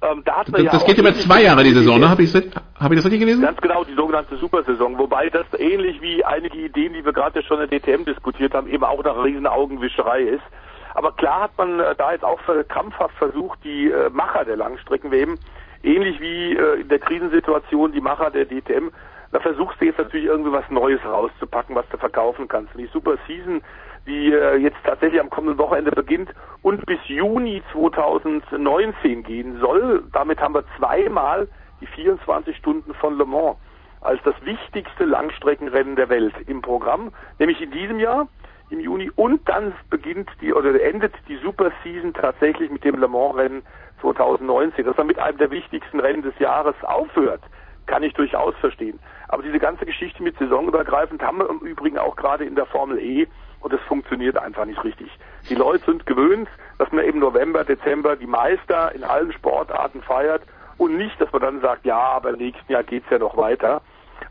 Ähm, 0.04 0.22
da 0.24 0.36
hat 0.36 0.50
man 0.50 0.64
das, 0.64 0.72
ja 0.72 0.78
das 0.78 0.86
geht 0.86 0.98
über 0.98 1.14
zwei 1.14 1.42
Jahre 1.42 1.64
die 1.64 1.72
Saison, 1.72 1.98
ne? 1.98 2.08
Habe 2.08 2.22
ich, 2.22 2.34
hab 2.34 2.42
ich 2.90 2.96
das 2.96 3.04
richtig 3.04 3.20
gelesen? 3.20 3.42
Ganz 3.42 3.60
genau, 3.60 3.84
die 3.84 3.94
sogenannte 3.94 4.36
Supersaison. 4.36 4.98
Wobei 4.98 5.30
das 5.30 5.46
ähnlich 5.58 6.00
wie 6.02 6.24
einige 6.24 6.58
Ideen, 6.58 6.92
die 6.92 7.04
wir 7.04 7.12
gerade 7.12 7.42
schon 7.42 7.60
in 7.60 7.70
der 7.70 7.80
DTM 7.80 8.04
diskutiert 8.04 8.54
haben, 8.54 8.68
eben 8.68 8.84
auch 8.84 9.02
nach 9.02 9.24
riesen 9.24 9.46
Augenwischerei 9.46 10.22
ist. 10.22 10.42
Aber 10.94 11.12
klar 11.12 11.42
hat 11.42 11.58
man 11.58 11.80
äh, 11.80 11.94
da 11.96 12.12
jetzt 12.12 12.24
auch 12.24 12.38
krampfhaft 12.68 13.16
versucht, 13.16 13.58
die 13.64 13.90
äh, 13.90 14.10
Macher 14.10 14.44
der 14.44 14.56
Langstreckenweben, 14.56 15.38
ähnlich 15.82 16.20
wie 16.20 16.52
äh, 16.52 16.80
in 16.80 16.88
der 16.88 16.98
Krisensituation 16.98 17.92
die 17.92 18.00
Macher 18.00 18.30
der 18.30 18.46
DTM, 18.46 18.90
da 19.32 19.40
versuchst 19.40 19.80
du 19.80 19.86
jetzt 19.86 19.98
natürlich 19.98 20.26
irgendwie 20.26 20.52
was 20.52 20.68
Neues 20.70 21.00
rauszupacken, 21.04 21.74
was 21.74 21.88
du 21.88 21.96
verkaufen 21.96 22.46
kannst. 22.46 22.74
Und 22.74 22.82
die 22.82 22.90
Super 22.92 23.16
Season 23.26 23.62
die 24.06 24.32
äh, 24.32 24.56
jetzt 24.56 24.76
tatsächlich 24.84 25.20
am 25.20 25.30
kommenden 25.30 25.58
Wochenende 25.58 25.90
beginnt 25.90 26.30
und 26.62 26.84
bis 26.86 26.98
Juni 27.06 27.62
2019 27.72 29.22
gehen 29.22 29.58
soll. 29.60 30.04
Damit 30.12 30.40
haben 30.40 30.54
wir 30.54 30.64
zweimal 30.76 31.48
die 31.80 31.86
24 31.86 32.56
Stunden 32.56 32.94
von 32.94 33.16
Le 33.18 33.24
Mans. 33.24 33.56
als 34.00 34.20
das 34.24 34.34
wichtigste 34.44 35.04
Langstreckenrennen 35.04 35.96
der 35.96 36.08
Welt 36.08 36.34
im 36.46 36.60
Programm, 36.62 37.12
nämlich 37.38 37.60
in 37.60 37.70
diesem 37.70 37.98
Jahr 37.98 38.28
im 38.70 38.80
Juni 38.80 39.10
und 39.16 39.48
dann 39.48 39.74
beginnt 39.90 40.30
die 40.40 40.52
oder 40.52 40.80
endet 40.82 41.14
die 41.28 41.36
Super 41.36 41.70
Season 41.82 42.12
tatsächlich 42.12 42.70
mit 42.70 42.84
dem 42.84 42.96
Le 42.96 43.08
Mans 43.08 43.36
Rennen 43.36 43.62
2019, 44.00 44.84
dass 44.84 44.98
er 44.98 45.04
mit 45.04 45.18
einem 45.18 45.38
der 45.38 45.50
wichtigsten 45.50 46.00
Rennen 46.00 46.22
des 46.22 46.38
Jahres 46.38 46.74
aufhört, 46.82 47.40
kann 47.86 48.02
ich 48.02 48.12
durchaus 48.14 48.54
verstehen. 48.56 48.98
Aber 49.28 49.42
diese 49.42 49.58
ganze 49.58 49.86
Geschichte 49.86 50.22
mit 50.22 50.38
saisonübergreifend 50.38 51.22
haben 51.22 51.38
wir 51.38 51.48
im 51.48 51.58
Übrigen 51.60 51.98
auch 51.98 52.16
gerade 52.16 52.44
in 52.44 52.54
der 52.54 52.66
Formel 52.66 52.98
E 52.98 53.26
und 53.64 53.72
es 53.72 53.80
funktioniert 53.88 54.36
einfach 54.36 54.66
nicht 54.66 54.84
richtig. 54.84 55.10
Die 55.48 55.54
Leute 55.54 55.82
sind 55.86 56.04
gewöhnt, 56.04 56.48
dass 56.78 56.92
man 56.92 57.04
im 57.04 57.18
November, 57.18 57.64
Dezember 57.64 58.14
die 58.14 58.26
Meister 58.26 58.94
in 58.94 59.02
allen 59.02 59.32
Sportarten 59.32 60.02
feiert 60.02 60.42
und 60.76 60.98
nicht, 60.98 61.18
dass 61.18 61.32
man 61.32 61.40
dann 61.40 61.60
sagt, 61.62 61.86
ja, 61.86 61.98
aber 61.98 62.30
im 62.30 62.36
nächsten 62.36 62.70
Jahr 62.70 62.82
geht's 62.82 63.08
ja 63.10 63.18
noch 63.18 63.38
weiter. 63.38 63.80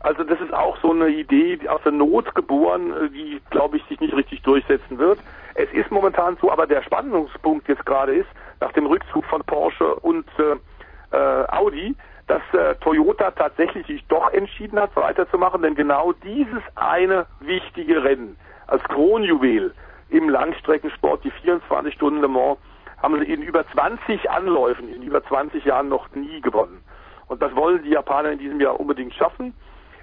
Also 0.00 0.22
das 0.22 0.40
ist 0.40 0.54
auch 0.54 0.76
so 0.80 0.92
eine 0.92 1.08
Idee 1.08 1.58
aus 1.68 1.80
der 1.82 1.90
Not 1.90 2.32
geboren, 2.36 3.10
die, 3.12 3.40
glaube 3.50 3.76
ich, 3.76 3.84
sich 3.86 3.98
nicht 3.98 4.14
richtig 4.14 4.42
durchsetzen 4.42 4.98
wird. 4.98 5.18
Es 5.56 5.70
ist 5.72 5.90
momentan 5.90 6.36
so, 6.40 6.50
aber 6.50 6.68
der 6.68 6.82
Spannungspunkt 6.82 7.68
jetzt 7.68 7.84
gerade 7.86 8.14
ist, 8.14 8.28
nach 8.60 8.72
dem 8.72 8.86
Rückzug 8.86 9.24
von 9.24 9.42
Porsche 9.42 9.96
und 9.96 10.26
äh, 10.38 11.16
äh, 11.16 11.48
Audi, 11.48 11.96
dass 12.28 12.42
äh, 12.52 12.76
Toyota 12.76 13.32
tatsächlich 13.32 13.84
sich 13.88 14.04
doch 14.06 14.32
entschieden 14.32 14.78
hat, 14.78 14.94
weiterzumachen, 14.94 15.62
denn 15.62 15.74
genau 15.74 16.12
dieses 16.12 16.62
eine 16.76 17.26
wichtige 17.40 18.04
Rennen 18.04 18.36
als 18.66 18.82
Kronjuwel 18.84 19.74
im 20.10 20.28
Langstreckensport, 20.28 21.24
die 21.24 21.30
24 21.30 21.94
Stunden 21.94 22.20
Le 22.20 22.28
Mans, 22.28 22.58
haben 23.02 23.18
sie 23.18 23.32
in 23.32 23.42
über 23.42 23.66
20 23.68 24.30
Anläufen, 24.30 24.88
in 24.88 25.02
über 25.02 25.22
20 25.24 25.64
Jahren 25.64 25.88
noch 25.88 26.08
nie 26.14 26.40
gewonnen. 26.40 26.82
Und 27.26 27.42
das 27.42 27.54
wollen 27.54 27.82
die 27.82 27.90
Japaner 27.90 28.32
in 28.32 28.38
diesem 28.38 28.60
Jahr 28.60 28.78
unbedingt 28.78 29.14
schaffen. 29.14 29.54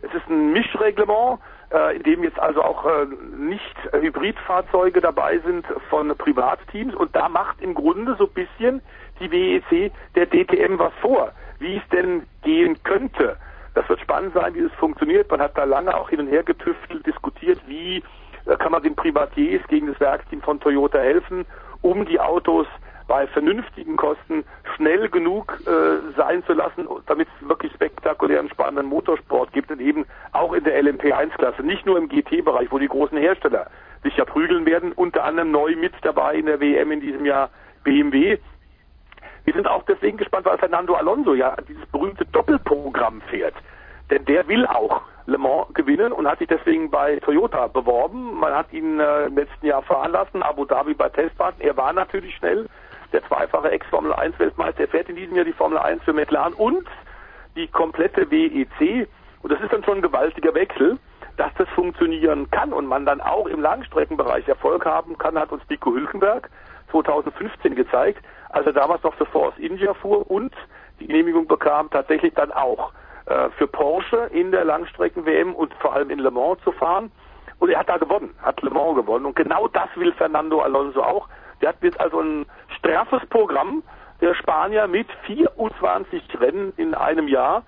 Es 0.01 0.13
ist 0.13 0.27
ein 0.29 0.51
Mischreglement, 0.51 1.39
äh, 1.71 1.95
in 1.95 2.03
dem 2.03 2.23
jetzt 2.23 2.39
also 2.39 2.61
auch 2.63 2.85
äh, 2.85 3.05
nicht 3.37 3.75
Hybridfahrzeuge 3.91 4.99
dabei 5.01 5.39
sind 5.39 5.65
von 5.89 6.15
Privatteams. 6.15 6.95
Und 6.95 7.15
da 7.15 7.29
macht 7.29 7.61
im 7.61 7.73
Grunde 7.73 8.15
so 8.17 8.25
ein 8.25 8.33
bisschen 8.33 8.81
die 9.19 9.31
WEC 9.31 9.91
der 10.15 10.25
DTM 10.25 10.79
was 10.79 10.93
vor, 11.01 11.31
wie 11.59 11.77
es 11.77 11.89
denn 11.89 12.23
gehen 12.43 12.81
könnte. 12.83 13.37
Das 13.73 13.87
wird 13.87 14.01
spannend 14.01 14.33
sein, 14.33 14.53
wie 14.55 14.59
es 14.59 14.73
funktioniert. 14.73 15.29
Man 15.31 15.41
hat 15.41 15.57
da 15.57 15.63
lange 15.63 15.95
auch 15.95 16.09
hin 16.09 16.19
und 16.19 16.27
her 16.27 16.43
getüftelt, 16.43 17.05
diskutiert, 17.05 17.59
wie 17.67 18.03
kann 18.59 18.71
man 18.71 18.83
den 18.83 18.95
Privatiers 18.95 19.61
gegen 19.67 19.87
das 19.87 19.99
Werksteam 19.99 20.41
von 20.41 20.59
Toyota 20.59 20.99
helfen, 20.99 21.45
um 21.81 22.05
die 22.05 22.19
Autos 22.19 22.67
bei 23.07 23.27
vernünftigen 23.27 23.97
Kosten 23.97 24.45
schnell 24.75 25.09
genug 25.09 25.59
äh, 25.65 26.13
sein 26.15 26.43
zu 26.45 26.53
lassen, 26.53 26.87
damit 27.07 27.27
es 27.27 27.47
wirklich 27.47 27.73
spektakulären, 27.73 28.49
spannenden 28.49 28.85
Motorsport 28.85 29.51
gibt 29.51 29.69
und 29.69 29.81
eben 29.81 30.05
auch 30.31 30.53
in 30.53 30.63
der 30.63 30.81
LMP1-Klasse, 30.81 31.61
nicht 31.61 31.85
nur 31.85 31.97
im 31.97 32.07
GT-Bereich, 32.07 32.71
wo 32.71 32.79
die 32.79 32.87
großen 32.87 33.17
Hersteller 33.17 33.67
sich 34.03 34.15
ja 34.15 34.23
prügeln 34.23 34.65
werden, 34.65 34.93
unter 34.93 35.25
anderem 35.25 35.51
neu 35.51 35.75
mit 35.75 35.93
dabei 36.03 36.35
in 36.35 36.45
der 36.45 36.61
WM 36.61 36.91
in 36.91 37.01
diesem 37.01 37.25
Jahr 37.25 37.49
BMW. 37.83 38.37
Wir 39.43 39.53
sind 39.53 39.67
auch 39.67 39.83
deswegen 39.83 40.17
gespannt, 40.17 40.45
weil 40.45 40.57
Fernando 40.57 40.93
Alonso 40.93 41.33
ja 41.33 41.55
dieses 41.67 41.85
berühmte 41.87 42.25
Doppelprogramm 42.25 43.21
fährt. 43.29 43.55
Denn 44.09 44.23
der 44.25 44.47
will 44.47 44.65
auch 44.65 45.01
Le 45.25 45.37
Mans 45.37 45.67
gewinnen 45.73 46.11
und 46.11 46.27
hat 46.27 46.39
sich 46.39 46.47
deswegen 46.47 46.89
bei 46.89 47.17
Toyota 47.17 47.67
beworben. 47.67 48.39
Man 48.39 48.53
hat 48.53 48.71
ihn 48.73 48.99
äh, 48.99 49.25
im 49.25 49.35
letzten 49.35 49.65
Jahr 49.65 49.81
fahren 49.83 50.11
lassen, 50.11 50.41
Abu 50.43 50.65
Dhabi 50.65 50.93
bei 50.93 51.09
Testfahrten. 51.09 51.61
Er 51.61 51.77
war 51.77 51.93
natürlich 51.93 52.35
schnell, 52.35 52.67
der 53.13 53.23
zweifache 53.27 53.71
Ex-Formel 53.71 54.13
1 54.13 54.39
Weltmeister, 54.39 54.81
er 54.81 54.87
fährt 54.87 55.09
in 55.09 55.15
diesem 55.15 55.35
Jahr 55.35 55.45
die 55.45 55.53
Formel 55.53 55.77
1 55.77 56.03
für 56.03 56.13
McLaren 56.13 56.53
und 56.53 56.87
die 57.55 57.67
komplette 57.67 58.29
WEC. 58.31 59.07
Und 59.41 59.51
das 59.51 59.61
ist 59.61 59.73
dann 59.73 59.83
schon 59.83 59.97
ein 59.97 60.01
gewaltiger 60.01 60.53
Wechsel, 60.53 60.97
dass 61.37 61.53
das 61.57 61.67
funktionieren 61.69 62.49
kann 62.51 62.73
und 62.73 62.85
man 62.85 63.05
dann 63.05 63.21
auch 63.21 63.47
im 63.47 63.61
Langstreckenbereich 63.61 64.47
Erfolg 64.47 64.85
haben 64.85 65.17
kann, 65.17 65.37
hat 65.37 65.51
uns 65.51 65.63
Nico 65.69 65.91
Hülkenberg 65.91 66.49
2015 66.91 67.75
gezeigt, 67.75 68.23
als 68.49 68.65
er 68.65 68.73
damals 68.73 69.01
noch 69.03 69.13
für 69.15 69.25
Force 69.25 69.57
India 69.57 69.93
fuhr 69.93 70.29
und 70.29 70.53
die 70.99 71.07
Genehmigung 71.07 71.47
bekam, 71.47 71.89
tatsächlich 71.89 72.33
dann 72.33 72.51
auch 72.51 72.91
äh, 73.25 73.49
für 73.57 73.67
Porsche 73.67 74.29
in 74.31 74.51
der 74.51 74.65
Langstrecken-WM 74.65 75.53
und 75.53 75.73
vor 75.75 75.93
allem 75.93 76.09
in 76.09 76.19
Le 76.19 76.31
Mans 76.31 76.59
zu 76.63 76.71
fahren. 76.71 77.11
Und 77.59 77.69
er 77.69 77.79
hat 77.79 77.89
da 77.89 77.97
gewonnen, 77.97 78.33
hat 78.41 78.61
Le 78.61 78.69
Mans 78.69 78.95
gewonnen. 78.95 79.25
Und 79.25 79.35
genau 79.35 79.67
das 79.67 79.89
will 79.95 80.11
Fernando 80.13 80.61
Alonso 80.61 81.01
auch. 81.01 81.27
Der 81.61 81.69
hat 81.69 81.77
jetzt 81.81 81.99
also 81.99 82.19
ein 82.19 82.45
straffes 82.77 83.25
Programm, 83.29 83.83
der 84.19 84.33
Spanier 84.35 84.87
mit 84.87 85.07
24 85.25 86.23
Rennen 86.39 86.73
in 86.77 86.93
einem 86.95 87.27
Jahr. 87.27 87.63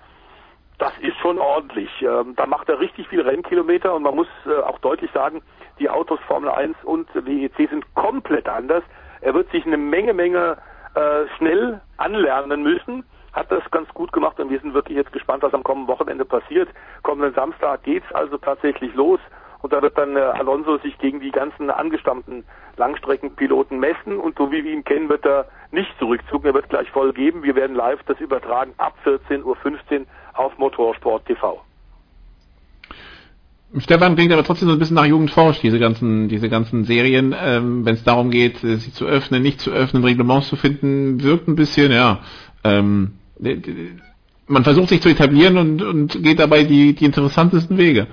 Das 0.78 0.92
ist 0.98 1.16
schon 1.18 1.38
ordentlich. 1.38 1.90
Ähm, 2.02 2.34
da 2.36 2.46
macht 2.46 2.68
er 2.68 2.80
richtig 2.80 3.06
viel 3.08 3.20
Rennkilometer 3.20 3.94
und 3.94 4.02
man 4.02 4.16
muss 4.16 4.26
äh, 4.46 4.60
auch 4.62 4.78
deutlich 4.80 5.10
sagen, 5.12 5.42
die 5.78 5.88
Autos 5.88 6.18
Formel 6.26 6.50
1 6.50 6.76
und 6.82 7.08
WEC 7.14 7.68
sind 7.70 7.94
komplett 7.94 8.48
anders. 8.48 8.82
Er 9.20 9.34
wird 9.34 9.50
sich 9.50 9.64
eine 9.64 9.76
Menge, 9.76 10.12
Menge 10.12 10.56
äh, 10.94 11.26
schnell 11.36 11.80
anlernen 11.96 12.62
müssen, 12.62 13.04
hat 13.34 13.50
das 13.50 13.62
ganz 13.70 13.88
gut 13.94 14.12
gemacht 14.12 14.38
und 14.40 14.50
wir 14.50 14.60
sind 14.60 14.74
wirklich 14.74 14.96
jetzt 14.96 15.12
gespannt, 15.12 15.42
was 15.42 15.52
am 15.52 15.64
kommenden 15.64 15.88
Wochenende 15.88 16.24
passiert. 16.24 16.68
Kommenden 17.02 17.34
Samstag 17.34 17.82
geht's 17.82 18.10
also 18.12 18.38
tatsächlich 18.38 18.94
los 18.94 19.20
und 19.60 19.72
da 19.72 19.82
wird 19.82 19.98
dann 19.98 20.16
äh, 20.16 20.20
Alonso 20.20 20.78
sich 20.78 20.96
gegen 20.98 21.20
die 21.20 21.30
ganzen 21.30 21.70
angestammten 21.70 22.44
Langstreckenpiloten 22.76 23.78
messen 23.78 24.18
und 24.18 24.36
so 24.38 24.52
wie 24.52 24.62
wir 24.62 24.72
ihn 24.72 24.84
kennen, 24.84 25.08
wird 25.08 25.24
er 25.24 25.46
nicht 25.72 25.90
zurückzucken, 25.98 26.48
er 26.48 26.54
wird 26.54 26.68
gleich 26.68 26.90
voll 26.90 27.12
geben. 27.12 27.42
Wir 27.42 27.56
werden 27.56 27.74
live 27.74 28.02
das 28.06 28.20
übertragen 28.20 28.72
ab 28.76 28.94
14.15 29.04 29.42
Uhr 29.42 30.06
auf 30.34 30.58
Motorsport 30.58 31.26
TV. 31.26 31.60
Stefan 33.78 34.14
klingt 34.14 34.32
aber 34.32 34.44
trotzdem 34.44 34.68
so 34.68 34.74
ein 34.74 34.78
bisschen 34.78 34.94
nach 34.94 35.06
Jugendforsch, 35.06 35.60
diese 35.60 35.80
ganzen, 35.80 36.28
diese 36.28 36.48
ganzen 36.48 36.84
Serien, 36.84 37.34
ähm, 37.36 37.84
wenn 37.84 37.94
es 37.94 38.04
darum 38.04 38.30
geht, 38.30 38.62
äh, 38.62 38.76
sie 38.76 38.92
zu 38.92 39.04
öffnen, 39.06 39.42
nicht 39.42 39.60
zu 39.60 39.72
öffnen, 39.72 40.04
Reglements 40.04 40.48
zu 40.48 40.56
finden, 40.56 41.22
wirkt 41.22 41.48
ein 41.48 41.56
bisschen, 41.56 41.90
ja, 41.90 42.20
ähm, 42.62 43.14
man 44.46 44.64
versucht 44.64 44.88
sich 44.88 45.02
zu 45.02 45.08
etablieren 45.08 45.56
und, 45.56 45.82
und 45.82 46.22
geht 46.22 46.38
dabei 46.38 46.64
die, 46.64 46.94
die 46.94 47.04
interessantesten 47.04 47.78
Wege. 47.78 48.06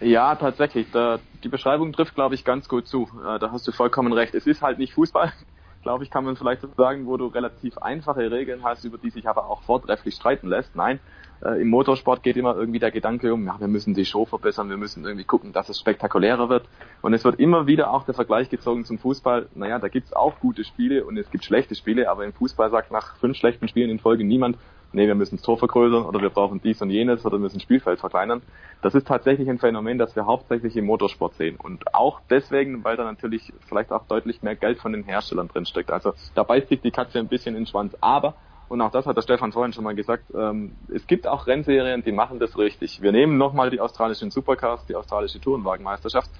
Ja, 0.00 0.34
tatsächlich. 0.34 0.86
Da, 0.92 1.18
die 1.44 1.48
Beschreibung 1.48 1.92
trifft, 1.92 2.14
glaube 2.14 2.34
ich, 2.34 2.44
ganz 2.44 2.68
gut 2.68 2.86
zu. 2.86 3.08
Äh, 3.26 3.38
da 3.38 3.52
hast 3.52 3.68
du 3.68 3.72
vollkommen 3.72 4.12
recht. 4.12 4.34
Es 4.34 4.46
ist 4.46 4.62
halt 4.62 4.78
nicht 4.78 4.94
Fußball, 4.94 5.32
glaube 5.82 6.04
ich, 6.04 6.10
kann 6.10 6.24
man 6.24 6.36
vielleicht 6.36 6.62
sagen, 6.76 7.06
wo 7.06 7.16
du 7.16 7.26
relativ 7.26 7.76
einfache 7.78 8.30
Regeln 8.30 8.64
hast, 8.64 8.84
über 8.84 8.98
die 8.98 9.10
sich 9.10 9.28
aber 9.28 9.46
auch 9.46 9.62
vortrefflich 9.62 10.14
streiten 10.14 10.48
lässt. 10.48 10.74
Nein, 10.74 11.00
äh, 11.44 11.60
im 11.60 11.68
Motorsport 11.68 12.22
geht 12.22 12.36
immer 12.36 12.56
irgendwie 12.56 12.78
der 12.78 12.90
Gedanke 12.90 13.32
um, 13.32 13.46
ja, 13.46 13.58
wir 13.58 13.68
müssen 13.68 13.94
die 13.94 14.04
Show 14.04 14.24
verbessern, 14.24 14.68
wir 14.68 14.76
müssen 14.76 15.04
irgendwie 15.04 15.24
gucken, 15.24 15.52
dass 15.52 15.68
es 15.68 15.78
spektakulärer 15.78 16.48
wird. 16.48 16.68
Und 17.02 17.14
es 17.14 17.24
wird 17.24 17.40
immer 17.40 17.66
wieder 17.66 17.92
auch 17.92 18.04
der 18.04 18.14
Vergleich 18.14 18.50
gezogen 18.50 18.84
zum 18.84 18.98
Fußball. 18.98 19.48
Naja, 19.54 19.78
da 19.78 19.88
gibt's 19.88 20.12
auch 20.12 20.38
gute 20.40 20.64
Spiele 20.64 21.04
und 21.04 21.16
es 21.16 21.30
gibt 21.30 21.44
schlechte 21.44 21.74
Spiele, 21.74 22.10
aber 22.10 22.24
im 22.24 22.32
Fußball 22.32 22.70
sagt 22.70 22.90
nach 22.90 23.16
fünf 23.16 23.36
schlechten 23.36 23.68
Spielen 23.68 23.90
in 23.90 23.98
Folge 23.98 24.24
niemand, 24.24 24.58
nee, 24.92 25.06
wir 25.06 25.14
müssen 25.14 25.36
das 25.36 25.44
Tor 25.44 25.58
vergrößern 25.58 26.04
oder 26.04 26.20
wir 26.20 26.30
brauchen 26.30 26.60
dies 26.62 26.82
und 26.82 26.90
jenes 26.90 27.24
oder 27.24 27.36
wir 27.36 27.40
müssen 27.40 27.58
das 27.58 27.62
Spielfeld 27.62 28.00
verkleinern. 28.00 28.42
Das 28.82 28.94
ist 28.94 29.06
tatsächlich 29.06 29.48
ein 29.48 29.58
Phänomen, 29.58 29.98
das 29.98 30.16
wir 30.16 30.26
hauptsächlich 30.26 30.76
im 30.76 30.86
Motorsport 30.86 31.34
sehen. 31.34 31.56
Und 31.56 31.94
auch 31.94 32.20
deswegen, 32.28 32.84
weil 32.84 32.96
da 32.96 33.04
natürlich 33.04 33.52
vielleicht 33.68 33.92
auch 33.92 34.06
deutlich 34.06 34.42
mehr 34.42 34.56
Geld 34.56 34.78
von 34.78 34.92
den 34.92 35.04
Herstellern 35.04 35.48
drinsteckt. 35.48 35.90
Also 35.90 36.12
da 36.34 36.42
beißt 36.42 36.68
sich 36.68 36.80
die 36.80 36.90
Katze 36.90 37.18
ein 37.18 37.28
bisschen 37.28 37.54
in 37.54 37.62
den 37.62 37.66
Schwanz. 37.66 37.96
Aber 38.00 38.34
und 38.70 38.80
auch 38.82 38.92
das 38.92 39.04
hat 39.04 39.16
der 39.16 39.22
Stefan 39.22 39.50
vorhin 39.50 39.72
schon 39.72 39.82
mal 39.82 39.96
gesagt, 39.96 40.32
ähm, 40.32 40.76
es 40.94 41.08
gibt 41.08 41.26
auch 41.26 41.48
Rennserien, 41.48 42.04
die 42.04 42.12
machen 42.12 42.38
das 42.38 42.56
richtig. 42.56 43.02
Wir 43.02 43.10
nehmen 43.10 43.36
nochmal 43.36 43.68
die 43.68 43.80
australischen 43.80 44.30
Supercars, 44.30 44.86
die 44.86 44.94
australische 44.94 45.40
Tourenwagenmeisterschaft, 45.40 46.30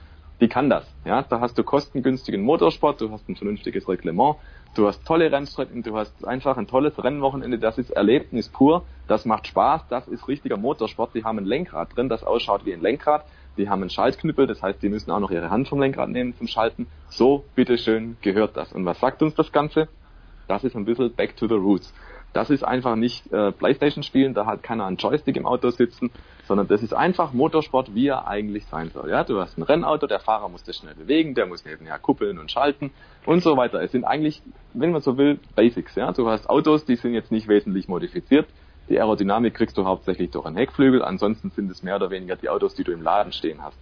die 0.41 0.47
kann 0.47 0.71
das. 0.71 0.87
Ja, 1.05 1.23
da 1.23 1.41
hast 1.41 1.59
du 1.59 1.65
kostengünstigen 1.65 2.41
Motorsport, 2.41 3.01
du 3.01 3.11
hast 3.11 3.29
ein 3.29 3.35
vernünftiges 3.35 3.89
Reglement, 3.89 4.37
du 4.77 4.87
hast 4.87 5.05
tolle 5.05 5.33
Rennstrecken, 5.33 5.83
du 5.83 5.97
hast 5.97 6.25
einfach 6.25 6.57
ein 6.57 6.69
tolles 6.69 7.03
Rennwochenende, 7.03 7.59
das 7.59 7.79
ist 7.79 7.91
Erlebnis 7.91 8.49
pur, 8.49 8.85
das 9.09 9.25
macht 9.25 9.49
Spaß, 9.49 9.89
das 9.89 10.07
ist 10.07 10.29
richtiger 10.29 10.57
Motorsport, 10.57 11.13
die 11.17 11.25
haben 11.25 11.39
ein 11.39 11.47
Lenkrad 11.47 11.97
drin, 11.97 12.09
das 12.09 12.23
ausschaut 12.23 12.65
wie 12.65 12.73
ein 12.73 12.81
Lenkrad, 12.81 13.25
die 13.57 13.69
haben 13.69 13.81
einen 13.83 13.91
Schaltknüppel, 13.91 14.47
das 14.47 14.63
heißt, 14.63 14.81
die 14.85 14.89
müssen 14.89 15.11
auch 15.11 15.19
noch 15.19 15.33
ihre 15.33 15.51
Hand 15.51 15.67
vom 15.67 15.81
Lenkrad 15.81 16.09
nehmen 16.11 16.37
zum 16.37 16.47
Schalten. 16.47 16.87
So, 17.09 17.45
bitteschön, 17.57 18.19
gehört 18.23 18.57
das. 18.57 18.73
Und 18.73 18.87
was 18.87 19.01
sagt 19.01 19.21
uns 19.21 19.35
das 19.35 19.51
Ganze? 19.51 19.89
Das 20.47 20.63
ist 20.63 20.77
ein 20.77 20.85
bisschen 20.85 21.13
back 21.13 21.37
to 21.37 21.49
the 21.49 21.55
roots. 21.55 21.93
Das 22.33 22.51
ist 22.51 22.63
einfach 22.63 22.95
nicht 22.95 23.33
äh, 23.33 23.51
Playstation 23.51 24.05
spielen, 24.05 24.35
da 24.35 24.47
hat 24.47 24.63
keiner 24.63 24.87
einen 24.87 24.97
Joystick 24.97 25.37
im 25.37 25.47
Auto 25.47 25.71
sitzen, 25.71 26.11
sondern 26.45 26.69
das 26.69 26.83
ist 26.83 26.95
einfach 26.95 27.33
Motorsport, 27.33 27.95
wie 27.95 28.07
er 28.07 28.29
eigentlich 28.29 28.67
sein 28.67 28.91
soll. 28.91 29.11
Ja, 29.11 29.25
du 29.25 29.41
hast 29.41 29.59
ein 29.59 29.63
Rennauto, 29.63 30.07
der 30.07 30.21
Fahrer 30.21 30.49
muss 30.49 30.63
das 30.63 30.77
schnell 30.77 30.95
bewegen, 30.95 31.35
der 31.35 31.47
muss 31.47 31.65
nebenher 31.65 31.99
kuppeln 31.99 32.39
und 32.39 32.51
schalten 32.51 32.93
und 33.27 33.43
so 33.43 33.57
weiter. 33.57 33.83
Es 33.83 33.93
sind 33.93 34.05
eigentlich, 34.05 34.43
wenn 34.75 34.93
man 34.93 35.01
so 35.01 35.19
will, 35.19 35.41
Basics. 35.57 35.97
Ja, 35.97 36.13
du 36.13 36.29
hast 36.29 36.49
Autos, 36.49 36.85
die 36.85 36.97
sind 36.97 37.15
jetzt 37.15 37.33
nicht 37.33 37.49
wesentlich 37.49 37.89
modifiziert. 37.89 38.47
Die 38.89 38.99
Aerodynamik 38.99 39.55
kriegst 39.55 39.77
du 39.77 39.85
hauptsächlich 39.85 40.31
durch 40.31 40.47
einen 40.47 40.57
Heckflügel, 40.57 41.03
ansonsten 41.03 41.51
sind 41.51 41.71
es 41.71 41.83
mehr 41.83 41.97
oder 41.97 42.11
weniger 42.11 42.37
die 42.37 42.49
Autos, 42.49 42.75
die 42.75 42.85
du 42.85 42.93
im 42.93 43.03
Laden 43.03 43.33
stehen 43.33 43.63
hast. 43.63 43.79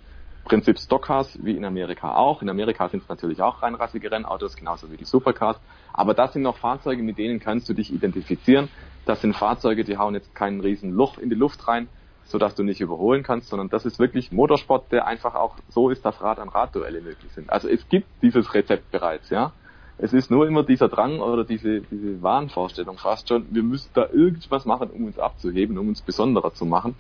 Prinzip 0.49 0.79
Stockcars, 0.79 1.39
wie 1.43 1.57
in 1.57 1.65
Amerika 1.65 2.15
auch. 2.15 2.43
In 2.43 2.49
Amerika 2.51 2.89
sind 2.89 3.03
es 3.03 3.09
natürlich 3.09 3.43
auch 3.43 3.63
reinrassige 3.63 4.11
Rennautos, 4.11 4.57
genauso 4.57 4.91
wie 4.91 4.97
die 4.97 5.05
Supercars. 5.05 5.61
Aber 5.93 6.15
das 6.15 6.33
sind 6.33 6.43
noch 6.43 6.57
Fahrzeuge, 6.57 7.03
mit 7.03 7.19
denen 7.19 7.39
kannst 7.39 7.69
du 7.69 7.75
dich 7.75 7.93
identifizieren. 7.93 8.69
Das 9.05 9.21
sind 9.21 9.35
Fahrzeuge, 9.37 9.85
die 9.85 9.99
hauen 9.99 10.15
jetzt 10.15 10.35
keinen 10.35 10.61
riesen 10.61 10.93
Loch 10.93 11.19
in 11.19 11.31
die 11.31 11.37
Luft 11.37 11.69
rein. 11.69 11.89
sodass 12.29 12.55
du 12.55 12.63
nicht 12.63 12.81
überholen 12.81 13.23
kannst, 13.23 13.49
sondern 13.49 13.71
das 13.71 13.87
ist 13.87 13.99
wirklich 13.99 14.31
Motorsport, 14.33 14.93
der 14.93 15.07
einfach 15.07 15.35
auch 15.35 15.57
so 15.69 15.89
ist, 15.91 16.05
dass 16.05 16.21
Rad 16.21 16.39
an 16.39 16.51
Rad 16.51 16.75
Duelle 16.75 17.01
möglich 17.01 17.33
sind. 17.33 17.51
Also 17.51 17.69
es 17.69 17.89
gibt 17.89 18.07
dieses 18.23 18.53
Rezept 18.55 18.91
bereits, 18.91 19.31
ja. 19.31 19.53
Es 19.97 20.13
ist 20.13 20.31
nur 20.31 20.47
immer 20.47 20.63
dieser 20.63 20.89
Drang 20.89 21.21
oder 21.21 21.45
diese, 21.45 21.81
diese 21.81 22.23
Wahnvorstellung 22.23 22.99
fast 22.99 23.29
schon, 23.29 23.47
wir 23.51 23.63
müssen 23.65 23.91
da 23.95 24.09
irgendwas 24.13 24.65
machen, 24.65 24.91
um 24.91 25.07
uns 25.07 25.19
abzuheben, 25.19 25.77
um 25.79 25.89
uns 25.89 26.03
besonderer 26.03 26.53
zu 26.53 26.67
machen. 26.67 26.95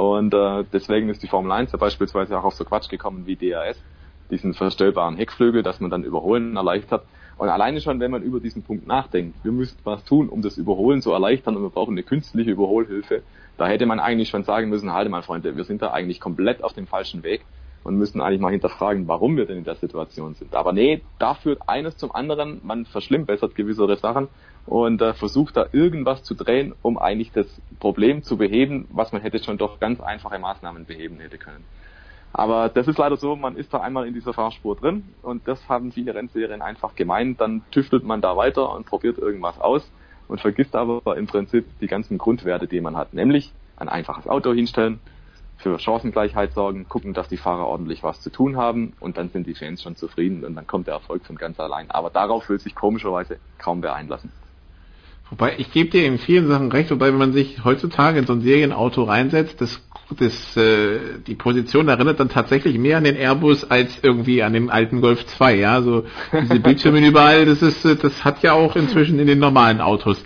Und 0.00 0.32
äh, 0.32 0.64
deswegen 0.72 1.10
ist 1.10 1.22
die 1.22 1.26
Formel 1.26 1.52
1 1.52 1.72
ja 1.72 1.78
beispielsweise 1.78 2.38
auch 2.38 2.44
auf 2.44 2.54
so 2.54 2.64
Quatsch 2.64 2.88
gekommen 2.88 3.26
wie 3.26 3.36
DRS, 3.36 3.78
diesen 4.30 4.54
verstellbaren 4.54 5.14
Heckflügel, 5.18 5.62
dass 5.62 5.78
man 5.78 5.90
dann 5.90 6.04
Überholen 6.04 6.56
erleichtert. 6.56 7.04
Und 7.36 7.50
alleine 7.50 7.82
schon, 7.82 8.00
wenn 8.00 8.10
man 8.10 8.22
über 8.22 8.40
diesen 8.40 8.62
Punkt 8.62 8.86
nachdenkt, 8.86 9.44
wir 9.44 9.52
müssten 9.52 9.78
was 9.84 10.02
tun, 10.04 10.30
um 10.30 10.40
das 10.40 10.56
Überholen 10.56 11.02
zu 11.02 11.12
erleichtern 11.12 11.54
und 11.54 11.64
wir 11.64 11.68
brauchen 11.68 11.92
eine 11.92 12.02
künstliche 12.02 12.50
Überholhilfe, 12.50 13.22
da 13.58 13.66
hätte 13.66 13.84
man 13.84 14.00
eigentlich 14.00 14.30
schon 14.30 14.42
sagen 14.42 14.70
müssen, 14.70 14.90
halte 14.90 15.10
mal 15.10 15.20
Freunde, 15.20 15.54
wir 15.54 15.64
sind 15.64 15.82
da 15.82 15.90
eigentlich 15.90 16.18
komplett 16.18 16.64
auf 16.64 16.72
dem 16.72 16.86
falschen 16.86 17.22
Weg 17.22 17.44
und 17.82 17.96
müssen 17.96 18.20
eigentlich 18.20 18.40
mal 18.40 18.52
hinterfragen, 18.52 19.08
warum 19.08 19.36
wir 19.36 19.46
denn 19.46 19.58
in 19.58 19.64
der 19.64 19.76
Situation 19.76 20.34
sind. 20.34 20.54
Aber 20.54 20.72
nee, 20.72 21.02
da 21.18 21.34
führt 21.34 21.68
eines 21.68 21.96
zum 21.96 22.14
anderen, 22.14 22.60
man 22.62 22.84
verschlimmbessert 22.84 23.54
gewissere 23.54 23.96
Sachen 23.96 24.28
und 24.66 25.00
äh, 25.00 25.14
versucht 25.14 25.56
da 25.56 25.66
irgendwas 25.72 26.22
zu 26.22 26.34
drehen, 26.34 26.74
um 26.82 26.98
eigentlich 26.98 27.32
das 27.32 27.46
Problem 27.78 28.22
zu 28.22 28.36
beheben, 28.36 28.86
was 28.90 29.12
man 29.12 29.22
hätte 29.22 29.42
schon 29.42 29.58
durch 29.58 29.80
ganz 29.80 30.00
einfache 30.00 30.38
Maßnahmen 30.38 30.84
beheben 30.84 31.18
hätte 31.20 31.38
können. 31.38 31.64
Aber 32.32 32.68
das 32.68 32.86
ist 32.86 32.98
leider 32.98 33.16
so, 33.16 33.34
man 33.34 33.56
ist 33.56 33.74
da 33.74 33.80
einmal 33.80 34.06
in 34.06 34.14
dieser 34.14 34.32
Fahrspur 34.32 34.76
drin 34.76 35.04
und 35.22 35.48
das 35.48 35.68
haben 35.68 35.90
viele 35.90 36.14
Rennserien 36.14 36.62
einfach 36.62 36.94
gemeint, 36.94 37.40
dann 37.40 37.62
tüftelt 37.72 38.04
man 38.04 38.20
da 38.20 38.36
weiter 38.36 38.72
und 38.72 38.86
probiert 38.86 39.18
irgendwas 39.18 39.60
aus 39.60 39.90
und 40.28 40.40
vergisst 40.40 40.76
aber 40.76 41.16
im 41.16 41.26
Prinzip 41.26 41.66
die 41.80 41.88
ganzen 41.88 42.18
Grundwerte, 42.18 42.68
die 42.68 42.80
man 42.80 42.96
hat, 42.96 43.14
nämlich 43.14 43.52
ein 43.76 43.88
einfaches 43.88 44.28
Auto 44.28 44.52
hinstellen, 44.52 45.00
für 45.62 45.78
Chancengleichheit 45.78 46.54
sorgen, 46.54 46.88
gucken, 46.88 47.12
dass 47.12 47.28
die 47.28 47.36
Fahrer 47.36 47.66
ordentlich 47.66 48.02
was 48.02 48.20
zu 48.20 48.30
tun 48.30 48.56
haben 48.56 48.94
und 49.00 49.16
dann 49.16 49.30
sind 49.30 49.46
die 49.46 49.54
Fans 49.54 49.82
schon 49.82 49.96
zufrieden 49.96 50.44
und 50.44 50.54
dann 50.54 50.66
kommt 50.66 50.86
der 50.86 50.94
Erfolg 50.94 51.24
von 51.24 51.36
ganz 51.36 51.60
allein. 51.60 51.90
Aber 51.90 52.10
darauf 52.10 52.48
will 52.48 52.58
sich 52.58 52.74
komischerweise 52.74 53.38
kaum 53.58 53.82
wer 53.82 53.94
einlassen. 53.94 54.32
Wobei, 55.30 55.54
ich 55.58 55.70
gebe 55.70 55.90
dir 55.90 56.04
in 56.06 56.18
vielen 56.18 56.48
Sachen 56.48 56.72
recht, 56.72 56.90
wobei 56.90 57.06
wenn 57.08 57.18
man 57.18 57.32
sich 57.32 57.64
heutzutage 57.64 58.18
in 58.18 58.26
so 58.26 58.32
ein 58.32 58.40
Serienauto 58.40 59.04
reinsetzt, 59.04 59.60
das, 59.60 59.80
das, 60.18 60.56
äh, 60.56 60.98
die 61.24 61.36
Position 61.36 61.86
erinnert 61.86 62.18
dann 62.18 62.28
tatsächlich 62.28 62.76
mehr 62.78 62.96
an 62.98 63.04
den 63.04 63.14
Airbus 63.14 63.70
als 63.70 64.00
irgendwie 64.02 64.42
an 64.42 64.54
den 64.54 64.70
alten 64.70 65.00
Golf 65.00 65.24
2, 65.26 65.54
ja, 65.54 65.82
so 65.82 66.04
diese 66.32 66.58
Bildschirme 66.60 67.06
überall, 67.06 67.46
das 67.46 67.62
ist, 67.62 67.84
äh, 67.84 67.94
das 67.94 68.24
hat 68.24 68.42
ja 68.42 68.54
auch 68.54 68.74
inzwischen 68.74 69.20
in 69.20 69.28
den 69.28 69.38
normalen 69.38 69.80
Autos 69.80 70.20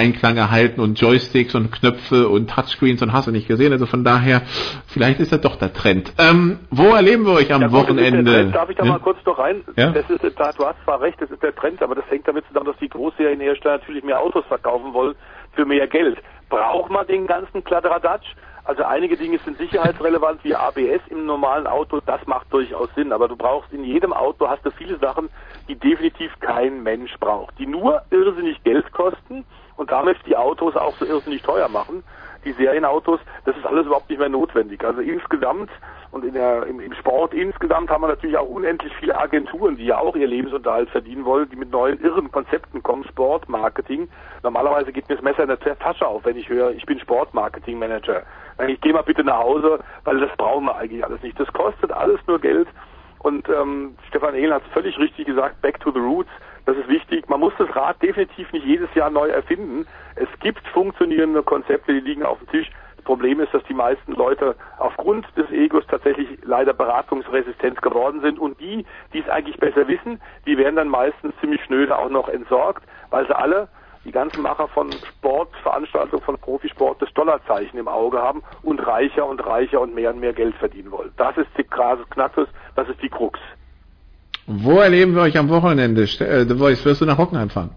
Einklang 0.00 0.38
erhalten 0.38 0.80
und 0.80 0.98
Joysticks 0.98 1.54
und 1.54 1.70
Knöpfe 1.72 2.28
und 2.28 2.48
Touchscreens 2.48 3.02
und 3.02 3.12
hast 3.12 3.26
du 3.26 3.32
nicht 3.32 3.46
gesehen. 3.46 3.70
Also 3.72 3.84
von 3.84 4.02
daher, 4.02 4.40
vielleicht 4.86 5.20
ist 5.20 5.30
das 5.30 5.42
doch 5.42 5.56
der 5.56 5.74
Trend. 5.74 6.14
Ähm, 6.18 6.60
wo 6.70 6.94
erleben 6.94 7.26
wir 7.26 7.34
euch 7.34 7.52
am 7.52 7.60
ja, 7.60 7.72
Wochenende? 7.72 8.50
Darf 8.50 8.70
ich 8.70 8.76
da 8.76 8.84
ja? 8.84 8.92
mal 8.92 8.98
kurz 8.98 9.18
noch 9.26 9.38
rein? 9.38 9.62
Ja? 9.76 9.90
Das 9.90 10.08
ist, 10.08 10.22
da, 10.22 10.52
du 10.52 10.64
hast 10.64 10.82
zwar 10.84 11.02
recht, 11.02 11.20
das 11.20 11.30
ist 11.30 11.42
der 11.42 11.54
Trend, 11.54 11.82
aber 11.82 11.94
das 11.94 12.04
hängt 12.08 12.26
damit 12.26 12.46
zusammen, 12.46 12.66
dass 12.66 12.78
die 12.78 12.88
Großserienhersteller 12.88 13.76
natürlich 13.76 14.02
mehr 14.02 14.20
Autos 14.20 14.44
verkaufen 14.46 14.94
wollen 14.94 15.14
für 15.52 15.66
mehr 15.66 15.86
Geld. 15.86 16.18
Braucht 16.48 16.90
man 16.90 17.06
den 17.06 17.26
ganzen 17.26 17.62
Kladderadatsch? 17.62 18.34
Also 18.64 18.84
einige 18.84 19.16
Dinge 19.16 19.38
sind 19.38 19.58
sicherheitsrelevant 19.58 20.44
wie 20.44 20.54
ABS 20.54 21.00
im 21.08 21.26
normalen 21.26 21.66
Auto, 21.66 22.00
das 22.06 22.24
macht 22.26 22.52
durchaus 22.52 22.88
Sinn, 22.94 23.12
aber 23.12 23.28
du 23.28 23.36
brauchst 23.36 23.72
in 23.72 23.84
jedem 23.84 24.12
Auto 24.12 24.48
hast 24.48 24.64
du 24.64 24.70
viele 24.70 24.98
Sachen, 24.98 25.28
die 25.68 25.74
definitiv 25.74 26.32
kein 26.40 26.82
Mensch 26.82 27.12
braucht, 27.18 27.58
die 27.58 27.66
nur 27.66 28.02
irrsinnig 28.10 28.62
Geld 28.62 28.90
kosten 28.92 29.44
und 29.80 29.90
damit 29.90 30.18
die 30.26 30.36
Autos 30.36 30.76
auch 30.76 30.94
so 30.96 31.06
irrsinnig 31.06 31.40
teuer 31.40 31.66
machen, 31.70 32.04
die 32.44 32.52
Serienautos, 32.52 33.18
das 33.46 33.56
ist 33.56 33.64
alles 33.64 33.86
überhaupt 33.86 34.10
nicht 34.10 34.18
mehr 34.18 34.28
notwendig. 34.28 34.84
Also 34.84 35.00
insgesamt 35.00 35.70
und 36.10 36.22
in 36.22 36.34
der, 36.34 36.66
im, 36.66 36.80
im 36.80 36.92
Sport 36.92 37.32
insgesamt 37.32 37.88
haben 37.88 38.02
wir 38.02 38.08
natürlich 38.08 38.36
auch 38.36 38.48
unendlich 38.48 38.92
viele 39.00 39.18
Agenturen, 39.18 39.78
die 39.78 39.86
ja 39.86 39.96
auch 39.96 40.14
ihr 40.16 40.26
Lebensunterhalt 40.26 40.90
verdienen 40.90 41.24
wollen, 41.24 41.48
die 41.48 41.56
mit 41.56 41.70
neuen 41.70 41.98
irren 42.02 42.30
Konzepten 42.30 42.82
kommen, 42.82 43.04
Sportmarketing. 43.04 44.08
Normalerweise 44.42 44.92
geht 44.92 45.08
mir 45.08 45.14
das 45.14 45.24
Messer 45.24 45.44
in 45.44 45.48
der 45.48 45.78
Tasche 45.78 46.06
auf, 46.06 46.26
wenn 46.26 46.36
ich 46.36 46.50
höre, 46.50 46.72
ich 46.72 46.84
bin 46.84 47.00
Sportmarketing-Manager. 47.00 48.24
Ich 48.68 48.82
gehe 48.82 48.92
mal 48.92 49.00
bitte 49.00 49.24
nach 49.24 49.38
Hause, 49.38 49.78
weil 50.04 50.20
das 50.20 50.36
brauchen 50.36 50.66
wir 50.66 50.76
eigentlich 50.76 51.02
alles 51.02 51.22
nicht. 51.22 51.40
Das 51.40 51.50
kostet 51.54 51.90
alles 51.90 52.20
nur 52.26 52.38
Geld. 52.38 52.68
Und 53.20 53.48
ähm, 53.48 53.96
Stefan 54.08 54.34
Ehlen 54.34 54.52
hat 54.52 54.62
es 54.66 54.72
völlig 54.74 54.98
richtig 54.98 55.26
gesagt, 55.26 55.62
back 55.62 55.80
to 55.80 55.90
the 55.90 56.00
roots. 56.00 56.30
Das 56.70 56.78
ist 56.78 56.88
wichtig. 56.88 57.28
Man 57.28 57.40
muss 57.40 57.52
das 57.58 57.74
Rad 57.74 58.00
definitiv 58.00 58.52
nicht 58.52 58.64
jedes 58.64 58.94
Jahr 58.94 59.10
neu 59.10 59.28
erfinden. 59.28 59.88
Es 60.14 60.28
gibt 60.38 60.64
funktionierende 60.68 61.42
Konzepte, 61.42 61.92
die 61.92 61.98
liegen 61.98 62.22
auf 62.22 62.38
dem 62.38 62.46
Tisch. 62.46 62.70
Das 62.94 63.04
Problem 63.04 63.40
ist, 63.40 63.52
dass 63.52 63.64
die 63.64 63.74
meisten 63.74 64.12
Leute 64.12 64.54
aufgrund 64.78 65.26
des 65.36 65.50
Egos 65.50 65.82
tatsächlich 65.88 66.28
leider 66.44 66.72
beratungsresistent 66.72 67.82
geworden 67.82 68.20
sind 68.20 68.38
und 68.38 68.60
die, 68.60 68.86
die 69.12 69.18
es 69.18 69.28
eigentlich 69.28 69.58
besser 69.58 69.88
wissen, 69.88 70.20
die 70.46 70.56
werden 70.58 70.76
dann 70.76 70.86
meistens 70.86 71.34
ziemlich 71.40 71.60
schnöde 71.64 71.98
auch 71.98 72.08
noch 72.08 72.28
entsorgt, 72.28 72.84
weil 73.10 73.26
sie 73.26 73.36
alle 73.36 73.66
die 74.04 74.12
ganzen 74.12 74.40
Macher 74.40 74.68
von 74.68 74.92
Sportveranstaltungen, 74.92 76.24
von 76.24 76.38
Profisport 76.38 77.02
das 77.02 77.12
Dollarzeichen 77.14 77.80
im 77.80 77.88
Auge 77.88 78.22
haben 78.22 78.44
und 78.62 78.78
reicher 78.78 79.26
und 79.26 79.44
reicher 79.44 79.80
und 79.80 79.92
mehr 79.92 80.10
und 80.10 80.20
mehr 80.20 80.34
Geld 80.34 80.54
verdienen 80.54 80.92
wollen. 80.92 81.10
Das 81.16 81.36
ist 81.36 81.48
die 81.58 81.64
Knacktus, 81.64 82.46
das 82.76 82.88
ist 82.88 83.02
die 83.02 83.08
Krux. 83.08 83.40
Wo 84.52 84.80
erleben 84.80 85.14
wir 85.14 85.22
euch 85.22 85.38
am 85.38 85.48
Wochenende? 85.48 86.02
Äh, 86.02 86.44
The 86.44 86.56
Voice, 86.56 86.84
wirst 86.84 87.00
du 87.00 87.06
nach 87.06 87.18
Hockenheim 87.18 87.50
fahren? 87.50 87.70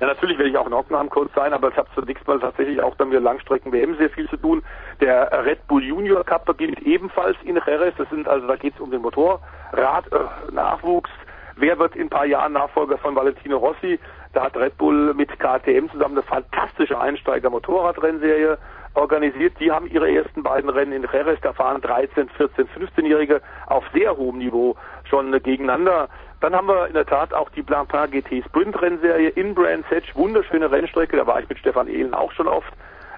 Ja, 0.00 0.06
natürlich 0.06 0.36
werde 0.36 0.50
ich 0.50 0.56
auch 0.58 0.66
in 0.66 0.74
Hockenheim 0.74 1.08
kurz 1.08 1.32
sein, 1.34 1.54
aber 1.54 1.70
ich 1.70 1.76
habe 1.78 1.88
zunächst 1.94 2.28
mal 2.28 2.38
tatsächlich 2.38 2.82
auch 2.82 2.94
dann 2.96 3.08
wieder 3.08 3.20
Langstrecken-WM 3.20 3.96
sehr 3.96 4.10
viel 4.10 4.28
zu 4.28 4.36
tun. 4.36 4.62
Der 5.00 5.30
Red 5.46 5.66
Bull 5.68 5.82
Junior 5.82 6.24
Cup 6.24 6.44
beginnt 6.44 6.82
ebenfalls 6.82 7.38
in 7.44 7.58
Jerez. 7.66 7.94
Das 7.96 8.06
sind 8.10 8.28
also, 8.28 8.46
da 8.46 8.56
geht 8.56 8.74
es 8.74 8.80
um 8.80 8.90
den 8.90 9.00
Motorrad-Nachwuchs. 9.00 11.08
Äh, 11.08 11.12
Wer 11.56 11.78
wird 11.78 11.96
in 11.96 12.02
ein 12.02 12.10
paar 12.10 12.26
Jahren 12.26 12.52
Nachfolger 12.52 12.98
von 12.98 13.14
Valentino 13.14 13.56
Rossi? 13.56 13.98
Da 14.34 14.44
hat 14.44 14.54
Red 14.56 14.76
Bull 14.76 15.14
mit 15.14 15.30
KTM 15.38 15.88
zusammen 15.90 16.18
eine 16.18 16.22
fantastische 16.22 17.00
Einsteiger-Motorradrennserie 17.00 18.58
organisiert. 18.94 19.54
Die 19.60 19.70
haben 19.70 19.86
ihre 19.86 20.10
ersten 20.10 20.42
beiden 20.42 20.70
Rennen 20.70 20.92
in 20.92 21.02
Jerez, 21.10 21.38
da 21.42 21.52
fahren 21.52 21.80
13, 21.80 22.28
14, 22.30 22.68
15-Jährige 22.68 23.40
auf 23.66 23.84
sehr 23.92 24.16
hohem 24.16 24.38
Niveau 24.38 24.76
schon 25.04 25.32
gegeneinander. 25.42 26.08
Dann 26.40 26.54
haben 26.54 26.68
wir 26.68 26.88
in 26.88 26.94
der 26.94 27.06
Tat 27.06 27.32
auch 27.32 27.50
die 27.50 27.62
Blancpain 27.62 28.10
GT 28.10 28.44
Sprint 28.44 28.80
Rennserie 28.80 29.28
in 29.30 29.54
Brands 29.54 29.88
Hatch, 29.90 30.14
wunderschöne 30.16 30.70
Rennstrecke, 30.70 31.16
da 31.16 31.26
war 31.26 31.40
ich 31.40 31.48
mit 31.48 31.58
Stefan 31.58 31.88
Ehlen 31.88 32.14
auch 32.14 32.32
schon 32.32 32.48
oft 32.48 32.72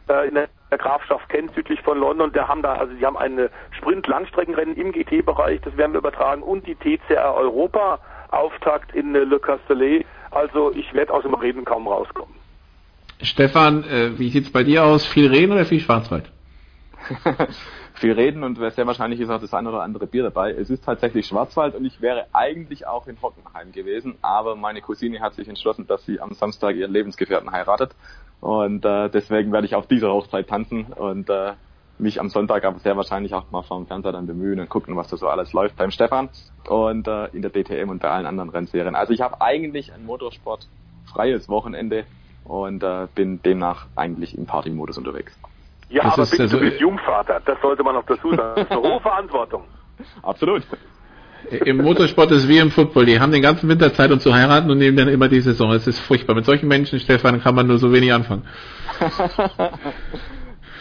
äh, 0.08 0.28
in 0.28 0.34
der 0.34 0.48
Grafschaft 0.76 1.28
Kent 1.28 1.52
südlich 1.54 1.80
von 1.80 1.98
London. 1.98 2.32
Der 2.32 2.48
haben 2.48 2.62
da, 2.62 2.74
also 2.74 2.92
die 2.92 3.04
haben 3.04 3.16
eine 3.16 3.50
Sprint 3.70 4.06
Langstreckenrennen 4.06 4.76
im 4.76 4.92
GT-Bereich, 4.92 5.60
das 5.62 5.76
werden 5.76 5.92
wir 5.92 5.98
übertragen 5.98 6.42
und 6.42 6.66
die 6.66 6.74
TCR 6.74 7.34
Europa 7.34 7.98
Auftakt 8.30 8.94
in 8.94 9.12
Le 9.12 9.38
Castellet. 9.38 10.04
Also 10.30 10.72
ich 10.72 10.92
werde 10.92 11.12
aus 11.12 11.22
dem 11.22 11.34
Reden 11.34 11.64
kaum 11.64 11.86
rauskommen. 11.86 12.43
Stefan, 13.24 13.84
äh, 13.84 14.18
wie 14.18 14.30
sieht's 14.30 14.50
bei 14.50 14.64
dir 14.64 14.84
aus? 14.84 15.06
Viel 15.06 15.28
Reden 15.28 15.52
oder 15.52 15.64
viel 15.64 15.80
Schwarzwald? 15.80 16.30
viel 17.94 18.12
reden 18.12 18.42
und 18.42 18.56
sehr 18.56 18.86
wahrscheinlich 18.86 19.20
ist 19.20 19.30
auch 19.30 19.40
das 19.40 19.54
eine 19.54 19.68
oder 19.68 19.82
andere 19.82 20.06
Bier 20.06 20.24
dabei. 20.24 20.52
Es 20.52 20.70
ist 20.70 20.84
tatsächlich 20.84 21.26
Schwarzwald 21.26 21.74
und 21.74 21.84
ich 21.84 22.00
wäre 22.00 22.26
eigentlich 22.32 22.86
auch 22.86 23.06
in 23.06 23.20
Hockenheim 23.20 23.72
gewesen, 23.72 24.16
aber 24.22 24.56
meine 24.56 24.80
Cousine 24.80 25.20
hat 25.20 25.34
sich 25.34 25.48
entschlossen, 25.48 25.86
dass 25.86 26.04
sie 26.04 26.20
am 26.20 26.32
Samstag 26.34 26.76
ihren 26.76 26.92
Lebensgefährten 26.92 27.50
heiratet 27.50 27.94
und 28.40 28.84
äh, 28.84 29.08
deswegen 29.10 29.52
werde 29.52 29.66
ich 29.66 29.74
auf 29.74 29.86
dieser 29.86 30.12
Hochzeit 30.12 30.48
tanzen 30.48 30.84
und 30.84 31.30
äh, 31.30 31.52
mich 31.98 32.20
am 32.20 32.28
Sonntag 32.28 32.64
aber 32.64 32.78
sehr 32.80 32.96
wahrscheinlich 32.96 33.34
auch 33.34 33.50
mal 33.50 33.62
vom 33.62 33.86
Fernseher 33.86 34.12
dann 34.12 34.26
bemühen 34.26 34.58
und 34.58 34.68
gucken, 34.68 34.96
was 34.96 35.08
da 35.08 35.16
so 35.16 35.28
alles 35.28 35.52
läuft 35.52 35.76
beim 35.76 35.90
Stefan 35.92 36.28
und 36.68 37.06
äh, 37.06 37.26
in 37.26 37.42
der 37.42 37.52
DTM 37.52 37.88
und 37.90 38.02
bei 38.02 38.10
allen 38.10 38.26
anderen 38.26 38.50
Rennserien. 38.50 38.96
Also 38.96 39.12
ich 39.12 39.20
habe 39.20 39.40
eigentlich 39.40 39.92
ein 39.92 40.04
Motorsport 40.04 40.66
freies 41.04 41.48
Wochenende 41.48 42.04
und 42.44 42.82
äh, 42.82 43.06
bin 43.14 43.42
demnach 43.42 43.86
eigentlich 43.96 44.36
im 44.36 44.46
Partymodus 44.46 44.98
unterwegs. 44.98 45.36
Ja, 45.88 46.04
das 46.04 46.12
aber 46.14 46.26
bitte, 46.26 46.42
also, 46.42 46.58
du 46.58 46.64
bist 46.64 46.80
Jungvater, 46.80 47.40
das 47.44 47.60
sollte 47.60 47.82
man 47.82 47.94
noch 47.94 48.06
dazu 48.06 48.30
sagen. 48.30 48.52
Das 48.56 48.64
ist 48.64 48.72
eine 48.72 48.82
hohe 48.92 49.00
Verantwortung. 49.00 49.64
Absolut. 50.22 50.62
Im 51.50 51.76
Motorsport 51.78 52.30
ist 52.30 52.48
wie 52.48 52.58
im 52.58 52.70
Football. 52.70 53.04
Die 53.06 53.20
haben 53.20 53.30
den 53.30 53.42
ganzen 53.42 53.68
Winter 53.68 53.92
Zeit, 53.92 54.10
um 54.10 54.18
zu 54.18 54.34
heiraten 54.34 54.70
und 54.70 54.78
nehmen 54.78 54.96
dann 54.96 55.08
immer 55.08 55.28
die 55.28 55.40
Saison. 55.40 55.72
Es 55.72 55.86
ist 55.86 55.98
furchtbar. 55.98 56.34
Mit 56.34 56.46
solchen 56.46 56.68
Menschen, 56.68 56.98
Stefan, 57.00 57.42
kann 57.42 57.54
man 57.54 57.66
nur 57.66 57.78
so 57.78 57.92
wenig 57.92 58.12
anfangen. 58.12 58.44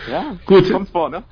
Ja, 0.10 0.38
gut. 0.46 0.66
Vor, 0.92 1.10
ne? 1.10 1.24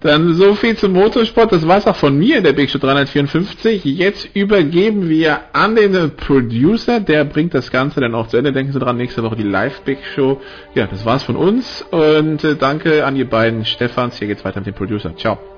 Dann 0.00 0.34
so 0.34 0.54
viel 0.54 0.76
zum 0.76 0.92
Motorsport. 0.92 1.50
Das 1.50 1.66
war's 1.66 1.86
auch 1.86 1.96
von 1.96 2.16
mir 2.16 2.38
in 2.38 2.44
der 2.44 2.52
Big 2.52 2.70
Show 2.70 2.78
354. 2.78 3.84
Jetzt 3.84 4.28
übergeben 4.34 5.08
wir 5.08 5.40
an 5.52 5.74
den 5.74 6.12
Producer. 6.16 7.00
Der 7.00 7.24
bringt 7.24 7.52
das 7.52 7.72
Ganze 7.72 8.00
dann 8.00 8.14
auch 8.14 8.28
zu 8.28 8.36
Ende. 8.36 8.52
Denken 8.52 8.72
Sie 8.72 8.78
dran, 8.78 8.96
nächste 8.96 9.24
Woche 9.24 9.34
die 9.34 9.42
Live 9.42 9.80
Big 9.80 9.98
Show. 10.14 10.40
Ja, 10.74 10.86
das 10.86 11.04
war's 11.04 11.24
von 11.24 11.34
uns. 11.34 11.84
Und 11.90 12.44
äh, 12.44 12.54
danke 12.54 13.04
an 13.04 13.16
ihr 13.16 13.28
beiden 13.28 13.64
Stefans. 13.64 14.18
Hier 14.18 14.28
geht's 14.28 14.44
weiter 14.44 14.60
mit 14.60 14.68
dem 14.68 14.74
Producer. 14.74 15.16
Ciao. 15.16 15.57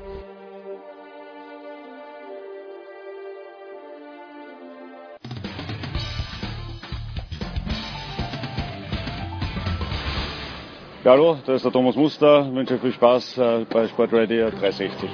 Hallo, 11.11 11.37
das 11.45 11.57
ist 11.57 11.65
der 11.65 11.73
Thomas 11.73 11.97
Muster. 11.97 12.47
Ich 12.47 12.55
wünsche 12.55 12.79
viel 12.79 12.93
Spaß 12.93 13.37
äh, 13.39 13.67
bei 13.69 13.89
Sportradio 13.89 14.49
360. 14.51 15.11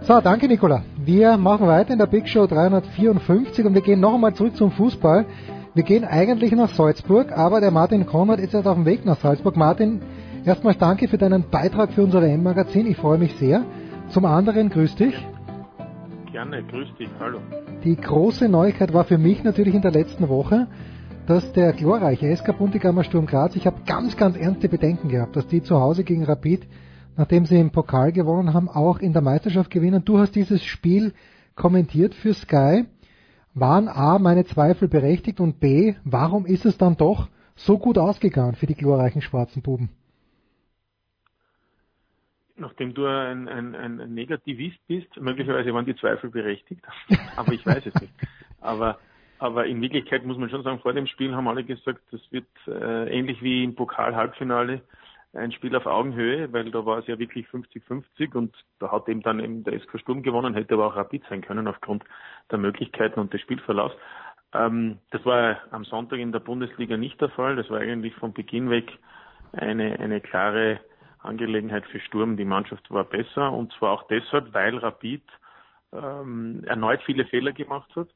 So, 0.00 0.20
danke 0.22 0.48
Nicola. 0.48 0.82
Wir 0.96 1.36
machen 1.36 1.66
weiter 1.66 1.92
in 1.92 1.98
der 1.98 2.06
Big 2.06 2.26
Show 2.26 2.46
354 2.46 3.66
und 3.66 3.74
wir 3.74 3.82
gehen 3.82 4.00
noch 4.00 4.14
einmal 4.14 4.32
zurück 4.32 4.56
zum 4.56 4.70
Fußball. 4.70 5.26
Wir 5.74 5.82
gehen 5.82 6.06
eigentlich 6.06 6.52
nach 6.52 6.70
Salzburg, 6.70 7.30
aber 7.36 7.60
der 7.60 7.72
Martin 7.72 8.06
Konrad 8.06 8.40
ist 8.40 8.54
jetzt 8.54 8.66
auf 8.66 8.76
dem 8.76 8.86
Weg 8.86 9.04
nach 9.04 9.18
Salzburg. 9.18 9.54
Martin, 9.54 10.00
erstmal 10.46 10.76
danke 10.76 11.08
für 11.08 11.18
deinen 11.18 11.50
Beitrag 11.50 11.92
für 11.92 12.04
unser 12.04 12.22
WM-Magazin. 12.22 12.86
Ich 12.86 12.96
freue 12.96 13.18
mich 13.18 13.34
sehr. 13.34 13.66
Zum 14.08 14.24
anderen, 14.24 14.70
grüß 14.70 14.96
dich. 14.96 15.14
Gerne, 16.32 16.62
grüß 16.62 16.88
dich, 16.98 17.10
hallo. 17.20 17.40
Die 17.84 17.96
große 17.96 18.48
Neuigkeit 18.48 18.94
war 18.94 19.04
für 19.04 19.18
mich 19.18 19.44
natürlich 19.44 19.74
in 19.74 19.82
der 19.82 19.90
letzten 19.90 20.30
Woche, 20.30 20.68
dass 21.28 21.52
der 21.52 21.72
glorreiche 21.72 22.34
SK 22.34 22.58
Buntigammer 22.58 23.04
Sturm 23.04 23.26
Graz, 23.26 23.54
ich 23.54 23.66
habe 23.66 23.82
ganz, 23.86 24.16
ganz 24.16 24.36
ernste 24.36 24.68
Bedenken 24.68 25.08
gehabt, 25.08 25.36
dass 25.36 25.46
die 25.46 25.62
zu 25.62 25.78
Hause 25.78 26.02
gegen 26.02 26.24
Rapid 26.24 26.66
nachdem 27.18 27.44
sie 27.44 27.58
im 27.58 27.72
Pokal 27.72 28.12
gewonnen 28.12 28.54
haben, 28.54 28.68
auch 28.68 29.00
in 29.00 29.12
der 29.12 29.22
Meisterschaft 29.22 29.70
gewinnen. 29.70 30.04
Du 30.04 30.18
hast 30.18 30.36
dieses 30.36 30.64
Spiel 30.64 31.12
kommentiert 31.56 32.14
für 32.14 32.32
Sky. 32.32 32.86
Waren 33.54 33.88
A, 33.88 34.20
meine 34.20 34.44
Zweifel 34.44 34.86
berechtigt 34.86 35.40
und 35.40 35.58
B, 35.58 35.96
warum 36.04 36.46
ist 36.46 36.64
es 36.64 36.78
dann 36.78 36.96
doch 36.96 37.28
so 37.56 37.76
gut 37.76 37.98
ausgegangen 37.98 38.54
für 38.54 38.66
die 38.66 38.76
glorreichen 38.76 39.20
schwarzen 39.20 39.62
Buben? 39.62 39.90
Nachdem 42.54 42.94
du 42.94 43.04
ein, 43.06 43.48
ein, 43.48 43.74
ein 43.74 44.14
Negativist 44.14 44.78
bist, 44.86 45.08
möglicherweise 45.20 45.74
waren 45.74 45.86
die 45.86 45.96
Zweifel 45.96 46.30
berechtigt, 46.30 46.84
aber 47.36 47.52
ich 47.52 47.66
weiß 47.66 47.84
es 47.86 47.94
nicht. 48.00 48.12
Aber, 48.60 48.98
aber 49.38 49.66
in 49.66 49.80
Wirklichkeit 49.80 50.24
muss 50.24 50.38
man 50.38 50.50
schon 50.50 50.62
sagen, 50.62 50.80
vor 50.80 50.92
dem 50.92 51.06
Spiel 51.06 51.34
haben 51.34 51.48
alle 51.48 51.64
gesagt, 51.64 52.00
das 52.10 52.20
wird 52.30 52.46
äh, 52.66 53.08
ähnlich 53.16 53.42
wie 53.42 53.64
im 53.64 53.74
Pokal-Halbfinale 53.74 54.82
ein 55.34 55.52
Spiel 55.52 55.76
auf 55.76 55.86
Augenhöhe, 55.86 56.52
weil 56.52 56.70
da 56.70 56.84
war 56.84 56.98
es 56.98 57.06
ja 57.06 57.18
wirklich 57.18 57.46
50-50 57.48 58.34
und 58.34 58.56
da 58.78 58.90
hat 58.90 59.08
eben 59.08 59.22
dann 59.22 59.40
eben 59.40 59.62
der 59.62 59.78
SK 59.78 60.00
Sturm 60.00 60.22
gewonnen, 60.22 60.54
hätte 60.54 60.74
aber 60.74 60.86
auch 60.86 60.96
Rapid 60.96 61.22
sein 61.28 61.42
können 61.42 61.68
aufgrund 61.68 62.04
der 62.50 62.58
Möglichkeiten 62.58 63.20
und 63.20 63.32
des 63.32 63.40
Spielverlaufs. 63.42 63.94
Ähm, 64.54 64.98
das 65.10 65.24
war 65.24 65.58
am 65.70 65.84
Sonntag 65.84 66.18
in 66.18 66.32
der 66.32 66.40
Bundesliga 66.40 66.96
nicht 66.96 67.20
der 67.20 67.28
Fall. 67.30 67.56
Das 67.56 67.68
war 67.70 67.80
eigentlich 67.80 68.14
von 68.14 68.32
Beginn 68.32 68.70
weg 68.70 68.90
eine, 69.52 69.98
eine 70.00 70.20
klare 70.20 70.80
Angelegenheit 71.18 71.86
für 71.86 72.00
Sturm. 72.00 72.36
Die 72.36 72.44
Mannschaft 72.44 72.90
war 72.90 73.04
besser 73.04 73.52
und 73.52 73.72
zwar 73.74 73.92
auch 73.92 74.06
deshalb, 74.08 74.54
weil 74.54 74.78
Rapid 74.78 75.22
ähm, 75.92 76.64
erneut 76.66 77.02
viele 77.04 77.26
Fehler 77.26 77.52
gemacht 77.52 77.94
hat 77.96 78.08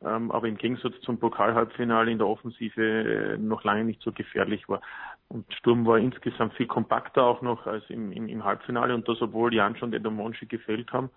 aber 0.00 0.46
im 0.46 0.56
Gegensatz 0.56 1.00
zum 1.00 1.18
Pokalhalbfinale 1.18 2.10
in 2.10 2.18
der 2.18 2.26
Offensive 2.26 2.82
äh, 2.82 3.38
noch 3.38 3.64
lange 3.64 3.84
nicht 3.84 4.02
so 4.02 4.12
gefährlich 4.12 4.68
war. 4.68 4.80
Und 5.28 5.52
Sturm 5.54 5.86
war 5.86 5.98
insgesamt 5.98 6.54
viel 6.54 6.66
kompakter 6.66 7.24
auch 7.24 7.42
noch 7.42 7.66
als 7.66 7.88
im, 7.88 8.12
im, 8.12 8.28
im 8.28 8.44
Halbfinale 8.44 8.94
und 8.94 9.08
das, 9.08 9.20
obwohl 9.22 9.54
Jan 9.54 9.76
schon 9.76 9.90
der 9.90 10.00
Monchi 10.10 10.46
gefällt 10.46 10.92
haben. 10.92 11.10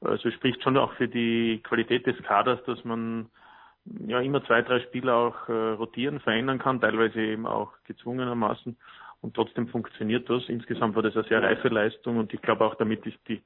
Also 0.00 0.30
spricht 0.30 0.62
schon 0.62 0.76
auch 0.76 0.92
für 0.94 1.08
die 1.08 1.60
Qualität 1.62 2.06
des 2.06 2.20
Kaders, 2.22 2.62
dass 2.64 2.84
man 2.84 3.26
ja 4.06 4.20
immer 4.20 4.44
zwei, 4.44 4.62
drei 4.62 4.80
Spieler 4.80 5.14
auch 5.14 5.48
äh, 5.48 5.52
rotieren, 5.52 6.20
verändern 6.20 6.58
kann, 6.58 6.80
teilweise 6.80 7.20
eben 7.20 7.46
auch 7.46 7.72
gezwungenermaßen. 7.84 8.76
Und 9.20 9.34
trotzdem 9.34 9.68
funktioniert 9.68 10.28
das. 10.28 10.48
Insgesamt 10.48 10.96
war 10.96 11.02
das 11.02 11.14
eine 11.14 11.28
sehr 11.28 11.42
reife 11.42 11.68
Leistung 11.68 12.16
und 12.16 12.34
ich 12.34 12.42
glaube 12.42 12.64
auch 12.64 12.74
damit 12.74 13.06
ist 13.06 13.18
die 13.28 13.40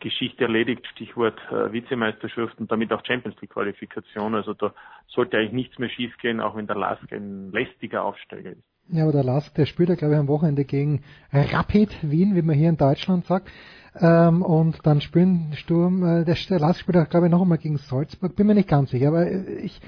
Geschichte 0.00 0.44
erledigt, 0.44 0.86
Stichwort 0.88 1.38
äh, 1.50 1.72
Vizemeisterschaft 1.72 2.58
und 2.58 2.70
damit 2.70 2.92
auch 2.92 3.04
Champions 3.04 3.40
League 3.40 3.50
Qualifikation. 3.50 4.34
Also 4.34 4.54
da 4.54 4.74
sollte 5.08 5.38
eigentlich 5.38 5.52
nichts 5.52 5.78
mehr 5.78 5.88
schiefgehen, 5.88 6.40
auch 6.40 6.56
wenn 6.56 6.66
der 6.66 6.76
Lask 6.76 7.10
ein 7.12 7.50
lästiger 7.52 8.04
Aufsteiger 8.04 8.50
ist. 8.50 8.62
Ja, 8.90 9.04
aber 9.04 9.12
der 9.12 9.24
Lask, 9.24 9.54
der 9.54 9.64
spielt 9.64 9.88
ja 9.88 9.94
glaube 9.94 10.14
ich 10.14 10.20
am 10.20 10.28
Wochenende 10.28 10.64
gegen 10.64 11.02
Rapid 11.32 12.10
Wien, 12.10 12.34
wie 12.34 12.42
man 12.42 12.56
hier 12.56 12.68
in 12.68 12.76
Deutschland 12.76 13.24
sagt. 13.24 13.50
Ähm, 13.98 14.42
und 14.42 14.78
dann 14.84 15.00
spielen 15.00 15.52
Sturm, 15.54 16.02
äh, 16.02 16.24
der, 16.24 16.36
der 16.50 16.58
Lask 16.58 16.80
spielt 16.80 17.08
glaube 17.10 17.26
ich 17.26 17.32
noch 17.32 17.40
einmal 17.40 17.58
gegen 17.58 17.78
Salzburg, 17.78 18.36
bin 18.36 18.46
mir 18.46 18.54
nicht 18.54 18.68
ganz 18.68 18.90
sicher, 18.90 19.08
aber 19.08 19.30
ich, 19.30 19.80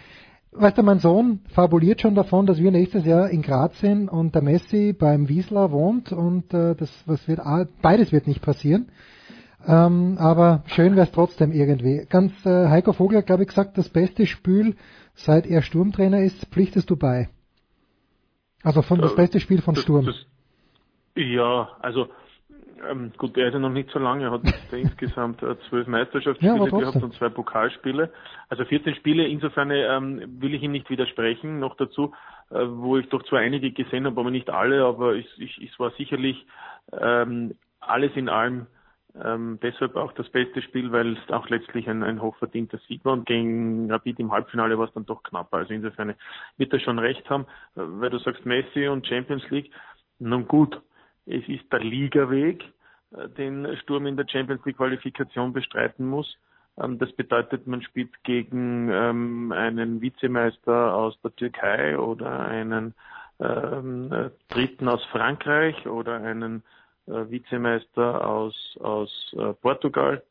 weißt 0.53 0.79
du, 0.79 0.83
mein 0.83 1.01
Sohn 1.01 1.41
fabuliert 1.51 2.01
schon 2.01 2.15
davon, 2.15 2.47
dass 2.47 2.59
wir 2.59 2.71
nächstes 2.71 3.05
Jahr 3.05 3.29
in 3.29 3.43
Graz 3.43 3.79
sind 3.81 4.09
und 4.09 4.35
der 4.35 4.43
Messi 4.43 4.95
beim 4.95 5.29
Wiesler 5.29 5.73
wohnt 5.73 6.13
und 6.13 6.55
äh, 6.55 6.75
das 6.75 6.91
was 7.07 7.27
wird 7.29 7.41
beides 7.83 8.13
wird 8.13 8.27
nicht 8.27 8.41
passieren. 8.41 8.89
Ähm, 9.67 10.17
aber 10.19 10.63
schön 10.67 10.95
wäre 10.95 11.07
es 11.07 11.13
trotzdem 11.13 11.51
irgendwie. 11.53 12.07
Ganz 12.09 12.33
äh, 12.47 12.69
Heiko 12.69 12.93
Vogel 12.93 13.19
hat, 13.19 13.27
glaube 13.27 13.43
ich, 13.43 13.49
gesagt, 13.49 13.77
das 13.77 13.89
beste 13.89 14.27
Spiel, 14.27 14.77
seit 15.15 15.47
er 15.47 15.63
Sturmtrainer 15.63 16.21
ist, 16.21 16.47
pflichtest 16.53 16.89
du 16.89 16.97
bei. 16.97 17.29
Also 18.63 18.83
von 18.83 19.01
das 19.01 19.13
äh, 19.13 19.17
beste 19.17 19.41
Spiel 19.41 19.63
von 19.63 19.75
das, 19.75 19.83
Sturm. 19.83 20.07
Das, 20.07 20.27
ja, 21.17 21.71
also 21.81 22.09
ähm, 22.89 23.13
gut, 23.17 23.37
er 23.37 23.49
ist 23.49 23.55
ja 23.55 23.59
noch 23.59 23.71
nicht 23.71 23.91
so 23.91 23.99
lange, 23.99 24.25
er 24.25 24.31
hat 24.33 24.43
insgesamt 24.73 25.43
äh, 25.43 25.57
zwölf 25.69 25.87
Meisterschaftsspiele 25.87 26.69
ja, 26.71 26.79
gehabt 26.79 27.03
und 27.03 27.15
zwei 27.15 27.29
Pokalspiele. 27.29 28.13
Also 28.49 28.65
14 28.65 28.95
Spiele, 28.95 29.27
insofern 29.27 29.71
ähm, 29.71 30.41
will 30.41 30.55
ich 30.55 30.63
ihm 30.63 30.73
nicht 30.73 30.89
widersprechen. 30.91 31.59
Noch 31.59 31.77
dazu, 31.77 32.13
äh, 32.51 32.67
wo 32.69 32.99
ich 32.99 33.09
doch 33.09 33.23
zwar 33.25 33.41
einige 33.41 33.73
gesehen 33.73 34.07
habe, 34.07 34.21
aber 34.21 34.31
nicht 34.31 34.51
alle, 34.51 34.85
aber 34.85 35.15
ich, 35.15 35.27
ich, 35.39 35.59
es 35.59 35.79
war 35.81 35.91
sicherlich 35.93 36.47
ähm, 36.93 37.55
alles 37.81 38.13
in 38.15 38.29
allem 38.29 38.67
ähm, 39.23 39.59
deshalb 39.63 39.97
auch 39.97 40.13
das 40.13 40.29
beste 40.29 40.61
Spiel, 40.63 40.93
weil 40.93 41.17
es 41.17 41.31
auch 41.31 41.49
letztlich 41.49 41.89
ein, 41.89 42.03
ein 42.03 42.21
hochverdienter 42.21 42.79
Sieg 42.87 43.05
war 43.05 43.15
und 43.15 43.27
gegen 43.27 43.91
Rapid 43.91 44.19
im 44.21 44.33
Halbfinale 44.33 44.79
war 44.79 44.89
es 44.89 44.95
dann 44.95 45.07
doch 45.07 45.23
knapper. 45.23 45.59
Also 45.59 45.73
insofern 45.73 46.15
wird 46.57 46.73
er 46.73 46.81
schon 46.81 46.99
recht 46.99 47.29
haben, 47.31 47.45
äh, 47.77 47.81
weil 47.83 48.11
du 48.11 48.19
sagst 48.19 48.45
Messi 48.45 48.89
und 48.89 49.07
Champions 49.07 49.49
League. 49.51 49.71
Nun 50.19 50.47
gut, 50.47 50.81
es 51.27 51.47
ist 51.49 51.71
der 51.73 51.81
Ligaweg, 51.81 52.65
äh, 53.13 53.29
den 53.31 53.77
Sturm 53.79 54.07
in 54.07 54.17
der 54.17 54.29
Champions 54.29 54.65
League 54.65 54.77
Qualifikation 54.77 55.53
bestreiten 55.53 56.07
muss. 56.07 56.37
Ähm, 56.79 56.99
das 56.99 57.13
bedeutet, 57.13 57.67
man 57.67 57.83
spielt 57.83 58.23
gegen 58.25 58.91
ähm, 58.91 59.53
einen 59.53 60.01
Vizemeister 60.01 60.95
aus 60.95 61.19
der 61.23 61.35
Türkei 61.37 61.99
oder 61.99 62.41
einen 62.47 62.95
ähm, 63.41 64.13
äh, 64.13 64.31
Dritten 64.49 64.89
aus 64.89 65.05
Frankreich 65.07 65.87
oder 65.87 66.17
einen 66.17 66.63
äh, 67.07 67.31
Vizemeister 67.31 68.27
aus, 68.27 68.79
aus 68.81 69.35
äh, 69.39 69.53
Portugal. 69.55 70.23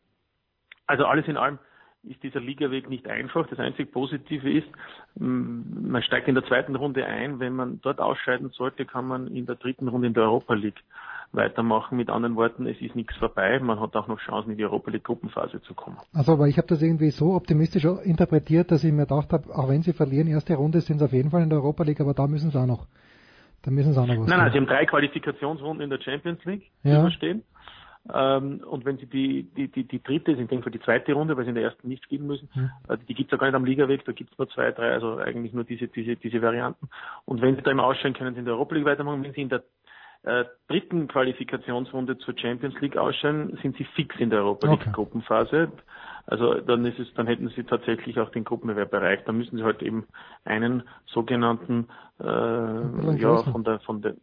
Also 0.87 1.05
alles 1.05 1.27
in 1.27 1.37
allem 1.37 1.59
ist 2.03 2.21
dieser 2.23 2.39
Ligaweg 2.39 2.89
nicht 2.89 3.07
einfach. 3.07 3.47
Das 3.47 3.59
einzig 3.59 3.91
Positive 3.91 4.49
ist, 4.51 4.67
man 5.15 6.03
steigt 6.03 6.27
in 6.27 6.35
der 6.35 6.45
zweiten 6.45 6.75
Runde 6.75 7.05
ein. 7.05 7.39
Wenn 7.39 7.53
man 7.53 7.79
dort 7.81 7.99
ausscheiden 7.99 8.49
sollte, 8.49 8.85
kann 8.85 9.07
man 9.07 9.27
in 9.27 9.45
der 9.45 9.55
dritten 9.55 9.87
Runde 9.87 10.07
in 10.07 10.13
der 10.13 10.23
Europa 10.23 10.53
League 10.53 10.83
weitermachen. 11.31 11.97
Mit 11.97 12.09
anderen 12.09 12.35
Worten, 12.35 12.67
es 12.67 12.79
ist 12.79 12.95
nichts 12.95 13.15
vorbei. 13.17 13.59
Man 13.59 13.79
hat 13.79 13.95
auch 13.95 14.07
noch 14.07 14.19
Chancen, 14.19 14.51
in 14.51 14.57
die 14.57 14.65
Europa 14.65 14.91
League 14.91 15.03
Gruppenphase 15.03 15.61
zu 15.63 15.73
kommen. 15.73 15.97
Also, 16.13 16.33
aber 16.33 16.47
ich 16.47 16.57
habe 16.57 16.67
das 16.67 16.81
irgendwie 16.81 17.09
so 17.09 17.33
optimistisch 17.33 17.85
interpretiert, 17.85 18.71
dass 18.71 18.83
ich 18.83 18.91
mir 18.91 19.07
gedacht 19.07 19.33
habe, 19.33 19.55
auch 19.55 19.69
wenn 19.69 19.81
sie 19.81 19.93
verlieren, 19.93 20.27
erste 20.27 20.55
Runde 20.55 20.81
sind 20.81 20.99
sie 20.99 21.05
auf 21.05 21.13
jeden 21.13 21.31
Fall 21.31 21.41
in 21.41 21.49
der 21.49 21.59
Europa 21.59 21.83
League, 21.83 22.01
aber 22.01 22.13
da 22.13 22.27
müssen 22.27 22.51
sie 22.51 22.59
auch 22.59 22.67
noch 22.67 22.85
da 23.65 23.71
müssen 23.71 23.93
sie 23.93 23.99
auch 23.99 24.05
noch 24.05 24.19
was 24.19 24.27
Nein, 24.27 24.37
nein, 24.37 24.51
sie 24.51 24.57
haben 24.57 24.67
drei 24.67 24.85
Qualifikationsrunden 24.85 25.83
in 25.83 25.89
der 25.89 25.99
Champions 25.99 26.43
League 26.45 26.69
ja. 26.83 27.01
überstehen. 27.01 27.43
Ähm, 28.13 28.61
und 28.69 28.85
wenn 28.85 28.97
sie 28.97 29.07
die, 29.07 29.43
die, 29.57 29.67
die, 29.67 29.83
die 29.85 30.03
dritte, 30.03 30.31
ich 30.31 30.37
denke 30.47 30.61
für 30.61 30.71
die 30.71 30.79
zweite 30.79 31.13
Runde, 31.13 31.35
weil 31.35 31.45
sie 31.45 31.49
in 31.49 31.55
der 31.55 31.63
ersten 31.63 31.87
nicht 31.87 32.03
spielen 32.03 32.27
müssen, 32.27 32.47
hm. 32.53 32.69
äh, 32.87 32.97
die 33.09 33.15
gibt's 33.15 33.31
ja 33.31 33.39
gar 33.39 33.47
nicht 33.47 33.55
am 33.55 33.65
Ligaweg, 33.65 34.05
da 34.05 34.11
gibt's 34.11 34.37
nur 34.37 34.47
zwei, 34.49 34.71
drei, 34.71 34.91
also 34.91 35.17
eigentlich 35.17 35.53
nur 35.53 35.63
diese, 35.63 35.87
diese, 35.87 36.15
diese 36.15 36.41
Varianten. 36.43 36.87
Und 37.25 37.41
wenn 37.41 37.55
sie 37.55 37.63
da 37.63 37.71
im 37.71 37.79
Ausscheiden 37.79 38.13
können, 38.13 38.35
sie 38.35 38.39
in 38.39 38.45
der 38.45 38.53
Europa 38.53 38.75
League 38.75 38.85
weitermachen, 38.85 39.23
wenn 39.23 39.33
sie 39.33 39.41
in 39.41 39.49
der 39.49 39.63
äh, 40.21 40.45
dritten 40.67 41.07
Qualifikationsrunde 41.07 42.19
zur 42.19 42.37
Champions 42.37 42.79
League 42.79 42.95
ausscheiden, 42.95 43.57
sind 43.63 43.75
sie 43.77 43.85
fix 43.95 44.15
in 44.19 44.29
der 44.29 44.39
Europa 44.39 44.67
League 44.67 44.81
okay. 44.81 44.91
Also 46.27 46.55
dann 46.55 46.85
ist 46.85 46.99
es, 46.99 47.13
dann 47.13 47.27
hätten 47.27 47.49
sie 47.49 47.63
tatsächlich 47.63 48.19
auch 48.19 48.31
den 48.31 48.43
Gruppenbewerb 48.43 48.91
erreicht. 48.93 49.27
Dann 49.27 49.37
müssen 49.37 49.57
sie 49.57 49.63
halt 49.63 49.83
eben 49.83 50.05
einen 50.43 50.83
sogenannten 51.05 51.87
äh, 52.19 52.23
ja 52.23 53.43
von 53.43 53.63
der 53.63 53.79
von 53.81 54.01
der 54.01 54.15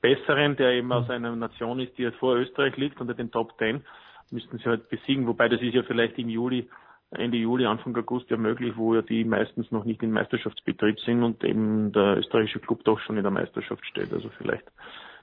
besseren, 0.00 0.56
der 0.56 0.72
eben 0.72 0.92
aus 0.92 1.08
einer 1.08 1.34
Nation 1.34 1.80
ist, 1.80 1.96
die 1.96 2.02
jetzt 2.02 2.18
vor 2.18 2.36
Österreich 2.36 2.76
liegt, 2.76 3.00
unter 3.00 3.14
den 3.14 3.30
Top 3.30 3.56
Ten, 3.56 3.84
müssten 4.30 4.58
sie 4.58 4.64
halt 4.64 4.88
besiegen. 4.90 5.26
Wobei 5.26 5.48
das 5.48 5.62
ist 5.62 5.74
ja 5.74 5.82
vielleicht 5.82 6.18
im 6.18 6.28
Juli, 6.28 6.68
Ende 7.10 7.38
Juli, 7.38 7.64
Anfang 7.64 7.96
August 7.96 8.28
ja 8.28 8.36
möglich, 8.36 8.74
wo 8.76 8.94
ja 8.94 9.02
die 9.02 9.24
meistens 9.24 9.70
noch 9.70 9.84
nicht 9.84 10.02
in 10.02 10.10
Meisterschaftsbetrieb 10.10 10.98
sind 11.00 11.22
und 11.22 11.42
eben 11.44 11.92
der 11.92 12.18
österreichische 12.18 12.60
Club 12.60 12.84
doch 12.84 12.98
schon 13.00 13.16
in 13.16 13.22
der 13.22 13.30
Meisterschaft 13.30 13.86
steht. 13.86 14.12
Also 14.12 14.28
vielleicht 14.36 14.64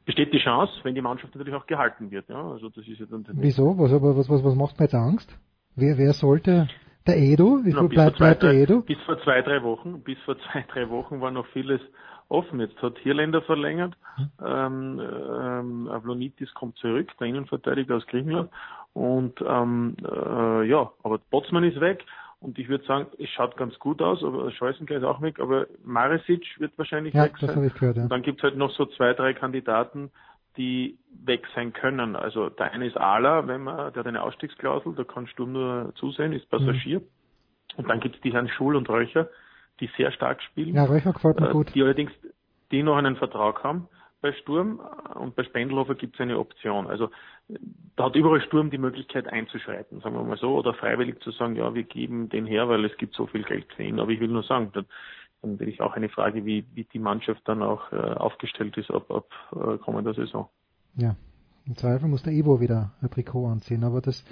besteht 0.05 0.33
die 0.33 0.39
Chance, 0.39 0.73
wenn 0.83 0.95
die 0.95 1.01
Mannschaft 1.01 1.35
natürlich 1.35 1.53
auch 1.53 1.67
gehalten 1.67 2.09
wird. 2.09 2.27
Ja, 2.29 2.49
also 2.49 2.69
das 2.69 2.87
ist 2.87 2.99
ja 2.99 3.05
dann 3.05 3.25
Wieso? 3.33 3.77
Was, 3.77 3.91
was, 3.91 4.29
was, 4.29 4.43
was 4.43 4.55
macht 4.55 4.79
mir 4.79 4.85
jetzt 4.85 4.95
Angst? 4.95 5.37
Wer, 5.75 5.97
wer 5.97 6.13
sollte 6.13 6.67
der 7.07 7.17
Edo? 7.17 7.59
Wie 7.63 7.73
viel 7.73 7.87
bleibt, 7.89 8.17
zwei, 8.17 8.25
bleibt 8.25 8.43
der 8.43 8.53
Edo? 8.53 8.81
Bis 8.81 8.99
vor 9.05 9.21
zwei, 9.23 9.41
drei 9.41 9.63
Wochen, 9.63 10.01
bis 10.01 10.17
vor 10.25 10.37
zwei, 10.51 10.65
drei 10.71 10.89
Wochen 10.89 11.21
war 11.21 11.31
noch 11.31 11.47
vieles 11.47 11.81
offen. 12.29 12.59
Jetzt 12.59 12.81
hat 12.81 12.97
Hirländer 12.99 13.41
verlängert, 13.41 13.93
hm. 14.15 14.29
ähm, 14.45 15.01
ähm, 15.01 15.87
Avlonitis 15.89 16.53
kommt 16.53 16.77
zurück, 16.77 17.09
der 17.19 17.27
Innenverteidiger 17.27 17.97
aus 17.97 18.07
Griechenland. 18.07 18.49
Und 18.93 19.41
ähm, 19.47 19.95
äh, 20.03 20.63
ja, 20.67 20.91
aber 21.03 21.19
Botsmann 21.29 21.63
ist 21.63 21.79
weg 21.79 22.03
Und 22.41 22.57
ich 22.57 22.67
würde 22.69 22.83
sagen, 22.85 23.07
es 23.19 23.29
schaut 23.29 23.55
ganz 23.55 23.77
gut 23.77 24.01
aus, 24.01 24.23
aber 24.23 24.51
Scheußenker 24.51 24.97
ist 24.97 25.03
auch 25.03 25.21
weg, 25.21 25.39
aber 25.39 25.67
Maresic 25.83 26.59
wird 26.59 26.75
wahrscheinlich 26.77 27.13
Ja, 27.13 27.25
weg 27.25 27.33
das 27.39 27.47
sein. 27.47 27.55
habe 27.55 27.67
ich 27.67 27.73
gehört, 27.75 27.97
ja. 27.97 28.03
Und 28.03 28.09
dann 28.11 28.23
gibt 28.23 28.39
es 28.39 28.43
halt 28.43 28.57
noch 28.57 28.71
so 28.71 28.85
zwei, 28.87 29.13
drei 29.13 29.33
Kandidaten, 29.33 30.09
die 30.57 30.97
weg 31.23 31.47
sein 31.55 31.73
können. 31.73 32.15
Also 32.15 32.49
der 32.49 32.71
eine 32.71 32.87
ist 32.87 32.97
Ala, 32.97 33.47
wenn 33.47 33.63
man, 33.63 33.93
der 33.93 34.01
hat 34.01 34.07
eine 34.07 34.21
Ausstiegsklausel, 34.21 34.93
da 34.95 35.03
kann 35.03 35.27
Sturm 35.27 35.53
nur 35.53 35.93
zusehen, 35.95 36.33
ist 36.33 36.49
Passagier. 36.49 36.99
Mhm. 36.99 37.05
Und 37.77 37.89
dann 37.89 37.99
gibt 37.99 38.15
es 38.15 38.21
die 38.21 38.33
Herren 38.33 38.49
Schul 38.49 38.75
und 38.75 38.89
Röcher, 38.89 39.29
die 39.79 39.89
sehr 39.97 40.11
stark 40.11 40.41
spielen. 40.43 40.75
Ja, 40.75 40.85
Röcher 40.85 41.13
gefällt 41.13 41.39
mir 41.39 41.49
Äh, 41.49 41.53
gut. 41.53 41.73
Die 41.73 41.81
allerdings, 41.81 42.11
die 42.71 42.83
noch 42.83 42.97
einen 42.97 43.15
Vertrag 43.15 43.63
haben 43.63 43.87
bei 44.21 44.33
Sturm 44.33 44.79
und 45.15 45.35
bei 45.35 45.43
Spendelhofer 45.43 45.95
gibt 45.95 46.15
es 46.15 46.21
eine 46.21 46.37
Option. 46.37 46.87
Also 46.87 47.09
da 47.95 48.05
hat 48.05 48.15
überall 48.15 48.41
Sturm 48.41 48.69
die 48.69 48.77
Möglichkeit 48.77 49.27
einzuschreiten, 49.27 49.99
sagen 50.01 50.15
wir 50.15 50.23
mal 50.23 50.37
so, 50.37 50.55
oder 50.57 50.73
freiwillig 50.73 51.19
zu 51.21 51.31
sagen, 51.31 51.55
ja, 51.55 51.73
wir 51.73 51.83
geben 51.83 52.29
den 52.29 52.45
her, 52.45 52.69
weil 52.69 52.85
es 52.85 52.95
gibt 52.97 53.15
so 53.15 53.25
viel 53.25 53.43
Geld 53.43 53.65
für 53.75 53.83
ihn. 53.83 53.99
Aber 53.99 54.11
ich 54.11 54.19
will 54.19 54.27
nur 54.27 54.43
sagen, 54.43 54.71
dann, 55.41 55.51
dann 55.51 55.59
will 55.59 55.69
ich 55.69 55.81
auch 55.81 55.93
eine 55.93 56.09
Frage, 56.09 56.45
wie, 56.45 56.65
wie 56.73 56.85
die 56.85 56.99
Mannschaft 56.99 57.41
dann 57.45 57.61
auch 57.61 57.91
äh, 57.91 57.95
aufgestellt 57.95 58.77
ist 58.77 58.91
ab, 58.91 59.09
ab 59.11 59.27
äh, 59.53 59.77
kommender 59.77 60.13
Saison. 60.13 60.49
Ja, 60.95 61.15
im 61.65 61.75
Zweifel 61.75 62.07
muss 62.07 62.23
der 62.23 62.33
Evo 62.33 62.59
wieder 62.59 62.91
ein 63.01 63.09
Trikot 63.09 63.47
anziehen. 63.47 63.83
Aber 63.83 64.01
das, 64.01 64.23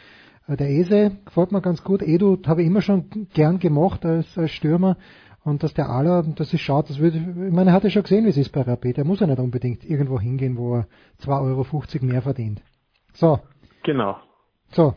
äh, 0.48 0.58
der 0.58 0.70
Ese 0.70 1.18
gefällt 1.26 1.52
mir 1.52 1.62
ganz 1.62 1.84
gut. 1.84 2.02
Edu 2.02 2.38
habe 2.46 2.62
ich 2.62 2.68
immer 2.68 2.82
schon 2.82 3.28
gern 3.34 3.60
gemacht 3.60 4.06
als, 4.06 4.38
als 4.38 4.52
Stürmer. 4.52 4.98
Und 5.44 5.64
dass 5.64 5.74
der 5.74 5.90
Aller, 5.90 6.24
das 6.36 6.54
ist 6.54 6.62
schade, 6.62 6.90
das 6.90 7.00
würde, 7.00 7.18
ich 7.18 7.54
meine, 7.54 7.70
er 7.70 7.74
hat 7.74 7.84
ja 7.84 7.90
schon 7.90 8.04
gesehen, 8.04 8.26
wie 8.26 8.30
es 8.30 8.38
ist 8.38 8.52
bei 8.52 8.62
Rapid. 8.62 8.98
Er 8.98 9.06
muss 9.06 9.22
ja 9.22 9.28
nicht 9.28 9.40
unbedingt 9.40 9.86
irgendwo 9.86 10.20
hingehen, 10.20 10.58
wo 10.58 10.76
er 10.76 10.88
2,50 11.22 12.02
Euro 12.02 12.06
mehr 12.06 12.22
verdient. 12.22 12.62
So, 13.14 13.40
Genau. 13.84 14.18
so, 14.72 14.96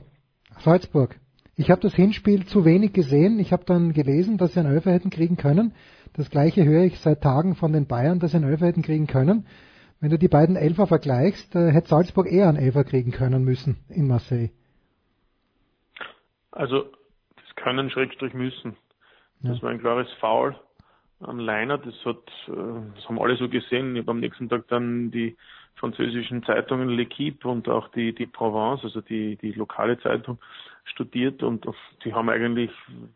Salzburg. 0.58 1.18
Ich 1.54 1.70
habe 1.70 1.80
das 1.80 1.94
Hinspiel 1.94 2.46
zu 2.46 2.64
wenig 2.64 2.92
gesehen. 2.92 3.38
Ich 3.38 3.52
habe 3.52 3.64
dann 3.64 3.92
gelesen, 3.92 4.38
dass 4.38 4.54
sie 4.54 4.60
einen 4.60 4.72
Elfer 4.72 4.90
hätten 4.92 5.10
kriegen 5.10 5.36
können. 5.36 5.74
Das 6.14 6.28
gleiche 6.30 6.64
höre 6.64 6.84
ich 6.84 6.98
seit 7.00 7.22
Tagen 7.22 7.54
von 7.54 7.72
den 7.72 7.86
Bayern, 7.86 8.18
dass 8.20 8.32
sie 8.32 8.36
einen 8.36 8.50
Elfer 8.50 8.66
hätten 8.66 8.82
kriegen 8.82 9.06
können. 9.06 9.46
Wenn 10.00 10.10
du 10.10 10.18
die 10.18 10.28
beiden 10.28 10.56
Elfer 10.56 10.86
vergleichst, 10.86 11.54
äh, 11.54 11.70
hätte 11.70 11.88
Salzburg 11.88 12.30
eher 12.30 12.48
einen 12.48 12.58
Elfer 12.58 12.84
kriegen 12.84 13.12
können 13.12 13.44
müssen 13.44 13.76
in 13.88 14.08
Marseille. 14.08 14.50
Also 16.50 16.90
das 17.36 17.54
können 17.56 17.88
Schrägstrich 17.90 18.34
müssen. 18.34 18.76
Das 19.42 19.56
Ja. 19.58 19.62
war 19.62 19.70
ein 19.70 19.80
klares 19.80 20.08
Foul 20.20 20.54
an 21.20 21.38
Leiner. 21.38 21.78
Das 21.78 21.94
hat, 22.04 22.22
äh, 22.48 22.52
das 22.96 23.08
haben 23.08 23.20
alle 23.20 23.36
so 23.36 23.48
gesehen. 23.48 23.94
Ich 23.96 24.02
habe 24.02 24.10
am 24.10 24.20
nächsten 24.20 24.48
Tag 24.48 24.68
dann 24.68 25.10
die 25.10 25.36
französischen 25.76 26.42
Zeitungen 26.44 26.90
L'Equipe 26.90 27.46
und 27.46 27.68
auch 27.68 27.88
die, 27.88 28.14
die 28.14 28.26
Provence, 28.26 28.84
also 28.84 29.00
die, 29.00 29.36
die 29.36 29.52
lokale 29.52 29.98
Zeitung, 30.00 30.38
studiert 30.84 31.42
und 31.42 31.66
die 32.04 32.12
haben 32.12 32.28
eigentlich 32.28 32.70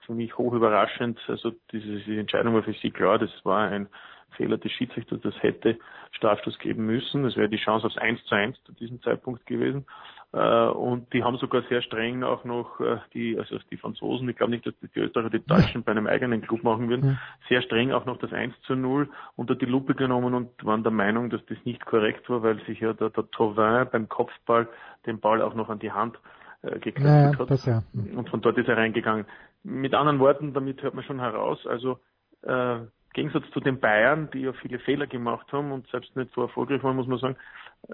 für 0.05 0.15
mich 0.15 0.37
hoch 0.39 0.53
überraschend, 0.53 1.19
also 1.29 1.53
diese, 1.73 1.99
diese 2.01 2.21
Entscheidung 2.21 2.55
war 2.55 2.63
für 2.63 2.73
sie 2.75 2.91
klar, 2.91 3.19
das 3.19 3.31
war 3.45 3.69
ein 3.69 3.89
Fehler 4.37 4.59
des 4.59 4.73
Schiedsrichters, 4.73 5.21
das 5.23 5.35
hätte 5.43 5.79
Strafstoß 6.13 6.59
geben 6.59 6.87
müssen. 6.87 7.25
Das 7.25 7.37
wäre 7.37 7.49
die 7.49 7.57
Chance 7.57 7.87
aufs 7.87 7.99
1 7.99 8.25
zu 8.25 8.35
1 8.35 8.63
zu 8.65 8.73
diesem 8.73 9.01
Zeitpunkt 9.03 9.47
gewesen. 9.47 9.87
Äh, 10.33 10.67
Und 10.69 11.13
die 11.13 11.25
haben 11.25 11.37
sogar 11.39 11.63
sehr 11.69 11.83
streng 11.83 12.23
auch 12.23 12.45
noch 12.45 12.81
äh, 12.81 12.99
die, 13.15 13.39
also 13.39 13.59
die 13.71 13.77
Franzosen, 13.77 14.29
ich 14.29 14.37
glaube 14.37 14.53
nicht, 14.53 14.67
dass 14.67 14.75
die, 14.81 14.89
die 14.89 15.01
Österreicher 15.01 15.31
die 15.31 15.47
Deutschen 15.47 15.83
bei 15.83 15.93
einem 15.93 16.07
eigenen 16.07 16.43
Club 16.43 16.63
machen 16.63 16.89
würden, 16.89 17.19
sehr 17.49 17.63
streng 17.63 17.93
auch 17.93 18.05
noch 18.05 18.19
das 18.19 18.33
1 18.33 18.55
zu 18.63 18.75
0 18.75 19.09
unter 19.37 19.55
die 19.55 19.67
Lupe 19.67 19.95
genommen 19.95 20.35
und 20.35 20.65
waren 20.65 20.83
der 20.83 20.93
Meinung, 20.93 21.31
dass 21.31 21.45
das 21.47 21.59
nicht 21.65 21.85
korrekt 21.87 22.29
war, 22.29 22.43
weil 22.43 22.63
sich 22.65 22.81
ja 22.81 22.93
der, 22.93 23.11
der 23.11 23.31
Tauvin 23.31 23.89
beim 23.91 24.09
Kopfball 24.09 24.69
den 25.07 25.21
Ball 25.21 25.41
auch 25.43 25.55
noch 25.55 25.69
an 25.69 25.79
die 25.79 25.93
Hand 25.93 26.19
äh, 26.63 26.79
geköpft 26.79 27.07
Ja, 27.07 27.33
ja, 27.33 27.39
hat. 27.39 27.67
ja. 27.67 27.83
Und 28.17 28.29
von 28.31 28.41
dort 28.41 28.59
ist 28.59 28.69
er 28.69 28.77
reingegangen. 28.77 29.27
Mit 29.63 29.95
anderen 29.95 30.19
Worten, 30.19 30.53
damit 30.53 30.83
hört 30.83 30.95
man 30.95 31.05
schon 31.05 31.21
heraus, 31.21 31.67
also 31.67 31.99
äh, 32.43 32.77
im 32.77 32.91
Gegensatz 33.13 33.51
zu 33.53 33.61
den 33.61 33.81
Bayern, 33.81 34.29
die 34.33 34.41
ja 34.41 34.53
viele 34.53 34.79
Fehler 34.79 35.07
gemacht 35.07 35.51
haben 35.53 35.73
und 35.73 35.89
selbst 35.89 36.15
nicht 36.17 36.33
so 36.35 36.43
erfolgreich 36.43 36.83
waren, 36.83 36.97
muss 36.97 37.07
man 37.07 37.19
sagen, 37.19 37.37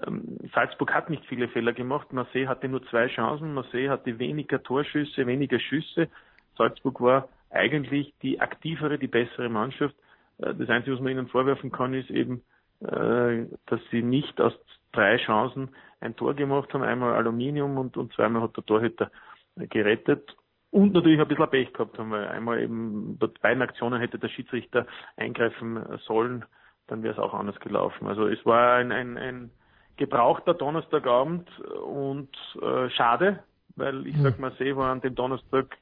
ähm, 0.05 0.37
Salzburg 0.53 0.93
hat 0.93 1.09
nicht 1.09 1.25
viele 1.27 1.47
Fehler 1.47 1.73
gemacht. 1.73 2.11
Marseille 2.11 2.47
hatte 2.47 2.67
nur 2.67 2.83
zwei 2.87 3.07
Chancen. 3.07 3.53
Marseille 3.53 3.89
hatte 3.89 4.19
weniger 4.19 4.61
Torschüsse, 4.61 5.25
weniger 5.25 5.59
Schüsse. 5.59 6.09
Salzburg 6.57 6.99
war 7.01 7.29
eigentlich 7.49 8.13
die 8.21 8.41
aktivere, 8.41 8.97
die 8.97 9.07
bessere 9.07 9.49
Mannschaft. 9.49 9.95
Äh, 10.39 10.53
Das 10.55 10.69
Einzige, 10.69 10.95
was 10.95 11.01
man 11.01 11.11
ihnen 11.13 11.27
vorwerfen 11.27 11.71
kann, 11.71 11.93
ist 11.93 12.09
eben, 12.09 12.41
dass 12.85 13.79
sie 13.91 14.01
nicht 14.01 14.39
aus 14.41 14.53
drei 14.91 15.17
Chancen 15.17 15.69
ein 15.99 16.15
Tor 16.15 16.33
gemacht 16.33 16.73
haben. 16.73 16.83
Einmal 16.83 17.13
Aluminium 17.13 17.77
und, 17.77 17.97
und 17.97 18.13
zweimal 18.13 18.41
hat 18.41 18.55
der 18.55 18.65
Torhüter 18.65 19.11
äh, 19.57 19.67
gerettet. 19.67 20.35
Und 20.71 20.93
natürlich 20.93 21.19
ein 21.19 21.27
bisschen 21.27 21.49
Pech 21.49 21.71
gehabt 21.73 21.99
haben, 21.99 22.09
weil 22.11 22.27
einmal 22.27 22.59
eben 22.59 23.17
bei 23.19 23.27
beiden 23.27 23.61
Aktionen 23.61 23.99
hätte 23.99 24.17
der 24.17 24.29
Schiedsrichter 24.29 24.87
eingreifen 25.17 25.99
sollen, 26.07 26.45
dann 26.87 27.03
wäre 27.03 27.13
es 27.13 27.19
auch 27.19 27.35
anders 27.35 27.59
gelaufen. 27.59 28.07
Also 28.07 28.27
es 28.27 28.43
war 28.43 28.77
ein, 28.77 28.91
ein, 28.91 29.17
ein 29.17 29.51
gebrauchter 29.97 30.55
Donnerstagabend 30.55 31.47
und 31.59 32.29
äh, 32.59 32.89
schade, 32.89 33.43
weil 33.75 34.07
ich 34.07 34.17
sag 34.17 34.39
Marseille 34.39 34.75
war 34.75 34.91
an 34.91 35.01
dem 35.01 35.13
Donnerstag 35.13 35.77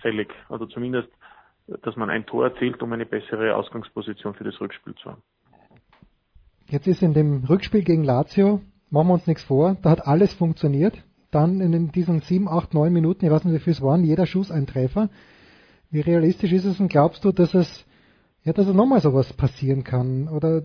fällig. 0.00 0.28
Also 0.50 0.66
zumindest, 0.66 1.08
dass 1.66 1.96
man 1.96 2.10
ein 2.10 2.26
Tor 2.26 2.44
erzielt, 2.44 2.82
um 2.82 2.92
eine 2.92 3.06
bessere 3.06 3.56
Ausgangsposition 3.56 4.34
für 4.34 4.44
das 4.44 4.60
Rückspiel 4.60 4.94
zu 4.96 5.12
haben. 5.12 5.22
Jetzt 6.68 6.88
ist 6.88 7.02
in 7.02 7.14
dem 7.14 7.44
Rückspiel 7.44 7.82
gegen 7.82 8.02
Lazio, 8.02 8.60
machen 8.90 9.08
wir 9.08 9.14
uns 9.14 9.26
nichts 9.26 9.44
vor, 9.44 9.76
da 9.82 9.90
hat 9.90 10.06
alles 10.06 10.32
funktioniert. 10.32 11.02
Dann 11.30 11.60
in 11.60 11.92
diesen 11.92 12.20
sieben, 12.20 12.48
acht, 12.48 12.74
neun 12.74 12.92
Minuten, 12.92 13.24
ich 13.24 13.30
weiß 13.30 13.44
nicht 13.44 13.54
wie 13.54 13.58
viel 13.60 13.72
es 13.72 13.82
waren, 13.82 14.04
jeder 14.04 14.26
Schuss 14.26 14.50
ein 14.50 14.66
Treffer. 14.66 15.10
Wie 15.90 16.00
realistisch 16.00 16.52
ist 16.52 16.64
es 16.64 16.80
und 16.80 16.88
glaubst 16.88 17.24
du, 17.24 17.30
dass 17.30 17.54
es, 17.54 17.84
ja, 18.42 18.52
dass 18.52 18.66
es 18.66 18.74
nochmal 18.74 19.00
sowas 19.00 19.32
passieren 19.32 19.84
kann? 19.84 20.28
Oder 20.28 20.62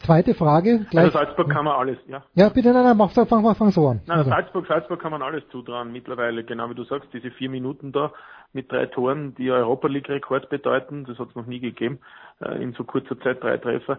zweite 0.00 0.34
Frage, 0.34 0.86
gleich. 0.90 1.04
Also 1.06 1.18
Salzburg 1.18 1.50
kann 1.50 1.64
man 1.64 1.76
alles, 1.76 1.98
ja. 2.08 2.22
ja, 2.34 2.48
bitte, 2.48 2.72
nein, 2.72 2.84
nein, 2.84 2.96
mach, 2.96 3.10
fang, 3.12 3.26
fang, 3.26 3.54
fang 3.54 3.70
so 3.70 3.88
an. 3.88 4.00
Nein, 4.06 4.18
Also, 4.18 4.30
Salzburg, 4.30 4.66
Salzburg 4.66 5.00
kann 5.00 5.12
man 5.12 5.22
alles 5.22 5.42
zutrauen 5.50 5.92
mittlerweile, 5.92 6.44
genau 6.44 6.70
wie 6.70 6.74
du 6.74 6.84
sagst, 6.84 7.08
diese 7.12 7.30
vier 7.30 7.50
Minuten 7.50 7.92
da 7.92 8.12
mit 8.52 8.72
drei 8.72 8.86
Toren, 8.86 9.34
die 9.36 9.50
Europa 9.50 9.88
League 9.88 10.08
Rekord 10.08 10.48
bedeuten, 10.48 11.04
das 11.04 11.18
hat 11.18 11.28
es 11.28 11.34
noch 11.34 11.46
nie 11.46 11.60
gegeben, 11.60 12.00
äh, 12.40 12.62
in 12.62 12.72
so 12.72 12.84
kurzer 12.84 13.18
Zeit 13.20 13.42
drei 13.42 13.58
Treffer, 13.58 13.98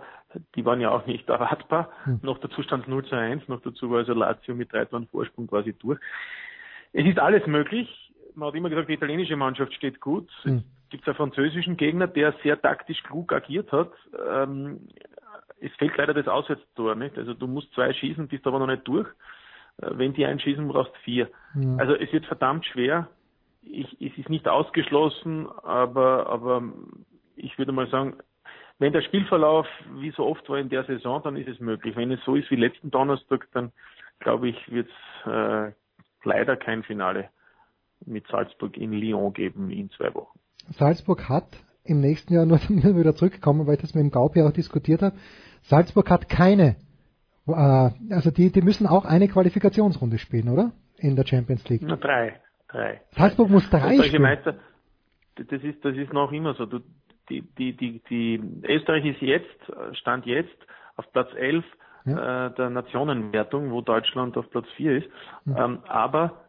die 0.55 0.65
waren 0.65 0.81
ja 0.81 0.89
auch 0.89 1.05
nicht 1.05 1.30
erwartbar. 1.30 1.89
Hm. 2.03 2.19
Noch 2.23 2.39
dazu 2.39 2.61
stand 2.61 2.88
0 2.88 3.05
zu 3.05 3.15
1, 3.15 3.47
noch 3.47 3.61
dazu 3.61 3.89
war 3.91 3.99
also 3.99 4.13
Lazio 4.13 4.55
mit 4.55 4.73
drei 4.73 4.85
Toren 4.85 5.07
Vorsprung 5.07 5.47
quasi 5.47 5.73
durch. 5.73 5.99
Es 6.93 7.05
ist 7.05 7.19
alles 7.19 7.45
möglich. 7.47 8.11
Man 8.35 8.47
hat 8.47 8.55
immer 8.55 8.69
gesagt, 8.69 8.89
die 8.89 8.93
italienische 8.93 9.35
Mannschaft 9.35 9.73
steht 9.73 9.99
gut. 9.99 10.30
Hm. 10.43 10.63
Es 10.85 10.89
gibt 10.89 11.07
einen 11.07 11.15
französischen 11.15 11.77
Gegner, 11.77 12.07
der 12.07 12.33
sehr 12.43 12.61
taktisch 12.61 13.01
klug 13.03 13.31
agiert 13.31 13.71
hat. 13.71 13.91
Ähm, 14.30 14.81
es 15.61 15.72
fehlt 15.75 15.95
leider 15.98 16.14
das 16.14 16.27
Auswärtstor, 16.27 16.95
nicht? 16.95 17.17
Also 17.17 17.33
du 17.33 17.48
musst 17.48 17.73
zwei 17.73 17.93
schießen, 17.93 18.27
bist 18.27 18.45
aber 18.48 18.59
noch 18.59 18.67
nicht 18.67 18.88
durch. 18.88 19.07
Äh, 19.81 19.91
Wenn 19.91 20.14
die 20.14 20.25
einschießen, 20.25 20.67
brauchst 20.67 20.95
vier. 20.98 21.30
Ja. 21.56 21.75
Also 21.77 21.95
es 21.95 22.11
wird 22.11 22.25
verdammt 22.25 22.65
schwer. 22.65 23.07
Ich, 23.61 23.88
es 24.01 24.17
ist 24.17 24.30
nicht 24.30 24.48
ausgeschlossen, 24.48 25.48
aber, 25.64 26.27
aber 26.27 26.64
ich 27.35 27.57
würde 27.59 27.72
mal 27.72 27.88
sagen, 27.90 28.15
wenn 28.80 28.91
der 28.91 29.03
Spielverlauf 29.03 29.67
wie 29.99 30.09
so 30.11 30.25
oft 30.25 30.49
war 30.49 30.57
in 30.57 30.69
der 30.69 30.83
Saison, 30.85 31.22
dann 31.23 31.38
ist 31.38 31.48
es 31.48 31.59
möglich. 31.59 31.95
Wenn 31.95 32.11
es 32.11 32.23
so 32.25 32.35
ist 32.35 32.49
wie 32.49 32.56
letzten 32.56 32.90
Donnerstag, 32.90 33.48
dann 33.53 33.72
glaube 34.19 34.49
ich, 34.49 34.72
wird 34.72 34.90
es 34.90 35.31
äh, 35.31 35.72
leider 36.23 36.57
kein 36.57 36.81
Finale 36.81 37.30
mit 38.03 38.25
Salzburg 38.27 38.75
in 38.77 38.93
Lyon 38.93 39.33
geben 39.33 39.69
in 39.69 39.91
zwei 39.91 40.11
Wochen. 40.15 40.40
Salzburg 40.72 41.30
hat 41.30 41.45
im 41.83 42.01
nächsten 42.01 42.33
Jahr, 42.33 42.48
nur 42.48 42.57
wieder 42.69 43.15
zurückkommen, 43.15 43.67
weil 43.67 43.75
ich 43.75 43.81
das 43.81 43.93
mit 43.93 44.03
dem 44.03 44.11
Gaupi 44.11 44.41
auch 44.41 44.51
diskutiert 44.51 45.03
habe, 45.03 45.15
Salzburg 45.61 46.09
hat 46.09 46.30
keine, 46.30 46.75
äh, 47.48 47.53
also 48.14 48.31
die, 48.31 48.51
die 48.51 48.61
müssen 48.61 48.88
auch 48.88 49.06
eine 49.06 49.27
Qualifikationsrunde 49.27 50.17
spielen, 50.17 50.49
oder? 50.49 50.72
In 50.98 51.15
der 51.15 51.25
Champions 51.25 51.67
League. 51.69 51.81
Na, 51.83 51.95
drei. 51.95 52.40
Drei. 52.67 53.01
Salzburg 53.11 53.49
muss 53.49 53.69
drei 53.69 54.01
spielen. 54.03 54.22
Meister, 54.22 54.56
das 55.35 55.64
ist, 55.64 55.83
das 55.83 55.95
ist 55.95 56.14
noch 56.14 56.31
immer 56.31 56.53
so. 56.53 56.65
Du, 56.65 56.80
die, 57.30 57.41
die, 57.41 57.75
die, 57.75 58.01
die, 58.09 58.41
Österreich 58.64 59.06
ist 59.06 59.22
jetzt, 59.22 59.98
stand 59.98 60.25
jetzt 60.25 60.56
auf 60.95 61.11
Platz 61.11 61.30
11 61.35 61.64
äh, 62.06 62.51
der 62.51 62.69
Nationenwertung, 62.69 63.72
wo 63.72 63.81
Deutschland 63.81 64.38
auf 64.38 64.49
Platz 64.49 64.67
4 64.75 64.98
ist. 64.98 65.09
Ähm, 65.48 65.80
aber 65.88 66.45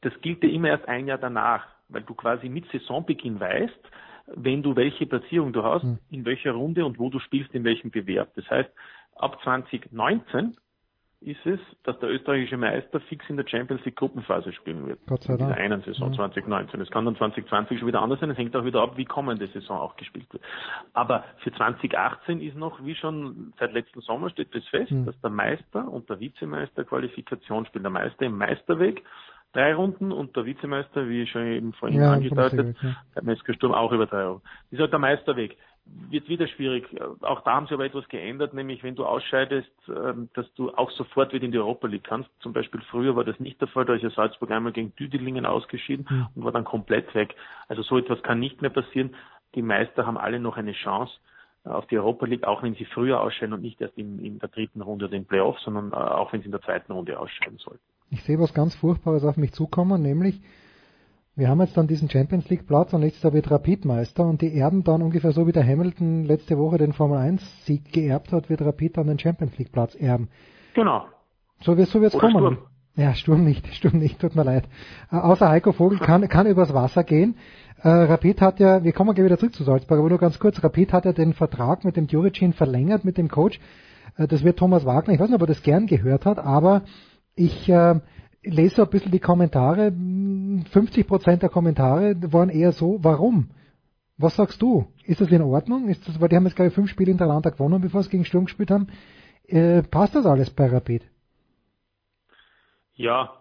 das 0.00 0.12
gilt 0.20 0.42
ja 0.42 0.48
immer 0.50 0.68
erst 0.68 0.88
ein 0.88 1.06
Jahr 1.06 1.18
danach, 1.18 1.66
weil 1.88 2.02
du 2.02 2.14
quasi 2.14 2.48
mit 2.48 2.70
Saisonbeginn 2.70 3.40
weißt, 3.40 3.78
wenn 4.26 4.62
du 4.62 4.74
welche 4.76 5.06
Platzierung 5.06 5.52
du 5.52 5.62
hast, 5.62 5.84
in 6.10 6.24
welcher 6.24 6.52
Runde 6.52 6.84
und 6.84 6.98
wo 6.98 7.10
du 7.10 7.18
spielst, 7.18 7.54
in 7.54 7.64
welchem 7.64 7.90
Bewerb. 7.90 8.32
Das 8.36 8.48
heißt, 8.50 8.70
ab 9.16 9.38
2019 9.42 10.56
ist 11.20 11.46
es, 11.46 11.58
dass 11.84 11.98
der 12.00 12.10
österreichische 12.10 12.58
Meister 12.58 13.00
fix 13.00 13.24
in 13.30 13.38
der 13.38 13.46
Champions 13.48 13.82
League 13.86 13.96
Gruppenphase 13.96 14.52
spielen 14.52 14.86
wird. 14.86 14.98
Gott 15.06 15.22
sei 15.22 15.32
In 15.32 15.38
dieser 15.38 15.48
Dank. 15.50 15.60
einen 15.60 15.82
Saison 15.82 16.12
2019. 16.12 16.80
Es 16.82 16.90
kann 16.90 17.06
dann 17.06 17.16
2020 17.16 17.78
schon 17.78 17.88
wieder 17.88 18.02
anders 18.02 18.20
sein. 18.20 18.28
Es 18.28 18.36
hängt 18.36 18.54
auch 18.54 18.64
wieder 18.66 18.82
ab, 18.82 18.98
wie 18.98 19.06
kommende 19.06 19.46
Saison 19.46 19.78
auch 19.78 19.96
gespielt 19.96 20.30
wird. 20.34 20.42
Aber 20.92 21.24
für 21.38 21.50
2018 21.50 22.42
ist 22.42 22.56
noch, 22.56 22.84
wie 22.84 22.94
schon 22.94 23.54
seit 23.58 23.72
letzten 23.72 24.02
Sommer 24.02 24.28
steht 24.28 24.54
das 24.54 24.66
fest, 24.68 24.90
Hm. 24.90 25.06
dass 25.06 25.18
der 25.22 25.30
Meister 25.30 25.88
und 25.90 26.10
der 26.10 26.20
Vizemeister 26.20 26.84
Qualifikation 26.84 27.64
spielen. 27.66 27.84
Der 27.84 27.90
Meister 27.92 28.26
im 28.26 28.36
Meisterweg, 28.36 29.02
drei 29.54 29.74
Runden 29.74 30.12
und 30.12 30.36
der 30.36 30.44
Vizemeister, 30.44 31.08
wie 31.08 31.26
schon 31.26 31.46
eben 31.46 31.72
vorhin 31.74 32.00
Ja, 32.00 32.12
angedeutet, 32.12 32.76
ja. 32.82 32.96
der 33.14 33.22
Metzger 33.24 33.54
Sturm 33.54 33.72
auch 33.72 33.92
über 33.92 34.06
drei 34.06 34.24
Runden. 34.26 34.42
Das 34.70 34.72
ist 34.72 34.80
halt 34.80 34.92
der 34.92 34.98
Meisterweg. 34.98 35.56
Wird 36.10 36.28
wieder 36.30 36.46
schwierig. 36.48 36.84
Auch 37.20 37.42
da 37.42 37.52
haben 37.56 37.66
sie 37.66 37.74
aber 37.74 37.84
etwas 37.84 38.08
geändert, 38.08 38.54
nämlich 38.54 38.82
wenn 38.82 38.94
du 38.94 39.04
ausscheidest, 39.04 39.70
ähm, 39.88 40.30
dass 40.34 40.50
du 40.54 40.70
auch 40.74 40.90
sofort 40.92 41.32
wieder 41.34 41.44
in 41.44 41.52
die 41.52 41.58
Europa 41.58 41.86
League 41.86 42.04
kannst. 42.04 42.30
Zum 42.40 42.54
Beispiel 42.54 42.80
früher 42.90 43.16
war 43.16 43.24
das 43.24 43.38
nicht 43.38 43.60
der 43.60 43.68
Fall, 43.68 43.84
da 43.84 43.94
ist 43.94 44.02
ja 44.02 44.08
Salzburg 44.10 44.50
einmal 44.50 44.72
gegen 44.72 44.94
Düdelingen 44.96 45.44
ausgeschieden 45.44 46.06
Mhm. 46.08 46.26
und 46.36 46.44
war 46.44 46.52
dann 46.52 46.64
komplett 46.64 47.14
weg. 47.14 47.34
Also 47.68 47.82
so 47.82 47.98
etwas 47.98 48.22
kann 48.22 48.40
nicht 48.40 48.62
mehr 48.62 48.70
passieren. 48.70 49.14
Die 49.54 49.62
Meister 49.62 50.06
haben 50.06 50.16
alle 50.16 50.40
noch 50.40 50.56
eine 50.56 50.72
Chance 50.72 51.12
äh, 51.66 51.68
auf 51.68 51.86
die 51.88 51.98
Europa 51.98 52.24
League, 52.24 52.44
auch 52.44 52.62
wenn 52.62 52.74
sie 52.74 52.86
früher 52.86 53.20
ausscheiden 53.20 53.52
und 53.52 53.60
nicht 53.60 53.78
erst 53.82 53.98
in, 53.98 54.18
in 54.24 54.38
der 54.38 54.48
dritten 54.48 54.80
Runde 54.80 55.04
oder 55.04 55.14
im 55.16 55.26
Playoff, 55.26 55.58
sondern 55.60 55.92
äh, 55.92 55.96
auch 55.96 56.32
wenn 56.32 56.40
sie 56.40 56.46
in 56.46 56.52
der 56.52 56.62
zweiten 56.62 56.92
Runde 56.92 57.18
ausscheiden 57.20 57.58
sollten. 57.58 57.82
Ich 58.14 58.22
sehe 58.22 58.38
was 58.38 58.54
ganz 58.54 58.76
Furchtbares 58.76 59.24
auf 59.24 59.36
mich 59.36 59.52
zukommen, 59.52 60.00
nämlich 60.00 60.40
wir 61.34 61.48
haben 61.48 61.60
jetzt 61.60 61.76
dann 61.76 61.88
diesen 61.88 62.08
Champions 62.08 62.48
League 62.48 62.64
Platz 62.64 62.92
und 62.92 63.00
nächstes 63.00 63.24
Jahr 63.24 63.32
wird 63.32 63.50
Rapid 63.50 63.84
Meister 63.84 64.24
und 64.24 64.40
die 64.40 64.56
erben 64.56 64.84
dann 64.84 65.02
ungefähr 65.02 65.32
so 65.32 65.48
wie 65.48 65.52
der 65.52 65.66
Hamilton 65.66 66.24
letzte 66.24 66.56
Woche 66.56 66.78
den 66.78 66.92
Formel 66.92 67.18
1 67.18 67.64
Sieg 67.64 67.92
geerbt 67.92 68.30
hat, 68.30 68.48
wird 68.48 68.62
Rapid 68.62 68.98
dann 68.98 69.08
den 69.08 69.18
Champions 69.18 69.58
League 69.58 69.72
Platz 69.72 69.96
erben. 69.96 70.28
Genau. 70.74 71.06
So 71.60 71.76
wird 71.76 71.88
so 71.88 72.00
wird's 72.00 72.14
Oder 72.14 72.28
kommen. 72.30 72.54
Sturm. 72.54 72.58
Ja, 72.94 73.14
Sturm 73.14 73.44
nicht, 73.44 73.66
Sturm 73.74 73.98
nicht, 73.98 74.20
tut 74.20 74.36
mir 74.36 74.44
leid. 74.44 74.68
Äh, 75.10 75.16
außer 75.16 75.48
Heiko 75.48 75.72
Vogel 75.72 75.98
kann, 75.98 76.28
kann 76.28 76.46
übers 76.46 76.72
Wasser 76.72 77.02
gehen. 77.02 77.34
Äh, 77.82 77.88
Rapid 77.88 78.40
hat 78.40 78.60
ja, 78.60 78.84
wir 78.84 78.92
kommen 78.92 79.12
gleich 79.16 79.24
wieder 79.26 79.38
zurück 79.38 79.54
zu 79.54 79.64
Salzburg, 79.64 79.98
aber 79.98 80.08
nur 80.08 80.18
ganz 80.18 80.38
kurz, 80.38 80.62
Rapid 80.62 80.92
hat 80.92 81.04
ja 81.04 81.12
den 81.12 81.32
Vertrag 81.32 81.84
mit 81.84 81.96
dem 81.96 82.06
Djuricin 82.06 82.52
verlängert, 82.52 83.04
mit 83.04 83.18
dem 83.18 83.28
Coach. 83.28 83.58
Äh, 84.16 84.28
das 84.28 84.44
wird 84.44 84.60
Thomas 84.60 84.84
Wagner, 84.84 85.14
ich 85.14 85.18
weiß 85.18 85.30
nicht, 85.30 85.34
ob 85.34 85.42
er 85.42 85.48
das 85.48 85.64
gern 85.64 85.88
gehört 85.88 86.26
hat, 86.26 86.38
aber 86.38 86.82
ich 87.36 87.68
äh, 87.68 88.00
lese 88.42 88.76
so 88.76 88.82
ein 88.82 88.90
bisschen 88.90 89.12
die 89.12 89.20
Kommentare, 89.20 89.92
50 89.92 91.06
Prozent 91.06 91.42
der 91.42 91.50
Kommentare 91.50 92.14
waren 92.32 92.48
eher 92.48 92.72
so, 92.72 92.98
warum? 93.02 93.50
Was 94.16 94.36
sagst 94.36 94.62
du? 94.62 94.86
Ist 95.04 95.20
das 95.20 95.30
in 95.30 95.42
Ordnung? 95.42 95.88
Ist 95.88 96.06
das, 96.06 96.20
weil 96.20 96.28
die 96.28 96.36
haben 96.36 96.46
jetzt 96.46 96.58
ich 96.58 96.72
fünf 96.72 96.90
Spiele 96.90 97.10
hintereinander 97.10 97.50
gewonnen, 97.50 97.80
bevor 97.80 98.02
sie 98.02 98.10
gegen 98.10 98.24
Sturm 98.24 98.44
gespielt 98.44 98.70
haben. 98.70 98.86
Äh, 99.48 99.82
passt 99.82 100.14
das 100.14 100.24
alles 100.24 100.50
bei 100.50 100.66
Rapid? 100.66 101.02
Ja, 102.94 103.32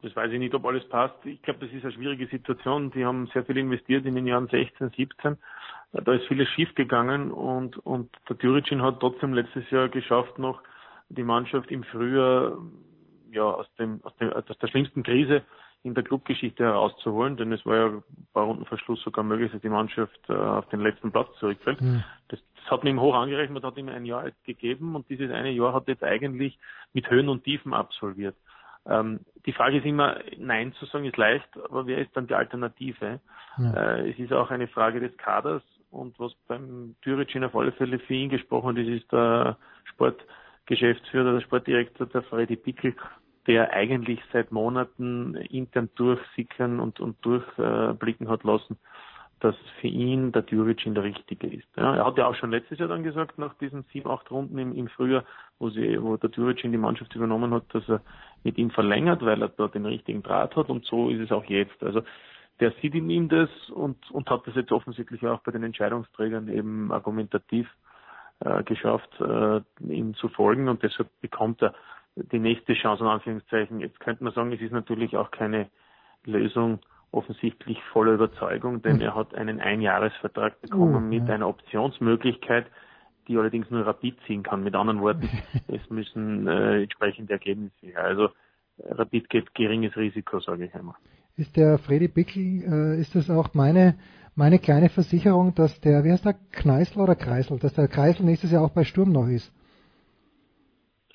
das 0.00 0.16
weiß 0.16 0.32
ich 0.32 0.38
nicht, 0.38 0.54
ob 0.54 0.64
alles 0.64 0.88
passt. 0.88 1.14
Ich 1.24 1.42
glaube, 1.42 1.60
das 1.60 1.74
ist 1.74 1.84
eine 1.84 1.92
schwierige 1.92 2.26
Situation. 2.28 2.90
Die 2.92 3.04
haben 3.04 3.28
sehr 3.32 3.44
viel 3.44 3.58
investiert 3.58 4.06
in 4.06 4.14
den 4.14 4.26
Jahren 4.26 4.48
16, 4.48 4.90
17. 4.96 5.36
Da 5.92 6.12
ist 6.14 6.26
vieles 6.26 6.48
schief 6.48 6.74
gegangen 6.74 7.30
und, 7.30 7.76
und 7.78 8.10
der 8.28 8.36
Djuricin 8.36 8.80
hat 8.80 9.00
trotzdem 9.00 9.34
letztes 9.34 9.70
Jahr 9.70 9.90
geschafft, 9.90 10.38
noch 10.38 10.62
die 11.10 11.22
Mannschaft 11.22 11.70
im 11.70 11.84
Frühjahr 11.84 12.56
ja, 13.32 13.44
aus, 13.44 13.66
dem, 13.78 14.00
aus, 14.04 14.14
dem, 14.16 14.32
aus 14.32 14.44
der 14.46 14.68
schlimmsten 14.68 15.02
Krise 15.02 15.42
in 15.84 15.94
der 15.94 16.04
Clubgeschichte 16.04 16.62
herauszuholen, 16.62 17.36
denn 17.36 17.52
es 17.52 17.66
war 17.66 17.76
ja 17.76 18.02
bei 18.32 18.40
Rundenverschluss 18.40 19.02
sogar 19.02 19.24
möglich, 19.24 19.50
dass 19.50 19.60
die 19.62 19.68
Mannschaft 19.68 20.18
äh, 20.28 20.32
auf 20.32 20.68
den 20.68 20.80
letzten 20.80 21.10
Platz 21.10 21.28
zurückfällt. 21.40 21.80
Hm. 21.80 22.04
Das, 22.28 22.38
das 22.56 22.70
hat 22.70 22.84
man 22.84 22.92
ihm 22.92 23.00
hoch 23.00 23.14
angerechnet, 23.14 23.64
hat 23.64 23.76
ihm 23.76 23.88
ein 23.88 24.04
Jahr 24.04 24.30
gegeben 24.44 24.94
und 24.94 25.08
dieses 25.08 25.32
eine 25.32 25.50
Jahr 25.50 25.72
hat 25.72 25.88
jetzt 25.88 26.04
eigentlich 26.04 26.58
mit 26.92 27.10
Höhen 27.10 27.28
und 27.28 27.42
Tiefen 27.42 27.74
absolviert. 27.74 28.36
Ähm, 28.86 29.20
die 29.44 29.52
Frage 29.52 29.78
ist 29.78 29.86
immer, 29.86 30.18
Nein 30.38 30.72
zu 30.74 30.86
sagen 30.86 31.04
ist 31.04 31.16
leicht, 31.16 31.48
aber 31.64 31.86
wer 31.86 31.98
ist 31.98 32.16
dann 32.16 32.28
die 32.28 32.34
Alternative? 32.34 33.20
Ja. 33.58 33.74
Äh, 33.74 34.10
es 34.10 34.18
ist 34.18 34.32
auch 34.32 34.50
eine 34.50 34.68
Frage 34.68 35.00
des 35.00 35.16
Kaders 35.16 35.62
und 35.90 36.18
was 36.18 36.32
beim 36.46 36.94
Türicin 37.02 37.44
auf 37.44 37.54
alle 37.54 37.72
Fälle 37.72 37.98
für 37.98 38.14
ihn 38.14 38.30
gesprochen 38.30 38.76
ist, 38.76 39.02
ist 39.02 39.12
der 39.12 39.56
Sportgeschäftsführer, 39.84 41.34
der 41.34 41.40
Sportdirektor, 41.42 42.06
der 42.06 42.22
Freddy 42.22 42.56
Pickel, 42.56 42.94
der 43.46 43.72
eigentlich 43.72 44.20
seit 44.32 44.52
Monaten 44.52 45.34
intern 45.34 45.90
durchsickern 45.96 46.80
und, 46.80 47.00
und 47.00 47.16
durchblicken 47.24 48.28
hat 48.28 48.44
lassen, 48.44 48.78
dass 49.40 49.56
für 49.80 49.88
ihn 49.88 50.30
der 50.30 50.42
Djuricin 50.42 50.94
der 50.94 51.02
Richtige 51.02 51.48
ist. 51.48 51.66
Ja, 51.76 51.96
er 51.96 52.06
hat 52.06 52.16
ja 52.16 52.26
auch 52.28 52.34
schon 52.36 52.52
letztes 52.52 52.78
Jahr 52.78 52.88
dann 52.88 53.02
gesagt, 53.02 53.38
nach 53.38 53.54
diesen 53.54 53.84
sieben, 53.92 54.08
acht 54.08 54.30
Runden 54.30 54.56
im, 54.58 54.72
im 54.72 54.86
Frühjahr, 54.88 55.24
wo, 55.58 55.68
sie, 55.70 56.00
wo 56.00 56.16
der 56.16 56.30
Djuricin 56.30 56.70
die 56.70 56.78
Mannschaft 56.78 57.14
übernommen 57.16 57.52
hat, 57.52 57.64
dass 57.74 57.88
er 57.88 58.02
mit 58.44 58.56
ihm 58.56 58.70
verlängert, 58.70 59.24
weil 59.24 59.42
er 59.42 59.48
dort 59.48 59.74
den 59.74 59.86
richtigen 59.86 60.22
Draht 60.22 60.54
hat 60.54 60.68
und 60.70 60.84
so 60.84 61.10
ist 61.10 61.20
es 61.20 61.32
auch 61.32 61.44
jetzt. 61.46 61.82
Also 61.82 62.02
der 62.60 62.72
sieht 62.80 62.94
in 62.94 63.10
ihm 63.10 63.28
das 63.28 63.50
und, 63.70 64.08
und 64.12 64.30
hat 64.30 64.46
das 64.46 64.54
jetzt 64.54 64.70
offensichtlich 64.70 65.26
auch 65.26 65.40
bei 65.40 65.50
den 65.50 65.64
Entscheidungsträgern 65.64 66.46
eben 66.48 66.92
argumentativ 66.92 67.68
äh, 68.44 68.62
geschafft, 68.62 69.10
äh, 69.20 69.60
ihm 69.80 70.14
zu 70.14 70.28
folgen 70.28 70.68
und 70.68 70.84
deshalb 70.84 71.08
bekommt 71.20 71.62
er 71.62 71.74
die 72.16 72.38
nächste 72.38 72.74
Chance, 72.74 73.02
in 73.02 73.10
Anführungszeichen. 73.10 73.80
Jetzt 73.80 74.00
könnte 74.00 74.24
man 74.24 74.32
sagen, 74.32 74.52
es 74.52 74.60
ist 74.60 74.72
natürlich 74.72 75.16
auch 75.16 75.30
keine 75.30 75.68
Lösung 76.24 76.80
offensichtlich 77.10 77.78
voller 77.92 78.12
Überzeugung, 78.12 78.82
denn 78.82 79.00
er 79.00 79.14
hat 79.14 79.34
einen 79.34 79.60
Einjahresvertrag 79.60 80.60
bekommen 80.62 80.94
Oh, 80.94 81.00
mit 81.00 81.28
einer 81.28 81.46
Optionsmöglichkeit, 81.46 82.66
die 83.28 83.36
allerdings 83.36 83.70
nur 83.70 83.86
Rapid 83.86 84.16
ziehen 84.26 84.42
kann. 84.42 84.64
Mit 84.64 84.74
anderen 84.74 85.00
Worten, 85.00 85.28
es 85.68 85.88
müssen 85.90 86.46
äh, 86.46 86.82
entsprechende 86.82 87.34
Ergebnisse 87.34 87.86
her. 87.86 88.04
Also 88.04 88.30
Rapid 88.78 89.28
geht 89.28 89.54
geringes 89.54 89.96
Risiko, 89.96 90.40
sage 90.40 90.64
ich 90.64 90.74
einmal. 90.74 90.96
Ist 91.36 91.56
der 91.56 91.78
Freddy 91.78 92.08
Bickel, 92.08 92.62
äh, 92.64 93.00
ist 93.00 93.14
das 93.14 93.30
auch 93.30 93.54
meine, 93.54 93.98
meine 94.34 94.58
kleine 94.58 94.88
Versicherung, 94.88 95.54
dass 95.54 95.80
der, 95.80 96.04
wie 96.04 96.12
heißt 96.12 96.24
der, 96.24 96.34
Kneißl 96.52 96.98
oder 96.98 97.14
Kreisel, 97.14 97.58
dass 97.58 97.74
der 97.74 97.88
Kreisel 97.88 98.24
nächstes 98.24 98.52
Jahr 98.52 98.64
auch 98.64 98.72
bei 98.72 98.84
Sturm 98.84 99.12
noch 99.12 99.28
ist? 99.28 99.52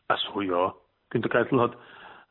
Ach 0.08 0.20
so, 0.32 0.42
ja. 0.42 0.74
Günter 1.10 1.30
Kreisel 1.30 1.60
hat, 1.60 1.74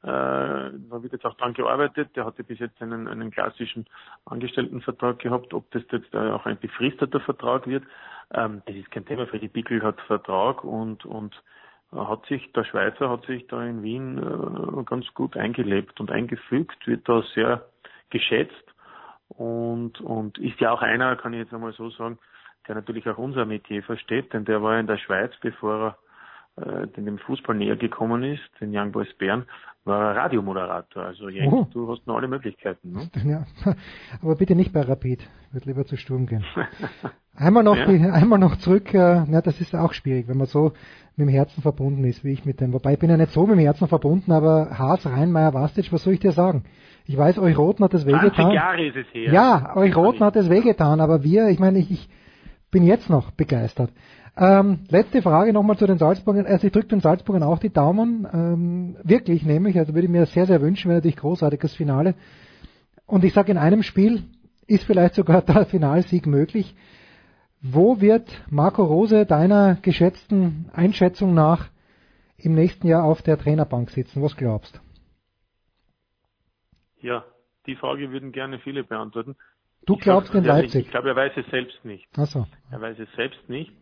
äh, 0.02 0.72
wird 1.02 1.12
jetzt 1.12 1.24
auch 1.24 1.36
dran 1.36 1.54
gearbeitet. 1.54 2.14
Der 2.16 2.24
hatte 2.24 2.44
bis 2.44 2.58
jetzt 2.58 2.80
einen, 2.80 3.08
einen 3.08 3.30
klassischen 3.30 3.86
Angestelltenvertrag 4.24 5.18
gehabt. 5.18 5.54
Ob 5.54 5.70
das 5.70 5.82
jetzt 5.90 6.12
äh, 6.14 6.18
auch 6.18 6.46
ein 6.46 6.58
befristeter 6.58 7.20
Vertrag 7.20 7.66
wird, 7.66 7.84
ähm, 8.32 8.62
das 8.66 8.76
ist 8.76 8.90
kein 8.90 9.06
Thema. 9.06 9.26
Freddy 9.26 9.48
Bickel 9.48 9.82
hat 9.82 10.00
Vertrag 10.02 10.64
und, 10.64 11.04
und 11.04 11.34
hat 11.92 12.26
sich, 12.26 12.52
der 12.52 12.64
Schweizer 12.64 13.08
hat 13.08 13.24
sich 13.26 13.46
da 13.46 13.64
in 13.64 13.82
Wien 13.82 14.18
äh, 14.18 14.82
ganz 14.84 15.06
gut 15.14 15.36
eingelebt 15.36 16.00
und 16.00 16.10
eingefügt, 16.10 16.86
wird 16.86 17.08
da 17.08 17.22
sehr 17.34 17.64
geschätzt 18.10 18.64
und, 19.28 20.00
und 20.00 20.38
ist 20.38 20.60
ja 20.60 20.72
auch 20.72 20.82
einer, 20.82 21.16
kann 21.16 21.32
ich 21.32 21.40
jetzt 21.40 21.54
einmal 21.54 21.72
so 21.72 21.90
sagen, 21.90 22.18
der 22.66 22.74
natürlich 22.74 23.08
auch 23.08 23.18
unser 23.18 23.44
Metier 23.44 23.82
versteht, 23.82 24.32
denn 24.32 24.44
der 24.44 24.62
war 24.62 24.78
in 24.78 24.86
der 24.86 24.98
Schweiz, 24.98 25.32
bevor 25.40 25.74
er 25.74 25.98
äh, 26.56 26.86
dem 26.88 27.18
Fußball 27.18 27.54
näher 27.56 27.76
gekommen 27.76 28.22
ist, 28.22 28.42
den 28.60 28.76
Young 28.76 28.92
Boys 28.92 29.12
Bern, 29.18 29.44
war 29.84 30.10
er 30.14 30.16
Radiomoderator. 30.16 31.04
Also 31.04 31.28
Jens, 31.28 31.52
Oh. 31.52 31.66
du 31.72 31.90
hast 31.92 32.06
noch 32.06 32.16
alle 32.16 32.28
Möglichkeiten. 32.28 32.92
Ne? 32.92 33.08
Ja, 33.24 33.74
aber 34.22 34.34
bitte 34.36 34.54
nicht 34.56 34.72
bei 34.72 34.80
Rapid. 34.80 35.22
Ich 35.48 35.54
würde 35.54 35.66
lieber 35.68 35.84
zu 35.84 35.96
Sturm 35.96 36.26
gehen. 36.26 36.44
Einmal 37.36 37.62
noch, 37.64 37.76
Ja. 37.76 37.86
die, 37.86 38.00
einmal 38.02 38.38
noch 38.38 38.56
zurück, 38.56 38.94
äh, 38.94 39.24
na, 39.28 39.42
das 39.42 39.60
ist 39.60 39.74
auch 39.74 39.92
schwierig, 39.92 40.26
wenn 40.26 40.38
man 40.38 40.46
so 40.46 40.72
mit 41.16 41.28
dem 41.28 41.28
Herzen 41.28 41.60
verbunden 41.60 42.02
ist, 42.04 42.24
wie 42.24 42.32
ich 42.32 42.46
mit 42.46 42.60
dem. 42.62 42.72
Wobei 42.72 42.94
ich 42.94 42.98
bin 42.98 43.10
ja 43.10 43.16
nicht 43.18 43.32
so 43.32 43.42
mit 43.46 43.56
dem 43.58 43.58
Herzen 43.60 43.88
verbunden, 43.88 44.32
aber 44.32 44.70
Haas, 44.78 45.04
Rheinmeier, 45.04 45.52
Vastic, 45.52 45.92
was 45.92 46.02
soll 46.02 46.14
ich 46.14 46.20
dir 46.20 46.32
sagen? 46.32 46.64
Ich 47.04 47.16
weiß, 47.16 47.38
euch 47.38 47.56
Roten 47.58 47.84
hat 47.84 47.92
das 47.92 48.02
20 48.04 48.22
wehgetan. 48.22 48.50
Jahre 48.52 48.86
ist 48.86 48.96
es 48.96 49.06
her. 49.12 49.32
Ja, 49.32 49.76
euch 49.76 49.94
Roten 49.94 50.24
hat 50.24 50.34
es 50.36 50.48
wehgetan, 50.48 51.00
aber 51.00 51.22
wir, 51.22 51.48
ich 51.48 51.58
meine, 51.58 51.78
ich, 51.78 51.90
ich 51.90 52.08
bin 52.70 52.82
jetzt 52.84 53.10
noch 53.10 53.30
begeistert. 53.32 53.90
Ähm, 54.38 54.80
letzte 54.90 55.22
Frage 55.22 55.52
nochmal 55.52 55.78
zu 55.78 55.86
den 55.86 55.96
Salzburgern. 55.96 56.46
Also 56.46 56.66
ich 56.66 56.72
drücke 56.72 56.88
den 56.88 57.00
Salzburgern 57.00 57.42
auch 57.42 57.58
die 57.58 57.72
Daumen. 57.72 58.26
Ähm, 58.30 58.96
wirklich 59.02 59.44
nämlich, 59.44 59.78
also 59.78 59.94
würde 59.94 60.06
ich 60.06 60.12
mir 60.12 60.26
sehr, 60.26 60.46
sehr 60.46 60.60
wünschen, 60.60 60.88
wäre 60.88 60.98
natürlich 60.98 61.16
großartiges 61.16 61.74
Finale. 61.74 62.14
Und 63.06 63.24
ich 63.24 63.32
sage, 63.32 63.52
in 63.52 63.58
einem 63.58 63.82
Spiel 63.82 64.24
ist 64.66 64.84
vielleicht 64.84 65.14
sogar 65.14 65.40
der 65.46 65.64
Finalsieg 65.64 66.26
möglich. 66.26 66.74
Wo 67.62 68.00
wird 68.00 68.28
Marco 68.50 68.84
Rose 68.84 69.24
deiner 69.24 69.76
geschätzten 69.76 70.70
Einschätzung 70.72 71.32
nach 71.32 71.70
im 72.36 72.54
nächsten 72.54 72.86
Jahr 72.86 73.04
auf 73.04 73.22
der 73.22 73.38
Trainerbank 73.38 73.90
sitzen? 73.90 74.22
Was 74.22 74.36
glaubst? 74.36 74.80
Ja, 77.00 77.24
die 77.66 77.76
Frage 77.76 78.10
würden 78.10 78.32
gerne 78.32 78.58
viele 78.58 78.84
beantworten. 78.84 79.36
Du 79.86 79.94
Ich 79.94 80.00
glaubst 80.00 80.34
in 80.34 80.44
Leipzig? 80.44 80.86
Ich 80.86 80.90
glaube, 80.90 81.08
er 81.08 81.16
weiß 81.16 81.32
es 81.36 81.46
selbst 81.50 81.84
nicht. 81.84 82.06
Achso. 82.18 82.46
Er 82.70 82.80
weiß 82.80 82.98
es 82.98 83.08
selbst 83.16 83.48
nicht, 83.48 83.72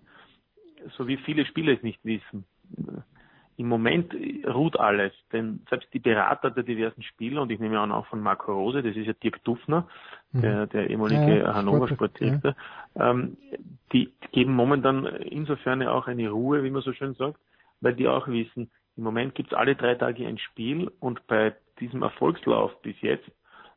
so 0.97 1.07
wie 1.07 1.17
viele 1.19 1.47
Spieler 1.47 1.73
es 1.73 1.83
nicht 1.83 2.05
wissen. 2.05 2.45
Im 3.57 3.69
Moment 3.69 4.13
ruht 4.47 4.79
alles, 4.79 5.13
denn 5.33 5.61
selbst 5.71 5.93
die 5.95 6.01
Berater 6.01 6.51
der 6.51 6.65
diversen 6.65 7.03
Spieler, 7.03 7.43
und 7.43 7.53
ich 7.53 7.61
nehme 7.61 7.79
an 7.79 7.93
auch 7.93 8.07
von 8.07 8.21
Marco 8.21 8.53
Rose, 8.53 8.83
das 8.83 8.97
ist 8.97 9.07
ja 9.07 9.13
Dirk 9.13 9.45
Dufner, 9.45 9.87
der, 10.33 10.67
der 10.67 10.91
ehemalige 10.91 11.31
Mhm. 11.31 11.37
Ja, 11.39 11.45
ja, 11.45 11.55
Hannover 11.55 11.87
Sport- 11.87 12.19
Sportdirektor, 12.19 12.57
ähm, 12.97 13.37
die 13.93 14.13
geben 14.33 14.55
momentan 14.55 15.07
insofern 15.07 15.83
auch 15.87 16.09
eine 16.09 16.31
Ruhe, 16.31 16.65
wie 16.65 16.71
man 16.71 16.83
so 16.83 16.93
schön 16.93 17.15
sagt, 17.15 17.39
weil 17.81 17.95
die 17.95 18.09
auch 18.09 18.27
wissen, 18.27 18.71
im 18.97 19.05
Moment 19.05 19.35
gibt 19.37 19.53
es 19.53 19.59
alle 19.59 19.77
drei 19.77 19.95
Tage 19.95 20.27
ein 20.27 20.39
Spiel 20.39 20.91
und 20.99 21.25
bei 21.29 21.55
diesem 21.79 22.03
Erfolgslauf 22.03 22.81
bis 22.83 23.01
jetzt 23.03 23.31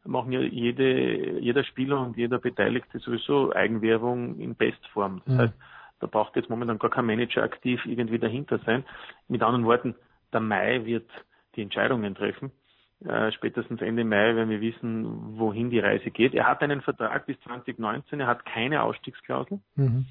machen 0.06 0.32
ja 0.32 0.40
jede, 0.40 1.40
jeder 1.40 1.64
Spieler 1.64 2.02
und 2.02 2.18
jeder 2.18 2.40
Beteiligte 2.40 2.98
sowieso 3.00 3.53
Eigenwerbung 3.53 4.40
in 4.40 4.56
Bestform. 4.56 5.22
Das 5.26 5.36
Mhm. 5.36 5.40
heißt, 5.42 5.53
da 6.00 6.08
braucht 6.08 6.35
jetzt 6.35 6.50
momentan 6.50 6.80
gar 6.80 6.92
kein 6.92 7.06
Manager 7.06 7.43
aktiv 7.43 7.85
irgendwie 7.85 8.19
dahinter 8.19 8.59
sein. 8.66 8.84
Mit 9.27 9.42
anderen 9.42 9.66
Worten, 9.66 9.95
der 10.34 10.40
Mai 10.42 10.85
wird 10.85 11.09
die 11.56 11.61
Entscheidungen 11.61 12.16
treffen. 12.16 12.51
äh, 13.06 13.32
spätestens 13.32 13.82
Ende 13.82 14.03
Mai, 14.03 14.35
wenn 14.35 14.50
wir 14.50 14.61
wissen, 14.61 15.38
wohin 15.38 15.69
die 15.69 15.80
Reise 15.80 16.09
geht. 16.09 16.34
Er 16.34 16.48
hat 16.48 16.61
einen 16.61 16.82
Vertrag 16.82 17.27
bis 17.27 17.40
2019, 17.42 18.19
er 18.19 18.27
hat 18.27 18.45
keine 18.45 18.82
Ausstiegsklausel. 18.82 19.59
Mhm. 19.76 20.06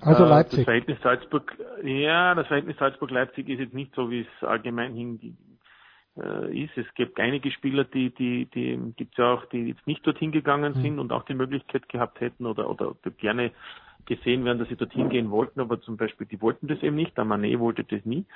Also 0.00 0.24
Äh, 0.24 0.28
Leipzig. 0.28 0.58
Das 0.58 0.64
Verhältnis 0.64 0.98
Salzburg, 1.02 1.56
ja, 1.82 2.34
das 2.34 2.46
Verhältnis 2.46 2.76
Salzburg-Leipzig 2.78 3.48
ist 3.48 3.60
jetzt 3.60 3.74
nicht 3.74 3.94
so, 3.94 4.10
wie 4.10 4.20
es 4.20 4.46
allgemein 4.46 4.94
hin 4.94 5.36
ist. 6.16 6.76
Es 6.76 6.86
gibt 6.94 7.18
einige 7.18 7.50
Spieler, 7.50 7.84
die, 7.84 8.10
die, 8.10 8.46
die 8.46 8.78
gibt's 8.96 9.16
ja 9.16 9.34
auch, 9.34 9.44
die 9.46 9.68
jetzt 9.68 9.86
nicht 9.86 10.06
dorthin 10.06 10.30
gegangen 10.30 10.74
Mhm. 10.76 10.82
sind 10.82 10.98
und 11.00 11.12
auch 11.12 11.24
die 11.24 11.34
Möglichkeit 11.34 11.88
gehabt 11.88 12.20
hätten 12.20 12.46
oder, 12.46 12.70
oder 12.70 12.94
gerne 13.18 13.50
gesehen 14.06 14.44
werden, 14.44 14.58
dass 14.58 14.68
sie 14.68 14.76
dorthin 14.76 15.08
gehen 15.08 15.30
wollten, 15.30 15.60
aber 15.60 15.80
zum 15.80 15.96
Beispiel 15.96 16.26
die 16.26 16.40
wollten 16.42 16.68
das 16.68 16.82
eben 16.82 16.96
nicht, 16.96 17.16
der 17.16 17.24
Manet 17.24 17.58
wollte 17.58 17.84
das 17.84 18.04
nie. 18.04 18.26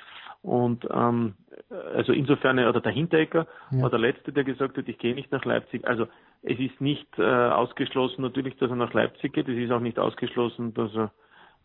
Und 0.41 0.87
ähm, 0.91 1.35
also 1.95 2.11
insofern, 2.11 2.59
oder 2.59 2.81
der 2.81 2.91
Hinteregger 2.91 3.47
Ja. 3.71 3.83
war 3.83 3.89
der 3.89 3.99
Letzte, 3.99 4.31
der 4.33 4.43
gesagt 4.43 4.77
hat, 4.77 4.87
ich 4.87 4.97
gehe 4.97 5.13
nicht 5.15 5.31
nach 5.31 5.45
Leipzig. 5.45 5.87
Also 5.87 6.07
es 6.41 6.59
ist 6.59 6.81
nicht 6.81 7.07
äh, 7.17 7.23
ausgeschlossen 7.23 8.21
natürlich, 8.23 8.57
dass 8.57 8.69
er 8.71 8.77
nach 8.77 8.93
Leipzig 8.93 9.33
geht, 9.33 9.47
es 9.47 9.57
ist 9.57 9.71
auch 9.71 9.79
nicht 9.79 9.99
ausgeschlossen, 9.99 10.73
dass 10.73 10.93
er 10.95 11.11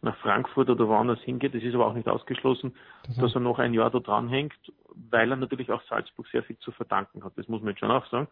nach 0.02 0.17
Frankfurt 0.18 0.68
oder 0.68 0.86
woanders 0.86 1.20
hingeht. 1.23 1.55
Es 1.55 1.62
ist 1.62 1.75
aber 1.75 1.86
auch 1.86 1.94
nicht 1.94 2.09
ausgeschlossen, 2.09 2.75
dass 3.18 3.34
er 3.34 3.41
noch 3.41 3.59
ein 3.59 3.73
Jahr 3.73 3.91
da 3.91 4.01
dranhängt, 4.01 4.52
weil 5.10 5.31
er 5.31 5.36
natürlich 5.36 5.70
auch 5.70 5.82
Salzburg 5.89 6.26
sehr 6.28 6.42
viel 6.42 6.58
zu 6.58 6.73
verdanken 6.73 7.24
hat. 7.24 7.32
Das 7.36 7.48
muss 7.48 7.60
man 7.62 7.70
jetzt 7.70 7.81
schon 7.81 7.90
auch 7.90 8.06
sagen. 8.10 8.28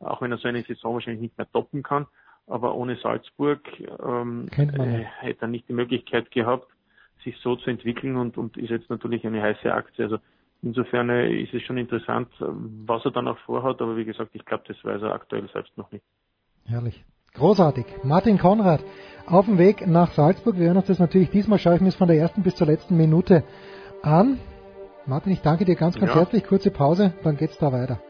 Auch 0.00 0.20
wenn 0.20 0.32
er 0.32 0.38
so 0.38 0.48
eine 0.48 0.62
Saison 0.62 0.94
wahrscheinlich 0.94 1.22
nicht 1.22 1.38
mehr 1.38 1.50
toppen 1.50 1.82
kann. 1.82 2.06
Aber 2.46 2.74
ohne 2.74 2.96
Salzburg 2.96 3.60
ähm, 4.04 4.48
äh, 4.56 5.04
hätte 5.20 5.42
er 5.42 5.48
nicht 5.48 5.68
die 5.68 5.72
Möglichkeit 5.72 6.30
gehabt, 6.30 6.66
sich 7.24 7.36
so 7.38 7.56
zu 7.56 7.70
entwickeln 7.70 8.16
und, 8.16 8.36
und 8.36 8.56
ist 8.56 8.70
jetzt 8.70 8.90
natürlich 8.90 9.24
eine 9.24 9.40
heiße 9.40 9.72
Aktie. 9.72 10.04
Also 10.04 10.18
insofern 10.60 11.08
äh, 11.08 11.32
ist 11.32 11.54
es 11.54 11.62
schon 11.62 11.78
interessant, 11.78 12.28
was 12.38 13.04
er 13.04 13.12
dann 13.12 13.28
auch 13.28 13.38
vorhat. 13.38 13.80
Aber 13.80 13.96
wie 13.96 14.04
gesagt, 14.04 14.30
ich 14.34 14.44
glaube, 14.44 14.64
das 14.66 14.82
weiß 14.84 15.02
er 15.02 15.14
aktuell 15.14 15.48
selbst 15.52 15.76
noch 15.78 15.90
nicht. 15.92 16.04
Herrlich. 16.66 17.04
Großartig. 17.34 17.86
Martin 18.02 18.38
Konrad 18.38 18.84
auf 19.26 19.46
dem 19.46 19.56
Weg 19.56 19.86
nach 19.86 20.12
Salzburg. 20.12 20.58
Wir 20.58 20.66
hören 20.66 20.76
uns 20.76 20.86
das 20.86 20.98
natürlich 20.98 21.30
diesmal, 21.30 21.58
schaue 21.58 21.76
ich 21.76 21.80
mir 21.80 21.88
es 21.88 21.94
von 21.94 22.08
der 22.08 22.18
ersten 22.18 22.42
bis 22.42 22.56
zur 22.56 22.66
letzten 22.66 22.96
Minute 22.96 23.44
an. 24.02 24.38
Martin, 25.06 25.32
ich 25.32 25.40
danke 25.40 25.64
dir 25.64 25.74
ganz, 25.74 25.96
ganz 25.98 26.12
Ja. 26.12 26.20
herzlich. 26.20 26.44
Kurze 26.44 26.70
Pause, 26.70 27.12
dann 27.24 27.36
geht's 27.36 27.58
da 27.58 27.72
weiter. 27.72 28.00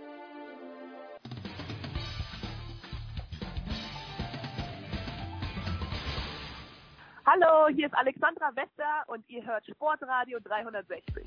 Hallo, 7.24 7.68
hier 7.74 7.86
ist 7.86 7.94
Alexandra 7.94 8.50
Wester 8.56 9.04
und 9.06 9.24
ihr 9.28 9.44
hört 9.46 9.64
Sportradio 9.66 10.38
360. 10.40 11.24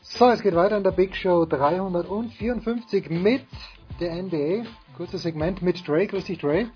So, 0.00 0.28
es 0.30 0.42
geht 0.42 0.54
weiter 0.54 0.76
in 0.76 0.84
der 0.84 0.92
Big 0.92 1.16
Show 1.16 1.44
354 1.44 3.10
mit 3.10 3.46
der 4.00 4.14
NBA. 4.22 4.64
Kurzes 4.96 5.22
Segment 5.22 5.62
mit 5.62 5.86
Dre. 5.86 6.06
Grüß 6.06 6.24
dich, 6.24 6.38
Dre. 6.38 6.68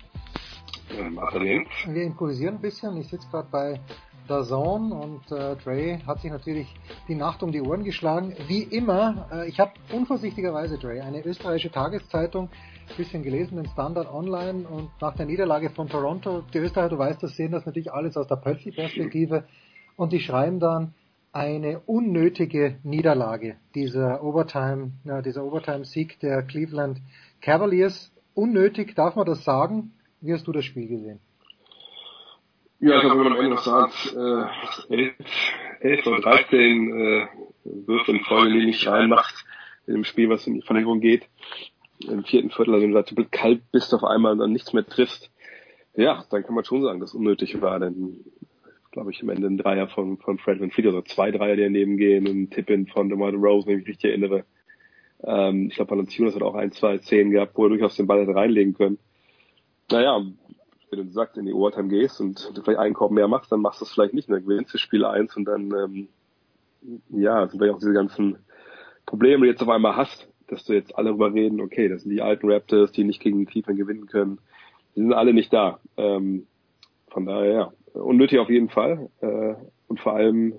Wir 1.87 2.03
improvisieren 2.03 2.55
ein 2.55 2.61
bisschen. 2.61 2.97
Ich 2.97 3.07
sitze 3.07 3.27
gerade 3.29 3.47
bei 3.51 3.79
der 4.27 4.43
Zone 4.43 4.93
und 4.93 5.31
äh, 5.31 5.55
Dre 5.55 5.99
hat 6.05 6.19
sich 6.21 6.31
natürlich 6.31 6.67
die 7.07 7.15
Nacht 7.15 7.41
um 7.41 7.51
die 7.51 7.61
Ohren 7.61 7.83
geschlagen. 7.83 8.35
Wie 8.47 8.63
immer, 8.63 9.27
äh, 9.31 9.49
ich 9.49 9.59
habe 9.59 9.71
unvorsichtigerweise, 9.91 10.77
Dre, 10.77 11.01
eine 11.01 11.25
österreichische 11.25 11.71
Tageszeitung, 11.71 12.49
ein 12.89 12.95
bisschen 12.95 13.23
gelesen, 13.23 13.57
den 13.57 13.67
Standard 13.67 14.11
Online 14.13 14.67
und 14.67 14.89
nach 15.01 15.15
der 15.15 15.25
Niederlage 15.25 15.69
von 15.69 15.89
Toronto, 15.89 16.43
die 16.53 16.59
Österreicher, 16.59 16.89
du 16.89 16.97
weißt 16.97 17.23
das, 17.23 17.35
sehen 17.35 17.51
das 17.51 17.65
natürlich 17.65 17.91
alles 17.91 18.17
aus 18.17 18.27
der 18.27 18.35
Pöltli-Perspektive 18.35 19.45
und 19.95 20.13
die 20.13 20.19
schreiben 20.19 20.59
dann, 20.59 20.93
eine 21.31 21.79
unnötige 21.81 22.77
Niederlage, 22.83 23.57
dieser 23.75 24.23
Overtime, 24.23 24.93
ja, 25.03 25.21
dieser 25.21 25.43
Overtime-Sieg 25.43 26.19
der 26.21 26.41
Cleveland 26.41 26.99
Cavaliers. 27.41 28.11
Unnötig, 28.33 28.95
darf 28.95 29.15
man 29.15 29.27
das 29.27 29.43
sagen? 29.43 29.91
Wie 30.21 30.33
hast 30.33 30.47
du 30.47 30.51
das 30.51 30.65
Spiel 30.65 30.87
gesehen? 30.87 31.19
Ja, 32.81 32.95
ich 32.95 33.01
glaube, 33.01 33.17
wenn 33.17 33.23
man 33.25 33.33
am 33.33 33.39
Ende 33.39 33.55
noch 33.55 33.63
sagt, 33.63 34.15
äh, 34.15 34.93
11, 34.95 35.15
11 35.81 36.07
oder 36.07 36.21
13 36.21 36.91
äh, 36.91 37.27
Würfe 37.65 38.11
in 38.11 38.21
Folge, 38.21 38.57
die 38.57 38.65
nicht 38.65 38.87
reinmacht, 38.87 39.45
in 39.85 39.95
dem 39.95 40.03
Spiel, 40.03 40.29
was 40.29 40.47
in 40.47 40.55
die 40.55 40.61
Verlängerung 40.61 41.01
geht, 41.01 41.27
im 42.07 42.23
vierten 42.23 42.51
Viertel, 42.51 42.73
also 42.73 42.85
wenn 42.85 42.93
du 42.93 43.15
da 43.15 43.23
kalt 43.29 43.61
bist 43.71 43.93
auf 43.93 44.03
einmal 44.03 44.33
und 44.33 44.39
dann 44.39 44.53
nichts 44.53 44.71
mehr 44.71 44.85
triffst, 44.85 45.29
ja, 45.95 46.23
dann 46.29 46.43
kann 46.43 46.55
man 46.55 46.63
schon 46.63 46.81
sagen, 46.81 46.99
dass 46.99 47.09
es 47.09 47.15
unnötig 47.15 47.59
war, 47.61 47.79
denn 47.79 48.23
glaube 48.91 49.11
ich, 49.11 49.21
am 49.21 49.29
Ende 49.29 49.47
ein 49.47 49.57
Dreier 49.57 49.87
von, 49.87 50.17
von 50.17 50.37
Fred 50.37 50.59
Van 50.59 50.71
Fleet 50.71 50.87
oder 50.87 51.05
zwei 51.05 51.31
Dreier, 51.31 51.55
die 51.55 51.63
daneben 51.63 51.97
gehen 51.97 52.27
und 52.27 52.43
ein 52.43 52.49
Tipp-In 52.49 52.87
von 52.87 53.09
DeMar 53.09 53.33
Rose, 53.33 53.67
wenn 53.67 53.79
ich 53.79 53.85
mich 53.85 53.89
richtig 53.89 54.11
erinnere. 54.11 54.45
Ähm, 55.23 55.67
ich 55.69 55.75
glaube, 55.75 55.91
Valanciunas 55.91 56.35
hat 56.35 56.41
auch 56.41 56.55
ein, 56.55 56.71
zwei 56.71 56.97
Szenen 56.97 57.31
gehabt, 57.31 57.53
wo 57.55 57.65
er 57.65 57.69
durchaus 57.69 57.95
den 57.95 58.07
Ball 58.07 58.21
hätte 58.21 58.35
reinlegen 58.35 58.73
können. 58.73 58.97
Naja, 59.91 60.21
wenn 60.91 61.05
du 61.05 61.11
sagst, 61.11 61.37
in 61.37 61.45
die 61.45 61.53
Overtime 61.53 61.89
gehst 61.89 62.19
und 62.19 62.51
du 62.55 62.61
vielleicht 62.61 62.79
einen 62.79 62.93
Korb 62.93 63.11
mehr 63.11 63.27
machst, 63.27 63.51
dann 63.51 63.61
machst 63.61 63.81
du 63.81 63.85
es 63.85 63.91
vielleicht 63.91 64.13
nicht, 64.13 64.29
dann 64.29 64.41
gewinnst 64.41 64.73
du 64.73 64.77
Spiel 64.77 65.05
eins 65.05 65.35
und 65.35 65.45
dann, 65.45 65.71
ähm, 65.71 66.07
ja, 67.09 67.47
sind 67.47 67.59
vielleicht 67.59 67.75
auch 67.75 67.79
diese 67.79 67.93
ganzen 67.93 68.37
Probleme, 69.05 69.37
die 69.37 69.43
du 69.43 69.51
jetzt 69.51 69.61
auf 69.61 69.69
einmal 69.69 69.95
hast, 69.95 70.27
dass 70.47 70.65
du 70.65 70.73
jetzt 70.73 70.95
alle 70.97 71.09
darüber 71.09 71.33
reden, 71.33 71.61
okay, 71.61 71.89
das 71.89 72.03
sind 72.03 72.11
die 72.11 72.21
alten 72.21 72.51
Raptors, 72.51 72.91
die 72.91 73.03
nicht 73.03 73.21
gegen 73.21 73.45
Cleveland 73.45 73.79
gewinnen 73.79 74.07
können. 74.07 74.39
Die 74.95 75.01
sind 75.01 75.13
alle 75.13 75.33
nicht 75.33 75.53
da. 75.53 75.79
Ähm, 75.97 76.47
von 77.09 77.25
daher, 77.25 77.51
ja, 77.51 77.73
unnötig 77.93 78.39
auf 78.39 78.49
jeden 78.49 78.69
Fall 78.69 79.09
äh, 79.21 79.55
und 79.87 79.99
vor 79.99 80.13
allem 80.13 80.53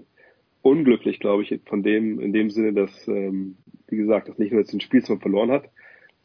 unglücklich, 0.63 1.21
glaube 1.21 1.43
ich, 1.43 1.61
von 1.67 1.83
dem 1.83 2.21
in 2.21 2.33
dem 2.33 2.51
Sinne, 2.51 2.73
dass 2.73 3.09
ähm, 3.09 3.57
wie 3.89 3.97
gesagt, 3.97 4.29
dass 4.29 4.39
nicht 4.39 4.53
nur 4.53 4.61
jetzt 4.61 4.73
ein 4.73 4.81
Spiel, 4.81 5.01
das 5.01 5.09
man 5.09 5.21
verloren 5.21 5.51
hat, 5.51 5.65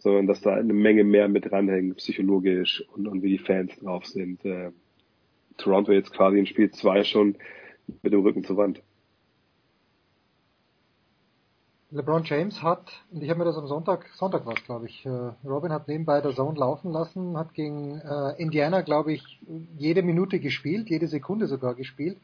sondern 0.06 0.28
dass 0.28 0.42
da 0.42 0.54
eine 0.54 0.72
Menge 0.72 1.04
mehr 1.04 1.28
mit 1.28 1.52
dranhängt, 1.52 1.98
psychologisch 1.98 2.86
und, 2.94 3.08
und 3.08 3.24
wie 3.24 3.30
die 3.30 3.40
Fans 3.40 3.76
drauf 3.80 4.06
sind. 4.06 4.46
Äh, 4.46 4.70
Toronto 5.58 5.92
jetzt 5.92 6.14
quasi 6.14 6.38
in 6.38 6.46
Spiel 6.46 6.70
zwei 6.70 7.04
schon 7.04 7.38
mit 8.04 8.14
dem 8.14 8.22
Rücken 8.22 8.44
zur 8.44 8.56
Wand. 8.56 8.84
LeBron 11.90 12.24
James 12.24 12.62
hat, 12.62 12.92
und 13.12 13.24
ich 13.24 13.30
habe 13.32 13.40
mir 13.40 13.46
das 13.46 13.58
am 13.58 13.66
Sonntag, 13.66 14.06
Sonntag 14.14 14.46
war 14.46 14.54
es, 14.54 14.64
glaube 14.64 14.86
ich, 14.86 15.08
äh, 15.08 15.10
Robin 15.44 15.72
hat 15.72 15.88
nebenbei 15.88 16.22
der 16.22 16.36
Zone 16.36 16.60
laufen 16.60 16.92
lassen, 16.92 17.36
hat 17.36 17.56
gegen 17.56 18.00
äh, 18.00 18.40
Indiana, 18.40 18.82
glaube 18.82 19.12
ich, 19.12 19.40
jede 19.76 20.04
Minute 20.04 20.40
gespielt, 20.40 20.88
jede 20.92 21.08
Sekunde 21.08 21.48
sogar 21.48 21.74
gespielt. 21.74 22.18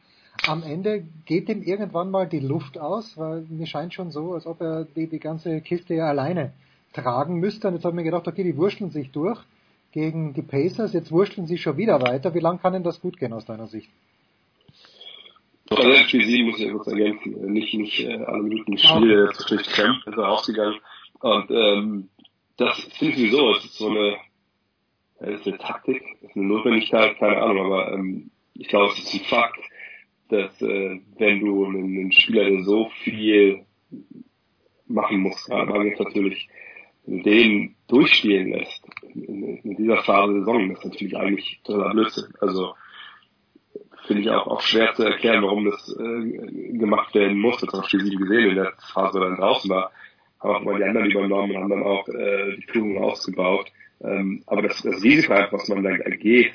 Am 0.46 0.62
Ende 0.62 1.04
geht 1.24 1.48
ihm 1.48 1.62
irgendwann 1.62 2.12
mal 2.12 2.28
die 2.28 2.40
Luft 2.40 2.78
aus, 2.78 3.18
weil 3.18 3.44
mir 3.48 3.66
scheint 3.66 3.92
schon 3.92 4.12
so, 4.12 4.34
als 4.34 4.46
ob 4.46 4.60
er 4.60 4.84
die, 4.84 5.08
die 5.08 5.18
ganze 5.18 5.60
Kiste 5.62 5.94
ja 5.94 6.06
alleine 6.06 6.52
tragen 6.92 7.36
müsste. 7.36 7.68
Und 7.68 7.74
jetzt 7.74 7.84
habe 7.84 7.94
ich 7.94 7.96
mir 7.96 8.04
gedacht, 8.04 8.26
okay, 8.28 8.44
die 8.44 8.56
wurschteln 8.56 8.90
sich 8.90 9.10
durch 9.10 9.40
gegen 9.92 10.32
die 10.34 10.42
Pacers, 10.42 10.92
jetzt 10.92 11.12
wurschteln 11.12 11.46
sie 11.46 11.58
schon 11.58 11.76
wieder 11.76 12.00
weiter. 12.00 12.34
Wie 12.34 12.40
lange 12.40 12.58
kann 12.58 12.72
denn 12.72 12.82
das 12.82 13.00
gut 13.00 13.18
gehen 13.18 13.32
aus 13.32 13.44
deiner 13.44 13.66
Sicht? 13.66 13.90
Also 15.70 15.94
Spiel 16.04 16.26
7 16.26 16.50
muss 16.50 16.60
ich 16.60 16.70
kurz 16.70 16.86
ergänzen, 16.86 17.52
nicht, 17.52 17.72
nicht 17.74 18.00
äh, 18.00 18.16
alle 18.24 18.42
Minuten 18.42 18.76
Spiele 18.76 19.24
okay. 19.24 19.34
zwischendurch 19.36 19.68
Kramp 19.68 20.06
ist 20.06 20.18
er 20.18 20.24
rausgegangen. 20.24 20.78
Und 21.20 21.50
ähm, 21.50 22.08
das 22.56 22.78
finde 22.98 23.14
ich 23.14 23.18
sowieso, 23.18 23.50
es 23.52 23.64
ist 23.64 23.78
so 23.78 23.88
eine, 23.88 24.16
das 25.20 25.40
ist 25.40 25.46
eine 25.46 25.58
Taktik, 25.58 26.02
das 26.20 26.30
ist 26.30 26.36
eine 26.36 26.46
Notwendigkeit, 26.46 27.18
keine 27.18 27.38
Ahnung, 27.38 27.66
aber 27.66 27.92
ähm, 27.92 28.30
ich 28.54 28.68
glaube, 28.68 28.92
es 28.92 28.98
ist 28.98 29.14
ein 29.14 29.20
Fakt, 29.20 29.60
dass 30.28 30.60
äh, 30.62 31.00
wenn 31.16 31.40
du 31.40 31.64
einen, 31.64 31.98
einen 31.98 32.12
Spieler, 32.12 32.44
der 32.44 32.64
so 32.64 32.90
viel 33.02 33.64
machen 34.86 35.20
muss, 35.20 35.44
gerade 35.44 35.88
jetzt 35.88 36.00
natürlich 36.00 36.48
den 37.06 37.74
durchspielen 37.88 38.52
lässt 38.52 38.84
in, 39.14 39.58
in 39.58 39.76
dieser 39.76 40.02
Phase 40.02 40.32
der 40.32 40.40
Saison, 40.40 40.68
das 40.68 40.78
ist 40.78 40.84
natürlich 40.84 41.16
eigentlich 41.16 41.60
totaler 41.64 41.92
Blödsinn. 41.92 42.32
Also 42.40 42.74
finde 44.06 44.22
ich 44.22 44.30
auch, 44.30 44.46
auch 44.46 44.60
schwer 44.60 44.94
zu 44.94 45.04
erklären, 45.04 45.42
warum 45.42 45.64
das 45.64 45.96
äh, 45.98 46.78
gemacht 46.78 47.14
werden 47.14 47.38
muss. 47.38 47.60
Das 47.60 47.72
haben 47.72 47.86
wir 47.90 48.18
gesehen 48.18 48.50
in 48.50 48.56
der 48.56 48.72
Phase, 48.92 49.20
dann 49.20 49.36
draußen 49.36 49.70
war. 49.70 49.92
Haben 50.40 50.54
auch 50.56 50.62
mal 50.62 50.78
die 50.78 50.84
anderen 50.84 51.10
übernommen 51.10 51.52
und 51.52 51.62
haben 51.62 51.70
dann 51.70 51.82
auch 51.84 52.08
äh, 52.08 52.56
die 52.56 52.66
Führung 52.68 52.98
ausgebaut. 52.98 53.70
Ähm, 54.02 54.42
aber 54.46 54.62
das, 54.62 54.82
das 54.82 55.02
Risiko, 55.02 55.34
was 55.50 55.68
man 55.68 55.82
dann 55.82 56.00
ergeht, 56.00 56.52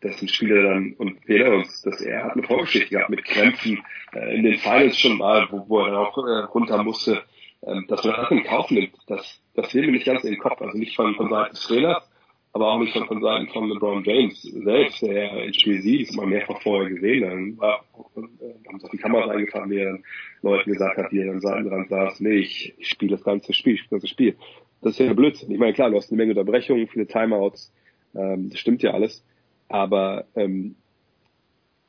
dass 0.00 0.22
ein 0.22 0.28
Spieler 0.28 0.62
dann, 0.62 0.94
und 0.96 1.26
wir 1.26 1.52
uns, 1.52 1.82
dass 1.82 2.00
er 2.00 2.24
hat 2.24 2.32
eine 2.32 2.44
Vorgeschichte 2.44 2.90
gehabt 2.90 3.10
mit 3.10 3.24
Krämpfen 3.24 3.82
äh, 4.12 4.36
in 4.36 4.44
den 4.44 4.58
Finals 4.58 4.98
schon 4.98 5.18
mal, 5.18 5.48
wo, 5.50 5.68
wo 5.68 5.80
er 5.80 5.86
dann 5.86 5.96
auch 5.96 6.16
äh, 6.18 6.44
runter 6.44 6.82
musste, 6.82 7.22
ähm, 7.66 7.86
dass 7.88 8.04
man 8.04 8.16
das 8.16 8.30
in 8.30 8.44
Kauf 8.44 8.70
nimmt. 8.70 8.94
Das, 9.06 9.40
das 9.54 9.74
will 9.74 9.86
mir 9.86 9.92
nicht 9.92 10.06
ganz 10.06 10.24
in 10.24 10.32
den 10.32 10.40
Kopf. 10.40 10.60
Also 10.60 10.76
nicht 10.78 10.96
von, 10.96 11.14
von 11.14 11.28
Seiten 11.28 11.50
des 11.50 11.66
Trainers, 11.66 12.08
aber 12.52 12.72
auch 12.72 12.78
nicht 12.78 12.92
von, 12.92 13.06
von 13.06 13.20
Seiten 13.20 13.48
von 13.48 13.68
LeBron 13.68 14.04
James 14.04 14.42
selbst, 14.42 15.02
der 15.02 15.44
in 15.44 15.54
Spiel 15.54 15.80
7, 15.80 16.04
das 16.04 16.08
hat 16.10 16.16
man 16.16 16.30
mehrfach 16.30 16.60
vorher 16.62 16.88
gesehen, 16.88 17.22
dann 17.22 17.58
war, 17.58 17.84
äh, 18.16 18.68
haben 18.68 18.80
sich 18.80 18.90
die 18.90 18.98
Kameras 18.98 19.30
eingefahren, 19.30 19.70
wie 19.70 19.78
er 19.78 19.92
dann 19.92 20.04
Leuten 20.42 20.72
gesagt 20.72 20.96
hat, 20.96 21.12
die 21.12 21.22
an 21.22 21.40
Seiten 21.40 21.68
dran 21.68 21.86
saß, 21.88 22.20
nee, 22.20 22.38
ich, 22.38 22.74
ich 22.78 22.88
spiele 22.88 23.12
das 23.12 23.24
ganze 23.24 23.52
Spiel, 23.52 23.74
ich 23.74 23.80
spiele 23.80 24.00
das 24.00 24.02
ganze 24.02 24.08
Spiel. 24.08 24.36
Das 24.80 24.92
ist 24.92 24.98
ja 25.00 25.12
Blödsinn. 25.12 25.50
Ich 25.50 25.58
meine, 25.58 25.72
klar, 25.72 25.90
du 25.90 25.96
hast 25.96 26.10
eine 26.10 26.16
Menge 26.16 26.32
Unterbrechungen, 26.32 26.86
viele 26.86 27.06
Timeouts, 27.06 27.72
ähm, 28.14 28.50
das 28.50 28.58
stimmt 28.58 28.82
ja 28.82 28.92
alles, 28.92 29.24
aber 29.68 30.24
ähm, 30.34 30.76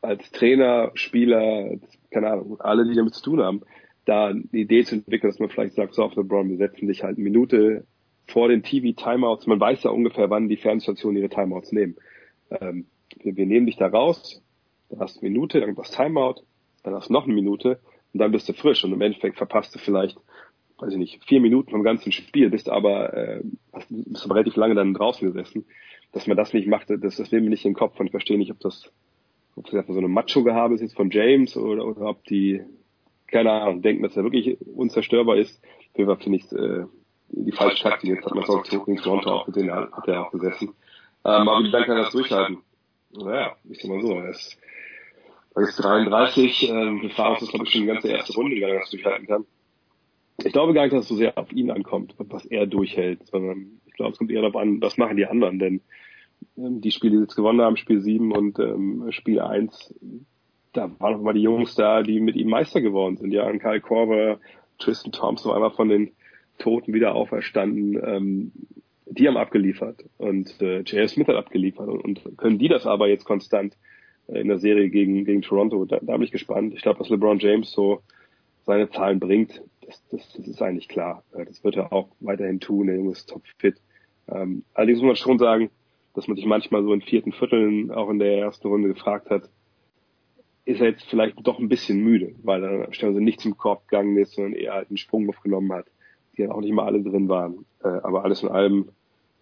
als 0.01 0.29
Trainer, 0.31 0.91
Spieler, 0.95 1.77
keine 2.11 2.31
Ahnung, 2.31 2.59
alle, 2.59 2.85
die 2.85 2.95
damit 2.95 3.13
zu 3.13 3.23
tun 3.23 3.41
haben, 3.41 3.61
da 4.09 4.27
eine 4.27 4.43
Idee 4.51 4.83
zu 4.83 4.95
entwickeln, 4.95 5.29
dass 5.29 5.39
man 5.39 5.49
vielleicht 5.49 5.75
sagt, 5.75 5.93
so 5.93 6.03
auf 6.03 6.15
LeBron, 6.15 6.49
wir 6.49 6.57
setzen 6.57 6.87
dich 6.87 7.03
halt 7.03 7.17
eine 7.17 7.23
Minute 7.23 7.85
vor 8.27 8.47
den 8.47 8.63
TV-Timeouts. 8.63 9.47
Man 9.47 9.59
weiß 9.59 9.83
ja 9.83 9.91
ungefähr, 9.91 10.29
wann 10.29 10.49
die 10.49 10.57
Fernstationen 10.57 11.21
ihre 11.21 11.29
Timeouts 11.29 11.71
nehmen. 11.71 11.95
Ähm, 12.49 12.87
wir, 13.21 13.35
wir, 13.35 13.45
nehmen 13.45 13.67
dich 13.67 13.77
da 13.77 13.87
raus, 13.87 14.41
dann 14.89 14.99
hast 14.99 15.17
du 15.17 15.21
eine 15.21 15.29
Minute, 15.29 15.61
dann 15.61 15.75
das 15.75 15.91
Timeout, 15.91 16.41
dann 16.83 16.95
hast 16.95 17.09
du 17.09 17.13
noch 17.13 17.25
eine 17.25 17.33
Minute 17.33 17.79
und 18.13 18.19
dann 18.19 18.31
bist 18.31 18.49
du 18.49 18.53
frisch 18.53 18.83
und 18.83 18.93
im 18.93 19.01
Endeffekt 19.01 19.37
verpasst 19.37 19.75
du 19.75 19.79
vielleicht, 19.79 20.17
weiß 20.79 20.93
ich 20.93 20.97
nicht, 20.97 21.23
vier 21.25 21.41
Minuten 21.41 21.71
vom 21.71 21.83
ganzen 21.83 22.11
Spiel, 22.11 22.49
bist 22.49 22.69
aber, 22.69 23.13
äh, 23.13 23.43
hast, 23.73 23.87
bist 23.89 24.25
aber 24.25 24.35
relativ 24.35 24.55
lange 24.55 24.75
dann 24.75 24.93
draußen 24.93 25.27
gesessen. 25.27 25.65
Dass 26.11 26.25
man 26.25 26.37
das 26.37 26.53
nicht 26.53 26.67
macht, 26.67 26.89
das, 26.89 27.17
das 27.17 27.31
will 27.31 27.41
mir 27.41 27.51
nicht 27.51 27.65
in 27.65 27.73
den 27.73 27.77
Kopf 27.77 27.99
und 27.99 28.07
ich 28.07 28.11
verstehe 28.11 28.39
nicht, 28.39 28.49
ob 28.49 28.59
das, 28.59 28.91
ob 29.55 29.65
das 29.65 29.75
einfach 29.75 29.93
so 29.93 29.99
eine 29.99 30.07
Macho-Gehabe 30.07 30.73
ist 30.73 30.81
jetzt 30.81 30.95
von 30.95 31.11
James 31.11 31.55
oder, 31.55 31.85
oder 31.85 32.07
ob 32.07 32.23
die, 32.25 32.63
keine 33.31 33.51
Ahnung, 33.51 33.81
denken, 33.81 34.03
dass 34.03 34.17
er 34.17 34.23
wirklich 34.23 34.57
unzerstörbar 34.61 35.37
ist. 35.37 35.61
Auf 35.91 35.97
jeden 35.97 36.09
Fall 36.09 36.23
finde 36.23 36.37
ich 36.37 36.51
äh, 36.51 36.85
die 37.29 37.51
falsche 37.51 37.83
Taktik. 37.83 38.09
Jetzt 38.09 38.25
hat 38.25 38.33
man 38.33 38.43
es 38.43 38.49
auch 38.49 38.87
in 38.87 38.97
Toronto 38.97 39.29
auch 39.31 39.45
gesehen, 39.45 39.71
hat 39.71 40.07
er 40.07 40.25
auch 40.25 40.31
gesessen. 40.31 40.69
Ähm, 41.25 41.47
aber 41.47 41.63
wie 41.63 41.69
lange 41.69 41.85
kann 41.85 41.97
er 41.97 42.03
das 42.03 42.13
durchhalten? 42.13 42.59
Naja, 43.11 43.55
ich 43.69 43.81
sag 43.81 43.89
mal 43.89 44.01
so, 44.01 44.13
er 44.13 44.29
ist, 44.29 44.57
er 45.55 45.61
ist 45.63 45.83
33, 45.83 46.69
ähm, 46.69 47.01
Gefahr 47.01 47.41
ist, 47.41 47.49
glaube 47.49 47.65
ich, 47.65 47.71
schon 47.71 47.81
die 47.81 47.87
ganze 47.87 48.09
erste 48.09 48.33
Runde, 48.33 48.55
wie 48.55 48.59
lange 48.59 48.73
er 48.73 48.79
das 48.81 48.91
durchhalten 48.91 49.27
kann. 49.27 49.45
Ich 50.43 50.53
glaube 50.53 50.73
gar 50.73 50.83
nicht, 50.83 50.93
dass 50.93 51.03
es 51.03 51.09
so 51.09 51.15
sehr 51.15 51.37
auf 51.37 51.51
ihn 51.51 51.69
ankommt, 51.71 52.15
was 52.17 52.45
er 52.45 52.65
durchhält, 52.65 53.27
sondern 53.27 53.81
ich 53.85 53.93
glaube, 53.93 54.13
es 54.13 54.17
kommt 54.17 54.31
eher 54.31 54.41
darauf 54.41 54.55
an, 54.55 54.81
was 54.81 54.97
machen 54.97 55.17
die 55.17 55.25
anderen, 55.25 55.59
denn 55.59 55.81
ähm, 56.57 56.81
die 56.81 56.91
Spiele, 56.91 57.17
die 57.17 57.21
jetzt 57.23 57.35
gewonnen 57.35 57.61
haben, 57.61 57.75
Spiel 57.75 57.99
7 57.99 58.31
und 58.31 58.59
ähm, 58.59 59.07
Spiel 59.11 59.41
1, 59.41 59.93
da 60.73 60.91
waren 60.99 61.13
noch 61.13 61.21
mal 61.21 61.33
die 61.33 61.41
Jungs 61.41 61.75
da, 61.75 62.03
die 62.03 62.19
mit 62.19 62.35
ihm 62.35 62.49
Meister 62.49 62.81
geworden 62.81 63.17
sind. 63.17 63.31
Ja, 63.31 63.47
und 63.47 63.59
Kyle 63.59 63.81
Korver, 63.81 64.39
Tristan 64.77 65.11
Thompson, 65.11 65.53
einmal 65.53 65.71
von 65.71 65.89
den 65.89 66.11
Toten 66.57 66.93
wieder 66.93 67.15
auferstanden. 67.15 67.99
Ähm, 68.03 68.51
die 69.05 69.27
haben 69.27 69.37
abgeliefert 69.37 70.05
und 70.17 70.61
äh, 70.61 70.81
J.F. 70.81 71.11
Smith 71.11 71.27
hat 71.27 71.35
abgeliefert 71.35 71.87
und, 71.87 72.03
und 72.03 72.37
können 72.37 72.59
die 72.59 72.67
das 72.67 72.85
aber 72.85 73.07
jetzt 73.07 73.25
konstant 73.25 73.75
äh, 74.27 74.39
in 74.39 74.47
der 74.47 74.59
Serie 74.59 74.89
gegen, 74.89 75.25
gegen 75.25 75.41
Toronto, 75.41 75.85
da, 75.85 75.99
da 76.01 76.13
bin 76.13 76.23
ich 76.23 76.31
gespannt. 76.31 76.73
Ich 76.75 76.81
glaube, 76.81 76.99
dass 76.99 77.09
LeBron 77.09 77.39
James 77.39 77.71
so 77.71 78.01
seine 78.65 78.89
Zahlen 78.91 79.19
bringt, 79.19 79.63
das, 79.81 80.03
das, 80.09 80.33
das 80.33 80.47
ist 80.47 80.61
eigentlich 80.61 80.87
klar. 80.87 81.23
Äh, 81.33 81.45
das 81.45 81.63
wird 81.63 81.75
er 81.75 81.91
auch 81.91 82.09
weiterhin 82.19 82.59
tun, 82.59 82.87
der 82.87 82.97
Junge 82.97 83.11
ist 83.11 83.29
topfit. 83.29 83.77
Ähm, 84.27 84.63
allerdings 84.75 84.99
muss 84.99 85.07
man 85.07 85.15
schon 85.15 85.39
sagen, 85.39 85.71
dass 86.13 86.27
man 86.27 86.35
sich 86.35 86.45
manchmal 86.45 86.83
so 86.83 86.93
in 86.93 87.01
vierten 87.01 87.31
Vierteln 87.31 87.91
auch 87.91 88.09
in 88.09 88.19
der 88.19 88.37
ersten 88.37 88.67
Runde 88.67 88.89
gefragt 88.89 89.29
hat, 89.31 89.49
ist 90.65 90.81
er 90.81 90.89
jetzt 90.89 91.05
vielleicht 91.09 91.35
doch 91.45 91.59
ein 91.59 91.69
bisschen 91.69 91.99
müde, 92.03 92.35
weil 92.43 92.63
er 92.63 92.93
stellenweise 92.93 93.23
nicht 93.23 93.39
zum 93.39 93.57
Korb 93.57 93.87
gegangen 93.87 94.17
ist, 94.17 94.33
sondern 94.33 94.53
eher 94.53 94.73
halt 94.73 94.89
einen 94.89 94.97
Sprung 94.97 95.27
aufgenommen 95.29 95.71
hat, 95.73 95.87
die 96.37 96.43
dann 96.43 96.51
auch 96.51 96.61
nicht 96.61 96.73
mal 96.73 96.85
alle 96.85 97.01
drin 97.01 97.27
waren. 97.27 97.65
Äh, 97.83 97.87
aber 97.87 98.23
alles 98.23 98.43
in 98.43 98.49
allem 98.49 98.89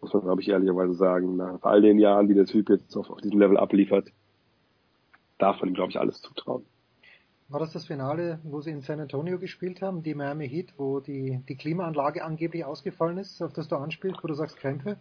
muss 0.02 0.14
man, 0.14 0.24
glaube 0.24 0.42
ich, 0.42 0.50
ehrlicherweise 0.50 0.94
sagen, 0.94 1.38
nach 1.38 1.64
all 1.64 1.82
den 1.82 2.00
Jahren, 2.00 2.28
die 2.28 2.36
der 2.36 2.46
Typ 2.46 2.70
jetzt 2.70 2.96
auf, 2.96 3.10
auf 3.10 3.22
diesem 3.22 3.40
Level 3.40 3.58
abliefert, 3.58 4.12
darf 5.38 5.60
man 5.60 5.70
ihm, 5.70 5.76
glaube 5.76 5.92
ich, 5.92 6.00
alles 6.00 6.22
zutrauen. 6.22 6.66
War 7.50 7.62
das 7.62 7.72
das 7.72 7.86
Finale, 7.86 8.40
wo 8.44 8.60
sie 8.60 8.72
in 8.72 8.82
San 8.82 9.00
Antonio 9.00 9.40
gespielt 9.40 9.82
haben, 9.82 10.04
die 10.04 10.14
Miami 10.14 10.50
Heat, 10.50 10.74
wo 10.78 11.00
die, 11.00 11.40
die 11.48 11.56
Klimaanlage 11.56 12.24
angeblich 12.24 12.66
ausgefallen 12.66 13.18
ist, 13.18 13.42
auf 13.42 13.54
das 13.54 13.70
du 13.70 13.78
anspielst, 13.78 14.22
wo 14.22 14.28
du 14.28 14.34
sagst 14.34 14.58
Krämpfe? 14.58 14.98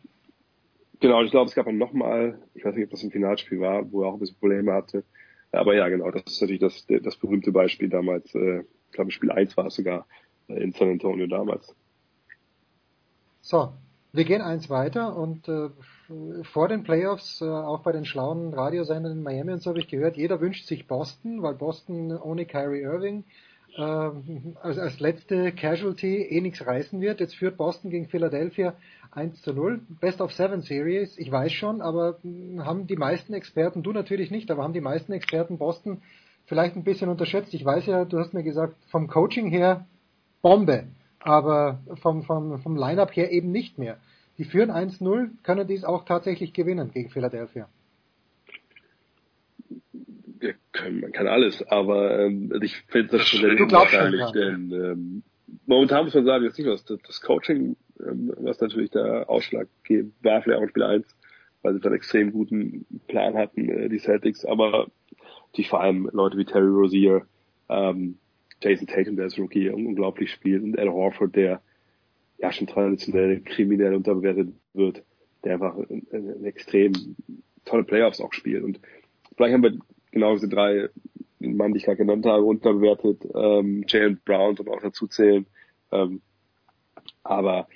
Genau, 1.01 1.23
ich 1.23 1.31
glaube, 1.31 1.49
es 1.49 1.55
gab 1.55 1.67
dann 1.67 1.77
nochmal, 1.77 2.39
ich 2.55 2.65
weiß 2.65 2.75
nicht, 2.75 2.85
ob 2.85 2.91
das 2.91 3.03
ein 3.03 3.11
Finalspiel 3.11 3.61
war, 3.61 3.91
wo 3.91 4.03
er 4.03 4.09
auch 4.09 4.15
ein 4.15 4.21
bisschen 4.21 4.39
Probleme 4.39 4.73
hatte. 4.73 5.05
Aber 5.57 5.75
ja, 5.75 5.89
genau, 5.89 6.11
das 6.11 6.23
ist 6.27 6.41
natürlich 6.41 6.61
das, 6.61 6.87
das 6.87 7.17
berühmte 7.17 7.53
Beispiel 7.53 7.89
damals, 7.89 8.35
äh, 8.35 8.61
ich 8.61 8.93
glaube, 8.93 9.11
Spiel 9.11 9.31
1 9.31 9.57
war 9.57 9.67
es 9.67 9.75
sogar 9.75 10.07
äh, 10.49 10.63
in 10.63 10.73
San 10.73 10.91
Antonio 10.91 11.27
damals. 11.27 11.75
So, 13.41 13.73
wir 14.13 14.25
gehen 14.25 14.43
eins 14.43 14.71
weiter 14.71 15.17
und 15.17 15.49
äh, 15.49 15.69
vor 16.43 16.69
den 16.69 16.83
Playoffs, 16.83 17.41
äh, 17.41 17.45
auch 17.45 17.81
bei 17.81 17.93
den 17.93 18.05
schlauen 18.05 18.55
Radiosendern 18.55 19.13
in 19.13 19.23
Miami 19.23 19.53
und 19.53 19.63
so 19.63 19.71
habe 19.71 19.79
ich 19.79 19.89
gehört, 19.89 20.17
jeder 20.17 20.41
wünscht 20.41 20.67
sich 20.67 20.87
Boston, 20.87 21.43
weil 21.43 21.55
Boston 21.55 22.17
ohne 22.17 22.47
Kyrie 22.47 22.81
Irving 22.81 23.25
äh, 23.77 23.81
als, 23.81 24.79
als 24.79 25.01
letzte 25.01 25.53
Casualty 25.53 26.23
eh 26.23 26.41
nichts 26.41 26.67
reißen 26.67 27.01
wird. 27.01 27.21
Jetzt 27.21 27.37
führt 27.37 27.57
Boston 27.57 27.91
gegen 27.91 28.09
Philadelphia 28.09 28.75
1 29.13 29.43
zu 29.43 29.53
0. 29.53 29.81
Best 30.01 30.21
of 30.21 30.33
Seven 30.33 30.63
Series, 30.63 31.17
ich 31.19 31.31
weiß 31.31 31.53
schon, 31.53 31.81
aber 31.81 32.19
haben 32.59 32.87
die 32.87 32.97
meisten 32.97 33.35
Experten, 33.35 33.83
du 33.83 33.93
natürlich 33.93 34.31
nicht, 34.31 34.51
aber 34.51 34.63
haben 34.63 34.73
die 34.73 34.81
meisten 34.81 35.13
Experten 35.13 35.59
Boston 35.59 36.03
vielleicht 36.47 36.77
ein 36.77 36.85
bisschen 36.85 37.09
unterschätzt. 37.09 37.55
Ich 37.55 37.65
weiß 37.65 37.87
ja, 37.87 38.05
du 38.05 38.19
hast 38.19 38.35
mir 38.35 38.43
gesagt, 38.43 38.77
vom 38.91 39.09
Coaching 39.09 39.49
her 39.49 39.87
Bombe 40.43 40.85
aber 41.27 41.81
vom, 42.03 42.23
vom, 42.23 42.61
vom 42.61 42.77
Line-Up 42.77 43.15
her 43.17 43.33
eben 43.33 43.51
nicht 43.51 43.79
mehr. 43.79 43.99
Die 44.39 44.45
führen 44.45 44.71
1-0, 44.71 45.31
können 45.43 45.67
dies 45.67 45.85
auch 45.85 46.05
tatsächlich 46.05 46.53
gewinnen 46.53 46.93
gegen 46.93 47.11
Philadelphia. 47.11 47.69
Ja, 50.41 50.53
können, 50.77 51.01
man 51.01 51.13
kann 51.13 51.27
alles, 51.27 51.63
aber 51.69 52.21
ähm, 52.21 52.53
ich 52.63 52.77
finde 52.89 53.19
das 53.19 53.27
schon 53.27 53.41
sehr 53.41 53.61
unwahrscheinlich, 53.61 54.31
denn 54.33 54.73
ähm, 54.73 55.23
momentan 55.67 56.05
muss 56.05 56.15
man 56.15 56.25
sagen, 56.25 56.45
jetzt 56.45 56.59
nicht 56.59 56.69
was, 56.69 56.85
das, 56.85 56.99
das 57.07 57.21
Coaching, 57.21 57.77
ähm, 58.01 58.33
was 58.39 58.61
natürlich 58.61 58.91
der 58.91 59.29
Ausschlag 59.29 59.69
war 60.23 60.43
vielleicht 60.43 60.59
auch 60.59 60.63
in 60.63 60.69
Spiel 60.69 60.83
1, 60.83 61.17
weil 61.63 61.75
sie 61.75 61.85
einen 61.85 61.95
extrem 61.95 62.33
guten 62.33 62.87
Plan 63.09 63.35
hatten, 63.35 63.69
äh, 63.69 63.89
die 63.89 63.99
Celtics, 63.99 64.45
aber 64.45 64.89
die 65.57 65.65
vor 65.65 65.81
allem 65.81 66.09
Leute 66.13 66.37
wie 66.37 66.45
Terry 66.45 66.69
Rozier, 66.69 67.27
ähm, 67.69 68.19
Jason 68.63 68.87
Tatum, 68.87 69.17
der 69.17 69.27
als 69.27 69.39
Rookie 69.39 69.69
unglaublich 69.69 70.31
spielt, 70.31 70.63
und 70.63 70.79
Al 70.79 70.89
Horford, 70.89 71.35
der 71.37 71.61
ja 72.39 72.53
schon 72.53 72.67
traditionell 72.67 73.41
kriminell 73.41 73.95
unterbewertet 73.95 74.49
wird, 74.75 75.03
der 75.45 75.55
einfach 75.55 75.77
eine, 76.13 76.47
extrem 76.47 77.17
tolle 77.65 77.85
Playoffs 77.85 78.21
auch 78.21 78.33
spielt. 78.33 78.63
Und 78.63 78.81
vielleicht 79.37 79.55
haben 79.55 79.63
wir 79.63 79.79
genau 80.17 80.33
diese 80.33 80.49
drei 80.49 80.89
Mann, 81.41 81.73
die 81.73 81.79
ich 81.79 81.85
gerade 81.85 81.99
genannt 81.99 82.25
habe, 82.25 82.43
unterbewertet, 82.43 83.23
ähm, 83.35 83.85
Jalen 83.87 84.19
Brown 84.25 84.57
und 84.59 84.69
auch 84.71 84.81
dazu 84.81 85.07
zählen. 85.07 85.47
Ähm, 85.93 86.23
aber 87.23 87.69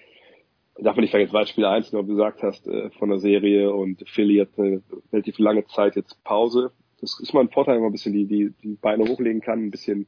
darf 0.78 0.96
man 0.96 1.02
nicht 1.02 1.10
vergessen, 1.10 1.34
weil 1.34 1.46
Spiel 1.46 1.66
1, 1.66 1.92
wie 1.92 1.96
du 1.96 2.06
gesagt 2.06 2.42
hast, 2.42 2.66
äh, 2.66 2.88
von 2.98 3.10
der 3.10 3.18
Serie 3.18 3.72
und 3.72 4.02
Philly 4.08 4.38
hat 4.38 4.58
eine 4.58 4.82
relativ 5.12 5.38
lange 5.38 5.66
Zeit 5.66 5.96
jetzt 5.96 6.24
Pause. 6.24 6.72
Das 7.02 7.20
ist 7.20 7.34
mal 7.34 7.40
ein 7.40 7.50
Vorteil, 7.50 7.74
wenn 7.74 7.82
man 7.82 7.90
ein 7.90 7.92
bisschen 7.92 8.14
die, 8.14 8.24
die, 8.24 8.54
die 8.62 8.78
Beine 8.80 9.04
hochlegen 9.04 9.42
kann, 9.42 9.66
ein 9.66 9.70
bisschen 9.70 10.06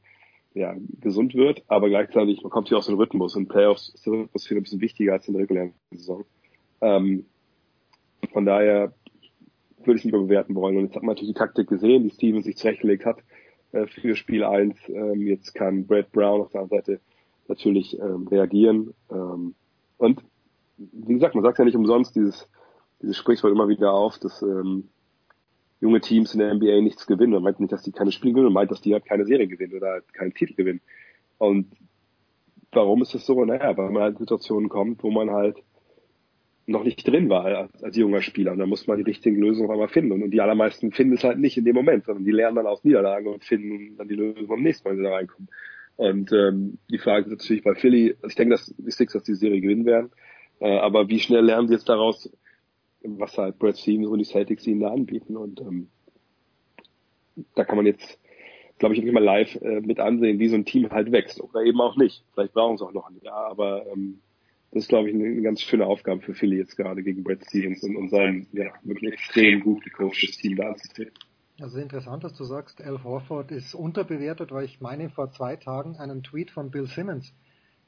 ja, 0.55 0.75
gesund 1.01 1.35
wird, 1.35 1.63
aber 1.67 1.89
gleichzeitig 1.89 2.41
man 2.41 2.51
kommt 2.51 2.67
hier 2.67 2.77
aus 2.77 2.87
dem 2.87 2.95
Rhythmus 2.95 3.35
und 3.35 3.47
Playoffs 3.47 3.89
ist 3.89 4.05
der 4.05 4.13
Rhythmus 4.13 4.47
viel 4.47 4.57
ein 4.57 4.63
bisschen 4.63 4.81
wichtiger 4.81 5.13
als 5.13 5.27
in 5.27 5.33
der 5.33 5.43
regulären 5.43 5.73
Saison. 5.91 6.25
Ähm, 6.81 7.25
von 8.31 8.45
daher 8.45 8.93
würde 9.87 9.99
ich 9.99 10.05
nicht 10.05 10.13
überbewerten 10.13 10.55
wollen. 10.55 10.77
Und 10.77 10.85
jetzt 10.85 10.95
hat 10.95 11.03
man 11.03 11.15
natürlich 11.15 11.33
die 11.33 11.39
Taktik 11.39 11.67
gesehen, 11.67 12.03
die 12.03 12.11
Steven 12.11 12.41
sich 12.41 12.57
zurechtgelegt 12.57 13.05
hat 13.05 13.17
äh, 13.71 13.87
für 13.87 14.15
Spiel 14.15 14.43
1. 14.43 14.75
Ähm, 14.89 15.27
jetzt 15.27 15.53
kann 15.53 15.85
Brad 15.85 16.11
Brown 16.11 16.41
auf 16.41 16.51
der 16.51 16.61
anderen 16.61 16.81
Seite 16.81 16.99
natürlich 17.47 17.99
ähm, 17.99 18.27
reagieren. 18.27 18.93
Ähm, 19.11 19.55
und 19.97 20.21
wie 20.77 21.13
gesagt, 21.13 21.35
man 21.35 21.43
sagt 21.43 21.59
ja 21.59 21.65
nicht 21.65 21.75
umsonst 21.75 22.15
dieses, 22.15 22.49
dieses 23.01 23.17
Sprichwort 23.17 23.53
immer 23.53 23.67
wieder 23.67 23.93
auf, 23.93 24.17
dass 24.19 24.41
ähm, 24.41 24.89
junge 25.81 26.01
Teams 26.01 26.33
in 26.33 26.39
der 26.39 26.53
NBA 26.53 26.81
nichts 26.81 27.05
gewinnen. 27.05 27.33
Man 27.33 27.43
meint 27.43 27.59
nicht, 27.59 27.71
dass 27.71 27.83
die 27.83 27.91
keine 27.91 28.11
Spiele 28.11 28.33
gewinnen, 28.33 28.53
man 28.53 28.61
meint, 28.61 28.71
dass 28.71 28.81
die 28.81 28.93
halt 28.93 29.05
keine 29.05 29.25
Serie 29.25 29.47
gewinnen 29.47 29.75
oder 29.75 29.91
halt 29.91 30.13
keinen 30.13 30.33
Titel 30.33 30.55
gewinnen. 30.55 30.81
Und 31.37 31.67
warum 32.71 33.01
ist 33.01 33.13
das 33.13 33.25
so? 33.25 33.43
Naja, 33.43 33.75
weil 33.77 33.91
man 33.91 34.03
halt 34.03 34.13
in 34.13 34.19
Situationen 34.19 34.69
kommt, 34.69 35.03
wo 35.03 35.11
man 35.11 35.31
halt 35.31 35.57
noch 36.65 36.83
nicht 36.83 37.05
drin 37.07 37.29
war 37.29 37.45
als, 37.45 37.83
als 37.83 37.97
junger 37.97 38.21
Spieler. 38.21 38.53
Und 38.53 38.59
dann 38.59 38.69
muss 38.69 38.87
man 38.87 38.97
die 38.97 39.03
richtigen 39.03 39.37
Lösungen 39.37 39.67
auf 39.67 39.73
einmal 39.73 39.89
finden. 39.89 40.13
Und, 40.13 40.23
und 40.23 40.31
die 40.31 40.41
allermeisten 40.41 40.91
finden 40.91 41.15
es 41.15 41.23
halt 41.23 41.39
nicht 41.39 41.57
in 41.57 41.65
dem 41.65 41.75
Moment, 41.75 42.05
sondern 42.05 42.25
die 42.25 42.31
lernen 42.31 42.55
dann 42.55 42.67
aus 42.67 42.83
Niederlagen 42.83 43.27
und 43.27 43.43
finden 43.43 43.97
dann 43.97 44.07
die 44.07 44.15
Lösung 44.15 44.49
am 44.49 44.61
nächsten 44.61 44.87
Mal, 44.87 44.91
wenn 44.91 44.97
sie 44.97 45.03
da 45.03 45.15
reinkommen. 45.15 45.49
Und 45.95 46.31
ähm, 46.31 46.77
die 46.89 46.97
Frage 46.97 47.25
ist 47.25 47.31
natürlich 47.31 47.63
bei 47.63 47.75
Philly, 47.75 48.15
also 48.15 48.27
ich 48.27 48.35
denke, 48.35 48.55
dass 48.55 48.73
die 48.77 48.91
Sixers 48.91 49.23
die 49.23 49.35
Serie 49.35 49.61
gewinnen 49.61 49.85
werden. 49.85 50.11
Äh, 50.59 50.77
aber 50.77 51.09
wie 51.09 51.19
schnell 51.19 51.43
lernen 51.43 51.67
sie 51.67 51.73
jetzt 51.73 51.89
daraus, 51.89 52.31
was 53.03 53.37
halt 53.37 53.59
Brad 53.59 53.77
Stevens 53.77 54.07
und 54.07 54.19
die 54.19 54.25
Celtics 54.25 54.65
ihnen 54.65 54.79
da 54.79 54.91
anbieten. 54.91 55.35
Und 55.35 55.59
ähm, 55.61 55.89
da 57.55 57.65
kann 57.65 57.75
man 57.75 57.85
jetzt, 57.85 58.19
glaube 58.79 58.95
ich, 58.95 59.01
wirklich 59.01 59.13
mal 59.13 59.23
live 59.23 59.55
äh, 59.61 59.81
mit 59.81 59.99
ansehen, 59.99 60.39
wie 60.39 60.47
so 60.47 60.55
ein 60.55 60.65
Team 60.65 60.89
halt 60.89 61.11
wächst. 61.11 61.41
Oder 61.41 61.63
eben 61.63 61.81
auch 61.81 61.97
nicht. 61.97 62.23
Vielleicht 62.33 62.53
brauchen 62.53 62.77
sie 62.77 62.85
auch 62.85 62.93
noch 62.93 63.09
ein 63.09 63.19
Jahr, 63.21 63.47
aber 63.47 63.85
ähm, 63.91 64.21
das 64.73 64.83
ist, 64.83 64.89
glaube 64.89 65.09
ich, 65.09 65.15
eine, 65.15 65.25
eine 65.25 65.41
ganz 65.41 65.61
schöne 65.61 65.85
Aufgabe 65.85 66.21
für 66.21 66.33
Philly 66.33 66.57
jetzt 66.57 66.75
gerade 66.75 67.03
gegen 67.03 67.23
Brad 67.23 67.43
Stevens 67.45 67.83
und, 67.83 67.95
und 67.95 68.09
sein 68.09 68.47
ja, 68.53 68.73
wirklich 68.83 69.13
extrem 69.13 69.61
gut 69.61 69.83
gecoachtes 69.83 70.37
Team 70.37 70.55
da 70.55 70.69
anzutreten. 70.69 71.13
Also 71.61 71.77
interessant, 71.77 72.23
dass 72.23 72.35
du 72.35 72.43
sagst, 72.45 72.81
Al 72.81 73.03
Horford 73.03 73.51
ist 73.51 73.75
unterbewertet, 73.75 74.51
weil 74.51 74.65
ich 74.65 74.81
meine 74.81 75.11
vor 75.11 75.31
zwei 75.31 75.55
Tagen 75.55 75.97
einen 75.97 76.23
Tweet 76.23 76.49
von 76.49 76.71
Bill 76.71 76.87
Simmons 76.87 77.31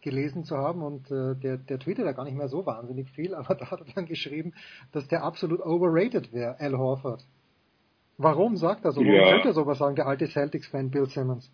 gelesen 0.02 0.44
zu 0.44 0.56
haben 0.56 0.84
und 0.84 1.10
äh, 1.10 1.36
der, 1.36 1.58
der 1.58 1.80
tweetet 1.80 2.06
ja 2.06 2.12
gar 2.12 2.26
nicht 2.26 2.38
mehr 2.38 2.48
so 2.48 2.68
wahnsinnig 2.68 3.10
viel, 3.10 3.34
aber 3.34 3.56
da 3.60 3.72
hat 3.72 3.82
er 3.82 3.94
dann 3.96 4.06
geschrieben, 4.06 4.54
dass 4.92 5.08
der 5.08 5.24
absolut 5.24 5.62
overrated 5.62 6.32
wäre, 6.32 6.60
Al 6.60 6.78
Horford. 6.78 7.26
Warum 8.18 8.56
sagt 8.56 8.86
er 8.86 8.92
so? 8.92 9.02
Warum 9.02 9.12
Ja. 9.12 9.32
könnte 9.32 9.50
er 9.50 9.54
sowas 9.54 9.80
sagen, 9.80 9.96
der 9.96 10.06
alte 10.08 10.28
Celtics-Fan 10.28 10.92
Bill 10.92 11.08
Simmons? 11.08 11.52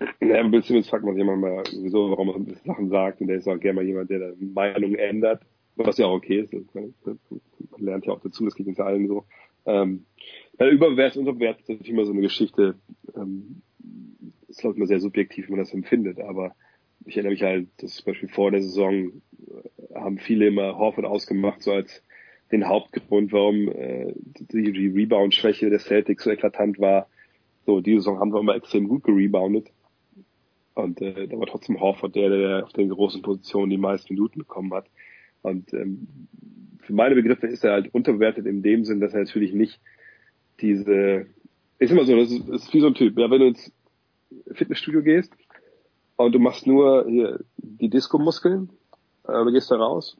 Ja, 0.20 0.36
ein 0.36 0.50
bisschen 0.50 0.82
fragt 0.82 1.04
man 1.04 1.14
sich 1.14 1.22
immer 1.22 1.36
mal, 1.36 1.62
wieso, 1.82 2.10
warum 2.10 2.44
bisschen 2.44 2.66
Sachen 2.66 2.88
sagt. 2.88 3.20
Und 3.20 3.28
der 3.28 3.36
ist 3.36 3.48
auch 3.48 3.58
gerne 3.58 3.80
mal 3.80 3.86
jemand, 3.86 4.10
der 4.10 4.18
da 4.18 4.32
Meinung 4.38 4.94
ändert, 4.94 5.42
was 5.76 5.98
ja 5.98 6.06
auch 6.06 6.14
okay 6.14 6.40
ist. 6.40 6.54
Man, 6.74 6.94
man 7.04 7.20
lernt 7.78 8.06
ja 8.06 8.12
auch 8.12 8.20
dazu, 8.20 8.44
das 8.44 8.54
geht 8.54 8.66
uns 8.66 8.80
allen 8.80 9.08
so. 9.08 9.24
Ähm, 9.66 10.06
ja, 10.58 10.68
überwert 10.68 11.16
und 11.16 11.28
unterwert 11.28 11.60
ist 11.60 11.68
natürlich 11.68 11.90
immer 11.90 12.04
so 12.04 12.12
eine 12.12 12.22
Geschichte, 12.22 12.76
ähm, 13.14 13.62
ist 14.48 14.60
glaube 14.60 14.74
ich 14.74 14.78
immer 14.78 14.86
sehr 14.86 15.00
subjektiv, 15.00 15.48
wie 15.48 15.52
man 15.52 15.60
das 15.60 15.74
empfindet, 15.74 16.18
aber 16.20 16.54
ich 17.04 17.16
erinnere 17.16 17.32
mich 17.32 17.42
halt, 17.42 17.68
dass 17.78 17.96
zum 17.96 18.06
Beispiel 18.06 18.28
vor 18.28 18.50
der 18.50 18.62
Saison 18.62 18.94
äh, 18.94 19.94
haben 19.94 20.18
viele 20.18 20.48
immer 20.48 20.76
Horford 20.76 21.04
ausgemacht, 21.04 21.62
so 21.62 21.72
als 21.72 22.02
den 22.52 22.66
Hauptgrund, 22.66 23.32
warum 23.32 23.68
äh, 23.68 24.12
die, 24.16 24.72
die 24.72 24.88
Rebound-Schwäche 24.88 25.70
der 25.70 25.78
Celtics 25.78 26.24
so 26.24 26.30
eklatant 26.30 26.78
war. 26.80 27.08
So, 27.66 27.80
diese 27.80 27.98
Saison 27.98 28.18
haben 28.18 28.32
wir 28.32 28.40
immer 28.40 28.56
extrem 28.56 28.88
gut 28.88 29.04
gereboundet. 29.04 29.70
Und 30.74 31.00
äh, 31.00 31.26
da 31.26 31.38
war 31.38 31.46
trotzdem 31.46 31.80
Horford 31.80 32.14
der, 32.14 32.30
der 32.30 32.64
auf 32.64 32.72
den 32.72 32.88
großen 32.88 33.22
Positionen 33.22 33.70
die 33.70 33.78
meisten 33.78 34.14
Minuten 34.14 34.38
bekommen 34.38 34.72
hat. 34.72 34.86
Und 35.42 35.72
ähm, 35.72 36.08
für 36.80 36.92
meine 36.92 37.14
Begriffe 37.14 37.46
ist 37.46 37.64
er 37.64 37.72
halt 37.72 37.94
unterbewertet 37.94 38.46
in 38.46 38.62
dem 38.62 38.84
Sinn, 38.84 39.00
dass 39.00 39.12
er 39.12 39.20
natürlich 39.20 39.52
nicht 39.52 39.80
diese 40.60 41.26
ist 41.80 41.90
immer 41.90 42.04
so, 42.04 42.14
das 42.14 42.30
ist, 42.30 42.48
das 42.48 42.62
ist 42.62 42.74
wie 42.74 42.80
so 42.80 42.88
ein 42.88 42.94
Typ. 42.94 43.18
Ja, 43.18 43.30
wenn 43.30 43.40
du 43.40 43.46
ins 43.48 43.72
Fitnessstudio 44.52 45.02
gehst 45.02 45.32
und 46.16 46.32
du 46.32 46.38
machst 46.38 46.66
nur 46.66 47.06
hier 47.08 47.40
die 47.56 47.88
Disco-Muskeln, 47.88 48.70
äh, 49.26 49.50
gehst 49.50 49.70
da 49.70 49.76
raus, 49.76 50.16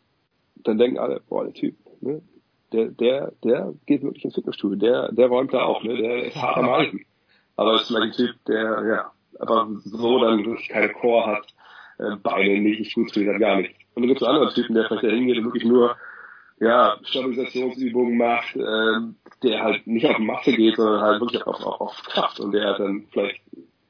dann 0.56 0.78
denken 0.78 0.98
alle, 0.98 1.20
boah, 1.28 1.44
der 1.44 1.52
Typ, 1.52 1.76
ne? 2.00 2.22
Der, 2.72 2.86
der, 2.86 3.32
der 3.42 3.74
geht 3.86 4.02
wirklich 4.02 4.24
ins 4.24 4.36
Fitnessstudio, 4.36 4.78
der, 4.78 5.12
der 5.12 5.26
räumt 5.26 5.52
da 5.52 5.64
auch, 5.64 5.82
ne? 5.82 5.96
Der 5.96 6.24
ist 6.24 6.36
hart 6.36 6.56
am 6.56 6.70
Eisen. 6.70 7.04
Aber 7.56 7.74
es 7.74 7.90
ist 7.90 7.94
ein 7.94 8.12
Typ, 8.12 8.36
der, 8.46 8.62
ja, 8.86 9.12
aber 9.40 9.68
so 9.84 10.20
dann 10.20 10.44
wirklich 10.44 10.68
keine 10.68 10.90
Core 10.90 11.26
hat, 11.26 11.46
äh, 11.98 12.16
Beine 12.16 12.60
nicht, 12.60 12.94
Fuß 12.94 13.12
hat 13.14 13.40
gar 13.40 13.56
nichts. 13.56 13.76
Und 13.94 14.02
dann 14.02 14.08
gibt 14.08 14.22
es 14.22 14.26
einen 14.26 14.36
anderen 14.36 14.54
Typen, 14.54 14.74
der 14.74 14.86
vielleicht 14.86 15.04
da 15.04 15.08
hingeht 15.08 15.38
und 15.38 15.44
wirklich 15.44 15.64
nur 15.64 15.96
ja, 16.60 16.98
Stabilisationsübungen 17.02 18.18
macht, 18.18 18.54
ähm, 18.54 19.16
der 19.42 19.62
halt 19.62 19.86
nicht 19.86 20.06
auf 20.06 20.18
Masse 20.18 20.52
geht, 20.52 20.76
sondern 20.76 21.00
halt 21.00 21.20
wirklich 21.20 21.44
auf, 21.46 21.56
auf, 21.60 21.80
auf 21.80 22.02
Kraft 22.04 22.38
und 22.38 22.52
der 22.52 22.76
dann 22.76 23.06
vielleicht 23.10 23.40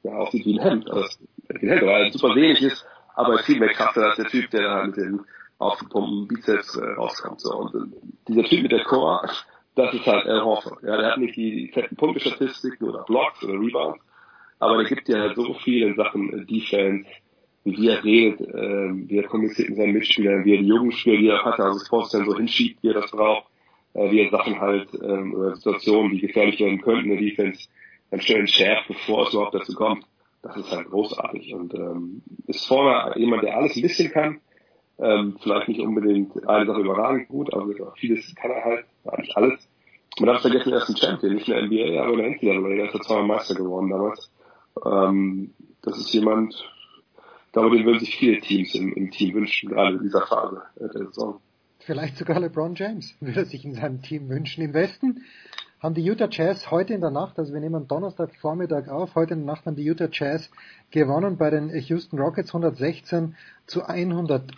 ja 0.03 0.13
aussieht 0.13 0.45
wie 0.45 0.57
ein 0.57 0.63
Hemd, 0.63 0.89
also 0.89 1.07
wie 1.49 1.67
ein 1.67 1.69
Hemd, 1.69 1.81
weil 1.81 2.05
er 2.05 2.11
super 2.11 2.33
wenig 2.33 2.61
ist, 2.61 2.85
aber 3.13 3.37
viel 3.39 3.59
mehr 3.59 3.73
Kraft 3.73 3.97
hat 3.97 4.03
als 4.03 4.15
der 4.15 4.27
Typ, 4.27 4.49
der 4.51 4.61
da 4.61 4.85
mit 4.85 4.95
den 4.95 5.21
aufgepumpten 5.57 6.27
Bizeps 6.27 6.75
äh, 6.77 6.93
rauskommt. 6.93 7.41
So. 7.41 7.53
Und 7.55 7.75
äh, 7.75 7.95
dieser 8.29 8.43
Typ 8.43 8.63
mit 8.63 8.71
der 8.71 8.83
Core, 8.85 9.29
das 9.75 9.93
ist 9.93 10.05
halt 10.05 10.25
Al 10.27 10.43
Horford. 10.43 10.81
Ja, 10.83 10.97
der 10.97 11.11
hat 11.11 11.17
nicht 11.17 11.35
die 11.35 11.69
fetten 11.73 11.97
Punktestatistiken 11.97 12.89
oder 12.89 13.03
Blocks 13.03 13.43
oder 13.43 13.53
Rebounds, 13.53 14.03
aber 14.61 14.77
der 14.77 14.85
gibt 14.85 15.09
ja 15.09 15.19
halt 15.19 15.35
so 15.35 15.55
viel 15.55 15.87
in 15.87 15.95
Sachen 15.95 16.31
äh, 16.33 16.45
Defense, 16.45 17.09
wie 17.63 17.87
er 17.89 18.03
redet, 18.03 18.41
äh, 18.41 19.09
wie 19.09 19.17
er 19.17 19.27
kommuniziert 19.27 19.69
mit 19.69 19.77
seinen 19.77 19.93
Mitspielern, 19.93 20.45
wie 20.45 20.55
er 20.55 20.61
die 20.61 20.67
jungen 20.67 20.91
Spieler, 20.91 21.17
die 21.17 21.27
er 21.29 21.43
hat, 21.43 21.59
also 21.59 21.79
das 21.79 21.89
Post 21.89 22.11
so 22.11 22.37
hinschiebt, 22.37 22.81
wie 22.83 22.89
er 22.89 22.93
das 22.93 23.09
braucht, 23.09 23.47
äh, 23.95 24.11
wie 24.11 24.21
er 24.21 24.29
Sachen 24.29 24.59
halt, 24.59 24.87
ähm, 25.01 25.33
oder 25.33 25.55
Situationen, 25.55 26.11
die 26.11 26.21
gefährlich 26.21 26.59
werden 26.59 26.79
könnten 26.79 27.09
in 27.09 27.17
der 27.17 27.19
Defense, 27.19 27.69
dann 28.11 28.21
schnell 28.21 28.41
entschärft, 28.41 28.87
bevor 28.87 29.27
es 29.27 29.33
überhaupt 29.33 29.55
dazu 29.55 29.73
kommt. 29.73 30.05
Das 30.43 30.55
ist 30.55 30.71
halt 30.71 30.89
großartig 30.89 31.53
und 31.55 31.73
ähm, 31.73 32.21
ist 32.45 32.67
vorne 32.67 33.13
jemand, 33.15 33.43
der 33.43 33.57
alles 33.57 33.75
ein 33.75 33.81
bisschen 33.81 34.11
kann, 34.11 34.41
ähm, 34.99 35.37
vielleicht 35.41 35.69
nicht 35.69 35.81
unbedingt 35.81 36.47
eine 36.47 36.67
Sache 36.67 36.81
überragend 36.81 37.29
gut, 37.29 37.51
aber 37.51 37.73
vieles 37.95 38.35
kann 38.35 38.51
er 38.51 38.63
halt, 38.63 38.85
eigentlich 39.05 39.35
alles. 39.35 39.67
Man 40.19 40.27
darf 40.27 40.41
vergessen, 40.41 40.71
er 40.71 40.79
ist 40.79 40.89
ein 40.89 40.97
Champion, 40.97 41.33
nicht 41.33 41.47
in 41.47 41.53
der 41.55 41.63
NBA, 41.63 42.03
aber 42.03 42.13
in 42.13 42.17
der 42.19 42.29
NCAA, 42.29 42.69
er 42.69 42.85
ist 42.85 42.93
ja 42.93 43.01
zweimal 43.01 43.37
Meister 43.37 43.55
geworden 43.55 43.89
damals. 43.89 44.31
Ähm, 44.85 45.53
das 45.81 45.97
ist 45.97 46.13
jemand, 46.13 46.53
den 47.53 47.85
würden 47.85 47.99
sich 47.99 48.15
viele 48.15 48.39
Teams 48.39 48.73
im, 48.75 48.93
im 48.93 49.11
Team 49.11 49.35
wünschen, 49.35 49.69
gerade 49.69 49.97
in 49.97 50.03
dieser 50.03 50.25
Phase 50.25 50.61
äh, 50.75 50.87
der 50.93 51.05
Saison. 51.07 51.41
Vielleicht 51.79 52.17
sogar 52.17 52.39
LeBron 52.39 52.75
James 52.75 53.15
würde 53.21 53.45
sich 53.45 53.65
in 53.65 53.75
seinem 53.75 54.01
Team 54.01 54.29
wünschen. 54.29 54.63
Im 54.63 54.73
Westen 54.73 55.23
haben 55.79 55.95
die 55.95 56.03
Utah 56.03 56.27
Jazz 56.29 56.69
heute 56.69 56.93
in 56.93 57.01
der 57.01 57.09
Nacht, 57.09 57.39
also 57.39 57.53
wir 57.53 57.59
nehmen 57.59 57.87
Donnerstag 57.87 58.35
Vormittag 58.35 58.87
auf, 58.87 59.15
heute 59.15 59.33
in 59.33 59.39
der 59.39 59.55
Nacht 59.55 59.65
haben 59.65 59.75
die 59.75 59.83
Utah 59.83 60.09
Jazz 60.11 60.51
gewonnen 60.91 61.37
bei 61.37 61.49
den 61.49 61.69
Houston 61.69 62.19
Rockets 62.19 62.49
116 62.49 63.35
zu 63.65 63.83
108. 63.83 64.51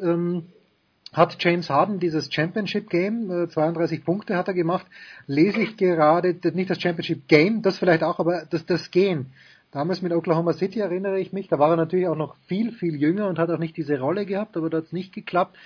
Ähm, 0.00 0.46
hat 1.12 1.36
James 1.38 1.70
Harden 1.70 1.98
dieses 1.98 2.32
Championship 2.32 2.90
Game, 2.90 3.30
äh, 3.30 3.48
32 3.48 4.04
Punkte 4.04 4.36
hat 4.36 4.48
er 4.48 4.54
gemacht, 4.54 4.86
lese 5.26 5.60
ich 5.60 5.76
gerade, 5.76 6.36
nicht 6.52 6.70
das 6.70 6.80
Championship 6.80 7.28
Game, 7.28 7.62
das 7.62 7.78
vielleicht 7.78 8.02
auch, 8.02 8.18
aber 8.18 8.44
das, 8.50 8.66
das 8.66 8.90
Gehen. 8.90 9.26
Damals 9.72 10.00
mit 10.00 10.12
Oklahoma 10.12 10.52
City 10.52 10.80
erinnere 10.80 11.20
ich 11.20 11.32
mich, 11.32 11.48
da 11.48 11.58
war 11.58 11.70
er 11.70 11.76
natürlich 11.76 12.08
auch 12.08 12.16
noch 12.16 12.36
viel, 12.46 12.72
viel 12.72 12.96
jünger 12.96 13.28
und 13.28 13.38
hat 13.38 13.50
auch 13.50 13.58
nicht 13.58 13.76
diese 13.76 13.98
Rolle 13.98 14.24
gehabt, 14.24 14.56
aber 14.56 14.70
da 14.70 14.78
hat 14.78 14.84
es 14.84 14.92
nicht 14.92 15.12
geklappt. 15.12 15.56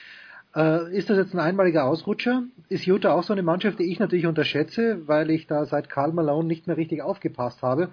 Äh, 0.54 0.96
ist 0.96 1.10
das 1.10 1.18
jetzt 1.18 1.34
ein 1.34 1.38
einmaliger 1.38 1.84
Ausrutscher? 1.84 2.42
Ist 2.68 2.86
Utah 2.86 3.12
auch 3.12 3.22
so 3.22 3.32
eine 3.32 3.42
Mannschaft, 3.42 3.78
die 3.78 3.90
ich 3.90 3.98
natürlich 3.98 4.26
unterschätze, 4.26 5.06
weil 5.06 5.30
ich 5.30 5.46
da 5.46 5.64
seit 5.64 5.88
Karl 5.88 6.12
Malone 6.12 6.48
nicht 6.48 6.66
mehr 6.66 6.76
richtig 6.76 7.02
aufgepasst 7.02 7.62
habe? 7.62 7.90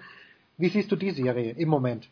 Wie 0.56 0.68
siehst 0.68 0.90
du 0.90 0.96
die 0.96 1.12
Serie 1.12 1.52
im 1.52 1.68
Moment? 1.68 2.08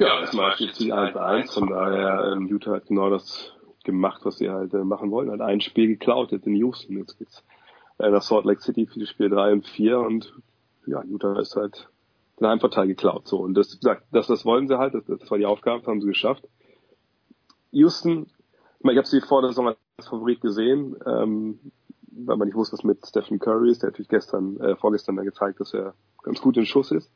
Ja, 0.00 0.18
erstmal 0.18 0.52
steht 0.52 0.74
sie 0.76 0.94
1-1, 0.94 1.52
von 1.52 1.68
daher 1.68 2.32
ähm, 2.32 2.46
Utah 2.46 2.76
hat 2.76 2.86
genau 2.86 3.10
das 3.10 3.52
gemacht, 3.84 4.22
was 4.24 4.38
sie 4.38 4.48
halt 4.48 4.72
äh, 4.72 4.82
machen 4.82 5.10
wollen. 5.10 5.30
Hat 5.30 5.42
ein 5.42 5.60
Spiel 5.60 5.88
geklaut 5.88 6.32
jetzt 6.32 6.46
in 6.46 6.54
Houston. 6.56 6.96
Jetzt 6.96 7.18
geht's 7.18 7.44
äh, 7.98 8.08
nach 8.08 8.22
Salt 8.22 8.46
Lake 8.46 8.62
City 8.62 8.86
für 8.86 8.98
die 8.98 9.06
Spiele 9.06 9.28
3 9.28 9.52
und 9.52 9.66
4 9.66 9.98
und 9.98 10.32
ja, 10.86 11.04
Utah 11.04 11.38
ist 11.38 11.54
halt 11.54 11.90
den 12.40 12.48
Heimvorteil 12.48 12.86
geklaut. 12.86 13.28
So 13.28 13.40
und 13.40 13.52
das, 13.52 13.78
gesagt, 13.78 14.04
das, 14.10 14.26
das 14.26 14.46
wollen 14.46 14.68
sie 14.68 14.78
halt, 14.78 14.94
das, 14.94 15.04
das 15.04 15.30
war 15.30 15.36
die 15.36 15.44
Aufgabe, 15.44 15.80
das 15.80 15.88
haben 15.88 16.00
sie 16.00 16.08
geschafft. 16.08 16.48
Houston, 17.70 18.22
ich, 18.78 18.84
meine, 18.84 18.94
ich 18.94 19.04
habe 19.04 19.08
sie 19.08 19.20
vor 19.20 19.42
der 19.42 19.50
Saison 19.50 19.66
als 19.66 20.08
Favorit 20.08 20.40
gesehen, 20.40 20.96
ähm, 21.04 21.60
weil 22.10 22.38
man 22.38 22.48
nicht 22.48 22.56
wusste, 22.56 22.72
was 22.72 22.84
mit 22.84 23.06
Stephen 23.06 23.38
Curry 23.38 23.70
ist. 23.70 23.82
Der 23.82 23.88
hat 23.88 23.92
natürlich 23.92 24.08
gestern, 24.08 24.58
äh, 24.60 24.76
vorgestern 24.76 25.16
dann 25.16 25.26
gezeigt, 25.26 25.60
dass 25.60 25.74
er 25.74 25.92
ganz 26.22 26.40
gut 26.40 26.56
in 26.56 26.64
Schuss 26.64 26.90
ist 26.90 27.10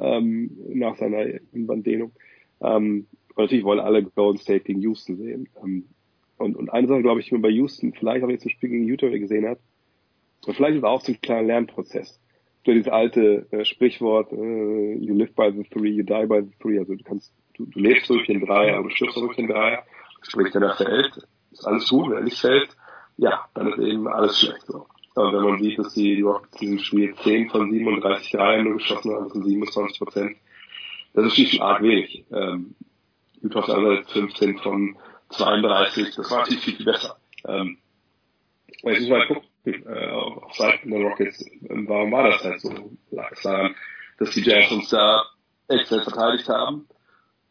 ähm, 0.00 0.50
nach 0.68 0.96
seiner 0.96 1.24
Inbanddehnung. 1.52 2.12
Ähm, 2.60 3.06
und 3.34 3.42
natürlich 3.42 3.64
wollen 3.64 3.80
alle 3.80 4.02
Golden 4.02 4.38
State 4.38 4.64
gegen 4.64 4.80
Houston 4.80 5.16
sehen. 5.16 5.48
Ähm, 5.62 5.84
und, 6.38 6.56
und 6.56 6.70
eine 6.70 6.86
Sache, 6.86 7.02
glaube 7.02 7.20
ich, 7.20 7.28
die 7.28 7.34
man 7.34 7.42
bei 7.42 7.50
Houston, 7.50 7.92
vielleicht 7.92 8.22
habe 8.22 8.32
ich 8.32 8.38
jetzt 8.38 8.46
ein 8.46 8.50
Spiel 8.50 8.70
gegen 8.70 8.84
Utah 8.84 9.08
gesehen 9.08 9.46
hat, 9.46 9.58
und 10.46 10.54
vielleicht 10.54 10.74
ist 10.74 10.82
es 10.82 10.84
auch 10.84 11.00
so 11.00 11.12
ein 11.12 11.20
kleiner 11.20 11.42
Lernprozess. 11.42 12.20
So 12.64 12.72
dieses 12.72 12.88
alte 12.88 13.46
äh, 13.50 13.64
Sprichwort, 13.64 14.32
äh, 14.32 14.94
you 14.94 15.14
live 15.14 15.34
by 15.34 15.52
the 15.52 15.64
three, 15.64 15.90
you 15.90 16.02
die 16.02 16.26
by 16.26 16.42
the 16.42 16.52
three. 16.60 16.78
Also 16.78 16.94
du 16.94 17.04
kannst, 17.04 17.32
du, 17.54 17.66
du 17.66 17.78
lebst 17.78 18.10
durch 18.10 18.26
den 18.26 18.44
Dreier, 18.44 18.76
aber 18.76 18.88
du 18.88 18.94
stirbst 18.94 19.16
durch 19.16 19.36
den 19.36 19.48
Dreier. 19.48 19.84
Sprich, 20.22 20.54
wenn 20.54 20.62
er 20.62 20.74
fällt, 20.74 21.18
ist 21.52 21.66
alles 21.66 21.88
gut. 21.88 22.10
Wenn 22.10 22.18
er 22.18 22.24
nicht 22.24 22.40
fällt, 22.40 22.76
ja, 23.16 23.44
dann 23.54 23.68
ist 23.68 23.78
eben 23.78 24.08
alles 24.08 24.40
schlecht. 24.40 24.66
So. 24.66 24.86
Wenn 25.16 25.42
man 25.42 25.62
sieht, 25.62 25.78
dass 25.78 25.94
die 25.94 26.20
Rockets 26.20 26.60
in 26.60 26.72
diesem 26.72 26.78
Spiel 26.78 27.14
10 27.16 27.48
von 27.48 27.70
37 27.70 28.32
Dreiern 28.32 28.64
nur 28.64 28.74
geschossen 28.74 29.14
haben, 29.14 29.24
das 29.24 29.32
sind 29.32 29.44
27 29.44 29.98
Prozent, 29.98 30.36
das 31.14 31.26
ist 31.26 31.34
schlicht 31.34 31.62
arg 31.62 31.82
wenig. 31.82 32.26
Ähm, 32.30 32.74
Utah 33.40 33.60
ist 33.60 33.70
also 33.70 34.02
15 34.12 34.58
von 34.58 34.96
32, 35.30 36.14
das 36.14 36.30
war 36.30 36.40
natürlich 36.40 36.64
viel, 36.64 36.76
viel 36.76 36.86
besser. 36.86 37.16
Ähm, 37.46 37.78
jetzt 38.82 39.00
muss 39.00 39.08
man 39.08 39.26
gucken, 39.26 39.86
äh, 39.86 40.10
auf 40.10 40.54
Seiten 40.54 40.90
der 40.90 41.00
Rockets, 41.00 41.44
ähm, 41.70 41.88
warum 41.88 42.12
war 42.12 42.30
das 42.30 42.44
halt 42.44 42.60
so? 42.60 42.70
Lag 43.10 43.32
es 43.32 43.40
daran, 43.40 43.74
dass 44.18 44.30
die 44.32 44.42
Jazz 44.42 44.70
uns 44.70 44.90
da 44.90 45.24
exzellent 45.68 46.04
verteidigt 46.04 46.48
haben? 46.50 46.86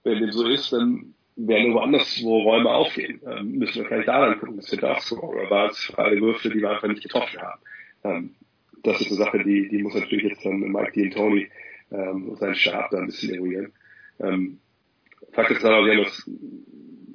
Wenn 0.04 0.20
dem 0.20 0.32
so 0.32 0.48
ist, 0.48 0.72
dann 0.72 1.15
werden 1.36 1.74
woanders, 1.74 2.22
wo 2.24 2.42
Räume 2.42 2.70
aufgehen, 2.70 3.22
ähm, 3.28 3.58
müssen 3.58 3.82
wir 3.82 3.86
vielleicht 3.86 4.08
daran 4.08 4.40
gucken, 4.40 4.58
dass 4.58 4.72
wir 4.72 4.80
da. 4.80 4.98
Oder 5.18 5.50
war 5.50 5.70
es 5.70 5.94
alle 5.98 6.20
Würfe, 6.22 6.50
die 6.50 6.62
wir 6.62 6.72
einfach 6.72 6.88
nicht 6.88 7.04
getroffen 7.04 7.42
haben? 7.42 7.62
Ähm, 8.04 8.36
das 8.84 9.02
ist 9.02 9.08
eine 9.08 9.18
Sache, 9.18 9.44
die, 9.44 9.68
die 9.68 9.84
muss 9.84 9.96
natürlich 9.96 10.26
jetzt 10.26 10.46
dann 10.46 10.60
Mike 10.60 10.92
D'Antoni 10.92 11.48
ähm, 11.92 12.30
und 12.30 12.38
sein 12.38 12.56
Stab 12.56 12.92
da 12.92 13.00
ein 13.00 13.08
bisschen 13.08 13.34
eruieren. 13.36 13.74
Ähm, 14.20 14.60
Fakt 15.34 15.52
ist 15.52 15.66
aber, 15.66 15.86
wir 15.86 15.96
haben 15.96 16.04
das 16.04 16.30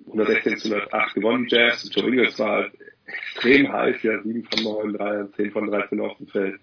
116 0.09 0.57
zu 0.59 0.75
108 0.75 1.15
gewonnen, 1.15 1.47
Jazz. 1.49 1.89
Joe 1.95 2.09
Ingles 2.09 2.39
war 2.39 2.51
halt 2.51 2.73
extrem 3.07 3.73
heiß, 3.73 4.03
ja, 4.03 4.21
7 4.23 4.45
von 4.45 4.65
9, 4.65 4.93
3, 4.95 5.25
10 5.37 5.51
von 5.53 5.67
13 5.67 6.01
auf 6.01 6.17
dem 6.19 6.27
Feld. 6.27 6.61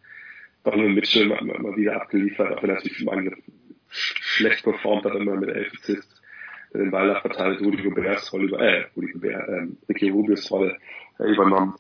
Donovan 0.64 0.94
Mitchell 0.94 1.26
mal, 1.26 1.42
mal 1.44 1.76
wieder 1.78 2.02
abgeliefert, 2.02 2.52
auch 2.52 2.62
wenn 2.62 2.70
er 2.70 2.76
natürlich 2.76 3.02
im 3.02 3.10
Angriff 3.10 3.40
schlecht 3.90 4.64
performt 4.64 5.06
hat, 5.06 5.16
immer 5.16 5.36
mit 5.36 5.50
11 5.50 5.72
Assists 5.80 6.17
den 6.74 6.92
Ball 6.92 7.08
da 7.08 7.22
verteilt, 7.22 7.62
Rudi 7.62 7.82
Gobert's 7.84 8.32
Rolle 8.34 8.58
äh, 8.58 8.86
Rudi 8.96 9.12
Gobert, 9.14 9.48
ähm, 9.50 9.78
Ricky 9.88 10.10
Rubios 10.10 10.50
Rolle 10.52 10.78
äh, 11.20 11.24
übernommen. 11.24 11.76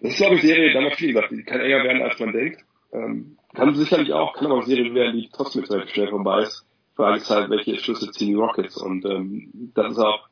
Das 0.00 0.12
ist, 0.12 0.18
glaube 0.18 0.36
ich, 0.36 0.42
Serie, 0.42 0.72
da 0.72 0.80
noch 0.80 0.94
viel 0.94 1.12
gesagt, 1.12 1.30
die 1.30 1.42
kann 1.44 1.60
enger 1.60 1.84
werden, 1.84 2.02
als 2.02 2.18
man 2.20 2.32
denkt. 2.32 2.64
Ähm, 2.92 3.36
kann 3.54 3.74
sicherlich 3.74 4.12
auch, 4.12 4.34
kann 4.34 4.46
aber 4.46 4.56
eine 4.56 4.66
Serie 4.66 4.94
werden, 4.94 5.16
die 5.16 5.28
trotzdem 5.32 5.64
relativ 5.64 5.94
schnell 5.94 6.08
vorbei 6.08 6.42
ist. 6.42 6.66
Frage 6.96 7.16
ist 7.16 7.30
halt, 7.30 7.50
welche 7.50 7.76
Schlüsse 7.76 8.10
ziehen 8.10 8.28
die 8.28 8.34
Rockets 8.34 8.76
und 8.76 9.04
ähm, 9.04 9.50
das 9.74 9.92
ist 9.92 9.98
auch 9.98 10.28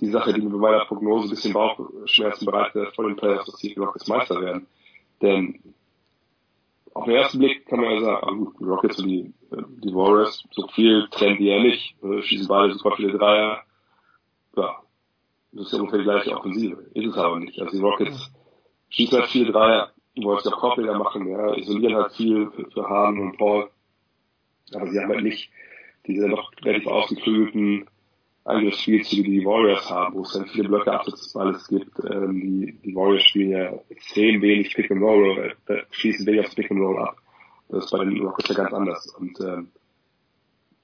die 0.00 0.10
Sache, 0.10 0.34
die 0.34 0.42
mir 0.42 0.50
bei 0.50 0.58
meiner 0.58 0.84
Prognose 0.84 1.28
ein 1.28 1.30
bisschen 1.30 1.52
Bauchschmerzen 1.52 2.44
bereitet 2.44 2.94
vor 2.94 3.06
den 3.06 3.16
Playoffs, 3.16 3.46
dass 3.46 3.56
die 3.56 3.72
Rockets 3.74 4.08
Meister 4.08 4.40
werden. 4.40 4.66
Denn 5.22 5.60
auf 6.94 7.04
den 7.04 7.14
ersten 7.14 7.38
Blick 7.38 7.66
kann 7.66 7.80
man 7.80 7.94
ja 7.94 8.00
sagen, 8.00 8.52
die 8.58 8.64
Rockets 8.64 8.98
und 8.98 9.08
die, 9.08 9.34
die 9.50 9.94
Warriors, 9.94 10.44
so 10.50 10.66
viel 10.68 11.08
trennt 11.10 11.40
die 11.40 11.46
ja 11.46 11.62
nicht, 11.62 11.96
äh, 12.02 12.22
schießen 12.22 12.48
beide 12.48 12.74
super 12.74 12.96
viele 12.96 13.16
Dreier. 13.16 13.62
Ja, 14.56 14.82
das 15.52 15.66
ist 15.66 15.72
ja 15.72 15.78
ungefähr 15.78 15.98
die 15.98 16.04
gleiche 16.04 16.36
Offensive. 16.36 16.82
Ist 16.94 17.06
es 17.06 17.16
aber 17.16 17.38
nicht. 17.38 17.60
Also 17.60 17.76
die 17.76 17.82
Rockets 17.82 18.32
schießen 18.90 19.18
halt 19.18 19.30
viele 19.30 19.52
Dreier, 19.52 19.92
wollen 20.16 20.38
es 20.38 20.46
auch 20.46 20.58
Korbleger 20.58 20.98
machen, 20.98 21.26
ja, 21.28 21.54
isolieren 21.54 21.96
halt 21.96 22.12
viel 22.12 22.50
für, 22.50 22.70
für 22.70 22.88
Harden 22.88 23.20
und 23.20 23.38
Paul. 23.38 23.70
Aber 24.74 24.86
sie 24.86 25.00
haben 25.00 25.08
halt 25.08 25.24
nicht 25.24 25.50
diese 26.06 26.28
noch 26.28 26.50
relativ 26.62 26.88
ausgeklügelten 26.88 27.86
Angriffsspielzüge, 28.44 29.22
die 29.22 29.40
die 29.40 29.44
Warriors 29.44 29.88
haben, 29.88 30.14
wo 30.14 30.22
es 30.22 30.32
dann 30.32 30.46
viele 30.46 30.68
Blöcke 30.68 30.92
alles 30.92 31.68
gibt. 31.68 31.92
Ähm, 32.04 32.40
die, 32.40 32.72
die 32.84 32.94
Warriors 32.94 33.22
spielen 33.22 33.50
ja 33.50 33.72
extrem 33.88 34.42
wenig 34.42 34.74
Pick 34.74 34.90
and 34.90 35.02
Roll, 35.02 35.54
äh, 35.68 35.82
schießen 35.90 36.26
wenig 36.26 36.46
aufs 36.46 36.54
Pick 36.54 36.70
and 36.70 36.80
Roll 36.80 36.98
ab. 36.98 37.16
Das 37.68 37.84
ist 37.84 37.90
bei 37.90 38.04
den 38.04 38.20
Rockets 38.20 38.48
ja 38.48 38.54
ganz 38.56 38.72
anders. 38.72 39.06
Und 39.18 39.40
ähm, 39.40 39.68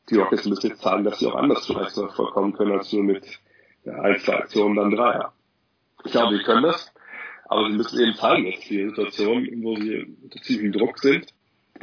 die 0.08 0.16
Rockets 0.16 0.46
müssen 0.46 0.68
jetzt 0.68 0.82
zeigen, 0.82 1.04
dass 1.04 1.18
sie 1.18 1.26
auch 1.26 1.34
anders 1.34 1.66
vielleicht 1.66 1.90
so 1.90 2.08
vollkommen 2.08 2.52
können, 2.52 2.72
als 2.72 2.92
nur 2.92 3.02
mit 3.02 3.24
ja, 3.84 3.94
ein, 3.94 4.18
zwei 4.20 4.34
Aktionen 4.34 4.76
dann 4.76 4.90
Dreier. 4.90 5.32
Ich 6.04 6.12
glaube, 6.12 6.36
sie 6.36 6.44
können 6.44 6.62
das, 6.62 6.92
aber 7.46 7.68
sie 7.68 7.76
müssen 7.76 8.00
eben 8.00 8.14
zeigen, 8.14 8.50
dass 8.50 8.60
die 8.60 8.88
Situation, 8.88 9.48
wo 9.62 9.76
sie 9.76 10.16
unter 10.22 10.40
ziemlichem 10.40 10.72
Druck 10.72 10.98
sind, 10.98 11.34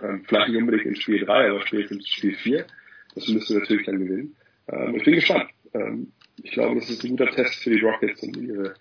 ähm, 0.01 0.23
vielleicht 0.25 0.49
nicht 0.49 0.57
unbedingt 0.57 0.85
in 0.85 0.95
Spiel 0.95 1.25
3, 1.25 1.49
aber 1.49 1.67
spätestens 1.67 1.97
in 1.97 2.05
Spiel 2.05 2.35
4, 2.35 2.65
das 3.13 3.27
müssen 3.27 3.53
sie 3.53 3.59
natürlich 3.59 3.85
dann 3.85 3.99
gewinnen. 3.99 4.35
Ähm, 4.67 4.95
ich 4.95 5.03
bin 5.03 5.15
gespannt. 5.15 5.49
Ähm, 5.75 6.11
ich 6.41 6.51
glaube, 6.51 6.75
das 6.75 6.89
ist 6.89 7.03
ein 7.03 7.11
guter 7.11 7.31
Test 7.31 7.55
für 7.55 7.69
die 7.69 7.81
Rockets 7.81 8.21
und 8.23 8.37
ihre 8.37 8.75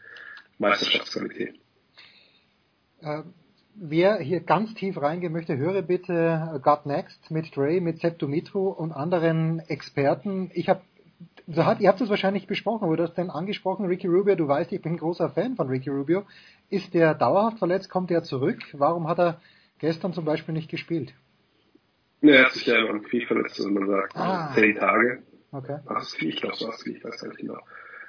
Meisterschaftsqualität. 0.59 1.55
Ähm, 3.03 3.35
wer 3.75 4.19
hier 4.19 4.41
ganz 4.41 4.75
tief 4.75 5.01
reingehen 5.01 5.33
möchte, 5.33 5.57
höre 5.57 5.83
bitte 5.83 6.61
God 6.63 6.87
Next 6.87 7.31
mit 7.31 7.55
Dre, 7.55 7.81
mit 7.81 8.01
Sepp 8.01 8.19
Dumitru 8.19 8.69
und 8.69 8.93
anderen 8.93 9.61
Experten. 9.61 10.51
Ich 10.55 10.69
habe 10.69 10.83
so 11.47 11.67
hat, 11.67 11.81
ihr 11.81 11.89
habt 11.89 12.01
es 12.01 12.09
wahrscheinlich 12.09 12.47
besprochen, 12.47 12.85
aber 12.85 12.97
du 12.97 13.03
hast 13.03 13.17
denn 13.17 13.29
angesprochen, 13.29 13.85
Ricky 13.85 14.07
Rubio, 14.07 14.35
du 14.35 14.49
weißt, 14.49 14.73
ich 14.73 14.81
bin 14.81 14.93
ein 14.93 14.99
großer 14.99 15.29
Fan 15.29 15.57
von 15.57 15.69
Ricky 15.69 15.91
Rubio. 15.91 16.25
Ist 16.71 16.95
der 16.95 17.15
dauerhaft 17.15 17.59
verletzt? 17.59 17.91
Kommt 17.91 18.11
er 18.11 18.23
zurück? 18.23 18.61
Warum 18.73 19.09
hat 19.09 19.19
er 19.19 19.41
gestern 19.79 20.15
zum 20.15 20.25
Beispiel 20.25 20.55
nicht 20.55 20.71
gespielt? 20.71 21.13
Ne, 22.23 22.33
er 22.33 22.47
hat 22.47 22.53
sich 22.53 22.65
ja 22.65 22.77
am 22.77 23.03
Knie 23.03 23.27
verletzt, 23.27 23.59
also 23.59 23.71
man 23.71 23.87
sagt, 23.87 24.17
ah. 24.17 24.55
zehn 24.55 24.75
Tage. 24.77 25.23
Okay. 25.55 25.79
Was 25.85 26.13
ist 26.13 26.21
ich 26.23 26.37
glaube, 26.37 26.57
so 26.57 26.69
ich 26.85 27.05
weiß 27.05 27.21
gar 27.21 27.29
nicht 27.29 27.41
genau. 27.41 27.61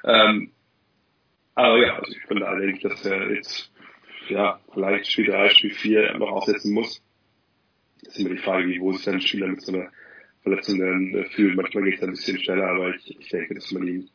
Ähm, 0.04 0.52
aber 1.54 1.78
ja, 1.78 2.00
also 2.00 2.12
ich 2.12 2.28
bin 2.28 2.40
da 2.40 2.48
allerdings, 2.48 2.82
dass 2.82 3.06
er 3.06 3.32
jetzt, 3.32 3.72
ja, 4.30 4.60
vielleicht 4.74 5.12
Spiel 5.12 5.28
3, 5.28 5.50
Spiel 5.50 5.74
4 5.74 6.18
noch 6.18 6.32
aufsetzen 6.32 6.74
muss. 6.74 7.04
Das 8.04 8.16
ist 8.16 8.20
immer 8.20 8.36
die 8.36 8.42
Frage, 8.42 8.68
wie 8.68 8.94
sich 8.94 9.06
dann 9.06 9.16
ein 9.16 9.22
Spieler 9.22 9.48
mit 9.48 9.62
so 9.62 9.74
einer 9.74 9.92
Verletzung 10.42 10.80
dann 10.80 11.14
äh, 11.14 11.26
fühlt. 11.26 11.56
Manchmal 11.56 11.84
geht 11.84 11.98
es 11.98 12.04
ein 12.04 12.12
bisschen 12.12 12.40
schneller, 12.40 12.68
aber 12.68 12.96
ich, 12.96 13.20
ich 13.20 13.30
denke, 13.30 13.54
dass 13.54 13.72
man 13.72 13.88
ihn 13.88 14.10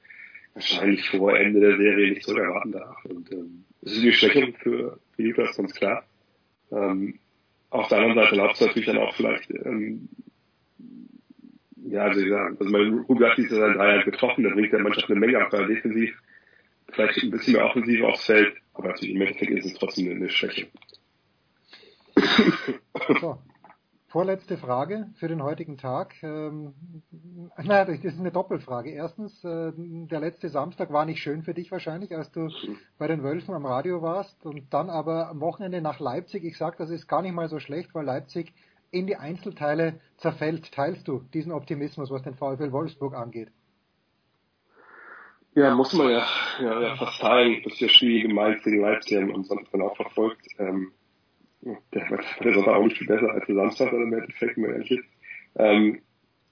wahrscheinlich 0.54 1.08
vor 1.10 1.36
Ende 1.38 1.60
der 1.60 1.76
Serie 1.76 2.10
nicht 2.10 2.26
so 2.26 2.36
erwarten 2.36 2.72
darf. 2.72 3.04
Und 3.04 3.30
ähm, 3.30 3.64
das 3.80 3.92
ist 3.92 4.02
eine 4.02 4.12
Schwächung 4.12 4.54
für, 4.56 4.98
für 5.14 5.22
Niklas, 5.22 5.56
ganz 5.56 5.72
klar. 5.72 6.04
Ähm, 6.72 7.20
auf 7.70 7.86
der 7.86 7.98
anderen 7.98 8.16
Seite 8.16 8.30
erlaubt 8.32 8.54
es 8.54 8.60
natürlich 8.60 8.86
dann 8.86 8.98
auch 8.98 9.14
vielleicht 9.14 9.48
ähm, 9.52 10.08
ja, 11.90 12.02
also 12.02 12.20
ich 12.20 12.30
sagen, 12.30 12.56
also 12.58 12.70
mein 12.72 12.98
Rubio 13.08 13.28
hat 13.28 13.36
sich 13.36 13.48
sein 13.50 13.74
Dreier 13.74 14.04
getroffen, 14.04 14.44
der 14.44 14.50
bringt 14.50 14.72
der 14.72 14.80
Mannschaft 14.80 15.10
eine 15.10 15.20
Menge 15.20 15.38
ab, 15.38 15.52
weil 15.52 15.66
defensiv 15.66 16.16
vielleicht 16.92 17.22
ein 17.22 17.30
bisschen 17.30 17.54
mehr 17.54 17.66
offensiv 17.66 18.02
aufs 18.02 18.24
Feld, 18.24 18.54
aber 18.74 18.88
natürlich 18.88 19.14
im 19.14 19.20
Endeffekt 19.20 19.50
ist 19.52 19.66
es 19.66 19.74
trotzdem 19.74 20.10
eine 20.10 20.28
Schwäche. 20.28 20.68
So. 23.20 23.38
Vorletzte 24.08 24.56
Frage 24.56 25.08
für 25.14 25.28
den 25.28 25.40
heutigen 25.40 25.78
Tag. 25.78 26.20
Ähm, 26.24 26.74
naja, 27.62 27.84
das 27.84 28.04
ist 28.04 28.18
eine 28.18 28.32
Doppelfrage. 28.32 28.90
Erstens, 28.90 29.44
äh, 29.44 29.72
der 29.76 30.18
letzte 30.18 30.48
Samstag 30.48 30.92
war 30.92 31.04
nicht 31.04 31.22
schön 31.22 31.44
für 31.44 31.54
dich 31.54 31.70
wahrscheinlich, 31.70 32.12
als 32.16 32.32
du 32.32 32.50
bei 32.98 33.06
den 33.06 33.22
Wölfen 33.22 33.54
am 33.54 33.66
Radio 33.66 34.02
warst 34.02 34.44
und 34.44 34.74
dann 34.74 34.90
aber 34.90 35.28
am 35.28 35.38
Wochenende 35.40 35.80
nach 35.80 36.00
Leipzig. 36.00 36.42
Ich 36.42 36.58
sage, 36.58 36.74
das 36.76 36.90
ist 36.90 37.06
gar 37.06 37.22
nicht 37.22 37.34
mal 37.34 37.48
so 37.48 37.60
schlecht, 37.60 37.94
weil 37.94 38.04
Leipzig 38.04 38.52
in 38.90 39.06
die 39.06 39.16
Einzelteile 39.16 40.00
zerfällt. 40.16 40.72
Teilst 40.72 41.08
du 41.08 41.20
diesen 41.32 41.52
Optimismus, 41.52 42.10
was 42.10 42.22
den 42.22 42.34
VfL 42.34 42.72
Wolfsburg 42.72 43.14
angeht? 43.14 43.50
Ja, 45.54 45.74
muss 45.74 45.92
man 45.92 46.10
ja, 46.10 46.26
ja, 46.60 46.80
ja 46.80 46.96
fast 46.96 47.20
teilen. 47.20 47.60
Das 47.64 47.72
ist 47.72 47.80
ja 47.80 47.88
schwierig 47.88 48.22
gemeint 48.22 48.62
gegen 48.62 48.82
Leipzig 48.82 49.18
und 49.18 49.44
sonst 49.46 49.72
dann 49.72 49.82
auch 49.82 49.96
verfolgt. 49.96 50.46
Ähm, 50.58 50.92
der, 51.62 52.20
der 52.42 52.54
Sonntag 52.54 52.74
auch 52.74 52.84
nicht 52.84 52.98
viel 52.98 53.06
besser 53.06 53.30
als 53.30 53.46
der 53.46 53.56
Samstag, 53.56 53.92
oder 53.92 54.02
im 54.02 54.12
Endeffekt, 54.12 54.56
wenn 54.56 54.62
man 54.62 54.72
ehrlich 54.72 54.90
ist. 54.92 55.04
Ähm, 55.56 56.02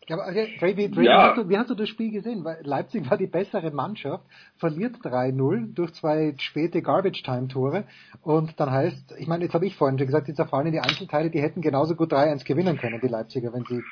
ja, 0.09 0.17
aber 0.17 0.27
Ray, 0.27 0.77
wie, 0.77 0.87
Ray, 0.87 1.05
ja. 1.05 1.29
hast 1.29 1.37
du, 1.37 1.49
wie 1.51 1.59
hast 1.59 1.69
du 1.69 1.75
das 1.75 1.89
Spiel 1.89 2.11
gesehen? 2.11 2.43
Weil 2.43 2.61
Leipzig 2.63 3.09
war 3.11 3.19
die 3.19 3.27
bessere 3.27 3.71
Mannschaft, 3.71 4.25
verliert 4.57 4.97
3-0 4.97 5.75
durch 5.75 5.93
zwei 5.93 6.35
späte 6.39 6.81
Garbage-Time-Tore 6.81 7.85
und 8.23 8.59
dann 8.59 8.71
heißt, 8.71 9.15
ich 9.19 9.27
meine, 9.27 9.45
jetzt 9.45 9.55
habe 9.55 9.67
ich 9.67 9.77
vorhin 9.77 9.99
schon 9.99 10.07
gesagt, 10.07 10.29
die 10.29 10.35
zerfallen 10.35 10.69
in 10.69 10.73
die 10.73 10.81
Einzelteile, 10.81 11.29
die 11.29 11.43
hätten 11.43 11.61
genauso 11.61 11.95
gut 11.95 12.13
3-1 12.13 12.47
gewinnen 12.47 12.79
können, 12.79 13.01
die 13.03 13.09
Leipziger, 13.09 13.53
wenn 13.53 13.65
sie 13.65 13.83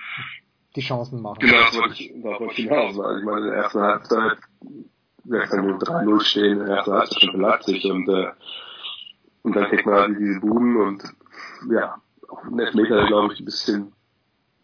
die 0.75 0.81
Chancen 0.81 1.21
machen. 1.21 1.39
Genau, 1.41 1.59
das 1.59 1.77
wollte 1.77 2.03
ich, 2.03 2.13
das 2.15 2.41
wollte 2.41 2.55
ich 2.55 2.69
hinaus 2.69 2.97
sagen. 2.97 3.19
Ich 3.19 3.25
meine, 3.25 3.41
in 3.41 3.53
der 3.53 3.63
ersten 3.63 3.81
Halbzeit, 3.81 4.39
wir 5.25 5.41
können 5.41 5.79
3-0 5.79 6.21
stehen, 6.23 6.61
in 6.61 6.67
der 6.67 6.77
ersten 6.77 6.93
Halbzeit 6.93 7.21
schon 7.21 7.33
für 7.33 7.41
Leipzig 7.41 7.85
und, 7.85 8.09
äh, 8.09 8.29
und 9.43 9.55
dann 9.55 9.65
kriegt 9.67 9.85
man 9.85 9.95
halt 9.97 10.19
diese 10.19 10.41
Buben 10.41 10.77
und, 10.81 11.03
ja, 11.71 11.97
auch 12.29 12.43
ein 12.43 12.59
Elfmeter, 12.59 13.07
glaube 13.07 13.35
ich 13.35 13.41
ein 13.41 13.45
bisschen 13.45 13.93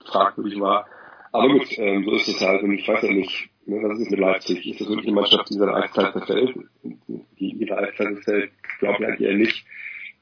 fragwürdig 0.07 0.59
war 0.59 0.87
aber 1.33 1.49
gut, 1.49 1.79
ähm, 1.79 2.05
so 2.05 2.13
ist 2.13 2.29
es 2.29 2.41
halt. 2.41 2.63
Und 2.63 2.73
ich 2.75 2.87
weiß 2.87 3.03
ja 3.03 3.13
nicht, 3.13 3.51
ne, 3.67 3.83
was 3.83 3.99
ist 3.99 4.11
mit 4.11 4.21
Leipzig? 4.21 4.67
Ist 4.67 4.81
das 4.81 4.89
wirklich 4.89 5.07
eine 5.07 5.15
Mannschaft, 5.15 5.49
die 5.51 5.55
seine 5.55 5.75
Eiszeit 5.75 6.13
verfällt? 6.13 6.55
Die 6.83 7.53
ihre 7.53 7.79
Eiszeit 7.79 8.15
verfällt, 8.15 8.53
glaube 8.79 8.99
ich 9.01 9.09
eigentlich 9.09 9.29
eher 9.29 9.37
nicht. 9.37 9.67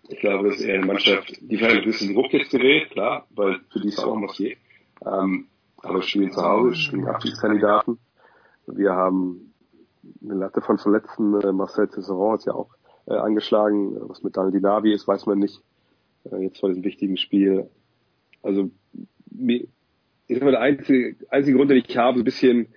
Ich 0.08 0.20
glaube, 0.20 0.48
das 0.48 0.60
ist 0.60 0.64
eher 0.64 0.78
eine 0.78 0.86
Mannschaft, 0.86 1.38
die 1.40 1.56
vielleicht 1.56 1.82
ein 1.82 1.84
bisschen 1.84 2.14
Druck 2.14 2.32
jetzt 2.32 2.50
gerät, 2.50 2.90
klar, 2.90 3.26
weil 3.30 3.60
für 3.70 3.80
die 3.80 3.88
ist 3.88 3.98
auch 3.98 4.16
noch 4.16 4.28
was 4.28 4.36
geht. 4.36 4.58
Ähm, 5.04 5.46
aber 5.82 6.02
spielen 6.02 6.32
zu 6.32 6.42
Hause, 6.42 6.74
spielen 6.74 7.06
Abschiedskandidaten. 7.06 7.98
Wir 8.66 8.92
haben 8.92 9.52
eine 10.22 10.34
Latte 10.34 10.60
von 10.60 10.78
Verletzten. 10.78 11.40
Äh, 11.40 11.52
Marcel 11.52 11.90
Cesseron 11.90 12.36
ist 12.36 12.46
ja 12.46 12.54
auch 12.54 12.70
äh, 13.06 13.14
angeschlagen. 13.14 13.96
Was 14.08 14.22
mit 14.22 14.36
Daniel 14.36 14.52
Dinavi 14.52 14.92
ist, 14.92 15.08
weiß 15.08 15.26
man 15.26 15.38
nicht. 15.38 15.60
Äh, 16.30 16.44
jetzt 16.44 16.60
vor 16.60 16.68
diesem 16.68 16.84
wichtigen 16.84 17.16
Spiel. 17.16 17.68
Also 18.42 18.70
mir, 19.30 19.66
ich 20.30 20.38
sag 20.38 20.44
mal, 20.44 20.52
der 20.52 20.60
einzige, 20.60 21.16
einzige 21.28 21.56
Grund, 21.56 21.70
den 21.70 21.82
ich 21.84 21.96
habe, 21.96 22.20
ein 22.20 22.24
bisschen 22.24 22.68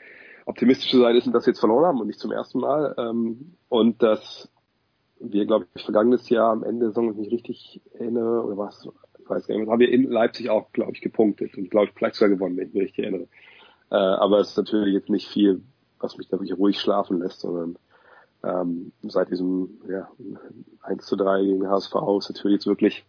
optimistisch 0.45 0.89
zu 0.89 0.99
sein, 0.99 1.15
ist, 1.15 1.27
dass 1.27 1.45
wir 1.45 1.51
jetzt 1.51 1.59
verloren 1.59 1.85
haben 1.85 2.01
und 2.01 2.07
nicht 2.07 2.19
zum 2.19 2.31
ersten 2.31 2.59
Mal. 2.59 2.95
Ähm, 2.97 3.53
und 3.69 4.01
dass 4.01 4.51
wir, 5.19 5.45
glaube 5.45 5.67
ich, 5.75 5.83
vergangenes 5.83 6.29
Jahr 6.29 6.51
am 6.51 6.63
Ende 6.63 6.85
der 6.85 6.89
Saison 6.89 7.15
nicht 7.15 7.31
richtig 7.31 7.81
erinnere, 7.93 8.43
oder 8.43 8.57
was, 8.57 8.89
ich 9.19 9.29
weiß 9.29 9.47
gar 9.47 9.57
nicht, 9.57 9.69
haben 9.69 9.79
wir 9.79 9.91
in 9.91 10.09
Leipzig 10.09 10.49
auch, 10.49 10.71
glaube 10.73 10.93
ich, 10.93 11.01
gepunktet 11.01 11.55
und, 11.55 11.69
glaube 11.69 11.87
ich, 11.87 11.93
vielleicht 11.93 12.15
sogar 12.15 12.35
gewonnen, 12.35 12.57
wenn 12.57 12.69
ich 12.69 12.73
mich 12.73 12.83
richtig 12.83 13.03
erinnere. 13.03 13.27
Äh, 13.91 13.95
aber 13.95 14.39
es 14.39 14.49
ist 14.49 14.57
natürlich 14.57 14.95
jetzt 14.95 15.09
nicht 15.09 15.27
viel, 15.27 15.61
was 15.99 16.17
mich 16.17 16.27
da 16.27 16.37
wirklich 16.37 16.57
ruhig 16.57 16.79
schlafen 16.79 17.19
lässt, 17.19 17.41
sondern 17.41 17.77
ähm, 18.43 18.91
seit 19.03 19.29
diesem 19.29 19.79
ja, 19.87 20.09
1 20.81 21.05
zu 21.05 21.15
3 21.15 21.43
gegen 21.43 21.69
HSV 21.69 21.93
ist 22.17 22.29
natürlich 22.29 22.55
jetzt 22.55 22.67
wirklich 22.67 23.05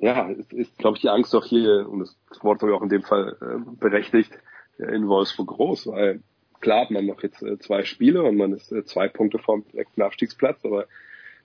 ja, 0.00 0.30
es 0.30 0.50
ist, 0.52 0.78
glaube 0.78 0.96
ich, 0.96 1.02
die 1.02 1.08
Angst 1.08 1.34
auch 1.34 1.44
hier, 1.44 1.86
und 1.88 2.00
das 2.00 2.42
Wort 2.42 2.62
auch 2.64 2.82
in 2.82 2.88
dem 2.88 3.02
Fall 3.02 3.36
äh, 3.40 3.76
berechtigt, 3.78 4.32
in 4.78 5.08
Wolfsburg 5.08 5.48
groß, 5.48 5.88
weil 5.88 6.22
klar 6.60 6.82
hat 6.82 6.90
man 6.90 7.04
noch 7.04 7.22
jetzt 7.22 7.42
äh, 7.42 7.58
zwei 7.58 7.84
Spiele 7.84 8.22
und 8.22 8.36
man 8.36 8.54
ist 8.54 8.72
äh, 8.72 8.82
zwei 8.84 9.08
Punkte 9.08 9.38
vom 9.38 9.64
direkten 9.68 10.00
Abstiegsplatz, 10.00 10.64
aber 10.64 10.86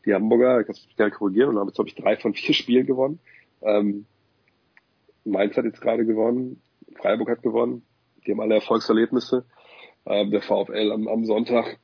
die 0.05 0.13
Hamburger, 0.13 0.61
ich 0.61 0.67
kann 0.67 0.75
es 0.75 0.95
gerne 0.95 1.11
korrigieren, 1.11 1.49
und 1.49 1.59
haben 1.59 1.67
jetzt, 1.67 1.75
glaube 1.75 1.89
ich, 1.89 1.95
drei 1.95 2.15
von 2.15 2.33
vier 2.33 2.55
Spielen 2.55 2.85
gewonnen. 2.85 3.19
Ähm, 3.61 4.05
Mainz 5.25 5.57
hat 5.57 5.65
jetzt 5.65 5.81
gerade 5.81 6.05
gewonnen, 6.05 6.61
Freiburg 6.95 7.29
hat 7.29 7.41
gewonnen, 7.41 7.83
die 8.25 8.31
haben 8.31 8.39
alle 8.39 8.55
Erfolgserlebnisse. 8.55 9.45
Ähm, 10.05 10.31
der 10.31 10.41
VfL 10.41 10.91
am, 10.93 11.07
am 11.07 11.25
Sonntag 11.25 11.77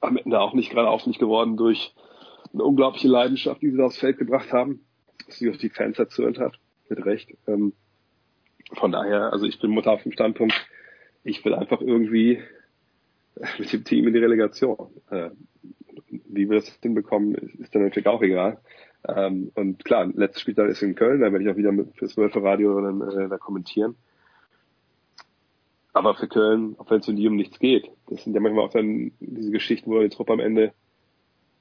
am 0.00 0.16
Ende 0.16 0.40
auch 0.40 0.54
nicht 0.54 0.70
gerade 0.70 0.88
auf 0.88 1.06
nicht 1.06 1.20
geworden 1.20 1.56
durch 1.56 1.94
eine 2.52 2.64
unglaubliche 2.64 3.06
Leidenschaft, 3.06 3.60
die 3.62 3.70
sie 3.70 3.80
aufs 3.80 3.98
Feld 3.98 4.18
gebracht 4.18 4.52
haben 4.52 4.80
sich 5.28 5.48
auf 5.48 5.58
die 5.58 5.68
Fans 5.68 5.98
erzürnt 5.98 6.38
hat, 6.38 6.58
mit 6.88 7.04
Recht. 7.04 7.30
Ähm, 7.46 7.72
von 8.72 8.92
daher, 8.92 9.32
also 9.32 9.46
ich 9.46 9.58
bin 9.60 9.70
Mutter 9.70 9.92
auf 9.92 10.02
dem 10.02 10.12
Standpunkt, 10.12 10.54
ich 11.24 11.44
will 11.44 11.54
einfach 11.54 11.80
irgendwie 11.80 12.42
mit 13.58 13.72
dem 13.72 13.84
Team 13.84 14.06
in 14.06 14.14
die 14.14 14.20
Relegation. 14.20 14.90
Äh, 15.10 15.30
wie 16.08 16.48
wir 16.48 16.60
das 16.60 16.78
hinbekommen, 16.82 17.34
ist, 17.34 17.74
dann 17.74 17.82
natürlich 17.82 18.06
auch 18.06 18.22
egal. 18.22 18.58
Ähm, 19.08 19.50
und 19.54 19.84
klar, 19.84 20.06
letztes 20.14 20.42
Spieltag 20.42 20.68
ist 20.68 20.82
in 20.82 20.94
Köln, 20.94 21.20
da 21.20 21.32
werde 21.32 21.44
ich 21.44 21.50
auch 21.50 21.56
wieder 21.56 21.72
mit 21.72 21.96
fürs 21.96 22.16
Wölfe-Radio 22.16 22.80
dann 22.80 23.00
äh, 23.00 23.28
da 23.28 23.38
kommentieren. 23.38 23.96
Aber 25.92 26.14
für 26.14 26.28
Köln, 26.28 26.76
auch 26.78 26.90
wenn 26.90 27.00
es 27.00 27.08
um 27.08 27.16
die 27.16 27.26
um 27.26 27.36
nichts 27.36 27.58
geht, 27.58 27.90
das 28.08 28.22
sind 28.22 28.34
ja 28.34 28.40
manchmal 28.40 28.64
auch 28.64 28.72
dann 28.72 29.12
diese 29.20 29.50
Geschichten, 29.50 29.90
wo 29.90 30.00
die 30.00 30.08
Truppe 30.08 30.32
am 30.32 30.40
Ende 30.40 30.72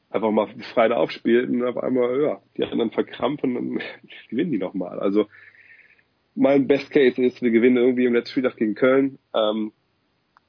einfach 0.09 0.31
mal 0.31 0.47
frei 0.73 0.87
da 0.87 0.95
aufspielt 0.95 1.49
und 1.49 1.63
auf 1.63 1.77
einmal, 1.77 2.21
ja, 2.21 2.41
die 2.57 2.63
anderen 2.63 2.91
verkrampfen 2.91 3.55
und 3.55 3.75
dann 3.75 3.83
gewinnen 4.29 4.51
die 4.51 4.57
nochmal. 4.57 4.99
Also 4.99 5.27
mein 6.35 6.67
Best 6.67 6.89
Case 6.91 7.21
ist, 7.21 7.41
wir 7.41 7.51
gewinnen 7.51 7.77
irgendwie 7.77 8.05
im 8.05 8.13
letzten 8.13 8.31
Spieltag 8.31 8.57
gegen 8.57 8.75
Köln, 8.75 9.19
ähm, 9.35 9.71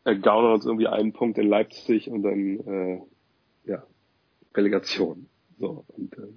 gaunern 0.04 0.54
uns 0.54 0.64
irgendwie 0.64 0.86
einen 0.86 1.12
Punkt 1.12 1.38
in 1.38 1.48
Leipzig 1.48 2.10
und 2.10 2.22
dann 2.22 2.60
äh, 2.60 3.00
ja, 3.64 3.84
Relegation. 4.54 5.28
So, 5.58 5.84
und 5.88 6.16
äh, 6.16 6.32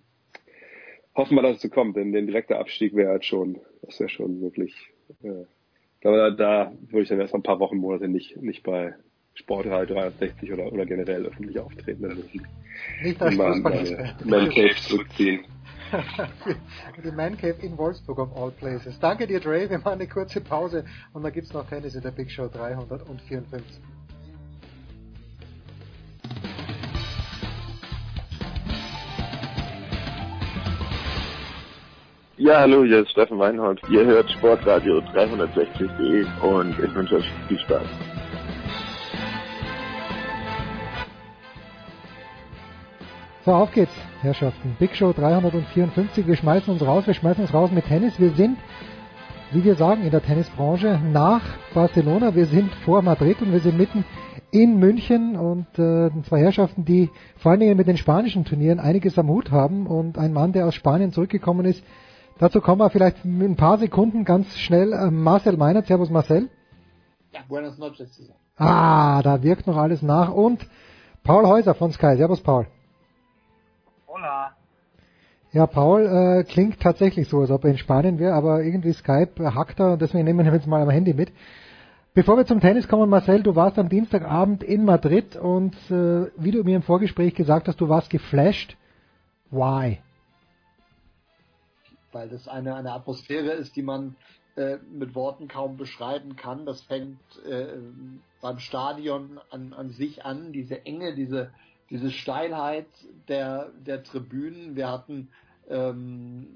hoffen 1.15 1.35
wir, 1.35 1.43
dass 1.43 1.57
es 1.57 1.61
so 1.61 1.69
kommt, 1.69 1.95
denn 1.95 2.11
der 2.11 2.23
direkte 2.23 2.57
Abstieg 2.57 2.95
wäre 2.95 3.11
halt 3.11 3.25
schon, 3.25 3.59
das 3.81 3.99
wäre 3.99 4.09
schon 4.09 4.41
wirklich, 4.41 4.75
äh, 5.21 5.45
da, 6.01 6.29
da 6.31 6.73
würde 6.89 7.03
ich 7.03 7.09
dann 7.09 7.19
erst 7.19 7.33
mal 7.33 7.39
ein 7.39 7.43
paar 7.43 7.59
Wochen, 7.59 7.77
Monate 7.77 8.09
nicht, 8.09 8.41
nicht 8.41 8.63
bei 8.63 8.95
Sportradio 9.35 9.95
360 9.95 10.53
oder, 10.53 10.71
oder 10.71 10.85
generell 10.85 11.25
öffentlich 11.25 11.59
auftreten. 11.59 12.05
Also 12.05 12.23
nicht 13.03 13.21
als 13.21 13.35
Fußball. 13.35 14.15
Man 14.25 14.49
Cave 14.49 14.75
zurückziehen. 14.87 15.45
die 17.03 17.11
Man 17.11 17.37
Cave 17.37 17.55
in 17.61 17.77
Wolfsburg 17.77 18.19
of 18.19 18.35
all 18.35 18.51
places. 18.51 18.99
Danke 18.99 19.27
dir, 19.27 19.39
Dre. 19.39 19.69
Wir 19.69 19.77
machen 19.77 19.93
eine 19.93 20.07
kurze 20.07 20.41
Pause 20.41 20.85
und 21.13 21.23
dann 21.23 21.31
gibt's 21.31 21.53
noch 21.53 21.67
Tennis 21.67 21.95
in 21.95 22.01
der 22.01 22.11
Big 22.11 22.31
Show 22.31 22.47
354. 22.47 23.81
Ja, 32.37 32.61
hallo, 32.61 32.83
hier 32.83 33.01
ist 33.03 33.11
Steffen 33.11 33.37
Weinhold. 33.37 33.79
Ihr 33.89 34.05
hört 34.05 34.29
Sportradio 34.31 34.97
360.de 35.13 36.25
und 36.41 36.77
ich 36.79 36.93
wünsche 36.95 37.17
euch 37.17 37.31
viel 37.47 37.59
Spaß. 37.59 38.12
So, 43.45 43.51
auf 43.51 43.73
geht's, 43.73 43.91
Herrschaften. 44.21 44.77
Big 44.79 44.95
Show 44.95 45.11
354. 45.11 46.25
Wir 46.25 46.37
schmeißen 46.37 46.71
uns 46.71 46.81
raus. 46.81 47.05
Wir 47.05 47.13
schmeißen 47.13 47.43
uns 47.43 47.53
raus 47.53 47.71
mit 47.71 47.85
Tennis. 47.85 48.17
Wir 48.17 48.31
sind, 48.31 48.57
wie 49.51 49.65
wir 49.65 49.75
sagen, 49.75 50.03
in 50.03 50.11
der 50.11 50.23
Tennisbranche 50.23 50.97
nach 51.11 51.41
Barcelona. 51.73 52.35
Wir 52.35 52.45
sind 52.45 52.73
vor 52.85 53.01
Madrid 53.01 53.41
und 53.41 53.51
wir 53.51 53.59
sind 53.59 53.77
mitten 53.77 54.05
in 54.51 54.79
München 54.79 55.35
und 55.35 55.67
äh, 55.77 56.09
zwei 56.23 56.39
Herrschaften, 56.39 56.85
die 56.85 57.09
vor 57.35 57.51
allen 57.51 57.59
Dingen 57.59 57.75
mit 57.75 57.87
den 57.87 57.97
spanischen 57.97 58.45
Turnieren 58.45 58.79
einiges 58.79 59.19
am 59.19 59.27
Hut 59.27 59.51
haben 59.51 59.87
und 59.87 60.17
ein 60.17 60.31
Mann, 60.31 60.53
der 60.53 60.65
aus 60.65 60.75
Spanien 60.75 61.11
zurückgekommen 61.11 61.65
ist. 61.65 61.83
Dazu 62.39 62.61
kommen 62.61 62.79
wir 62.79 62.91
vielleicht 62.91 63.25
in 63.25 63.41
ein 63.41 63.57
paar 63.57 63.77
Sekunden 63.77 64.23
ganz 64.23 64.55
schnell. 64.55 64.93
Äh, 64.93 65.11
Marcel 65.11 65.57
Meinert, 65.57 65.87
Servus 65.87 66.09
Marcel. 66.09 66.47
Ja, 67.33 67.41
buenas 67.49 67.77
noches. 67.77 68.21
Ah, 68.55 69.21
da 69.21 69.43
wirkt 69.43 69.67
noch 69.67 69.75
alles 69.75 70.01
nach. 70.01 70.31
Und 70.31 70.65
Paul 71.25 71.45
Häuser 71.45 71.73
von 71.73 71.91
Sky. 71.91 72.15
Servus 72.15 72.39
Paul. 72.39 72.67
Hola. 74.23 74.55
Ja, 75.51 75.67
Paul 75.67 76.05
äh, 76.05 76.43
klingt 76.45 76.79
tatsächlich 76.79 77.27
so, 77.27 77.41
als 77.41 77.51
ob 77.51 77.65
er 77.65 77.71
in 77.71 77.77
Spanien 77.77 78.19
wäre, 78.19 78.33
aber 78.33 78.63
irgendwie 78.63 78.93
Skype 78.93 79.53
hackt 79.53 79.81
er 79.81 79.93
und 79.93 80.01
deswegen 80.01 80.23
nehmen 80.23 80.45
wir 80.45 80.53
jetzt 80.53 80.65
mal 80.65 80.81
am 80.81 80.89
Handy 80.89 81.13
mit. 81.13 81.29
Bevor 82.13 82.37
wir 82.37 82.45
zum 82.45 82.61
Tennis 82.61 82.87
kommen, 82.87 83.09
Marcel, 83.09 83.43
du 83.43 83.57
warst 83.57 83.77
am 83.77 83.89
Dienstagabend 83.89 84.63
in 84.63 84.85
Madrid 84.85 85.35
und 85.35 85.75
äh, 85.91 86.31
wie 86.37 86.51
du 86.51 86.63
mir 86.63 86.77
im 86.77 86.83
Vorgespräch 86.83 87.35
gesagt 87.35 87.67
hast, 87.67 87.81
du 87.81 87.89
warst 87.89 88.09
geflasht. 88.09 88.77
Why? 89.51 89.99
Weil 92.13 92.29
das 92.29 92.47
eine, 92.47 92.75
eine 92.75 92.93
Atmosphäre 92.93 93.51
ist, 93.51 93.75
die 93.75 93.83
man 93.83 94.15
äh, 94.55 94.77
mit 94.89 95.15
Worten 95.15 95.49
kaum 95.49 95.75
beschreiben 95.75 96.37
kann. 96.37 96.65
Das 96.65 96.81
fängt 96.83 97.19
äh, 97.45 97.73
beim 98.41 98.59
Stadion 98.59 99.41
an, 99.51 99.73
an 99.73 99.89
sich 99.89 100.23
an, 100.23 100.53
diese 100.53 100.85
Enge, 100.85 101.13
diese 101.13 101.51
diese 101.93 102.09
Steilheit 102.09 102.87
der, 103.27 103.69
der 103.85 104.03
Tribünen. 104.03 104.75
Wir 104.75 104.89
hatten 104.89 105.29
ähm, 105.69 106.47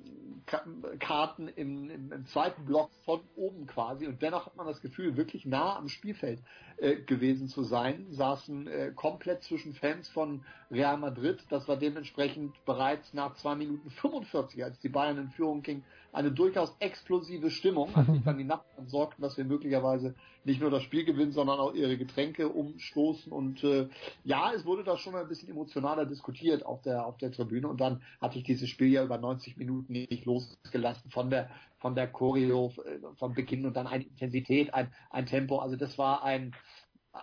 Karten 0.99 1.47
im, 1.49 1.91
im, 1.91 2.11
im, 2.11 2.25
zweiten 2.27 2.65
Block 2.65 2.89
von 3.05 3.19
oben 3.35 3.67
quasi 3.67 4.07
und 4.07 4.19
dennoch 4.21 4.47
hat 4.47 4.55
man 4.55 4.65
das 4.65 4.81
Gefühl, 4.81 5.15
wirklich 5.15 5.45
nah 5.45 5.75
am 5.75 5.89
Spielfeld 5.89 6.39
äh, 6.77 6.95
gewesen 6.95 7.49
zu 7.49 7.63
sein, 7.63 8.07
saßen 8.11 8.67
äh, 8.67 8.91
komplett 8.95 9.43
zwischen 9.43 9.73
Fans 9.75 10.09
von 10.09 10.43
Real 10.71 10.97
Madrid. 10.97 11.39
Das 11.49 11.67
war 11.67 11.77
dementsprechend 11.77 12.55
bereits 12.65 13.13
nach 13.13 13.35
zwei 13.35 13.53
Minuten 13.53 13.91
45, 13.91 14.63
als 14.63 14.79
die 14.79 14.89
Bayern 14.89 15.19
in 15.19 15.29
Führung 15.29 15.61
ging, 15.61 15.83
eine 16.17 16.31
durchaus 16.31 16.75
explosive 16.79 17.51
Stimmung, 17.51 17.95
als 17.95 18.07
sich 18.07 18.23
dann 18.23 18.39
die 18.39 18.43
Nachbarn 18.43 18.87
sorgten, 18.87 19.21
dass 19.21 19.37
wir 19.37 19.45
möglicherweise 19.45 20.15
nicht 20.45 20.59
nur 20.59 20.71
das 20.71 20.81
Spiel 20.81 21.05
gewinnen, 21.05 21.31
sondern 21.31 21.59
auch 21.59 21.75
ihre 21.75 21.95
Getränke 21.95 22.49
umstoßen. 22.49 23.31
Und 23.31 23.63
äh, 23.63 23.87
ja, 24.23 24.51
es 24.51 24.65
wurde 24.65 24.83
da 24.83 24.97
schon 24.97 25.13
ein 25.13 25.27
bisschen 25.27 25.49
emotionaler 25.49 26.07
diskutiert 26.07 26.65
auf 26.65 26.81
der 26.81 27.05
auf 27.05 27.17
der 27.17 27.31
Tribüne. 27.31 27.67
Und 27.67 27.79
dann 27.79 28.01
hatte 28.19 28.39
ich 28.39 28.45
dieses 28.45 28.67
Spiel 28.67 28.87
ja 28.87 29.03
über 29.03 29.19
90 29.19 29.57
Minuten 29.57 29.93
nicht 29.93 30.25
losgelassen 30.25 31.11
von 31.11 31.29
der 31.29 31.51
von 31.77 31.93
der 31.93 32.07
Choreo 32.07 32.73
äh, 32.83 32.97
vom 33.17 33.35
Beginn 33.35 33.67
und 33.67 33.77
dann 33.77 33.85
eine 33.85 34.03
Intensität, 34.03 34.73
ein 34.73 34.91
ein 35.11 35.27
Tempo. 35.27 35.59
Also 35.59 35.75
das 35.75 35.99
war 35.99 36.23
ein 36.23 36.55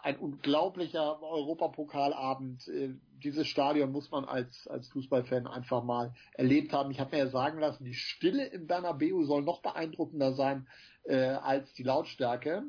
ein 0.03 0.17
unglaublicher 0.17 1.23
Europapokalabend. 1.23 2.67
Äh, 2.69 2.95
dieses 3.23 3.47
Stadion 3.47 3.93
muss 3.93 4.11
man 4.11 4.25
als, 4.25 4.67
als 4.69 4.89
Fußballfan 4.89 5.47
einfach 5.47 5.83
mal 5.83 6.13
erlebt 6.35 6.73
haben. 6.73 6.91
Ich 6.91 7.01
habe 7.01 7.17
mir 7.17 7.25
ja 7.25 7.31
sagen 7.31 7.59
lassen, 7.59 7.85
die 7.85 7.95
Stille 7.95 8.47
im 8.47 8.67
Bernabeu 8.67 9.25
soll 9.25 9.43
noch 9.43 9.63
beeindruckender 9.63 10.33
sein 10.35 10.67
äh, 11.05 11.17
als 11.17 11.73
die 11.75 11.83
Lautstärke. 11.83 12.65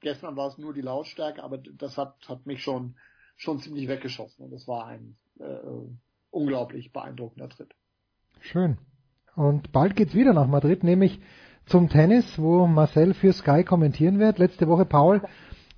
Gestern 0.00 0.36
war 0.36 0.48
es 0.48 0.58
nur 0.58 0.72
die 0.72 0.80
Lautstärke, 0.80 1.42
aber 1.42 1.58
das 1.58 1.96
hat, 1.98 2.16
hat 2.28 2.46
mich 2.46 2.62
schon, 2.62 2.96
schon 3.36 3.60
ziemlich 3.60 3.88
weggeschossen. 3.88 4.44
Und 4.44 4.52
das 4.52 4.66
war 4.66 4.86
ein 4.86 5.16
äh, 5.38 5.44
unglaublich 6.30 6.92
beeindruckender 6.92 7.48
Tritt. 7.48 7.74
Schön. 8.40 8.78
Und 9.34 9.72
bald 9.72 9.94
geht's 9.94 10.14
wieder 10.14 10.32
nach 10.32 10.48
Madrid, 10.48 10.82
nämlich 10.82 11.20
zum 11.66 11.88
Tennis, 11.88 12.38
wo 12.38 12.66
Marcel 12.66 13.14
für 13.14 13.32
Sky 13.32 13.62
kommentieren 13.62 14.18
wird. 14.18 14.38
Letzte 14.38 14.68
Woche 14.68 14.84
Paul, 14.84 15.22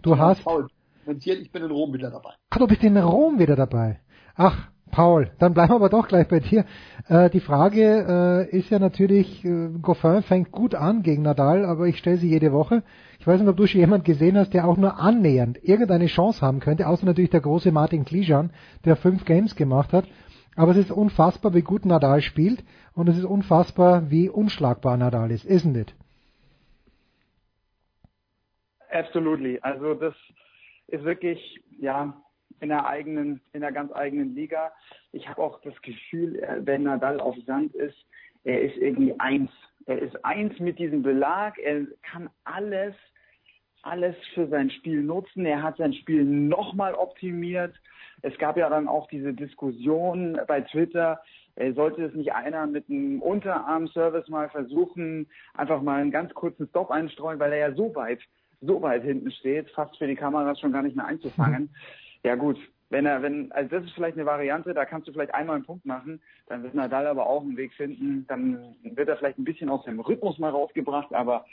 du 0.02 0.18
hast 0.18 0.44
Paul 0.44 0.68
kommentiert. 1.10 1.40
Ich 1.40 1.50
bin 1.50 1.64
in 1.64 1.70
Rom 1.70 1.92
wieder 1.92 2.10
dabei. 2.10 2.30
Ah, 2.50 2.58
du 2.58 2.66
bist 2.68 2.84
in 2.84 2.96
Rom 2.96 3.38
wieder 3.40 3.56
dabei. 3.56 3.98
Ach, 4.36 4.68
Paul, 4.92 5.30
dann 5.40 5.54
bleiben 5.54 5.72
wir 5.72 5.76
aber 5.76 5.88
doch 5.88 6.06
gleich 6.06 6.28
bei 6.28 6.38
dir. 6.38 6.64
Äh, 7.08 7.30
die 7.30 7.40
Frage 7.40 8.48
äh, 8.52 8.56
ist 8.56 8.70
ja 8.70 8.78
natürlich, 8.78 9.44
äh, 9.44 9.70
Goffin 9.82 10.22
fängt 10.22 10.52
gut 10.52 10.74
an 10.74 11.02
gegen 11.02 11.22
Nadal, 11.22 11.64
aber 11.64 11.86
ich 11.86 11.98
stelle 11.98 12.16
sie 12.18 12.28
jede 12.28 12.52
Woche. 12.52 12.82
Ich 13.18 13.26
weiß 13.26 13.40
nicht, 13.40 13.48
ob 13.48 13.56
du 13.56 13.66
schon 13.66 13.80
jemand 13.80 14.04
gesehen 14.04 14.36
hast, 14.36 14.54
der 14.54 14.68
auch 14.68 14.76
nur 14.76 14.98
annähernd 14.98 15.58
irgendeine 15.62 16.06
Chance 16.06 16.40
haben 16.42 16.60
könnte, 16.60 16.86
außer 16.86 17.06
natürlich 17.06 17.30
der 17.30 17.40
große 17.40 17.72
Martin 17.72 18.04
Klijan, 18.04 18.50
der 18.84 18.96
fünf 18.96 19.24
Games 19.24 19.56
gemacht 19.56 19.92
hat. 19.92 20.06
Aber 20.54 20.72
es 20.72 20.78
ist 20.78 20.92
unfassbar, 20.92 21.54
wie 21.54 21.62
gut 21.62 21.84
Nadal 21.84 22.22
spielt 22.22 22.64
und 22.94 23.08
es 23.08 23.18
ist 23.18 23.24
unfassbar, 23.24 24.10
wie 24.10 24.28
unschlagbar 24.28 24.96
Nadal 24.96 25.30
ist, 25.32 25.44
isn't 25.44 25.76
it? 25.76 25.94
Absolutely. 28.92 29.58
Also 29.62 29.94
das 29.94 30.14
ist 30.90 31.04
wirklich, 31.04 31.62
ja, 31.78 32.20
in 32.60 32.68
der 32.68 32.86
eigenen, 32.86 33.40
in 33.52 33.62
der 33.62 33.72
ganz 33.72 33.90
eigenen 33.92 34.34
Liga. 34.34 34.72
Ich 35.12 35.28
habe 35.28 35.42
auch 35.42 35.60
das 35.62 35.80
Gefühl, 35.82 36.42
wenn 36.62 36.82
Nadal 36.82 37.20
auf 37.20 37.36
Sand 37.46 37.74
ist, 37.74 37.96
er 38.44 38.60
ist 38.62 38.76
irgendwie 38.76 39.18
eins. 39.18 39.50
Er 39.86 40.00
ist 40.00 40.24
eins 40.24 40.58
mit 40.58 40.78
diesem 40.78 41.02
Belag. 41.02 41.58
Er 41.58 41.86
kann 42.02 42.28
alles, 42.44 42.94
alles 43.82 44.14
für 44.34 44.46
sein 44.48 44.70
Spiel 44.70 45.02
nutzen. 45.02 45.46
Er 45.46 45.62
hat 45.62 45.78
sein 45.78 45.94
Spiel 45.94 46.24
nochmal 46.24 46.94
optimiert. 46.94 47.74
Es 48.22 48.36
gab 48.36 48.58
ja 48.58 48.68
dann 48.68 48.88
auch 48.88 49.08
diese 49.08 49.32
Diskussion 49.32 50.38
bei 50.46 50.60
Twitter, 50.60 51.22
sollte 51.74 52.04
es 52.04 52.14
nicht 52.14 52.32
einer 52.34 52.66
mit 52.66 52.88
einem 52.90 53.22
Unterarm-Service 53.22 54.28
mal 54.28 54.50
versuchen, 54.50 55.28
einfach 55.54 55.80
mal 55.80 56.00
einen 56.00 56.10
ganz 56.10 56.34
kurzen 56.34 56.68
Stop 56.68 56.90
einstreuen, 56.90 57.38
weil 57.38 57.52
er 57.52 57.70
ja 57.70 57.74
so 57.74 57.94
weit 57.94 58.20
so 58.60 58.82
weit 58.82 59.02
hinten 59.02 59.30
steht, 59.30 59.70
fast 59.70 59.96
für 59.96 60.06
die 60.06 60.16
Kameras 60.16 60.60
schon 60.60 60.72
gar 60.72 60.82
nicht 60.82 60.96
mehr 60.96 61.06
einzufangen. 61.06 61.70
Ja 62.22 62.34
gut, 62.34 62.58
wenn 62.90 63.06
er, 63.06 63.22
wenn, 63.22 63.50
also 63.52 63.70
das 63.70 63.84
ist 63.86 63.94
vielleicht 63.94 64.18
eine 64.18 64.26
Variante, 64.26 64.74
da 64.74 64.84
kannst 64.84 65.08
du 65.08 65.12
vielleicht 65.12 65.32
einmal 65.32 65.56
einen 65.56 65.64
Punkt 65.64 65.86
machen, 65.86 66.20
dann 66.48 66.62
wird 66.62 66.74
Nadal 66.74 67.06
aber 67.06 67.26
auch 67.26 67.40
einen 67.40 67.56
Weg 67.56 67.72
finden, 67.72 68.26
dann 68.26 68.76
wird 68.82 69.08
er 69.08 69.16
vielleicht 69.16 69.38
ein 69.38 69.44
bisschen 69.44 69.70
aus 69.70 69.84
dem 69.84 70.00
Rhythmus 70.00 70.38
mal 70.38 70.50
rausgebracht, 70.50 71.14
aber 71.14 71.46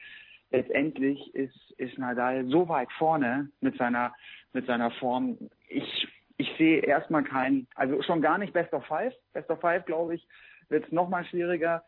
letztendlich 0.52 1.34
ist, 1.36 1.72
ist 1.78 1.98
Nadal 1.98 2.48
so 2.48 2.68
weit 2.68 2.92
vorne 2.98 3.50
mit 3.62 3.78
seiner, 3.78 4.14
mit 4.54 4.66
seiner 4.66 4.92
Form. 4.92 5.38
Ich, 5.70 6.08
ich 6.38 6.50
sehe 6.58 6.80
erstmal 6.80 7.24
keinen, 7.24 7.68
also 7.76 8.02
schon 8.02 8.22
gar 8.22 8.38
nicht 8.38 8.54
Best 8.54 8.74
of 8.74 8.86
Five. 8.86 9.14
Best 9.34 9.50
of 9.50 9.62
Five, 9.62 9.86
glaube 9.86 10.16
ich, 10.16 10.28
wird 10.70 10.86
es 10.86 10.92
nochmal 10.92 11.26
schwieriger. 11.26 11.84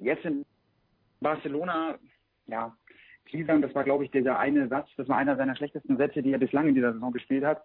Jetzt 0.00 0.24
in 0.24 0.44
Barcelona, 1.20 1.96
ja, 2.46 2.76
Klisan, 3.32 3.62
das 3.62 3.74
war, 3.74 3.82
glaube 3.82 4.04
ich, 4.04 4.10
dieser 4.10 4.38
eine 4.38 4.68
Satz, 4.68 4.90
das 4.98 5.08
war 5.08 5.16
einer 5.16 5.36
seiner 5.36 5.56
schlechtesten 5.56 5.96
Sätze, 5.96 6.22
die 6.22 6.32
er 6.32 6.38
bislang 6.38 6.68
in 6.68 6.74
dieser 6.74 6.92
Saison 6.92 7.12
gespielt 7.12 7.44
hat. 7.44 7.64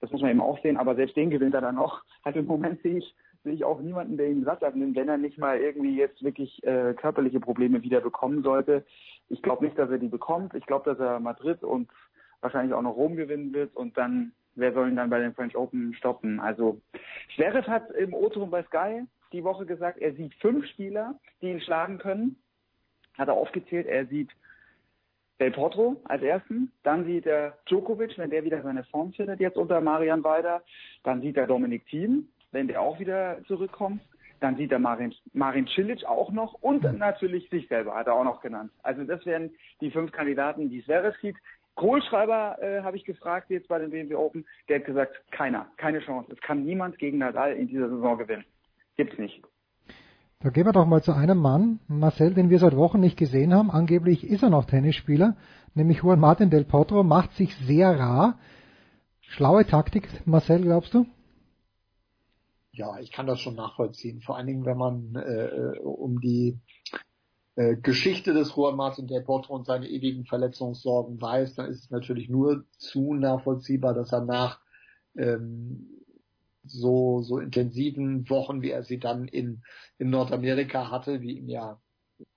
Das 0.00 0.10
muss 0.10 0.20
man 0.20 0.32
eben 0.32 0.40
auch 0.40 0.60
sehen, 0.60 0.76
aber 0.76 0.96
selbst 0.96 1.16
den 1.16 1.30
gewinnt 1.30 1.54
er 1.54 1.60
dann 1.60 1.76
noch. 1.76 2.02
Also 2.24 2.40
im 2.40 2.46
Moment 2.46 2.82
sehe 2.82 2.98
ich, 2.98 3.14
sehe 3.44 3.52
ich 3.52 3.64
auch 3.64 3.80
niemanden, 3.80 4.16
der 4.16 4.28
ihn 4.28 4.44
Satz 4.44 4.62
abnimmt, 4.62 4.96
wenn 4.96 5.08
er 5.08 5.18
nicht 5.18 5.38
mal 5.38 5.58
irgendwie 5.58 5.96
jetzt 5.96 6.22
wirklich 6.24 6.64
äh, 6.64 6.94
körperliche 6.94 7.38
Probleme 7.38 7.82
wieder 7.82 8.00
bekommen 8.00 8.42
sollte. 8.42 8.84
Ich 9.28 9.40
glaube 9.42 9.64
nicht, 9.64 9.78
dass 9.78 9.90
er 9.90 9.98
die 9.98 10.08
bekommt. 10.08 10.54
Ich 10.54 10.66
glaube, 10.66 10.90
dass 10.90 10.98
er 10.98 11.20
Madrid 11.20 11.62
und 11.62 11.88
wahrscheinlich 12.40 12.74
auch 12.74 12.82
noch 12.82 12.96
Rom 12.96 13.14
gewinnen 13.14 13.52
wird 13.52 13.76
und 13.76 13.96
dann 13.96 14.32
wer 14.56 14.72
soll 14.72 14.88
ihn 14.88 14.96
dann 14.96 15.10
bei 15.10 15.20
den 15.20 15.34
French 15.34 15.56
Open 15.56 15.94
stoppen? 15.94 16.40
Also 16.40 16.80
Zverev 17.34 17.68
hat 17.68 17.90
im 17.92 18.14
O-Ton 18.14 18.50
bei 18.50 18.62
Sky 18.64 19.02
die 19.32 19.44
Woche 19.44 19.66
gesagt, 19.66 19.98
er 19.98 20.14
sieht 20.14 20.34
fünf 20.34 20.66
Spieler, 20.66 21.18
die 21.40 21.50
ihn 21.50 21.60
schlagen 21.60 21.98
können. 21.98 22.36
Hat 23.18 23.28
er 23.28 23.34
aufgezählt, 23.34 23.86
er 23.86 24.06
sieht 24.06 24.30
Del 25.40 25.50
Potro 25.50 26.00
als 26.04 26.22
ersten, 26.22 26.70
dann 26.84 27.04
sieht 27.04 27.26
er 27.26 27.58
Djokovic, 27.66 28.16
wenn 28.18 28.30
der 28.30 28.44
wieder 28.44 28.62
seine 28.62 28.84
Form 28.84 29.12
findet 29.12 29.40
jetzt 29.40 29.56
unter 29.56 29.80
Marian 29.80 30.22
Weider, 30.22 30.62
dann 31.02 31.20
sieht 31.20 31.36
er 31.36 31.46
Dominik 31.46 31.86
Thiem, 31.86 32.28
wenn 32.52 32.68
der 32.68 32.80
auch 32.80 33.00
wieder 33.00 33.38
zurückkommt, 33.46 34.00
dann 34.40 34.56
sieht 34.56 34.70
er 34.70 34.78
Marin, 34.78 35.14
Marin 35.32 35.66
Cilic 35.66 36.04
auch 36.04 36.30
noch 36.30 36.54
und 36.60 36.82
natürlich 36.98 37.48
sich 37.50 37.66
selber 37.68 37.94
hat 37.94 38.06
er 38.06 38.14
auch 38.14 38.24
noch 38.24 38.40
genannt. 38.42 38.70
Also 38.82 39.02
das 39.04 39.24
wären 39.26 39.50
die 39.80 39.90
fünf 39.90 40.12
Kandidaten, 40.12 40.70
die 40.70 40.84
Zverev 40.84 41.16
sieht. 41.20 41.36
Kohlschreiber 41.74 42.58
äh, 42.60 42.82
habe 42.82 42.96
ich 42.96 43.04
gefragt 43.04 43.50
jetzt 43.50 43.66
bei 43.66 43.80
den 43.80 43.90
BMW 43.90 44.14
Open, 44.14 44.46
der 44.68 44.78
hat 44.78 44.86
gesagt, 44.86 45.20
keiner, 45.32 45.66
keine 45.76 45.98
Chance. 46.00 46.30
Es 46.32 46.40
kann 46.40 46.64
niemand 46.64 46.98
gegen 46.98 47.18
Nadal 47.18 47.54
in 47.54 47.66
dieser 47.66 47.88
Saison 47.88 48.18
gewinnen. 48.18 48.44
Gibt's 48.96 49.18
nicht. 49.18 49.42
Da 50.44 50.50
gehen 50.50 50.66
wir 50.66 50.72
doch 50.72 50.84
mal 50.84 51.02
zu 51.02 51.12
einem 51.12 51.38
Mann, 51.38 51.80
Marcel, 51.88 52.34
den 52.34 52.50
wir 52.50 52.58
seit 52.58 52.76
Wochen 52.76 53.00
nicht 53.00 53.16
gesehen 53.16 53.54
haben. 53.54 53.70
Angeblich 53.70 54.24
ist 54.24 54.42
er 54.42 54.50
noch 54.50 54.66
Tennisspieler, 54.66 55.38
nämlich 55.72 56.02
Juan 56.02 56.20
Martin 56.20 56.50
del 56.50 56.66
Potro, 56.66 57.02
macht 57.02 57.32
sich 57.32 57.56
sehr 57.56 57.98
rar. 57.98 58.38
Schlaue 59.22 59.64
Taktik, 59.64 60.06
Marcel, 60.26 60.60
glaubst 60.60 60.92
du? 60.92 61.06
Ja, 62.72 62.98
ich 62.98 63.10
kann 63.10 63.26
das 63.26 63.40
schon 63.40 63.54
nachvollziehen. 63.54 64.20
Vor 64.20 64.36
allen 64.36 64.46
Dingen, 64.46 64.66
wenn 64.66 64.76
man 64.76 65.14
äh, 65.14 65.78
um 65.78 66.20
die 66.20 66.60
äh, 67.56 67.76
Geschichte 67.76 68.34
des 68.34 68.54
Juan 68.54 68.76
Martin 68.76 69.06
del 69.06 69.22
Potro 69.22 69.54
und 69.54 69.64
seine 69.64 69.88
ewigen 69.88 70.26
Verletzungssorgen 70.26 71.22
weiß, 71.22 71.54
dann 71.54 71.70
ist 71.70 71.84
es 71.84 71.90
natürlich 71.90 72.28
nur 72.28 72.66
zu 72.76 73.14
nachvollziehbar, 73.14 73.94
dass 73.94 74.12
er 74.12 74.20
nach 74.20 74.60
ähm, 75.16 76.03
so, 76.64 77.22
so 77.22 77.38
intensiven 77.38 78.28
Wochen, 78.30 78.62
wie 78.62 78.70
er 78.70 78.82
sie 78.82 78.98
dann 78.98 79.28
in, 79.28 79.62
in 79.98 80.10
Nordamerika 80.10 80.90
hatte, 80.90 81.20
wie 81.20 81.38
ihm 81.38 81.48
ja 81.48 81.80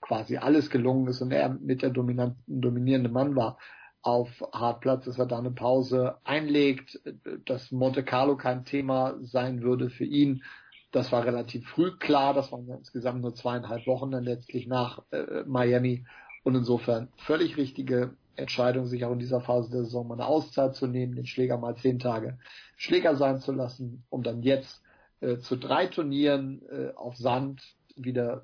quasi 0.01 0.37
alles 0.37 0.69
gelungen 0.69 1.07
ist 1.07 1.21
und 1.21 1.31
er 1.31 1.49
mit 1.49 1.81
der 1.81 1.91
dominierende 1.91 3.09
Mann 3.09 3.35
war 3.35 3.57
auf 4.01 4.29
Hartplatz, 4.53 5.05
dass 5.05 5.19
er 5.19 5.25
da 5.25 5.37
eine 5.37 5.51
Pause 5.51 6.17
einlegt, 6.23 6.99
dass 7.45 7.71
Monte 7.71 8.03
Carlo 8.03 8.37
kein 8.37 8.63
Thema 8.63 9.15
sein 9.21 9.61
würde 9.61 9.89
für 9.89 10.05
ihn. 10.05 10.43
Das 10.91 11.11
war 11.11 11.25
relativ 11.25 11.67
früh 11.67 11.91
klar, 11.97 12.33
das 12.33 12.51
waren 12.51 12.67
ja 12.67 12.75
insgesamt 12.75 13.21
nur 13.21 13.35
zweieinhalb 13.35 13.85
Wochen 13.85 14.11
dann 14.11 14.23
letztlich 14.23 14.67
nach 14.67 15.03
äh, 15.11 15.43
Miami 15.45 16.05
und 16.43 16.55
insofern 16.55 17.09
völlig 17.17 17.57
richtige 17.57 18.15
Entscheidung, 18.37 18.85
sich 18.85 19.03
auch 19.05 19.11
in 19.11 19.19
dieser 19.19 19.41
Phase 19.41 19.69
der 19.71 19.83
Saison 19.83 20.07
mal 20.07 20.15
eine 20.15 20.25
Auszeit 20.25 20.75
zu 20.75 20.87
nehmen, 20.87 21.15
den 21.15 21.25
Schläger 21.25 21.57
mal 21.57 21.75
zehn 21.75 21.99
Tage 21.99 22.37
Schläger 22.75 23.15
sein 23.15 23.39
zu 23.39 23.51
lassen, 23.51 24.03
um 24.09 24.23
dann 24.23 24.43
jetzt 24.43 24.81
äh, 25.19 25.37
zu 25.37 25.55
drei 25.55 25.87
Turnieren 25.87 26.61
äh, 26.69 26.93
auf 26.95 27.17
Sand 27.17 27.61
wieder 27.95 28.43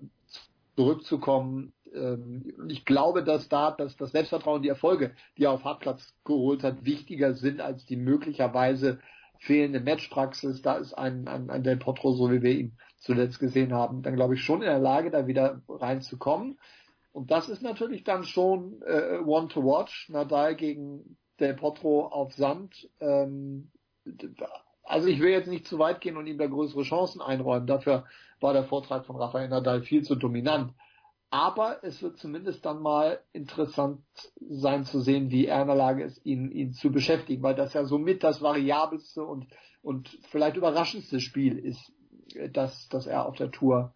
zurückzukommen. 0.75 1.73
Ähm, 1.93 2.53
ich 2.67 2.85
glaube, 2.85 3.23
dass 3.23 3.47
da 3.49 3.71
dass 3.71 3.95
das 3.95 4.11
Selbstvertrauen, 4.11 4.63
die 4.63 4.69
Erfolge, 4.69 5.11
die 5.37 5.43
er 5.43 5.51
auf 5.51 5.63
Hartplatz 5.63 6.13
geholt 6.25 6.63
hat, 6.63 6.85
wichtiger 6.85 7.35
sind 7.35 7.61
als 7.61 7.85
die 7.85 7.95
möglicherweise 7.95 8.99
fehlende 9.37 9.79
Matchpraxis. 9.79 10.61
Da 10.61 10.75
ist 10.75 10.93
ein, 10.93 11.27
ein, 11.27 11.49
ein 11.49 11.63
Del 11.63 11.77
Potro, 11.77 12.13
so 12.13 12.31
wie 12.31 12.41
wir 12.41 12.51
ihn 12.51 12.77
zuletzt 12.97 13.39
gesehen 13.39 13.73
haben, 13.73 14.01
dann 14.01 14.15
glaube 14.15 14.35
ich 14.35 14.41
schon 14.41 14.61
in 14.61 14.67
der 14.67 14.79
Lage, 14.79 15.11
da 15.11 15.27
wieder 15.27 15.61
reinzukommen. 15.67 16.57
Und 17.13 17.29
das 17.29 17.47
ist 17.47 17.61
natürlich 17.61 18.03
dann 18.03 18.23
schon 18.23 18.81
äh, 18.81 19.19
One 19.23 19.47
to 19.47 19.63
Watch, 19.63 20.09
Nadal 20.09 20.55
gegen 20.55 21.17
Del 21.39 21.53
Potro 21.53 22.07
auf 22.07 22.33
Sand. 22.33 22.89
Ähm, 22.99 23.71
also 24.83 25.07
ich 25.07 25.21
will 25.21 25.29
jetzt 25.29 25.47
nicht 25.47 25.67
zu 25.67 25.77
weit 25.77 26.01
gehen 26.01 26.17
und 26.17 26.25
ihm 26.25 26.39
da 26.39 26.47
größere 26.47 26.81
Chancen 26.81 27.21
einräumen. 27.21 27.67
Dafür 27.67 28.05
war 28.39 28.53
der 28.53 28.65
Vortrag 28.65 29.05
von 29.05 29.15
Rafael 29.15 29.47
Nadal 29.47 29.83
viel 29.83 30.01
zu 30.01 30.15
dominant. 30.15 30.73
Aber 31.29 31.83
es 31.83 32.01
wird 32.01 32.17
zumindest 32.17 32.65
dann 32.65 32.81
mal 32.81 33.19
interessant 33.31 34.01
sein 34.39 34.83
zu 34.83 34.99
sehen, 34.99 35.29
wie 35.29 35.45
er 35.45 35.61
in 35.61 35.67
der 35.67 35.75
Lage 35.75 36.03
ist, 36.03 36.23
ihn, 36.25 36.51
ihn 36.51 36.73
zu 36.73 36.91
beschäftigen, 36.91 37.43
weil 37.43 37.55
das 37.55 37.73
ja 37.73 37.85
somit 37.85 38.23
das 38.23 38.41
variabelste 38.41 39.23
und, 39.23 39.47
und 39.83 40.09
vielleicht 40.29 40.57
überraschendste 40.57 41.19
Spiel 41.19 41.57
ist, 41.57 41.91
das, 42.51 42.87
das 42.89 43.05
er 43.05 43.27
auf 43.27 43.35
der 43.35 43.51
Tour 43.51 43.93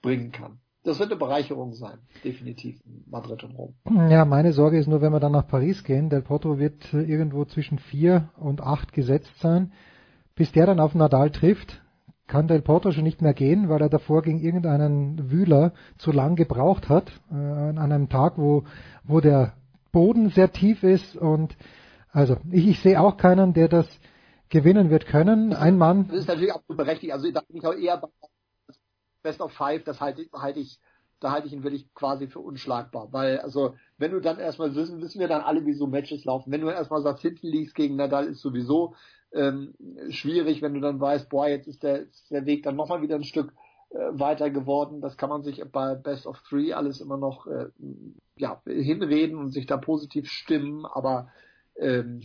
bringen 0.00 0.30
kann 0.30 0.61
das 0.84 0.98
wird 0.98 1.10
eine 1.10 1.18
Bereicherung 1.18 1.74
sein, 1.74 1.98
definitiv 2.24 2.80
in 2.84 3.04
Madrid 3.08 3.44
und 3.44 3.52
Rom. 3.52 3.74
Ja, 4.10 4.24
meine 4.24 4.52
Sorge 4.52 4.78
ist 4.78 4.88
nur, 4.88 5.00
wenn 5.00 5.12
wir 5.12 5.20
dann 5.20 5.32
nach 5.32 5.46
Paris 5.46 5.84
gehen, 5.84 6.10
Del 6.10 6.22
Potro 6.22 6.58
wird 6.58 6.92
irgendwo 6.92 7.44
zwischen 7.44 7.78
vier 7.78 8.30
und 8.36 8.60
acht 8.60 8.92
gesetzt 8.92 9.38
sein. 9.40 9.72
Bis 10.34 10.50
der 10.50 10.66
dann 10.66 10.80
auf 10.80 10.94
Nadal 10.94 11.30
trifft, 11.30 11.82
kann 12.26 12.48
Del 12.48 12.62
Potro 12.62 12.90
schon 12.90 13.04
nicht 13.04 13.22
mehr 13.22 13.34
gehen, 13.34 13.68
weil 13.68 13.80
er 13.80 13.90
davor 13.90 14.22
gegen 14.22 14.40
irgendeinen 14.40 15.30
Wühler 15.30 15.72
zu 15.98 16.10
lang 16.10 16.34
gebraucht 16.34 16.88
hat, 16.88 17.12
äh, 17.30 17.34
an 17.34 17.78
einem 17.78 18.08
Tag, 18.08 18.38
wo, 18.38 18.64
wo 19.04 19.20
der 19.20 19.52
Boden 19.92 20.30
sehr 20.30 20.50
tief 20.50 20.82
ist 20.82 21.16
und 21.16 21.56
also 22.10 22.36
ich, 22.50 22.66
ich 22.66 22.80
sehe 22.80 23.00
auch 23.00 23.16
keinen, 23.16 23.54
der 23.54 23.68
das 23.68 23.86
gewinnen 24.48 24.90
wird 24.90 25.06
können. 25.06 25.54
Ein 25.54 25.78
Mann. 25.78 26.08
Das 26.08 26.18
ist 26.18 26.28
natürlich 26.28 26.52
absolut 26.52 26.76
berechtigt. 26.76 27.12
Also 27.12 27.30
da 27.30 27.40
bin 27.40 27.56
ich 27.56 27.66
auch 27.66 27.74
eher 27.74 27.96
bei 27.96 28.08
Best 29.22 29.40
of 29.40 29.52
Five, 29.52 29.84
das 29.84 30.00
halte, 30.00 30.26
halte 30.32 30.60
ich, 30.60 30.78
da 31.20 31.32
halte 31.32 31.46
ich 31.46 31.52
ihn 31.52 31.62
wirklich 31.62 31.92
quasi 31.94 32.26
für 32.26 32.40
unschlagbar. 32.40 33.12
Weil, 33.12 33.38
also, 33.40 33.74
wenn 33.98 34.12
du 34.12 34.20
dann 34.20 34.38
erstmal 34.38 34.74
wissen, 34.74 35.00
wissen 35.00 35.20
wir 35.20 35.28
dann 35.28 35.42
alle, 35.42 35.64
wie 35.66 35.74
so 35.74 35.86
Matches 35.86 36.24
laufen. 36.24 36.50
Wenn 36.52 36.60
du 36.60 36.68
erstmal 36.68 37.02
sagst, 37.02 37.22
hinten 37.22 37.46
liegst 37.46 37.74
gegen 37.74 37.96
Nadal 37.96 38.26
ist 38.26 38.40
sowieso 38.40 38.94
ähm, 39.32 39.74
schwierig, 40.10 40.62
wenn 40.62 40.74
du 40.74 40.80
dann 40.80 41.00
weißt, 41.00 41.28
boah, 41.28 41.48
jetzt 41.48 41.68
ist 41.68 41.82
der, 41.82 42.02
ist 42.02 42.30
der 42.30 42.46
Weg 42.46 42.62
dann 42.62 42.76
nochmal 42.76 43.02
wieder 43.02 43.16
ein 43.16 43.24
Stück 43.24 43.52
äh, 43.90 43.98
weiter 44.12 44.50
geworden. 44.50 45.00
Das 45.00 45.16
kann 45.16 45.28
man 45.28 45.42
sich 45.42 45.62
bei 45.70 45.94
Best 45.94 46.26
of 46.26 46.40
Three 46.48 46.72
alles 46.72 47.00
immer 47.00 47.16
noch 47.16 47.46
äh, 47.46 47.66
ja, 48.36 48.60
hinreden 48.66 49.36
und 49.36 49.50
sich 49.50 49.66
da 49.66 49.76
positiv 49.76 50.28
stimmen, 50.28 50.86
aber 50.86 51.28
ähm, 51.76 52.22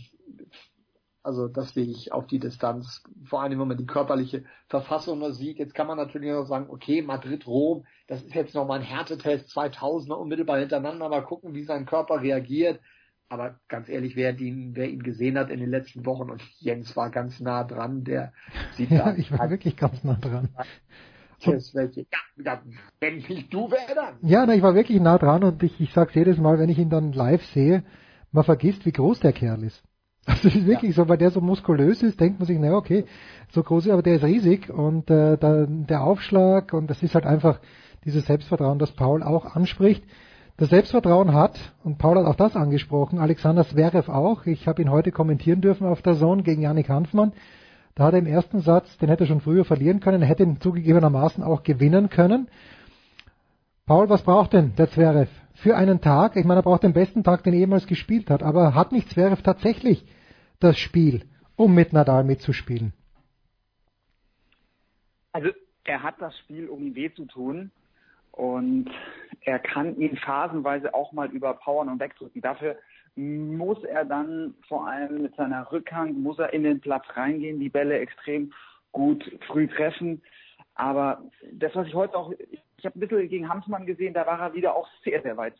also 1.22 1.48
das 1.48 1.74
sehe 1.74 1.84
ich 1.84 2.12
auf 2.12 2.26
die 2.26 2.38
Distanz, 2.38 3.02
vor 3.24 3.42
allem 3.42 3.58
wenn 3.58 3.68
man 3.68 3.76
die 3.76 3.86
körperliche 3.86 4.44
Verfassung 4.68 5.18
nur 5.18 5.32
sieht. 5.32 5.58
Jetzt 5.58 5.74
kann 5.74 5.86
man 5.86 5.98
natürlich 5.98 6.30
noch 6.30 6.46
sagen, 6.46 6.66
okay, 6.70 7.02
Madrid, 7.02 7.46
Rom, 7.46 7.84
das 8.06 8.22
ist 8.22 8.34
jetzt 8.34 8.54
nochmal 8.54 8.78
ein 8.80 8.84
Härtetest, 8.84 9.50
2000er 9.50 10.14
unmittelbar 10.14 10.58
hintereinander, 10.58 11.08
mal 11.08 11.24
gucken, 11.24 11.54
wie 11.54 11.64
sein 11.64 11.86
Körper 11.86 12.22
reagiert. 12.22 12.80
Aber 13.28 13.56
ganz 13.68 13.88
ehrlich, 13.90 14.16
wer 14.16 14.38
ihn, 14.38 14.74
wer 14.74 14.88
ihn 14.88 15.02
gesehen 15.02 15.38
hat 15.38 15.50
in 15.50 15.60
den 15.60 15.70
letzten 15.70 16.06
Wochen 16.06 16.30
und 16.30 16.42
Jens 16.60 16.96
war 16.96 17.10
ganz 17.10 17.40
nah 17.40 17.62
dran, 17.62 18.04
der 18.04 18.32
sieht 18.72 18.90
ja, 18.90 19.14
ich 19.14 19.30
war 19.30 19.50
wirklich 19.50 19.76
ganz 19.76 20.02
nah 20.04 20.14
dran. 20.14 20.48
Tschüss, 21.40 21.74
welche, 21.74 22.00
ja, 22.00 22.42
ja, 22.44 22.62
wenn 23.00 23.18
nicht 23.18 23.52
du, 23.52 23.68
dann? 23.94 24.16
Ja, 24.22 24.46
na, 24.46 24.54
ich 24.54 24.62
war 24.62 24.74
wirklich 24.74 25.00
nah 25.00 25.18
dran 25.18 25.44
und 25.44 25.62
ich, 25.62 25.78
ich 25.80 25.92
sag's 25.92 26.14
jedes 26.14 26.38
Mal, 26.38 26.58
wenn 26.58 26.70
ich 26.70 26.78
ihn 26.78 26.90
dann 26.90 27.12
live 27.12 27.44
sehe, 27.52 27.84
man 28.32 28.44
vergisst, 28.44 28.86
wie 28.86 28.92
groß 28.92 29.20
der 29.20 29.32
Kerl 29.32 29.62
ist. 29.62 29.82
Also 30.28 30.42
das 30.48 30.56
ist 30.56 30.66
wirklich 30.66 30.94
ja. 30.94 31.02
so, 31.02 31.08
weil 31.08 31.16
der 31.16 31.30
so 31.30 31.40
muskulös 31.40 32.02
ist, 32.02 32.20
denkt 32.20 32.38
man 32.38 32.46
sich, 32.46 32.58
naja, 32.58 32.74
okay, 32.74 33.06
so 33.50 33.62
groß 33.62 33.86
ist, 33.86 33.92
aber 33.92 34.02
der 34.02 34.16
ist 34.16 34.24
riesig 34.24 34.68
und 34.68 35.10
äh, 35.10 35.38
da, 35.38 35.64
der 35.66 36.02
Aufschlag 36.04 36.74
und 36.74 36.90
das 36.90 37.02
ist 37.02 37.14
halt 37.14 37.24
einfach 37.24 37.60
dieses 38.04 38.26
Selbstvertrauen, 38.26 38.78
das 38.78 38.92
Paul 38.92 39.22
auch 39.22 39.56
anspricht. 39.56 40.04
Das 40.58 40.68
Selbstvertrauen 40.68 41.32
hat, 41.32 41.58
und 41.82 41.98
Paul 41.98 42.18
hat 42.18 42.26
auch 42.26 42.34
das 42.34 42.56
angesprochen, 42.56 43.18
Alexander 43.18 43.64
Zverev 43.64 44.10
auch, 44.10 44.44
ich 44.44 44.68
habe 44.68 44.82
ihn 44.82 44.90
heute 44.90 45.12
kommentieren 45.12 45.62
dürfen 45.62 45.86
auf 45.86 46.02
der 46.02 46.14
Zone 46.14 46.42
gegen 46.42 46.60
Yannick 46.60 46.90
Hanfmann, 46.90 47.32
da 47.94 48.04
hat 48.04 48.12
er 48.12 48.18
im 48.18 48.26
ersten 48.26 48.60
Satz, 48.60 48.98
den 48.98 49.08
hätte 49.08 49.24
er 49.24 49.28
schon 49.28 49.40
früher 49.40 49.64
verlieren 49.64 50.00
können, 50.00 50.20
hätte 50.20 50.42
ihn 50.42 50.60
zugegebenermaßen 50.60 51.42
auch 51.42 51.62
gewinnen 51.62 52.10
können. 52.10 52.48
Paul, 53.86 54.10
was 54.10 54.22
braucht 54.22 54.52
denn 54.52 54.74
der 54.76 54.90
Zverev 54.90 55.30
für 55.54 55.74
einen 55.74 56.02
Tag? 56.02 56.36
Ich 56.36 56.44
meine, 56.44 56.60
er 56.60 56.64
braucht 56.64 56.82
den 56.82 56.92
besten 56.92 57.24
Tag, 57.24 57.44
den 57.44 57.54
er 57.54 57.60
jemals 57.60 57.86
gespielt 57.86 58.28
hat, 58.28 58.42
aber 58.42 58.74
hat 58.74 58.92
nicht 58.92 59.08
Zverev 59.08 59.40
tatsächlich 59.42 60.04
das 60.60 60.78
Spiel, 60.78 61.24
um 61.56 61.74
mit 61.74 61.92
Nadal 61.92 62.24
mitzuspielen? 62.24 62.92
Also 65.32 65.50
er 65.84 66.02
hat 66.02 66.20
das 66.20 66.36
Spiel, 66.38 66.68
um 66.68 66.86
ihm 66.86 66.94
weh 66.94 67.12
zu 67.12 67.24
tun. 67.26 67.70
Und 68.32 68.90
er 69.40 69.58
kann 69.58 69.96
ihn 69.96 70.16
phasenweise 70.16 70.94
auch 70.94 71.12
mal 71.12 71.28
überpowern 71.30 71.88
und 71.88 72.00
wegdrücken. 72.00 72.40
Dafür 72.40 72.76
muss 73.16 73.82
er 73.82 74.04
dann 74.04 74.54
vor 74.68 74.86
allem 74.86 75.22
mit 75.22 75.34
seiner 75.34 75.70
Rückhand, 75.72 76.18
muss 76.18 76.38
er 76.38 76.52
in 76.52 76.62
den 76.62 76.80
Platz 76.80 77.04
reingehen, 77.14 77.58
die 77.58 77.68
Bälle 77.68 77.98
extrem 77.98 78.52
gut 78.92 79.24
früh 79.48 79.66
treffen. 79.66 80.22
Aber 80.74 81.22
das, 81.52 81.74
was 81.74 81.88
ich 81.88 81.94
heute 81.94 82.16
auch, 82.16 82.32
ich 82.76 82.84
habe 82.84 82.96
ein 82.96 83.00
bisschen 83.00 83.28
gegen 83.28 83.48
Hamsmann 83.48 83.86
gesehen, 83.86 84.14
da 84.14 84.24
war 84.24 84.38
er 84.38 84.54
wieder 84.54 84.76
auch 84.76 84.88
sehr, 85.02 85.20
sehr 85.22 85.36
weit 85.36 85.54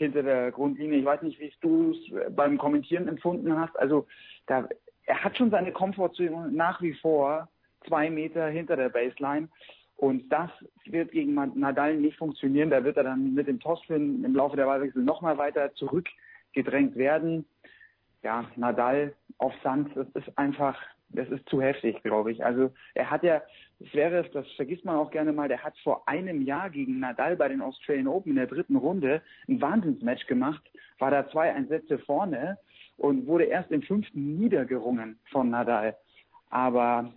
hinter 0.00 0.22
der 0.22 0.50
Grundlinie. 0.50 0.98
Ich 0.98 1.04
weiß 1.04 1.20
nicht, 1.20 1.38
wie 1.38 1.52
du 1.60 1.92
es 1.92 2.34
beim 2.34 2.56
Kommentieren 2.56 3.06
empfunden 3.06 3.58
hast. 3.58 3.78
Also 3.78 4.06
da, 4.46 4.66
er 5.04 5.22
hat 5.22 5.36
schon 5.36 5.50
seine 5.50 5.72
Komfortzone 5.72 6.50
nach 6.50 6.80
wie 6.80 6.94
vor 6.94 7.48
zwei 7.86 8.08
Meter 8.08 8.48
hinter 8.48 8.76
der 8.76 8.88
Baseline. 8.88 9.48
Und 9.96 10.30
das 10.30 10.50
wird 10.86 11.12
gegen 11.12 11.34
Nadal 11.34 11.98
nicht 11.98 12.16
funktionieren. 12.16 12.70
Da 12.70 12.82
wird 12.82 12.96
er 12.96 13.04
dann 13.04 13.34
mit 13.34 13.46
dem 13.46 13.60
Topspin 13.60 14.24
im 14.24 14.34
Laufe 14.34 14.56
der 14.56 14.66
Wahlwechsel 14.66 15.02
nochmal 15.02 15.36
weiter 15.36 15.74
zurückgedrängt 15.74 16.96
werden. 16.96 17.44
Ja, 18.22 18.46
Nadal 18.56 19.12
auf 19.36 19.52
Sand, 19.62 19.94
das 19.94 20.08
ist 20.14 20.38
einfach, 20.38 20.78
das 21.10 21.28
ist 21.28 21.46
zu 21.50 21.60
heftig, 21.60 22.02
glaube 22.02 22.32
ich. 22.32 22.42
Also 22.42 22.72
er 22.94 23.10
hat 23.10 23.22
ja, 23.22 23.42
es, 23.80 24.30
das 24.32 24.46
vergisst 24.52 24.84
man 24.84 24.96
auch 24.96 25.10
gerne 25.10 25.32
mal, 25.32 25.48
der 25.48 25.62
hat 25.62 25.76
vor 25.78 26.06
einem 26.06 26.42
Jahr 26.42 26.70
gegen 26.70 27.00
Nadal 27.00 27.36
bei 27.36 27.48
den 27.48 27.62
Australian 27.62 28.08
Open 28.08 28.30
in 28.30 28.36
der 28.36 28.46
dritten 28.46 28.76
Runde 28.76 29.22
ein 29.48 29.60
Wahnsinnsmatch 29.60 30.26
gemacht, 30.26 30.62
war 30.98 31.10
da 31.10 31.28
zwei 31.30 31.52
Einsätze 31.52 31.98
vorne 31.98 32.58
und 32.96 33.26
wurde 33.26 33.44
erst 33.44 33.70
im 33.70 33.82
fünften 33.82 34.38
niedergerungen 34.38 35.18
von 35.30 35.50
Nadal. 35.50 35.96
Aber 36.50 37.12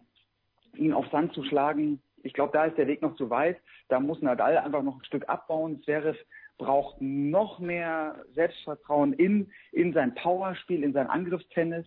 ihn 0.76 0.94
auf 0.94 1.08
Sand 1.12 1.34
zu 1.34 1.44
schlagen, 1.44 2.00
ich 2.24 2.34
glaube, 2.34 2.54
da 2.54 2.66
ist 2.66 2.78
der 2.78 2.88
Weg 2.88 3.02
noch 3.02 3.16
zu 3.16 3.30
weit. 3.30 3.58
Da 3.90 4.00
muss 4.00 4.22
Nadal 4.22 4.58
einfach 4.58 4.82
noch 4.82 4.98
ein 4.98 5.06
Stück 5.06 5.28
abbauen. 5.28 5.84
Zverev 5.84 6.18
braucht 6.58 7.02
noch 7.02 7.60
mehr 7.60 8.24
Selbstvertrauen 8.34 9.14
in, 9.14 9.52
in 9.74 9.94
sein 9.94 10.16
Powerspiel, 10.16 10.84
in 10.84 10.94
sein 10.94 11.08
Angriffstennis. 11.08 11.86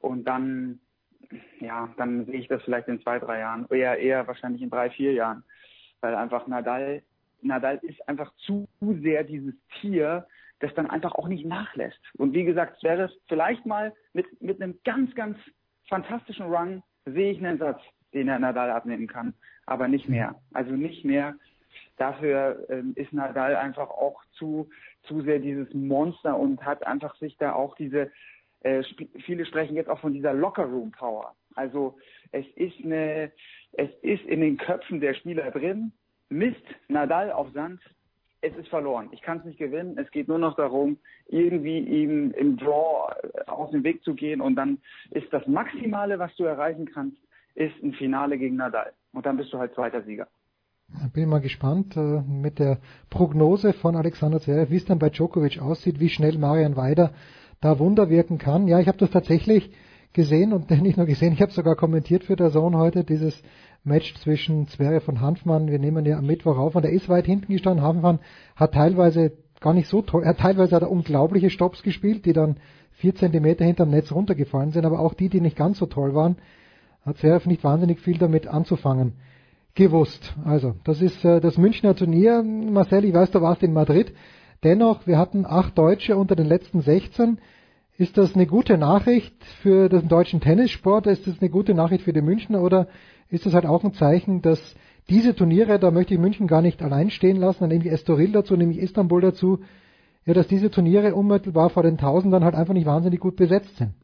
Und 0.00 0.24
dann, 0.24 0.80
ja, 1.60 1.88
dann 1.96 2.24
sehe 2.26 2.40
ich 2.40 2.48
das 2.48 2.62
vielleicht 2.62 2.88
in 2.88 3.00
zwei, 3.02 3.18
drei 3.18 3.40
Jahren. 3.40 3.66
Eher, 3.70 3.98
eher 3.98 4.26
wahrscheinlich 4.26 4.62
in 4.62 4.70
drei, 4.70 4.90
vier 4.90 5.12
Jahren. 5.12 5.44
Weil 6.00 6.14
einfach 6.14 6.46
Nadal, 6.46 7.02
Nadal 7.42 7.78
ist 7.82 8.08
einfach 8.08 8.32
zu 8.46 8.68
sehr 8.80 9.24
dieses 9.24 9.54
Tier, 9.80 10.26
das 10.60 10.74
dann 10.74 10.88
einfach 10.88 11.14
auch 11.14 11.28
nicht 11.28 11.46
nachlässt. 11.46 12.00
Und 12.16 12.32
wie 12.32 12.44
gesagt, 12.44 12.82
wäre 12.82 13.04
es 13.04 13.12
vielleicht 13.28 13.66
mal 13.66 13.94
mit, 14.12 14.26
mit 14.40 14.60
einem 14.60 14.78
ganz, 14.84 15.14
ganz 15.14 15.38
fantastischen 15.88 16.46
Run 16.46 16.82
sehe 17.04 17.32
ich 17.32 17.38
einen 17.38 17.58
Satz, 17.58 17.80
den 18.12 18.28
er 18.28 18.38
Nadal 18.38 18.70
abnehmen 18.70 19.06
kann. 19.06 19.34
Aber 19.66 19.88
nicht 19.88 20.08
mehr. 20.08 20.40
Also 20.52 20.72
nicht 20.72 21.04
mehr. 21.04 21.34
Dafür 21.96 22.66
ähm, 22.70 22.92
ist 22.96 23.12
Nadal 23.12 23.56
einfach 23.56 23.90
auch 23.90 24.22
zu, 24.32 24.68
zu 25.02 25.22
sehr 25.22 25.38
dieses 25.38 25.72
Monster 25.74 26.38
und 26.38 26.64
hat 26.64 26.86
einfach 26.86 27.16
sich 27.16 27.36
da 27.38 27.52
auch 27.52 27.76
diese, 27.76 28.10
äh, 28.60 28.82
viele 29.24 29.46
sprechen 29.46 29.76
jetzt 29.76 29.88
auch 29.88 30.00
von 30.00 30.12
dieser 30.12 30.34
Locker-Room-Power. 30.34 31.34
Also 31.54 31.96
es 32.32 32.46
ist 32.56 32.84
eine, 32.84 33.32
es 33.72 33.90
ist 34.02 34.24
in 34.24 34.40
den 34.40 34.56
Köpfen 34.56 35.00
der 35.00 35.14
Spieler 35.14 35.50
drin. 35.50 35.92
Mist, 36.28 36.62
Nadal 36.88 37.32
auf 37.32 37.50
Sand, 37.52 37.80
es 38.40 38.54
ist 38.56 38.68
verloren. 38.68 39.08
Ich 39.12 39.22
kann 39.22 39.38
es 39.38 39.44
nicht 39.44 39.58
gewinnen. 39.58 39.98
Es 39.98 40.10
geht 40.10 40.28
nur 40.28 40.38
noch 40.38 40.54
darum, 40.54 40.98
irgendwie 41.26 41.78
ihm 41.78 42.30
im 42.32 42.56
Draw 42.56 43.12
äh, 43.22 43.50
aus 43.50 43.70
dem 43.70 43.82
Weg 43.84 44.02
zu 44.04 44.14
gehen 44.14 44.40
und 44.40 44.56
dann 44.56 44.78
ist 45.10 45.32
das 45.32 45.46
Maximale, 45.46 46.18
was 46.18 46.34
du 46.36 46.44
erreichen 46.44 46.86
kannst, 46.86 47.16
ist 47.54 47.74
ein 47.82 47.92
Finale 47.92 48.38
gegen 48.38 48.56
Nadal. 48.56 48.92
Und 49.12 49.26
dann 49.26 49.36
bist 49.36 49.52
du 49.52 49.58
halt 49.58 49.74
zweiter 49.74 50.02
Sieger. 50.02 50.28
Bin 51.12 51.28
mal 51.28 51.40
gespannt 51.40 51.96
äh, 51.96 52.22
mit 52.22 52.58
der 52.58 52.78
Prognose 53.10 53.72
von 53.72 53.96
Alexander 53.96 54.40
Zverev, 54.40 54.70
wie 54.70 54.76
es 54.76 54.86
dann 54.86 54.98
bei 54.98 55.10
Djokovic 55.10 55.60
aussieht, 55.60 56.00
wie 56.00 56.08
schnell 56.08 56.38
Marian 56.38 56.76
Weider 56.76 57.12
da 57.60 57.78
Wunder 57.78 58.08
wirken 58.10 58.38
kann. 58.38 58.68
Ja, 58.68 58.80
ich 58.80 58.88
habe 58.88 58.98
das 58.98 59.10
tatsächlich 59.10 59.70
gesehen 60.12 60.52
und 60.52 60.70
nicht 60.82 60.96
nur 60.96 61.06
gesehen, 61.06 61.32
ich 61.32 61.42
habe 61.42 61.52
sogar 61.52 61.76
kommentiert 61.76 62.24
für 62.24 62.36
der 62.36 62.50
Sohn 62.50 62.76
heute, 62.76 63.04
dieses 63.04 63.42
Match 63.84 64.14
zwischen 64.16 64.66
Zverev 64.68 65.08
und 65.08 65.20
Hanfmann. 65.20 65.68
Wir 65.68 65.78
nehmen 65.78 66.04
ja 66.04 66.18
am 66.18 66.26
Mittwoch 66.26 66.58
auf 66.58 66.74
und 66.74 66.84
er 66.84 66.92
ist 66.92 67.08
weit 67.08 67.26
hinten 67.26 67.52
gestanden. 67.52 67.84
Hanfmann 67.84 68.18
hat 68.56 68.74
teilweise 68.74 69.32
gar 69.60 69.74
nicht 69.74 69.88
so 69.88 70.02
toll, 70.02 70.22
er 70.22 70.30
hat 70.30 70.38
teilweise 70.38 70.76
hat 70.76 70.82
er 70.82 70.90
unglaubliche 70.90 71.50
Stops 71.50 71.82
gespielt, 71.82 72.26
die 72.26 72.32
dann 72.32 72.56
vier 72.92 73.14
Zentimeter 73.14 73.64
hinterm 73.64 73.90
Netz 73.90 74.12
runtergefallen 74.12 74.72
sind, 74.72 74.84
aber 74.84 75.00
auch 75.00 75.14
die, 75.14 75.28
die 75.28 75.40
nicht 75.40 75.56
ganz 75.56 75.78
so 75.78 75.86
toll 75.86 76.14
waren, 76.14 76.36
hat 77.04 77.18
Zverev 77.18 77.48
nicht 77.48 77.64
wahnsinnig 77.64 78.00
viel 78.00 78.18
damit 78.18 78.46
anzufangen 78.46 79.14
gewusst. 79.74 80.34
Also, 80.44 80.74
das 80.84 81.00
ist 81.00 81.24
äh, 81.24 81.40
das 81.40 81.56
Münchner 81.56 81.94
Turnier. 81.94 82.42
Marcel, 82.42 83.04
ich 83.04 83.14
weiß, 83.14 83.30
du 83.30 83.40
warst 83.40 83.62
in 83.62 83.72
Madrid. 83.72 84.12
Dennoch, 84.64 85.06
wir 85.06 85.18
hatten 85.18 85.46
acht 85.46 85.78
Deutsche 85.78 86.16
unter 86.16 86.34
den 86.34 86.46
letzten 86.46 86.80
16. 86.80 87.38
Ist 87.96 88.16
das 88.16 88.34
eine 88.34 88.46
gute 88.46 88.78
Nachricht 88.78 89.34
für 89.62 89.88
den 89.88 90.08
deutschen 90.08 90.40
Tennissport? 90.40 91.06
Ist 91.06 91.26
das 91.26 91.40
eine 91.40 91.50
gute 91.50 91.74
Nachricht 91.74 92.04
für 92.04 92.12
die 92.12 92.22
Münchner 92.22 92.62
oder 92.62 92.88
ist 93.28 93.46
das 93.46 93.54
halt 93.54 93.66
auch 93.66 93.84
ein 93.84 93.92
Zeichen, 93.92 94.42
dass 94.42 94.76
diese 95.08 95.34
Turniere, 95.34 95.78
da 95.78 95.90
möchte 95.90 96.14
ich 96.14 96.20
München 96.20 96.46
gar 96.46 96.62
nicht 96.62 96.82
allein 96.82 97.10
stehen 97.10 97.36
lassen, 97.36 97.60
dann 97.60 97.70
nehme 97.70 97.84
ich 97.84 97.92
Estoril 97.92 98.32
dazu, 98.32 98.56
nehme 98.56 98.72
ich 98.72 98.78
Istanbul 98.78 99.20
dazu, 99.20 99.60
ja, 100.26 100.34
dass 100.34 100.48
diese 100.48 100.70
Turniere 100.70 101.14
unmittelbar 101.14 101.70
vor 101.70 101.82
den 101.82 101.96
Tausendern 101.96 102.44
halt 102.44 102.54
einfach 102.54 102.74
nicht 102.74 102.86
wahnsinnig 102.86 103.20
gut 103.20 103.36
besetzt 103.36 103.76
sind. 103.76 103.94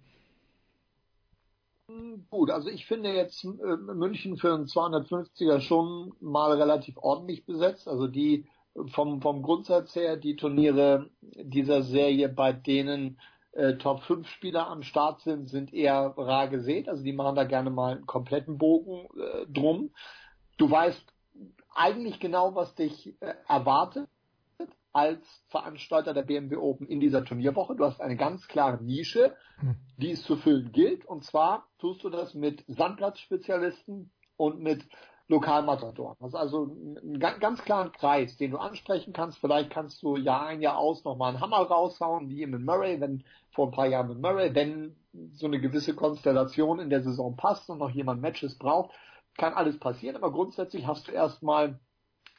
Gut, 2.31 2.51
also 2.51 2.69
ich 2.69 2.87
finde 2.87 3.11
jetzt 3.11 3.45
äh, 3.45 3.95
München 3.95 4.37
für 4.37 4.55
einen 4.55 4.65
250er 4.65 5.61
schon 5.61 6.15
mal 6.21 6.53
relativ 6.53 6.97
ordentlich 6.97 7.45
besetzt. 7.45 7.87
Also 7.87 8.09
die 8.09 8.47
vom, 8.93 9.21
vom 9.23 9.43
Grundsatz 9.43 9.95
her, 9.95 10.17
die 10.17 10.37
Turniere 10.37 11.11
dieser 11.21 11.83
Serie, 11.83 12.29
bei 12.29 12.53
denen 12.53 13.19
äh, 13.53 13.75
Top 13.77 14.03
5 14.03 14.27
Spieler 14.29 14.69
am 14.69 14.83
Start 14.83 15.21
sind, 15.21 15.49
sind 15.49 15.73
eher 15.73 16.15
rar 16.17 16.49
gesät. 16.49 16.89
Also 16.89 17.03
die 17.03 17.13
machen 17.13 17.37
da 17.37 17.45
gerne 17.45 17.71
mal 17.71 17.97
einen 17.97 18.07
kompletten 18.07 18.59
Bogen 18.59 19.07
äh, 19.19 19.47
drum. 19.49 19.91
Du 20.57 20.71
weißt 20.71 21.13
eigentlich 21.75 22.21
genau, 22.21 22.55
was 22.55 22.75
dich 22.75 23.15
äh, 23.21 23.35
erwartet 23.49 24.09
als 24.93 25.21
Veranstalter 25.49 26.15
der 26.15 26.23
BMW 26.23 26.57
Open 26.57 26.87
in 26.87 27.01
dieser 27.01 27.25
Turnierwoche. 27.25 27.75
Du 27.75 27.85
hast 27.85 28.01
eine 28.01 28.17
ganz 28.17 28.47
klare 28.47 28.83
Nische, 28.83 29.35
hm. 29.59 29.77
die 29.97 30.13
es 30.13 30.23
zu 30.23 30.37
füllen 30.37 30.71
gilt. 30.71 31.05
Und 31.05 31.25
zwar 31.25 31.67
tust 31.79 32.05
du 32.05 32.11
das 32.11 32.35
mit 32.35 32.65
Sandplatzspezialisten 32.69 34.13
und 34.37 34.61
mit 34.61 34.85
Lokalmatadoren. 35.29 36.17
Das 36.21 36.29
ist 36.29 36.35
also 36.35 36.77
ein 37.03 37.19
ganz 37.19 37.63
klaren 37.63 37.93
Kreis, 37.93 38.37
den 38.37 38.51
du 38.51 38.59
ansprechen 38.59 39.15
kannst. 39.15 39.39
Vielleicht 39.39 39.71
kannst 39.71 40.03
du 40.03 40.17
Jahr 40.17 40.47
ein, 40.47 40.61
Jahr 40.61 40.77
aus 40.77 41.03
nochmal 41.05 41.31
einen 41.31 41.41
Hammer 41.41 41.63
raushauen, 41.63 42.29
wie 42.29 42.45
mit 42.47 42.61
Murray, 42.61 43.01
wenn 43.01 43.25
vor 43.51 43.69
ein 43.69 43.73
paar 43.73 43.87
Jahren 43.87 44.09
mit 44.09 44.21
Murray, 44.21 44.55
wenn 44.55 44.97
so 45.33 45.47
eine 45.47 45.61
gewisse 45.61 45.95
Konstellation 45.95 46.79
in 46.79 46.91
der 46.91 47.03
Saison 47.03 47.37
passt 47.37 47.71
und 47.71 47.79
noch 47.79 47.91
jemand 47.91 48.21
Matches 48.21 48.59
braucht, 48.59 48.91
kann 49.39 49.55
alles 49.55 49.79
passieren. 49.79 50.17
Aber 50.17 50.31
grundsätzlich 50.31 50.87
hast 50.87 51.09
du 51.09 51.13
erstmal 51.13 51.79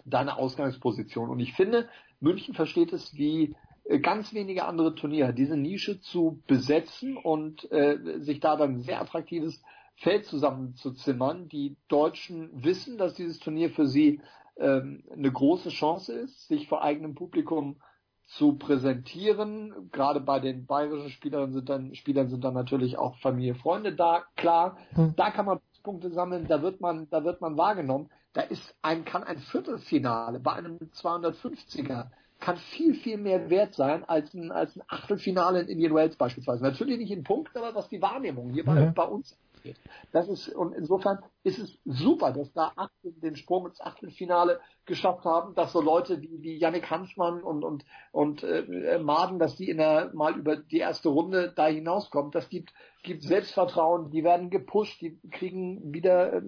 deine 0.06 0.38
Ausgangsposition. 0.38 1.30
Und 1.30 1.40
ich 1.40 1.54
finde, 1.54 1.90
München 2.20 2.54
versteht 2.54 2.94
es 2.94 3.16
wie 3.16 3.56
äh, 3.86 4.00
ganz 4.00 4.34
wenige 4.34 4.66
andere 4.66 4.94
Turniere, 4.94 5.34
diese 5.34 5.58
Nische 5.58 6.00
zu 6.02 6.42
besetzen 6.46 7.18
und 7.18 7.70
äh, 7.72 8.20
sich 8.20 8.40
da 8.40 8.56
dann 8.56 8.76
ein 8.76 8.82
sehr 8.82 9.02
attraktives 9.02 9.64
Feld 9.96 10.26
zusammenzuzimmern. 10.26 11.48
Die 11.48 11.78
Deutschen 11.88 12.64
wissen, 12.64 12.98
dass 12.98 13.14
dieses 13.14 13.40
Turnier 13.40 13.70
für 13.70 13.88
sie 13.88 14.22
ähm, 14.58 15.04
eine 15.12 15.32
große 15.32 15.70
Chance 15.70 16.14
ist, 16.14 16.48
sich 16.48 16.68
vor 16.68 16.82
eigenem 16.82 17.16
Publikum 17.16 17.78
zu 18.26 18.58
präsentieren. 18.58 19.90
Gerade 19.92 20.20
bei 20.20 20.40
den 20.40 20.66
bayerischen 20.66 21.10
Spielern 21.10 21.54
sind 21.54 21.70
dann, 21.70 21.96
Spielern 21.96 22.30
sind 22.30 22.44
dann 22.44 22.54
natürlich 22.54 22.98
auch 22.98 23.18
Familie, 23.18 23.56
Freunde 23.56 23.96
da. 23.96 24.24
Klar, 24.36 24.78
hm. 24.92 25.14
da 25.16 25.32
kann 25.32 25.46
man 25.46 25.60
Punkte 25.84 26.10
sammeln, 26.10 26.48
da 26.48 26.62
wird 26.64 26.82
man, 26.82 27.08
da 27.10 27.24
wird 27.24 27.42
man 27.42 27.58
wahrgenommen. 27.58 28.10
Da 28.34 28.42
ist 28.42 28.76
ein, 28.82 29.06
kann 29.06 29.24
ein 29.24 29.38
Viertelfinale 29.38 30.40
bei 30.40 30.54
einem 30.54 30.78
250er 30.78 32.08
kann 32.40 32.58
viel, 32.58 32.96
viel 32.96 33.18
mehr 33.18 33.50
wert 33.50 33.76
sein 33.76 34.04
als 34.04 34.34
ein, 34.34 34.52
als 34.52 34.76
ein 34.76 34.84
Achtelfinale 34.88 35.62
in 35.62 35.68
Indian 35.68 35.96
Wells 35.96 36.18
beispielsweise. 36.18 36.64
Natürlich 36.64 36.98
nicht 36.98 37.12
in 37.12 37.24
Punkten, 37.24 37.58
aber 37.58 37.74
was 37.74 37.88
die 37.90 38.02
Wahrnehmung 38.02 38.52
hier 38.52 38.66
bei, 38.66 38.86
bei 38.94 39.04
uns 39.04 39.38
angeht. 39.66 39.80
Das 40.12 40.28
ist, 40.28 40.50
und 40.50 40.74
insofern 40.74 41.20
ist 41.44 41.60
es 41.60 41.78
super, 41.86 42.32
dass 42.32 42.52
da 42.54 42.74
Achtel, 42.76 43.14
den 43.14 43.36
Sprung 43.36 43.66
ins 43.68 43.82
Achtelfinale 43.82 44.60
geschafft 44.86 45.26
haben, 45.26 45.56
dass 45.56 45.74
so 45.74 45.82
Leute 45.82 46.22
wie, 46.22 46.42
wie 46.42 46.58
Yannick 46.58 46.90
Hanschmann 46.90 47.42
und, 47.42 47.64
und, 47.64 47.86
und 48.12 48.44
äh, 48.44 49.00
Maden, 49.00 49.40
dass 49.40 49.56
die 49.56 49.70
in 49.70 49.78
der, 49.78 50.12
mal 50.14 50.38
über 50.38 50.58
die 50.58 50.80
erste 50.80 51.10
Runde 51.10 51.54
da 51.56 51.68
hinauskommen. 51.68 52.32
Das 52.32 52.50
gibt, 52.50 52.74
gibt 53.04 53.24
Selbstvertrauen, 53.24 54.12
die 54.12 54.24
werden 54.24 54.50
gepusht, 54.50 55.02
die 55.02 55.20
kriegen 55.32 55.94
wieder 55.94 56.34
äh, 56.34 56.42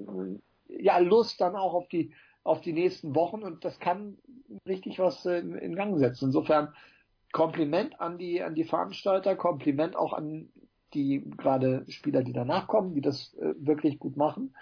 ja 0.69 0.97
Lust 0.99 1.41
dann 1.41 1.55
auch 1.55 1.73
auf 1.73 1.87
die 1.87 2.13
auf 2.43 2.61
die 2.61 2.71
nächsten 2.71 3.13
Wochen 3.13 3.43
und 3.43 3.65
das 3.65 3.77
kann 3.79 4.17
richtig 4.65 4.99
was 4.99 5.25
äh, 5.25 5.39
in 5.39 5.75
Gang 5.75 5.97
setzen. 5.97 6.25
Insofern 6.25 6.73
Kompliment 7.33 7.99
an 7.99 8.17
die 8.17 8.41
an 8.41 8.55
die 8.55 8.63
Veranstalter, 8.63 9.35
Kompliment 9.35 9.97
auch 9.97 10.13
an 10.13 10.49
die 10.93 11.29
gerade 11.37 11.85
Spieler, 11.89 12.23
die 12.23 12.33
danach 12.33 12.67
kommen, 12.67 12.93
die 12.93 13.01
das 13.01 13.35
äh, 13.39 13.53
wirklich 13.59 13.99
gut 13.99 14.17
machen. 14.17 14.53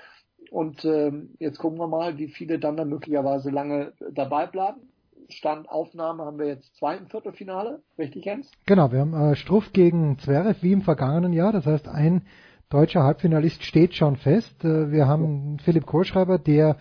Und 0.52 0.86
äh, 0.86 1.12
jetzt 1.40 1.58
gucken 1.58 1.80
wir 1.80 1.88
mal, 1.88 2.18
wie 2.18 2.28
viele 2.28 2.60
dann, 2.60 2.78
dann 2.78 2.90
möglicherweise 2.90 3.50
lange 3.50 3.94
dabei 4.12 4.48
bleiben. 4.48 4.82
Stand 5.30 5.70
Aufnahme 5.70 6.24
haben 6.24 6.38
wir 6.38 6.46
jetzt 6.46 6.76
zweiten 6.76 7.08
Viertelfinale, 7.08 7.82
richtig 7.98 8.26
Jens? 8.26 8.52
Genau, 8.66 8.92
wir 8.92 9.00
haben 9.00 9.14
äh, 9.14 9.36
Struff 9.36 9.74
gegen 9.74 10.20
Zverev 10.20 10.62
wie 10.62 10.72
im 10.72 10.84
vergangenen 10.84 11.34
Jahr. 11.34 11.52
Das 11.52 11.66
heißt, 11.66 11.88
ein 11.88 12.22
deutscher 12.70 13.04
Halbfinalist 13.04 13.64
steht 13.64 13.96
schon 13.96 14.18
fest. 14.18 14.64
Äh, 14.64 14.92
wir 14.92 15.08
haben 15.08 15.58
Philipp 15.60 15.86
Kohlschreiber, 15.86 16.38
der 16.38 16.78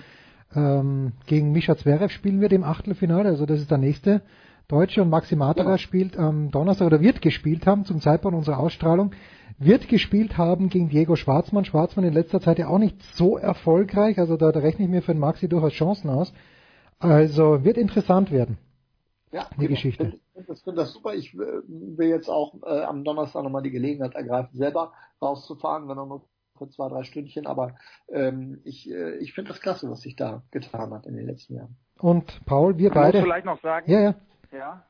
ähm, 0.54 1.12
gegen 1.26 1.52
Mischa 1.52 1.76
Zverev 1.76 2.12
spielen 2.12 2.40
wird 2.40 2.52
im 2.52 2.64
Achtelfinale. 2.64 3.30
Also 3.30 3.46
das 3.46 3.60
ist 3.60 3.70
der 3.70 3.78
nächste 3.78 4.22
Deutsche. 4.68 5.02
Und 5.02 5.10
Maxi 5.10 5.36
Matera 5.36 5.72
ja. 5.72 5.78
spielt 5.78 6.16
am 6.16 6.50
Donnerstag 6.50 6.86
oder 6.86 7.00
wird 7.00 7.22
gespielt 7.22 7.66
haben 7.66 7.84
zum 7.84 8.00
Zeitpunkt 8.00 8.36
unserer 8.36 8.58
Ausstrahlung. 8.58 9.12
Wird 9.58 9.88
gespielt 9.88 10.36
haben 10.36 10.68
gegen 10.68 10.88
Diego 10.88 11.16
Schwarzmann. 11.16 11.64
Schwarzmann 11.64 12.04
in 12.04 12.12
letzter 12.12 12.40
Zeit 12.40 12.58
ja 12.58 12.68
auch 12.68 12.78
nicht 12.78 13.00
so 13.14 13.36
erfolgreich. 13.36 14.18
Also 14.18 14.36
da, 14.36 14.52
da 14.52 14.60
rechne 14.60 14.84
ich 14.84 14.90
mir 14.90 15.02
für 15.02 15.12
den 15.12 15.20
Maxi 15.20 15.48
durchaus 15.48 15.72
Chancen 15.72 16.10
aus. 16.10 16.32
Also 16.98 17.64
wird 17.64 17.76
interessant 17.76 18.30
werden. 18.30 18.58
Ja, 19.30 19.48
die 19.60 19.66
Geschichte. 19.66 20.04
Ich 20.04 20.32
finde 20.32 20.46
das, 20.46 20.62
find 20.62 20.78
das 20.78 20.92
super. 20.92 21.14
Ich 21.14 21.34
äh, 21.34 21.38
will 21.38 22.08
jetzt 22.08 22.28
auch 22.28 22.54
äh, 22.64 22.82
am 22.82 23.02
Donnerstag 23.02 23.42
nochmal 23.42 23.62
die 23.62 23.72
Gelegenheit 23.72 24.14
ergreifen, 24.14 24.56
selber 24.56 24.92
rauszufahren, 25.20 25.88
wenn 25.88 25.98
auch 25.98 26.06
nur 26.06 26.22
für 26.56 26.68
zwei, 26.68 26.88
drei 26.88 27.02
Stündchen. 27.02 27.46
Aber 27.46 27.74
ähm, 28.12 28.60
ich, 28.64 28.88
äh, 28.88 29.16
ich 29.16 29.32
finde 29.34 29.48
das 29.50 29.60
klasse, 29.60 29.90
was 29.90 30.02
sich 30.02 30.14
da 30.14 30.42
getan 30.52 30.92
hat 30.92 31.06
in 31.06 31.16
den 31.16 31.26
letzten 31.26 31.56
Jahren. 31.56 31.76
Und 31.98 32.44
Paul, 32.46 32.78
wir 32.78 32.90
Man 32.90 32.94
beide. 32.94 33.18
muss 33.18 33.26
vielleicht 33.26 33.46
noch 33.46 33.60
sagen, 33.60 33.90
Ja, 33.90 34.00
ja. 34.00 34.14
Ja 34.52 34.84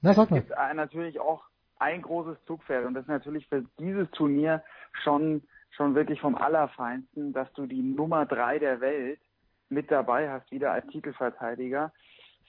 Na, 0.00 0.14
sag 0.14 0.24
es 0.24 0.30
mal. 0.30 0.40
gibt 0.40 0.52
äh, 0.52 0.74
natürlich 0.74 1.20
auch 1.20 1.44
ein 1.78 2.02
großes 2.02 2.38
Zugpferd 2.46 2.86
und 2.86 2.94
das 2.94 3.02
ist 3.02 3.08
natürlich 3.08 3.46
für 3.48 3.64
dieses 3.78 4.10
Turnier 4.12 4.62
schon 5.02 5.42
schon 5.76 5.94
wirklich 5.94 6.20
vom 6.20 6.34
Allerfeinsten, 6.34 7.32
dass 7.32 7.52
du 7.52 7.66
die 7.66 7.82
Nummer 7.82 8.26
drei 8.26 8.58
der 8.58 8.80
Welt 8.80 9.20
mit 9.68 9.90
dabei 9.90 10.30
hast, 10.30 10.50
wieder 10.50 10.72
als 10.72 10.86
Titelverteidiger. 10.88 11.92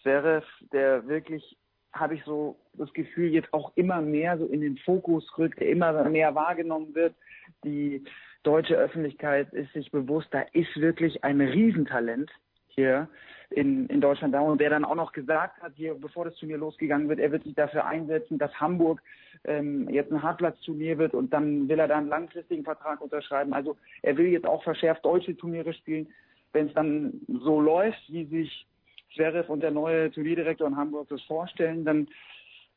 Zverev, 0.02 0.46
der 0.72 1.08
wirklich, 1.08 1.58
habe 1.94 2.16
ich 2.16 2.24
so 2.24 2.58
das 2.74 2.92
Gefühl, 2.94 3.32
jetzt 3.32 3.54
auch 3.54 3.72
immer 3.76 4.02
mehr 4.02 4.38
so 4.38 4.46
in 4.46 4.62
den 4.62 4.78
Fokus 4.78 5.26
rückt, 5.38 5.60
der 5.60 5.70
immer 5.70 6.08
mehr 6.10 6.36
wahrgenommen 6.36 6.96
wird. 6.96 7.16
Die 7.64 8.04
deutsche 8.44 8.76
Öffentlichkeit 8.76 9.52
ist 9.54 9.74
sich 9.74 9.92
bewusst, 9.92 10.28
da 10.32 10.42
ist 10.54 10.76
wirklich 10.78 11.24
ein 11.24 11.42
Riesentalent 11.42 12.32
hier 12.68 13.10
in, 13.50 13.88
in 13.88 14.02
Deutschland 14.02 14.34
da 14.34 14.42
und 14.42 14.60
der 14.60 14.70
dann 14.70 14.86
auch 14.86 14.96
noch 14.96 15.14
gesagt 15.14 15.62
hat, 15.62 15.74
hier, 15.76 15.96
bevor 15.96 16.26
das 16.26 16.36
Turnier 16.36 16.58
losgegangen 16.58 17.08
wird, 17.08 17.20
er 17.20 17.32
wird 17.32 17.44
sich 17.44 17.56
dafür 17.56 17.86
einsetzen, 17.86 18.38
dass 18.38 18.54
Hamburg 18.60 19.02
ähm, 19.46 19.88
jetzt 19.90 20.12
ein 20.12 20.22
Hartplatzturnier 20.22 20.98
wird 20.98 21.14
und 21.14 21.32
dann 21.32 21.70
will 21.70 21.80
er 21.80 21.88
da 21.88 21.98
einen 21.98 22.10
langfristigen 22.10 22.64
Vertrag 22.64 23.00
unterschreiben. 23.02 23.54
Also 23.54 23.78
er 24.02 24.18
will 24.18 24.28
jetzt 24.28 24.46
auch 24.46 24.64
verschärft 24.64 25.06
deutsche 25.06 25.36
Turniere 25.38 25.74
spielen. 25.74 26.08
Wenn 26.52 26.68
es 26.68 26.74
dann 26.74 27.22
so 27.28 27.62
läuft, 27.62 28.02
wie 28.10 28.26
sich 28.26 28.68
Zverev 29.16 29.50
und 29.52 29.62
der 29.62 29.72
neue 29.72 30.12
Turnierdirektor 30.12 30.68
in 30.68 30.76
Hamburg 30.76 31.08
das 31.10 31.22
vorstellen, 31.24 31.86
dann 31.86 32.08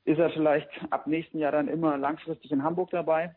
ist 0.04 0.18
er 0.18 0.30
vielleicht 0.30 0.68
ab 0.90 1.06
nächsten 1.06 1.38
Jahr 1.38 1.52
dann 1.52 1.68
immer 1.68 1.98
langfristig 1.98 2.50
in 2.52 2.62
Hamburg 2.62 2.90
dabei 2.90 3.34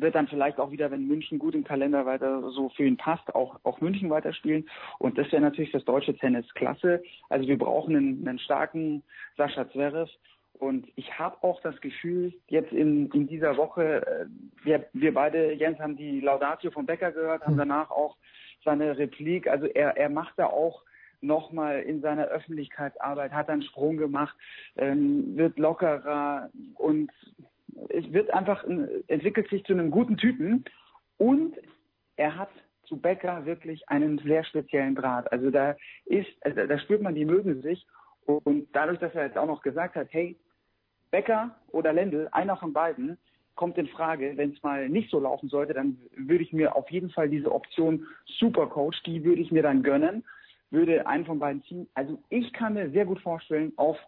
wird 0.00 0.14
dann 0.14 0.28
vielleicht 0.28 0.58
auch 0.58 0.70
wieder, 0.70 0.90
wenn 0.90 1.06
München 1.06 1.38
gut 1.38 1.54
im 1.54 1.64
Kalender 1.64 2.06
weiter 2.06 2.50
so 2.50 2.68
für 2.70 2.84
ihn 2.84 2.96
passt, 2.96 3.34
auch, 3.34 3.58
auch 3.64 3.80
München 3.80 4.10
weiterspielen. 4.10 4.68
Und 4.98 5.18
das 5.18 5.30
wäre 5.32 5.42
natürlich 5.42 5.70
fürs 5.70 5.84
deutsche 5.84 6.16
Tennis 6.16 6.46
klasse. 6.54 7.02
Also 7.28 7.48
wir 7.48 7.58
brauchen 7.58 7.96
einen, 7.96 8.26
einen 8.26 8.38
starken 8.38 9.02
Sascha 9.36 9.68
Zverev. 9.70 10.10
Und 10.58 10.88
ich 10.96 11.18
habe 11.18 11.36
auch 11.42 11.60
das 11.60 11.80
Gefühl, 11.80 12.34
jetzt 12.48 12.72
in, 12.72 13.10
in 13.12 13.28
dieser 13.28 13.56
Woche, 13.56 14.04
äh, 14.06 14.26
wir, 14.64 14.86
wir 14.92 15.14
beide, 15.14 15.52
Jens, 15.52 15.78
haben 15.78 15.96
die 15.96 16.20
Laudatio 16.20 16.70
von 16.70 16.86
Becker 16.86 17.12
gehört, 17.12 17.46
haben 17.46 17.56
danach 17.56 17.90
auch 17.90 18.16
seine 18.64 18.98
Replik. 18.98 19.46
Also 19.46 19.66
er, 19.66 19.96
er 19.96 20.08
macht 20.08 20.34
da 20.36 20.46
auch 20.46 20.82
nochmal 21.20 21.82
in 21.82 22.00
seiner 22.00 22.26
Öffentlichkeitsarbeit, 22.26 23.32
hat 23.32 23.48
einen 23.48 23.62
Sprung 23.62 23.96
gemacht, 23.96 24.36
ähm, 24.76 25.36
wird 25.36 25.58
lockerer 25.58 26.50
und 26.74 27.10
es 27.88 28.12
wird 28.12 28.32
einfach, 28.32 28.64
entwickelt 29.06 29.48
sich 29.50 29.64
zu 29.64 29.72
einem 29.72 29.90
guten 29.90 30.16
Typen 30.16 30.64
und 31.16 31.56
er 32.16 32.36
hat 32.36 32.50
zu 32.84 33.00
Becker 33.00 33.44
wirklich 33.44 33.88
einen 33.88 34.18
sehr 34.18 34.44
speziellen 34.44 34.94
Draht. 34.94 35.30
Also 35.30 35.50
da 35.50 35.76
ist, 36.06 36.28
also 36.40 36.66
da 36.66 36.78
spürt 36.78 37.02
man, 37.02 37.14
die 37.14 37.24
mögen 37.24 37.62
sich 37.62 37.86
und 38.24 38.68
dadurch, 38.72 38.98
dass 38.98 39.14
er 39.14 39.26
jetzt 39.26 39.38
auch 39.38 39.46
noch 39.46 39.62
gesagt 39.62 39.94
hat, 39.94 40.08
hey, 40.10 40.36
Becker 41.10 41.54
oder 41.68 41.92
Lendl, 41.92 42.28
einer 42.32 42.56
von 42.56 42.72
beiden, 42.72 43.18
kommt 43.54 43.76
in 43.76 43.88
Frage. 43.88 44.36
Wenn 44.36 44.52
es 44.52 44.62
mal 44.62 44.88
nicht 44.88 45.10
so 45.10 45.18
laufen 45.18 45.48
sollte, 45.48 45.74
dann 45.74 45.98
würde 46.16 46.44
ich 46.44 46.52
mir 46.52 46.76
auf 46.76 46.90
jeden 46.90 47.10
Fall 47.10 47.28
diese 47.28 47.52
Option 47.52 48.06
Supercoach, 48.38 49.02
die 49.04 49.24
würde 49.24 49.42
ich 49.42 49.50
mir 49.50 49.62
dann 49.62 49.82
gönnen, 49.82 50.24
würde 50.70 51.06
einen 51.06 51.26
von 51.26 51.38
beiden 51.38 51.62
ziehen. 51.64 51.88
Also 51.94 52.22
ich 52.28 52.52
kann 52.52 52.74
mir 52.74 52.90
sehr 52.90 53.04
gut 53.04 53.20
vorstellen, 53.20 53.72
auf 53.76 53.98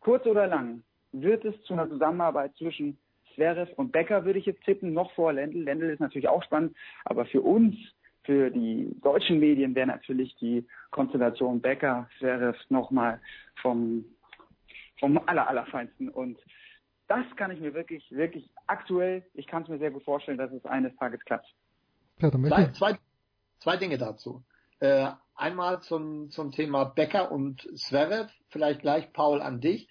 kurz 0.00 0.26
oder 0.26 0.46
lang 0.46 0.82
wird 1.12 1.44
es 1.44 1.54
zu 1.62 1.74
einer 1.74 1.88
Zusammenarbeit 1.88 2.56
zwischen 2.56 2.98
Zverev 3.38 3.72
und 3.76 3.92
Becker, 3.92 4.24
würde 4.24 4.40
ich 4.40 4.46
jetzt 4.46 4.64
tippen, 4.64 4.92
noch 4.92 5.12
vor 5.12 5.32
Lendl. 5.32 5.62
Lendl 5.62 5.90
ist 5.90 6.00
natürlich 6.00 6.28
auch 6.28 6.42
spannend, 6.42 6.76
aber 7.04 7.24
für 7.24 7.40
uns, 7.40 7.76
für 8.24 8.50
die 8.50 8.90
deutschen 9.00 9.38
Medien 9.38 9.74
wäre 9.76 9.86
natürlich 9.86 10.34
die 10.36 10.66
Konstellation 10.90 11.60
Becker, 11.60 12.08
Zverev 12.18 12.58
nochmal 12.68 13.20
vom, 13.62 14.04
vom 14.98 15.18
aller, 15.26 15.48
allerfeinsten. 15.48 16.08
Und 16.08 16.38
das 17.06 17.24
kann 17.36 17.52
ich 17.52 17.60
mir 17.60 17.74
wirklich, 17.74 18.04
wirklich 18.10 18.50
aktuell, 18.66 19.24
ich 19.34 19.46
kann 19.46 19.62
es 19.62 19.68
mir 19.68 19.78
sehr 19.78 19.92
gut 19.92 20.02
vorstellen, 20.02 20.36
dass 20.36 20.52
es 20.52 20.64
eines 20.66 20.94
Tages 20.96 21.20
klappt. 21.24 21.46
Ja, 22.18 22.30
dann 22.30 22.44
Zwei, 22.44 22.66
zwei, 22.72 22.98
zwei 23.60 23.76
Dinge 23.76 23.98
dazu. 23.98 24.42
Äh, 24.80 25.10
einmal 25.36 25.80
zum, 25.80 26.30
zum 26.30 26.50
Thema 26.50 26.84
Becker 26.84 27.30
und 27.30 27.62
Zverev, 27.78 28.30
vielleicht 28.48 28.80
gleich 28.80 29.12
Paul 29.12 29.40
an 29.40 29.60
dich. 29.60 29.88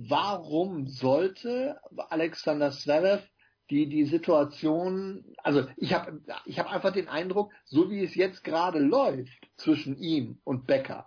Warum 0.00 0.86
sollte 0.86 1.80
Alexander 2.08 2.70
Zverev 2.70 3.26
die 3.68 3.88
die 3.88 4.04
Situation, 4.04 5.24
also 5.42 5.66
ich 5.76 5.92
habe 5.92 6.22
ich 6.46 6.58
habe 6.58 6.70
einfach 6.70 6.92
den 6.92 7.08
Eindruck, 7.08 7.52
so 7.64 7.90
wie 7.90 8.02
es 8.02 8.14
jetzt 8.14 8.44
gerade 8.44 8.78
läuft 8.78 9.50
zwischen 9.56 9.98
ihm 9.98 10.38
und 10.44 10.66
Becker, 10.66 11.06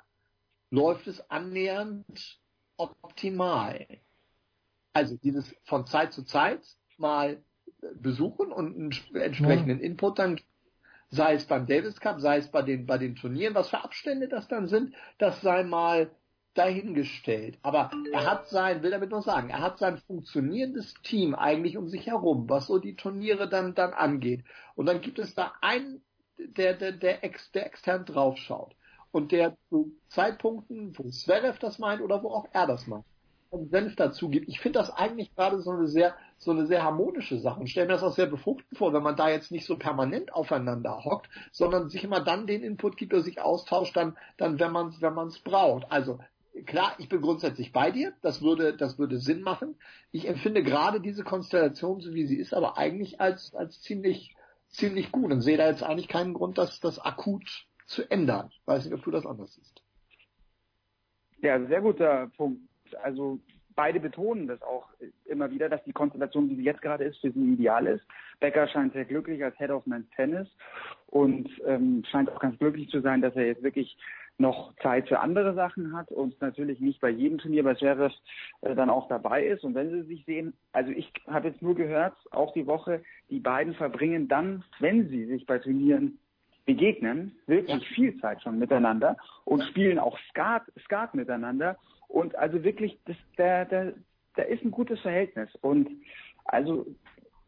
läuft 0.70 1.08
es 1.08 1.28
annähernd 1.30 2.40
optimal. 2.76 3.88
Also 4.94 5.16
dieses 5.18 5.56
von 5.64 5.88
Zeit 5.88 6.14
zu 6.14 6.24
Zeit 6.24 6.62
mal 6.98 7.42
besuchen 7.96 8.52
und 8.52 8.76
einen 8.76 8.92
entsprechenden 9.22 9.80
ja. 9.80 9.86
Input 9.86 10.20
dann 10.20 10.40
sei 11.10 11.34
es 11.36 11.46
beim 11.46 11.66
Davis 11.66 12.00
Cup, 12.00 12.20
sei 12.20 12.38
es 12.38 12.52
bei 12.52 12.62
den 12.62 12.86
bei 12.86 12.98
den 12.98 13.16
Turnieren, 13.16 13.56
was 13.56 13.70
für 13.70 13.84
Abstände 13.84 14.28
das 14.28 14.48
dann 14.50 14.68
sind, 14.68 14.94
das 15.18 15.42
sei 15.42 15.64
mal 15.64 16.12
dahingestellt. 16.54 17.58
Aber 17.62 17.92
er 18.12 18.30
hat 18.30 18.48
sein, 18.48 18.84
will 18.84 18.92
damit 18.92 19.12
nur 19.12 19.22
sagen, 19.22 19.50
er 19.50 19.62
hat 19.62 19.80
sein 19.80 19.98
funktionierendes 19.98 20.94
Team 21.04 21.36
eigentlich 21.36 21.78
um 21.78 21.88
sich 21.88 22.08
herum, 22.08 22.50
was 22.50 22.68
so 22.68 22.78
die 22.78 22.96
Turniere 22.96 23.48
dann, 23.48 23.74
dann 23.74 23.94
angeht. 23.94 24.44
Und 24.76 24.86
dann 24.86 25.02
gibt 25.02 25.20
es 25.20 25.34
da 25.34 25.54
einen, 25.62 26.02
der, 26.38 26.74
der, 26.74 26.92
der, 26.92 27.24
ex, 27.24 27.52
der 27.52 27.68
extern 27.68 28.06
draufschaut. 28.06 28.76
Und 29.12 29.32
der 29.32 29.58
zu 29.70 29.92
Zeitpunkten, 30.08 30.98
wo 30.98 31.10
Zverev 31.10 31.60
das 31.60 31.80
meint 31.80 32.02
oder 32.02 32.24
wo 32.24 32.30
auch 32.30 32.48
er 32.54 32.66
das 32.66 32.88
meint, 32.88 33.06
einen 33.52 33.70
Senf 33.70 33.96
dazu 33.96 34.30
gibt. 34.30 34.48
Ich 34.48 34.60
finde 34.60 34.80
das 34.80 34.90
eigentlich 34.90 35.36
gerade 35.36 35.60
so 35.62 35.72
eine 35.72 35.88
sehr, 35.88 36.16
so 36.38 36.52
eine 36.52 36.66
sehr 36.66 36.84
harmonische 36.84 37.38
Sache 37.40 37.60
und 37.60 37.70
stelle 37.70 37.88
mir 37.88 37.94
das 37.94 38.04
auch 38.04 38.16
sehr 38.16 38.28
befruchtend 38.28 38.78
vor, 38.78 38.94
wenn 38.94 39.04
man 39.04 39.18
da 39.18 39.30
jetzt 39.30 39.52
nicht 39.52 39.66
so 39.66 39.78
permanent 39.78 40.34
aufeinander 40.34 41.04
hockt, 41.04 41.30
sondern 41.52 41.90
sich 41.90 42.04
immer 42.04 42.22
dann 42.22 42.48
den 42.48 42.64
Input 42.64 42.96
gibt 42.96 43.14
oder 43.14 43.22
sich 43.22 43.42
austauscht, 43.42 43.96
dann, 43.98 44.18
dann 44.38 44.60
wenn 44.60 44.72
man 44.72 44.88
es 44.88 45.02
wenn 45.02 45.44
braucht. 45.44 45.92
Also 45.92 46.20
klar, 46.66 46.96
ich 47.00 47.10
bin 47.10 47.22
grundsätzlich 47.22 47.72
bei 47.72 47.92
dir, 47.92 48.14
das 48.22 48.42
würde, 48.42 48.76
das 48.76 49.00
würde 49.00 49.18
Sinn 49.18 49.42
machen. 49.42 49.76
Ich 50.12 50.28
empfinde 50.28 50.64
gerade 50.64 51.02
diese 51.02 51.24
Konstellation, 51.24 52.02
so 52.02 52.14
wie 52.14 52.26
sie 52.26 52.38
ist, 52.38 52.54
aber 52.54 52.78
eigentlich 52.78 53.20
als, 53.22 53.54
als 53.56 53.82
ziemlich, 53.82 54.36
ziemlich 54.70 55.12
gut 55.12 55.32
und 55.32 55.42
sehe 55.42 55.58
da 55.58 55.68
jetzt 55.68 55.84
eigentlich 55.84 56.08
keinen 56.08 56.34
Grund, 56.34 56.58
das, 56.58 56.80
das 56.80 57.00
akut 57.00 57.66
zu 57.86 58.10
ändern. 58.10 58.52
Weiß 58.66 58.86
nicht, 58.86 58.94
ob 58.94 59.04
du 59.04 59.12
das 59.12 59.26
anders 59.26 59.54
siehst. 59.54 59.82
Ja, 61.42 61.60
sehr 61.66 61.82
guter 61.82 62.32
Punkt. 62.38 62.62
Also 63.02 63.40
beide 63.76 64.00
betonen 64.00 64.48
das 64.48 64.62
auch 64.62 64.90
immer 65.26 65.50
wieder, 65.52 65.70
dass 65.70 65.84
die 65.86 65.94
Konstellation, 65.94 66.50
wie 66.50 66.56
sie 66.56 66.64
jetzt 66.64 66.82
gerade 66.82 67.06
ist, 67.06 67.20
für 67.20 67.32
sie 67.32 67.54
ideal 67.54 67.88
ist. 67.88 68.06
Becker 68.40 68.68
scheint 68.68 68.94
sehr 68.94 69.06
glücklich 69.06 69.44
als 69.44 69.58
Head 69.58 69.72
of 69.72 69.86
Men's 69.86 70.10
Tennis 70.16 70.48
und 71.08 71.50
ähm, 71.66 72.04
scheint 72.12 72.30
auch 72.30 72.40
ganz 72.40 72.58
glücklich 72.60 72.90
zu 72.90 73.02
sein, 73.02 73.22
dass 73.22 73.36
er 73.36 73.48
jetzt 73.48 73.64
wirklich 73.64 73.98
noch 74.38 74.74
Zeit 74.78 75.08
für 75.08 75.20
andere 75.20 75.54
Sachen 75.54 75.96
hat 75.96 76.12
und 76.12 76.40
natürlich 76.42 76.80
nicht 76.80 77.00
bei 77.00 77.10
jedem 77.10 77.38
Turnier 77.38 77.64
bei 77.64 77.76
Zverev 77.76 78.14
äh, 78.62 78.76
dann 78.76 78.90
auch 78.90 79.08
dabei 79.08 79.46
ist. 79.46 79.64
Und 79.64 79.76
wenn 79.76 79.92
sie 79.92 80.02
sich 80.04 80.26
sehen, 80.26 80.54
also 80.72 80.92
ich 80.92 81.12
habe 81.28 81.50
jetzt 81.50 81.62
nur 81.62 81.76
gehört, 81.76 82.16
auch 82.32 82.54
die 82.54 82.68
Woche, 82.68 83.04
die 83.30 83.40
beiden 83.40 83.76
verbringen 83.76 84.28
dann, 84.28 84.64
wenn 84.80 85.08
sie 85.10 85.26
sich 85.26 85.46
bei 85.46 85.60
Turnieren 85.60 86.20
begegnen, 86.66 87.36
wirklich 87.48 87.82
ja. 87.82 87.96
viel 87.96 88.20
Zeit 88.20 88.42
schon 88.42 88.60
miteinander 88.60 89.18
und 89.46 89.64
spielen 89.64 90.00
auch 90.00 90.18
Skat, 90.30 90.64
Skat 90.84 91.14
miteinander. 91.14 91.78
Und 92.08 92.36
also 92.36 92.64
wirklich, 92.64 93.00
das, 93.06 93.18
da, 93.38 93.66
da, 93.66 93.92
da 94.36 94.44
ist 94.44 94.64
ein 94.64 94.72
gutes 94.72 95.00
Verhältnis. 95.02 95.50
Und 95.62 95.90
also 96.46 96.86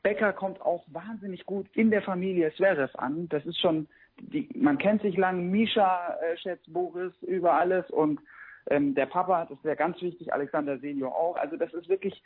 Becker 0.03 0.33
kommt 0.33 0.61
auch 0.61 0.83
wahnsinnig 0.87 1.45
gut 1.45 1.67
in 1.73 1.89
der 1.89 2.01
Familie 2.01 2.53
Zverev 2.55 2.95
an. 2.97 3.29
Das 3.29 3.45
ist 3.45 3.59
schon, 3.59 3.87
die, 4.19 4.49
man 4.55 4.77
kennt 4.77 5.01
sich 5.01 5.17
lang, 5.17 5.49
Misha 5.49 6.17
äh, 6.21 6.37
schätzt 6.37 6.71
Boris 6.71 7.13
über 7.21 7.53
alles 7.53 7.89
und 7.89 8.19
ähm, 8.69 8.95
der 8.95 9.05
Papa, 9.05 9.45
das 9.45 9.61
wäre 9.63 9.75
ganz 9.75 10.01
wichtig, 10.01 10.33
Alexander 10.33 10.77
Senior 10.79 11.15
auch. 11.15 11.35
Also 11.35 11.57
das 11.57 11.73
ist 11.73 11.89
wirklich 11.89 12.21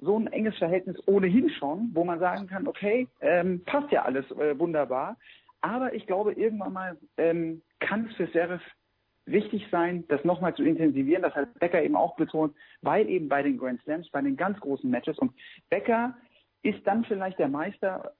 so 0.00 0.18
ein 0.18 0.26
enges 0.28 0.56
Verhältnis 0.58 0.96
ohnehin 1.06 1.50
schon, 1.50 1.90
wo 1.94 2.04
man 2.04 2.18
sagen 2.18 2.46
kann, 2.46 2.66
okay, 2.66 3.06
ähm, 3.20 3.62
passt 3.64 3.90
ja 3.92 4.02
alles 4.02 4.30
äh, 4.32 4.58
wunderbar. 4.58 5.16
Aber 5.60 5.94
ich 5.94 6.06
glaube, 6.06 6.32
irgendwann 6.32 6.72
mal 6.72 6.96
ähm, 7.18 7.62
kann 7.80 8.06
es 8.06 8.16
für 8.16 8.26
Serif 8.28 8.62
wichtig 9.26 9.66
sein, 9.70 10.04
das 10.08 10.24
nochmal 10.24 10.54
zu 10.54 10.64
intensivieren. 10.64 11.22
Das 11.22 11.34
hat 11.34 11.58
Becker 11.58 11.82
eben 11.82 11.96
auch 11.96 12.16
betont, 12.16 12.54
weil 12.82 13.08
eben 13.08 13.28
bei 13.28 13.42
den 13.42 13.58
Grand 13.58 13.80
Slams, 13.82 14.08
bei 14.10 14.22
den 14.22 14.36
ganz 14.36 14.58
großen 14.60 14.90
Matches 14.90 15.18
und 15.18 15.32
Becker 15.68 16.16
ist 16.62 16.86
dann 16.86 17.04
vielleicht 17.04 17.38
der 17.38 17.48
Meister. 17.48 18.12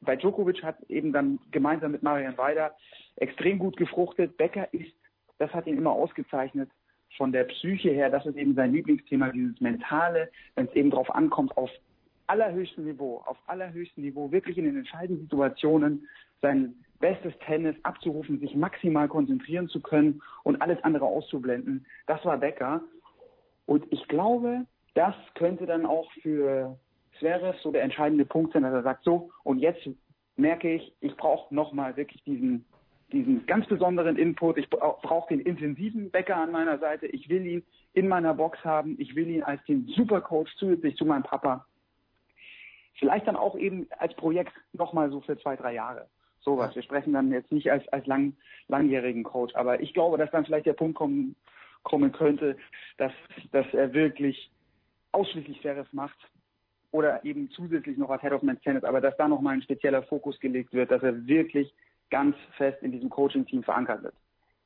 Bei 0.00 0.16
Djokovic 0.16 0.62
hat 0.62 0.80
eben 0.88 1.12
dann 1.12 1.38
gemeinsam 1.50 1.92
mit 1.92 2.02
Marian 2.02 2.38
Weider 2.38 2.74
extrem 3.16 3.58
gut 3.58 3.76
gefruchtet. 3.76 4.36
Becker 4.36 4.72
ist, 4.72 4.94
das 5.38 5.52
hat 5.52 5.66
ihn 5.66 5.76
immer 5.76 5.92
ausgezeichnet, 5.92 6.70
von 7.16 7.32
der 7.32 7.44
Psyche 7.44 7.90
her, 7.90 8.10
das 8.10 8.26
ist 8.26 8.36
eben 8.36 8.54
sein 8.54 8.72
Lieblingsthema, 8.72 9.30
dieses 9.30 9.60
Mentale, 9.60 10.30
wenn 10.54 10.66
es 10.66 10.74
eben 10.74 10.90
darauf 10.90 11.12
ankommt, 11.14 11.56
auf 11.56 11.70
allerhöchstem 12.26 12.84
Niveau, 12.84 13.22
auf 13.26 13.38
allerhöchstem 13.46 14.04
Niveau, 14.04 14.30
wirklich 14.30 14.58
in 14.58 14.64
den 14.64 14.76
entscheidenden 14.76 15.22
Situationen 15.22 16.06
sein 16.42 16.74
bestes 17.00 17.32
Tennis 17.46 17.76
abzurufen, 17.82 18.40
sich 18.40 18.54
maximal 18.54 19.08
konzentrieren 19.08 19.68
zu 19.68 19.80
können 19.80 20.20
und 20.42 20.60
alles 20.60 20.82
andere 20.84 21.06
auszublenden. 21.06 21.86
Das 22.06 22.24
war 22.24 22.38
Becker. 22.38 22.82
Und 23.66 23.84
ich 23.90 24.06
glaube, 24.08 24.66
das 24.94 25.14
könnte 25.34 25.66
dann 25.66 25.86
auch 25.86 26.10
für 26.22 26.78
Zverev 27.18 27.58
so 27.62 27.70
der 27.70 27.82
entscheidende 27.82 28.24
Punkt 28.24 28.52
sein, 28.52 28.62
dass 28.62 28.72
er 28.72 28.82
sagt, 28.82 29.04
so, 29.04 29.30
und 29.44 29.58
jetzt 29.58 29.88
merke 30.36 30.72
ich, 30.72 30.92
ich 31.00 31.16
brauche 31.16 31.54
nochmal 31.54 31.96
wirklich 31.96 32.22
diesen, 32.24 32.64
diesen 33.12 33.44
ganz 33.46 33.66
besonderen 33.66 34.16
Input. 34.16 34.58
Ich 34.58 34.70
brauche 34.70 35.28
den 35.28 35.40
intensiven 35.40 36.10
Bäcker 36.10 36.36
an 36.36 36.52
meiner 36.52 36.78
Seite. 36.78 37.06
Ich 37.06 37.28
will 37.28 37.44
ihn 37.46 37.64
in 37.92 38.08
meiner 38.08 38.34
Box 38.34 38.64
haben. 38.64 38.96
Ich 38.98 39.14
will 39.14 39.28
ihn 39.28 39.42
als 39.42 39.62
den 39.64 39.86
Supercoach 39.88 40.48
zusätzlich 40.56 40.96
zu 40.96 41.04
meinem 41.04 41.24
Papa. 41.24 41.66
Vielleicht 42.98 43.26
dann 43.26 43.36
auch 43.36 43.56
eben 43.56 43.86
als 43.98 44.14
Projekt 44.14 44.52
nochmal 44.72 45.10
so 45.10 45.20
für 45.20 45.38
zwei, 45.38 45.56
drei 45.56 45.74
Jahre. 45.74 46.08
Sowas. 46.40 46.74
Wir 46.74 46.82
sprechen 46.82 47.12
dann 47.12 47.32
jetzt 47.32 47.52
nicht 47.52 47.70
als, 47.70 47.86
als 47.88 48.06
lang, 48.06 48.34
langjährigen 48.68 49.24
Coach. 49.24 49.54
Aber 49.54 49.80
ich 49.80 49.92
glaube, 49.92 50.18
dass 50.18 50.30
dann 50.30 50.44
vielleicht 50.44 50.66
der 50.66 50.72
Punkt 50.72 50.96
kommen, 50.96 51.34
kommen 51.82 52.12
könnte, 52.12 52.56
dass, 52.96 53.12
dass 53.52 53.66
er 53.72 53.92
wirklich 53.92 54.50
ausschließlich 55.12 55.60
Faires 55.60 55.92
macht 55.92 56.18
oder 56.90 57.24
eben 57.24 57.50
zusätzlich 57.50 57.98
noch 57.98 58.10
als 58.10 58.22
Head 58.22 58.32
of 58.32 58.42
Men's 58.42 58.60
Tennis, 58.62 58.84
aber 58.84 59.00
dass 59.00 59.16
da 59.16 59.28
nochmal 59.28 59.54
ein 59.54 59.62
spezieller 59.62 60.02
Fokus 60.02 60.38
gelegt 60.40 60.72
wird, 60.72 60.90
dass 60.90 61.02
er 61.02 61.26
wirklich 61.26 61.74
ganz 62.10 62.36
fest 62.56 62.82
in 62.82 62.92
diesem 62.92 63.10
Coaching-Team 63.10 63.62
verankert 63.62 64.02
wird. 64.02 64.14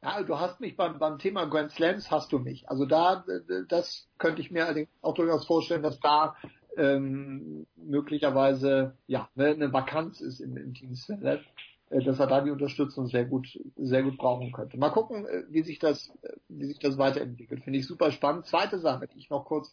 Ja, 0.02 0.22
du 0.22 0.38
hast 0.38 0.60
mich 0.60 0.76
beim, 0.76 0.98
beim 0.98 1.18
Thema 1.18 1.46
Grand 1.46 1.70
Slams 1.70 2.10
hast 2.10 2.32
du 2.32 2.38
mich. 2.38 2.68
Also 2.68 2.86
da, 2.86 3.24
das 3.68 4.08
könnte 4.18 4.40
ich 4.40 4.50
mir 4.50 4.86
auch 5.00 5.14
durchaus 5.14 5.46
vorstellen, 5.46 5.82
dass 5.82 6.00
da 6.00 6.36
ähm, 6.76 7.66
möglicherweise 7.76 8.96
ja 9.06 9.28
ne, 9.34 9.48
eine 9.48 9.72
Vakanz 9.72 10.20
ist 10.20 10.40
im, 10.40 10.56
im 10.56 10.74
Team 10.74 10.94
Zverev, 10.94 11.44
äh, 11.90 12.02
dass 12.02 12.18
er 12.18 12.26
da 12.26 12.40
die 12.40 12.50
Unterstützung 12.50 13.06
sehr 13.06 13.26
gut 13.26 13.46
sehr 13.76 14.02
gut 14.02 14.16
brauchen 14.16 14.52
könnte. 14.52 14.78
Mal 14.78 14.90
gucken, 14.90 15.26
äh, 15.26 15.44
wie 15.50 15.62
sich 15.62 15.78
das 15.78 16.08
äh, 16.22 16.32
wie 16.48 16.66
sich 16.66 16.78
das 16.78 16.98
weiterentwickelt. 16.98 17.62
Finde 17.62 17.78
ich 17.78 17.86
super 17.86 18.10
spannend. 18.10 18.46
Zweite 18.46 18.78
Sache, 18.78 19.06
die 19.06 19.18
ich 19.18 19.30
noch 19.30 19.44
kurz 19.44 19.72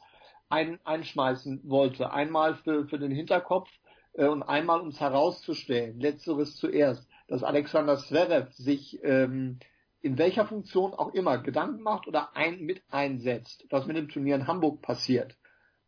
ein, 0.49 0.79
einschmeißen 0.83 1.61
wollte. 1.63 2.11
Einmal 2.11 2.55
für, 2.55 2.87
für 2.87 2.99
den 2.99 3.11
Hinterkopf 3.11 3.69
äh, 4.13 4.25
und 4.25 4.43
einmal 4.43 4.81
um 4.81 4.89
es 4.89 4.99
herauszustellen. 4.99 5.99
Letzteres 5.99 6.55
zuerst, 6.55 7.07
dass 7.27 7.43
Alexander 7.43 7.97
Zverev 7.97 8.51
sich 8.53 8.99
ähm, 9.03 9.59
in 10.01 10.17
welcher 10.17 10.45
Funktion 10.45 10.93
auch 10.93 11.13
immer 11.13 11.37
Gedanken 11.37 11.83
macht 11.83 12.07
oder 12.07 12.35
ein, 12.35 12.61
mit 12.61 12.81
einsetzt, 12.89 13.65
was 13.69 13.85
mit 13.85 13.97
dem 13.97 14.09
Turnier 14.09 14.35
in 14.35 14.47
Hamburg 14.47 14.81
passiert, 14.81 15.35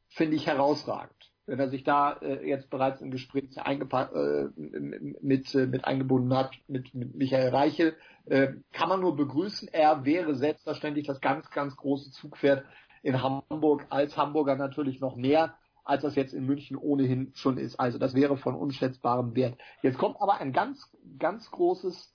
finde 0.09 0.35
ich 0.35 0.47
herausragend. 0.47 1.31
Wenn 1.47 1.59
er 1.59 1.69
sich 1.69 1.83
da 1.83 2.13
äh, 2.21 2.47
jetzt 2.47 2.69
bereits 2.69 3.01
im 3.01 3.09
Gespräch 3.09 3.45
äh, 3.57 4.47
mit, 4.55 5.55
äh, 5.55 5.65
mit 5.65 5.85
eingebunden 5.85 6.35
hat, 6.35 6.51
mit, 6.67 6.93
mit 6.93 7.15
Michael 7.15 7.49
Reichel, 7.49 7.95
äh, 8.25 8.53
kann 8.71 8.89
man 8.89 9.01
nur 9.01 9.15
begrüßen. 9.15 9.67
Er 9.69 10.05
wäre 10.05 10.35
selbstverständlich 10.35 11.07
das 11.07 11.19
ganz, 11.19 11.49
ganz 11.49 11.75
große 11.75 12.11
Zugpferd 12.11 12.63
in 13.03 13.21
Hamburg 13.21 13.85
als 13.89 14.17
Hamburger 14.17 14.55
natürlich 14.55 14.99
noch 14.99 15.15
mehr, 15.15 15.55
als 15.83 16.03
das 16.03 16.15
jetzt 16.15 16.33
in 16.33 16.45
München 16.45 16.77
ohnehin 16.77 17.31
schon 17.35 17.57
ist. 17.57 17.79
Also 17.79 17.97
das 17.97 18.13
wäre 18.13 18.37
von 18.37 18.55
unschätzbarem 18.55 19.35
Wert. 19.35 19.57
Jetzt 19.81 19.97
kommt 19.97 20.21
aber 20.21 20.39
ein 20.39 20.53
ganz, 20.53 20.91
ganz 21.17 21.49
großes 21.51 22.13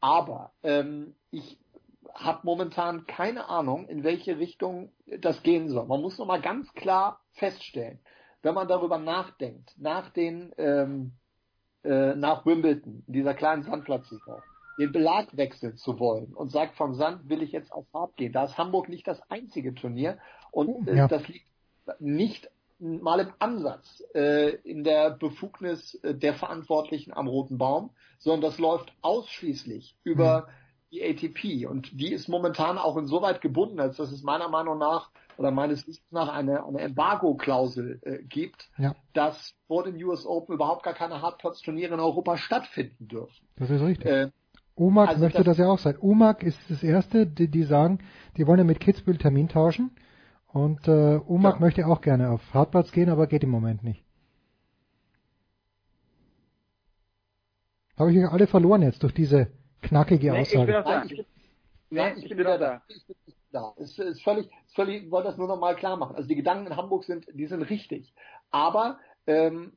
Aber. 0.00 0.52
Ähm, 0.62 1.14
ich 1.30 1.58
habe 2.14 2.40
momentan 2.44 3.06
keine 3.06 3.48
Ahnung, 3.48 3.88
in 3.88 4.04
welche 4.04 4.38
Richtung 4.38 4.92
das 5.20 5.42
gehen 5.42 5.68
soll. 5.68 5.86
Man 5.86 6.00
muss 6.00 6.18
nochmal 6.18 6.40
ganz 6.40 6.72
klar 6.74 7.20
feststellen, 7.32 7.98
wenn 8.42 8.54
man 8.54 8.68
darüber 8.68 8.98
nachdenkt, 8.98 9.74
nach 9.78 10.10
den 10.10 10.52
ähm, 10.56 11.12
äh, 11.86 12.14
nach 12.16 12.44
Wimbledon, 12.44 13.04
dieser 13.06 13.34
kleinen 13.34 13.62
Sandplatzsaison, 13.62 14.42
den 14.78 14.92
Belag 14.92 15.36
wechseln 15.36 15.76
zu 15.76 15.98
wollen 15.98 16.34
und 16.34 16.50
sagt, 16.50 16.76
vom 16.76 16.94
Sand 16.94 17.28
will 17.28 17.42
ich 17.42 17.52
jetzt 17.52 17.72
auf 17.72 17.86
Fahrt 17.88 18.16
gehen. 18.16 18.32
Da 18.32 18.44
ist 18.44 18.58
Hamburg 18.58 18.88
nicht 18.88 19.06
das 19.06 19.20
einzige 19.30 19.74
Turnier 19.74 20.18
und 20.50 20.88
äh, 20.88 20.96
ja. 20.96 21.08
das 21.08 21.26
liegt 21.28 21.46
nicht 21.98 22.50
mal 22.78 23.20
im 23.20 23.32
Ansatz 23.38 24.02
äh, 24.14 24.50
in 24.56 24.84
der 24.84 25.10
Befugnis 25.10 25.94
äh, 26.02 26.14
der 26.14 26.34
Verantwortlichen 26.34 27.12
am 27.12 27.26
Roten 27.26 27.58
Baum, 27.58 27.90
sondern 28.18 28.50
das 28.50 28.58
läuft 28.58 28.92
ausschließlich 29.00 29.96
über 30.04 30.42
mhm. 30.42 30.90
die 30.92 31.02
ATP 31.02 31.66
und 31.66 31.98
die 31.98 32.12
ist 32.12 32.28
momentan 32.28 32.76
auch 32.76 32.96
insoweit 32.96 33.40
gebunden, 33.40 33.80
als 33.80 33.96
dass 33.96 34.12
es 34.12 34.22
meiner 34.22 34.48
Meinung 34.48 34.78
nach 34.78 35.10
oder 35.38 35.50
meines 35.50 35.86
Wissens 35.86 36.10
nach 36.10 36.28
eine, 36.28 36.64
eine 36.66 36.80
Embargo-Klausel 36.80 38.00
äh, 38.02 38.22
gibt, 38.24 38.68
ja. 38.78 38.94
dass 39.12 39.54
vor 39.66 39.84
den 39.84 40.02
US 40.04 40.26
Open 40.26 40.54
überhaupt 40.54 40.82
gar 40.82 40.94
keine 40.94 41.20
Hardplatz-Turniere 41.22 41.94
in 41.94 42.00
Europa 42.00 42.36
stattfinden 42.36 43.08
dürfen. 43.08 43.46
Das 43.56 43.70
ist 43.70 43.82
richtig. 43.82 44.06
Äh, 44.06 44.30
UMAG 44.76 45.08
also 45.08 45.20
möchte 45.22 45.38
das, 45.38 45.56
das, 45.56 45.58
ja 45.58 45.68
auch 45.68 45.78
sein. 45.78 45.96
UMAG 45.98 46.42
ist 46.42 46.58
das 46.68 46.82
erste, 46.82 47.26
die, 47.26 47.48
die 47.48 47.64
sagen, 47.64 47.98
die 48.36 48.46
wollen 48.46 48.58
ja 48.58 48.64
mit 48.64 48.78
Kitzbühel 48.78 49.16
Termin 49.16 49.48
tauschen. 49.48 49.90
Und 50.48 50.86
äh, 50.86 51.16
UMAG 51.26 51.54
ja. 51.54 51.60
möchte 51.60 51.86
auch 51.86 52.00
gerne 52.00 52.30
auf 52.30 52.42
Hartplatz 52.52 52.92
gehen, 52.92 53.08
aber 53.08 53.26
geht 53.26 53.42
im 53.42 53.50
Moment 53.50 53.82
nicht. 53.82 54.04
Habe 57.98 58.12
ich 58.12 58.18
euch 58.18 58.30
alle 58.30 58.46
verloren 58.46 58.82
jetzt 58.82 59.02
durch 59.02 59.14
diese 59.14 59.48
knackige 59.80 60.32
nee, 60.32 60.40
Aussage? 60.40 60.70
Ich 60.70 60.84
bin, 60.84 60.84
da. 60.84 61.02
Ich 61.04 61.16
bin, 61.16 61.26
nee, 61.90 62.12
ich 62.16 62.28
bin 62.28 62.38
wieder 62.38 62.58
da. 62.58 62.82
Ich 62.88 63.06
bin 63.06 63.16
da. 63.52 63.72
Es 63.78 63.98
ist 63.98 64.22
völlig, 64.22 64.50
ist 64.66 64.74
völlig, 64.74 65.04
ich 65.04 65.10
wollte 65.10 65.28
das 65.28 65.38
nur 65.38 65.48
noch 65.48 65.58
mal 65.58 65.74
klar 65.76 65.96
machen. 65.96 66.16
Also 66.16 66.28
die 66.28 66.36
Gedanken 66.36 66.66
in 66.66 66.76
Hamburg 66.76 67.04
sind, 67.04 67.26
die 67.32 67.46
sind 67.46 67.62
richtig. 67.62 68.12
Aber 68.50 68.98
ähm, 69.26 69.72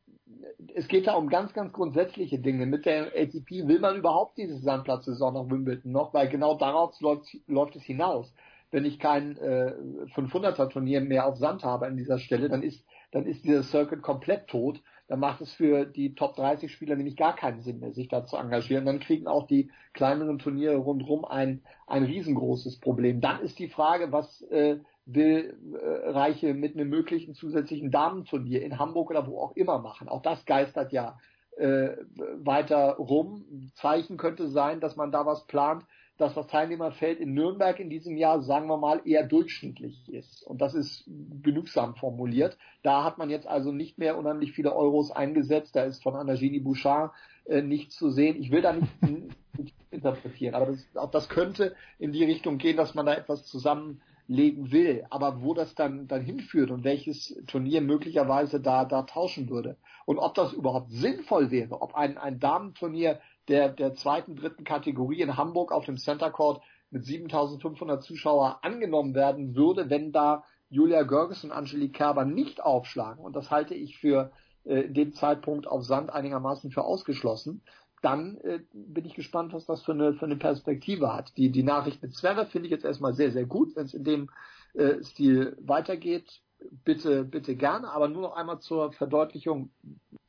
es 0.75 0.87
geht 0.87 1.07
da 1.07 1.13
um 1.13 1.29
ganz, 1.29 1.53
ganz 1.53 1.73
grundsätzliche 1.73 2.39
Dinge. 2.39 2.65
Mit 2.65 2.85
der 2.85 3.07
ATP 3.07 3.67
will 3.67 3.79
man 3.79 3.97
überhaupt 3.97 4.37
diese 4.37 4.57
Sandplatzsaison 4.57 5.33
nach 5.33 5.49
Wimbledon 5.49 5.91
noch, 5.91 6.13
weil 6.13 6.29
genau 6.29 6.55
darauf 6.55 6.99
läuft, 7.01 7.37
läuft 7.47 7.75
es 7.75 7.83
hinaus. 7.83 8.33
Wenn 8.71 8.85
ich 8.85 8.99
kein 8.99 9.37
äh, 9.37 9.73
500er 10.15 10.69
Turnier 10.69 11.01
mehr 11.01 11.25
auf 11.25 11.37
Sand 11.37 11.63
habe 11.63 11.87
an 11.87 11.97
dieser 11.97 12.19
Stelle, 12.19 12.49
dann 12.49 12.61
ist, 12.61 12.85
dann 13.11 13.25
ist 13.25 13.43
dieser 13.43 13.63
Circuit 13.63 14.01
komplett 14.01 14.47
tot. 14.47 14.81
Dann 15.07 15.19
macht 15.19 15.41
es 15.41 15.51
für 15.53 15.85
die 15.85 16.13
Top 16.13 16.35
30 16.35 16.71
Spieler 16.71 16.95
nämlich 16.95 17.17
gar 17.17 17.35
keinen 17.35 17.61
Sinn 17.61 17.79
mehr, 17.79 17.93
sich 17.93 18.09
da 18.09 18.25
zu 18.25 18.37
engagieren. 18.37 18.85
Dann 18.85 18.99
kriegen 18.99 19.25
auch 19.25 19.47
die 19.47 19.71
kleineren 19.93 20.37
Turniere 20.37 20.75
rundherum 20.75 21.25
ein, 21.25 21.63
ein 21.87 22.03
riesengroßes 22.03 22.79
Problem. 22.79 23.19
Dann 23.19 23.41
ist 23.41 23.57
die 23.57 23.69
Frage, 23.69 24.11
was 24.11 24.43
äh, 24.43 24.77
will 25.13 25.57
äh, 25.73 26.09
Reiche 26.09 26.53
mit 26.53 26.75
einem 26.75 26.89
möglichen 26.89 27.33
zusätzlichen 27.33 27.91
Damenturnier 27.91 28.61
in 28.61 28.79
Hamburg 28.79 29.09
oder 29.09 29.27
wo 29.27 29.39
auch 29.39 29.55
immer 29.55 29.79
machen. 29.79 30.09
Auch 30.09 30.21
das 30.21 30.45
geistert 30.45 30.91
ja 30.91 31.17
äh, 31.57 31.97
weiter 32.37 32.95
rum. 32.97 33.71
Zeichen 33.75 34.17
könnte 34.17 34.47
sein, 34.47 34.79
dass 34.79 34.95
man 34.95 35.11
da 35.11 35.25
was 35.25 35.45
plant, 35.47 35.83
dass 36.17 36.33
das 36.33 36.47
Teilnehmerfeld 36.47 37.19
in 37.19 37.33
Nürnberg 37.33 37.79
in 37.79 37.89
diesem 37.89 38.17
Jahr, 38.17 38.41
sagen 38.41 38.67
wir 38.67 38.77
mal, 38.77 39.01
eher 39.05 39.25
durchschnittlich 39.25 40.07
ist. 40.09 40.43
Und 40.43 40.61
das 40.61 40.73
ist 40.73 41.05
genügsam 41.41 41.95
formuliert. 41.95 42.57
Da 42.83 43.03
hat 43.03 43.17
man 43.17 43.29
jetzt 43.29 43.47
also 43.47 43.71
nicht 43.71 43.97
mehr 43.97 44.17
unheimlich 44.17 44.51
viele 44.51 44.75
Euros 44.75 45.11
eingesetzt. 45.11 45.75
Da 45.75 45.83
ist 45.83 46.03
von 46.03 46.15
Anagini 46.15 46.59
Bouchard 46.59 47.13
äh, 47.45 47.61
nichts 47.61 47.95
zu 47.95 48.09
sehen. 48.09 48.35
Ich 48.39 48.51
will 48.51 48.61
da 48.61 48.73
nicht 48.73 48.91
interpretieren, 49.91 50.55
aber 50.55 50.67
das, 50.67 50.85
auch 50.95 51.11
das 51.11 51.29
könnte 51.29 51.75
in 51.97 52.11
die 52.11 52.23
Richtung 52.23 52.57
gehen, 52.57 52.77
dass 52.77 52.95
man 52.95 53.05
da 53.05 53.13
etwas 53.13 53.45
zusammen 53.45 54.01
legen 54.29 54.71
will, 54.71 55.05
aber 55.09 55.41
wo 55.41 55.55
das 55.55 55.73
dann, 55.73 56.07
dann 56.07 56.21
hinführt 56.21 56.69
und 56.69 56.83
welches 56.83 57.35
Turnier 57.47 57.81
möglicherweise 57.81 58.61
da, 58.61 58.85
da 58.85 59.01
tauschen 59.01 59.49
würde 59.49 59.75
und 60.05 60.19
ob 60.19 60.35
das 60.35 60.53
überhaupt 60.53 60.91
sinnvoll 60.91 61.49
wäre, 61.49 61.81
ob 61.81 61.95
ein, 61.95 62.19
ein 62.19 62.39
Damenturnier 62.39 63.19
der, 63.47 63.69
der 63.69 63.95
zweiten, 63.95 64.35
dritten 64.35 64.63
Kategorie 64.63 65.21
in 65.21 65.35
Hamburg 65.35 65.71
auf 65.71 65.85
dem 65.85 65.97
Center 65.97 66.29
Court 66.29 66.61
mit 66.91 67.05
7500 67.05 68.03
Zuschauer 68.03 68.59
angenommen 68.61 69.15
werden 69.15 69.55
würde, 69.55 69.89
wenn 69.89 70.11
da 70.11 70.43
Julia 70.69 71.01
Görges 71.01 71.43
und 71.43 71.51
Angelique 71.51 71.93
Kerber 71.93 72.23
nicht 72.23 72.61
aufschlagen. 72.61 73.25
Und 73.25 73.35
das 73.35 73.49
halte 73.49 73.73
ich 73.73 73.97
für 73.97 74.31
äh, 74.63 74.81
in 74.81 74.93
dem 74.93 75.13
Zeitpunkt 75.13 75.67
auf 75.67 75.83
Sand 75.83 76.11
einigermaßen 76.11 76.69
für 76.69 76.83
ausgeschlossen 76.83 77.63
dann 78.01 78.37
äh, 78.43 78.59
bin 78.73 79.05
ich 79.05 79.13
gespannt, 79.13 79.53
was 79.53 79.65
das 79.65 79.83
für 79.83 79.91
eine, 79.91 80.13
für 80.13 80.25
eine 80.25 80.37
Perspektive 80.37 81.13
hat. 81.13 81.35
Die, 81.37 81.49
die 81.51 81.63
Nachricht 81.63 82.01
mit 82.01 82.15
Zverev 82.15 82.49
finde 82.51 82.67
ich 82.67 82.71
jetzt 82.71 82.85
erstmal 82.85 83.13
sehr, 83.13 83.31
sehr 83.31 83.45
gut. 83.45 83.75
Wenn 83.75 83.85
es 83.85 83.93
in 83.93 84.03
dem 84.03 84.29
äh, 84.73 85.03
Stil 85.03 85.57
weitergeht, 85.61 86.41
bitte, 86.85 87.23
bitte 87.23 87.55
gerne. 87.55 87.89
Aber 87.89 88.07
nur 88.07 88.21
noch 88.21 88.35
einmal 88.35 88.59
zur 88.59 88.93
Verdeutlichung, 88.93 89.69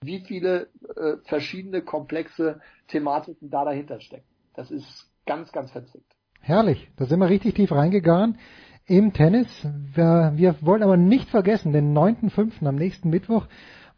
wie 0.03 0.21
viele 0.21 0.69
äh, 0.97 1.17
verschiedene 1.25 1.83
komplexe 1.83 2.61
Thematiken 2.89 3.51
da 3.51 3.65
dahinter 3.65 4.01
stecken. 4.01 4.27
Das 4.55 4.71
ist 4.71 5.11
ganz, 5.27 5.53
ganz 5.53 5.71
verzickt. 5.71 6.13
Herrlich, 6.41 6.89
da 6.97 7.05
sind 7.05 7.21
wir 7.21 7.29
richtig 7.29 7.55
tief 7.55 7.71
reingegangen 7.71 8.39
im 8.87 9.13
Tennis. 9.13 9.47
Wir, 9.95 10.33
wir 10.35 10.57
wollen 10.63 10.83
aber 10.83 10.97
nicht 10.97 11.29
vergessen, 11.29 11.73
den 11.73 11.97
9.5. 11.97 12.67
am 12.67 12.77
nächsten 12.77 13.11
Mittwoch 13.11 13.47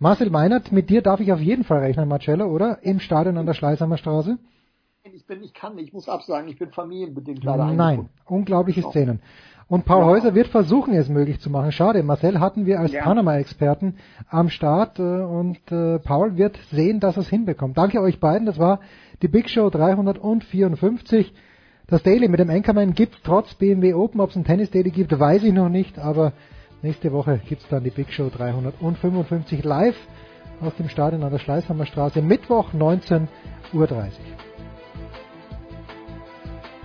Marcel 0.02 0.30
Meinert, 0.30 0.72
mit 0.72 0.90
dir 0.90 1.00
darf 1.00 1.20
ich 1.20 1.32
auf 1.32 1.38
jeden 1.38 1.62
Fall 1.62 1.78
rechnen, 1.78 2.08
Marcello, 2.08 2.46
oder? 2.46 2.78
Im 2.82 2.98
Stadion 2.98 3.38
an 3.38 3.46
der 3.46 3.54
Schleißheimer 3.54 3.96
Straße? 3.96 4.36
Ich 5.04 5.24
bin, 5.28 5.44
ich 5.44 5.54
kann, 5.54 5.78
ich 5.78 5.92
muss 5.92 6.08
absagen, 6.08 6.48
ich 6.48 6.58
bin 6.58 6.72
familienbedingt 6.72 7.44
leider 7.44 7.72
Nein, 7.72 8.08
unglaubliche 8.26 8.82
Szenen. 8.82 9.20
Und 9.68 9.84
Paul 9.84 10.04
Häuser 10.04 10.34
wird 10.34 10.48
versuchen, 10.48 10.92
es 10.94 11.08
möglich 11.08 11.38
zu 11.38 11.50
machen. 11.50 11.70
Schade, 11.70 12.02
Marcel 12.02 12.40
hatten 12.40 12.66
wir 12.66 12.80
als 12.80 12.90
Ja. 12.90 13.04
Panama-Experten 13.04 13.94
am 14.28 14.48
Start 14.48 14.98
äh, 14.98 15.02
und 15.02 15.70
äh, 15.70 16.00
Paul 16.00 16.36
wird 16.36 16.58
sehen, 16.72 16.98
dass 16.98 17.16
er 17.16 17.20
es 17.22 17.28
hinbekommt. 17.28 17.78
Danke 17.78 18.00
euch 18.00 18.18
beiden, 18.18 18.44
das 18.44 18.58
war 18.58 18.80
die 19.22 19.28
Big 19.28 19.48
Show 19.48 19.70
354. 19.70 21.32
Das 21.86 22.02
Daily 22.02 22.26
mit 22.26 22.40
dem 22.40 22.50
Anchorman 22.50 22.94
gibt 22.94 23.22
trotz 23.22 23.54
BMW 23.54 23.94
Open, 23.94 24.20
ob 24.20 24.30
es 24.30 24.36
ein 24.36 24.42
Tennis 24.42 24.72
Daily 24.72 24.90
gibt, 24.90 25.16
weiß 25.16 25.44
ich 25.44 25.52
noch 25.52 25.68
nicht, 25.68 26.00
aber 26.00 26.32
nächste 26.82 27.12
Woche 27.12 27.40
gibt's 27.48 27.66
dann 27.68 27.84
die 27.84 27.90
Big 27.90 28.12
Show 28.12 28.28
355 28.28 29.64
live 29.64 29.96
aus 30.60 30.74
dem 30.76 30.88
Stadion 30.88 31.22
an 31.22 31.30
der 31.32 31.38
Schleißhammer 31.38 31.86
Straße, 31.86 32.20
Mittwoch 32.22 32.72
19.30 32.72 33.28
Uhr. 33.72 33.88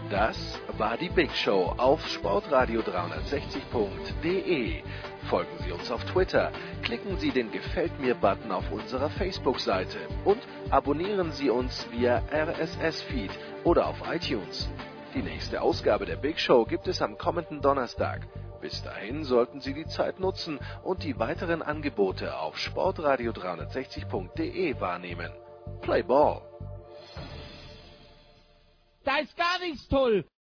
Das 0.09 0.59
war 0.77 0.95
die 0.97 1.09
Big 1.09 1.31
Show 1.31 1.73
auf 1.77 2.01
sportradio360.de. 2.05 4.83
Folgen 5.29 5.57
Sie 5.65 5.73
uns 5.73 5.91
auf 5.91 6.05
Twitter, 6.05 6.53
klicken 6.81 7.17
Sie 7.17 7.31
den 7.31 7.51
Gefällt 7.51 7.99
mir-Button 7.99 8.53
auf 8.53 8.71
unserer 8.71 9.09
Facebook-Seite 9.09 9.97
und 10.23 10.39
abonnieren 10.69 11.33
Sie 11.33 11.49
uns 11.49 11.85
via 11.91 12.21
RSS-Feed 12.31 13.31
oder 13.65 13.87
auf 13.87 14.01
iTunes. 14.09 14.69
Die 15.13 15.21
nächste 15.21 15.61
Ausgabe 15.61 16.05
der 16.05 16.15
Big 16.15 16.39
Show 16.39 16.63
gibt 16.63 16.87
es 16.87 17.01
am 17.01 17.17
kommenden 17.17 17.59
Donnerstag. 17.59 18.25
Bis 18.61 18.83
dahin 18.83 19.23
sollten 19.23 19.61
Sie 19.61 19.73
die 19.73 19.87
Zeit 19.87 20.19
nutzen 20.19 20.59
und 20.83 21.03
die 21.03 21.17
weiteren 21.19 21.61
Angebote 21.61 22.37
auf 22.37 22.57
sportradio360.de 22.57 24.79
wahrnehmen. 24.79 25.31
Play 25.81 26.03
Ball! 26.03 26.41
Da 29.03 29.17
ist 29.19 29.35
gar 29.37 29.59
nichts 29.59 29.87
toll. 29.87 30.27